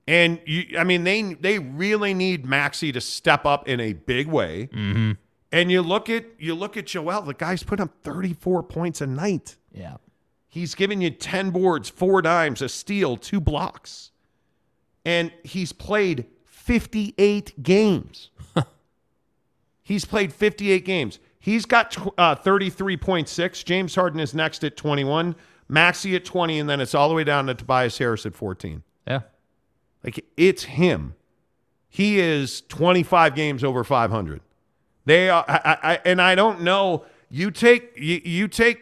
And 0.06 0.40
you, 0.44 0.78
I 0.78 0.84
mean, 0.84 1.04
they 1.04 1.34
they 1.34 1.58
really 1.58 2.12
need 2.12 2.44
Maxey 2.44 2.92
to 2.92 3.00
step 3.00 3.46
up 3.46 3.66
in 3.68 3.80
a 3.80 3.94
big 3.94 4.26
way. 4.26 4.68
Mm-hmm. 4.72 5.12
And 5.50 5.70
you 5.70 5.80
look 5.82 6.10
at 6.10 6.26
you 6.38 6.54
look 6.54 6.76
at 6.76 6.86
Joel. 6.86 7.22
The 7.22 7.32
guy's 7.34 7.62
put 7.62 7.80
up 7.80 7.90
34 8.02 8.64
points 8.64 9.00
a 9.00 9.06
night. 9.06 9.56
Yeah. 9.72 9.96
He's 10.48 10.74
giving 10.74 11.00
you 11.00 11.10
10 11.10 11.50
boards, 11.50 11.88
four 11.88 12.20
dimes, 12.22 12.60
a 12.62 12.68
steal, 12.68 13.16
two 13.16 13.40
blocks. 13.40 14.10
And 15.04 15.32
he's 15.42 15.72
played 15.72 16.26
58 16.64 17.62
games. 17.62 18.30
he's 19.82 20.06
played 20.06 20.32
58 20.32 20.82
games. 20.82 21.18
He's 21.38 21.66
got 21.66 21.94
uh, 22.16 22.36
33.6. 22.36 23.64
James 23.66 23.94
Harden 23.94 24.18
is 24.18 24.32
next 24.32 24.64
at 24.64 24.74
21. 24.74 25.36
Maxey 25.68 26.16
at 26.16 26.24
20, 26.24 26.58
and 26.58 26.70
then 26.70 26.80
it's 26.80 26.94
all 26.94 27.10
the 27.10 27.14
way 27.14 27.22
down 27.22 27.46
to 27.48 27.54
Tobias 27.54 27.98
Harris 27.98 28.24
at 28.24 28.34
14. 28.34 28.82
Yeah. 29.06 29.20
Like 30.02 30.24
it's 30.38 30.64
him. 30.64 31.14
He 31.90 32.18
is 32.18 32.62
25 32.62 33.34
games 33.34 33.62
over 33.62 33.84
500. 33.84 34.40
They 35.04 35.28
are, 35.28 35.44
I, 35.46 35.78
I, 35.82 36.00
and 36.06 36.20
I 36.20 36.34
don't 36.34 36.62
know. 36.62 37.04
You 37.28 37.50
take 37.50 37.92
you, 37.96 38.22
you 38.24 38.48
take 38.48 38.80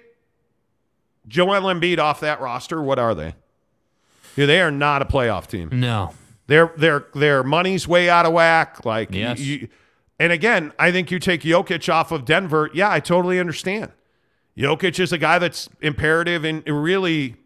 Joel 1.27 1.63
Embiid 1.63 1.99
off 1.99 2.21
that 2.21 2.41
roster. 2.41 2.81
What 2.81 3.01
are 3.01 3.15
they? 3.15 3.35
Yeah, 4.37 4.47
they 4.47 4.61
are 4.61 4.71
not 4.71 5.03
a 5.03 5.05
playoff 5.05 5.49
team. 5.49 5.69
No. 5.73 6.15
Their 6.47 6.73
their 6.77 7.07
their 7.15 7.43
money's 7.43 7.87
way 7.87 8.11
out 8.11 8.27
of 8.27 8.33
whack. 8.33 8.85
Like 8.85 9.15
Yes. 9.15 9.39
you, 9.41 9.69
and 10.19 10.33
again, 10.33 10.73
I 10.79 10.91
think 10.93 11.11
you 11.11 11.19
take 11.19 11.43
Jokic 11.43 11.93
off 11.93 12.13
of 12.13 12.25
Denver. 12.25 12.71
Yeah, 12.75 12.91
I 12.91 13.01
totally 13.01 13.39
understand. 13.41 13.93
Jokic 14.57 15.01
is 15.01 15.13
a 15.13 15.19
guy 15.19 15.39
that's 15.39 15.69
imperative 15.81 16.45
and 16.45 16.63
really 16.67 17.37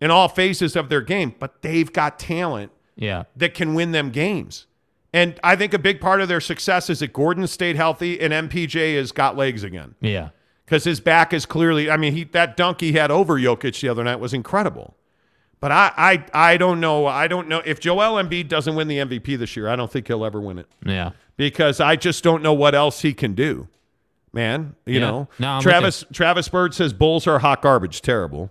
in 0.00 0.10
all 0.10 0.28
phases 0.28 0.74
of 0.76 0.88
their 0.88 1.00
game, 1.02 1.34
but 1.38 1.62
they've 1.62 1.92
got 1.92 2.18
talent 2.18 2.72
Yeah. 2.96 3.24
that 3.36 3.54
can 3.54 3.74
win 3.74 3.92
them 3.92 4.10
games. 4.10 4.66
And 5.12 5.38
I 5.44 5.56
think 5.56 5.74
a 5.74 5.78
big 5.78 6.00
part 6.00 6.20
of 6.22 6.28
their 6.28 6.40
success 6.40 6.88
is 6.88 7.00
that 7.00 7.12
Gordon 7.12 7.46
stayed 7.46 7.76
healthy 7.76 8.18
and 8.18 8.32
MPJ 8.32 8.96
has 8.96 9.12
got 9.12 9.36
legs 9.36 9.62
again. 9.62 9.94
Yeah. 10.00 10.30
Because 10.64 10.84
his 10.84 11.00
back 11.00 11.34
is 11.34 11.44
clearly, 11.44 11.90
I 11.90 11.98
mean, 11.98 12.14
he 12.14 12.24
that 12.24 12.56
dunk 12.56 12.80
he 12.80 12.92
had 12.92 13.10
over 13.10 13.38
Jokic 13.38 13.78
the 13.80 13.88
other 13.90 14.02
night 14.02 14.16
was 14.20 14.32
incredible. 14.32 14.96
But 15.62 15.70
I, 15.70 15.92
I, 15.96 16.24
I 16.50 16.56
don't 16.56 16.80
know. 16.80 17.06
I 17.06 17.28
don't 17.28 17.46
know 17.46 17.62
if 17.64 17.78
Joel 17.78 18.20
Embiid 18.20 18.48
doesn't 18.48 18.74
win 18.74 18.88
the 18.88 18.98
MVP 18.98 19.38
this 19.38 19.54
year. 19.56 19.68
I 19.68 19.76
don't 19.76 19.88
think 19.90 20.08
he'll 20.08 20.24
ever 20.24 20.40
win 20.40 20.58
it 20.58 20.66
Yeah. 20.84 21.12
because 21.36 21.78
I 21.80 21.94
just 21.94 22.24
don't 22.24 22.42
know 22.42 22.52
what 22.52 22.74
else 22.74 23.02
he 23.02 23.14
can 23.14 23.34
do. 23.34 23.68
Man, 24.32 24.74
you 24.86 24.94
Yeah. 24.94 25.00
know, 25.10 25.28
No, 25.38 25.60
Travis 25.62 26.04
Travis 26.12 26.48
Bird 26.48 26.74
says 26.74 26.92
Bulls 26.92 27.28
are 27.28 27.38
hot 27.38 27.62
garbage, 27.62 28.02
terrible. 28.02 28.50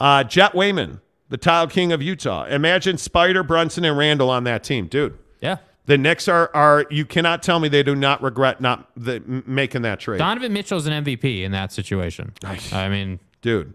Uh, 0.00 0.24
Jet 0.24 0.52
Wayman, 0.56 1.00
the 1.28 1.36
tile 1.36 1.68
king 1.68 1.92
of 1.92 2.02
Utah. 2.02 2.46
Imagine 2.46 2.98
Spider, 2.98 3.44
Brunson, 3.44 3.84
and 3.84 3.96
Randle 3.96 4.28
on 4.28 4.42
that 4.42 4.64
team, 4.64 4.88
dude. 4.88 5.16
Yeah. 5.40 5.58
The 5.86 5.96
Knicks 5.98 6.26
are 6.26 6.50
are 6.52 6.84
you 6.90 7.04
cannot 7.04 7.44
tell 7.44 7.60
me 7.60 7.68
they 7.68 7.84
do 7.84 7.94
not 7.94 8.22
regret 8.24 8.60
not 8.60 8.90
the, 8.96 9.22
making 9.46 9.82
that 9.82 10.00
trade, 10.00 10.18
Donovan 10.18 10.52
Mitchell's 10.52 10.86
an 10.88 11.04
MVP 11.04 11.42
in 11.44 11.52
that 11.52 11.70
situation. 11.72 12.32
I 12.72 12.88
mean, 12.88 13.20
dude. 13.40 13.74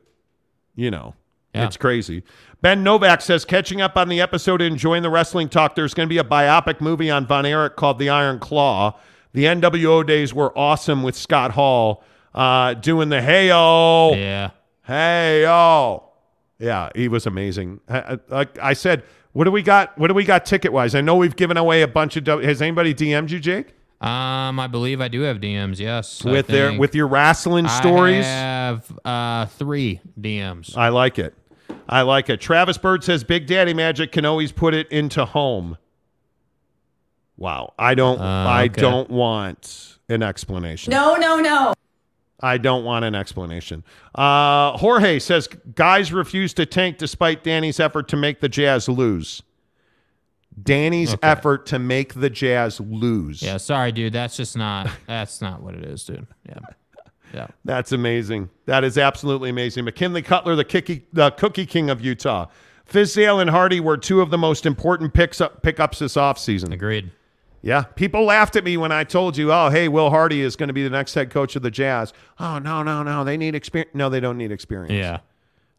You 0.75 0.91
know, 0.91 1.15
Yeah. 1.55 1.65
it's 1.65 1.77
crazy. 1.77 2.23
Ben 2.61 2.83
Novak 2.83 3.21
says 3.21 3.45
catching 3.45 3.81
up 3.81 3.95
on 3.97 4.09
the 4.09 4.19
episode, 4.21 4.61
and 4.61 4.71
enjoying 4.73 5.03
the 5.03 5.09
wrestling 5.09 5.49
talk. 5.49 5.75
There's 5.75 5.93
going 5.93 6.07
to 6.07 6.13
be 6.13 6.17
a 6.17 6.23
biopic 6.23 6.81
movie 6.81 7.11
on 7.11 7.25
Von 7.27 7.45
Erich 7.45 7.75
called 7.75 7.99
The 7.99 8.09
Iron 8.09 8.39
Claw. 8.39 8.97
The 9.33 9.43
NWO 9.45 10.05
days 10.05 10.33
were 10.33 10.57
awesome 10.57 11.03
with 11.03 11.15
Scott 11.15 11.51
Hall 11.51 12.03
uh, 12.33 12.73
doing 12.73 13.09
the 13.09 13.21
hey 13.21 13.49
oh 13.53 14.13
yeah. 14.15 14.51
hey 14.83 15.45
oh 15.47 16.03
yeah 16.59 16.89
he 16.95 17.07
was 17.07 17.25
amazing. 17.25 17.79
I- 17.89 17.99
I- 18.13 18.19
Like 18.29 18.57
I 18.59 18.73
said, 18.73 19.03
what 19.33 19.43
do 19.43 19.51
we 19.51 19.61
got? 19.61 19.97
What 19.97 20.07
do 20.07 20.13
we 20.13 20.23
got 20.23 20.45
ticket 20.45 20.71
wise? 20.71 20.95
I 20.95 21.01
know 21.01 21.15
we've 21.17 21.35
given 21.35 21.57
away 21.57 21.81
a 21.81 21.87
bunch 21.87 22.15
of. 22.17 22.23
W- 22.23 22.47
Has 22.47 22.61
anybody 22.61 22.93
DM'd 22.93 23.29
you, 23.31 23.39
Jake? 23.39 23.73
Um, 24.01 24.59
I 24.59 24.67
believe 24.67 25.01
I 25.01 25.07
do 25.09 25.21
have 25.21 25.37
DMs. 25.37 25.79
Yes, 25.79 26.23
with 26.23 26.47
their 26.47 26.77
with 26.77 26.95
your 26.95 27.07
wrestling 27.07 27.67
stories? 27.67 28.25
I 28.25 28.29
have 28.29 28.99
uh 29.03 29.45
three 29.47 29.99
DMs. 30.19 30.77
I 30.77 30.89
like 30.89 31.19
it. 31.19 31.33
I 31.87 32.01
like 32.01 32.29
it. 32.29 32.41
Travis 32.41 32.77
Bird 32.77 33.03
says 33.03 33.23
Big 33.23 33.45
Daddy 33.47 33.73
Magic 33.73 34.11
can 34.11 34.25
always 34.25 34.51
put 34.51 34.73
it 34.73 34.91
into 34.91 35.25
home. 35.25 35.77
Wow. 37.37 37.73
I 37.77 37.95
don't 37.95 38.19
Uh, 38.19 38.23
I 38.23 38.65
okay. 38.65 38.81
don't 38.81 39.09
want 39.09 39.97
an 40.09 40.23
explanation. 40.23 40.91
No, 40.91 41.15
no, 41.15 41.39
no. 41.39 41.73
I 42.39 42.57
don't 42.57 42.83
want 42.83 43.05
an 43.05 43.15
explanation. 43.15 43.83
Uh, 44.13 44.77
Jorge 44.77 45.19
says 45.19 45.47
guys 45.75 46.11
refuse 46.13 46.53
to 46.55 46.65
tank 46.65 46.97
despite 46.97 47.43
Danny's 47.43 47.79
effort 47.79 48.07
to 48.09 48.17
make 48.17 48.39
the 48.41 48.49
Jazz 48.49 48.87
lose. 48.89 49.41
Danny's 50.61 51.15
effort 51.21 51.65
to 51.67 51.79
make 51.79 52.13
the 52.13 52.29
Jazz 52.29 52.79
lose. 52.79 53.41
Yeah, 53.41 53.57
sorry, 53.57 53.91
dude. 53.91 54.13
That's 54.13 54.37
just 54.37 54.55
not. 54.55 54.89
That's 55.07 55.41
not 55.41 55.61
what 55.61 55.75
it 55.75 55.83
is, 55.83 56.03
dude. 56.05 56.27
Yeah, 56.47 56.59
yeah. 57.35 57.47
That's 57.65 57.91
amazing. 57.91 58.49
That 58.65 58.85
is 58.85 58.97
absolutely 58.97 59.49
amazing. 59.49 59.83
McKinley 59.83 60.21
Cutler, 60.21 60.55
the, 60.55 60.63
kicky, 60.63 61.05
the 61.11 61.31
cookie 61.31 61.65
king 61.65 61.89
of 61.89 61.99
Utah. 61.99 62.47
Fizdale 62.89 63.41
and 63.41 63.49
Hardy 63.49 63.81
were 63.81 63.97
two 63.97 64.21
of 64.21 64.29
the 64.29 64.37
most 64.37 64.65
important 64.65 65.13
picks 65.13 65.41
up, 65.41 65.61
pickups 65.61 65.99
this 65.99 66.15
offseason. 66.15 66.71
Agreed. 66.71 67.11
Yeah. 67.61 67.81
People 67.81 68.23
laughed 68.23 68.55
at 68.55 68.63
me 68.63 68.77
when 68.77 68.91
I 68.91 69.03
told 69.03 69.35
you, 69.35 69.51
oh, 69.51 69.69
hey, 69.69 69.87
Will 69.89 70.11
Hardy 70.11 70.41
is 70.41 70.55
going 70.55 70.67
to 70.67 70.73
be 70.73 70.83
the 70.83 70.89
next 70.89 71.13
head 71.13 71.29
coach 71.29 71.55
of 71.55 71.61
the 71.61 71.71
Jazz. 71.71 72.13
Oh, 72.39 72.59
no, 72.59 72.83
no, 72.83 73.03
no. 73.03 73.23
They 73.23 73.35
need 73.35 73.53
experience. 73.55 73.91
No, 73.93 74.07
they 74.07 74.19
don't 74.19 74.37
need 74.37 74.51
experience. 74.51 74.93
Yeah. 74.93 75.19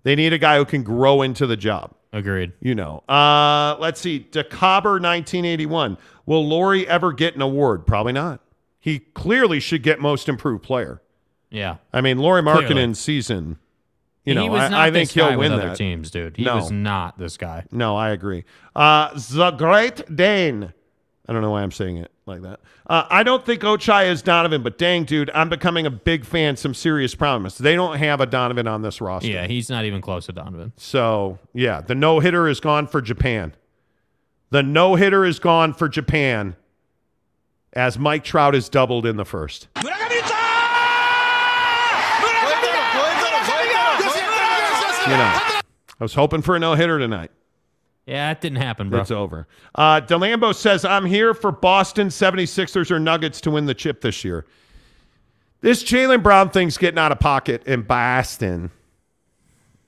They 0.03 0.15
need 0.15 0.33
a 0.33 0.39
guy 0.39 0.59
who 0.59 0.65
can 0.65 0.83
grow 0.83 1.23
into 1.23 1.47
the 1.47 1.57
job. 1.57 1.95
Agreed. 2.13 2.53
You 2.61 2.75
know. 2.75 2.99
Uh, 3.09 3.77
let's 3.79 4.01
see. 4.01 4.27
DeCobber 4.31 5.01
1981. 5.01 5.97
Will 6.27 6.47
Lauri 6.47 6.87
ever 6.89 7.13
get 7.13 7.35
an 7.35 7.43
award? 7.43 7.87
Probably 7.87 8.13
not. 8.13 8.41
He 8.79 8.99
clearly 8.99 9.61
should 9.61 9.83
get 9.83 10.01
most 10.01 10.29
improved 10.29 10.63
player. 10.63 11.01
Yeah. 11.57 11.77
I 11.93 12.03
mean, 12.03 12.19
Lauri 12.19 12.43
Clearly. 12.43 12.65
Markkanen's 12.65 13.01
season, 13.01 13.59
you 14.25 14.35
know, 14.35 14.43
he 14.43 14.49
was 14.49 14.63
I, 14.63 14.69
not 14.69 14.81
I 14.81 14.91
think 14.91 15.11
he'll 15.11 15.39
win 15.39 15.53
with 15.53 15.63
that. 15.63 15.77
teams, 15.77 16.11
dude. 16.11 16.37
He 16.37 16.45
no. 16.45 16.57
was 16.57 16.71
not 16.71 17.19
this 17.19 17.37
guy. 17.37 17.65
No, 17.71 17.97
I 17.97 18.11
agree. 18.11 18.45
Uh, 18.75 19.19
the 19.31 19.53
Great 19.53 20.15
Dane. 20.15 20.73
I 21.29 21.33
don't 21.33 21.43
know 21.43 21.51
why 21.51 21.63
I'm 21.63 21.73
saying 21.73 21.97
it 21.97 22.13
like 22.27 22.43
that. 22.43 22.61
Uh, 22.87 23.05
I 23.09 23.23
don't 23.23 23.45
think 23.45 23.63
Ochai 23.63 24.07
is 24.09 24.23
Donovan, 24.23 24.63
but 24.63 24.79
dang, 24.79 25.05
dude, 25.05 25.31
I'm 25.35 25.49
becoming 25.49 25.87
a 25.87 25.91
big 25.91 26.25
fan. 26.25 26.57
Some 26.57 26.75
serious 26.75 27.15
promise. 27.15 27.59
They 27.59 27.75
don't 27.75 27.97
have 27.99 28.21
a 28.21 28.27
Donovan 28.27 28.69
on 28.69 28.83
this 28.83 29.01
roster. 29.01 29.29
Yeah, 29.29 29.47
he's 29.47 29.71
not 29.71 29.85
even 29.85 30.01
close 30.01 30.27
to 30.27 30.33
Donovan. 30.33 30.73
So, 30.77 31.39
yeah, 31.53 31.81
the 31.81 31.97
no 31.97 32.21
hitter 32.21 32.47
is 32.47 32.61
gone 32.61 32.87
for 32.87 33.01
Japan. 33.01 33.55
The 34.51 34.63
no 34.63 34.95
hitter 34.95 35.25
is 35.25 35.41
gone 35.41 35.75
for 35.75 35.89
Japan 35.89 36.55
as 37.73 37.99
Mike 37.99 38.23
Trout 38.23 38.55
is 38.55 38.69
doubled 38.69 39.05
in 39.05 39.17
the 39.17 39.25
first. 39.25 39.69
You 45.07 45.17
know, 45.17 45.25
I 45.25 45.63
was 46.01 46.15
hoping 46.15 46.43
for 46.43 46.57
a 46.57 46.59
no 46.59 46.75
hitter 46.75 46.99
tonight. 46.99 47.31
Yeah, 48.07 48.29
that 48.29 48.41
didn't 48.41 48.59
happen, 48.59 48.89
bro. 48.91 49.01
It's 49.01 49.11
over. 49.11 49.49
Uh, 49.75 50.01
DeLambo 50.01 50.55
says, 50.55 50.85
I'm 50.85 51.05
here 51.05 51.35
for 51.35 51.51
Boston 51.51 52.09
76ers 52.09 52.91
or 52.91 53.01
Nuggets 53.01 53.41
to 53.43 53.51
win 53.51 53.67
the 53.67 53.75
chip 53.75 54.01
this 54.01 54.25
year. 54.25 54.47
This 55.61 55.83
Jaylen 55.83 56.23
Brown 56.23 56.51
thing's 56.51 56.79
getting 56.79 56.99
out 56.99 57.11
of 57.11 57.19
pocket 57.19 57.67
in 57.67 57.83
Boston. 57.83 58.71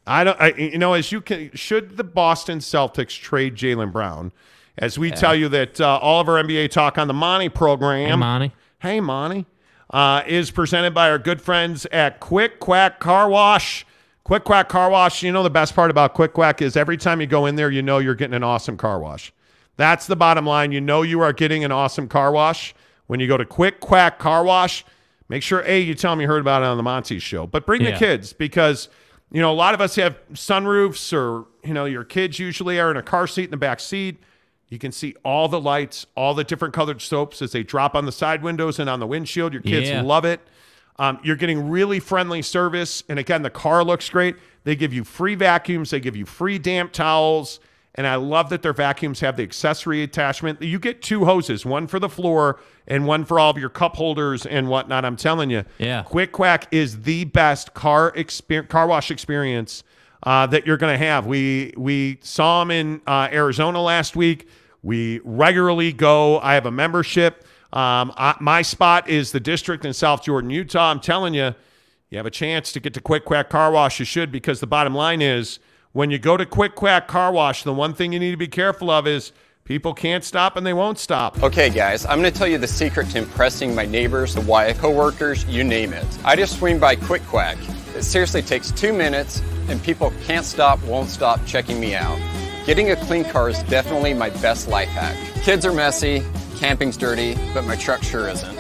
I 0.07 0.25
don't, 0.25 0.41
I, 0.41 0.53
you 0.55 0.79
know, 0.79 0.95
as 0.95 1.13
you 1.13 1.21
can, 1.21 1.51
should 1.55 1.97
the 1.97 2.05
Boston 2.05 2.59
Celtics 2.59 3.21
trade 3.21 3.55
Jaylen 3.55 3.93
Brown? 3.93 4.33
As 4.79 4.99
we 4.99 5.11
tell 5.11 5.35
you 5.35 5.49
that 5.51 5.81
uh, 5.81 5.99
all 5.99 6.21
of 6.21 6.29
our 6.29 6.43
NBA 6.43 6.71
talk 6.71 6.99
on 6.99 7.09
the 7.09 7.15
Monty 7.15 7.49
program. 7.49 8.09
Hey, 8.09 8.17
Monty. 8.17 8.53
Hey, 8.81 9.01
Monty. 9.01 9.47
Uh, 9.91 10.23
is 10.27 10.51
presented 10.51 10.95
by 10.95 11.11
our 11.11 11.19
good 11.19 11.41
friends 11.41 11.87
at 11.87 12.21
Quick 12.21 12.61
Quack 12.61 13.01
Car 13.01 13.29
Wash. 13.29 13.85
Quick 14.29 14.45
Quack 14.45 14.69
Car 14.69 14.91
Wash, 14.91 15.23
you 15.23 15.33
know 15.33 15.43
the 15.43 15.49
best 15.49 15.75
part 15.75 15.91
about 15.91 16.13
Quick 16.13 16.35
Quack 16.35 16.61
is 16.61 16.77
every 16.77 16.99
time 16.99 17.19
you 17.23 17.27
go 17.27 17.47
in 17.47 17.57
there, 17.57 17.71
you 17.71 17.81
know 17.81 17.97
you're 17.97 18.15
getting 18.15 18.35
an 18.35 18.45
awesome 18.45 18.77
car 18.77 19.01
wash. 19.01 19.33
That's 19.79 20.07
the 20.07 20.17
bottom 20.17 20.45
line. 20.45 20.71
You 20.71 20.83
know 20.83 21.01
you 21.01 21.21
are 21.21 21.33
getting 21.33 21.65
an 21.65 21.73
awesome 21.73 22.09
car 22.09 22.31
wash 22.31 22.75
when 23.07 23.21
you 23.21 23.27
go 23.27 23.39
to 23.39 23.47
Quick 23.47 23.81
Quack 23.81 24.19
Car 24.19 24.45
Wash. 24.45 24.85
Make 25.31 25.43
sure 25.43 25.63
A, 25.65 25.81
you 25.81 25.95
tell 25.95 26.13
them 26.13 26.21
you 26.21 26.27
heard 26.27 26.43
about 26.43 26.63
it 26.63 26.67
on 26.67 26.77
the 26.77 26.83
Monty 26.83 27.19
show, 27.19 27.47
but 27.47 27.65
bring 27.65 27.83
the 27.83 27.99
kids 27.99 28.35
because 28.35 28.91
you 29.33 29.41
know 29.41 29.51
a 29.51 29.55
lot 29.57 29.73
of 29.73 29.81
us 29.81 29.97
have 29.97 30.19
sunroofs 30.35 31.11
or 31.15 31.47
you 31.67 31.73
know 31.73 31.87
your 31.87 32.05
kids 32.05 32.39
usually 32.39 32.79
are 32.79 32.91
in 32.91 32.99
a 32.99 33.03
car 33.03 33.27
seat 33.27 33.45
in 33.45 33.51
the 33.51 33.57
back 33.57 33.81
seat. 33.81 34.19
You 34.69 34.79
can 34.79 34.93
see 34.93 35.15
all 35.25 35.49
the 35.49 35.59
lights, 35.59 36.05
all 36.15 36.35
the 36.35 36.45
different 36.45 36.75
colored 36.75 37.01
soaps 37.01 37.41
as 37.41 37.53
they 37.53 37.63
drop 37.63 37.95
on 37.95 38.05
the 38.05 38.13
side 38.13 38.43
windows 38.43 38.79
and 38.79 38.91
on 38.91 39.01
the 39.01 39.07
windshield. 39.07 39.55
Your 39.55 39.63
kids 39.63 39.89
Yeah. 39.89 40.03
love 40.03 40.27
it. 40.27 40.43
Um, 40.99 41.21
you're 41.23 41.37
getting 41.37 41.69
really 41.69 42.01
friendly 42.01 42.43
service. 42.43 43.05
And 43.09 43.19
again, 43.19 43.43
the 43.43 43.51
car 43.51 43.85
looks 43.85 44.09
great. 44.11 44.37
They 44.65 44.75
give 44.77 44.93
you 44.93 45.05
free 45.05 45.35
vacuums, 45.35 45.91
they 45.91 46.01
give 46.01 46.17
you 46.17 46.27
free 46.27 46.59
damp 46.59 46.93
towels. 46.93 47.61
And 47.95 48.07
I 48.07 48.15
love 48.15 48.49
that 48.51 48.63
their 48.63 48.73
vacuums 48.73 49.19
have 49.21 49.37
the 49.37 49.43
accessory 49.43 50.05
attachment. 50.05 50.63
You 50.63 50.79
get 50.79 51.03
two 51.03 51.25
hoses, 51.25 51.67
one 51.67 51.89
for 51.89 51.99
the 51.99 52.09
floor 52.09 52.61
and 52.87 53.07
one 53.07 53.25
for 53.25 53.41
all 53.41 53.51
of 53.51 53.59
your 53.59 53.71
cup 53.71 53.97
holders 53.97 54.47
and 54.47 54.69
whatnot. 54.69 55.05
I'm 55.05 55.17
telling 55.17 55.51
you, 55.51 55.65
Yeah. 55.79 56.03
Quick 56.05 56.31
Quack 56.31 56.69
is 56.71 57.03
the 57.03 57.25
best 57.25 57.75
car 57.75 58.13
exper- 58.13 58.69
car 58.69 58.87
wash 58.87 59.11
experience 59.11 59.83
uh, 60.23 60.47
that 60.47 60.65
you're 60.65 60.77
going 60.77 60.93
to 60.97 61.05
have. 61.05 61.27
We 61.27 61.73
we 61.77 62.19
saw 62.23 62.61
them 62.61 62.71
in 62.71 63.01
uh, 63.07 63.29
Arizona 63.33 63.81
last 63.83 64.15
week. 64.15 64.49
We 64.83 65.21
regularly 65.25 65.93
go. 65.93 66.39
I 66.39 66.55
have 66.55 66.67
a 66.67 66.71
membership. 66.71 67.45
Um, 67.73 68.13
I, 68.17 68.35
my 68.41 68.63
spot 68.63 69.09
is 69.09 69.33
the 69.33 69.41
district 69.41 69.85
in 69.85 69.93
South 69.93 70.23
Jordan, 70.25 70.51
Utah. 70.51 70.91
I'm 70.91 71.01
telling 71.01 71.35
you, 71.35 71.55
you 72.11 72.17
have 72.17 72.27
a 72.27 72.31
chance 72.31 72.73
to 72.73 72.81
get 72.81 72.95
to 72.95 73.01
Quick 73.01 73.25
Quack 73.27 73.51
Car 73.51 73.71
Wash. 73.71 73.99
You 73.99 74.07
should 74.07 74.33
because 74.33 74.61
the 74.61 74.67
bottom 74.67 74.95
line 74.95 75.21
is 75.21 75.59
when 75.93 76.11
you 76.11 76.19
go 76.19 76.37
to 76.37 76.47
Quick 76.47 76.75
Quack 76.75 77.09
Car 77.09 77.31
Wash, 77.33 77.65
the 77.65 77.75
one 77.75 77.93
thing 77.93 78.13
you 78.13 78.19
need 78.19 78.31
to 78.31 78.39
be 78.39 78.49
careful 78.49 78.91
of 78.91 79.07
is 79.07 79.33
people 79.65 79.93
can't 79.93 80.25
stop 80.25 80.57
and 80.57 80.67
they 80.67 80.73
won't 80.73 80.99
stop. 80.99 81.43
Okay, 81.43 81.69
guys, 81.69 82.07
I'm 82.07 82.21
going 82.21 82.33
to 82.33 82.39
tell 82.39 82.49
you 82.49 82.57
the 82.57 82.67
secret 82.67 83.11
to 83.11 83.19
impressing 83.19 83.75
my 83.75 83.85
neighbors, 83.85 84.35
the 84.35 84.41
wife, 84.41 84.79
coworkers, 84.79 85.45
you 85.45 85.63
name 85.63 85.93
it. 85.93 86.07
I 86.25 86.37
just 86.37 86.59
swing 86.59 86.79
by 86.79 86.97
Quick 86.97 87.23
Quack. 87.27 87.59
It 87.95 88.03
seriously 88.03 88.41
takes 88.41 88.71
two 88.71 88.95
minutes, 88.95 89.43
and 89.69 89.83
people 89.83 90.13
can't 90.25 90.47
stop, 90.47 90.83
won't 90.85 91.11
stop 91.11 91.45
checking 91.45 91.79
me 91.79 91.95
out. 91.95 92.19
Getting 92.69 92.91
a 92.91 92.97
clean 92.97 93.25
car 93.25 93.49
is 93.49 93.63
definitely 93.63 94.13
my 94.13 94.29
best 94.29 94.69
life 94.69 94.91
hack. 94.91 95.17
Kids 95.43 95.65
are 95.65 95.73
messy, 95.73 96.23
camping's 96.59 96.99
dirty, 96.99 97.35
but 97.55 97.65
my 97.65 97.77
truck 97.77 98.03
sure 98.03 98.29
isn't. 98.29 98.55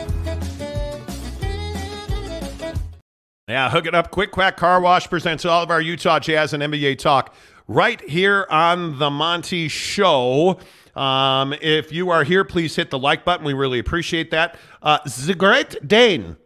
Yeah, 3.46 3.68
hook 3.68 3.84
it 3.84 3.94
up. 3.94 4.10
Quick 4.10 4.30
Quack 4.30 4.56
Car 4.56 4.80
Wash 4.80 5.10
presents 5.10 5.44
all 5.44 5.62
of 5.62 5.70
our 5.70 5.82
Utah 5.82 6.20
Jazz 6.20 6.54
and 6.54 6.62
NBA 6.62 6.96
talk 6.96 7.34
right 7.66 8.00
here 8.08 8.46
on 8.48 8.98
the 8.98 9.10
Monty 9.10 9.68
Show. 9.68 10.58
Um, 10.96 11.52
if 11.60 11.92
you 11.92 12.08
are 12.08 12.24
here, 12.24 12.44
please 12.46 12.74
hit 12.74 12.88
the 12.88 12.98
like 12.98 13.26
button. 13.26 13.44
We 13.44 13.52
really 13.52 13.78
appreciate 13.78 14.30
that. 14.30 14.56
Uh, 14.80 15.00
the 15.26 15.34
Great 15.34 15.86
Dane 15.86 16.38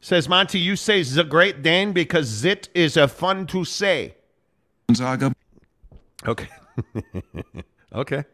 says, 0.00 0.26
Monty, 0.26 0.58
you 0.58 0.74
say 0.74 1.02
the 1.02 1.24
Great 1.24 1.60
Dane 1.60 1.92
because 1.92 2.24
zit 2.24 2.70
is 2.74 2.96
a 2.96 3.06
fun 3.06 3.46
to 3.48 3.66
say. 3.66 4.14
Okay. 6.26 6.48
okay. 7.94 8.24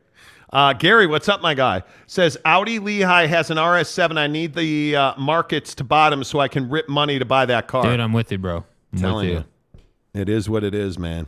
Uh, 0.53 0.73
Gary, 0.73 1.07
what's 1.07 1.29
up, 1.29 1.43
my 1.43 1.55
guy? 1.55 1.83
Says 2.07 2.39
Audi 2.45 2.79
Lehigh 2.79 3.27
has 3.27 3.51
an 3.51 3.57
RS7. 3.57 4.17
I 4.17 4.27
need 4.29 4.55
the 4.55 4.95
uh, 4.97 5.15
markets 5.19 5.75
to 5.77 5.85
bottom 5.85 6.23
so 6.25 6.39
I 6.39 6.49
can 6.49 6.69
rip 6.69 6.89
money 6.89 7.19
to 7.19 7.25
buy 7.25 7.47
that 7.47 7.67
car. 7.67 7.83
Dude, 7.83 8.01
I'm 8.01 8.13
with 8.13 8.31
you, 8.31 8.39
bro. 8.39 8.65
I'm 8.93 8.99
Telling 8.99 9.29
you. 9.29 9.35
you. 9.35 9.45
It 10.15 10.29
is 10.29 10.49
what 10.49 10.63
it 10.65 10.75
is, 10.75 10.99
man. 10.99 11.27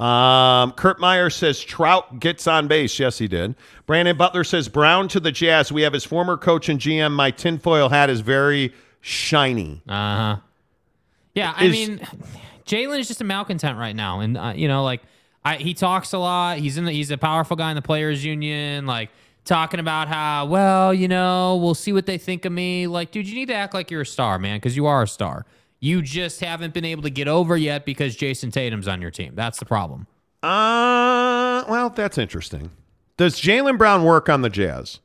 Um, 0.00 0.72
Kurt 0.72 0.98
Meyer 1.00 1.30
says 1.30 1.60
Trout 1.60 2.18
gets 2.20 2.46
on 2.46 2.66
base. 2.66 2.98
Yes, 2.98 3.18
he 3.18 3.28
did. 3.28 3.54
Brandon 3.86 4.16
Butler 4.16 4.44
says 4.44 4.68
Brown 4.68 5.08
to 5.08 5.20
the 5.20 5.30
Jazz. 5.30 5.70
We 5.70 5.82
have 5.82 5.92
his 5.92 6.04
former 6.04 6.36
coach 6.36 6.68
and 6.68 6.80
GM. 6.80 7.12
My 7.12 7.30
tinfoil 7.30 7.88
hat 7.90 8.08
is 8.08 8.20
very 8.20 8.72
shiny. 9.00 9.82
Uh 9.88 9.92
huh. 10.16 10.36
Yeah, 11.34 11.54
I 11.56 11.64
Is- 11.66 11.72
mean, 11.72 12.00
Jaylen 12.66 12.98
is 13.00 13.08
just 13.08 13.20
a 13.20 13.24
malcontent 13.24 13.78
right 13.78 13.94
now, 13.94 14.20
and 14.20 14.38
uh, 14.38 14.52
you 14.56 14.66
know, 14.68 14.82
like 14.84 15.02
I, 15.44 15.56
he 15.56 15.74
talks 15.74 16.12
a 16.12 16.18
lot. 16.18 16.58
He's 16.58 16.78
in 16.78 16.84
the, 16.84 16.92
he's 16.92 17.10
a 17.10 17.18
powerful 17.18 17.56
guy 17.56 17.70
in 17.70 17.76
the 17.76 17.82
players' 17.82 18.24
union, 18.24 18.86
like 18.86 19.10
talking 19.44 19.80
about 19.80 20.08
how 20.08 20.46
well, 20.46 20.94
you 20.94 21.08
know, 21.08 21.56
we'll 21.56 21.74
see 21.74 21.92
what 21.92 22.06
they 22.06 22.18
think 22.18 22.44
of 22.44 22.52
me. 22.52 22.86
Like, 22.86 23.10
dude, 23.10 23.28
you 23.28 23.34
need 23.34 23.48
to 23.48 23.54
act 23.54 23.74
like 23.74 23.90
you're 23.90 24.02
a 24.02 24.06
star, 24.06 24.38
man, 24.38 24.56
because 24.56 24.76
you 24.76 24.86
are 24.86 25.02
a 25.02 25.08
star. 25.08 25.44
You 25.80 26.00
just 26.00 26.40
haven't 26.40 26.74
been 26.74 26.84
able 26.84 27.02
to 27.02 27.10
get 27.10 27.26
over 27.26 27.56
yet 27.56 27.84
because 27.84 28.16
Jayson 28.16 28.52
Tatum's 28.52 28.86
on 28.86 29.02
your 29.02 29.10
team. 29.10 29.34
That's 29.34 29.58
the 29.58 29.64
problem. 29.64 30.06
Uh, 30.42 31.64
well, 31.68 31.90
that's 31.90 32.18
interesting. 32.18 32.70
Does 33.16 33.40
Jaylen 33.40 33.78
Brown 33.78 34.04
work 34.04 34.28
on 34.28 34.42
the 34.42 34.50
Jazz? 34.50 35.00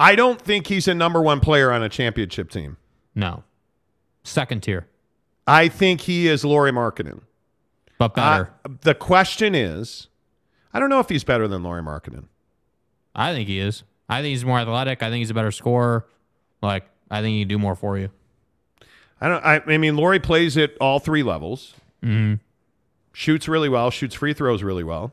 I 0.00 0.14
don't 0.14 0.40
think 0.40 0.66
he's 0.66 0.86
a 0.86 0.94
number 0.94 1.20
one 1.20 1.40
player 1.40 1.72
on 1.72 1.82
a 1.82 1.88
championship 1.88 2.50
team. 2.50 2.76
No, 3.14 3.42
second 4.22 4.62
tier, 4.62 4.86
I 5.46 5.68
think 5.68 6.02
he 6.02 6.28
is 6.28 6.44
Lauri 6.44 6.70
Markkanen. 6.70 7.22
But 7.98 8.14
better. 8.14 8.50
Uh, 8.64 8.70
the 8.82 8.94
question 8.94 9.54
is, 9.54 10.06
I 10.72 10.78
don't 10.78 10.88
know 10.88 11.00
if 11.00 11.08
he's 11.08 11.24
better 11.24 11.48
than 11.48 11.62
Lauri 11.62 11.82
Markkanen. 11.82 12.26
I 13.14 13.34
think 13.34 13.48
he 13.48 13.58
is. 13.58 13.82
I 14.08 14.22
think 14.22 14.30
he's 14.30 14.44
more 14.44 14.60
athletic. 14.60 15.02
I 15.02 15.10
think 15.10 15.18
he's 15.18 15.30
a 15.30 15.34
better 15.34 15.50
scorer. 15.50 16.06
Like, 16.62 16.88
I 17.10 17.20
think 17.20 17.34
he 17.34 17.40
can 17.42 17.48
do 17.48 17.58
more 17.58 17.74
for 17.74 17.98
you. 17.98 18.10
I 19.20 19.28
don't. 19.28 19.44
I, 19.44 19.62
I 19.66 19.78
mean, 19.78 19.96
Lauri 19.96 20.20
plays 20.20 20.56
at 20.56 20.76
all 20.80 21.00
three 21.00 21.22
levels. 21.22 21.74
Mm-hmm. 22.04 22.34
Shoots 23.12 23.48
really 23.48 23.68
well. 23.68 23.90
Shoots 23.90 24.14
free 24.14 24.32
throws 24.32 24.62
really 24.62 24.84
well. 24.84 25.12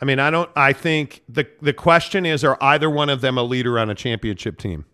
I 0.00 0.04
mean, 0.04 0.18
I 0.18 0.30
don't. 0.30 0.50
I 0.56 0.72
think 0.72 1.22
the 1.28 1.46
the 1.62 1.72
question 1.72 2.26
is, 2.26 2.42
are 2.42 2.58
either 2.60 2.90
one 2.90 3.08
of 3.08 3.20
them 3.20 3.38
a 3.38 3.42
leader 3.42 3.78
on 3.78 3.88
a 3.88 3.94
championship 3.94 4.58
team? 4.58 4.84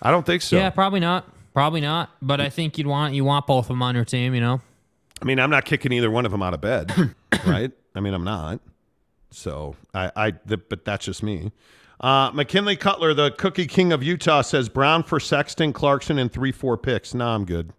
I 0.00 0.10
don't 0.10 0.24
think 0.24 0.42
so. 0.42 0.56
Yeah, 0.56 0.70
probably 0.70 1.00
not. 1.00 1.28
Probably 1.52 1.80
not. 1.80 2.10
But 2.22 2.40
I 2.40 2.48
think 2.48 2.78
you'd 2.78 2.86
want 2.86 3.14
you 3.14 3.24
want 3.24 3.46
both 3.46 3.66
of 3.66 3.68
them 3.68 3.82
on 3.82 3.94
your 3.94 4.04
team. 4.06 4.34
You 4.34 4.40
know. 4.40 4.60
I 5.22 5.24
mean, 5.24 5.38
I'm 5.38 5.50
not 5.50 5.64
kicking 5.64 5.92
either 5.92 6.10
one 6.10 6.26
of 6.26 6.32
them 6.32 6.42
out 6.42 6.54
of 6.54 6.60
bed, 6.60 6.92
right? 7.46 7.72
I 7.94 8.00
mean, 8.00 8.14
I'm 8.14 8.24
not. 8.24 8.60
So 9.30 9.76
I, 9.92 10.12
I, 10.14 10.32
the, 10.44 10.58
but 10.58 10.84
that's 10.84 11.06
just 11.06 11.22
me. 11.22 11.52
Uh, 12.00 12.30
McKinley 12.34 12.76
Cutler, 12.76 13.14
the 13.14 13.30
Cookie 13.32 13.66
King 13.66 13.92
of 13.92 14.02
Utah, 14.02 14.42
says 14.42 14.68
Brown 14.68 15.02
for 15.02 15.18
Sexton, 15.18 15.72
Clarkson, 15.72 16.18
and 16.18 16.30
three, 16.30 16.52
four 16.52 16.76
picks. 16.76 17.14
No, 17.14 17.28
I'm 17.28 17.44
good. 17.44 17.72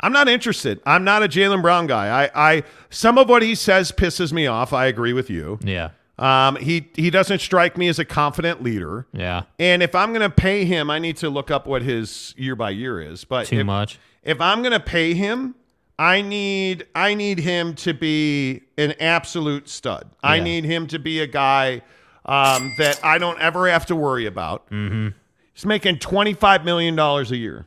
I'm 0.00 0.12
not 0.12 0.28
interested. 0.28 0.80
I'm 0.86 1.04
not 1.04 1.22
a 1.22 1.28
Jaylen 1.28 1.60
Brown 1.60 1.86
guy. 1.86 2.24
I, 2.24 2.30
I, 2.34 2.62
some 2.90 3.18
of 3.18 3.28
what 3.28 3.42
he 3.42 3.54
says 3.54 3.92
pisses 3.92 4.32
me 4.32 4.46
off. 4.46 4.72
I 4.72 4.86
agree 4.86 5.12
with 5.12 5.28
you. 5.28 5.58
Yeah. 5.62 5.90
Um, 6.18 6.56
he 6.56 6.88
he 6.96 7.10
doesn't 7.10 7.40
strike 7.40 7.78
me 7.78 7.86
as 7.88 8.00
a 8.00 8.04
confident 8.04 8.62
leader. 8.62 9.06
Yeah. 9.12 9.42
And 9.58 9.82
if 9.82 9.94
I'm 9.94 10.10
going 10.10 10.28
to 10.28 10.30
pay 10.30 10.64
him, 10.64 10.90
I 10.90 10.98
need 10.98 11.16
to 11.18 11.30
look 11.30 11.50
up 11.50 11.66
what 11.66 11.82
his 11.82 12.34
year 12.36 12.56
by 12.56 12.70
year 12.70 13.00
is. 13.00 13.24
But 13.24 13.46
Too 13.46 13.60
if, 13.60 13.66
much. 13.66 14.00
If 14.24 14.40
I'm 14.40 14.62
going 14.62 14.72
to 14.72 14.80
pay 14.80 15.14
him, 15.14 15.54
I 15.98 16.22
need 16.22 16.86
I 16.94 17.14
need 17.14 17.40
him 17.40 17.74
to 17.76 17.92
be 17.92 18.62
an 18.76 18.94
absolute 19.00 19.68
stud. 19.68 20.08
I 20.22 20.38
need 20.38 20.64
him 20.64 20.86
to 20.88 20.98
be 20.98 21.20
a 21.20 21.26
guy 21.26 21.82
um, 22.24 22.74
that 22.78 23.00
I 23.02 23.18
don't 23.18 23.40
ever 23.40 23.68
have 23.68 23.86
to 23.86 23.96
worry 23.96 24.26
about. 24.26 24.70
Mm-hmm. 24.70 25.08
He's 25.52 25.66
making 25.66 25.98
twenty 25.98 26.34
five 26.34 26.64
million 26.64 26.94
dollars 26.94 27.32
a 27.32 27.36
year, 27.36 27.66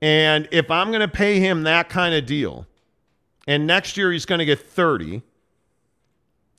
and 0.00 0.48
if 0.50 0.70
I'm 0.70 0.88
going 0.88 1.00
to 1.00 1.08
pay 1.08 1.40
him 1.40 1.64
that 1.64 1.90
kind 1.90 2.14
of 2.14 2.24
deal, 2.24 2.66
and 3.46 3.66
next 3.66 3.98
year 3.98 4.10
he's 4.10 4.24
going 4.24 4.38
to 4.38 4.46
get 4.46 4.60
thirty. 4.60 5.22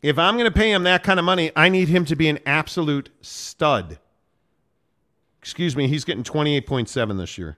If 0.01 0.17
I'm 0.17 0.35
going 0.35 0.45
to 0.45 0.58
pay 0.58 0.72
him 0.72 0.83
that 0.83 1.03
kind 1.03 1.19
of 1.19 1.25
money, 1.25 1.51
I 1.58 1.67
need 1.67 1.90
him 1.90 2.06
to 2.06 2.16
be 2.16 2.30
an 2.30 2.40
absolute 2.45 3.09
stud. 3.19 3.99
Excuse 5.41 5.75
me, 5.75 5.90
he's 5.90 6.06
getting 6.06 6.24
28.7 6.24 7.17
this 7.17 7.38
year. 7.38 7.58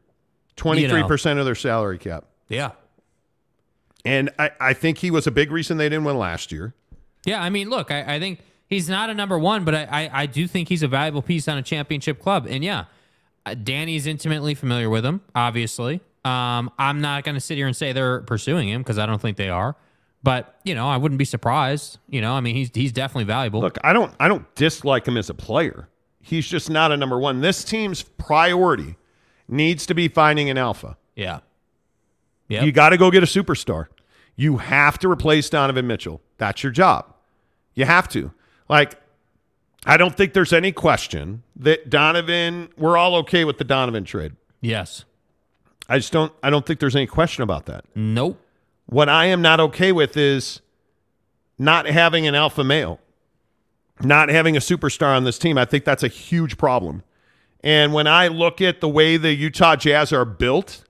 23% 0.56 1.38
of 1.38 1.46
their 1.46 1.54
salary 1.54 2.00
cap. 2.00 2.26
Yeah. 2.52 2.72
And 4.04 4.30
I, 4.40 4.52
I 4.60 4.74
think 4.74 5.00
he 5.00 5.12
was 5.12 5.28
a 5.28 5.32
big 5.32 5.52
reason 5.52 5.78
they 5.78 5.90
didn't 5.90 6.06
win 6.06 6.18
last 6.18 6.52
year. 6.52 6.74
Yeah, 7.26 7.42
I 7.42 7.50
mean, 7.50 7.70
look, 7.70 7.92
I, 7.92 8.16
I 8.16 8.20
think 8.20 8.40
he's 8.68 8.90
not 8.90 9.10
a 9.10 9.14
number 9.14 9.38
one, 9.38 9.64
but 9.64 9.76
I, 9.76 9.84
I, 9.84 10.22
I 10.22 10.26
do 10.26 10.48
think 10.48 10.70
he's 10.70 10.84
a 10.84 10.88
valuable 10.88 11.22
piece 11.22 11.48
on 11.48 11.58
a 11.58 11.62
championship 11.62 12.20
club. 12.20 12.48
And 12.50 12.64
yeah, 12.64 12.86
uh, 13.46 13.54
Danny's 13.54 14.08
intimately 14.08 14.56
familiar 14.56 14.90
with 14.90 15.06
him, 15.06 15.22
obviously. 15.36 16.02
Um, 16.26 16.72
I'm 16.78 17.02
not 17.02 17.24
going 17.24 17.36
to 17.36 17.42
sit 17.42 17.58
here 17.58 17.68
and 17.68 17.76
say 17.76 17.94
they're 17.94 18.22
pursuing 18.22 18.70
him 18.70 18.82
because 18.82 18.98
I 18.98 19.06
don't 19.06 19.22
think 19.22 19.38
they 19.38 19.50
are. 19.50 19.76
But 20.24 20.60
you 20.64 20.76
know, 20.76 20.88
I 20.88 20.98
wouldn't 20.98 21.18
be 21.18 21.26
surprised. 21.26 21.98
You 22.08 22.22
know, 22.22 22.34
I 22.34 22.42
mean, 22.42 22.56
he's 22.56 22.70
he's 22.74 22.92
definitely 22.92 23.24
valuable. 23.24 23.60
Look, 23.60 23.80
I 23.84 23.92
don't 23.92 24.14
I 24.20 24.28
don't 24.28 24.54
dislike 24.54 25.08
him 25.08 25.18
as 25.18 25.32
a 25.32 25.34
player. 25.34 25.90
He's 26.20 26.48
just 26.48 26.70
not 26.70 26.92
a 26.92 26.98
number 26.98 27.18
one. 27.18 27.42
This 27.42 27.64
team's 27.64 28.04
priority 28.04 28.98
needs 29.48 29.88
to 29.88 29.96
be 29.96 30.08
finding 30.08 30.52
an 30.52 30.60
alpha. 30.60 30.96
Yeah. 31.16 31.40
Yep. 32.52 32.66
You 32.66 32.72
got 32.74 32.90
to 32.90 32.98
go 32.98 33.10
get 33.10 33.24
a 33.24 33.28
superstar. 33.28 33.88
You 34.36 34.58
have 34.58 35.00
to 35.00 35.10
replace 35.10 35.50
Donovan 35.50 35.88
Mitchell. 35.88 36.22
That's 36.38 36.64
your 36.64 36.72
job. 36.74 37.06
You 37.76 37.86
have 37.86 38.10
to. 38.10 38.34
Like, 38.68 39.00
I 39.86 39.96
don't 39.96 40.18
think 40.18 40.34
there's 40.34 40.52
any 40.52 40.74
question 40.74 41.44
that 41.56 41.90
Donovan, 41.90 42.68
we're 42.76 42.98
all 42.98 43.16
okay 43.18 43.46
with 43.46 43.58
the 43.58 43.64
Donovan 43.64 44.04
trade. 44.04 44.34
Yes. 44.60 45.06
I 45.88 45.98
just 45.98 46.12
don't 46.12 46.34
I 46.44 46.50
don't 46.50 46.66
think 46.66 46.82
there's 46.82 46.96
any 46.96 47.08
question 47.08 47.42
about 47.42 47.68
that. 47.68 47.86
Nope. 47.96 48.38
What 48.86 49.08
I 49.08 49.26
am 49.26 49.42
not 49.42 49.62
okay 49.62 49.94
with 49.94 50.18
is 50.18 50.60
not 51.58 51.86
having 51.86 52.28
an 52.28 52.36
alpha 52.36 52.66
male, 52.66 53.00
not 54.02 54.28
having 54.28 54.58
a 54.58 54.60
superstar 54.60 55.16
on 55.16 55.24
this 55.24 55.40
team. 55.40 55.58
I 55.58 55.64
think 55.64 55.86
that's 55.86 56.04
a 56.04 56.10
huge 56.10 56.58
problem. 56.58 57.04
And 57.64 57.94
when 57.94 58.08
I 58.08 58.28
look 58.28 58.60
at 58.60 58.82
the 58.82 58.90
way 58.90 59.16
the 59.16 59.34
Utah 59.34 59.78
Jazz 59.78 60.12
are 60.12 60.26
built, 60.26 60.84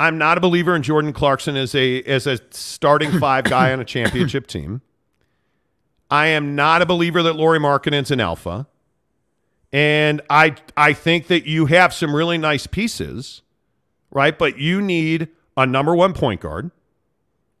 I'm 0.00 0.16
not 0.18 0.38
a 0.38 0.40
believer 0.40 0.74
in 0.74 0.82
Jordan 0.82 1.12
Clarkson 1.12 1.56
as 1.56 1.74
a 1.74 2.02
as 2.02 2.26
a 2.26 2.38
starting 2.50 3.18
five 3.18 3.44
guy 3.44 3.72
on 3.72 3.80
a 3.80 3.84
championship 3.84 4.46
team. 4.56 4.80
I 6.10 6.28
am 6.28 6.54
not 6.56 6.82
a 6.82 6.86
believer 6.86 7.22
that 7.22 7.34
Lauri 7.36 7.58
Markkanen's 7.58 8.10
an 8.10 8.18
alpha. 8.20 8.66
And 9.72 10.20
I 10.30 10.56
I 10.76 10.92
think 10.94 11.26
that 11.28 11.46
you 11.46 11.66
have 11.66 11.92
some 11.94 12.14
really 12.14 12.38
nice 12.38 12.66
pieces, 12.66 13.42
right? 14.10 14.36
But 14.36 14.58
you 14.58 14.80
need 14.80 15.28
a 15.56 15.66
number 15.66 15.94
one 15.94 16.12
point 16.14 16.40
guard. 16.40 16.70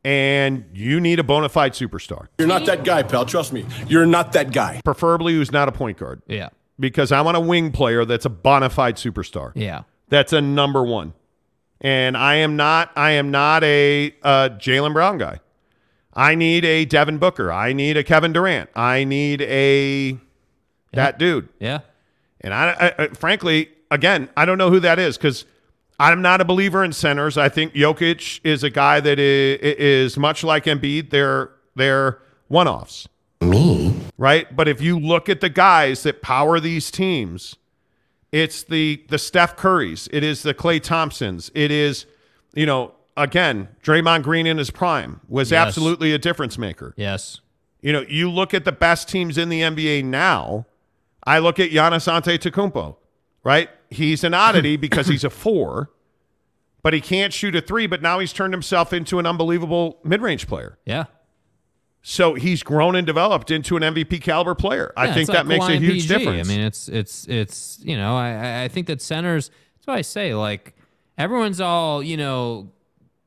and 0.02 0.64
you 0.72 0.98
need 0.98 1.18
a 1.18 1.22
bona 1.22 1.48
fide 1.50 1.72
superstar. 1.74 2.28
You're 2.38 2.48
not 2.48 2.64
that 2.66 2.84
guy, 2.84 3.02
pal. 3.02 3.26
Trust 3.26 3.52
me. 3.52 3.66
You're 3.86 4.06
not 4.06 4.32
that 4.32 4.50
guy. 4.50 4.80
Preferably 4.82 5.34
who's 5.34 5.52
not 5.52 5.68
a 5.68 5.72
point 5.72 5.98
guard. 5.98 6.22
Yeah. 6.26 6.48
Because 6.78 7.12
I 7.12 7.20
want 7.20 7.36
a 7.36 7.40
wing 7.40 7.70
player 7.70 8.06
that's 8.06 8.24
a 8.24 8.30
bona 8.30 8.70
fide 8.70 8.96
superstar. 8.96 9.52
Yeah. 9.54 9.82
That's 10.08 10.32
a 10.32 10.40
number 10.40 10.82
one. 10.82 11.12
And 11.80 12.16
I 12.16 12.36
am 12.36 12.56
not 12.56 12.90
I 12.96 13.12
am 13.12 13.30
not 13.30 13.64
a 13.64 14.14
uh, 14.22 14.50
Jaylen 14.50 14.92
Brown 14.92 15.18
guy. 15.18 15.40
I 16.12 16.34
need 16.34 16.64
a 16.64 16.84
Devin 16.84 17.18
Booker. 17.18 17.52
I 17.52 17.72
need 17.72 17.96
a 17.96 18.04
Kevin 18.04 18.32
Durant. 18.32 18.68
I 18.74 19.04
need 19.04 19.42
a 19.42 20.18
that 20.92 21.18
dude. 21.18 21.48
Yeah. 21.60 21.80
And 22.40 22.52
I, 22.52 22.94
I, 22.98 23.04
I 23.04 23.08
frankly, 23.08 23.70
again, 23.90 24.28
I 24.36 24.44
don't 24.44 24.58
know 24.58 24.70
who 24.70 24.80
that 24.80 24.98
is 24.98 25.16
because 25.16 25.44
I'm 25.98 26.22
not 26.22 26.40
a 26.40 26.44
believer 26.44 26.82
in 26.82 26.92
centers. 26.92 27.36
I 27.36 27.48
think 27.48 27.74
Jokic 27.74 28.40
is 28.42 28.64
a 28.64 28.70
guy 28.70 29.00
that 29.00 29.18
is, 29.18 29.60
is 29.60 30.16
much 30.16 30.42
like 30.42 30.64
Embiid. 30.64 31.10
They're 31.10 31.50
they're 31.76 32.18
one 32.48 32.66
offs. 32.66 33.06
Me? 33.40 33.94
Right? 34.18 34.54
But 34.54 34.68
if 34.68 34.80
you 34.80 34.98
look 34.98 35.28
at 35.28 35.40
the 35.40 35.48
guys 35.48 36.02
that 36.02 36.22
power 36.22 36.58
these 36.60 36.90
teams, 36.90 37.56
it's 38.32 38.62
the 38.62 39.04
the 39.08 39.18
Steph 39.18 39.56
Currys, 39.56 40.08
it 40.12 40.22
is 40.22 40.42
the 40.42 40.54
Klay 40.54 40.82
Thompsons, 40.82 41.50
it 41.54 41.70
is, 41.70 42.06
you 42.54 42.66
know, 42.66 42.92
again, 43.16 43.68
Draymond 43.82 44.22
Green 44.22 44.46
in 44.46 44.58
his 44.58 44.70
prime 44.70 45.20
was 45.28 45.50
Yes. 45.50 45.66
absolutely 45.66 46.12
a 46.12 46.18
difference 46.18 46.56
maker. 46.58 46.94
Yes. 46.96 47.40
You 47.80 47.92
know, 47.92 48.04
you 48.08 48.30
look 48.30 48.52
at 48.54 48.64
the 48.64 48.72
best 48.72 49.08
teams 49.08 49.38
in 49.38 49.48
the 49.48 49.62
NBA 49.62 50.04
now. 50.04 50.66
I 51.26 51.38
look 51.38 51.58
at 51.58 51.70
Giannis 51.70 52.06
Antetokounmpo, 52.10 52.96
right? 53.44 53.68
He's 53.90 54.22
an 54.24 54.34
oddity 54.34 54.76
because 54.86 55.06
he's 55.08 55.24
a 55.24 55.30
four, 55.30 55.90
but 56.82 56.92
he 56.94 57.00
can't 57.00 57.32
shoot 57.32 57.54
a 57.56 57.60
three. 57.60 57.86
But 57.86 58.00
now 58.02 58.18
he's 58.18 58.32
turned 58.32 58.52
himself 58.54 58.92
into 58.92 59.18
an 59.18 59.26
unbelievable 59.26 59.98
mid-range 60.04 60.46
player. 60.46 60.78
Yeah. 60.84 61.04
So 62.02 62.34
he's 62.34 62.62
grown 62.62 62.96
and 62.96 63.06
developed 63.06 63.50
into 63.50 63.76
an 63.76 63.82
MVP 63.82 64.22
caliber 64.22 64.54
player. 64.54 64.92
I 64.96 65.08
think 65.08 65.28
it's 65.28 65.30
that 65.30 65.46
like 65.46 65.46
makes 65.46 65.64
Kawhi 65.66 65.76
a 65.76 65.80
huge 65.80 65.94
PG. 66.02 66.08
difference. 66.08 66.48
I 66.48 66.50
mean, 66.52 66.60
it's 66.64 66.88
it's 66.88 67.26
it's 67.28 67.78
you 67.82 67.96
know, 67.96 68.16
I 68.16 68.64
I- 68.64 68.68
think 68.68 68.86
that 68.86 69.02
centers. 69.02 69.50
That's 69.76 69.86
why 69.86 69.96
I 69.96 70.00
say 70.02 70.34
like 70.34 70.74
everyone's 71.18 71.60
all 71.60 72.02
you 72.02 72.16
know, 72.16 72.70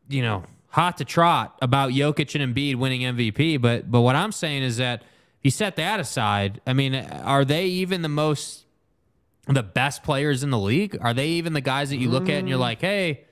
you 0.10 0.24
know, 0.24 0.44
hot 0.70 0.98
to 0.98 1.06
trot 1.06 1.56
about 1.62 1.92
Jokic 1.92 2.40
and 2.42 2.56
Embiid 2.56 2.76
winning 2.78 3.02
MVP, 3.02 3.62
but 3.62 3.92
but 3.92 4.02
what 4.02 4.16
I'm 4.16 4.32
saying 4.32 4.64
is 4.64 4.78
that 4.78 5.02
if 5.04 5.08
you 5.44 5.52
set 5.52 5.76
that 5.76 6.00
aside, 6.00 6.60
I 6.66 6.74
mean, 6.74 6.96
are 6.96 7.46
they 7.46 7.66
even 7.68 8.02
the 8.02 8.10
most 8.10 8.66
the 9.46 9.62
best 9.62 10.02
players 10.04 10.42
in 10.44 10.50
the 10.50 10.58
league? 10.58 10.98
Are 11.00 11.14
they 11.14 11.28
even 11.28 11.54
the 11.54 11.62
guys 11.62 11.90
that 11.92 11.98
you 11.98 12.10
look 12.10 12.24
at 12.24 12.36
and 12.38 12.48
Mm. 12.48 12.50
you're 12.50 12.58
like, 12.58 12.82
hey, 12.82 13.26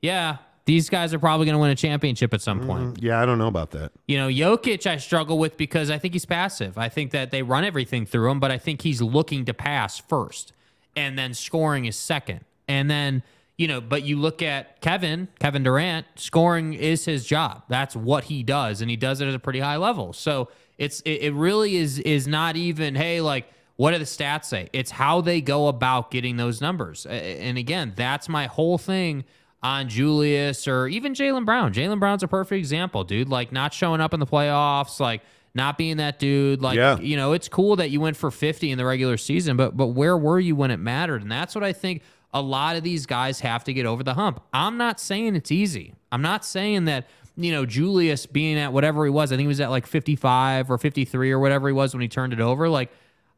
yeah, 0.00 0.36
these 0.68 0.90
guys 0.90 1.14
are 1.14 1.18
probably 1.18 1.46
going 1.46 1.54
to 1.54 1.58
win 1.58 1.70
a 1.70 1.74
championship 1.74 2.34
at 2.34 2.42
some 2.42 2.60
point. 2.60 2.82
Mm-hmm. 2.82 3.06
yeah, 3.06 3.22
I 3.22 3.24
don't 3.24 3.38
know 3.38 3.46
about 3.46 3.70
that. 3.70 3.90
You 4.06 4.18
know, 4.18 4.28
Jokic, 4.28 4.86
I 4.86 4.98
struggle 4.98 5.38
with 5.38 5.56
because 5.56 5.88
I 5.88 5.96
think 5.96 6.12
he's 6.12 6.26
passive. 6.26 6.76
I 6.76 6.90
think 6.90 7.10
that 7.12 7.30
they 7.30 7.42
run 7.42 7.64
everything 7.64 8.04
through 8.04 8.30
him, 8.30 8.38
but 8.38 8.50
I 8.50 8.58
think 8.58 8.82
he's 8.82 9.00
looking 9.00 9.46
to 9.46 9.54
pass 9.54 9.96
first, 9.98 10.52
and 10.94 11.18
then 11.18 11.32
scoring 11.32 11.86
is 11.86 11.96
second. 11.96 12.44
And 12.68 12.90
then, 12.90 13.22
you 13.56 13.66
know, 13.66 13.80
but 13.80 14.02
you 14.02 14.18
look 14.18 14.42
at 14.42 14.82
Kevin, 14.82 15.28
Kevin 15.40 15.62
Durant, 15.62 16.04
scoring 16.16 16.74
is 16.74 17.06
his 17.06 17.24
job. 17.24 17.62
That's 17.68 17.96
what 17.96 18.24
he 18.24 18.42
does, 18.42 18.82
and 18.82 18.90
he 18.90 18.96
does 18.96 19.22
it 19.22 19.26
at 19.26 19.34
a 19.34 19.38
pretty 19.38 19.60
high 19.60 19.78
level. 19.78 20.12
So 20.12 20.50
it's 20.76 21.00
it, 21.00 21.22
it 21.22 21.32
really 21.32 21.76
is 21.76 21.98
is 22.00 22.28
not 22.28 22.56
even 22.56 22.94
hey 22.94 23.22
like 23.22 23.48
what 23.76 23.92
do 23.92 23.98
the 23.98 24.04
stats 24.04 24.44
say? 24.46 24.68
It's 24.74 24.90
how 24.90 25.22
they 25.22 25.40
go 25.40 25.68
about 25.68 26.10
getting 26.10 26.36
those 26.36 26.60
numbers. 26.60 27.06
And 27.06 27.56
again, 27.56 27.94
that's 27.96 28.28
my 28.28 28.46
whole 28.46 28.76
thing 28.76 29.24
on 29.62 29.88
Julius 29.88 30.68
or 30.68 30.86
even 30.88 31.14
Jaylen 31.14 31.44
Brown. 31.44 31.72
Jaylen 31.74 31.98
Brown's 31.98 32.22
a 32.22 32.28
perfect 32.28 32.58
example, 32.58 33.04
dude. 33.04 33.28
Like 33.28 33.50
not 33.52 33.72
showing 33.74 34.00
up 34.00 34.14
in 34.14 34.20
the 34.20 34.26
playoffs, 34.26 35.00
like 35.00 35.22
not 35.54 35.76
being 35.76 35.96
that 35.96 36.18
dude. 36.18 36.62
Like 36.62 36.76
Yeah. 36.76 36.98
you 37.00 37.16
know, 37.16 37.32
it's 37.32 37.48
cool 37.48 37.76
that 37.76 37.90
you 37.90 38.00
went 38.00 38.16
for 38.16 38.30
50 38.30 38.70
in 38.70 38.78
the 38.78 38.84
regular 38.84 39.16
season, 39.16 39.56
but 39.56 39.76
but 39.76 39.88
where 39.88 40.16
were 40.16 40.38
you 40.38 40.54
when 40.54 40.70
it 40.70 40.76
mattered? 40.78 41.22
And 41.22 41.30
that's 41.32 41.54
what 41.54 41.64
I 41.64 41.72
think 41.72 42.02
a 42.32 42.40
lot 42.42 42.76
of 42.76 42.82
these 42.82 43.06
guys 43.06 43.40
have 43.40 43.64
to 43.64 43.72
get 43.72 43.86
over 43.86 44.02
the 44.04 44.14
hump. 44.14 44.40
I'm 44.52 44.76
not 44.76 45.00
saying 45.00 45.34
it's 45.34 45.50
easy. 45.50 45.94
I'm 46.12 46.22
not 46.22 46.44
saying 46.44 46.84
that 46.84 47.08
you 47.36 47.50
know 47.52 47.66
Julius 47.66 48.26
being 48.26 48.58
at 48.58 48.72
whatever 48.72 49.04
he 49.04 49.10
was. 49.10 49.32
I 49.32 49.36
think 49.36 49.46
he 49.46 49.48
was 49.48 49.60
at 49.60 49.70
like 49.70 49.86
55 49.86 50.70
or 50.70 50.78
53 50.78 51.30
or 51.32 51.38
whatever 51.40 51.68
he 51.68 51.72
was 51.72 51.94
when 51.94 52.00
he 52.02 52.08
turned 52.08 52.32
it 52.32 52.40
over. 52.40 52.68
Like 52.68 52.90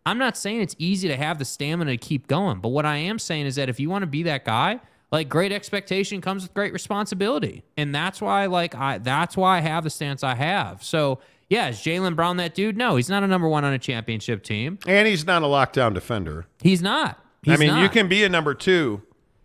I'm 0.04 0.18
not 0.18 0.36
saying 0.36 0.60
it's 0.60 0.76
easy 0.78 1.08
to 1.08 1.16
have 1.16 1.38
the 1.38 1.44
stamina 1.44 1.92
to 1.92 1.96
keep 1.96 2.26
going, 2.26 2.60
but 2.60 2.70
what 2.70 2.84
I 2.84 2.96
am 2.96 3.18
saying 3.18 3.46
is 3.46 3.56
that 3.56 3.68
if 3.68 3.78
you 3.80 3.88
want 3.88 4.02
to 4.02 4.06
be 4.06 4.22
that 4.24 4.44
guy, 4.44 4.80
like 5.12 5.28
great 5.28 5.52
expectation 5.52 6.20
comes 6.20 6.42
with 6.42 6.54
great 6.54 6.72
responsibility. 6.72 7.64
And 7.76 7.94
that's 7.94 8.20
why 8.20 8.46
like 8.46 8.74
I 8.74 8.98
that's 8.98 9.36
why 9.36 9.58
I 9.58 9.60
have 9.60 9.84
the 9.84 9.90
stance 9.90 10.22
I 10.22 10.34
have. 10.34 10.82
So 10.82 11.20
yeah, 11.48 11.68
is 11.68 11.78
Jaylen 11.78 12.14
Brown 12.14 12.36
that 12.36 12.54
dude? 12.54 12.76
No, 12.76 12.96
he's 12.96 13.08
not 13.08 13.22
a 13.22 13.26
number 13.26 13.48
one 13.48 13.64
on 13.64 13.72
a 13.72 13.78
championship 13.78 14.42
team. 14.42 14.78
And 14.86 15.08
he's 15.08 15.26
not 15.26 15.42
a 15.42 15.46
lockdown 15.46 15.94
defender. 15.94 16.46
He's 16.62 16.80
not. 16.80 17.18
He's 17.42 17.54
I 17.54 17.56
mean, 17.56 17.76
you 17.78 17.88
can 17.88 18.06
be 18.06 18.22
a 18.22 18.28
number 18.28 18.54
two 18.54 19.02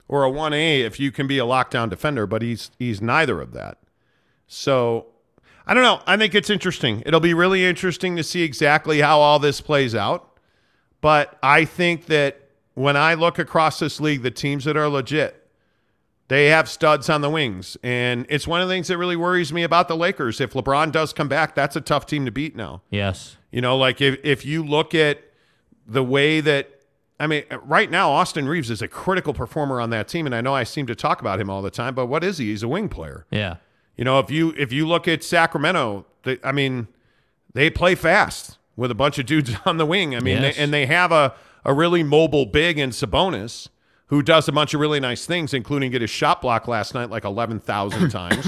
or 0.07 0.23
a 0.23 0.29
one 0.29 0.53
A 0.53 0.81
if 0.81 0.99
you 0.99 1.11
can 1.11 1.27
be 1.27 1.39
a 1.39 1.43
lockdown 1.45 1.89
defender, 1.89 2.27
but 2.27 2.41
he's 2.41 2.71
he's 2.77 3.01
neither 3.01 3.41
of 3.41 3.53
that. 3.53 3.79
So 4.47 5.07
I 5.65 5.73
don't 5.73 5.83
know. 5.83 6.01
I 6.05 6.15
think 6.17 6.35
it's 6.35 6.49
interesting. 6.49 7.01
It'll 7.05 7.19
be 7.19 7.33
really 7.33 7.65
interesting 7.65 8.15
to 8.17 8.23
see 8.23 8.43
exactly 8.43 9.01
how 9.01 9.19
all 9.19 9.39
this 9.39 9.61
plays 9.61 9.95
out. 9.95 10.37
But 11.01 11.37
I 11.41 11.65
think 11.65 12.05
that 12.05 12.49
when 12.75 12.97
I 12.97 13.15
look 13.15 13.39
across 13.39 13.79
this 13.79 13.99
league, 13.99 14.21
the 14.21 14.31
teams 14.31 14.65
that 14.65 14.77
are 14.77 14.87
legit, 14.87 15.44
they 16.27 16.47
have 16.47 16.67
studs 16.67 17.09
on 17.09 17.21
the 17.21 17.29
wings. 17.29 17.77
And 17.83 18.25
it's 18.29 18.47
one 18.47 18.61
of 18.61 18.67
the 18.67 18.73
things 18.73 18.87
that 18.87 18.97
really 18.97 19.15
worries 19.15 19.53
me 19.53 19.63
about 19.63 19.87
the 19.87 19.95
Lakers. 19.95 20.41
If 20.41 20.53
LeBron 20.53 20.91
does 20.91 21.13
come 21.13 21.27
back, 21.27 21.53
that's 21.55 21.75
a 21.75 21.81
tough 21.81 22.05
team 22.05 22.25
to 22.25 22.31
beat 22.31 22.55
now. 22.55 22.81
Yes. 22.89 23.37
You 23.51 23.61
know, 23.61 23.77
like 23.77 24.01
if, 24.01 24.17
if 24.23 24.43
you 24.45 24.63
look 24.65 24.95
at 24.95 25.21
the 25.85 26.03
way 26.03 26.41
that, 26.41 26.69
I 27.19 27.27
mean, 27.27 27.43
right 27.63 27.89
now, 27.91 28.09
Austin 28.11 28.47
Reaves 28.47 28.69
is 28.71 28.81
a 28.81 28.87
critical 28.87 29.33
performer 29.33 29.79
on 29.79 29.89
that 29.91 30.07
team. 30.07 30.25
And 30.25 30.33
I 30.33 30.41
know 30.41 30.53
I 30.55 30.63
seem 30.63 30.87
to 30.87 30.95
talk 30.95 31.21
about 31.21 31.39
him 31.39 31.49
all 31.49 31.61
the 31.61 31.69
time, 31.71 31.93
but 31.95 32.07
what 32.07 32.23
is 32.23 32.39
he? 32.39 32.47
He's 32.47 32.63
a 32.63 32.67
wing 32.67 32.89
player. 32.89 33.25
Yeah. 33.29 33.57
You 33.95 34.03
know, 34.03 34.19
if 34.19 34.29
you 34.29 34.53
if 34.57 34.73
you 34.73 34.85
look 34.87 35.07
at 35.07 35.23
Sacramento, 35.23 36.05
they, 36.23 36.37
I 36.43 36.51
mean, 36.51 36.87
they 37.53 37.69
play 37.69 37.95
fast 37.95 38.57
with 38.75 38.91
a 38.91 38.95
bunch 38.95 39.17
of 39.19 39.25
dudes 39.25 39.51
on 39.65 39.77
the 39.77 39.85
wing. 39.85 40.15
I 40.15 40.19
mean, 40.19 40.41
Yes. 40.41 40.55
they, 40.57 40.63
and 40.63 40.73
they 40.73 40.85
have 40.87 41.11
a 41.13 41.33
a 41.63 41.73
really 41.73 42.03
mobile 42.03 42.45
big 42.45 42.77
in 42.77 42.89
Sabonis 42.89 43.69
who 44.07 44.21
does 44.21 44.47
a 44.47 44.51
bunch 44.51 44.73
of 44.73 44.79
really 44.79 44.99
nice 44.99 45.25
things, 45.25 45.53
including 45.53 45.91
get 45.91 46.01
his 46.01 46.11
shot 46.11 46.41
block 46.41 46.67
last 46.67 46.93
night 46.93 47.09
like 47.09 47.23
eleven 47.25 47.59
thousand 47.59 48.09
times. 48.11 48.47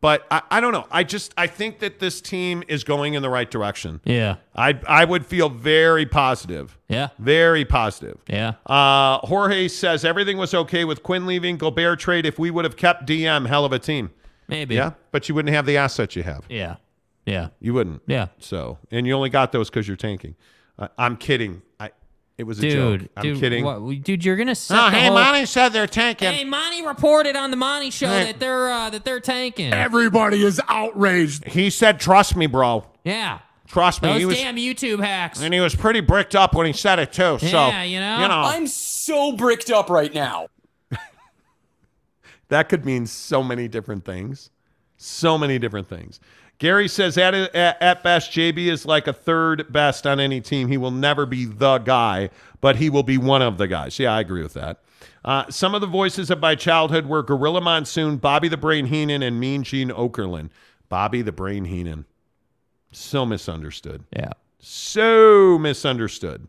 but 0.00 0.26
I, 0.30 0.42
I 0.50 0.60
don't 0.60 0.72
know. 0.72 0.86
I 0.90 1.04
just 1.04 1.34
I 1.36 1.46
think 1.46 1.80
that 1.80 1.98
this 1.98 2.20
team 2.20 2.62
is 2.68 2.84
going 2.84 3.14
in 3.14 3.22
the 3.22 3.28
right 3.28 3.50
direction. 3.50 4.00
Yeah. 4.04 4.36
I 4.56 4.78
I 4.88 5.04
would 5.04 5.26
feel 5.26 5.50
very 5.50 6.06
positive. 6.06 6.78
Yeah. 6.88 7.08
Very 7.18 7.64
positive. 7.64 8.18
Yeah. 8.28 8.54
Uh, 8.64 9.18
Jorge 9.18 9.68
says 9.68 10.04
everything 10.04 10.38
was 10.38 10.54
okay 10.54 10.84
with 10.84 11.02
Quin 11.02 11.26
leaving, 11.26 11.58
Gobert 11.58 11.98
trade. 12.00 12.24
If 12.24 12.38
we 12.38 12.50
would 12.50 12.64
have 12.64 12.76
kept 12.76 13.06
DM, 13.06 13.46
hell 13.46 13.64
of 13.64 13.72
a 13.72 13.78
team. 13.78 14.10
Maybe. 14.48 14.76
Yeah, 14.76 14.92
but 15.12 15.28
you 15.28 15.34
wouldn't 15.34 15.54
have 15.54 15.66
the 15.66 15.76
assets 15.76 16.16
you 16.16 16.22
have. 16.22 16.44
Yeah. 16.48 16.76
Yeah. 17.26 17.48
You 17.60 17.74
wouldn't. 17.74 18.00
Yeah. 18.06 18.28
So, 18.38 18.78
and 18.90 19.06
you 19.06 19.12
only 19.12 19.28
got 19.28 19.52
those 19.52 19.68
because 19.68 19.86
you're 19.86 19.98
tanking. 19.98 20.34
Uh, 20.78 20.88
I'm 20.96 21.18
kidding. 21.18 21.60
I. 22.38 22.42
It 22.42 22.46
was 22.46 22.58
a 22.58 22.62
Dude, 22.62 23.00
joke. 23.00 23.10
I'm 23.16 23.22
dude, 23.22 23.40
kidding. 23.40 23.64
what- 23.64 24.02
dude, 24.04 24.24
you're 24.24 24.36
gonna 24.36 24.54
set 24.54 24.78
Oh, 24.78 24.90
the 24.90 24.96
hey, 24.96 25.06
whole- 25.06 25.14
Monty 25.14 25.44
said 25.46 25.70
they're 25.70 25.86
tanking. 25.86 26.32
Hey, 26.32 26.44
Monty 26.44 26.86
reported 26.86 27.34
on 27.36 27.50
the 27.50 27.56
Monty 27.56 27.90
show 27.90 28.08
Hey. 28.08 28.24
that 28.26 28.40
they're 28.40 28.70
uh, 28.70 28.90
that 28.90 29.04
they're 29.04 29.20
tanking. 29.20 29.72
Everybody 29.72 30.44
is 30.44 30.60
outraged. 30.68 31.44
He 31.46 31.70
said, 31.70 31.98
"Trust 32.00 32.36
me, 32.36 32.46
bro. 32.46 32.84
yeah. 33.04 33.40
Trust 33.66 34.02
me." 34.02 34.08
Those 34.10 34.18
he 34.20 34.24
was, 34.26 34.36
damn 34.36 34.56
YouTube 34.56 35.00
hacks. 35.04 35.40
and 35.42 35.52
he 35.52 35.60
was 35.60 35.74
pretty 35.74 36.00
bricked 36.00 36.34
up 36.34 36.54
when 36.54 36.66
he 36.66 36.72
said 36.72 36.98
it 36.98 37.12
too. 37.12 37.38
So, 37.40 37.46
Yeah, 37.46 37.82
you 37.82 38.00
know? 38.00 38.22
you 38.22 38.28
know, 38.28 38.40
I'm 38.42 38.66
so 38.66 39.32
bricked 39.32 39.70
up 39.70 39.90
right 39.90 40.14
now. 40.14 40.46
that 42.48 42.68
could 42.68 42.86
mean 42.86 43.06
so 43.06 43.42
many 43.42 43.68
different 43.68 44.04
things. 44.04 44.50
So 44.96 45.36
many 45.38 45.58
different 45.58 45.88
things. 45.88 46.18
Gary 46.58 46.88
says 46.88 47.16
at, 47.16 47.34
at, 47.34 47.80
at 47.80 48.02
best, 48.02 48.32
JB 48.32 48.66
is 48.66 48.84
like 48.84 49.06
a 49.06 49.12
third 49.12 49.72
best 49.72 50.06
on 50.06 50.18
any 50.18 50.40
team. 50.40 50.68
He 50.68 50.76
will 50.76 50.90
never 50.90 51.24
be 51.24 51.44
the 51.44 51.78
guy, 51.78 52.30
but 52.60 52.76
he 52.76 52.90
will 52.90 53.04
be 53.04 53.16
one 53.16 53.42
of 53.42 53.58
the 53.58 53.68
guys. 53.68 53.98
Yeah, 53.98 54.12
I 54.14 54.20
agree 54.20 54.42
with 54.42 54.54
that. 54.54 54.80
Uh, 55.24 55.48
some 55.50 55.74
of 55.74 55.80
the 55.80 55.86
voices 55.86 56.30
of 56.30 56.40
my 56.40 56.54
childhood 56.54 57.06
were 57.06 57.22
Gorilla 57.22 57.60
Monsoon, 57.60 58.16
Bobby 58.16 58.48
the 58.48 58.56
Brain 58.56 58.86
Heenan, 58.86 59.22
and 59.22 59.38
Mean 59.38 59.62
Gene 59.62 59.90
Okerlund. 59.90 60.50
Bobby 60.88 61.22
the 61.22 61.32
Brain 61.32 61.66
Heenan. 61.66 62.06
So 62.92 63.26
misunderstood. 63.26 64.04
Yeah. 64.12 64.32
So 64.58 65.58
misunderstood. 65.58 66.48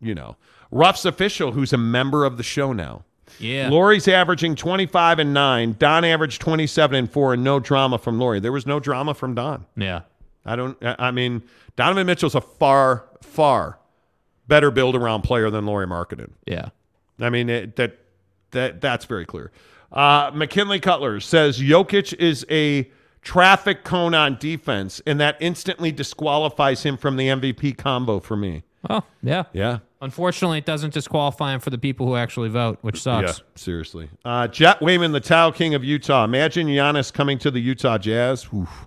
You 0.00 0.14
know, 0.14 0.36
Ruff's 0.70 1.04
official, 1.04 1.52
who's 1.52 1.72
a 1.72 1.78
member 1.78 2.24
of 2.24 2.36
the 2.36 2.42
show 2.42 2.72
now. 2.72 3.04
Yeah. 3.38 3.68
Lauri's 3.68 4.08
averaging 4.08 4.56
25 4.56 5.18
and 5.18 5.32
9. 5.34 5.76
Don 5.78 6.04
averaged 6.04 6.40
27 6.40 6.96
and 6.96 7.10
4 7.10 7.34
and 7.34 7.44
no 7.44 7.60
drama 7.60 7.98
from 7.98 8.18
Lauri. 8.18 8.40
There 8.40 8.52
was 8.52 8.66
no 8.66 8.80
drama 8.80 9.14
from 9.14 9.34
Don. 9.34 9.66
Yeah. 9.76 10.02
I 10.44 10.56
don't 10.56 10.76
I 10.82 11.10
mean 11.10 11.42
Donovan 11.76 12.06
Mitchell's 12.06 12.34
a 12.34 12.40
far 12.40 13.04
far 13.22 13.78
better 14.48 14.70
build 14.70 14.96
around 14.96 15.22
player 15.22 15.50
than 15.50 15.66
Lauri 15.66 15.86
Markkanen. 15.86 16.30
Yeah. 16.46 16.70
I 17.20 17.30
mean 17.30 17.48
it, 17.48 17.76
that 17.76 17.98
that 18.50 18.80
that's 18.80 19.04
very 19.04 19.26
clear. 19.26 19.52
Uh, 19.92 20.30
McKinley 20.34 20.80
Cutler 20.80 21.20
says 21.20 21.58
Jokic 21.58 22.14
is 22.14 22.46
a 22.50 22.90
traffic 23.22 23.84
cone 23.84 24.14
on 24.14 24.36
defense, 24.36 25.00
and 25.06 25.20
that 25.20 25.36
instantly 25.40 25.92
disqualifies 25.92 26.82
him 26.84 26.96
from 26.96 27.16
the 27.16 27.28
MVP 27.28 27.76
combo 27.76 28.20
for 28.20 28.36
me. 28.36 28.62
Oh, 28.88 29.02
yeah. 29.22 29.44
Yeah. 29.52 29.78
Unfortunately, 30.02 30.58
it 30.58 30.64
doesn't 30.64 30.94
disqualify 30.94 31.52
him 31.54 31.60
for 31.60 31.68
the 31.70 31.76
people 31.78 32.06
who 32.06 32.16
actually 32.16 32.48
vote, 32.48 32.78
which 32.80 33.02
sucks. 33.02 33.38
Yeah, 33.38 33.44
seriously. 33.54 34.08
Uh, 34.24 34.48
Jet 34.48 34.80
Wayman, 34.80 35.12
the 35.12 35.20
Towel 35.20 35.52
King 35.52 35.74
of 35.74 35.84
Utah. 35.84 36.24
Imagine 36.24 36.66
Giannis 36.68 37.12
coming 37.12 37.38
to 37.40 37.50
the 37.50 37.60
Utah 37.60 37.98
Jazz. 37.98 38.46
Oof. 38.54 38.86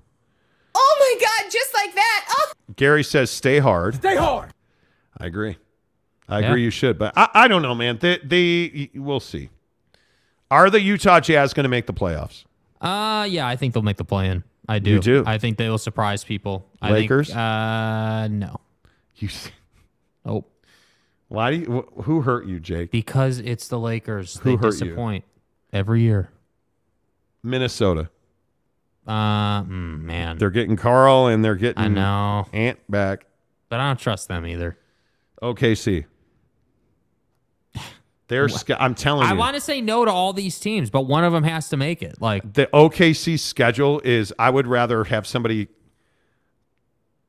Oh 0.73 0.97
my 0.99 1.25
God, 1.25 1.51
just 1.51 1.73
like 1.75 1.93
that. 1.93 2.25
Oh. 2.37 2.51
Gary 2.75 3.03
says, 3.03 3.29
stay 3.29 3.59
hard. 3.59 3.95
Stay 3.95 4.15
hard. 4.15 4.51
I 5.19 5.27
agree. 5.27 5.57
I 6.27 6.39
Yeah. 6.39 6.47
agree 6.47 6.63
you 6.63 6.71
should, 6.71 6.97
but 6.97 7.13
I, 7.15 7.29
I 7.33 7.47
don't 7.47 7.61
know, 7.61 7.75
man. 7.75 7.99
They, 8.01 8.17
they, 8.23 8.89
we'll 8.95 9.19
see. 9.19 9.49
Are 10.49 10.69
the 10.71 10.81
Utah 10.81 11.19
Jazz 11.19 11.53
going 11.53 11.65
to 11.65 11.69
make 11.69 11.85
the 11.85 11.93
playoffs? 11.93 12.45
Uh, 12.81 13.27
yeah, 13.29 13.47
I 13.47 13.55
think 13.55 13.73
they'll 13.75 13.83
make 13.83 13.97
the 13.97 14.03
play 14.05 14.29
in. 14.29 14.43
I 14.67 14.79
do. 14.79 14.91
You 14.91 14.99
do? 14.99 15.23
I 15.27 15.37
think 15.37 15.57
they 15.57 15.69
will 15.69 15.77
surprise 15.77 16.23
people. 16.23 16.65
I 16.81 16.91
Lakers? 16.91 17.27
Think, 17.27 17.37
uh, 17.37 18.27
no. 18.29 18.59
You. 19.17 19.29
Oh. 20.25 20.45
Why 21.29 21.51
do 21.51 21.57
you? 21.57 21.87
wh- 21.97 22.03
Who 22.03 22.21
hurt 22.21 22.45
you, 22.45 22.59
Jake? 22.59 22.91
Because 22.91 23.39
it's 23.39 23.67
the 23.67 23.79
Lakers. 23.79 24.37
Who 24.37 24.51
they 24.51 24.55
hurt 24.55 24.73
you? 24.75 24.79
disappoint 24.81 25.25
every 25.71 26.01
year. 26.01 26.29
Minnesota. 27.43 28.09
Uh, 29.05 29.63
mm, 29.63 30.01
man. 30.01 30.37
They're 30.37 30.49
getting 30.49 30.75
Karl 30.77 31.27
and 31.27 31.43
they're 31.43 31.55
getting 31.55 31.83
I 31.83 31.87
know. 31.89 32.45
Ant 32.53 32.79
back. 32.89 33.25
But 33.69 33.79
I 33.79 33.87
don't 33.87 33.99
trust 33.99 34.27
them 34.29 34.45
either. 34.45 34.77
OKC. 35.41 36.05
They're. 38.29 38.47
sch- 38.47 38.63
I'm 38.79 38.95
telling 38.95 39.27
I 39.27 39.33
you. 39.33 39.37
want 39.37 39.55
to 39.55 39.61
say 39.61 39.81
no 39.81 40.05
to 40.05 40.11
all 40.11 40.31
these 40.31 40.57
teams, 40.59 40.89
but 40.89 41.01
one 41.01 41.23
of 41.25 41.33
them 41.33 41.43
has 41.43 41.67
to 41.69 41.77
make 41.77 42.01
it. 42.01 42.21
Like, 42.21 42.53
the 42.53 42.67
OKC 42.67 43.37
schedule 43.39 43.99
is 44.05 44.33
I 44.39 44.49
would 44.49 44.67
rather 44.67 45.03
have 45.05 45.27
somebody 45.27 45.67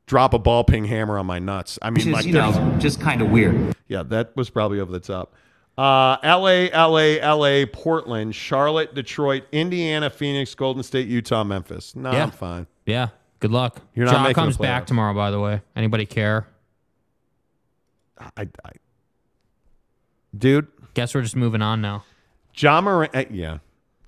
drop 0.06 0.34
a 0.34 0.38
ball 0.38 0.64
ping 0.64 0.84
hammer 0.84 1.18
on 1.18 1.26
my 1.26 1.38
nuts. 1.38 1.78
I 1.82 1.90
mean, 1.90 1.94
Which 1.94 2.06
is, 2.06 2.12
like 2.12 2.26
you 2.26 2.32
know, 2.32 2.76
just 2.78 3.00
kind 3.00 3.22
of 3.22 3.30
weird. 3.30 3.74
Yeah, 3.88 4.02
that 4.04 4.36
was 4.36 4.50
probably 4.50 4.80
over 4.80 4.92
the 4.92 5.00
top. 5.00 5.34
Uh, 5.76 6.16
LA, 6.22 6.66
LA, 6.72 7.34
LA, 7.34 7.66
Portland, 7.72 8.34
Charlotte, 8.34 8.94
Detroit, 8.94 9.42
Indiana, 9.50 10.08
Phoenix, 10.08 10.54
Golden 10.54 10.82
State, 10.84 11.08
Utah, 11.08 11.42
Memphis. 11.42 11.96
No, 11.96 12.12
Yeah. 12.12 12.22
I'm 12.24 12.30
fine. 12.30 12.66
yeah, 12.86 13.08
good 13.40 13.50
luck. 13.50 13.80
You're 13.94 14.06
not 14.06 14.12
John 14.12 14.22
making 14.22 14.34
comes 14.34 14.56
back 14.56 14.86
tomorrow, 14.86 15.14
by 15.14 15.30
the 15.32 15.40
way. 15.40 15.62
Anybody 15.74 16.06
care? 16.06 16.46
I, 18.36 18.48
I 18.64 18.70
dude. 20.36 20.68
Guess 20.94 21.14
we're 21.14 21.22
just 21.22 21.34
moving 21.36 21.60
on 21.62 21.80
now. 21.80 22.04
Ja 22.56 22.80
Morant, 22.80 23.14
uh, 23.14 23.24
yeah. 23.30 23.58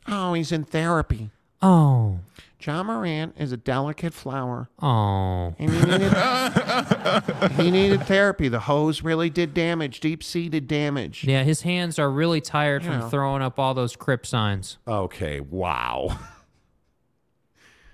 Oh, 0.06 0.34
he's 0.34 0.52
in 0.52 0.62
therapy. 0.64 1.30
Oh. 1.60 2.20
Ja 2.66 2.82
Morant 2.82 3.34
is 3.38 3.52
a 3.52 3.56
delicate 3.56 4.12
flower. 4.12 4.68
Oh. 4.82 5.54
And 5.58 5.70
he 5.70 5.80
needed, 5.84 6.12
he 7.52 7.70
needed 7.70 8.02
therapy. 8.04 8.48
The 8.48 8.60
hose 8.60 9.02
really 9.02 9.30
did 9.30 9.54
damage, 9.54 10.00
deep 10.00 10.24
seated 10.24 10.66
damage. 10.66 11.24
Yeah, 11.24 11.44
his 11.44 11.62
hands 11.62 11.98
are 11.98 12.10
really 12.10 12.40
tired 12.40 12.82
You 12.82 12.90
from 12.90 12.98
know. 13.00 13.08
throwing 13.08 13.42
up 13.42 13.58
all 13.58 13.74
those 13.74 13.94
crip 13.94 14.26
signs. 14.26 14.78
Okay, 14.88 15.40
wow. 15.40 16.18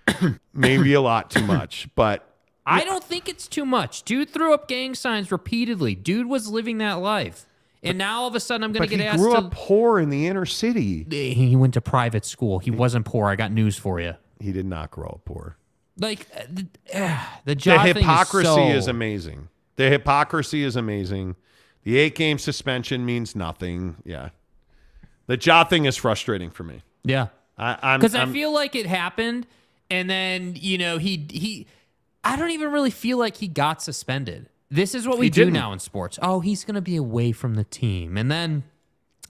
Maybe 0.54 0.94
a 0.94 1.00
lot 1.00 1.30
too 1.30 1.44
much, 1.44 1.88
but 1.94 2.26
I 2.64 2.84
don't 2.84 3.04
think 3.04 3.28
it's 3.28 3.48
too 3.48 3.66
much. 3.66 4.04
Dude 4.04 4.30
threw 4.30 4.54
up 4.54 4.68
gang 4.68 4.94
signs 4.94 5.30
repeatedly. 5.30 5.94
Dude 5.94 6.26
was 6.26 6.48
living 6.48 6.78
that 6.78 6.94
life. 6.94 7.46
And 7.82 7.98
now 7.98 8.20
all 8.22 8.28
of 8.28 8.34
a 8.36 8.40
sudden 8.40 8.62
I'm 8.62 8.72
going 8.72 8.82
but 8.82 8.90
to 8.90 8.96
get 8.96 9.00
he 9.00 9.06
asked 9.06 9.18
grew 9.18 9.32
to 9.32 9.38
up 9.38 9.50
poor 9.50 9.98
in 9.98 10.08
the 10.08 10.28
inner 10.28 10.46
city. 10.46 11.04
He 11.10 11.56
went 11.56 11.74
to 11.74 11.80
private 11.80 12.24
school. 12.24 12.60
He 12.60 12.70
wasn't 12.70 13.04
poor. 13.04 13.28
I 13.28 13.34
got 13.34 13.50
news 13.50 13.76
for 13.76 14.00
you. 14.00 14.14
He 14.42 14.52
did 14.52 14.66
not 14.66 14.90
grow 14.90 15.08
up 15.08 15.20
poor. 15.24 15.56
Like 15.98 16.26
uh, 16.36 16.42
the, 16.50 16.66
uh, 16.94 17.24
the, 17.44 17.54
The 17.54 17.60
Ja 17.60 17.82
thing 17.84 17.96
hypocrisy 17.96 18.44
so- 18.46 18.68
is 18.70 18.88
amazing. 18.88 19.48
The 19.76 19.88
hypocrisy 19.88 20.62
is 20.64 20.76
amazing. 20.76 21.36
The 21.84 21.96
eight 21.98 22.14
game 22.14 22.38
suspension 22.38 23.04
means 23.06 23.34
nothing. 23.34 23.96
Yeah. 24.04 24.30
The 25.26 25.36
Ja 25.40 25.64
thing 25.64 25.84
is 25.86 25.96
frustrating 25.96 26.50
for 26.50 26.62
me. 26.64 26.82
Yeah. 27.04 27.28
I, 27.58 27.78
I'm 27.82 28.00
Because 28.00 28.14
I 28.14 28.26
feel 28.26 28.52
like 28.52 28.74
it 28.74 28.86
happened, 28.86 29.46
and 29.90 30.08
then 30.08 30.56
you 30.58 30.78
know 30.78 30.98
he 30.98 31.26
he. 31.30 31.66
I 32.24 32.36
don't 32.36 32.50
even 32.50 32.70
really 32.72 32.90
feel 32.90 33.18
like 33.18 33.36
he 33.36 33.48
got 33.48 33.82
suspended. 33.82 34.48
This 34.70 34.94
is 34.94 35.06
what 35.06 35.18
we 35.18 35.26
He 35.26 35.30
do 35.30 35.42
didn't. 35.42 35.54
now 35.54 35.72
in 35.72 35.78
sports. 35.78 36.18
Oh, 36.22 36.40
he's 36.40 36.64
going 36.64 36.76
to 36.76 36.80
be 36.80 36.96
away 36.96 37.32
from 37.32 37.54
the 37.54 37.64
team, 37.64 38.16
and 38.16 38.30
then 38.30 38.64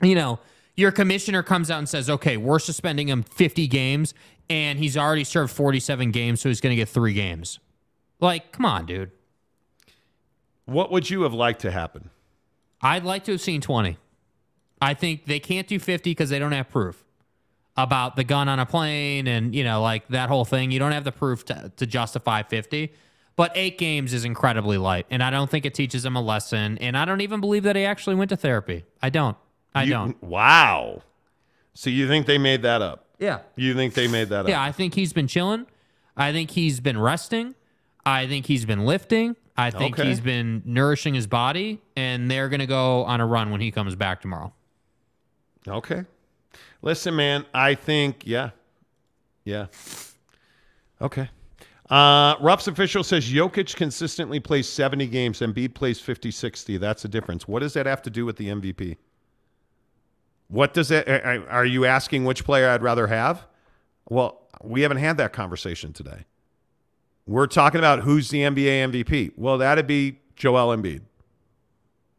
you 0.00 0.15
know 0.15 0.39
your 0.76 0.92
commissioner 0.92 1.42
comes 1.42 1.70
out 1.70 1.78
and 1.78 1.89
says, 1.89 2.08
"Okay, 2.08 2.36
we're 2.36 2.58
suspending 2.60 3.08
him 3.08 3.23
50 3.24 3.66
games, 3.66 4.15
and 4.52 4.78
he's 4.78 4.97
already 4.97 5.24
served 5.24 5.52
47 5.55 6.10
games, 6.10 6.40
so 6.40 6.48
he's 6.50 6.60
going 6.60 6.72
to 6.72 6.76
get 6.76 6.89
three 6.89 7.14
games." 7.14 7.58
Like, 8.20 8.52
come 8.52 8.66
on, 8.66 8.84
dude. 8.86 9.10
What 10.64 10.92
would 10.92 11.10
you 11.10 11.22
have 11.22 11.32
liked 11.34 11.60
to 11.62 11.70
happen? 11.70 12.10
I'd 12.81 13.05
like 13.05 13.24
to 13.24 13.32
have 13.32 13.40
seen 13.40 13.60
20. 13.60 13.97
I 14.81 14.94
think 14.94 15.26
they 15.26 15.40
can't 15.40 15.66
do 15.66 15.78
50 15.78 16.10
because 16.10 16.31
they 16.31 16.39
don't 16.39 16.52
have 16.52 16.68
proof 16.68 17.05
about 17.76 18.16
the 18.16 18.24
gun 18.24 18.48
on 18.48 18.58
a 18.58 18.66
plane 18.66 19.26
and, 19.26 19.55
you 19.55 19.64
know, 19.64 19.81
like 19.82 20.06
that 20.08 20.28
whole 20.28 20.44
thing. 20.44 20.70
You 20.70 20.78
don't 20.78 20.92
have 20.92 21.05
the 21.05 21.12
proof 21.12 21.44
to, 21.47 21.72
to 21.76 21.86
justify 21.86 22.42
50. 22.42 22.92
But 23.34 23.52
eight 23.55 23.78
games 23.78 24.12
is 24.12 24.24
incredibly 24.24 24.76
light. 24.78 25.06
And 25.10 25.22
I 25.22 25.31
don't 25.31 25.48
think 25.50 25.64
it 25.64 25.72
teaches 25.74 26.05
him 26.05 26.16
a 26.16 26.20
lesson. 26.20 26.76
And 26.78 26.97
I 26.98 27.05
don't 27.05 27.22
even 27.22 27.40
believe 27.40 27.62
that 27.62 27.76
he 27.76 27.84
actually 27.84 28.14
went 28.16 28.28
to 28.28 28.36
therapy. 28.36 28.84
I 29.00 29.08
don't. 29.10 29.36
I 29.74 29.84
You- 29.84 29.90
don't. 29.90 30.22
Wow. 30.22 31.02
So 31.74 31.89
you 31.90 32.06
think 32.06 32.26
they 32.26 32.39
made 32.39 32.62
that 32.62 32.82
up? 32.82 33.06
Yeah. 33.23 33.39
You 33.57 33.75
think 33.75 33.94
they 33.94 34.09
made 34.09 34.28
that 34.31 34.41
up? 34.41 34.49
Yeah. 34.49 34.60
I 34.62 34.73
think 34.73 34.94
he's 34.94 35.12
been 35.12 35.28
chilling. 35.28 35.67
I 36.17 36.33
think 36.33 36.51
he's 36.51 36.81
been 36.81 36.99
resting. 36.99 37.55
I 38.05 38.26
think 38.26 38.47
he's 38.47 38.65
been 38.65 38.84
lifting. 38.84 39.36
I 39.57 39.70
think 39.70 39.99
Okay. 39.99 40.09
he's 40.09 40.20
been 40.20 40.62
nourishing 40.65 41.15
his 41.15 41.26
body. 41.28 41.81
And 41.97 42.28
they're 42.31 42.49
going 42.49 42.60
to 42.60 42.67
go 42.67 43.05
on 43.05 43.20
a 43.20 43.26
run 43.26 43.51
when 43.52 43.60
he 43.60 43.70
comes 43.70 43.94
back 43.94 44.20
tomorrow. 44.20 44.52
Okay. 45.68 46.05
Listen, 46.83 47.15
man, 47.15 47.47
I 47.55 47.76
think, 47.76 48.23
yeah. 48.26 48.51
Yeah. 49.44 49.67
Okay. 51.01 51.28
Uh, 51.89 52.34
Ruff's 52.41 52.67
official 52.68 53.05
says 53.05 53.25
Jokic 53.31 53.76
consistently 53.76 54.41
plays 54.41 54.68
70 54.68 55.07
games 55.09 55.42
and 55.42 55.55
Embiid 55.55 55.75
plays 55.75 56.01
50, 56.01 56.31
60. 56.31 56.78
That's 56.78 57.02
the 57.02 57.09
difference. 57.09 57.47
What 57.47 57.60
does 57.60 57.75
that 57.75 57.86
have 57.86 58.02
to 58.02 58.10
do 58.10 58.25
with 58.26 58.36
the 58.36 58.49
MVP? 58.49 58.97
What 60.52 60.74
does 60.74 60.90
it? 60.90 61.08
are 61.08 61.64
you 61.64 61.86
asking 61.86 62.26
which 62.26 62.44
player 62.44 62.68
I'd 62.68 62.82
rather 62.82 63.06
have? 63.06 63.47
Well, 64.10 64.42
we 64.62 64.82
haven't 64.82 64.98
had 64.98 65.16
that 65.16 65.32
conversation 65.32 65.94
today. 65.94 66.26
We're 67.26 67.47
talking 67.47 67.78
about 67.78 68.00
who's 68.00 68.28
the 68.28 68.42
NBA 68.42 68.92
MVP. 68.92 69.32
Well, 69.36 69.56
that'd 69.56 69.86
be 69.86 70.18
Joel 70.36 70.76
Embiid, 70.76 71.00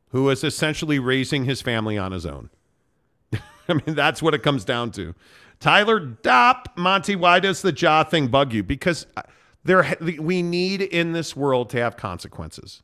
who 0.10 0.32
is 0.32 0.44
essentially 0.44 0.98
raising 0.98 1.46
his 1.46 1.62
family 1.62 1.96
on 1.96 2.12
his 2.12 2.26
own. 2.26 2.50
I 3.70 3.74
mean, 3.74 3.94
that's 3.94 4.20
what 4.20 4.34
it 4.34 4.42
comes 4.42 4.66
down 4.66 4.90
to. 4.94 5.14
Tyler 5.60 6.00
Dopp, 6.00 6.76
Monty, 6.76 7.16
why 7.16 7.40
does 7.40 7.62
the 7.62 7.72
Ja 7.72 8.04
thing 8.04 8.30
bug 8.30 8.52
you? 8.52 8.64
Because 8.64 9.06
uh, 9.16 9.22
there, 9.64 9.96
we 10.02 10.42
need 10.42 10.82
in 10.82 11.12
this 11.12 11.36
world 11.36 11.70
to 11.70 11.78
have 11.78 11.98
consequences. 11.98 12.82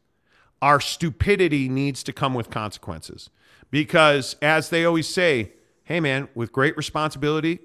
Our 0.62 0.80
stupidity 0.80 1.70
needs 1.70 2.04
to 2.04 2.14
come 2.14 2.36
with 2.36 2.52
consequences. 2.52 3.32
Because 3.72 4.36
as 4.42 4.70
they 4.70 4.86
always 4.86 5.08
say, 5.08 5.54
hey 5.84 6.00
man, 6.00 6.30
with 6.36 6.52
great 6.52 6.76
responsibility 6.78 7.60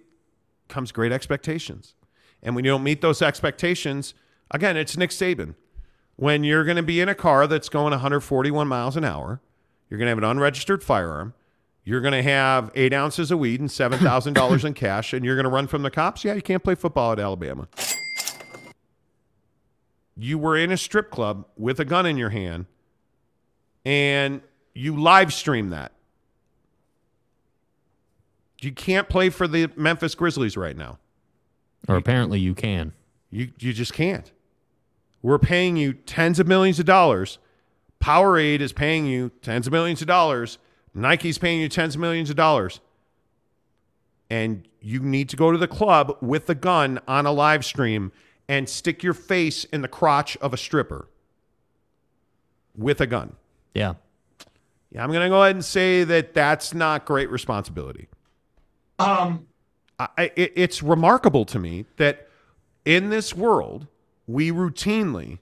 comes 0.69 0.93
great 0.93 1.13
expectations. 1.13 1.95
And 2.43 2.55
when 2.55 2.65
you 2.65 2.71
don't 2.71 2.83
meet 2.83 3.01
those 3.01 3.23
expectations, 3.23 4.15
again, 4.51 4.77
it's 4.77 4.97
Nick 4.97 5.11
Saban. 5.11 5.55
When 6.17 6.45
you're 6.45 6.65
going 6.65 6.77
to 6.77 6.83
be 6.83 7.01
in 7.01 7.09
a 7.09 7.15
car 7.15 7.47
that's 7.47 7.69
going 7.69 7.91
141 7.91 8.69
miles 8.69 8.97
an 8.97 9.05
hour, 9.05 9.41
you're 9.89 9.99
going 9.99 10.07
to 10.07 10.11
have 10.11 10.19
an 10.19 10.25
unregistered 10.25 10.83
firearm, 10.83 11.35
you're 11.85 12.01
going 12.01 12.13
to 12.13 12.23
have 12.23 12.71
eight 12.75 12.93
ounces 12.95 13.31
of 13.31 13.39
weed 13.39 13.61
and 13.61 13.69
$7,000 13.69 14.65
in 14.65 14.75
cash, 14.75 15.13
and 15.13 15.25
you're 15.25 15.37
going 15.37 15.45
to 15.45 15.51
run 15.51 15.67
from 15.67 15.83
the 15.83 15.91
cops? 15.91 16.25
Yeah, 16.25 16.35
you 16.35 16.43
can't 16.43 16.63
play 16.63 16.75
football 16.75 17.13
at 17.13 17.19
Alabama. 17.19 17.69
You 20.17 20.39
were 20.39 20.57
in 20.57 20.71
a 20.71 20.77
strip 20.77 21.11
club 21.11 21.47
with 21.57 21.81
a 21.81 21.85
gun 21.85 22.07
in 22.07 22.17
your 22.17 22.31
hand, 22.31 22.67
and 23.85 24.41
you 24.73 24.97
live 24.97 25.33
stream 25.33 25.71
that. 25.71 25.93
You 28.65 28.73
can't 28.73 29.09
play 29.09 29.31
for 29.31 29.47
the 29.47 29.71
Memphis 29.77 30.15
Grizzlies 30.15 30.57
right 30.57 30.77
now. 30.77 30.99
Or 31.89 31.97
apparently 31.97 32.41
you 32.41 32.55
can. 32.55 32.93
You 33.31 33.51
you 33.59 33.73
just 33.73 33.93
can't. 33.93 34.31
We're 35.23 35.39
paying 35.39 35.77
you 35.77 35.95
tens 35.95 36.39
of 36.39 36.47
millions 36.47 36.79
of 36.79 36.87
dollars. 36.87 37.39
Powerade 38.01 38.61
is 38.61 38.73
paying 38.73 39.07
you 39.07 39.31
tens 39.43 39.67
of 39.67 39.73
millions 39.73 40.01
of 40.03 40.07
dollars. 40.07 40.59
Nike's 40.95 41.39
paying 41.39 41.61
you 41.61 41.69
tens 41.69 41.95
of 41.95 42.01
millions 42.01 42.31
of 42.31 42.37
dollars. 42.37 42.81
And 44.31 44.69
you 44.81 45.01
need 45.01 45.29
to 45.31 45.37
go 45.37 45.51
to 45.51 45.59
the 45.59 45.69
club 45.69 46.17
with 46.21 46.49
a 46.51 46.55
gun 46.55 47.01
on 47.09 47.27
a 47.27 47.33
live 47.33 47.65
stream 47.65 48.13
and 48.49 48.69
stick 48.69 49.03
your 49.03 49.15
face 49.15 49.65
in 49.65 49.81
the 49.81 49.89
crotch 49.89 50.37
of 50.39 50.53
a 50.53 50.57
stripper 50.57 51.09
with 52.77 53.01
a 53.01 53.07
gun. 53.07 53.37
Yeah. 53.75 53.95
Yeah, 54.91 55.03
I'm 55.03 55.11
going 55.11 55.23
to 55.23 55.29
go 55.29 55.43
ahead 55.43 55.57
and 55.57 55.65
say 55.65 56.05
that 56.05 56.35
that's 56.35 56.75
not 56.75 57.05
great 57.07 57.31
responsibility. 57.31 58.09
Um, 58.99 59.47
I, 59.99 60.33
it, 60.37 60.53
it's 60.57 60.83
remarkable 60.83 61.45
to 61.47 61.59
me 61.59 61.87
that 61.97 62.29
in 62.85 63.11
this 63.11 63.35
world, 63.35 63.87
we 64.27 64.51
routinely 64.51 65.39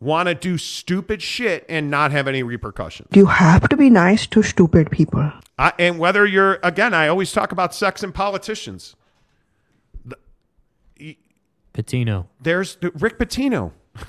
want 0.00 0.28
to 0.28 0.34
do 0.34 0.58
stupid 0.58 1.22
shit 1.22 1.64
and 1.68 1.90
not 1.90 2.10
have 2.10 2.26
any 2.26 2.42
repercussions. 2.42 3.08
You 3.14 3.26
have 3.26 3.68
to 3.68 3.76
be 3.76 3.88
nice 3.88 4.26
to 4.28 4.42
stupid 4.42 4.90
people. 4.90 5.32
I, 5.58 5.72
and 5.78 5.98
whether 5.98 6.26
you're 6.26 6.58
again, 6.62 6.92
I 6.92 7.08
always 7.08 7.32
talk 7.32 7.52
about 7.52 7.74
sex 7.74 8.02
and 8.02 8.14
politicians. 8.14 8.96
Pitino. 11.74 12.26
There's 12.40 12.76
Rick 12.82 13.18
Pitino. 13.18 13.72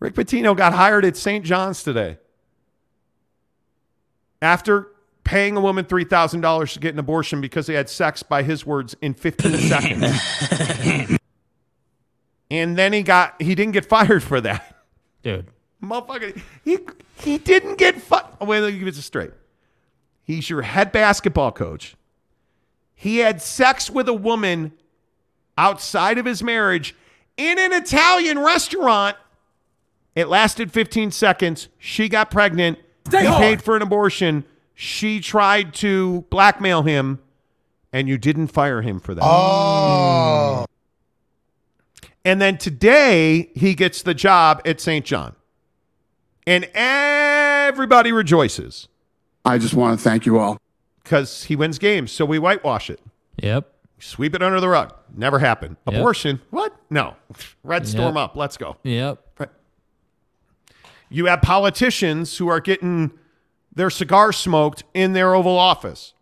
Rick 0.00 0.14
Pitino 0.14 0.56
got 0.56 0.72
hired 0.72 1.04
at 1.04 1.16
St. 1.16 1.44
John's 1.44 1.82
today 1.84 2.18
after 4.42 4.88
paying 5.26 5.56
a 5.56 5.60
woman 5.60 5.84
three 5.84 6.04
thousand 6.04 6.40
dollars 6.40 6.72
to 6.72 6.80
get 6.80 6.94
an 6.94 6.98
abortion 6.98 7.40
because 7.42 7.66
they 7.66 7.74
had 7.74 7.90
sex, 7.90 8.22
by 8.22 8.42
his 8.42 8.64
words, 8.64 8.96
in 9.02 9.12
fifteen 9.12 9.56
seconds. 9.58 11.18
and 12.50 12.78
then 12.78 12.92
he 12.94 13.02
got 13.02 13.40
he 13.42 13.54
didn't 13.54 13.72
get 13.72 13.84
fired 13.84 14.22
for 14.22 14.40
that. 14.40 14.84
Dude. 15.22 15.48
Motherfucker, 15.82 16.40
he 16.64 16.78
he 17.20 17.36
didn't 17.36 17.76
get 17.76 18.00
fired. 18.00 18.24
Wait, 18.40 18.60
let 18.60 18.72
me 18.72 18.78
give 18.78 18.88
it 18.88 18.94
straight. 18.94 19.32
He's 20.22 20.48
your 20.48 20.62
head 20.62 20.90
basketball 20.92 21.52
coach. 21.52 21.96
He 22.94 23.18
had 23.18 23.42
sex 23.42 23.90
with 23.90 24.08
a 24.08 24.14
woman 24.14 24.72
outside 25.58 26.18
of 26.18 26.24
his 26.24 26.42
marriage 26.42 26.94
in 27.36 27.58
an 27.58 27.72
Italian 27.72 28.38
restaurant. 28.38 29.16
It 30.14 30.28
lasted 30.28 30.72
15 30.72 31.10
seconds. 31.10 31.68
She 31.78 32.08
got 32.08 32.30
pregnant. 32.30 32.78
Stay 33.06 33.20
he 33.20 33.26
hard. 33.26 33.40
paid 33.42 33.62
for 33.62 33.76
an 33.76 33.82
abortion. 33.82 34.44
She 34.78 35.20
tried 35.20 35.72
to 35.76 36.26
blackmail 36.28 36.82
him, 36.82 37.18
and 37.94 38.08
you 38.08 38.18
didn't 38.18 38.48
fire 38.48 38.82
him 38.82 39.00
for 39.00 39.14
that. 39.14 39.24
Oh. 39.24 40.66
And 42.26 42.42
then 42.42 42.58
today, 42.58 43.50
he 43.54 43.74
gets 43.74 44.02
the 44.02 44.12
job 44.12 44.60
at 44.66 44.80
St. 44.80 45.04
John. 45.04 45.34
And 46.46 46.68
everybody 46.74 48.12
rejoices 48.12 48.86
I 49.44 49.58
just 49.58 49.74
want 49.74 49.98
to 49.98 50.02
thank 50.04 50.26
you 50.26 50.38
all. 50.38 50.58
because 51.02 51.44
he 51.44 51.56
wins 51.56 51.78
games. 51.78 52.12
So 52.12 52.24
we 52.24 52.38
whitewash 52.38 52.90
it. 52.90 53.00
Yep. 53.42 53.72
Sweep 53.98 54.34
it 54.34 54.42
under 54.42 54.60
the 54.60 54.68
rug. 54.68 54.92
Never 55.16 55.38
happened. 55.38 55.76
Yep. 55.88 55.96
Abortion? 55.96 56.40
What? 56.50 56.76
No. 56.90 57.16
Red 57.64 57.88
storm 57.88 58.16
Yep. 58.16 58.24
up. 58.24 58.36
Let's 58.36 58.56
go. 58.58 58.76
Yep. 58.82 59.22
You 61.08 61.26
have 61.26 61.40
politicians 61.40 62.36
who 62.36 62.48
are 62.48 62.58
getting 62.60 63.12
their 63.76 63.90
cigar 63.90 64.32
smoked 64.32 64.82
in 64.92 65.12
their 65.12 65.34
Oval 65.34 65.56
Office. 65.56 66.14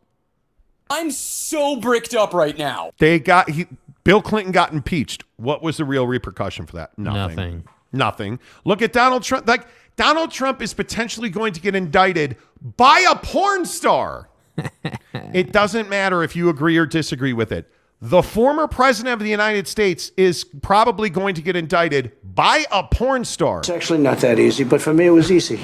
I'm 0.91 1.11
so 1.11 1.77
bricked 1.77 2.15
up 2.15 2.35
right 2.35 2.57
now. 2.57 2.91
They 2.99 3.19
got 3.19 3.49
he, 3.49 3.67
Bill 4.05 4.21
Clinton 4.21 4.53
got 4.53 4.73
impeached. 4.73 5.25
What 5.37 5.63
was 5.63 5.79
the 5.79 5.85
real 5.85 6.07
repercussion 6.07 6.67
for 6.67 6.77
that? 6.77 6.99
Nothing. 6.99 7.37
Nothing. 7.37 7.65
Nothing. 7.93 8.41
Look 8.65 8.83
at 8.83 8.93
Donald 8.93 9.23
Trump. 9.23 9.49
Like 9.49 9.67
Donald 9.97 10.31
Trump 10.31 10.61
is 10.61 10.75
potentially 10.75 11.31
going 11.31 11.53
to 11.55 11.61
get 11.61 11.75
indicted 11.75 12.37
by 12.77 13.07
a 13.11 13.17
porn 13.17 13.65
star. 13.65 14.29
it 15.15 15.53
doesn't 15.53 15.89
matter 15.89 16.23
if 16.23 16.37
you 16.37 16.49
agree 16.49 16.77
or 16.77 16.87
disagree 16.87 17.33
with 17.33 17.51
it. 17.51 17.71
The 18.01 18.23
former 18.23 18.69
president 18.69 19.15
of 19.15 19.21
the 19.21 19.31
United 19.31 19.67
States 19.67 20.13
is 20.17 20.45
probably 20.45 21.09
going 21.09 21.35
to 21.37 21.43
get 21.43 21.57
indicted 21.57 22.13
by 22.23 22.65
a 22.71 22.83
porn 22.83 23.25
star. 23.25 23.61
It's 23.61 23.71
actually 23.71 24.01
not 24.01 24.19
that 24.19 24.39
easy, 24.39 24.65
but 24.65 24.83
for 24.83 24.93
me, 24.93 25.07
it 25.07 25.11
was 25.11 25.33
easy. 25.33 25.61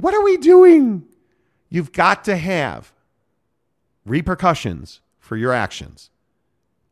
What 0.00 0.14
are 0.14 0.22
we 0.22 0.36
doing? 0.36 1.04
You've 1.68 1.92
got 1.92 2.24
to 2.24 2.36
have 2.36 2.92
repercussions 4.06 5.00
for 5.18 5.36
your 5.36 5.52
actions. 5.52 6.10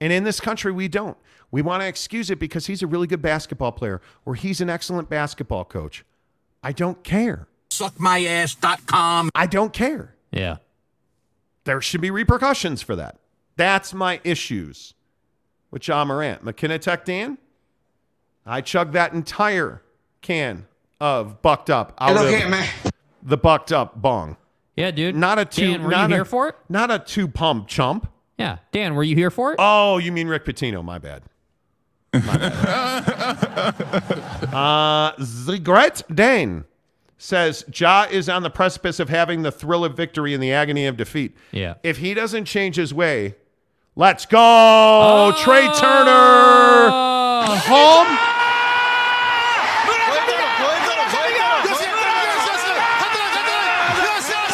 And 0.00 0.12
in 0.12 0.24
this 0.24 0.40
country, 0.40 0.72
we 0.72 0.88
don't. 0.88 1.16
We 1.52 1.62
want 1.62 1.82
to 1.82 1.86
excuse 1.86 2.30
it 2.30 2.40
because 2.40 2.66
he's 2.66 2.82
a 2.82 2.86
really 2.86 3.06
good 3.06 3.22
basketball 3.22 3.72
player 3.72 4.00
or 4.24 4.34
he's 4.34 4.60
an 4.60 4.68
excellent 4.68 5.08
basketball 5.08 5.64
coach. 5.64 6.04
I 6.64 6.72
don't 6.72 7.02
care. 7.04 7.46
Suckmyass.com. 7.70 9.30
I 9.34 9.46
don't 9.46 9.72
care. 9.72 10.16
Yeah. 10.32 10.56
There 11.62 11.80
should 11.80 12.00
be 12.00 12.10
repercussions 12.10 12.82
for 12.82 12.96
that. 12.96 13.18
That's 13.56 13.94
my 13.94 14.20
issues 14.24 14.94
with 15.70 15.86
Ja 15.86 16.04
Morant. 16.04 16.42
McKenna 16.42 16.78
Tech 16.80 17.04
Dan, 17.04 17.38
I 18.44 18.60
chugged 18.60 18.94
that 18.94 19.12
entire 19.12 19.82
can 20.22 20.66
of 21.00 21.40
bucked 21.40 21.70
up 21.70 21.94
out 21.98 22.14
look 22.14 22.24
of 22.24 22.30
here, 22.30 22.48
man. 22.48 22.68
The 23.26 23.36
bucked 23.36 23.72
up 23.72 24.00
bong. 24.00 24.36
Yeah, 24.76 24.92
dude. 24.92 25.16
Not 25.16 25.38
a 25.38 25.44
two. 25.44 25.72
Dan, 25.72 25.82
were 25.82 25.90
not 25.90 26.08
you 26.08 26.14
a, 26.14 26.18
here 26.18 26.24
for 26.24 26.48
it? 26.48 26.54
Not 26.68 26.90
a 26.90 27.00
two 27.00 27.26
pump 27.26 27.66
chump. 27.66 28.10
Yeah. 28.38 28.58
Dan, 28.70 28.94
were 28.94 29.02
you 29.02 29.16
here 29.16 29.30
for 29.30 29.52
it? 29.52 29.56
Oh, 29.58 29.98
you 29.98 30.12
mean 30.12 30.28
Rick 30.28 30.44
Pitino? 30.44 30.84
My 30.84 30.98
bad. 30.98 31.22
My 32.12 32.36
bad. 32.36 32.52
uh, 34.54 35.12
Zigret 35.16 36.14
Dane 36.14 36.64
says 37.18 37.64
Ja 37.74 38.06
is 38.10 38.28
on 38.28 38.42
the 38.42 38.50
precipice 38.50 39.00
of 39.00 39.08
having 39.08 39.42
the 39.42 39.50
thrill 39.50 39.84
of 39.84 39.96
victory 39.96 40.34
and 40.34 40.42
the 40.42 40.52
agony 40.52 40.86
of 40.86 40.96
defeat. 40.96 41.36
Yeah. 41.50 41.74
If 41.82 41.98
he 41.98 42.14
doesn't 42.14 42.44
change 42.44 42.76
his 42.76 42.94
way, 42.94 43.34
let's 43.96 44.26
go, 44.26 45.34
Trea 45.38 45.72
Turner, 45.74 46.90
home. 47.66 48.35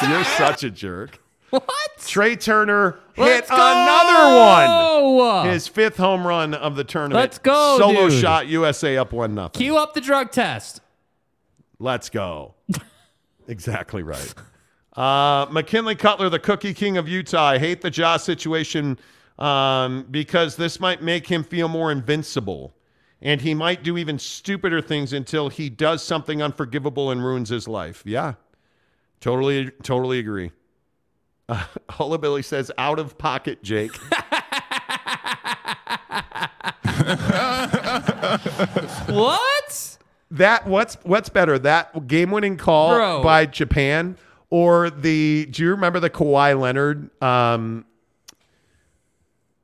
You're 0.09 0.25
such 0.25 0.65
a 0.65 0.71
jerk. 0.71 1.19
What? 1.51 1.67
Trea 1.99 2.35
Turner 2.37 2.99
Let's 3.17 3.49
hit 3.49 3.57
go! 3.57 3.73
another 3.73 5.15
one. 5.15 5.49
His 5.49 5.69
fifth 5.69 5.99
home 5.99 6.27
run 6.27 6.55
of 6.55 6.77
the 6.77 6.85
tournament. 6.85 7.15
Let's 7.15 7.39
go, 7.39 7.77
Solo 7.79 8.09
dude. 8.09 8.21
shot 8.21 8.49
USA 8.49 8.97
up 8.97 9.13
one 9.13 9.35
nothing. 9.35 9.61
Cue 9.61 9.77
up 9.77 9.93
the 9.95 10.01
drug 10.01 10.31
test. 10.33 10.81
Let's 11.79 12.09
go. 12.09 12.55
exactly 13.49 14.03
right. 14.03 14.35
Uh, 14.97 15.47
McKinley 15.51 15.95
Cutler, 15.95 16.29
the 16.29 16.39
cookie 16.39 16.75
king 16.75 16.97
of 16.97 17.09
Utah. 17.09 17.45
I 17.49 17.59
hate 17.59 17.83
the 17.83 17.91
Ja 17.91 18.17
situation 18.17 18.99
um, 19.39 20.07
because 20.11 20.57
this 20.57 20.81
might 20.81 21.03
make 21.03 21.27
him 21.27 21.45
feel 21.45 21.69
more 21.69 21.93
invincible. 21.93 22.75
And 23.21 23.41
he 23.41 23.55
might 23.55 23.83
do 23.83 23.99
even 23.99 24.19
stupider 24.19 24.81
things 24.83 25.13
until 25.13 25.49
he 25.49 25.71
does 25.71 26.03
something 26.03 26.43
unforgivable 26.43 27.11
and 27.11 27.25
ruins 27.25 27.49
his 27.49 27.69
life. 27.69 28.03
Yeah. 28.05 28.35
Totally, 29.23 29.71
totally 29.83 30.19
agree. 30.19 30.51
Uh, 31.49 31.65
Hullabilly 31.91 32.43
says, 32.43 32.71
out 32.79 32.99
of 33.01 33.19
pocket, 33.19 33.63
Jake. 33.65 33.91
what? 39.09 39.99
That 40.31 40.67
what's 40.67 40.95
what's 41.03 41.29
better? 41.29 41.59
That 41.59 42.07
game-winning 42.07 42.57
call 42.57 42.95
Bro. 42.95 43.23
by 43.23 43.47
Japan 43.47 44.17
or 44.51 44.89
the? 44.89 45.47
Do 45.51 45.63
you 45.63 45.71
remember 45.71 46.01
the 46.01 46.09
Kawhi 46.11 46.59
Leonard? 46.59 47.11
Um, 47.23 47.85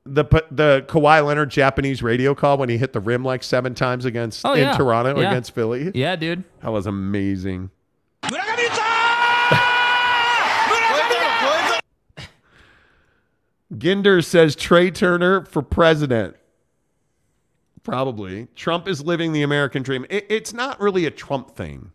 the 0.05 0.25
the 0.51 0.85
Kawhi 0.87 1.25
Leonard 1.25 1.49
Japanese 1.49 2.03
radio 2.03 2.35
call 2.35 2.57
when 2.57 2.69
he 2.69 2.77
hit 2.77 2.93
the 2.93 2.99
rim 2.99 3.23
like 3.23 3.41
seven 3.41 3.73
times 3.73 4.05
against 4.05 4.45
Oh, 4.45 4.53
in 4.53 4.59
yeah. 4.59 4.77
Toronto 4.77 5.19
Yeah. 5.19 5.29
against 5.31 5.55
Philly. 5.55 5.91
Yeah, 5.95 6.15
dude. 6.15 6.43
That 6.61 6.71
was 6.71 6.85
amazing. 6.85 7.71
Ginder 13.73 14.23
says 14.23 14.55
Trea 14.55 14.91
Turner 14.91 15.45
for 15.45 15.61
president. 15.61 16.35
Probably. 17.83 18.47
Trump 18.55 18.87
is 18.87 19.03
living 19.03 19.31
the 19.31 19.41
American 19.43 19.83
dream. 19.83 20.05
It- 20.09 20.25
it's 20.29 20.53
not 20.53 20.79
really 20.79 21.05
a 21.05 21.11
Trump 21.11 21.55
thing. 21.55 21.91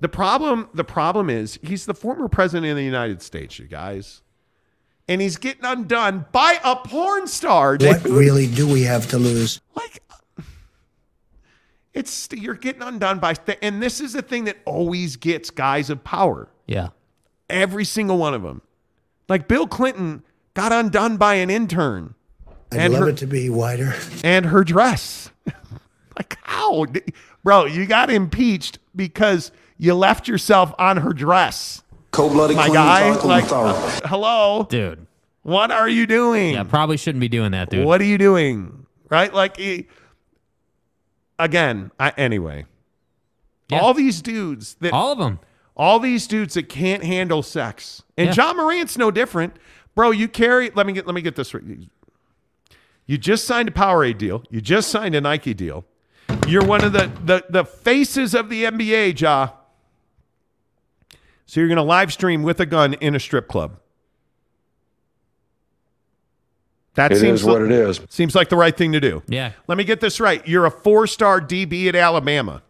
The 0.00 0.08
problem, 0.08 0.68
the 0.72 0.84
problem 0.84 1.28
is 1.28 1.58
he's 1.62 1.84
the 1.86 1.94
former 1.94 2.28
president 2.28 2.70
of 2.70 2.76
the 2.76 2.84
United 2.84 3.20
States, 3.22 3.58
you 3.58 3.66
guys. 3.66 4.22
And 5.08 5.20
he's 5.20 5.36
getting 5.36 5.64
undone 5.64 6.26
by 6.32 6.58
a 6.64 6.76
porn 6.76 7.26
star. 7.26 7.76
What 7.80 8.04
really 8.04 8.46
do 8.46 8.66
we 8.66 8.82
have 8.82 9.08
to 9.10 9.18
lose? 9.18 9.60
Like 9.74 10.02
it's 11.92 12.28
you're 12.32 12.54
getting 12.54 12.82
undone 12.82 13.18
by 13.18 13.34
th- 13.34 13.58
and 13.62 13.82
this 13.82 14.00
is 14.00 14.12
the 14.12 14.22
thing 14.22 14.44
that 14.44 14.58
always 14.64 15.16
gets 15.16 15.50
guys 15.50 15.90
of 15.90 16.04
power. 16.04 16.48
Yeah. 16.66 16.90
Every 17.50 17.84
single 17.84 18.16
one 18.18 18.32
of 18.34 18.42
them. 18.42 18.62
Like 19.28 19.48
Bill 19.48 19.66
Clinton 19.66 20.22
got 20.54 20.72
undone 20.72 21.16
by 21.16 21.34
an 21.34 21.50
intern. 21.50 22.14
I'd 22.72 22.90
love 22.92 23.02
her, 23.02 23.08
it 23.08 23.16
to 23.18 23.26
be 23.26 23.50
wider. 23.50 23.94
and 24.22 24.46
her 24.46 24.62
dress. 24.62 25.30
like 26.16 26.38
how? 26.42 26.86
Bro, 27.42 27.66
you 27.66 27.86
got 27.86 28.10
impeached 28.10 28.78
because 28.94 29.50
you 29.76 29.94
left 29.94 30.28
yourself 30.28 30.72
on 30.78 30.98
her 30.98 31.12
dress. 31.12 31.82
Cold-blooded 32.12 32.56
My 32.56 32.68
guy, 32.68 33.14
like 33.22 33.50
uh, 33.50 34.00
hello? 34.04 34.66
Dude. 34.68 35.06
What 35.42 35.70
are 35.70 35.88
you 35.88 36.06
doing? 36.06 36.54
Yeah, 36.54 36.64
probably 36.64 36.96
shouldn't 36.96 37.20
be 37.20 37.28
doing 37.28 37.52
that, 37.52 37.70
dude. 37.70 37.86
What 37.86 38.00
are 38.00 38.04
you 38.04 38.18
doing? 38.18 38.86
Right? 39.08 39.32
Like, 39.32 39.58
eh, 39.58 39.82
again, 41.38 41.90
I, 41.98 42.12
anyway, 42.16 42.66
all 43.72 43.94
these 43.94 44.20
dudes 44.20 44.74
that 44.80 44.92
all 44.92 45.12
of 45.12 45.18
them, 45.18 45.40
all 45.76 45.98
these 45.98 46.26
dudes 46.26 46.54
that 46.54 46.68
can't 46.68 47.02
handle 47.02 47.42
sex, 47.42 48.02
and 48.18 48.36
Yeah. 48.36 48.48
Ja 48.48 48.52
Morant's 48.52 48.98
no 48.98 49.10
different, 49.10 49.56
bro. 50.00 50.12
You 50.12 50.28
carry. 50.28 50.70
Let 50.74 50.86
me 50.86 50.94
get. 50.94 51.06
Let 51.06 51.14
me 51.14 51.20
get 51.20 51.36
this. 51.36 51.52
right. 51.52 51.62
You 53.06 53.18
just 53.18 53.44
signed 53.44 53.68
a 53.68 53.72
Powerade 53.72 54.16
deal. 54.16 54.42
You 54.48 54.62
just 54.62 54.88
signed 54.90 55.14
a 55.14 55.20
Nike 55.20 55.52
deal. 55.52 55.84
You're 56.48 56.64
one 56.64 56.82
of 56.82 56.94
the 56.94 57.12
the, 57.22 57.44
the 57.50 57.64
faces 57.66 58.34
of 58.34 58.48
the 58.48 58.64
NBA, 58.64 59.20
Ja. 59.20 59.50
So 61.44 61.60
you're 61.60 61.68
going 61.68 61.76
to 61.76 61.82
live 61.82 62.14
stream 62.14 62.42
with 62.42 62.60
a 62.60 62.66
gun 62.66 62.94
in 62.94 63.14
a 63.14 63.20
strip 63.20 63.46
club. 63.46 63.78
That 66.94 67.12
It 67.12 67.16
seems 67.18 67.40
is 67.40 67.46
what 67.46 67.60
li- 67.60 67.66
it 67.66 67.72
is. 67.72 68.00
Seems 68.08 68.34
like 68.34 68.48
the 68.48 68.56
right 68.56 68.74
thing 68.74 68.92
to 68.92 69.00
do. 69.00 69.22
Yeah. 69.28 69.52
Let 69.66 69.76
me 69.76 69.84
get 69.84 70.00
this 70.00 70.18
right. 70.18 70.46
You're 70.48 70.64
a 70.64 70.70
four-star 70.70 71.40
DB 71.42 71.88
at 71.88 71.94
Alabama. 71.96 72.62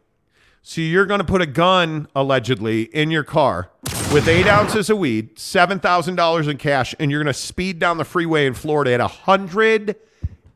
So 0.63 0.81
you're 0.81 1.07
going 1.07 1.21
to 1.21 1.25
put 1.25 1.43
a 1.43 1.47
gun 1.47 2.09
allegedly 2.17 2.83
in 2.85 3.11
your 3.11 3.25
car 3.25 3.71
with 4.13 4.27
eight 4.29 4.47
ounces 4.47 4.91
of 4.91 4.99
weed, 4.99 5.39
seven 5.39 5.79
thousand 5.79 6.17
dollars 6.17 6.49
in 6.49 6.57
cash, 6.57 6.95
and 6.99 7.11
you're 7.11 7.23
going 7.23 7.33
to 7.33 7.39
speed 7.39 7.79
down 7.79 7.97
the 7.99 8.05
freeway 8.05 8.47
in 8.47 8.55
Florida 8.55 8.93
at 8.93 9.01
hundred 9.01 9.97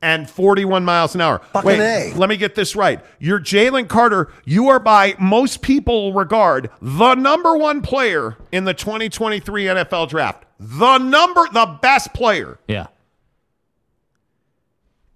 and 0.02 0.28
forty-one 0.28 0.84
miles 0.84 1.15
an 1.15 1.20
hour. 1.20 1.39
Fucking 1.52 1.66
Wait, 1.68 2.12
A. 2.12 2.15
let 2.16 2.28
me 2.28 2.36
get 2.36 2.55
this 2.55 2.74
right. 2.74 3.00
You're 3.20 3.39
Jalen 3.41 3.89
Carter. 3.89 4.33
You 4.44 4.68
are 4.68 4.81
by 4.81 5.15
most 5.20 5.62
people 5.62 6.12
regard 6.12 6.70
the 6.83 7.15
number 7.15 7.57
one 7.57 7.81
player 7.81 8.36
in 8.52 8.65
the 8.65 8.74
2023 8.74 9.65
NFL 9.65 10.08
draft. 10.08 10.44
The 10.58 10.99
number, 10.99 11.47
the 11.52 11.78
best 11.83 12.12
player 12.15 12.58
Yeah. 12.68 12.86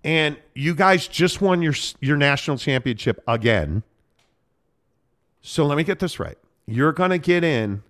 and 0.04 0.36
you 0.54 0.74
guys 0.74 1.08
just 1.08 1.40
won 1.40 1.60
your 1.62 1.74
your 2.00 2.16
national 2.16 2.56
championship 2.58 3.22
again. 3.26 3.82
So 5.42 5.64
let 5.66 5.76
me 5.76 5.84
get 5.84 5.98
this 5.98 6.18
right. 6.20 6.36
You're 6.66 6.92
going 6.92 7.10
to 7.10 7.18
get 7.18 7.42
in 7.44 7.82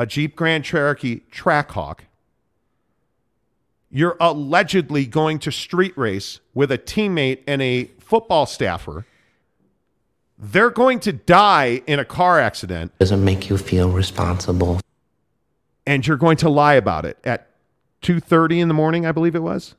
a 0.00 0.06
Jeep 0.06 0.34
Grand 0.34 0.64
Cherokee 0.64 1.20
Trackhawk. 1.30 2.00
You're 3.90 4.16
allegedly 4.18 5.04
going 5.04 5.38
to 5.40 5.52
street 5.52 5.92
race 5.98 6.40
with 6.54 6.72
a 6.72 6.78
teammate 6.78 7.40
and 7.46 7.60
a 7.60 7.84
football 7.98 8.46
staffer. 8.46 9.04
They're 10.38 10.70
going 10.70 11.00
to 11.00 11.12
die 11.12 11.82
in 11.86 11.98
a 11.98 12.04
car 12.06 12.40
accident 12.40 12.96
Doesn't 12.98 13.22
make 13.22 13.50
you 13.50 13.58
feel 13.58 13.90
responsible. 13.90 14.80
and 15.86 16.06
you're 16.06 16.16
going 16.16 16.38
to 16.38 16.48
lie 16.48 16.74
about 16.74 17.04
it 17.04 17.18
at 17.22 17.50
2:30 18.00 18.60
in 18.60 18.68
the 18.68 18.74
morning, 18.74 19.04
I 19.04 19.12
believe 19.12 19.34
it 19.34 19.42
was. 19.42 19.74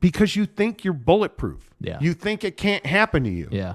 Because 0.00 0.36
you 0.36 0.46
think 0.46 0.84
you're 0.84 0.94
bulletproof. 0.94 1.68
Yeah. 1.80 1.98
You 2.00 2.14
think 2.14 2.44
it 2.44 2.56
can't 2.56 2.86
happen 2.86 3.24
to 3.24 3.30
you. 3.30 3.48
Yeah. 3.50 3.74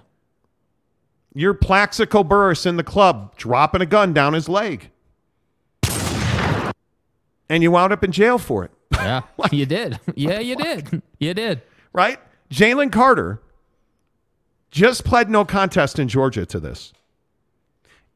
You're 1.37 1.53
Plaxico 1.53 2.23
Burress 2.23 2.65
in 2.65 2.77
the 2.77 2.83
club 2.83 3.35
dropping 3.35 3.81
a 3.81 3.85
gun 3.85 4.13
down 4.13 4.33
his 4.33 4.47
leg. 4.49 4.89
And 7.49 7.61
you 7.61 7.69
wound 7.71 7.93
up 7.93 8.03
in 8.03 8.11
jail 8.11 8.37
for 8.39 8.63
it. 8.63 8.71
Yeah. 8.95 9.21
you 9.51 9.65
did. 9.67 9.99
Yeah, 10.15 10.39
you 10.39 10.55
did. 10.55 11.01
You 11.19 11.33
did. 11.35 11.61
right? 11.93 12.17
Jalen 12.49 12.91
Carter 12.91 13.39
just 14.71 15.03
pled 15.03 15.29
no 15.29 15.45
contest 15.45 15.99
in 15.99 16.07
Georgia 16.07 16.45
to 16.47 16.59
this. 16.59 16.91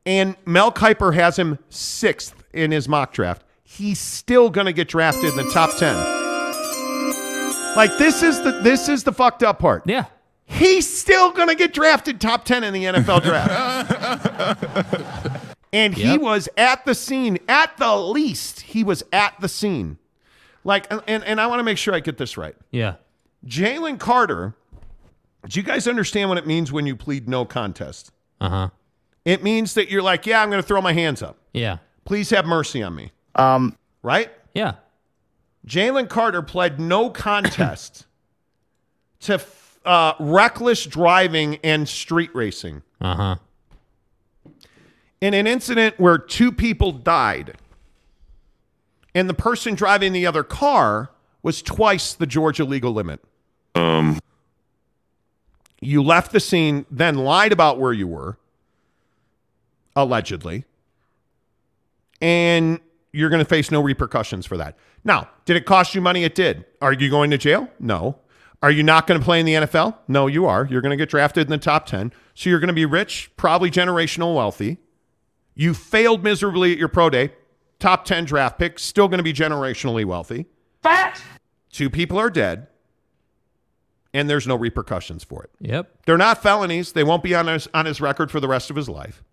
And 0.05 0.35
Mel 0.45 0.71
Kiper 0.71 1.13
has 1.13 1.37
him 1.37 1.59
sixth 1.69 2.43
in 2.53 2.71
his 2.71 2.87
mock 2.87 3.13
draft. 3.13 3.43
He's 3.63 3.99
still 3.99 4.49
going 4.49 4.65
to 4.65 4.73
get 4.73 4.87
drafted 4.87 5.25
in 5.25 5.35
the 5.35 5.51
top 5.51 5.77
10. 5.77 5.95
Like 7.75 7.95
this 7.99 8.23
is 8.23 8.41
the 8.41 8.51
this 8.63 8.89
is 8.89 9.03
the 9.03 9.11
fucked 9.11 9.43
up 9.43 9.59
part. 9.59 9.83
Yeah. 9.85 10.05
He's 10.49 10.99
still 10.99 11.31
going 11.31 11.47
to 11.47 11.55
get 11.55 11.73
drafted 11.73 12.19
top 12.19 12.43
10 12.43 12.63
in 12.63 12.73
the 12.73 12.83
NFL 12.85 13.23
draft. 13.23 14.65
and 15.73 15.93
he 15.93 16.17
was 16.17 16.49
at 16.57 16.83
the 16.85 16.95
scene 16.95 17.37
at 17.47 17.77
the 17.77 17.95
least. 17.95 18.61
He 18.61 18.83
was 18.83 19.03
at 19.13 19.39
the 19.39 19.47
scene. 19.47 19.97
Like 20.63 20.87
and 21.07 21.23
and 21.23 21.39
I 21.39 21.47
want 21.47 21.59
to 21.59 21.63
make 21.63 21.77
sure 21.77 21.93
I 21.93 21.99
get 22.01 22.17
this 22.17 22.35
right. 22.35 22.55
Yeah. 22.71 22.95
Jalen 23.45 23.99
Carter, 23.99 24.55
do 25.47 25.59
you 25.59 25.65
guys 25.65 25.87
understand 25.87 26.29
what 26.29 26.37
it 26.37 26.45
means 26.45 26.71
when 26.71 26.85
you 26.85 26.95
plead 26.95 27.29
no 27.29 27.45
contest? 27.45 28.11
Uh 28.41 28.49
huh. 28.49 28.69
It 29.23 29.43
means 29.43 29.75
that 29.75 29.89
you're 29.89 30.01
like, 30.01 30.25
yeah, 30.25 30.41
I'm 30.41 30.49
going 30.49 30.61
to 30.61 30.67
throw 30.67 30.81
my 30.81 30.93
hands 30.93 31.21
up. 31.21 31.37
Yeah. 31.53 31.77
Please 32.05 32.29
have 32.31 32.45
mercy 32.45 32.81
on 32.83 32.95
me. 32.95 33.11
Um, 33.35 33.77
Right? 34.01 34.31
Yeah. 34.53 34.75
Jalen 35.67 36.09
Carter 36.09 36.41
pled 36.41 36.79
no 36.79 37.09
contest 37.09 38.05
to 39.21 39.37
uh, 39.85 40.13
reckless 40.19 40.85
driving 40.85 41.55
and 41.63 41.87
street 41.87 42.29
racing 42.33 42.81
Uh 43.01 43.15
huh. 43.15 43.35
in 45.21 45.33
an 45.33 45.47
incident 45.47 45.99
where 45.99 46.17
two 46.17 46.51
people 46.51 46.91
died. 46.91 47.55
And 49.15 49.27
the 49.27 49.33
person 49.33 49.73
driving 49.75 50.13
the 50.13 50.25
other 50.27 50.43
car 50.43 51.11
was 51.41 51.61
twice 51.61 52.13
the 52.13 52.27
Georgia 52.27 52.63
legal 52.63 52.93
limit. 52.93 53.19
Um, 53.75 54.19
You 55.81 56.03
left 56.03 56.31
the 56.31 56.39
scene, 56.39 56.85
then 56.91 57.15
lied 57.15 57.51
about 57.51 57.79
where 57.79 57.93
you 57.93 58.07
were, 58.07 58.37
allegedly, 59.95 60.65
and 62.21 62.79
you're 63.13 63.29
going 63.29 63.39
to 63.43 63.49
face 63.49 63.71
no 63.71 63.81
repercussions 63.81 64.45
for 64.45 64.57
that. 64.57 64.77
Now, 65.03 65.29
did 65.45 65.55
it 65.55 65.65
cost 65.65 65.95
you 65.95 66.01
money? 66.01 66.23
It 66.23 66.35
did. 66.35 66.65
Are 66.81 66.93
you 66.93 67.09
going 67.09 67.31
to 67.31 67.37
jail? 67.37 67.69
No. 67.79 68.19
Are 68.61 68.71
you 68.71 68.83
not 68.83 69.07
going 69.07 69.19
to 69.19 69.23
play 69.23 69.39
in 69.39 69.45
the 69.45 69.53
NFL? 69.53 69.95
No, 70.07 70.27
you 70.27 70.45
are. 70.45 70.67
You're 70.69 70.81
going 70.81 70.91
to 70.91 70.97
get 70.97 71.09
drafted 71.09 71.47
in 71.47 71.51
the 71.51 71.57
top 71.57 71.85
10. 71.85 72.11
So 72.33 72.49
you're 72.49 72.59
going 72.59 72.67
to 72.67 72.73
be 72.73 72.85
rich, 72.85 73.31
probably 73.37 73.71
generational 73.71 74.35
wealthy. 74.35 74.77
You 75.55 75.73
failed 75.73 76.23
miserably 76.23 76.73
at 76.73 76.77
your 76.77 76.87
pro 76.89 77.09
day, 77.09 77.31
top 77.79 78.03
10 78.05 78.25
draft 78.25 78.59
pick, 78.59 78.77
still 78.79 79.07
going 79.07 79.17
to 79.19 79.23
be 79.23 79.33
generationally 79.33 80.03
wealthy. 80.05 80.45
Fat. 80.83 81.21
Two 81.71 81.89
people 81.89 82.17
are 82.17 82.29
dead, 82.29 82.67
and 84.13 84.29
there's 84.29 84.47
no 84.47 84.55
repercussions 84.55 85.23
for 85.23 85.43
it. 85.43 85.51
Yep. 85.59 85.89
They're 86.05 86.17
not 86.17 86.41
felonies. 86.41 86.93
They 86.93 87.03
won't 87.03 87.23
be 87.23 87.35
on 87.35 87.47
his 87.47 87.67
on 87.73 87.85
his 87.85 88.01
record 88.01 88.31
for 88.31 88.39
the 88.39 88.47
rest 88.47 88.69
of 88.69 88.75
his 88.75 88.89
life. 88.89 89.23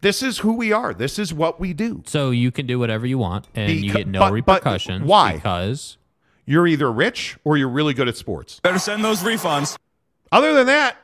This 0.00 0.22
is 0.22 0.38
who 0.38 0.52
we 0.54 0.72
are. 0.72 0.92
This 0.92 1.18
is 1.18 1.32
what 1.32 1.60
we 1.60 1.72
do. 1.72 2.02
So 2.06 2.30
you 2.30 2.50
can 2.50 2.66
do 2.66 2.78
whatever 2.78 3.06
you 3.06 3.18
want 3.18 3.46
and 3.54 3.70
you 3.72 3.92
get 3.92 4.06
no 4.08 4.18
but- 4.20 4.26
but 4.28 4.32
repercussions. 4.34 5.02
why? 5.04 5.34
Because 5.34 5.96
You're 6.44 6.66
either 6.66 6.90
rich 6.90 7.36
or 7.44 7.56
you're 7.56 7.68
really 7.68 7.94
good 7.94 8.08
at 8.08 8.16
sports. 8.16 8.60
Better 8.60 8.78
send 8.78 9.04
those 9.04 9.20
refunds. 9.20 9.76
Other 10.32 10.54
than 10.54 10.66
that, 10.66 10.96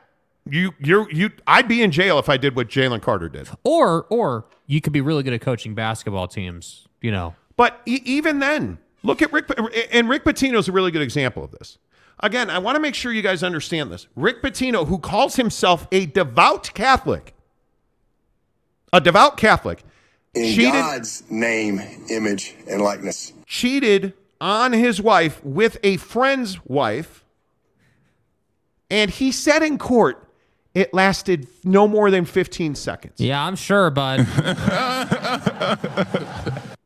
you 0.49 0.73
you're 0.79 1.09
you 1.11 1.31
I'd 1.47 1.67
be 1.67 1.81
in 1.81 1.91
jail 1.91 2.19
if 2.19 2.27
I 2.29 2.37
did 2.37 2.55
what 2.55 2.67
Jalen 2.67 3.01
Carter 3.01 3.29
did. 3.29 3.47
or 3.63 4.05
or 4.09 4.45
you 4.65 4.81
could 4.81 4.93
be 4.93 5.01
really 5.01 5.23
good 5.23 5.33
at 5.33 5.41
coaching 5.41 5.73
basketball 5.75 6.27
teams, 6.27 6.87
you 7.01 7.11
know. 7.11 7.35
But 7.55 7.81
e- 7.85 8.01
even 8.05 8.39
then, 8.39 8.79
look 9.03 9.21
at 9.21 9.31
Rick 9.31 9.45
and 9.91 10.09
Rick 10.09 10.23
Pitino's 10.25 10.67
a 10.67 10.71
really 10.71 10.91
good 10.91 11.01
example 11.01 11.43
of 11.43 11.51
this. 11.51 11.77
Again, 12.21 12.49
I 12.49 12.57
want 12.59 12.75
to 12.75 12.81
make 12.81 12.95
sure 12.95 13.13
you 13.13 13.21
guys 13.21 13.43
understand 13.43 13.91
this. 13.91 14.07
Rick 14.15 14.41
Pitino, 14.41 14.87
who 14.87 14.97
calls 14.99 15.37
himself 15.37 15.87
a 15.91 16.05
devout 16.05 16.71
Catholic, 16.73 17.33
a 18.91 18.99
devout 18.99 19.37
Catholic, 19.37 19.83
In 20.33 20.53
cheated 20.53 20.73
God's 20.73 21.23
name, 21.29 21.79
image, 22.09 22.55
and 22.69 22.81
likeness. 22.81 23.31
cheated 23.45 24.13
on 24.41 24.73
his 24.73 25.01
wife 25.01 25.43
with 25.43 25.77
a 25.83 25.97
friend's 25.97 26.63
wife. 26.65 27.25
And 28.89 29.11
he 29.11 29.31
said 29.31 29.63
in 29.63 29.77
court 29.77 30.25
it 30.73 30.93
lasted 30.93 31.47
no 31.63 31.87
more 31.87 32.11
than 32.11 32.25
15 32.25 32.75
seconds. 32.75 33.19
Yeah, 33.19 33.43
I'm 33.43 33.55
sure, 33.55 33.89
bud. 33.89 34.27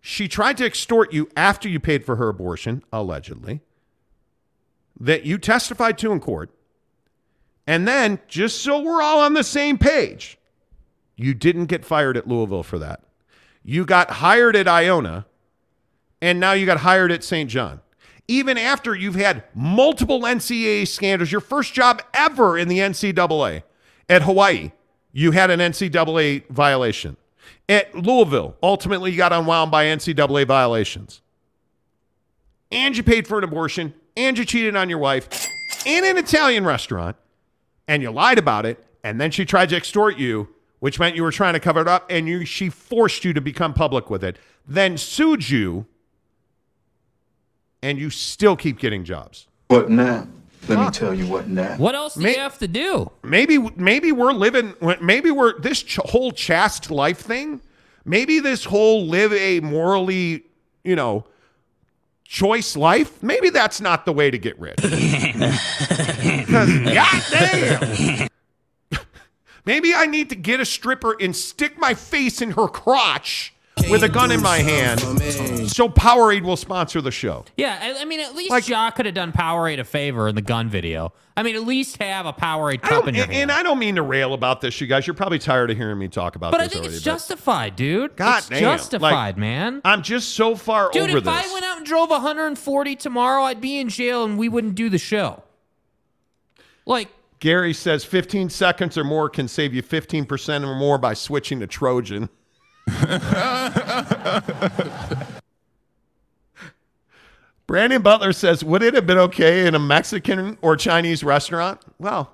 She 0.00 0.28
tried 0.28 0.56
to 0.56 0.64
extort 0.64 1.12
you 1.12 1.28
after 1.36 1.68
you 1.68 1.78
paid 1.78 2.04
for 2.04 2.16
her 2.16 2.28
abortion, 2.28 2.82
allegedly, 2.92 3.60
that 4.98 5.24
you 5.24 5.38
testified 5.38 5.98
to 5.98 6.10
in 6.10 6.20
court. 6.20 6.50
And 7.66 7.86
then, 7.86 8.18
just 8.26 8.60
so 8.60 8.80
we're 8.80 9.02
all 9.02 9.20
on 9.20 9.34
the 9.34 9.44
same 9.44 9.78
page, 9.78 10.38
you 11.16 11.32
didn't 11.32 11.66
get 11.66 11.84
fired 11.84 12.16
at 12.16 12.26
Louisville 12.26 12.62
for 12.62 12.78
that. 12.78 13.02
You 13.62 13.84
got 13.84 14.10
hired 14.10 14.56
at 14.56 14.66
Iona, 14.66 15.26
and 16.20 16.38
now 16.40 16.52
you 16.52 16.66
got 16.66 16.78
hired 16.78 17.12
at 17.12 17.24
St. 17.24 17.48
John. 17.48 17.80
Even 18.28 18.56
after 18.56 18.94
you've 18.94 19.16
had 19.16 19.44
multiple 19.54 20.20
NCAA 20.22 20.86
scandals, 20.86 21.32
your 21.32 21.40
first 21.40 21.74
job 21.74 22.02
ever 22.14 22.56
in 22.56 22.68
the 22.68 22.78
NCAA 22.78 23.62
at 24.08 24.22
Hawaii, 24.22 24.70
you 25.12 25.32
had 25.32 25.50
an 25.50 25.60
NCAA 25.60 26.46
violation. 26.48 27.16
At 27.68 27.94
Louisville, 27.94 28.56
ultimately 28.62 29.10
you 29.10 29.16
got 29.16 29.32
unwound 29.32 29.70
by 29.70 29.86
NCAA 29.86 30.46
violations. 30.46 31.22
And 32.70 32.96
you 32.96 33.02
paid 33.02 33.26
for 33.26 33.38
an 33.38 33.44
abortion, 33.44 33.94
and 34.16 34.38
you 34.38 34.44
cheated 34.44 34.76
on 34.76 34.88
your 34.88 34.98
wife 34.98 35.48
in 35.84 36.04
an 36.04 36.16
Italian 36.16 36.64
restaurant, 36.64 37.16
and 37.88 38.02
you 38.02 38.10
lied 38.10 38.38
about 38.38 38.66
it, 38.66 38.84
and 39.02 39.20
then 39.20 39.30
she 39.30 39.44
tried 39.44 39.70
to 39.70 39.76
extort 39.76 40.18
you, 40.18 40.48
which 40.78 41.00
meant 41.00 41.16
you 41.16 41.22
were 41.22 41.32
trying 41.32 41.54
to 41.54 41.60
cover 41.60 41.80
it 41.80 41.88
up, 41.88 42.06
and 42.08 42.28
you 42.28 42.44
she 42.44 42.68
forced 42.68 43.24
you 43.24 43.32
to 43.32 43.40
become 43.40 43.74
public 43.74 44.08
with 44.10 44.22
it, 44.22 44.38
then 44.66 44.96
sued 44.96 45.48
you, 45.50 45.86
and 47.82 47.98
you 47.98 48.10
still 48.10 48.56
keep 48.56 48.78
getting 48.78 49.04
jobs. 49.04 49.46
What 49.68 49.90
now? 49.90 50.26
Let 50.68 50.78
me 50.78 50.90
tell 50.90 51.14
you 51.14 51.26
what 51.26 51.48
now. 51.48 51.76
What 51.78 51.94
else 51.94 52.14
do 52.14 52.28
you 52.28 52.36
have 52.38 52.58
to 52.58 52.68
do? 52.68 53.10
Maybe 53.22 53.58
maybe 53.76 54.12
we're 54.12 54.32
living 54.32 54.74
maybe 55.00 55.30
we're 55.30 55.58
this 55.58 55.82
ch- 55.82 55.96
whole 55.96 56.32
chaste 56.32 56.90
life 56.90 57.18
thing. 57.18 57.60
Maybe 58.04 58.38
this 58.40 58.64
whole 58.64 59.06
live 59.06 59.32
a 59.32 59.60
morally 59.60 60.44
you 60.84 60.96
know, 60.96 61.24
choice 62.24 62.76
life, 62.76 63.22
maybe 63.22 63.50
that's 63.50 63.80
not 63.80 64.04
the 64.06 64.12
way 64.12 64.30
to 64.30 64.38
get 64.38 64.58
rich. 64.58 64.76
'Cause, 64.80 66.68
goddamn. 66.94 68.28
Maybe 69.66 69.94
I 69.94 70.06
need 70.06 70.30
to 70.30 70.36
get 70.36 70.58
a 70.58 70.64
stripper 70.64 71.14
and 71.20 71.36
stick 71.36 71.78
my 71.78 71.92
face 71.94 72.40
in 72.40 72.52
her 72.52 72.66
crotch 72.66 73.52
with 73.88 74.02
a 74.02 74.08
gun 74.08 74.30
in 74.32 74.42
my 74.42 74.58
hand 74.58 75.00
so 75.70 75.88
Powerade 75.88 76.42
will 76.42 76.56
sponsor 76.56 77.00
the 77.00 77.10
show. 77.10 77.44
Yeah, 77.56 77.78
I, 77.80 78.02
I 78.02 78.04
mean, 78.04 78.20
at 78.20 78.34
least 78.34 78.68
Ja 78.68 78.90
could 78.90 79.06
have 79.06 79.14
done 79.14 79.32
Powerade 79.32 79.78
a 79.78 79.84
favor 79.84 80.28
in 80.28 80.34
the 80.34 80.42
gun 80.42 80.68
video. 80.68 81.12
I 81.36 81.42
mean, 81.42 81.54
at 81.56 81.62
least 81.62 81.96
have 81.98 82.26
a 82.26 82.32
Powerade 82.32 82.80
I 82.82 82.88
cup 82.88 83.08
in 83.08 83.14
your 83.14 83.24
and, 83.24 83.32
hand. 83.32 83.50
and 83.50 83.58
I 83.58 83.62
don't 83.62 83.78
mean 83.78 83.96
to 83.96 84.02
rail 84.02 84.34
about 84.34 84.60
this, 84.60 84.80
you 84.80 84.86
guys. 84.86 85.06
You're 85.06 85.14
probably 85.14 85.38
tired 85.38 85.70
of 85.70 85.76
hearing 85.76 85.98
me 85.98 86.08
talk 86.08 86.36
about 86.36 86.52
But 86.52 86.60
I 86.60 86.68
think 86.68 86.82
already. 86.82 86.96
it's 86.96 87.04
justified, 87.04 87.76
dude. 87.76 88.16
God 88.16 88.38
it's 88.38 88.48
damn. 88.48 88.60
justified, 88.60 89.12
Like, 89.12 89.36
man. 89.38 89.80
I'm 89.84 90.02
just 90.02 90.30
so 90.34 90.54
far 90.56 90.88
over. 90.88 90.92
Dude, 91.06 91.10
if. 91.16 91.26
I 91.26 91.50
went 91.52 91.64
out 91.64 91.78
and 91.78 91.86
drove 91.86 92.10
140 92.10 92.96
tomorrow, 92.96 93.42
I'd 93.44 93.60
be 93.60 93.78
in 93.78 93.88
jail 93.88 94.24
and 94.24 94.36
we 94.38 94.48
wouldn't 94.48 94.74
do 94.74 94.88
the 94.88 94.98
show. 94.98 95.42
Like, 96.84 97.08
Gary 97.38 97.72
says 97.72 98.04
15 98.04 98.50
seconds 98.50 98.98
or 98.98 99.04
more 99.04 99.30
can 99.30 99.48
save 99.48 99.72
you 99.72 99.82
15% 99.82 100.66
or 100.66 100.74
more 100.74 100.98
by 100.98 101.14
switching 101.14 101.60
to 101.60 101.66
Trojan. 101.66 102.28
Brandon 107.66 108.02
Butler 108.02 108.32
says, 108.32 108.64
Would 108.64 108.82
it 108.82 108.94
have 108.94 109.06
been 109.06 109.18
okay 109.18 109.66
in 109.66 109.74
a 109.74 109.78
Mexican 109.78 110.58
or 110.60 110.76
Chinese 110.76 111.22
restaurant? 111.22 111.80
Well, 111.98 112.32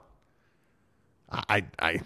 I, 1.31 1.65
I, 1.78 2.01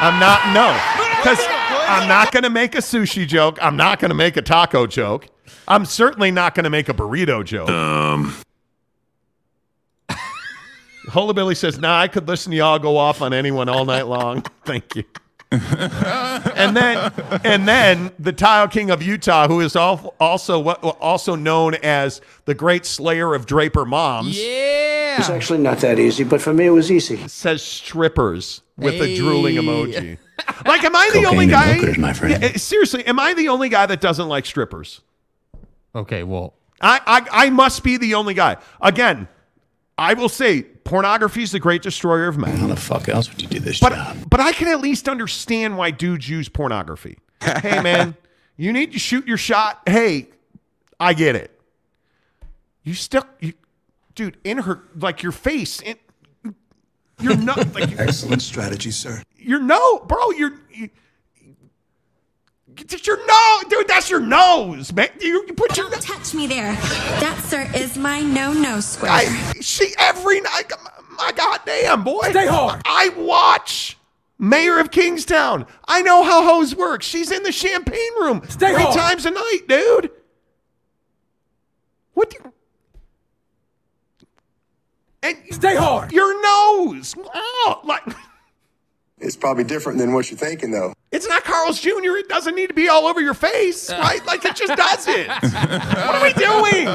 I'm 0.00 0.20
not, 0.20 0.54
no, 0.54 0.72
because 1.18 1.44
I'm 1.88 2.08
not 2.08 2.32
going 2.32 2.44
to 2.44 2.50
make 2.50 2.74
a 2.74 2.78
sushi 2.78 3.26
joke. 3.26 3.58
I'm 3.60 3.76
not 3.76 3.98
going 3.98 4.10
to 4.10 4.14
make 4.14 4.36
a 4.36 4.42
taco 4.42 4.86
joke. 4.86 5.26
I'm 5.66 5.84
certainly 5.84 6.30
not 6.30 6.54
going 6.54 6.64
to 6.64 6.70
make 6.70 6.88
a 6.88 6.94
burrito 6.94 7.44
joke. 7.44 7.68
Um, 7.68 8.34
Hola 11.08 11.32
Billy 11.32 11.54
says, 11.54 11.78
"Nah, 11.78 12.00
I 12.00 12.08
could 12.08 12.28
listen 12.28 12.50
to 12.50 12.58
y'all 12.58 12.78
go 12.78 12.96
off 12.96 13.22
on 13.22 13.32
anyone 13.32 13.68
all 13.68 13.84
night 13.84 14.06
long. 14.06 14.42
Thank 14.64 14.96
you." 14.96 15.04
and 15.50 16.76
then, 16.76 17.12
and 17.42 17.66
then 17.66 18.10
the 18.18 18.32
Tile 18.34 18.68
King 18.68 18.90
of 18.90 19.02
Utah, 19.02 19.48
who 19.48 19.60
is 19.60 19.74
also 19.76 20.58
what 20.58 20.84
also 20.84 21.34
known 21.36 21.74
as 21.76 22.20
the 22.44 22.54
Great 22.54 22.84
Slayer 22.84 23.34
of 23.34 23.46
Draper 23.46 23.86
Moms, 23.86 24.38
yeah, 24.38 25.18
It's 25.18 25.30
actually 25.30 25.60
not 25.60 25.78
that 25.78 25.98
easy, 25.98 26.24
but 26.24 26.42
for 26.42 26.52
me 26.52 26.66
it 26.66 26.70
was 26.70 26.92
easy. 26.92 27.26
says 27.28 27.62
strippers 27.62 28.60
with 28.76 29.00
a 29.00 29.16
drooling 29.16 29.56
emoji. 29.56 30.18
Like, 30.66 30.84
am 30.84 30.94
I 30.94 31.10
the 31.14 31.24
only 31.24 31.46
guy? 31.46 31.74
hookers, 31.74 31.98
my 31.98 32.12
friend. 32.12 32.42
Yeah, 32.42 32.52
seriously, 32.56 33.06
am 33.06 33.18
I 33.18 33.32
the 33.34 33.48
only 33.48 33.68
guy 33.70 33.86
that 33.86 34.00
doesn't 34.00 34.28
like 34.28 34.44
strippers? 34.44 35.00
okay, 35.94 36.22
well, 36.24 36.54
I, 36.80 37.00
I 37.06 37.46
I 37.46 37.50
must 37.50 37.82
be 37.82 37.96
the 37.96 38.14
only 38.14 38.34
guy. 38.34 38.58
Again, 38.80 39.28
I 39.96 40.14
will 40.14 40.28
say 40.28 40.66
pornography 40.88 41.42
is 41.42 41.52
the 41.52 41.60
great 41.60 41.82
destroyer 41.82 42.26
of 42.28 42.36
men. 42.38 42.56
How 42.56 42.66
the 42.66 42.76
fuck 42.76 43.08
else 43.08 43.28
would 43.28 43.40
you 43.42 43.48
do 43.48 43.60
this 43.60 43.78
But 43.80 43.90
job? 43.92 44.16
but 44.30 44.40
I 44.40 44.52
can 44.52 44.68
at 44.68 44.80
least 44.80 45.08
understand 45.08 45.76
why 45.76 45.90
dudes 45.90 46.28
use 46.28 46.48
pornography. 46.48 47.18
hey 47.42 47.80
man, 47.82 48.16
you 48.56 48.72
need 48.72 48.92
to 48.92 48.98
shoot 48.98 49.26
your 49.26 49.36
shot. 49.36 49.80
Hey, 49.86 50.28
I 50.98 51.12
get 51.14 51.36
it. 51.36 51.60
You 52.82 52.94
still 52.94 53.24
you 53.40 53.52
dude, 54.14 54.38
in 54.44 54.58
her 54.58 54.82
like 54.96 55.22
your 55.22 55.32
face 55.32 55.80
in 55.82 55.96
you're 57.20 57.36
not 57.36 57.74
like 57.74 57.90
you- 57.90 57.98
Excellent 57.98 58.42
strategy, 58.42 58.90
sir. 58.90 59.22
you're 59.36 59.60
no, 59.62 59.98
bro, 60.00 60.30
you're 60.30 60.54
you, 60.72 60.88
it's 62.80 63.06
your 63.06 63.18
nose, 63.18 63.64
dude. 63.70 63.88
That's 63.88 64.10
your 64.10 64.20
nose, 64.20 64.92
man. 64.92 65.08
You, 65.20 65.44
you 65.46 65.54
put 65.54 65.76
your 65.76 65.90
Don't 65.90 66.02
touch 66.02 66.34
me 66.34 66.46
there. 66.46 66.72
That, 67.20 67.42
sir, 67.46 67.68
is 67.74 67.96
my 67.96 68.20
no-no 68.20 68.80
square. 68.80 69.10
I 69.10 69.24
see 69.60 69.94
every 69.98 70.40
night. 70.40 70.70
My 71.16 71.32
goddamn 71.32 72.04
boy. 72.04 72.30
Stay 72.30 72.46
hard. 72.46 72.80
I 72.84 73.08
watch 73.16 73.98
Mayor 74.38 74.78
of 74.78 74.90
Kingstown. 74.90 75.66
I 75.86 76.02
know 76.02 76.22
how 76.22 76.44
hose 76.44 76.74
works. 76.74 77.06
She's 77.06 77.30
in 77.30 77.42
the 77.42 77.52
champagne 77.52 78.14
room 78.20 78.42
Stay 78.48 78.72
three 78.72 78.82
hard. 78.82 78.96
times 78.96 79.26
a 79.26 79.30
night, 79.30 79.60
dude. 79.66 80.10
What? 82.14 82.30
Do 82.30 82.52
and 85.22 85.36
Stay 85.50 85.74
hard. 85.74 86.12
Your 86.12 86.40
nose. 86.40 87.14
Oh, 87.18 87.80
like 87.84 88.04
It's 89.20 89.36
probably 89.36 89.64
different 89.64 89.98
than 89.98 90.12
what 90.12 90.30
you're 90.30 90.38
thinking, 90.38 90.70
though. 90.70 90.94
it's 91.10 91.26
not 91.26 91.42
Carl's 91.42 91.80
Jr. 91.80 92.16
It 92.18 92.28
doesn't 92.28 92.54
need 92.54 92.68
to 92.68 92.74
be 92.74 92.88
all 92.88 93.06
over 93.06 93.20
your 93.20 93.34
face, 93.34 93.90
right? 93.92 94.24
Like 94.26 94.44
it 94.44 94.54
just 94.54 94.76
doesn't. 94.76 95.28
what 95.28 96.14
are 96.14 96.22
we 96.22 96.32
doing? 96.34 96.86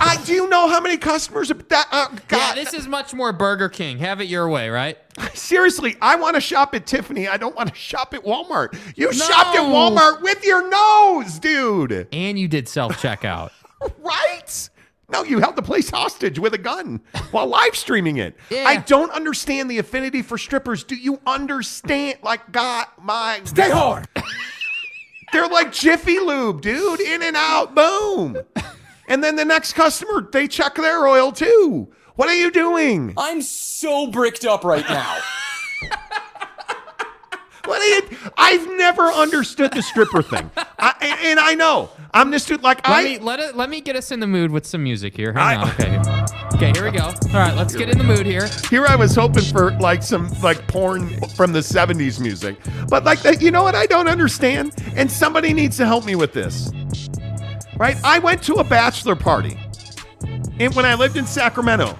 I 0.00 0.20
do 0.24 0.32
you 0.32 0.48
know 0.48 0.68
how 0.68 0.80
many 0.80 0.96
customers 0.96 1.48
have 1.48 1.66
that? 1.68 1.88
Uh, 1.92 2.08
yeah, 2.30 2.54
this 2.54 2.72
is 2.72 2.88
much 2.88 3.12
more 3.12 3.32
Burger 3.32 3.68
King. 3.68 3.98
Have 3.98 4.20
it 4.20 4.28
your 4.28 4.48
way, 4.48 4.70
right? 4.70 4.96
Seriously, 5.34 5.96
I 6.00 6.16
want 6.16 6.36
to 6.36 6.40
shop 6.40 6.74
at 6.74 6.86
Tiffany. 6.86 7.28
I 7.28 7.36
don't 7.36 7.54
want 7.54 7.68
to 7.68 7.74
shop 7.74 8.14
at 8.14 8.24
Walmart. 8.24 8.74
You 8.96 9.12
shopped 9.12 9.56
at 9.56 9.62
Walmart 9.62 10.22
with 10.22 10.44
your 10.44 10.68
nose, 10.68 11.38
dude. 11.38 12.08
And 12.12 12.38
you 12.38 12.48
did 12.48 12.68
self 12.68 12.92
checkout. 12.94 13.50
Right? 13.98 14.70
No, 15.12 15.22
you 15.22 15.40
held 15.40 15.56
the 15.56 15.62
place 15.62 15.90
hostage 15.90 16.38
with 16.38 16.54
a 16.54 16.58
gun 16.58 17.02
while 17.32 17.46
live 17.46 17.76
streaming 17.76 18.16
it. 18.16 18.34
Yeah. 18.48 18.64
I 18.66 18.78
don't 18.78 19.12
understand 19.12 19.70
the 19.70 19.78
affinity 19.78 20.22
for 20.22 20.38
strippers. 20.38 20.84
Do 20.84 20.96
you 20.96 21.20
understand? 21.26 22.18
Like, 22.22 22.50
God, 22.50 22.86
my. 23.00 23.42
Stay 23.44 23.70
hard. 23.70 24.08
They're 25.32 25.48
like 25.48 25.70
Jiffy 25.70 26.18
Lube, 26.18 26.62
dude. 26.62 27.00
In 27.00 27.22
and 27.22 27.36
out, 27.36 27.74
boom. 27.74 28.38
And 29.06 29.22
then 29.22 29.36
the 29.36 29.44
next 29.44 29.74
customer, 29.74 30.26
they 30.32 30.48
check 30.48 30.76
their 30.76 31.06
oil 31.06 31.30
too. 31.30 31.92
What 32.16 32.28
are 32.28 32.34
you 32.34 32.50
doing? 32.50 33.12
I'm 33.16 33.42
so 33.42 34.06
bricked 34.06 34.46
up 34.46 34.64
right 34.64 34.88
now. 34.88 35.18
What 37.64 37.80
are 37.80 37.86
you? 37.86 38.18
I've 38.36 38.76
never 38.76 39.04
understood 39.04 39.72
the 39.72 39.82
stripper 39.82 40.20
thing, 40.20 40.50
I, 40.56 40.94
and, 41.00 41.20
and 41.20 41.40
I 41.40 41.54
know 41.54 41.90
I'm 42.14 42.30
this 42.30 42.44
dude. 42.44 42.62
Like 42.62 42.86
Let 42.86 42.98
I, 42.98 43.04
me 43.04 43.18
let 43.18 43.40
it 43.40 43.56
let 43.56 43.70
me 43.70 43.80
get 43.80 43.96
us 43.96 44.10
in 44.10 44.20
the 44.20 44.26
mood 44.26 44.50
with 44.50 44.66
some 44.66 44.82
music 44.82 45.16
here. 45.16 45.32
Hang 45.32 45.58
on. 45.58 45.70
Okay. 45.70 46.32
Okay, 46.54 46.72
here 46.74 46.84
we 46.84 46.96
go. 46.96 47.06
All 47.06 47.32
right, 47.32 47.56
let's 47.56 47.74
get 47.74 47.88
in 47.88 47.96
the 47.96 48.04
mood 48.04 48.26
here. 48.26 48.48
here 48.68 48.86
I 48.86 48.94
was 48.94 49.14
hoping 49.14 49.42
for 49.42 49.72
like 49.78 50.02
some 50.02 50.28
like 50.42 50.68
porn 50.68 51.08
from 51.30 51.52
the 51.52 51.60
'70s 51.60 52.20
music, 52.20 52.56
but 52.88 53.04
like 53.04 53.20
that, 53.22 53.40
you 53.40 53.50
know 53.50 53.62
what? 53.62 53.74
I 53.74 53.86
don't 53.86 54.08
understand, 54.08 54.74
and 54.94 55.10
somebody 55.10 55.54
needs 55.54 55.78
to 55.78 55.86
help 55.86 56.04
me 56.04 56.14
with 56.14 56.32
this. 56.32 56.70
Right? 57.78 57.96
I 58.04 58.18
went 58.18 58.42
to 58.44 58.54
a 58.56 58.64
bachelor 58.64 59.16
party, 59.16 59.58
and 60.60 60.74
when 60.74 60.84
I 60.84 60.94
lived 60.94 61.16
in 61.16 61.26
Sacramento, 61.26 61.98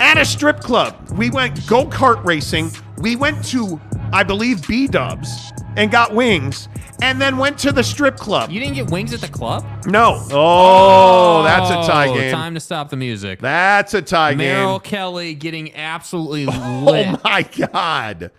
at 0.00 0.18
a 0.18 0.24
strip 0.24 0.60
club, 0.60 0.96
we 1.12 1.30
went 1.30 1.64
go 1.68 1.86
kart 1.86 2.22
racing. 2.24 2.72
We 2.98 3.14
went 3.14 3.44
to, 3.46 3.80
I 4.12 4.24
believe, 4.24 4.66
B 4.66 4.88
Dubs 4.88 5.51
and 5.76 5.90
got 5.90 6.14
wings, 6.14 6.68
and 7.00 7.20
then 7.20 7.36
went 7.38 7.58
to 7.58 7.72
the 7.72 7.82
strip 7.82 8.16
club. 8.16 8.50
You 8.50 8.60
didn't 8.60 8.74
get 8.74 8.90
wings 8.90 9.12
at 9.14 9.20
the 9.20 9.28
club? 9.28 9.64
No. 9.86 10.24
Oh, 10.30 11.42
that's 11.44 11.70
a 11.70 11.90
tie 11.90 12.08
Oh, 12.08 12.14
game. 12.14 12.32
Time 12.32 12.54
to 12.54 12.60
stop 12.60 12.90
the 12.90 12.96
music. 12.96 13.40
That's 13.40 13.94
a 13.94 14.02
tie 14.02 14.34
Merrill 14.34 14.78
game. 14.78 14.90
Kelly 14.90 15.34
getting 15.34 15.74
absolutely 15.74 16.46
lit. 16.46 17.06
Oh 17.08 17.20
my 17.24 17.42
god. 17.42 18.30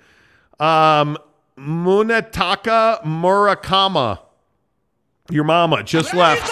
Um 0.60 1.18
Munetaka 1.58 3.04
Murakami. 3.04 4.20
Your 5.30 5.44
mama 5.44 5.84
just 5.84 6.14
left. 6.14 6.52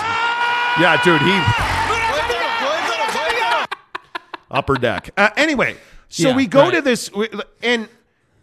Yeah, 0.80 1.00
dude, 1.03 1.22
he 1.22 1.42
upper 4.50 4.76
deck. 4.76 5.11
Uh, 5.18 5.30
anyway, 5.38 5.76
so 6.10 6.30
Yeah, 6.30 6.35
we 6.35 6.48
go 6.48 6.64
right. 6.64 6.74
to 6.76 6.82
this 6.82 7.10
and 7.61 7.88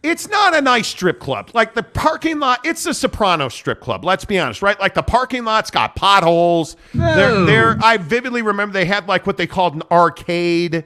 it's 0.02 0.28
not 0.28 0.54
a 0.54 0.60
nice 0.60 0.86
strip 0.86 1.18
club. 1.18 1.50
Like 1.54 1.74
the 1.74 1.82
parking 1.82 2.38
lot, 2.38 2.60
it's 2.64 2.86
a 2.86 2.94
Soprano 2.94 3.48
strip 3.48 3.80
club. 3.80 4.04
Let's 4.04 4.24
be 4.24 4.38
honest, 4.38 4.62
right? 4.62 4.78
Like 4.78 4.94
the 4.94 5.02
parking 5.02 5.44
lot's 5.44 5.70
got 5.70 5.96
potholes. 5.96 6.76
They're, 6.94 7.44
they're, 7.44 7.78
I 7.82 7.96
vividly 7.96 8.42
remember 8.42 8.72
they 8.72 8.84
had 8.84 9.08
like 9.08 9.26
what 9.26 9.36
they 9.36 9.46
called 9.46 9.74
an 9.74 9.82
arcade. 9.90 10.84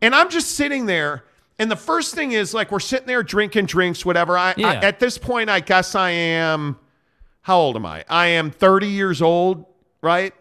And 0.00 0.14
I'm 0.14 0.30
just 0.30 0.52
sitting 0.52 0.86
there. 0.86 1.24
And 1.58 1.70
the 1.70 1.76
first 1.76 2.14
thing 2.14 2.32
is 2.32 2.54
like 2.54 2.70
we're 2.70 2.80
sitting 2.80 3.06
there 3.06 3.22
drinking 3.22 3.66
drinks, 3.66 4.04
whatever. 4.04 4.36
I, 4.36 4.54
I 4.58 4.76
at 4.76 5.00
this 5.00 5.18
point, 5.18 5.50
I 5.50 5.60
guess 5.60 5.94
I 5.94 6.10
am. 6.10 6.78
How 7.42 7.58
old 7.58 7.76
am 7.76 7.86
I? 7.86 8.04
I 8.08 8.26
am 8.28 8.50
30 8.50 8.88
years 8.88 9.22
old, 9.22 9.66
right? 10.02 10.34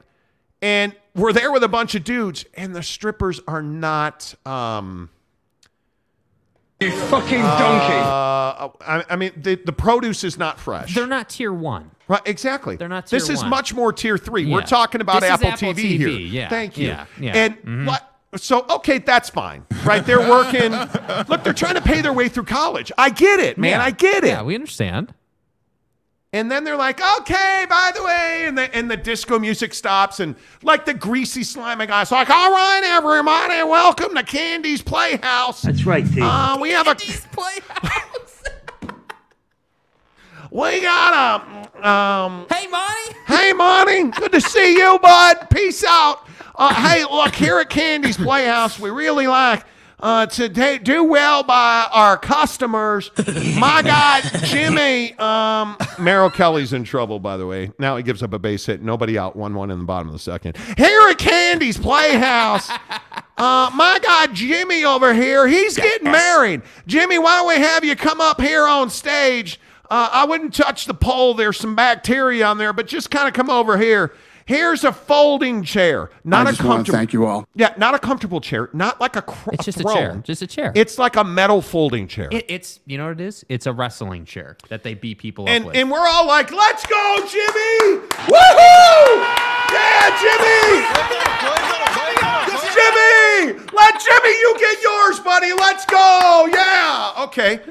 And 0.61 0.95
we're 1.14 1.34
there 1.34 1.52
with 1.52 1.64
a 1.64 1.68
bunch 1.68 1.95
of 1.95 2.03
dudes, 2.03 2.45
and 2.56 2.76
the 2.76 2.82
strippers 2.82 3.40
are 3.48 3.61
not. 3.61 4.34
Um, 4.45 5.10
You 6.80 6.92
fucking 6.92 7.40
donkey. 7.42 7.94
uh, 7.94 8.70
I, 8.82 9.04
I 9.10 9.16
mean, 9.16 9.32
the, 9.38 9.56
the 9.56 9.72
produce 9.72 10.24
is 10.24 10.38
not 10.38 10.60
fresh. 10.60 10.94
They're 10.94 11.08
not 11.08 11.30
tier 11.30 11.54
one. 11.54 11.92
Right, 12.08 12.22
exactly. 12.26 12.76
They're 12.76 12.90
not 12.90 13.08
tier 13.08 13.18
one. 13.18 13.28
This 13.28 13.30
is 13.30 13.42
one. 13.42 13.50
much 13.50 13.74
more 13.74 13.94
tier 13.94 14.18
three. 14.18 14.45
We're 14.45 14.60
Yeah. 14.60 14.66
talking 14.66 15.00
about 15.02 15.22
This 15.22 15.30
is 15.30 15.32
Apple, 15.42 15.48
Apple 15.52 15.74
TV, 15.74 15.78
TV, 15.78 15.98
here. 15.98 16.10
yeah, 16.10 16.50
Thank 16.50 16.78
you. 16.78 16.88
yeah, 16.88 17.06
yeah. 17.20 17.32
And 17.38 17.58
Mhm. 17.64 17.86
what? 17.88 18.12
So 18.36 18.66
okay, 18.70 18.98
that's 18.98 19.30
fine, 19.30 19.64
right? 19.86 20.06
They're 20.06 20.20
working. 20.30 20.72
Look, 21.30 21.44
they're 21.45 21.54
trying 21.54 21.76
to 21.76 21.82
pay 21.82 22.02
their 22.02 22.12
way 22.12 22.28
through 22.28 22.44
college. 22.44 22.92
I 22.98 23.10
get 23.10 23.40
it, 23.40 23.58
man. 23.58 23.80
Yeah. 23.80 23.84
I 23.86 23.92
get 23.92 24.26
it. 24.26 24.28
Yeah, 24.32 24.44
we 24.44 24.56
understand. 24.56 25.14
And 26.35 26.51
then 26.51 26.65
they're 26.65 26.75
like, 26.75 26.99
okay, 27.19 27.65
by 27.69 27.93
the 27.95 28.03
way, 28.03 28.43
and 28.45 28.57
the 28.57 28.75
and 28.75 28.91
the 28.91 28.97
disco 28.97 29.39
music 29.39 29.73
stops, 29.73 30.19
and 30.19 30.35
like 30.64 30.83
the 30.83 30.93
greasy 30.93 31.43
slimy 31.43 31.85
guy's 31.85 32.11
like, 32.11 32.30
all 32.30 32.51
right, 32.51 32.81
everybody, 32.83 33.64
welcome 33.64 34.14
to 34.15 34.22
Candy's 34.22 34.81
Playhouse. 34.81 35.61
That's 35.61 35.85
right, 35.85 36.05
Steve. 36.05 36.23
Uh, 36.23 36.57
we 36.59 36.72
have 36.72 36.89
a 36.89 36.95
playhouse. 36.95 38.43
we 40.51 40.81
got 40.81 41.41
a 41.81 41.88
um. 41.88 42.47
Hey, 42.51 42.67
Monty. 42.67 43.17
Hey, 43.27 43.53
Monty. 43.53 44.11
Good 44.19 44.33
to 44.33 44.41
see 44.41 44.73
you, 44.73 44.99
bud. 45.01 45.47
Peace 45.49 45.85
out. 45.88 46.27
Uh, 46.53 46.73
hey, 46.73 47.05
look 47.05 47.33
here 47.33 47.59
at 47.59 47.69
Candy's 47.69 48.17
Playhouse. 48.17 48.77
We 48.77 48.89
really 48.89 49.27
like 49.27 49.64
uh, 50.06 50.27
to 50.27 50.48
da- 50.48 50.77
do 50.77 51.03
well 51.03 51.42
by 51.42 51.88
our 51.92 52.16
customers. 52.16 53.09
My 53.58 53.82
God, 53.84 54.22
Jimmy, 54.43 55.14
um, 55.16 55.75
Merrill 55.98 56.30
Kelly's 56.30 56.74
in 56.74 56.84
trouble, 56.84 57.19
by 57.19 57.38
the 57.38 57.48
way. 57.48 57.72
Now 57.80 57.98
he 57.98 58.03
gives 58.03 58.22
up 58.22 58.32
a 58.32 58.38
base 58.38 58.67
hit. 58.67 58.84
Nobody 58.84 59.17
out. 59.17 59.35
One 59.35 59.56
one 59.56 59.72
in 59.72 59.80
the 59.80 59.85
bottom 59.85 60.08
of 60.08 60.14
the 60.14 60.19
second. 60.19 60.58
Here 60.77 61.01
at 61.09 61.17
Candy's 61.17 61.80
Playhouse. 61.80 62.69
Uh, 62.69 63.72
my 63.74 64.00
God, 64.03 64.35
Jimmy 64.35 64.85
over 64.85 65.11
here, 65.11 65.48
he's 65.48 65.75
getting 65.75 66.11
married. 66.11 66.61
Jimmy, 66.85 67.17
why 67.17 67.38
don't 67.38 67.48
we 67.48 67.56
have 67.56 67.84
you 67.84 67.95
come 67.95 68.22
up 68.22 68.40
here 68.40 68.67
on 68.67 68.92
stage? 68.92 69.59
Uh, 69.90 70.09
I 70.11 70.25
wouldn't 70.25 70.53
touch 70.53 70.85
the 70.85 70.93
pole. 70.93 71.34
There's 71.34 71.58
some 71.58 71.75
bacteria 71.75 72.45
on 72.45 72.59
there, 72.59 72.74
but 72.74 72.85
just 72.85 73.09
kind 73.09 73.27
of 73.27 73.34
come 73.34 73.50
over 73.50 73.77
here. 73.77 74.14
Here's 74.48 74.83
a 74.83 74.91
folding 74.93 75.64
chair, 75.64 76.11
not 76.24 76.45
I 76.45 76.49
a 76.49 76.53
just 76.53 76.64
want 76.64 76.77
comfortable. 76.77 76.98
thank 76.99 77.14
you 77.14 77.25
all. 77.25 77.48
Yeah, 77.56 77.74
not 77.77 77.95
a 77.95 77.99
comfortable 77.99 78.40
chair, 78.41 78.69
not 78.74 79.01
like 79.01 79.15
a. 79.15 79.24
Cr- 79.24 79.49
It's 79.53 79.65
just 79.65 79.80
a 79.80 79.82
throne. 79.82 79.95
chair. 79.95 80.22
Just 80.24 80.43
a 80.43 80.48
chair. 80.48 80.72
It's 80.75 80.99
like 80.99 81.15
a 81.15 81.24
metal 81.24 81.64
folding 81.64 82.07
chair. 82.07 82.30
It, 82.32 82.45
it's 82.48 82.80
you 82.85 82.99
know 82.99 83.06
what 83.06 83.19
it 83.19 83.22
is? 83.22 83.43
It's 83.49 83.65
a 83.65 83.74
wrestling 83.74 84.24
chair 84.25 84.56
that 84.69 84.83
they 84.83 84.93
beat 84.93 85.17
people 85.17 85.45
up 85.45 85.49
and 85.49 85.65
with. 85.65 85.75
and 85.75 85.90
we're 85.90 86.07
all 86.07 86.27
like, 86.27 86.51
"Let's 86.51 86.85
go, 86.85 87.15
Jimmy! 87.27 88.06
Woohoo! 88.30 89.25
Yeah, 89.74 90.14
Jimmy! 90.22 90.85
Jimmy! 92.75 93.65
Let 93.74 93.99
Jimmy, 93.99 94.30
you 94.30 94.56
get 94.59 94.82
yours, 94.83 95.19
buddy. 95.22 95.53
Let's 95.53 95.85
go! 95.85 96.48
Yeah, 96.53 97.24
okay." 97.24 97.61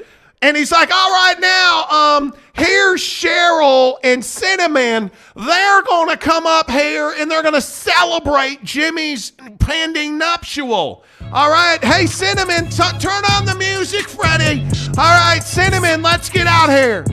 And 0.45 0.55
he's 0.55 0.71
like, 0.71 0.91
"All 0.93 1.09
right, 1.09 1.39
now, 1.39 1.85
um, 1.89 2.33
here's 2.53 3.01
Cheryl 3.01 3.95
and 4.03 4.23
Cinnamon. 4.23 5.09
They're 5.35 5.81
gonna 5.81 6.17
come 6.17 6.45
up 6.45 6.69
here 6.69 7.15
and 7.17 7.31
they're 7.31 7.41
gonna 7.41 7.59
celebrate 7.59 8.63
Jimmy's 8.63 9.31
pending 9.57 10.19
nuptial." 10.19 11.03
All 11.33 11.49
right, 11.49 11.83
hey 11.83 12.05
Cinnamon, 12.05 12.69
t- 12.69 12.99
turn 12.99 13.23
on 13.33 13.45
the 13.45 13.55
music, 13.57 14.07
Freddie. 14.07 14.63
All 14.99 15.19
right, 15.19 15.41
Cinnamon, 15.43 16.03
let's 16.03 16.29
get 16.29 16.45
out 16.45 16.69
here. 16.69 17.03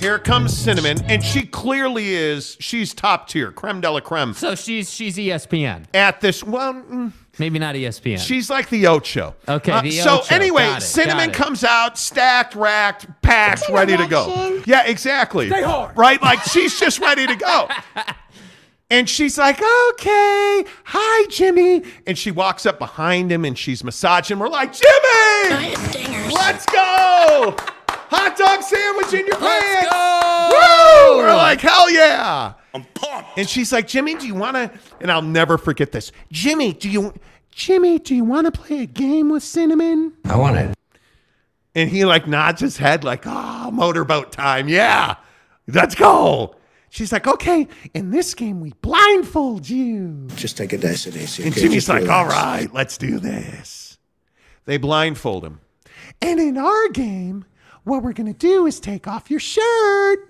Here 0.00 0.18
comes 0.18 0.56
Cinnamon, 0.56 0.98
and 1.04 1.22
she 1.22 1.42
clearly 1.46 2.14
is. 2.14 2.56
She's 2.58 2.94
top 2.94 3.28
tier, 3.28 3.52
creme 3.52 3.82
de 3.82 3.90
la 3.90 4.00
creme. 4.00 4.32
so 4.32 4.54
she's 4.54 4.90
she's 4.90 5.16
ESPN. 5.18 5.84
At 5.92 6.22
this, 6.22 6.42
well, 6.42 6.72
mm, 6.72 7.12
Maybe 7.38 7.58
not 7.58 7.74
ESPN. 7.74 8.18
she's 8.18 8.48
like 8.48 8.70
the 8.70 8.86
Ocho. 8.86 9.34
Okay, 9.46 9.72
Uh, 9.72 9.82
the 9.82 9.90
so 9.90 10.18
Ocho. 10.20 10.34
anyway, 10.34 10.62
Got 10.64 10.78
it, 10.78 10.84
Cinnamon 10.86 11.26
got 11.26 11.34
it. 11.34 11.42
comes 11.44 11.64
out, 11.64 11.98
stacked, 11.98 12.54
racked, 12.54 13.06
packed, 13.20 13.68
ready 13.68 13.94
to 13.96 14.06
go. 14.06 14.62
Yeah, 14.66 14.86
exactly. 14.86 15.48
Stay 15.48 15.62
hard. 15.62 15.96
Right, 15.98 16.20
like 16.22 16.42
she's 16.44 16.80
just 16.80 16.98
ready 16.98 17.26
to 17.26 17.36
go. 17.36 17.68
And 18.92 19.08
she's 19.08 19.38
like, 19.38 19.54
okay, 19.90 20.64
hi, 20.82 21.26
Jimmy. 21.30 21.84
And 22.08 22.18
she 22.18 22.32
walks 22.32 22.66
up 22.66 22.80
behind 22.80 23.30
him 23.30 23.44
and 23.44 23.56
she's 23.56 23.84
massaging. 23.84 24.40
We're 24.40 24.48
like, 24.48 24.72
Jimmy, 24.72 25.76
let's 26.34 26.66
go. 26.66 27.54
Hot 28.10 28.36
dog 28.36 28.62
sandwich 28.62 29.14
in 29.14 29.26
your 29.26 29.36
pants. 29.36 29.90
Woo! 30.50 31.18
We're 31.18 31.36
like, 31.36 31.60
hell 31.60 31.90
yeah. 31.90 32.54
I'm 32.74 32.84
pumped. 32.94 33.38
And 33.38 33.48
she's 33.48 33.72
like, 33.72 33.86
Jimmy, 33.86 34.16
do 34.16 34.26
you 34.26 34.34
want 34.34 34.56
to? 34.56 34.70
And 35.00 35.12
I'll 35.12 35.22
never 35.22 35.56
forget 35.56 35.92
this. 35.92 36.10
Jimmy, 36.32 36.72
do 36.72 36.90
you, 36.90 37.14
Jimmy, 37.52 37.98
do 37.98 38.14
you 38.14 38.24
want 38.24 38.52
to 38.52 38.52
play 38.52 38.82
a 38.82 38.86
game 38.86 39.30
with 39.30 39.42
Cinnamon? 39.42 40.12
I 40.24 40.36
want 40.36 40.56
it. 40.56 40.76
And 41.74 41.88
he 41.88 42.04
like 42.04 42.26
nods 42.26 42.60
his 42.60 42.76
head, 42.76 43.04
like, 43.04 43.22
oh, 43.26 43.70
motorboat 43.70 44.32
time. 44.32 44.68
Yeah, 44.68 45.16
let's 45.68 45.94
go. 45.94 46.56
She's 46.88 47.12
like, 47.12 47.28
okay, 47.28 47.68
in 47.94 48.10
this 48.10 48.34
game, 48.34 48.60
we 48.60 48.72
blindfold 48.82 49.68
you. 49.68 50.26
Just 50.34 50.56
take 50.56 50.72
a 50.72 50.78
dice 50.78 51.06
at 51.06 51.16
AC. 51.16 51.44
And? 51.44 51.54
Jimmy's 51.54 51.88
like, 51.88 52.08
all 52.08 52.24
relax. 52.24 52.72
let's 52.72 52.98
do 52.98 53.20
this. 53.20 53.98
They 54.64 54.76
blindfold 54.76 55.44
him. 55.44 55.60
And 56.20 56.40
in 56.40 56.58
our 56.58 56.88
game, 56.88 57.44
what 57.90 58.02
we're 58.02 58.12
going 58.12 58.32
to 58.32 58.38
do 58.38 58.66
is 58.66 58.80
take 58.80 59.06
off 59.06 59.30
your 59.30 59.40
shirt. 59.40 60.20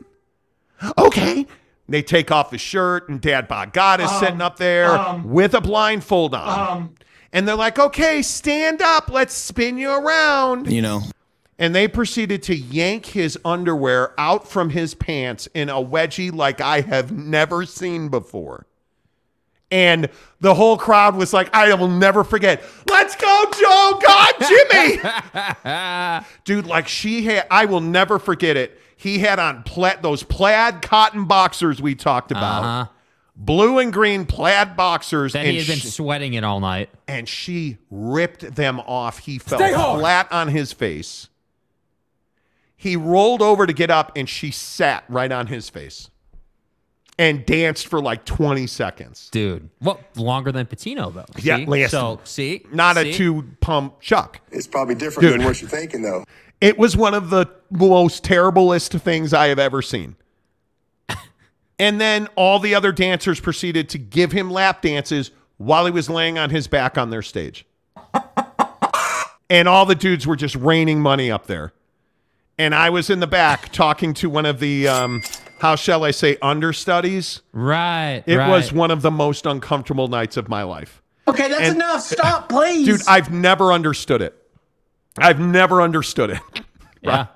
Okay. 0.98 1.46
They 1.88 2.02
take 2.02 2.30
off 2.30 2.52
his 2.52 2.60
shirt, 2.60 3.08
and 3.08 3.20
Dad 3.20 3.48
Bod 3.48 3.72
God 3.72 4.00
is 4.00 4.10
Um, 4.10 4.18
sitting 4.20 4.40
up 4.40 4.56
there 4.56 4.90
um, 4.96 5.24
with 5.24 5.54
a 5.54 5.60
blindfold 5.60 6.34
on. 6.34 6.76
Um, 6.76 6.94
and 7.32 7.46
they're 7.46 7.54
like, 7.56 7.78
okay, 7.78 8.22
stand 8.22 8.80
up. 8.80 9.10
Let's 9.10 9.34
spin 9.34 9.76
you 9.76 9.90
around. 9.90 10.70
you 10.72 10.82
know, 10.82 11.02
And 11.58 11.74
they 11.74 11.86
proceeded 11.86 12.42
to 12.44 12.56
yank 12.56 13.06
his 13.06 13.38
underwear 13.44 14.14
out 14.18 14.48
from 14.48 14.70
his 14.70 14.94
pants 14.94 15.46
in 15.54 15.68
a 15.68 15.74
wedgie 15.74 16.32
like 16.34 16.60
I 16.60 16.80
have 16.80 17.12
never 17.12 17.66
seen 17.66 18.08
before. 18.08 18.66
And 19.70 20.08
the 20.40 20.54
whole 20.54 20.76
crowd 20.76 21.14
was 21.14 21.32
like, 21.32 21.54
I 21.54 21.72
will 21.74 21.86
never 21.88 22.24
forget. 22.24 22.62
Let's 22.88 23.14
go, 23.14 23.44
Joe. 23.58 24.00
God, 24.04 24.34
Jimmy. 24.48 26.34
Dude, 26.44 26.66
like 26.66 26.88
she 26.88 27.22
had, 27.24 27.46
I 27.50 27.66
will 27.66 27.80
never 27.80 28.18
forget 28.18 28.56
it. 28.56 28.80
He 28.96 29.20
had 29.20 29.38
on 29.38 29.62
pla- 29.62 29.96
those 30.02 30.22
plaid 30.24 30.82
cotton 30.82 31.24
boxers 31.26 31.80
we 31.80 31.94
talked 31.94 32.30
about. 32.32 32.64
Uh-huh. 32.64 32.86
Blue 33.36 33.78
and 33.78 33.92
green 33.92 34.26
plaid 34.26 34.76
boxers. 34.76 35.32
Then 35.34 35.42
and 35.46 35.52
he 35.52 35.58
had 35.58 35.66
been 35.68 35.78
she- 35.78 35.88
sweating 35.88 36.34
it 36.34 36.42
all 36.44 36.60
night. 36.60 36.90
and 37.08 37.28
she 37.28 37.78
ripped 37.90 38.54
them 38.56 38.80
off. 38.80 39.18
He 39.20 39.38
fell 39.38 39.58
Stay 39.58 39.72
hard. 39.72 40.00
flat 40.00 40.30
on 40.32 40.48
his 40.48 40.72
face. 40.72 41.28
He 42.76 42.96
rolled 42.96 43.40
over 43.40 43.66
to 43.66 43.72
get 43.72 43.90
up 43.90 44.12
and 44.16 44.28
she 44.28 44.50
sat 44.50 45.04
right 45.08 45.30
on 45.30 45.46
his 45.46 45.68
face 45.70 46.10
and 47.20 47.44
danced 47.44 47.86
for 47.86 48.00
like 48.00 48.24
20 48.24 48.66
seconds. 48.66 49.28
Dude. 49.30 49.68
What 49.80 50.00
longer 50.16 50.50
than 50.50 50.64
Pitino 50.64 51.12
though? 51.12 51.26
Yeah, 51.38 51.58
See? 51.58 51.66
listen. 51.66 51.90
So 51.90 52.20
see? 52.24 52.64
Not 52.72 52.96
a 52.96 53.12
two 53.12 53.44
pump 53.60 54.00
chuck. 54.00 54.40
It's 54.50 54.66
probably 54.66 54.94
different 54.94 55.28
Dude. 55.28 55.40
than 55.40 55.46
what 55.46 55.60
you're 55.60 55.68
thinking, 55.68 56.00
though. 56.00 56.24
It 56.62 56.78
was 56.78 56.96
one 56.96 57.12
of 57.12 57.28
the 57.28 57.46
most 57.70 58.24
terriblest 58.24 58.92
things 58.92 59.34
I 59.34 59.48
have 59.48 59.58
ever 59.58 59.82
seen. 59.82 60.16
and 61.78 62.00
then 62.00 62.26
all 62.36 62.58
the 62.58 62.74
other 62.74 62.90
dancers 62.90 63.38
proceeded 63.38 63.90
to 63.90 63.98
give 63.98 64.32
him 64.32 64.50
lap 64.50 64.80
dances 64.80 65.30
while 65.58 65.84
he 65.84 65.92
was 65.92 66.08
laying 66.08 66.38
on 66.38 66.48
his 66.48 66.68
back 66.68 66.96
on 66.96 67.10
their 67.10 67.22
stage. 67.22 67.66
and 69.50 69.68
all 69.68 69.84
the 69.84 69.94
dudes 69.94 70.26
were 70.26 70.36
just 70.36 70.56
raining 70.56 71.02
money 71.02 71.30
up 71.30 71.46
there. 71.48 71.74
And 72.58 72.74
I 72.74 72.88
was 72.88 73.10
in 73.10 73.20
the 73.20 73.26
back 73.26 73.72
talking 73.72 74.14
to 74.14 74.30
one 74.30 74.46
of 74.46 74.58
the, 74.58 74.88
um, 74.88 75.22
how 75.60 75.76
shall 75.76 76.04
I 76.04 76.10
say, 76.10 76.36
understudies. 76.40 77.42
Right. 77.52 78.22
It 78.26 78.36
right. 78.36 78.48
was 78.48 78.72
one 78.72 78.90
of 78.90 79.02
the 79.02 79.10
most 79.10 79.44
uncomfortable 79.46 80.08
nights 80.08 80.36
of 80.36 80.48
my 80.48 80.62
life. 80.62 81.02
Okay, 81.28 81.48
that's 81.48 81.60
And- 81.68 81.76
enough. 81.76 82.00
Stop, 82.00 82.48
please. 82.48 82.86
Dude, 82.86 83.02
I've 83.06 83.30
never 83.30 83.72
understood 83.72 84.22
it. 84.22 84.34
I've 85.18 85.38
never 85.38 85.82
understood 85.82 86.30
it. 86.30 86.40
Yeah. 87.02 87.28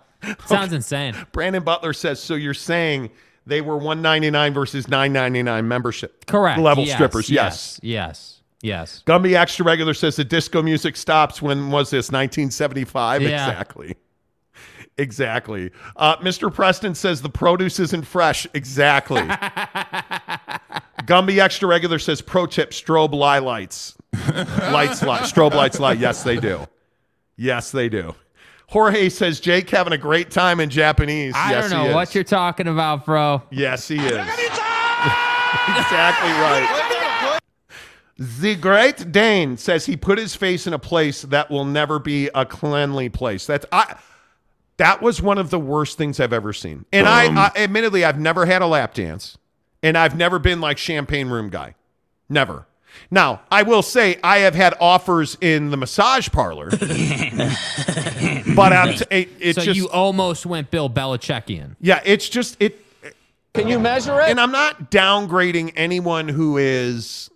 Sounds 0.44 0.74
insane. 0.74 1.16
Brandon 1.32 1.62
Butler 1.62 1.94
says, 1.94 2.22
so 2.22 2.34
you're 2.34 2.52
saying 2.52 3.10
they 3.46 3.62
were 3.62 3.76
199 3.78 4.52
versus 4.52 4.88
999 4.88 5.66
membership 5.66 6.26
Correct. 6.26 6.60
level 6.60 6.84
Yes, 6.84 6.94
strippers. 6.96 7.30
Yes. 7.30 7.80
Yes. 7.82 8.42
Yes. 8.60 9.02
Gumby 9.06 9.34
Extra 9.34 9.64
Regular 9.64 9.94
says 9.94 10.16
the 10.16 10.24
disco 10.24 10.62
music 10.62 10.96
stops. 10.98 11.40
When 11.40 11.70
was 11.70 11.88
this? 11.88 12.10
1975? 12.12 13.22
Yeah. 13.22 13.28
Exactly. 13.48 13.96
Exactly. 14.96 15.70
Uh, 15.96 16.16
Mr. 16.18 16.52
Preston 16.52 16.94
says 16.94 17.20
the 17.20 17.28
produce 17.28 17.80
isn't 17.80 18.04
fresh. 18.06 18.46
Exactly. 18.54 19.22
Gumby 21.02 21.38
Extra 21.38 21.68
Regular 21.68 21.98
says 21.98 22.22
pro 22.22 22.46
tip 22.46 22.70
strobe 22.70 23.12
lie 23.12 23.38
lights. 23.38 23.96
lights 24.70 25.02
light. 25.02 25.22
Strobe 25.22 25.54
lights 25.54 25.80
light. 25.80 25.98
Yes, 25.98 26.22
they 26.22 26.38
do. 26.38 26.66
Yes, 27.36 27.72
they 27.72 27.88
do. 27.88 28.14
Jorge 28.68 29.08
says 29.08 29.40
Jake 29.40 29.68
having 29.70 29.92
a 29.92 29.98
great 29.98 30.30
time 30.30 30.60
in 30.60 30.70
Japanese. 30.70 31.34
I 31.36 31.50
yes, 31.50 31.70
don't 31.70 31.78
he 31.78 31.84
know 31.84 31.90
is. 31.90 31.94
what 31.94 32.14
you're 32.14 32.24
talking 32.24 32.68
about, 32.68 33.04
bro. 33.04 33.42
Yes, 33.50 33.86
he 33.88 33.96
is. 33.96 34.04
exactly 35.68 36.30
right. 36.30 36.80
The 38.16 38.54
Great 38.54 39.10
Dane 39.10 39.56
says 39.56 39.86
he 39.86 39.96
put 39.96 40.18
his 40.18 40.36
face 40.36 40.68
in 40.68 40.72
a 40.72 40.78
place 40.78 41.22
that 41.22 41.50
will 41.50 41.64
never 41.64 41.98
be 41.98 42.30
a 42.32 42.46
cleanly 42.46 43.08
place. 43.08 43.44
That's 43.44 43.66
I. 43.72 43.96
That 44.76 45.00
was 45.00 45.22
one 45.22 45.38
of 45.38 45.50
the 45.50 45.58
worst 45.58 45.98
things 45.98 46.18
I've 46.18 46.32
ever 46.32 46.52
seen. 46.52 46.84
And 46.92 47.06
I, 47.06 47.46
I, 47.46 47.50
admittedly, 47.56 48.04
I've 48.04 48.18
never 48.18 48.46
had 48.46 48.60
a 48.60 48.66
lap 48.66 48.94
dance, 48.94 49.38
and 49.82 49.96
I've 49.96 50.16
never 50.16 50.38
been 50.38 50.60
like 50.60 50.78
champagne 50.78 51.28
room 51.28 51.48
guy. 51.48 51.74
Never. 52.28 52.66
Now, 53.10 53.42
I 53.50 53.62
will 53.62 53.82
say 53.82 54.18
I 54.22 54.38
have 54.38 54.54
had 54.54 54.74
offers 54.80 55.36
in 55.40 55.70
the 55.70 55.76
massage 55.76 56.28
parlor, 56.30 56.70
but 58.54 58.72
I'm 58.72 58.94
t- 58.94 59.04
it, 59.10 59.28
it's 59.40 59.58
so 59.58 59.64
just 59.64 59.76
you 59.76 59.88
almost 59.88 60.46
went 60.46 60.70
Bill 60.70 60.88
Belichickian. 60.88 61.76
yeah, 61.80 62.00
it's 62.04 62.28
just 62.28 62.56
it. 62.60 62.80
Can 63.52 63.68
you 63.68 63.78
measure 63.78 64.20
it? 64.20 64.30
And 64.30 64.40
I'm 64.40 64.52
not 64.52 64.90
downgrading 64.90 65.72
anyone 65.76 66.28
who 66.28 66.56
is 66.56 67.30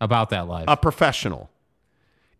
about 0.00 0.30
that 0.30 0.48
life. 0.48 0.64
a 0.68 0.76
professional. 0.76 1.50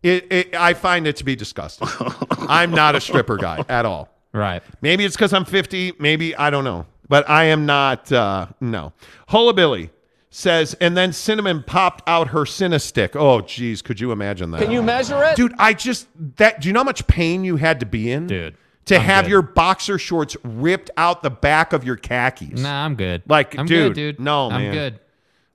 It, 0.03 0.31
it 0.31 0.55
I 0.55 0.73
find 0.73 1.07
it 1.07 1.17
to 1.17 1.23
be 1.23 1.35
disgusting. 1.35 1.87
I'm 2.31 2.71
not 2.71 2.95
a 2.95 3.01
stripper 3.01 3.37
guy 3.37 3.63
at 3.67 3.85
all. 3.85 4.09
Right. 4.37 4.61
Maybe 4.81 5.03
it's 5.03 5.15
because 5.15 5.33
I'm 5.33 5.45
50. 5.45 5.93
Maybe 5.99 6.35
I 6.35 6.49
don't 6.49 6.63
know. 6.63 6.85
But 7.09 7.29
I 7.29 7.45
am 7.45 7.65
not. 7.65 8.11
Uh, 8.11 8.47
no. 8.59 8.93
Hullabilly 9.29 9.89
says, 10.29 10.75
and 10.81 10.95
then 10.95 11.13
Cinnamon 11.13 11.63
popped 11.63 12.07
out 12.07 12.27
her 12.29 12.41
Cinestick. 12.41 13.15
Oh, 13.15 13.41
geez, 13.41 13.81
could 13.81 13.99
you 13.99 14.11
imagine 14.11 14.51
that? 14.51 14.61
Can 14.61 14.71
you 14.71 14.83
measure 14.83 15.23
it? 15.23 15.35
dude? 15.35 15.53
I 15.57 15.73
just 15.73 16.07
that. 16.35 16.61
Do 16.61 16.67
you 16.67 16.73
know 16.73 16.81
how 16.81 16.85
much 16.85 17.07
pain 17.07 17.43
you 17.43 17.55
had 17.55 17.79
to 17.79 17.85
be 17.85 18.11
in, 18.11 18.27
Dude, 18.27 18.55
to 18.85 18.95
I'm 18.97 19.01
have 19.01 19.25
good. 19.25 19.31
your 19.31 19.41
boxer 19.41 19.97
shorts 19.97 20.35
ripped 20.43 20.91
out 20.97 21.23
the 21.23 21.29
back 21.29 21.71
of 21.73 21.83
your 21.85 21.95
khakis? 21.95 22.61
Nah, 22.61 22.85
I'm 22.85 22.95
good. 22.95 23.23
Like, 23.27 23.57
I'm 23.57 23.65
dude, 23.65 23.95
good, 23.95 24.17
dude. 24.17 24.19
no, 24.19 24.49
I'm 24.51 24.61
man. 24.63 24.73
good. 24.73 24.99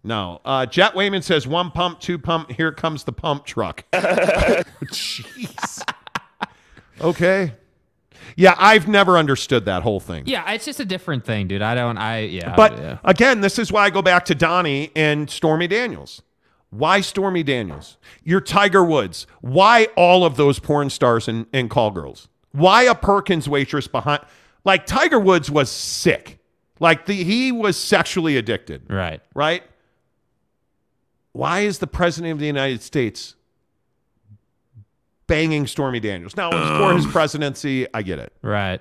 No. 0.05 0.41
Uh, 0.44 0.67
Jet 0.67 0.94
Wayman 0.97 1.23
says 1.23 1.47
one 1.47 1.70
pump, 1.70 2.01
two 2.01 2.19
pump. 2.19 2.51
Here 2.51 2.73
comes 2.73 3.05
the 3.05 3.12
pump 3.12 3.44
truck. 3.44 3.85
Jeez. 3.93 5.83
okay. 7.01 7.52
Yeah, 8.36 8.55
I've 8.59 8.89
never 8.89 9.19
understood 9.19 9.65
that 9.67 9.83
whole 9.83 10.01
thing. 10.01 10.25
Yeah, 10.27 10.51
it's 10.52 10.65
just 10.65 10.81
a 10.81 10.85
different 10.85 11.25
thing, 11.25 11.49
dude. 11.49 11.62
I 11.62 11.75
don't. 11.75 11.99
I 11.99 12.20
yeah. 12.20 12.55
But 12.57 12.78
yeah. 12.78 12.99
again, 13.05 13.41
this 13.41 13.59
is 13.59 13.70
why 13.73 13.85
I 13.85 13.91
go 13.91 14.02
back 14.02 14.25
to 14.27 14.35
Donnie 14.35 14.91
and 14.97 15.28
Stormy 15.31 15.67
Daniels. 15.67 16.23
Why 16.70 17.02
Stormy 17.02 17.43
Daniels? 17.43 17.99
You're 18.25 18.41
Tiger 18.41 18.83
Woods. 18.83 19.27
Why 19.43 19.89
all 19.97 20.25
of 20.25 20.36
those 20.36 20.59
porn 20.59 20.89
stars 20.89 21.28
and, 21.28 21.47
and 21.52 21.69
call 21.69 21.91
girls? 21.91 22.28
Why 22.52 22.85
a 22.85 22.94
Perkins 22.94 23.49
waitress 23.49 23.86
behind? 23.86 24.23
Like 24.65 24.86
Tiger 24.86 25.20
Woods 25.20 25.51
was 25.51 25.70
sick. 25.70 26.39
Like 26.81 27.07
the 27.07 27.15
he 27.15 27.52
was 27.52 27.77
sexually 27.77 28.36
addicted. 28.36 28.91
Right. 28.91 29.20
Right? 29.35 29.62
Why 31.33 31.61
is 31.61 31.78
the 31.78 31.86
president 31.86 32.33
of 32.33 32.39
the 32.39 32.47
United 32.47 32.83
States 32.83 33.35
banging 35.26 35.67
Stormy 35.67 36.01
Daniels? 36.01 36.36
Now, 36.36 36.51
it's 36.52 36.68
for 36.78 36.94
his 36.94 37.07
presidency. 37.07 37.86
I 37.94 38.02
get 38.02 38.18
it. 38.18 38.33
Right. 38.42 38.81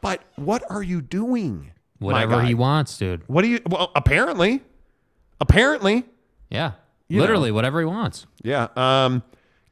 But 0.00 0.22
what 0.36 0.62
are 0.70 0.82
you 0.82 1.00
doing? 1.02 1.72
my 2.00 2.06
Whatever 2.12 2.36
guy? 2.36 2.46
he 2.46 2.54
wants, 2.54 2.98
dude. 2.98 3.22
What 3.26 3.42
do 3.42 3.48
you? 3.48 3.60
Well, 3.66 3.90
apparently, 3.94 4.62
apparently, 5.40 6.04
Yeah. 6.50 6.72
You 7.08 7.20
Literally, 7.20 7.50
know. 7.50 7.54
whatever 7.54 7.78
he 7.80 7.86
wants. 7.86 8.26
yeah. 8.42 8.66
Um, 8.76 9.22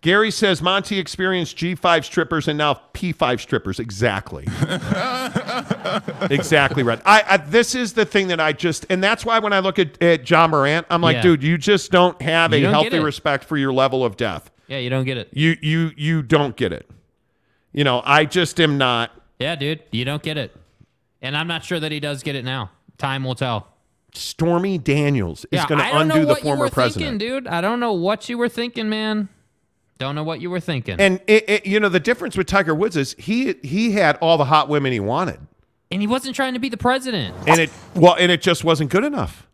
Gary 0.03 0.31
says 0.31 0.61
Monty 0.63 0.99
experienced 0.99 1.57
G5 1.57 2.05
strippers 2.05 2.47
and 2.47 2.57
now 2.59 2.81
P5 2.93 3.41
strippers. 3.41 3.81
Exactly. 3.81 4.45
exactly 6.31 6.83
right. 6.83 7.01
I, 7.05 7.25
I 7.29 7.37
this 7.39 7.75
is 7.75 7.95
the 7.95 8.05
thing 8.05 8.29
that 8.29 8.41
I 8.41 8.53
just 8.53 8.87
and 8.91 9.03
that's 9.03 9.25
why 9.25 9.39
when 9.39 9.53
I 9.53 9.61
look 9.61 9.79
at, 9.79 10.01
at 10.03 10.29
Ja 10.29 10.47
Morant, 10.47 10.87
I'm 10.91 11.01
like, 11.01 11.17
Yeah. 11.17 11.23
dude, 11.23 11.43
you 11.43 11.59
just 11.59 11.91
don't 11.91 12.21
have 12.23 12.53
You 12.53 12.59
a 12.59 12.61
don't 12.63 12.73
get 12.73 12.83
healthy 12.93 12.97
it. 12.99 13.05
respect 13.07 13.45
for 13.45 13.57
your 13.57 13.73
level 13.73 14.05
of 14.05 14.17
death. 14.17 14.51
Yeah, 14.75 14.81
you 14.81 14.91
don't 14.91 15.05
get 15.05 15.19
it. 15.19 15.29
You 15.33 15.57
you 15.63 15.93
you 15.97 16.21
don't 16.21 16.57
get 16.57 16.73
it. 16.73 16.91
You 17.73 17.85
know, 17.85 18.03
I 18.05 18.25
just 18.25 18.59
am 18.59 18.77
not. 18.77 19.13
Yeah, 19.39 19.55
dude, 19.55 19.85
you 19.93 20.05
don't 20.05 20.23
get 20.23 20.37
it. 20.37 20.57
And 21.23 21.37
I'm 21.37 21.47
not 21.47 21.63
sure 21.63 21.79
that 21.79 21.93
he 21.93 22.01
does 22.01 22.25
get 22.25 22.35
it 22.35 22.45
now. 22.45 22.73
Time 22.99 23.23
will 23.23 23.37
tell. 23.37 23.69
Stormy 24.15 24.79
Daniels 24.79 25.45
is 25.53 25.59
yeah, 25.61 25.69
going 25.69 25.81
I 25.81 25.93
to 25.93 25.99
don't 25.99 26.09
know 26.09 26.15
undo 26.15 26.27
the 26.27 26.33
what 26.33 26.39
you 26.39 26.45
former 26.45 26.65
were 26.65 26.71
president. 26.71 27.21
thinking, 27.21 27.29
dude. 27.29 27.47
I 27.47 27.61
don't 27.61 27.79
know 27.79 27.93
what 27.93 28.29
you 28.29 28.37
were 28.37 28.49
thinking, 28.49 28.89
man. 28.89 29.29
Don't 29.99 30.17
know 30.17 30.25
what 30.25 30.41
you 30.41 30.51
were 30.51 30.61
thinking. 30.61 31.01
And 31.01 31.21
it, 31.29 31.49
it, 31.49 31.67
you 31.67 31.79
know 31.79 31.89
the 31.89 32.01
difference 32.01 32.37
with 32.37 32.49
Tiger 32.49 32.75
Woods 32.75 32.97
is 32.97 33.15
he 33.17 33.55
he 33.63 33.93
had 33.93 34.17
all 34.17 34.37
the 34.37 34.47
hot 34.47 34.69
women 34.69 34.93
he 34.93 34.99
wanted, 34.99 35.39
and 35.93 36.01
he 36.01 36.09
wasn't 36.09 36.35
trying 36.35 36.55
to 36.55 36.59
be 36.61 36.69
the 36.69 36.77
president. 36.77 37.37
and 37.47 37.61
it 37.61 37.71
well, 37.95 38.17
and 38.19 38.33
it 38.33 38.43
just 38.43 38.65
wasn't 38.65 38.91
good 38.91 39.05
enough. 39.05 39.47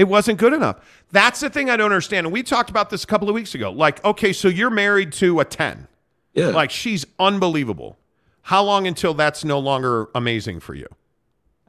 It 0.00 0.08
wasn't 0.08 0.38
good 0.38 0.54
enough. 0.54 0.76
That's 1.12 1.40
the 1.40 1.50
thing 1.50 1.68
I 1.68 1.76
don't 1.76 1.92
understand. 1.92 2.26
And 2.26 2.32
we 2.32 2.42
talked 2.42 2.70
about 2.70 2.88
this 2.88 3.04
a 3.04 3.06
couple 3.06 3.28
of 3.28 3.34
weeks 3.34 3.54
ago. 3.54 3.70
Like, 3.70 4.02
okay, 4.02 4.32
so 4.32 4.48
you're 4.48 4.70
married 4.70 5.12
to 5.14 5.40
a 5.40 5.44
ten. 5.44 5.88
Yeah. 6.32 6.46
Like 6.46 6.70
she's 6.70 7.04
unbelievable. 7.18 7.98
How 8.42 8.62
long 8.62 8.86
until 8.86 9.12
that's 9.12 9.44
no 9.44 9.58
longer 9.58 10.08
amazing 10.14 10.60
for 10.60 10.74
you? 10.74 10.86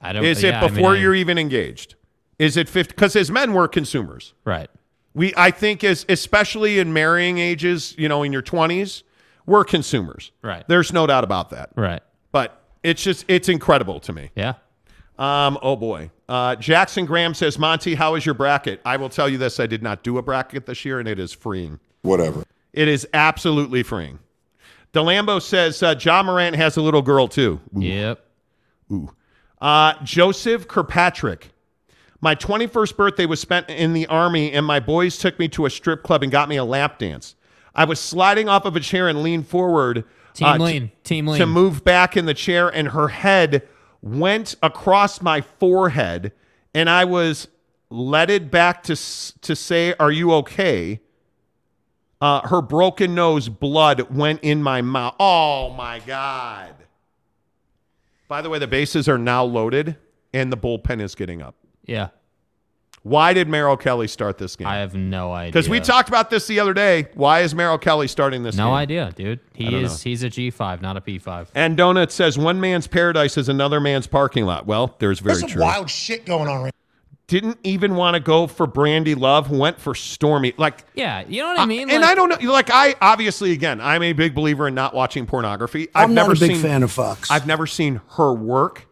I 0.01 0.13
don't. 0.13 0.23
Know. 0.23 0.29
Is 0.29 0.43
it 0.45 0.55
mean, 0.61 0.73
before 0.73 0.93
I- 0.93 0.99
you're 0.99 1.13
even 1.15 1.37
engaged? 1.37 1.95
Is 2.39 2.55
it 2.55 2.69
50? 2.69 2.93
Because 2.95 3.17
as 3.17 3.29
men, 3.29 3.51
we're 3.53 3.67
consumers. 3.67 4.33
right? 4.45 4.69
We, 5.13 5.33
I 5.35 5.51
think, 5.51 5.83
as 5.83 6.05
especially 6.07 6.79
in 6.79 6.93
marrying 6.93 7.37
ages, 7.37 7.93
you 7.97 8.07
know, 8.07 8.23
in 8.23 8.31
your 8.31 8.41
20s, 8.41 9.03
we're 9.45 9.65
consumers. 9.65 10.31
Right. 10.41 10.65
There's 10.69 10.93
no 10.93 11.05
doubt 11.05 11.25
about 11.25 11.49
that. 11.49 11.71
Right. 11.75 12.01
But 12.31 12.59
it's 12.81 13.03
just, 13.03 13.25
it's 13.27 13.49
incredible 13.49 13.99
to 13.99 14.13
me. 14.13 14.31
Yeah. 14.35 14.53
Um, 15.21 15.59
oh 15.61 15.75
boy. 15.75 16.09
Uh, 16.27 16.55
Jackson 16.55 17.05
Graham 17.05 17.35
says, 17.35 17.59
Monty, 17.59 17.93
how 17.93 18.15
is 18.15 18.25
your 18.25 18.33
bracket? 18.33 18.81
I 18.83 18.97
will 18.97 19.09
tell 19.09 19.29
you 19.29 19.37
this: 19.37 19.59
I 19.59 19.67
did 19.67 19.83
not 19.83 20.03
do 20.03 20.17
a 20.17 20.21
bracket 20.23 20.65
this 20.65 20.83
year, 20.83 20.99
and 20.99 21.07
it 21.07 21.19
is 21.19 21.31
freeing. 21.31 21.79
Whatever. 22.01 22.43
It 22.73 22.87
is 22.87 23.07
absolutely 23.13 23.83
freeing. 23.83 24.17
Delambo 24.93 25.39
says, 25.39 25.83
uh, 25.83 25.93
Ja 25.99 26.23
Morant 26.23 26.55
has 26.55 26.75
a 26.75 26.81
little 26.81 27.03
girl 27.03 27.27
too. 27.27 27.61
Ooh. 27.77 27.81
Yep. 27.81 28.25
Ooh. 28.91 29.11
Uh, 29.61 29.93
Joseph 30.03 30.67
Kirkpatrick. 30.67 31.51
My 32.19 32.35
21st 32.35 32.97
birthday 32.97 33.25
was 33.25 33.39
spent 33.39 33.69
in 33.69 33.93
the 33.93 34.07
army, 34.07 34.51
and 34.51 34.65
my 34.65 34.79
boys 34.79 35.17
took 35.17 35.37
me 35.37 35.47
to 35.49 35.65
a 35.65 35.69
strip 35.69 36.01
club 36.01 36.23
and 36.23 36.31
got 36.31 36.49
me 36.49 36.57
a 36.57 36.63
lap 36.63 36.97
dance. 36.97 37.35
I 37.75 37.85
was 37.85 37.99
sliding 37.99 38.49
off 38.49 38.65
of 38.65 38.75
a 38.75 38.79
chair 38.79 39.07
and 39.07 39.21
leaned 39.21 39.47
forward. 39.47 40.03
Team 40.33 40.47
uh, 40.47 40.57
to- 40.57 40.63
lean. 40.63 40.91
Team 41.03 41.27
lean. 41.27 41.39
To 41.39 41.45
move 41.45 41.83
back 41.83 42.17
in 42.17 42.25
the 42.25 42.33
chair, 42.33 42.69
and 42.69 42.89
her 42.89 43.09
head 43.09 43.67
went 44.01 44.55
across 44.61 45.21
my 45.21 45.41
forehead, 45.41 46.31
and 46.73 46.89
I 46.89 47.05
was 47.05 47.47
leaded 47.89 48.49
back 48.49 48.83
to, 48.83 48.95
to 48.95 49.55
say, 49.55 49.93
Are 49.99 50.11
you 50.11 50.33
okay? 50.33 50.99
Uh, 52.19 52.47
her 52.47 52.61
broken 52.61 53.15
nose 53.15 53.49
blood 53.49 54.15
went 54.15 54.41
in 54.41 54.61
my 54.61 54.81
mouth. 54.81 55.15
Oh 55.19 55.71
my 55.71 55.99
God. 55.99 56.75
By 58.27 58.41
the 58.43 58.49
way, 58.49 58.59
the 58.59 58.67
bases 58.67 59.09
are 59.09 59.17
now 59.17 59.43
loaded 59.43 59.97
and 60.31 60.51
the 60.51 60.57
bullpen 60.57 61.01
is 61.01 61.15
getting 61.15 61.41
up. 61.41 61.55
Yeah. 61.85 62.09
Why 63.03 63.33
did 63.33 63.47
Merrill 63.47 63.77
Kelly 63.77 64.07
start 64.07 64.37
this 64.37 64.55
game? 64.55 64.67
I 64.67 64.75
have 64.77 64.93
no 64.93 65.31
idea. 65.33 65.51
Because 65.51 65.67
we 65.67 65.79
talked 65.79 66.07
about 66.07 66.29
this 66.29 66.45
the 66.45 66.59
other 66.59 66.73
day. 66.73 67.07
Why 67.15 67.39
is 67.41 67.55
Merrill 67.55 67.79
Kelly 67.79 68.07
starting 68.07 68.43
this 68.43 68.55
game? 68.55 68.65
No 68.65 68.69
game? 68.71 68.75
idea, 68.75 69.11
dude. 69.15 69.39
I 69.39 69.57
He 69.57 69.63
don't 69.71 69.85
is. 69.85 70.03
He's 70.03 70.21
a 70.21 70.29
G 70.29 70.51
five, 70.51 70.83
not 70.83 70.97
a 70.97 71.01
P 71.01 71.17
five. 71.17 71.49
And 71.55 71.75
Donut 71.77 72.11
says 72.11 72.37
one 72.37 72.59
man's 72.61 72.85
paradise 72.85 73.37
is 73.37 73.49
another 73.49 73.79
man's 73.79 74.05
parking 74.05 74.45
lot. 74.45 74.67
Well, 74.67 74.95
there's 74.99 75.19
very 75.19 75.33
There's 75.33 75.39
some 75.41 75.49
true. 75.49 75.61
wild 75.63 75.89
shit 75.89 76.25
going 76.27 76.47
on 76.47 76.61
right 76.65 76.73
Didn't 77.25 77.57
even 77.63 77.95
want 77.95 78.13
to 78.13 78.19
go 78.19 78.45
for 78.45 78.67
Brandi 78.67 79.17
Love. 79.19 79.47
Who 79.47 79.57
went 79.57 79.79
for 79.79 79.95
Stormy. 79.95 80.53
Like, 80.57 80.85
Yeah, 80.93 81.23
you 81.27 81.41
know 81.41 81.47
what 81.47 81.59
I 81.59 81.65
mean. 81.65 81.89
and 81.89 82.01
Like- 82.03 82.11
I 82.11 82.13
don't 82.13 82.29
know. 82.43 82.51
Like, 82.51 82.69
I 82.71 82.93
obviously, 83.01 83.51
again, 83.53 83.81
I'm 83.81 84.03
a 84.03 84.13
big 84.13 84.35
believer 84.35 84.67
in 84.67 84.75
not 84.75 84.93
watching 84.93 85.25
pornography. 85.25 85.87
I've 85.95 86.09
I'm 86.09 86.13
not 86.13 86.21
never 86.23 86.33
a 86.33 86.35
big 86.35 86.51
seen, 86.51 86.61
fan 86.61 86.83
of 86.83 86.91
Fox. 86.91 87.31
I've 87.31 87.47
never 87.47 87.65
seen 87.65 87.99
her 88.17 88.31
work. 88.31 88.85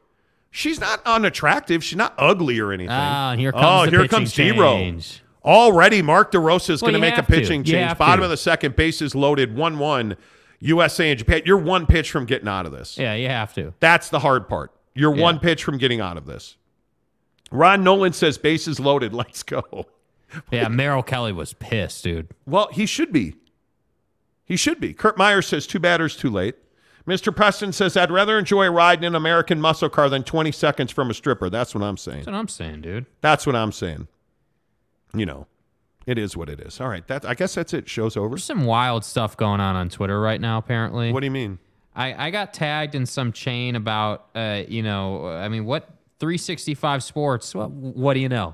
She's 0.52 0.80
not 0.80 1.02
unattractive. 1.06 1.84
She's 1.84 1.98
not 1.98 2.14
ugly 2.18 2.60
or 2.60 2.72
anything. 2.72 2.90
Ah, 2.92 3.32
and 3.32 3.40
here 3.40 3.52
comes 3.52 3.64
oh, 3.66 3.86
the 3.86 3.92
here 3.92 4.00
pitching 4.02 4.10
comes 4.20 4.34
change. 4.34 5.24
Already, 5.46 6.02
Mark 6.02 6.32
DeRosa 6.32 6.72
is 6.72 6.82
Well, 6.82 6.92
going 6.92 7.00
to 7.02 7.08
make 7.08 7.14
a 7.14 7.18
have 7.18 7.28
to. 7.28 7.32
pitching 7.32 7.64
change. 7.64 7.98
Bottom 7.98 8.20
to. 8.20 8.26
of 8.26 8.30
the 8.30 8.38
second, 8.38 8.76
bases 8.76 9.16
loaded, 9.16 9.56
one-one. 9.56 10.18
USA 10.60 11.10
and 11.10 11.18
Japan. 11.18 11.42
You're 11.46 11.58
one 11.58 11.86
pitch 11.86 12.12
from 12.12 12.26
getting 12.26 12.48
out 12.50 12.66
of 12.66 12.72
this. 12.74 12.98
Yeah, 12.98 13.14
you 13.14 13.30
have 13.30 13.54
to. 13.54 13.74
That's 13.80 14.10
the 14.10 14.20
hard 14.20 14.50
part. 14.50 14.72
You're 14.94 15.16
Yeah. 15.16 15.22
one 15.24 15.40
pitch 15.40 15.64
from 15.64 15.78
getting 15.78 16.02
out 16.02 16.18
of 16.18 16.26
this. 16.26 16.58
Ron 17.52 17.84
Nolan 17.84 18.12
says 18.14 18.38
bases 18.38 18.80
loaded. 18.80 19.14
Let's 19.14 19.44
go. 19.44 19.86
Yeah, 20.52 20.68
Merrill 20.68 21.02
Kelly 21.04 21.32
was 21.32 21.54
pissed, 21.54 22.04
dude. 22.04 22.28
Well, 22.46 22.68
he 22.74 22.86
should 22.86 23.12
be. 23.14 23.36
He 24.46 24.58
should 24.58 24.80
be. 24.80 24.94
Kurt 24.94 25.18
Meyer 25.18 25.42
says 25.42 25.66
two 25.66 25.80
batters 25.80 26.16
too 26.18 26.30
late. 26.30 26.56
Mr. 27.10 27.36
Preston 27.36 27.74
says 27.74 27.98
I'd 27.98 28.12
rather 28.12 28.38
enjoy 28.38 28.70
riding 28.70 29.04
an 29.04 29.16
American 29.16 29.60
muscle 29.60 29.90
car 29.90 30.10
than 30.10 30.24
20 30.24 30.52
seconds 30.52 30.92
from 30.92 31.10
a 31.10 31.14
stripper. 31.16 31.50
That's 31.50 31.74
what 31.74 31.84
I'm 31.84 31.98
saying. 31.98 32.18
That's 32.20 32.28
what 32.28 32.36
I'm 32.36 32.48
saying, 32.48 32.82
dude. 32.82 33.08
That's 33.22 33.48
what 33.48 33.56
I'm 33.56 33.72
saying. 33.72 34.08
You 35.16 35.26
know, 35.26 35.48
it 36.06 36.20
is 36.20 36.38
what 36.38 36.50
it 36.50 36.60
is. 36.60 36.80
All 36.80 36.88
right, 36.88 37.06
that 37.08 37.26
I 37.26 37.34
guess 37.34 37.56
that's 37.56 37.74
it. 37.74 37.90
Show's 37.90 38.16
over. 38.16 38.30
There's 38.30 38.44
some 38.44 38.66
wild 38.66 39.04
stuff 39.04 39.36
going 39.36 39.60
on 39.60 39.76
on 39.76 39.90
Twitter 39.90 40.22
right 40.22 40.40
now. 40.40 40.60
Apparently, 40.60 41.12
What 41.12 41.22
do 41.22 41.26
you 41.26 41.32
mean? 41.32 41.58
I, 41.96 42.28
I 42.28 42.30
got 42.30 42.54
tagged 42.54 42.94
in 42.94 43.08
some 43.08 43.34
chain 43.34 43.76
about, 43.76 44.28
uh, 44.36 44.62
you 44.68 44.84
know, 44.84 45.28
I 45.28 45.50
mean, 45.50 45.66
what 45.66 45.90
365 46.20 47.04
Sports? 47.04 47.56
What, 47.56 47.72
what 47.72 48.14
do 48.14 48.20
you 48.20 48.30
know? 48.30 48.54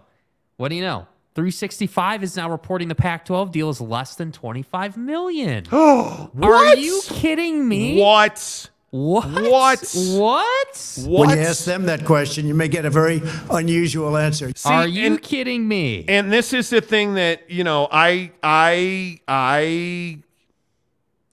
What 0.56 0.70
do 0.70 0.76
you 0.76 0.82
know? 0.82 1.08
365 1.36 2.24
is 2.24 2.38
now 2.38 2.50
reporting 2.50 2.88
the 2.88 2.96
Pac-12 2.96 3.52
deal 3.52 3.70
is 3.70 3.82
less 3.82 4.16
than 4.16 4.32
25 4.32 4.98
million. 4.98 5.66
Oh, 5.72 6.30
Are 6.42 6.76
you 6.76 7.02
kidding 7.08 7.68
me? 7.68 8.00
What? 8.00 8.70
What? 8.92 9.26
What? 9.26 9.94
What? 10.16 11.00
When 11.06 11.30
you 11.32 11.36
ask 11.44 11.66
them 11.66 11.86
that 11.88 12.06
question, 12.06 12.48
you 12.48 12.54
may 12.56 12.70
get 12.70 12.86
a 12.86 12.90
very 12.90 13.22
unusual 13.52 14.16
answer. 14.16 14.52
Are 14.64 14.88
you 14.88 15.08
and- 15.08 15.22
kidding 15.22 15.68
me? 15.68 16.06
And 16.08 16.32
this 16.32 16.54
is 16.54 16.70
the 16.70 16.80
thing 16.80 17.16
that 17.16 17.52
you 17.52 17.66
know. 17.66 17.90
I 17.92 18.32
I 18.42 19.20
I 19.28 20.20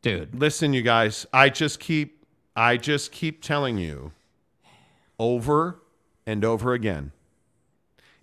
dude. 0.03 0.35
Listen, 0.35 0.73
you 0.73 0.83
guys. 0.83 1.25
I 1.33 1.49
just 1.51 1.79
keep 1.79 2.25
I 2.57 2.77
just 2.77 3.13
keep 3.13 3.43
telling 3.43 3.79
you 3.79 4.11
over 5.21 5.79
and 6.27 6.45
over 6.45 6.73
again. 6.73 7.13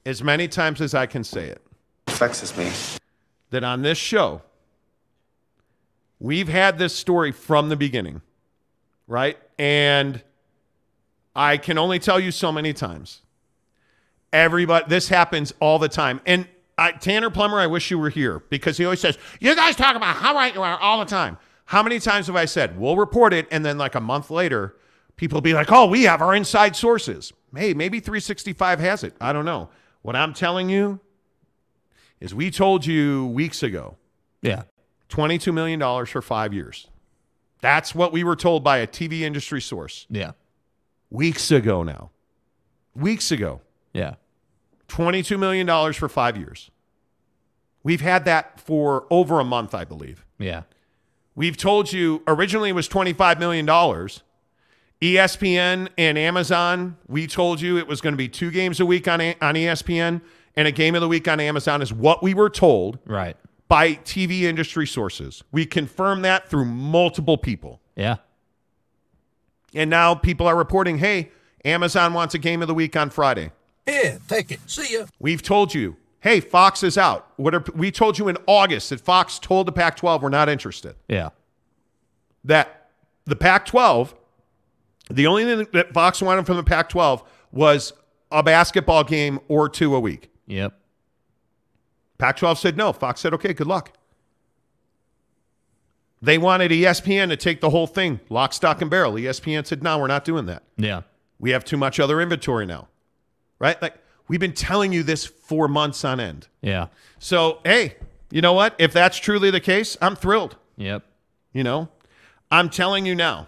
as 0.05 0.21
many 0.21 0.49
times 0.49 0.81
as 0.81 0.93
I 0.93 1.05
can 1.05 1.23
say 1.23 1.45
it, 1.47 1.61
Vexes 2.17 2.55
me. 2.57 2.71
that 3.51 3.63
on 3.63 3.81
this 3.81 3.97
show, 3.97 4.41
we've 6.19 6.49
had 6.49 6.77
this 6.77 6.95
story 6.95 7.31
from 7.31 7.69
the 7.69 7.75
beginning, 7.75 8.21
right? 9.07 9.37
And 9.57 10.21
I 11.35 11.57
can 11.57 11.77
only 11.77 11.99
tell 11.99 12.19
you 12.19 12.31
so 12.31 12.51
many 12.51 12.73
times. 12.73 13.21
Everybody, 14.31 14.85
this 14.87 15.09
happens 15.09 15.53
all 15.59 15.79
the 15.79 15.89
time. 15.89 16.21
And 16.25 16.47
I, 16.77 16.91
Tanner 16.91 17.29
Plummer, 17.29 17.59
I 17.59 17.67
wish 17.67 17.89
you 17.91 17.97
were 17.97 18.09
here 18.09 18.43
because 18.49 18.77
he 18.77 18.85
always 18.85 18.99
says, 18.99 19.17
You 19.39 19.55
guys 19.55 19.75
talk 19.75 19.95
about 19.95 20.15
how 20.15 20.33
right 20.35 20.53
you 20.53 20.61
are 20.61 20.77
all 20.77 20.99
the 20.99 21.05
time. 21.05 21.37
How 21.65 21.83
many 21.83 21.99
times 21.99 22.27
have 22.27 22.35
I 22.35 22.45
said, 22.45 22.79
We'll 22.79 22.95
report 22.95 23.33
it. 23.33 23.47
And 23.51 23.65
then, 23.65 23.77
like 23.77 23.95
a 23.95 24.01
month 24.01 24.29
later, 24.29 24.75
people 25.15 25.41
be 25.41 25.53
like, 25.53 25.71
Oh, 25.71 25.87
we 25.87 26.03
have 26.03 26.21
our 26.21 26.35
inside 26.35 26.75
sources. 26.75 27.33
Hey, 27.55 27.73
maybe 27.73 27.99
365 27.99 28.79
has 28.79 29.03
it. 29.03 29.15
I 29.19 29.33
don't 29.33 29.45
know. 29.45 29.69
What 30.01 30.15
I'm 30.15 30.33
telling 30.33 30.69
you 30.69 30.99
is 32.19 32.33
we 32.35 32.51
told 32.51 32.85
you 32.85 33.25
weeks 33.27 33.63
ago 33.63 33.95
Yeah. 34.41 34.63
$22 35.09 35.53
million 35.53 35.79
for 36.05 36.21
five 36.21 36.53
years. 36.53 36.87
That's 37.61 37.93
what 37.95 38.11
we 38.13 38.23
were 38.23 38.35
told 38.35 38.63
by 38.63 38.77
a 38.77 38.87
TV 38.87 39.21
industry 39.21 39.61
source 39.61 40.05
Yeah. 40.09 40.31
weeks 41.09 41.51
ago 41.51 41.83
now. 41.83 42.11
Weeks 42.95 43.31
ago. 43.31 43.61
Yeah. 43.93 44.15
$22 44.87 45.37
million 45.39 45.93
for 45.93 46.09
five 46.09 46.35
years. 46.37 46.71
We've 47.83 48.01
had 48.01 48.25
that 48.25 48.59
for 48.59 49.05
over 49.09 49.39
a 49.39 49.43
month, 49.43 49.73
I 49.73 49.85
believe. 49.85 50.25
Yeah. 50.37 50.63
We've 51.35 51.55
told 51.57 51.93
you 51.93 52.21
originally 52.27 52.69
it 52.69 52.73
was 52.73 52.89
$25 52.89 53.39
million. 53.39 53.65
ESPN 55.01 55.87
and 55.97 56.17
Amazon, 56.17 56.97
we 57.07 57.25
told 57.25 57.61
you 57.61 57.77
it 57.77 57.87
was 57.87 58.01
going 58.01 58.11
to 58.13 58.17
be 58.17 58.27
two 58.27 58.51
games 58.51 58.79
a 58.81 58.85
week 58.85 59.07
on, 59.07 59.21
A- 59.21 59.35
on 59.41 59.55
ESPN 59.55 60.21
and 60.59 60.67
a 60.67 60.71
game 60.73 60.93
of 60.93 60.99
the 60.99 61.07
week 61.07 61.25
on 61.29 61.39
Amazon, 61.39 61.81
is 61.81 61.93
what 61.93 62.21
we 62.21 62.33
were 62.33 62.49
told 62.49 62.99
Right. 63.05 63.37
by 63.69 63.93
TV 63.93 64.41
industry 64.41 64.85
sources. 64.85 65.41
We 65.53 65.65
confirmed 65.65 66.25
that 66.25 66.49
through 66.49 66.65
multiple 66.65 67.37
people. 67.37 67.79
Yeah. 67.95 68.17
And 69.73 69.89
now 69.89 70.15
people 70.15 70.47
are 70.47 70.57
reporting, 70.57 70.97
hey, 70.97 71.31
Amazon 71.63 72.13
wants 72.13 72.33
a 72.35 72.37
game 72.39 72.61
of 72.61 72.67
the 72.67 72.73
week 72.73 72.97
on 72.97 73.09
Friday. 73.09 73.51
Yeah, 73.87 74.17
take 74.27 74.51
it. 74.51 74.59
See 74.67 74.97
ya. 74.97 75.05
We've 75.17 75.41
told 75.41 75.73
you, 75.73 75.95
hey, 76.19 76.41
Fox 76.41 76.83
is 76.83 76.97
out. 76.97 77.31
What 77.37 77.55
are, 77.55 77.63
we 77.73 77.89
told 77.89 78.19
you 78.19 78.27
in 78.27 78.37
August 78.45 78.89
that 78.89 78.99
Fox 78.99 79.39
told 79.39 79.65
the 79.65 79.71
Pac 79.71 79.95
12 79.95 80.21
we're 80.21 80.27
not 80.29 80.49
interested. 80.49 80.95
Yeah. 81.07 81.29
That 82.43 82.89
the 83.25 83.35
Pac 83.37 83.65
12, 83.65 84.13
the 85.09 85.25
only 85.27 85.45
thing 85.45 85.67
that 85.71 85.93
Fox 85.93 86.21
wanted 86.21 86.45
from 86.45 86.57
the 86.57 86.63
Pac 86.63 86.89
12 86.89 87.23
was 87.53 87.93
a 88.31 88.43
basketball 88.43 89.03
game 89.03 89.39
or 89.47 89.69
two 89.69 89.95
a 89.95 89.99
week. 89.99 90.28
Yep. 90.49 90.73
Pac 92.17 92.35
12 92.37 92.59
said 92.59 92.75
no. 92.75 92.91
Fox 92.91 93.21
said, 93.21 93.33
okay, 93.33 93.53
good 93.53 93.67
luck. 93.67 93.93
They 96.21 96.37
wanted 96.37 96.71
ESPN 96.71 97.29
to 97.29 97.37
take 97.37 97.61
the 97.61 97.69
whole 97.69 97.87
thing, 97.87 98.19
lock, 98.29 98.51
stock, 98.51 98.81
and 98.81 98.91
barrel. 98.91 99.13
ESPN 99.13 99.65
said, 99.65 99.81
no, 99.81 99.97
we're 99.97 100.07
not 100.07 100.25
doing 100.25 100.47
that. 100.47 100.63
Yeah. 100.75 101.03
We 101.39 101.51
have 101.51 101.63
too 101.63 101.77
much 101.77 101.97
other 101.97 102.19
inventory 102.19 102.65
now. 102.65 102.89
Right? 103.57 103.81
Like, 103.81 103.95
we've 104.27 104.39
been 104.39 104.53
telling 104.53 104.91
you 104.91 105.03
this 105.03 105.25
for 105.25 105.69
months 105.69 106.03
on 106.03 106.19
end. 106.19 106.49
Yeah. 106.61 106.87
So, 107.19 107.59
hey, 107.63 107.95
you 108.31 108.41
know 108.41 108.53
what? 108.53 108.75
If 108.77 108.91
that's 108.91 109.17
truly 109.17 109.49
the 109.49 109.61
case, 109.61 109.95
I'm 110.01 110.17
thrilled. 110.17 110.57
Yep. 110.75 111.03
You 111.53 111.63
know, 111.63 111.89
I'm 112.51 112.69
telling 112.69 113.05
you 113.05 113.15
now. 113.15 113.47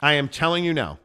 I 0.00 0.14
am 0.14 0.28
telling 0.28 0.64
you 0.64 0.74
now. 0.74 0.98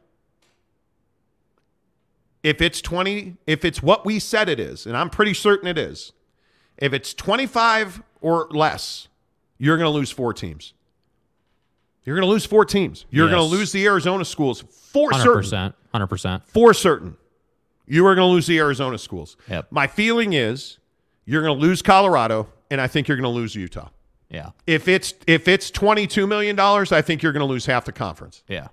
If 2.42 2.62
it's 2.62 2.80
20, 2.80 3.36
if 3.46 3.64
it's 3.64 3.82
what 3.82 4.06
we 4.06 4.18
said 4.18 4.48
it 4.48 4.58
is, 4.58 4.86
and 4.86 4.96
I'm 4.96 5.10
pretty 5.10 5.34
certain 5.34 5.68
it 5.68 5.76
is, 5.78 6.12
if 6.78 6.92
it's 6.94 7.12
25 7.14 8.02
or 8.22 8.48
less, 8.50 9.08
you're 9.58 9.76
going 9.76 9.90
to 9.90 9.96
lose 9.96 10.10
four 10.10 10.32
teams. 10.32 10.72
You're 12.04 12.16
going 12.16 12.26
to 12.26 12.30
lose 12.32 12.46
four 12.46 12.64
teams. 12.64 13.04
You're 13.10 13.26
Yes. 13.26 13.34
going 13.36 13.50
to 13.50 13.56
lose 13.56 13.72
the 13.72 13.84
Arizona 13.86 14.24
schools 14.24 14.62
for 14.70 15.10
100%. 15.10 15.74
100%. 15.94 16.42
For 16.46 16.72
certain. 16.72 17.16
You 17.86 18.06
are 18.06 18.14
going 18.14 18.26
to 18.26 18.32
lose 18.32 18.46
the 18.46 18.58
Arizona 18.58 18.96
schools. 18.96 19.36
Yep. 19.48 19.66
My 19.70 19.86
feeling 19.86 20.32
is 20.32 20.78
you're 21.26 21.42
going 21.42 21.54
to 21.58 21.60
lose 21.60 21.82
Colorado, 21.82 22.48
and 22.70 22.80
I 22.80 22.86
think 22.86 23.06
you're 23.08 23.16
going 23.18 23.24
to 23.24 23.28
lose 23.28 23.54
Utah. 23.54 23.88
Yeah. 24.30 24.50
If 24.66 24.86
it's 24.86 25.12
if 25.26 25.48
it's 25.48 25.72
twenty 25.72 26.06
two 26.06 26.24
million 26.28 26.54
dollars, 26.54 26.92
I 26.92 27.02
think 27.02 27.20
you're 27.20 27.32
going 27.32 27.40
to 27.40 27.46
lose 27.52 27.66
half 27.66 27.84
the 27.84 27.90
conference. 27.92 28.44
Yeah. 28.48 28.68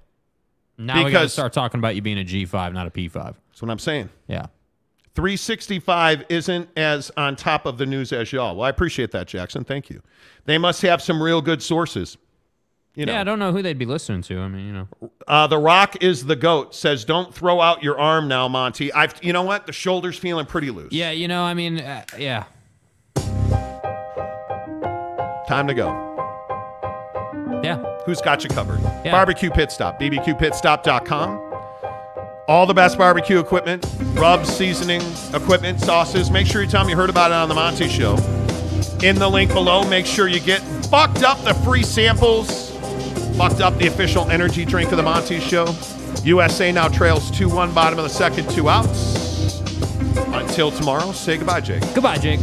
Now 0.78 0.96
we 0.98 1.04
got 1.04 1.06
to 1.06 1.12
Because- 1.14 1.34
start 1.34 1.54
talking 1.54 1.80
about 1.80 1.96
you 1.96 2.02
being 2.02 2.20
a 2.20 2.24
G5, 2.24 2.74
not 2.74 2.86
a 2.88 2.92
P5. 2.92 3.36
That's 3.50 3.62
what 3.62 3.72
I'm 3.72 3.80
saying. 3.80 4.10
Yeah. 4.28 4.48
365 5.16 6.26
isn't 6.30 6.70
as 6.78 7.12
on 7.18 7.36
top 7.36 7.66
of 7.66 7.80
the 7.80 7.86
news 7.88 8.14
as 8.14 8.32
y'all. 8.32 8.56
Well, 8.56 8.66
I 8.66 8.70
appreciate 8.70 9.10
that, 9.12 9.28
Jackson. 9.28 9.64
Thank 9.64 9.90
you. 9.90 10.02
They 10.46 10.60
must 10.60 10.84
have 10.84 11.02
some 11.02 11.22
real 11.24 11.42
good 11.42 11.64
sources. 11.64 12.18
You 12.94 13.06
know, 13.08 13.14
Yeah, 13.14 13.22
I 13.22 13.24
don't 13.24 13.40
know 13.40 13.52
who 13.52 13.62
they'd 13.64 13.78
be 13.80 13.86
listening 13.86 14.22
to. 14.24 14.40
I 14.40 14.48
mean, 14.48 14.66
you 14.68 14.74
know. 14.74 14.88
uh, 15.28 15.48
the 15.48 15.58
Rock 15.58 16.04
is 16.04 16.26
the 16.26 16.36
goat. 16.36 16.76
Says, 16.76 17.04
don't 17.06 17.34
throw 17.34 17.62
out 17.62 17.82
your 17.84 18.00
arm 18.00 18.28
now, 18.28 18.48
Monty. 18.48 18.94
I've, 18.94 19.16
you 19.24 19.34
know 19.34 19.44
what? 19.44 19.66
The 19.66 19.74
shoulder's 19.74 20.18
feeling 20.20 20.46
pretty 20.46 20.70
loose. 20.72 20.92
Yeah, 20.94 21.10
you 21.12 21.28
know, 21.28 21.44
I 21.44 21.54
mean, 21.56 21.80
uh, 21.80 22.04
yeah. 22.18 22.44
Time 25.48 25.68
to 25.68 25.74
go. 25.74 26.07
Yeah. 27.64 27.84
Who's 28.06 28.22
got 28.22 28.44
you 28.44 28.50
covered? 28.50 28.80
Yeah. 29.03 29.11
Barbecue 29.11 29.50
Pit 29.50 29.72
Stop, 29.72 30.00
bbqpitstop.com. 30.00 31.53
All 32.48 32.66
the 32.66 32.74
best 32.74 32.98
barbecue 32.98 33.40
equipment, 33.40 33.86
rubs, 34.14 34.48
seasoning, 34.48 35.02
equipment, 35.34 35.82
sauces. 35.82 36.32
Make 36.32 36.48
sure 36.48 36.61
you 36.61 36.68
tell 36.69 36.84
them 36.84 36.90
you 36.90 36.95
heard 36.95 37.10
about 37.10 37.32
it 37.32 37.34
on 37.34 37.50
the 37.50 37.56
Monty 37.56 37.90
Show. 37.90 38.16
In 39.03 39.18
the 39.18 39.27
link 39.30 39.52
below, 39.52 39.88
make 39.88 40.06
sure 40.06 40.27
you 40.27 40.40
get 40.40 40.61
Bucked 40.90 41.24
Up 41.24 41.44
the 41.44 41.53
free 41.56 41.84
samples. 41.84 42.72
Bucked 43.38 43.60
Up 43.60 43.77
the 43.77 43.88
official 43.88 44.30
energy 44.32 44.64
drink 44.64 44.92
of 44.92 44.98
the 44.98 45.03
Monty 45.03 45.40
Show. 45.42 45.76
USA 46.24 46.72
now 46.72 46.88
trails 46.88 47.30
2 47.32 47.50
1, 47.50 47.74
bottom 47.74 48.00
of 48.00 48.03
the 48.03 48.10
second, 48.10 48.50
two 48.50 48.69
outs. 48.69 49.61
Until 50.27 50.72
tomorrow, 50.72 51.11
say 51.11 51.38
goodbye, 51.38 51.61
Jake. 51.61 51.82
Goodbye, 51.94 52.18
Jake. 52.18 52.40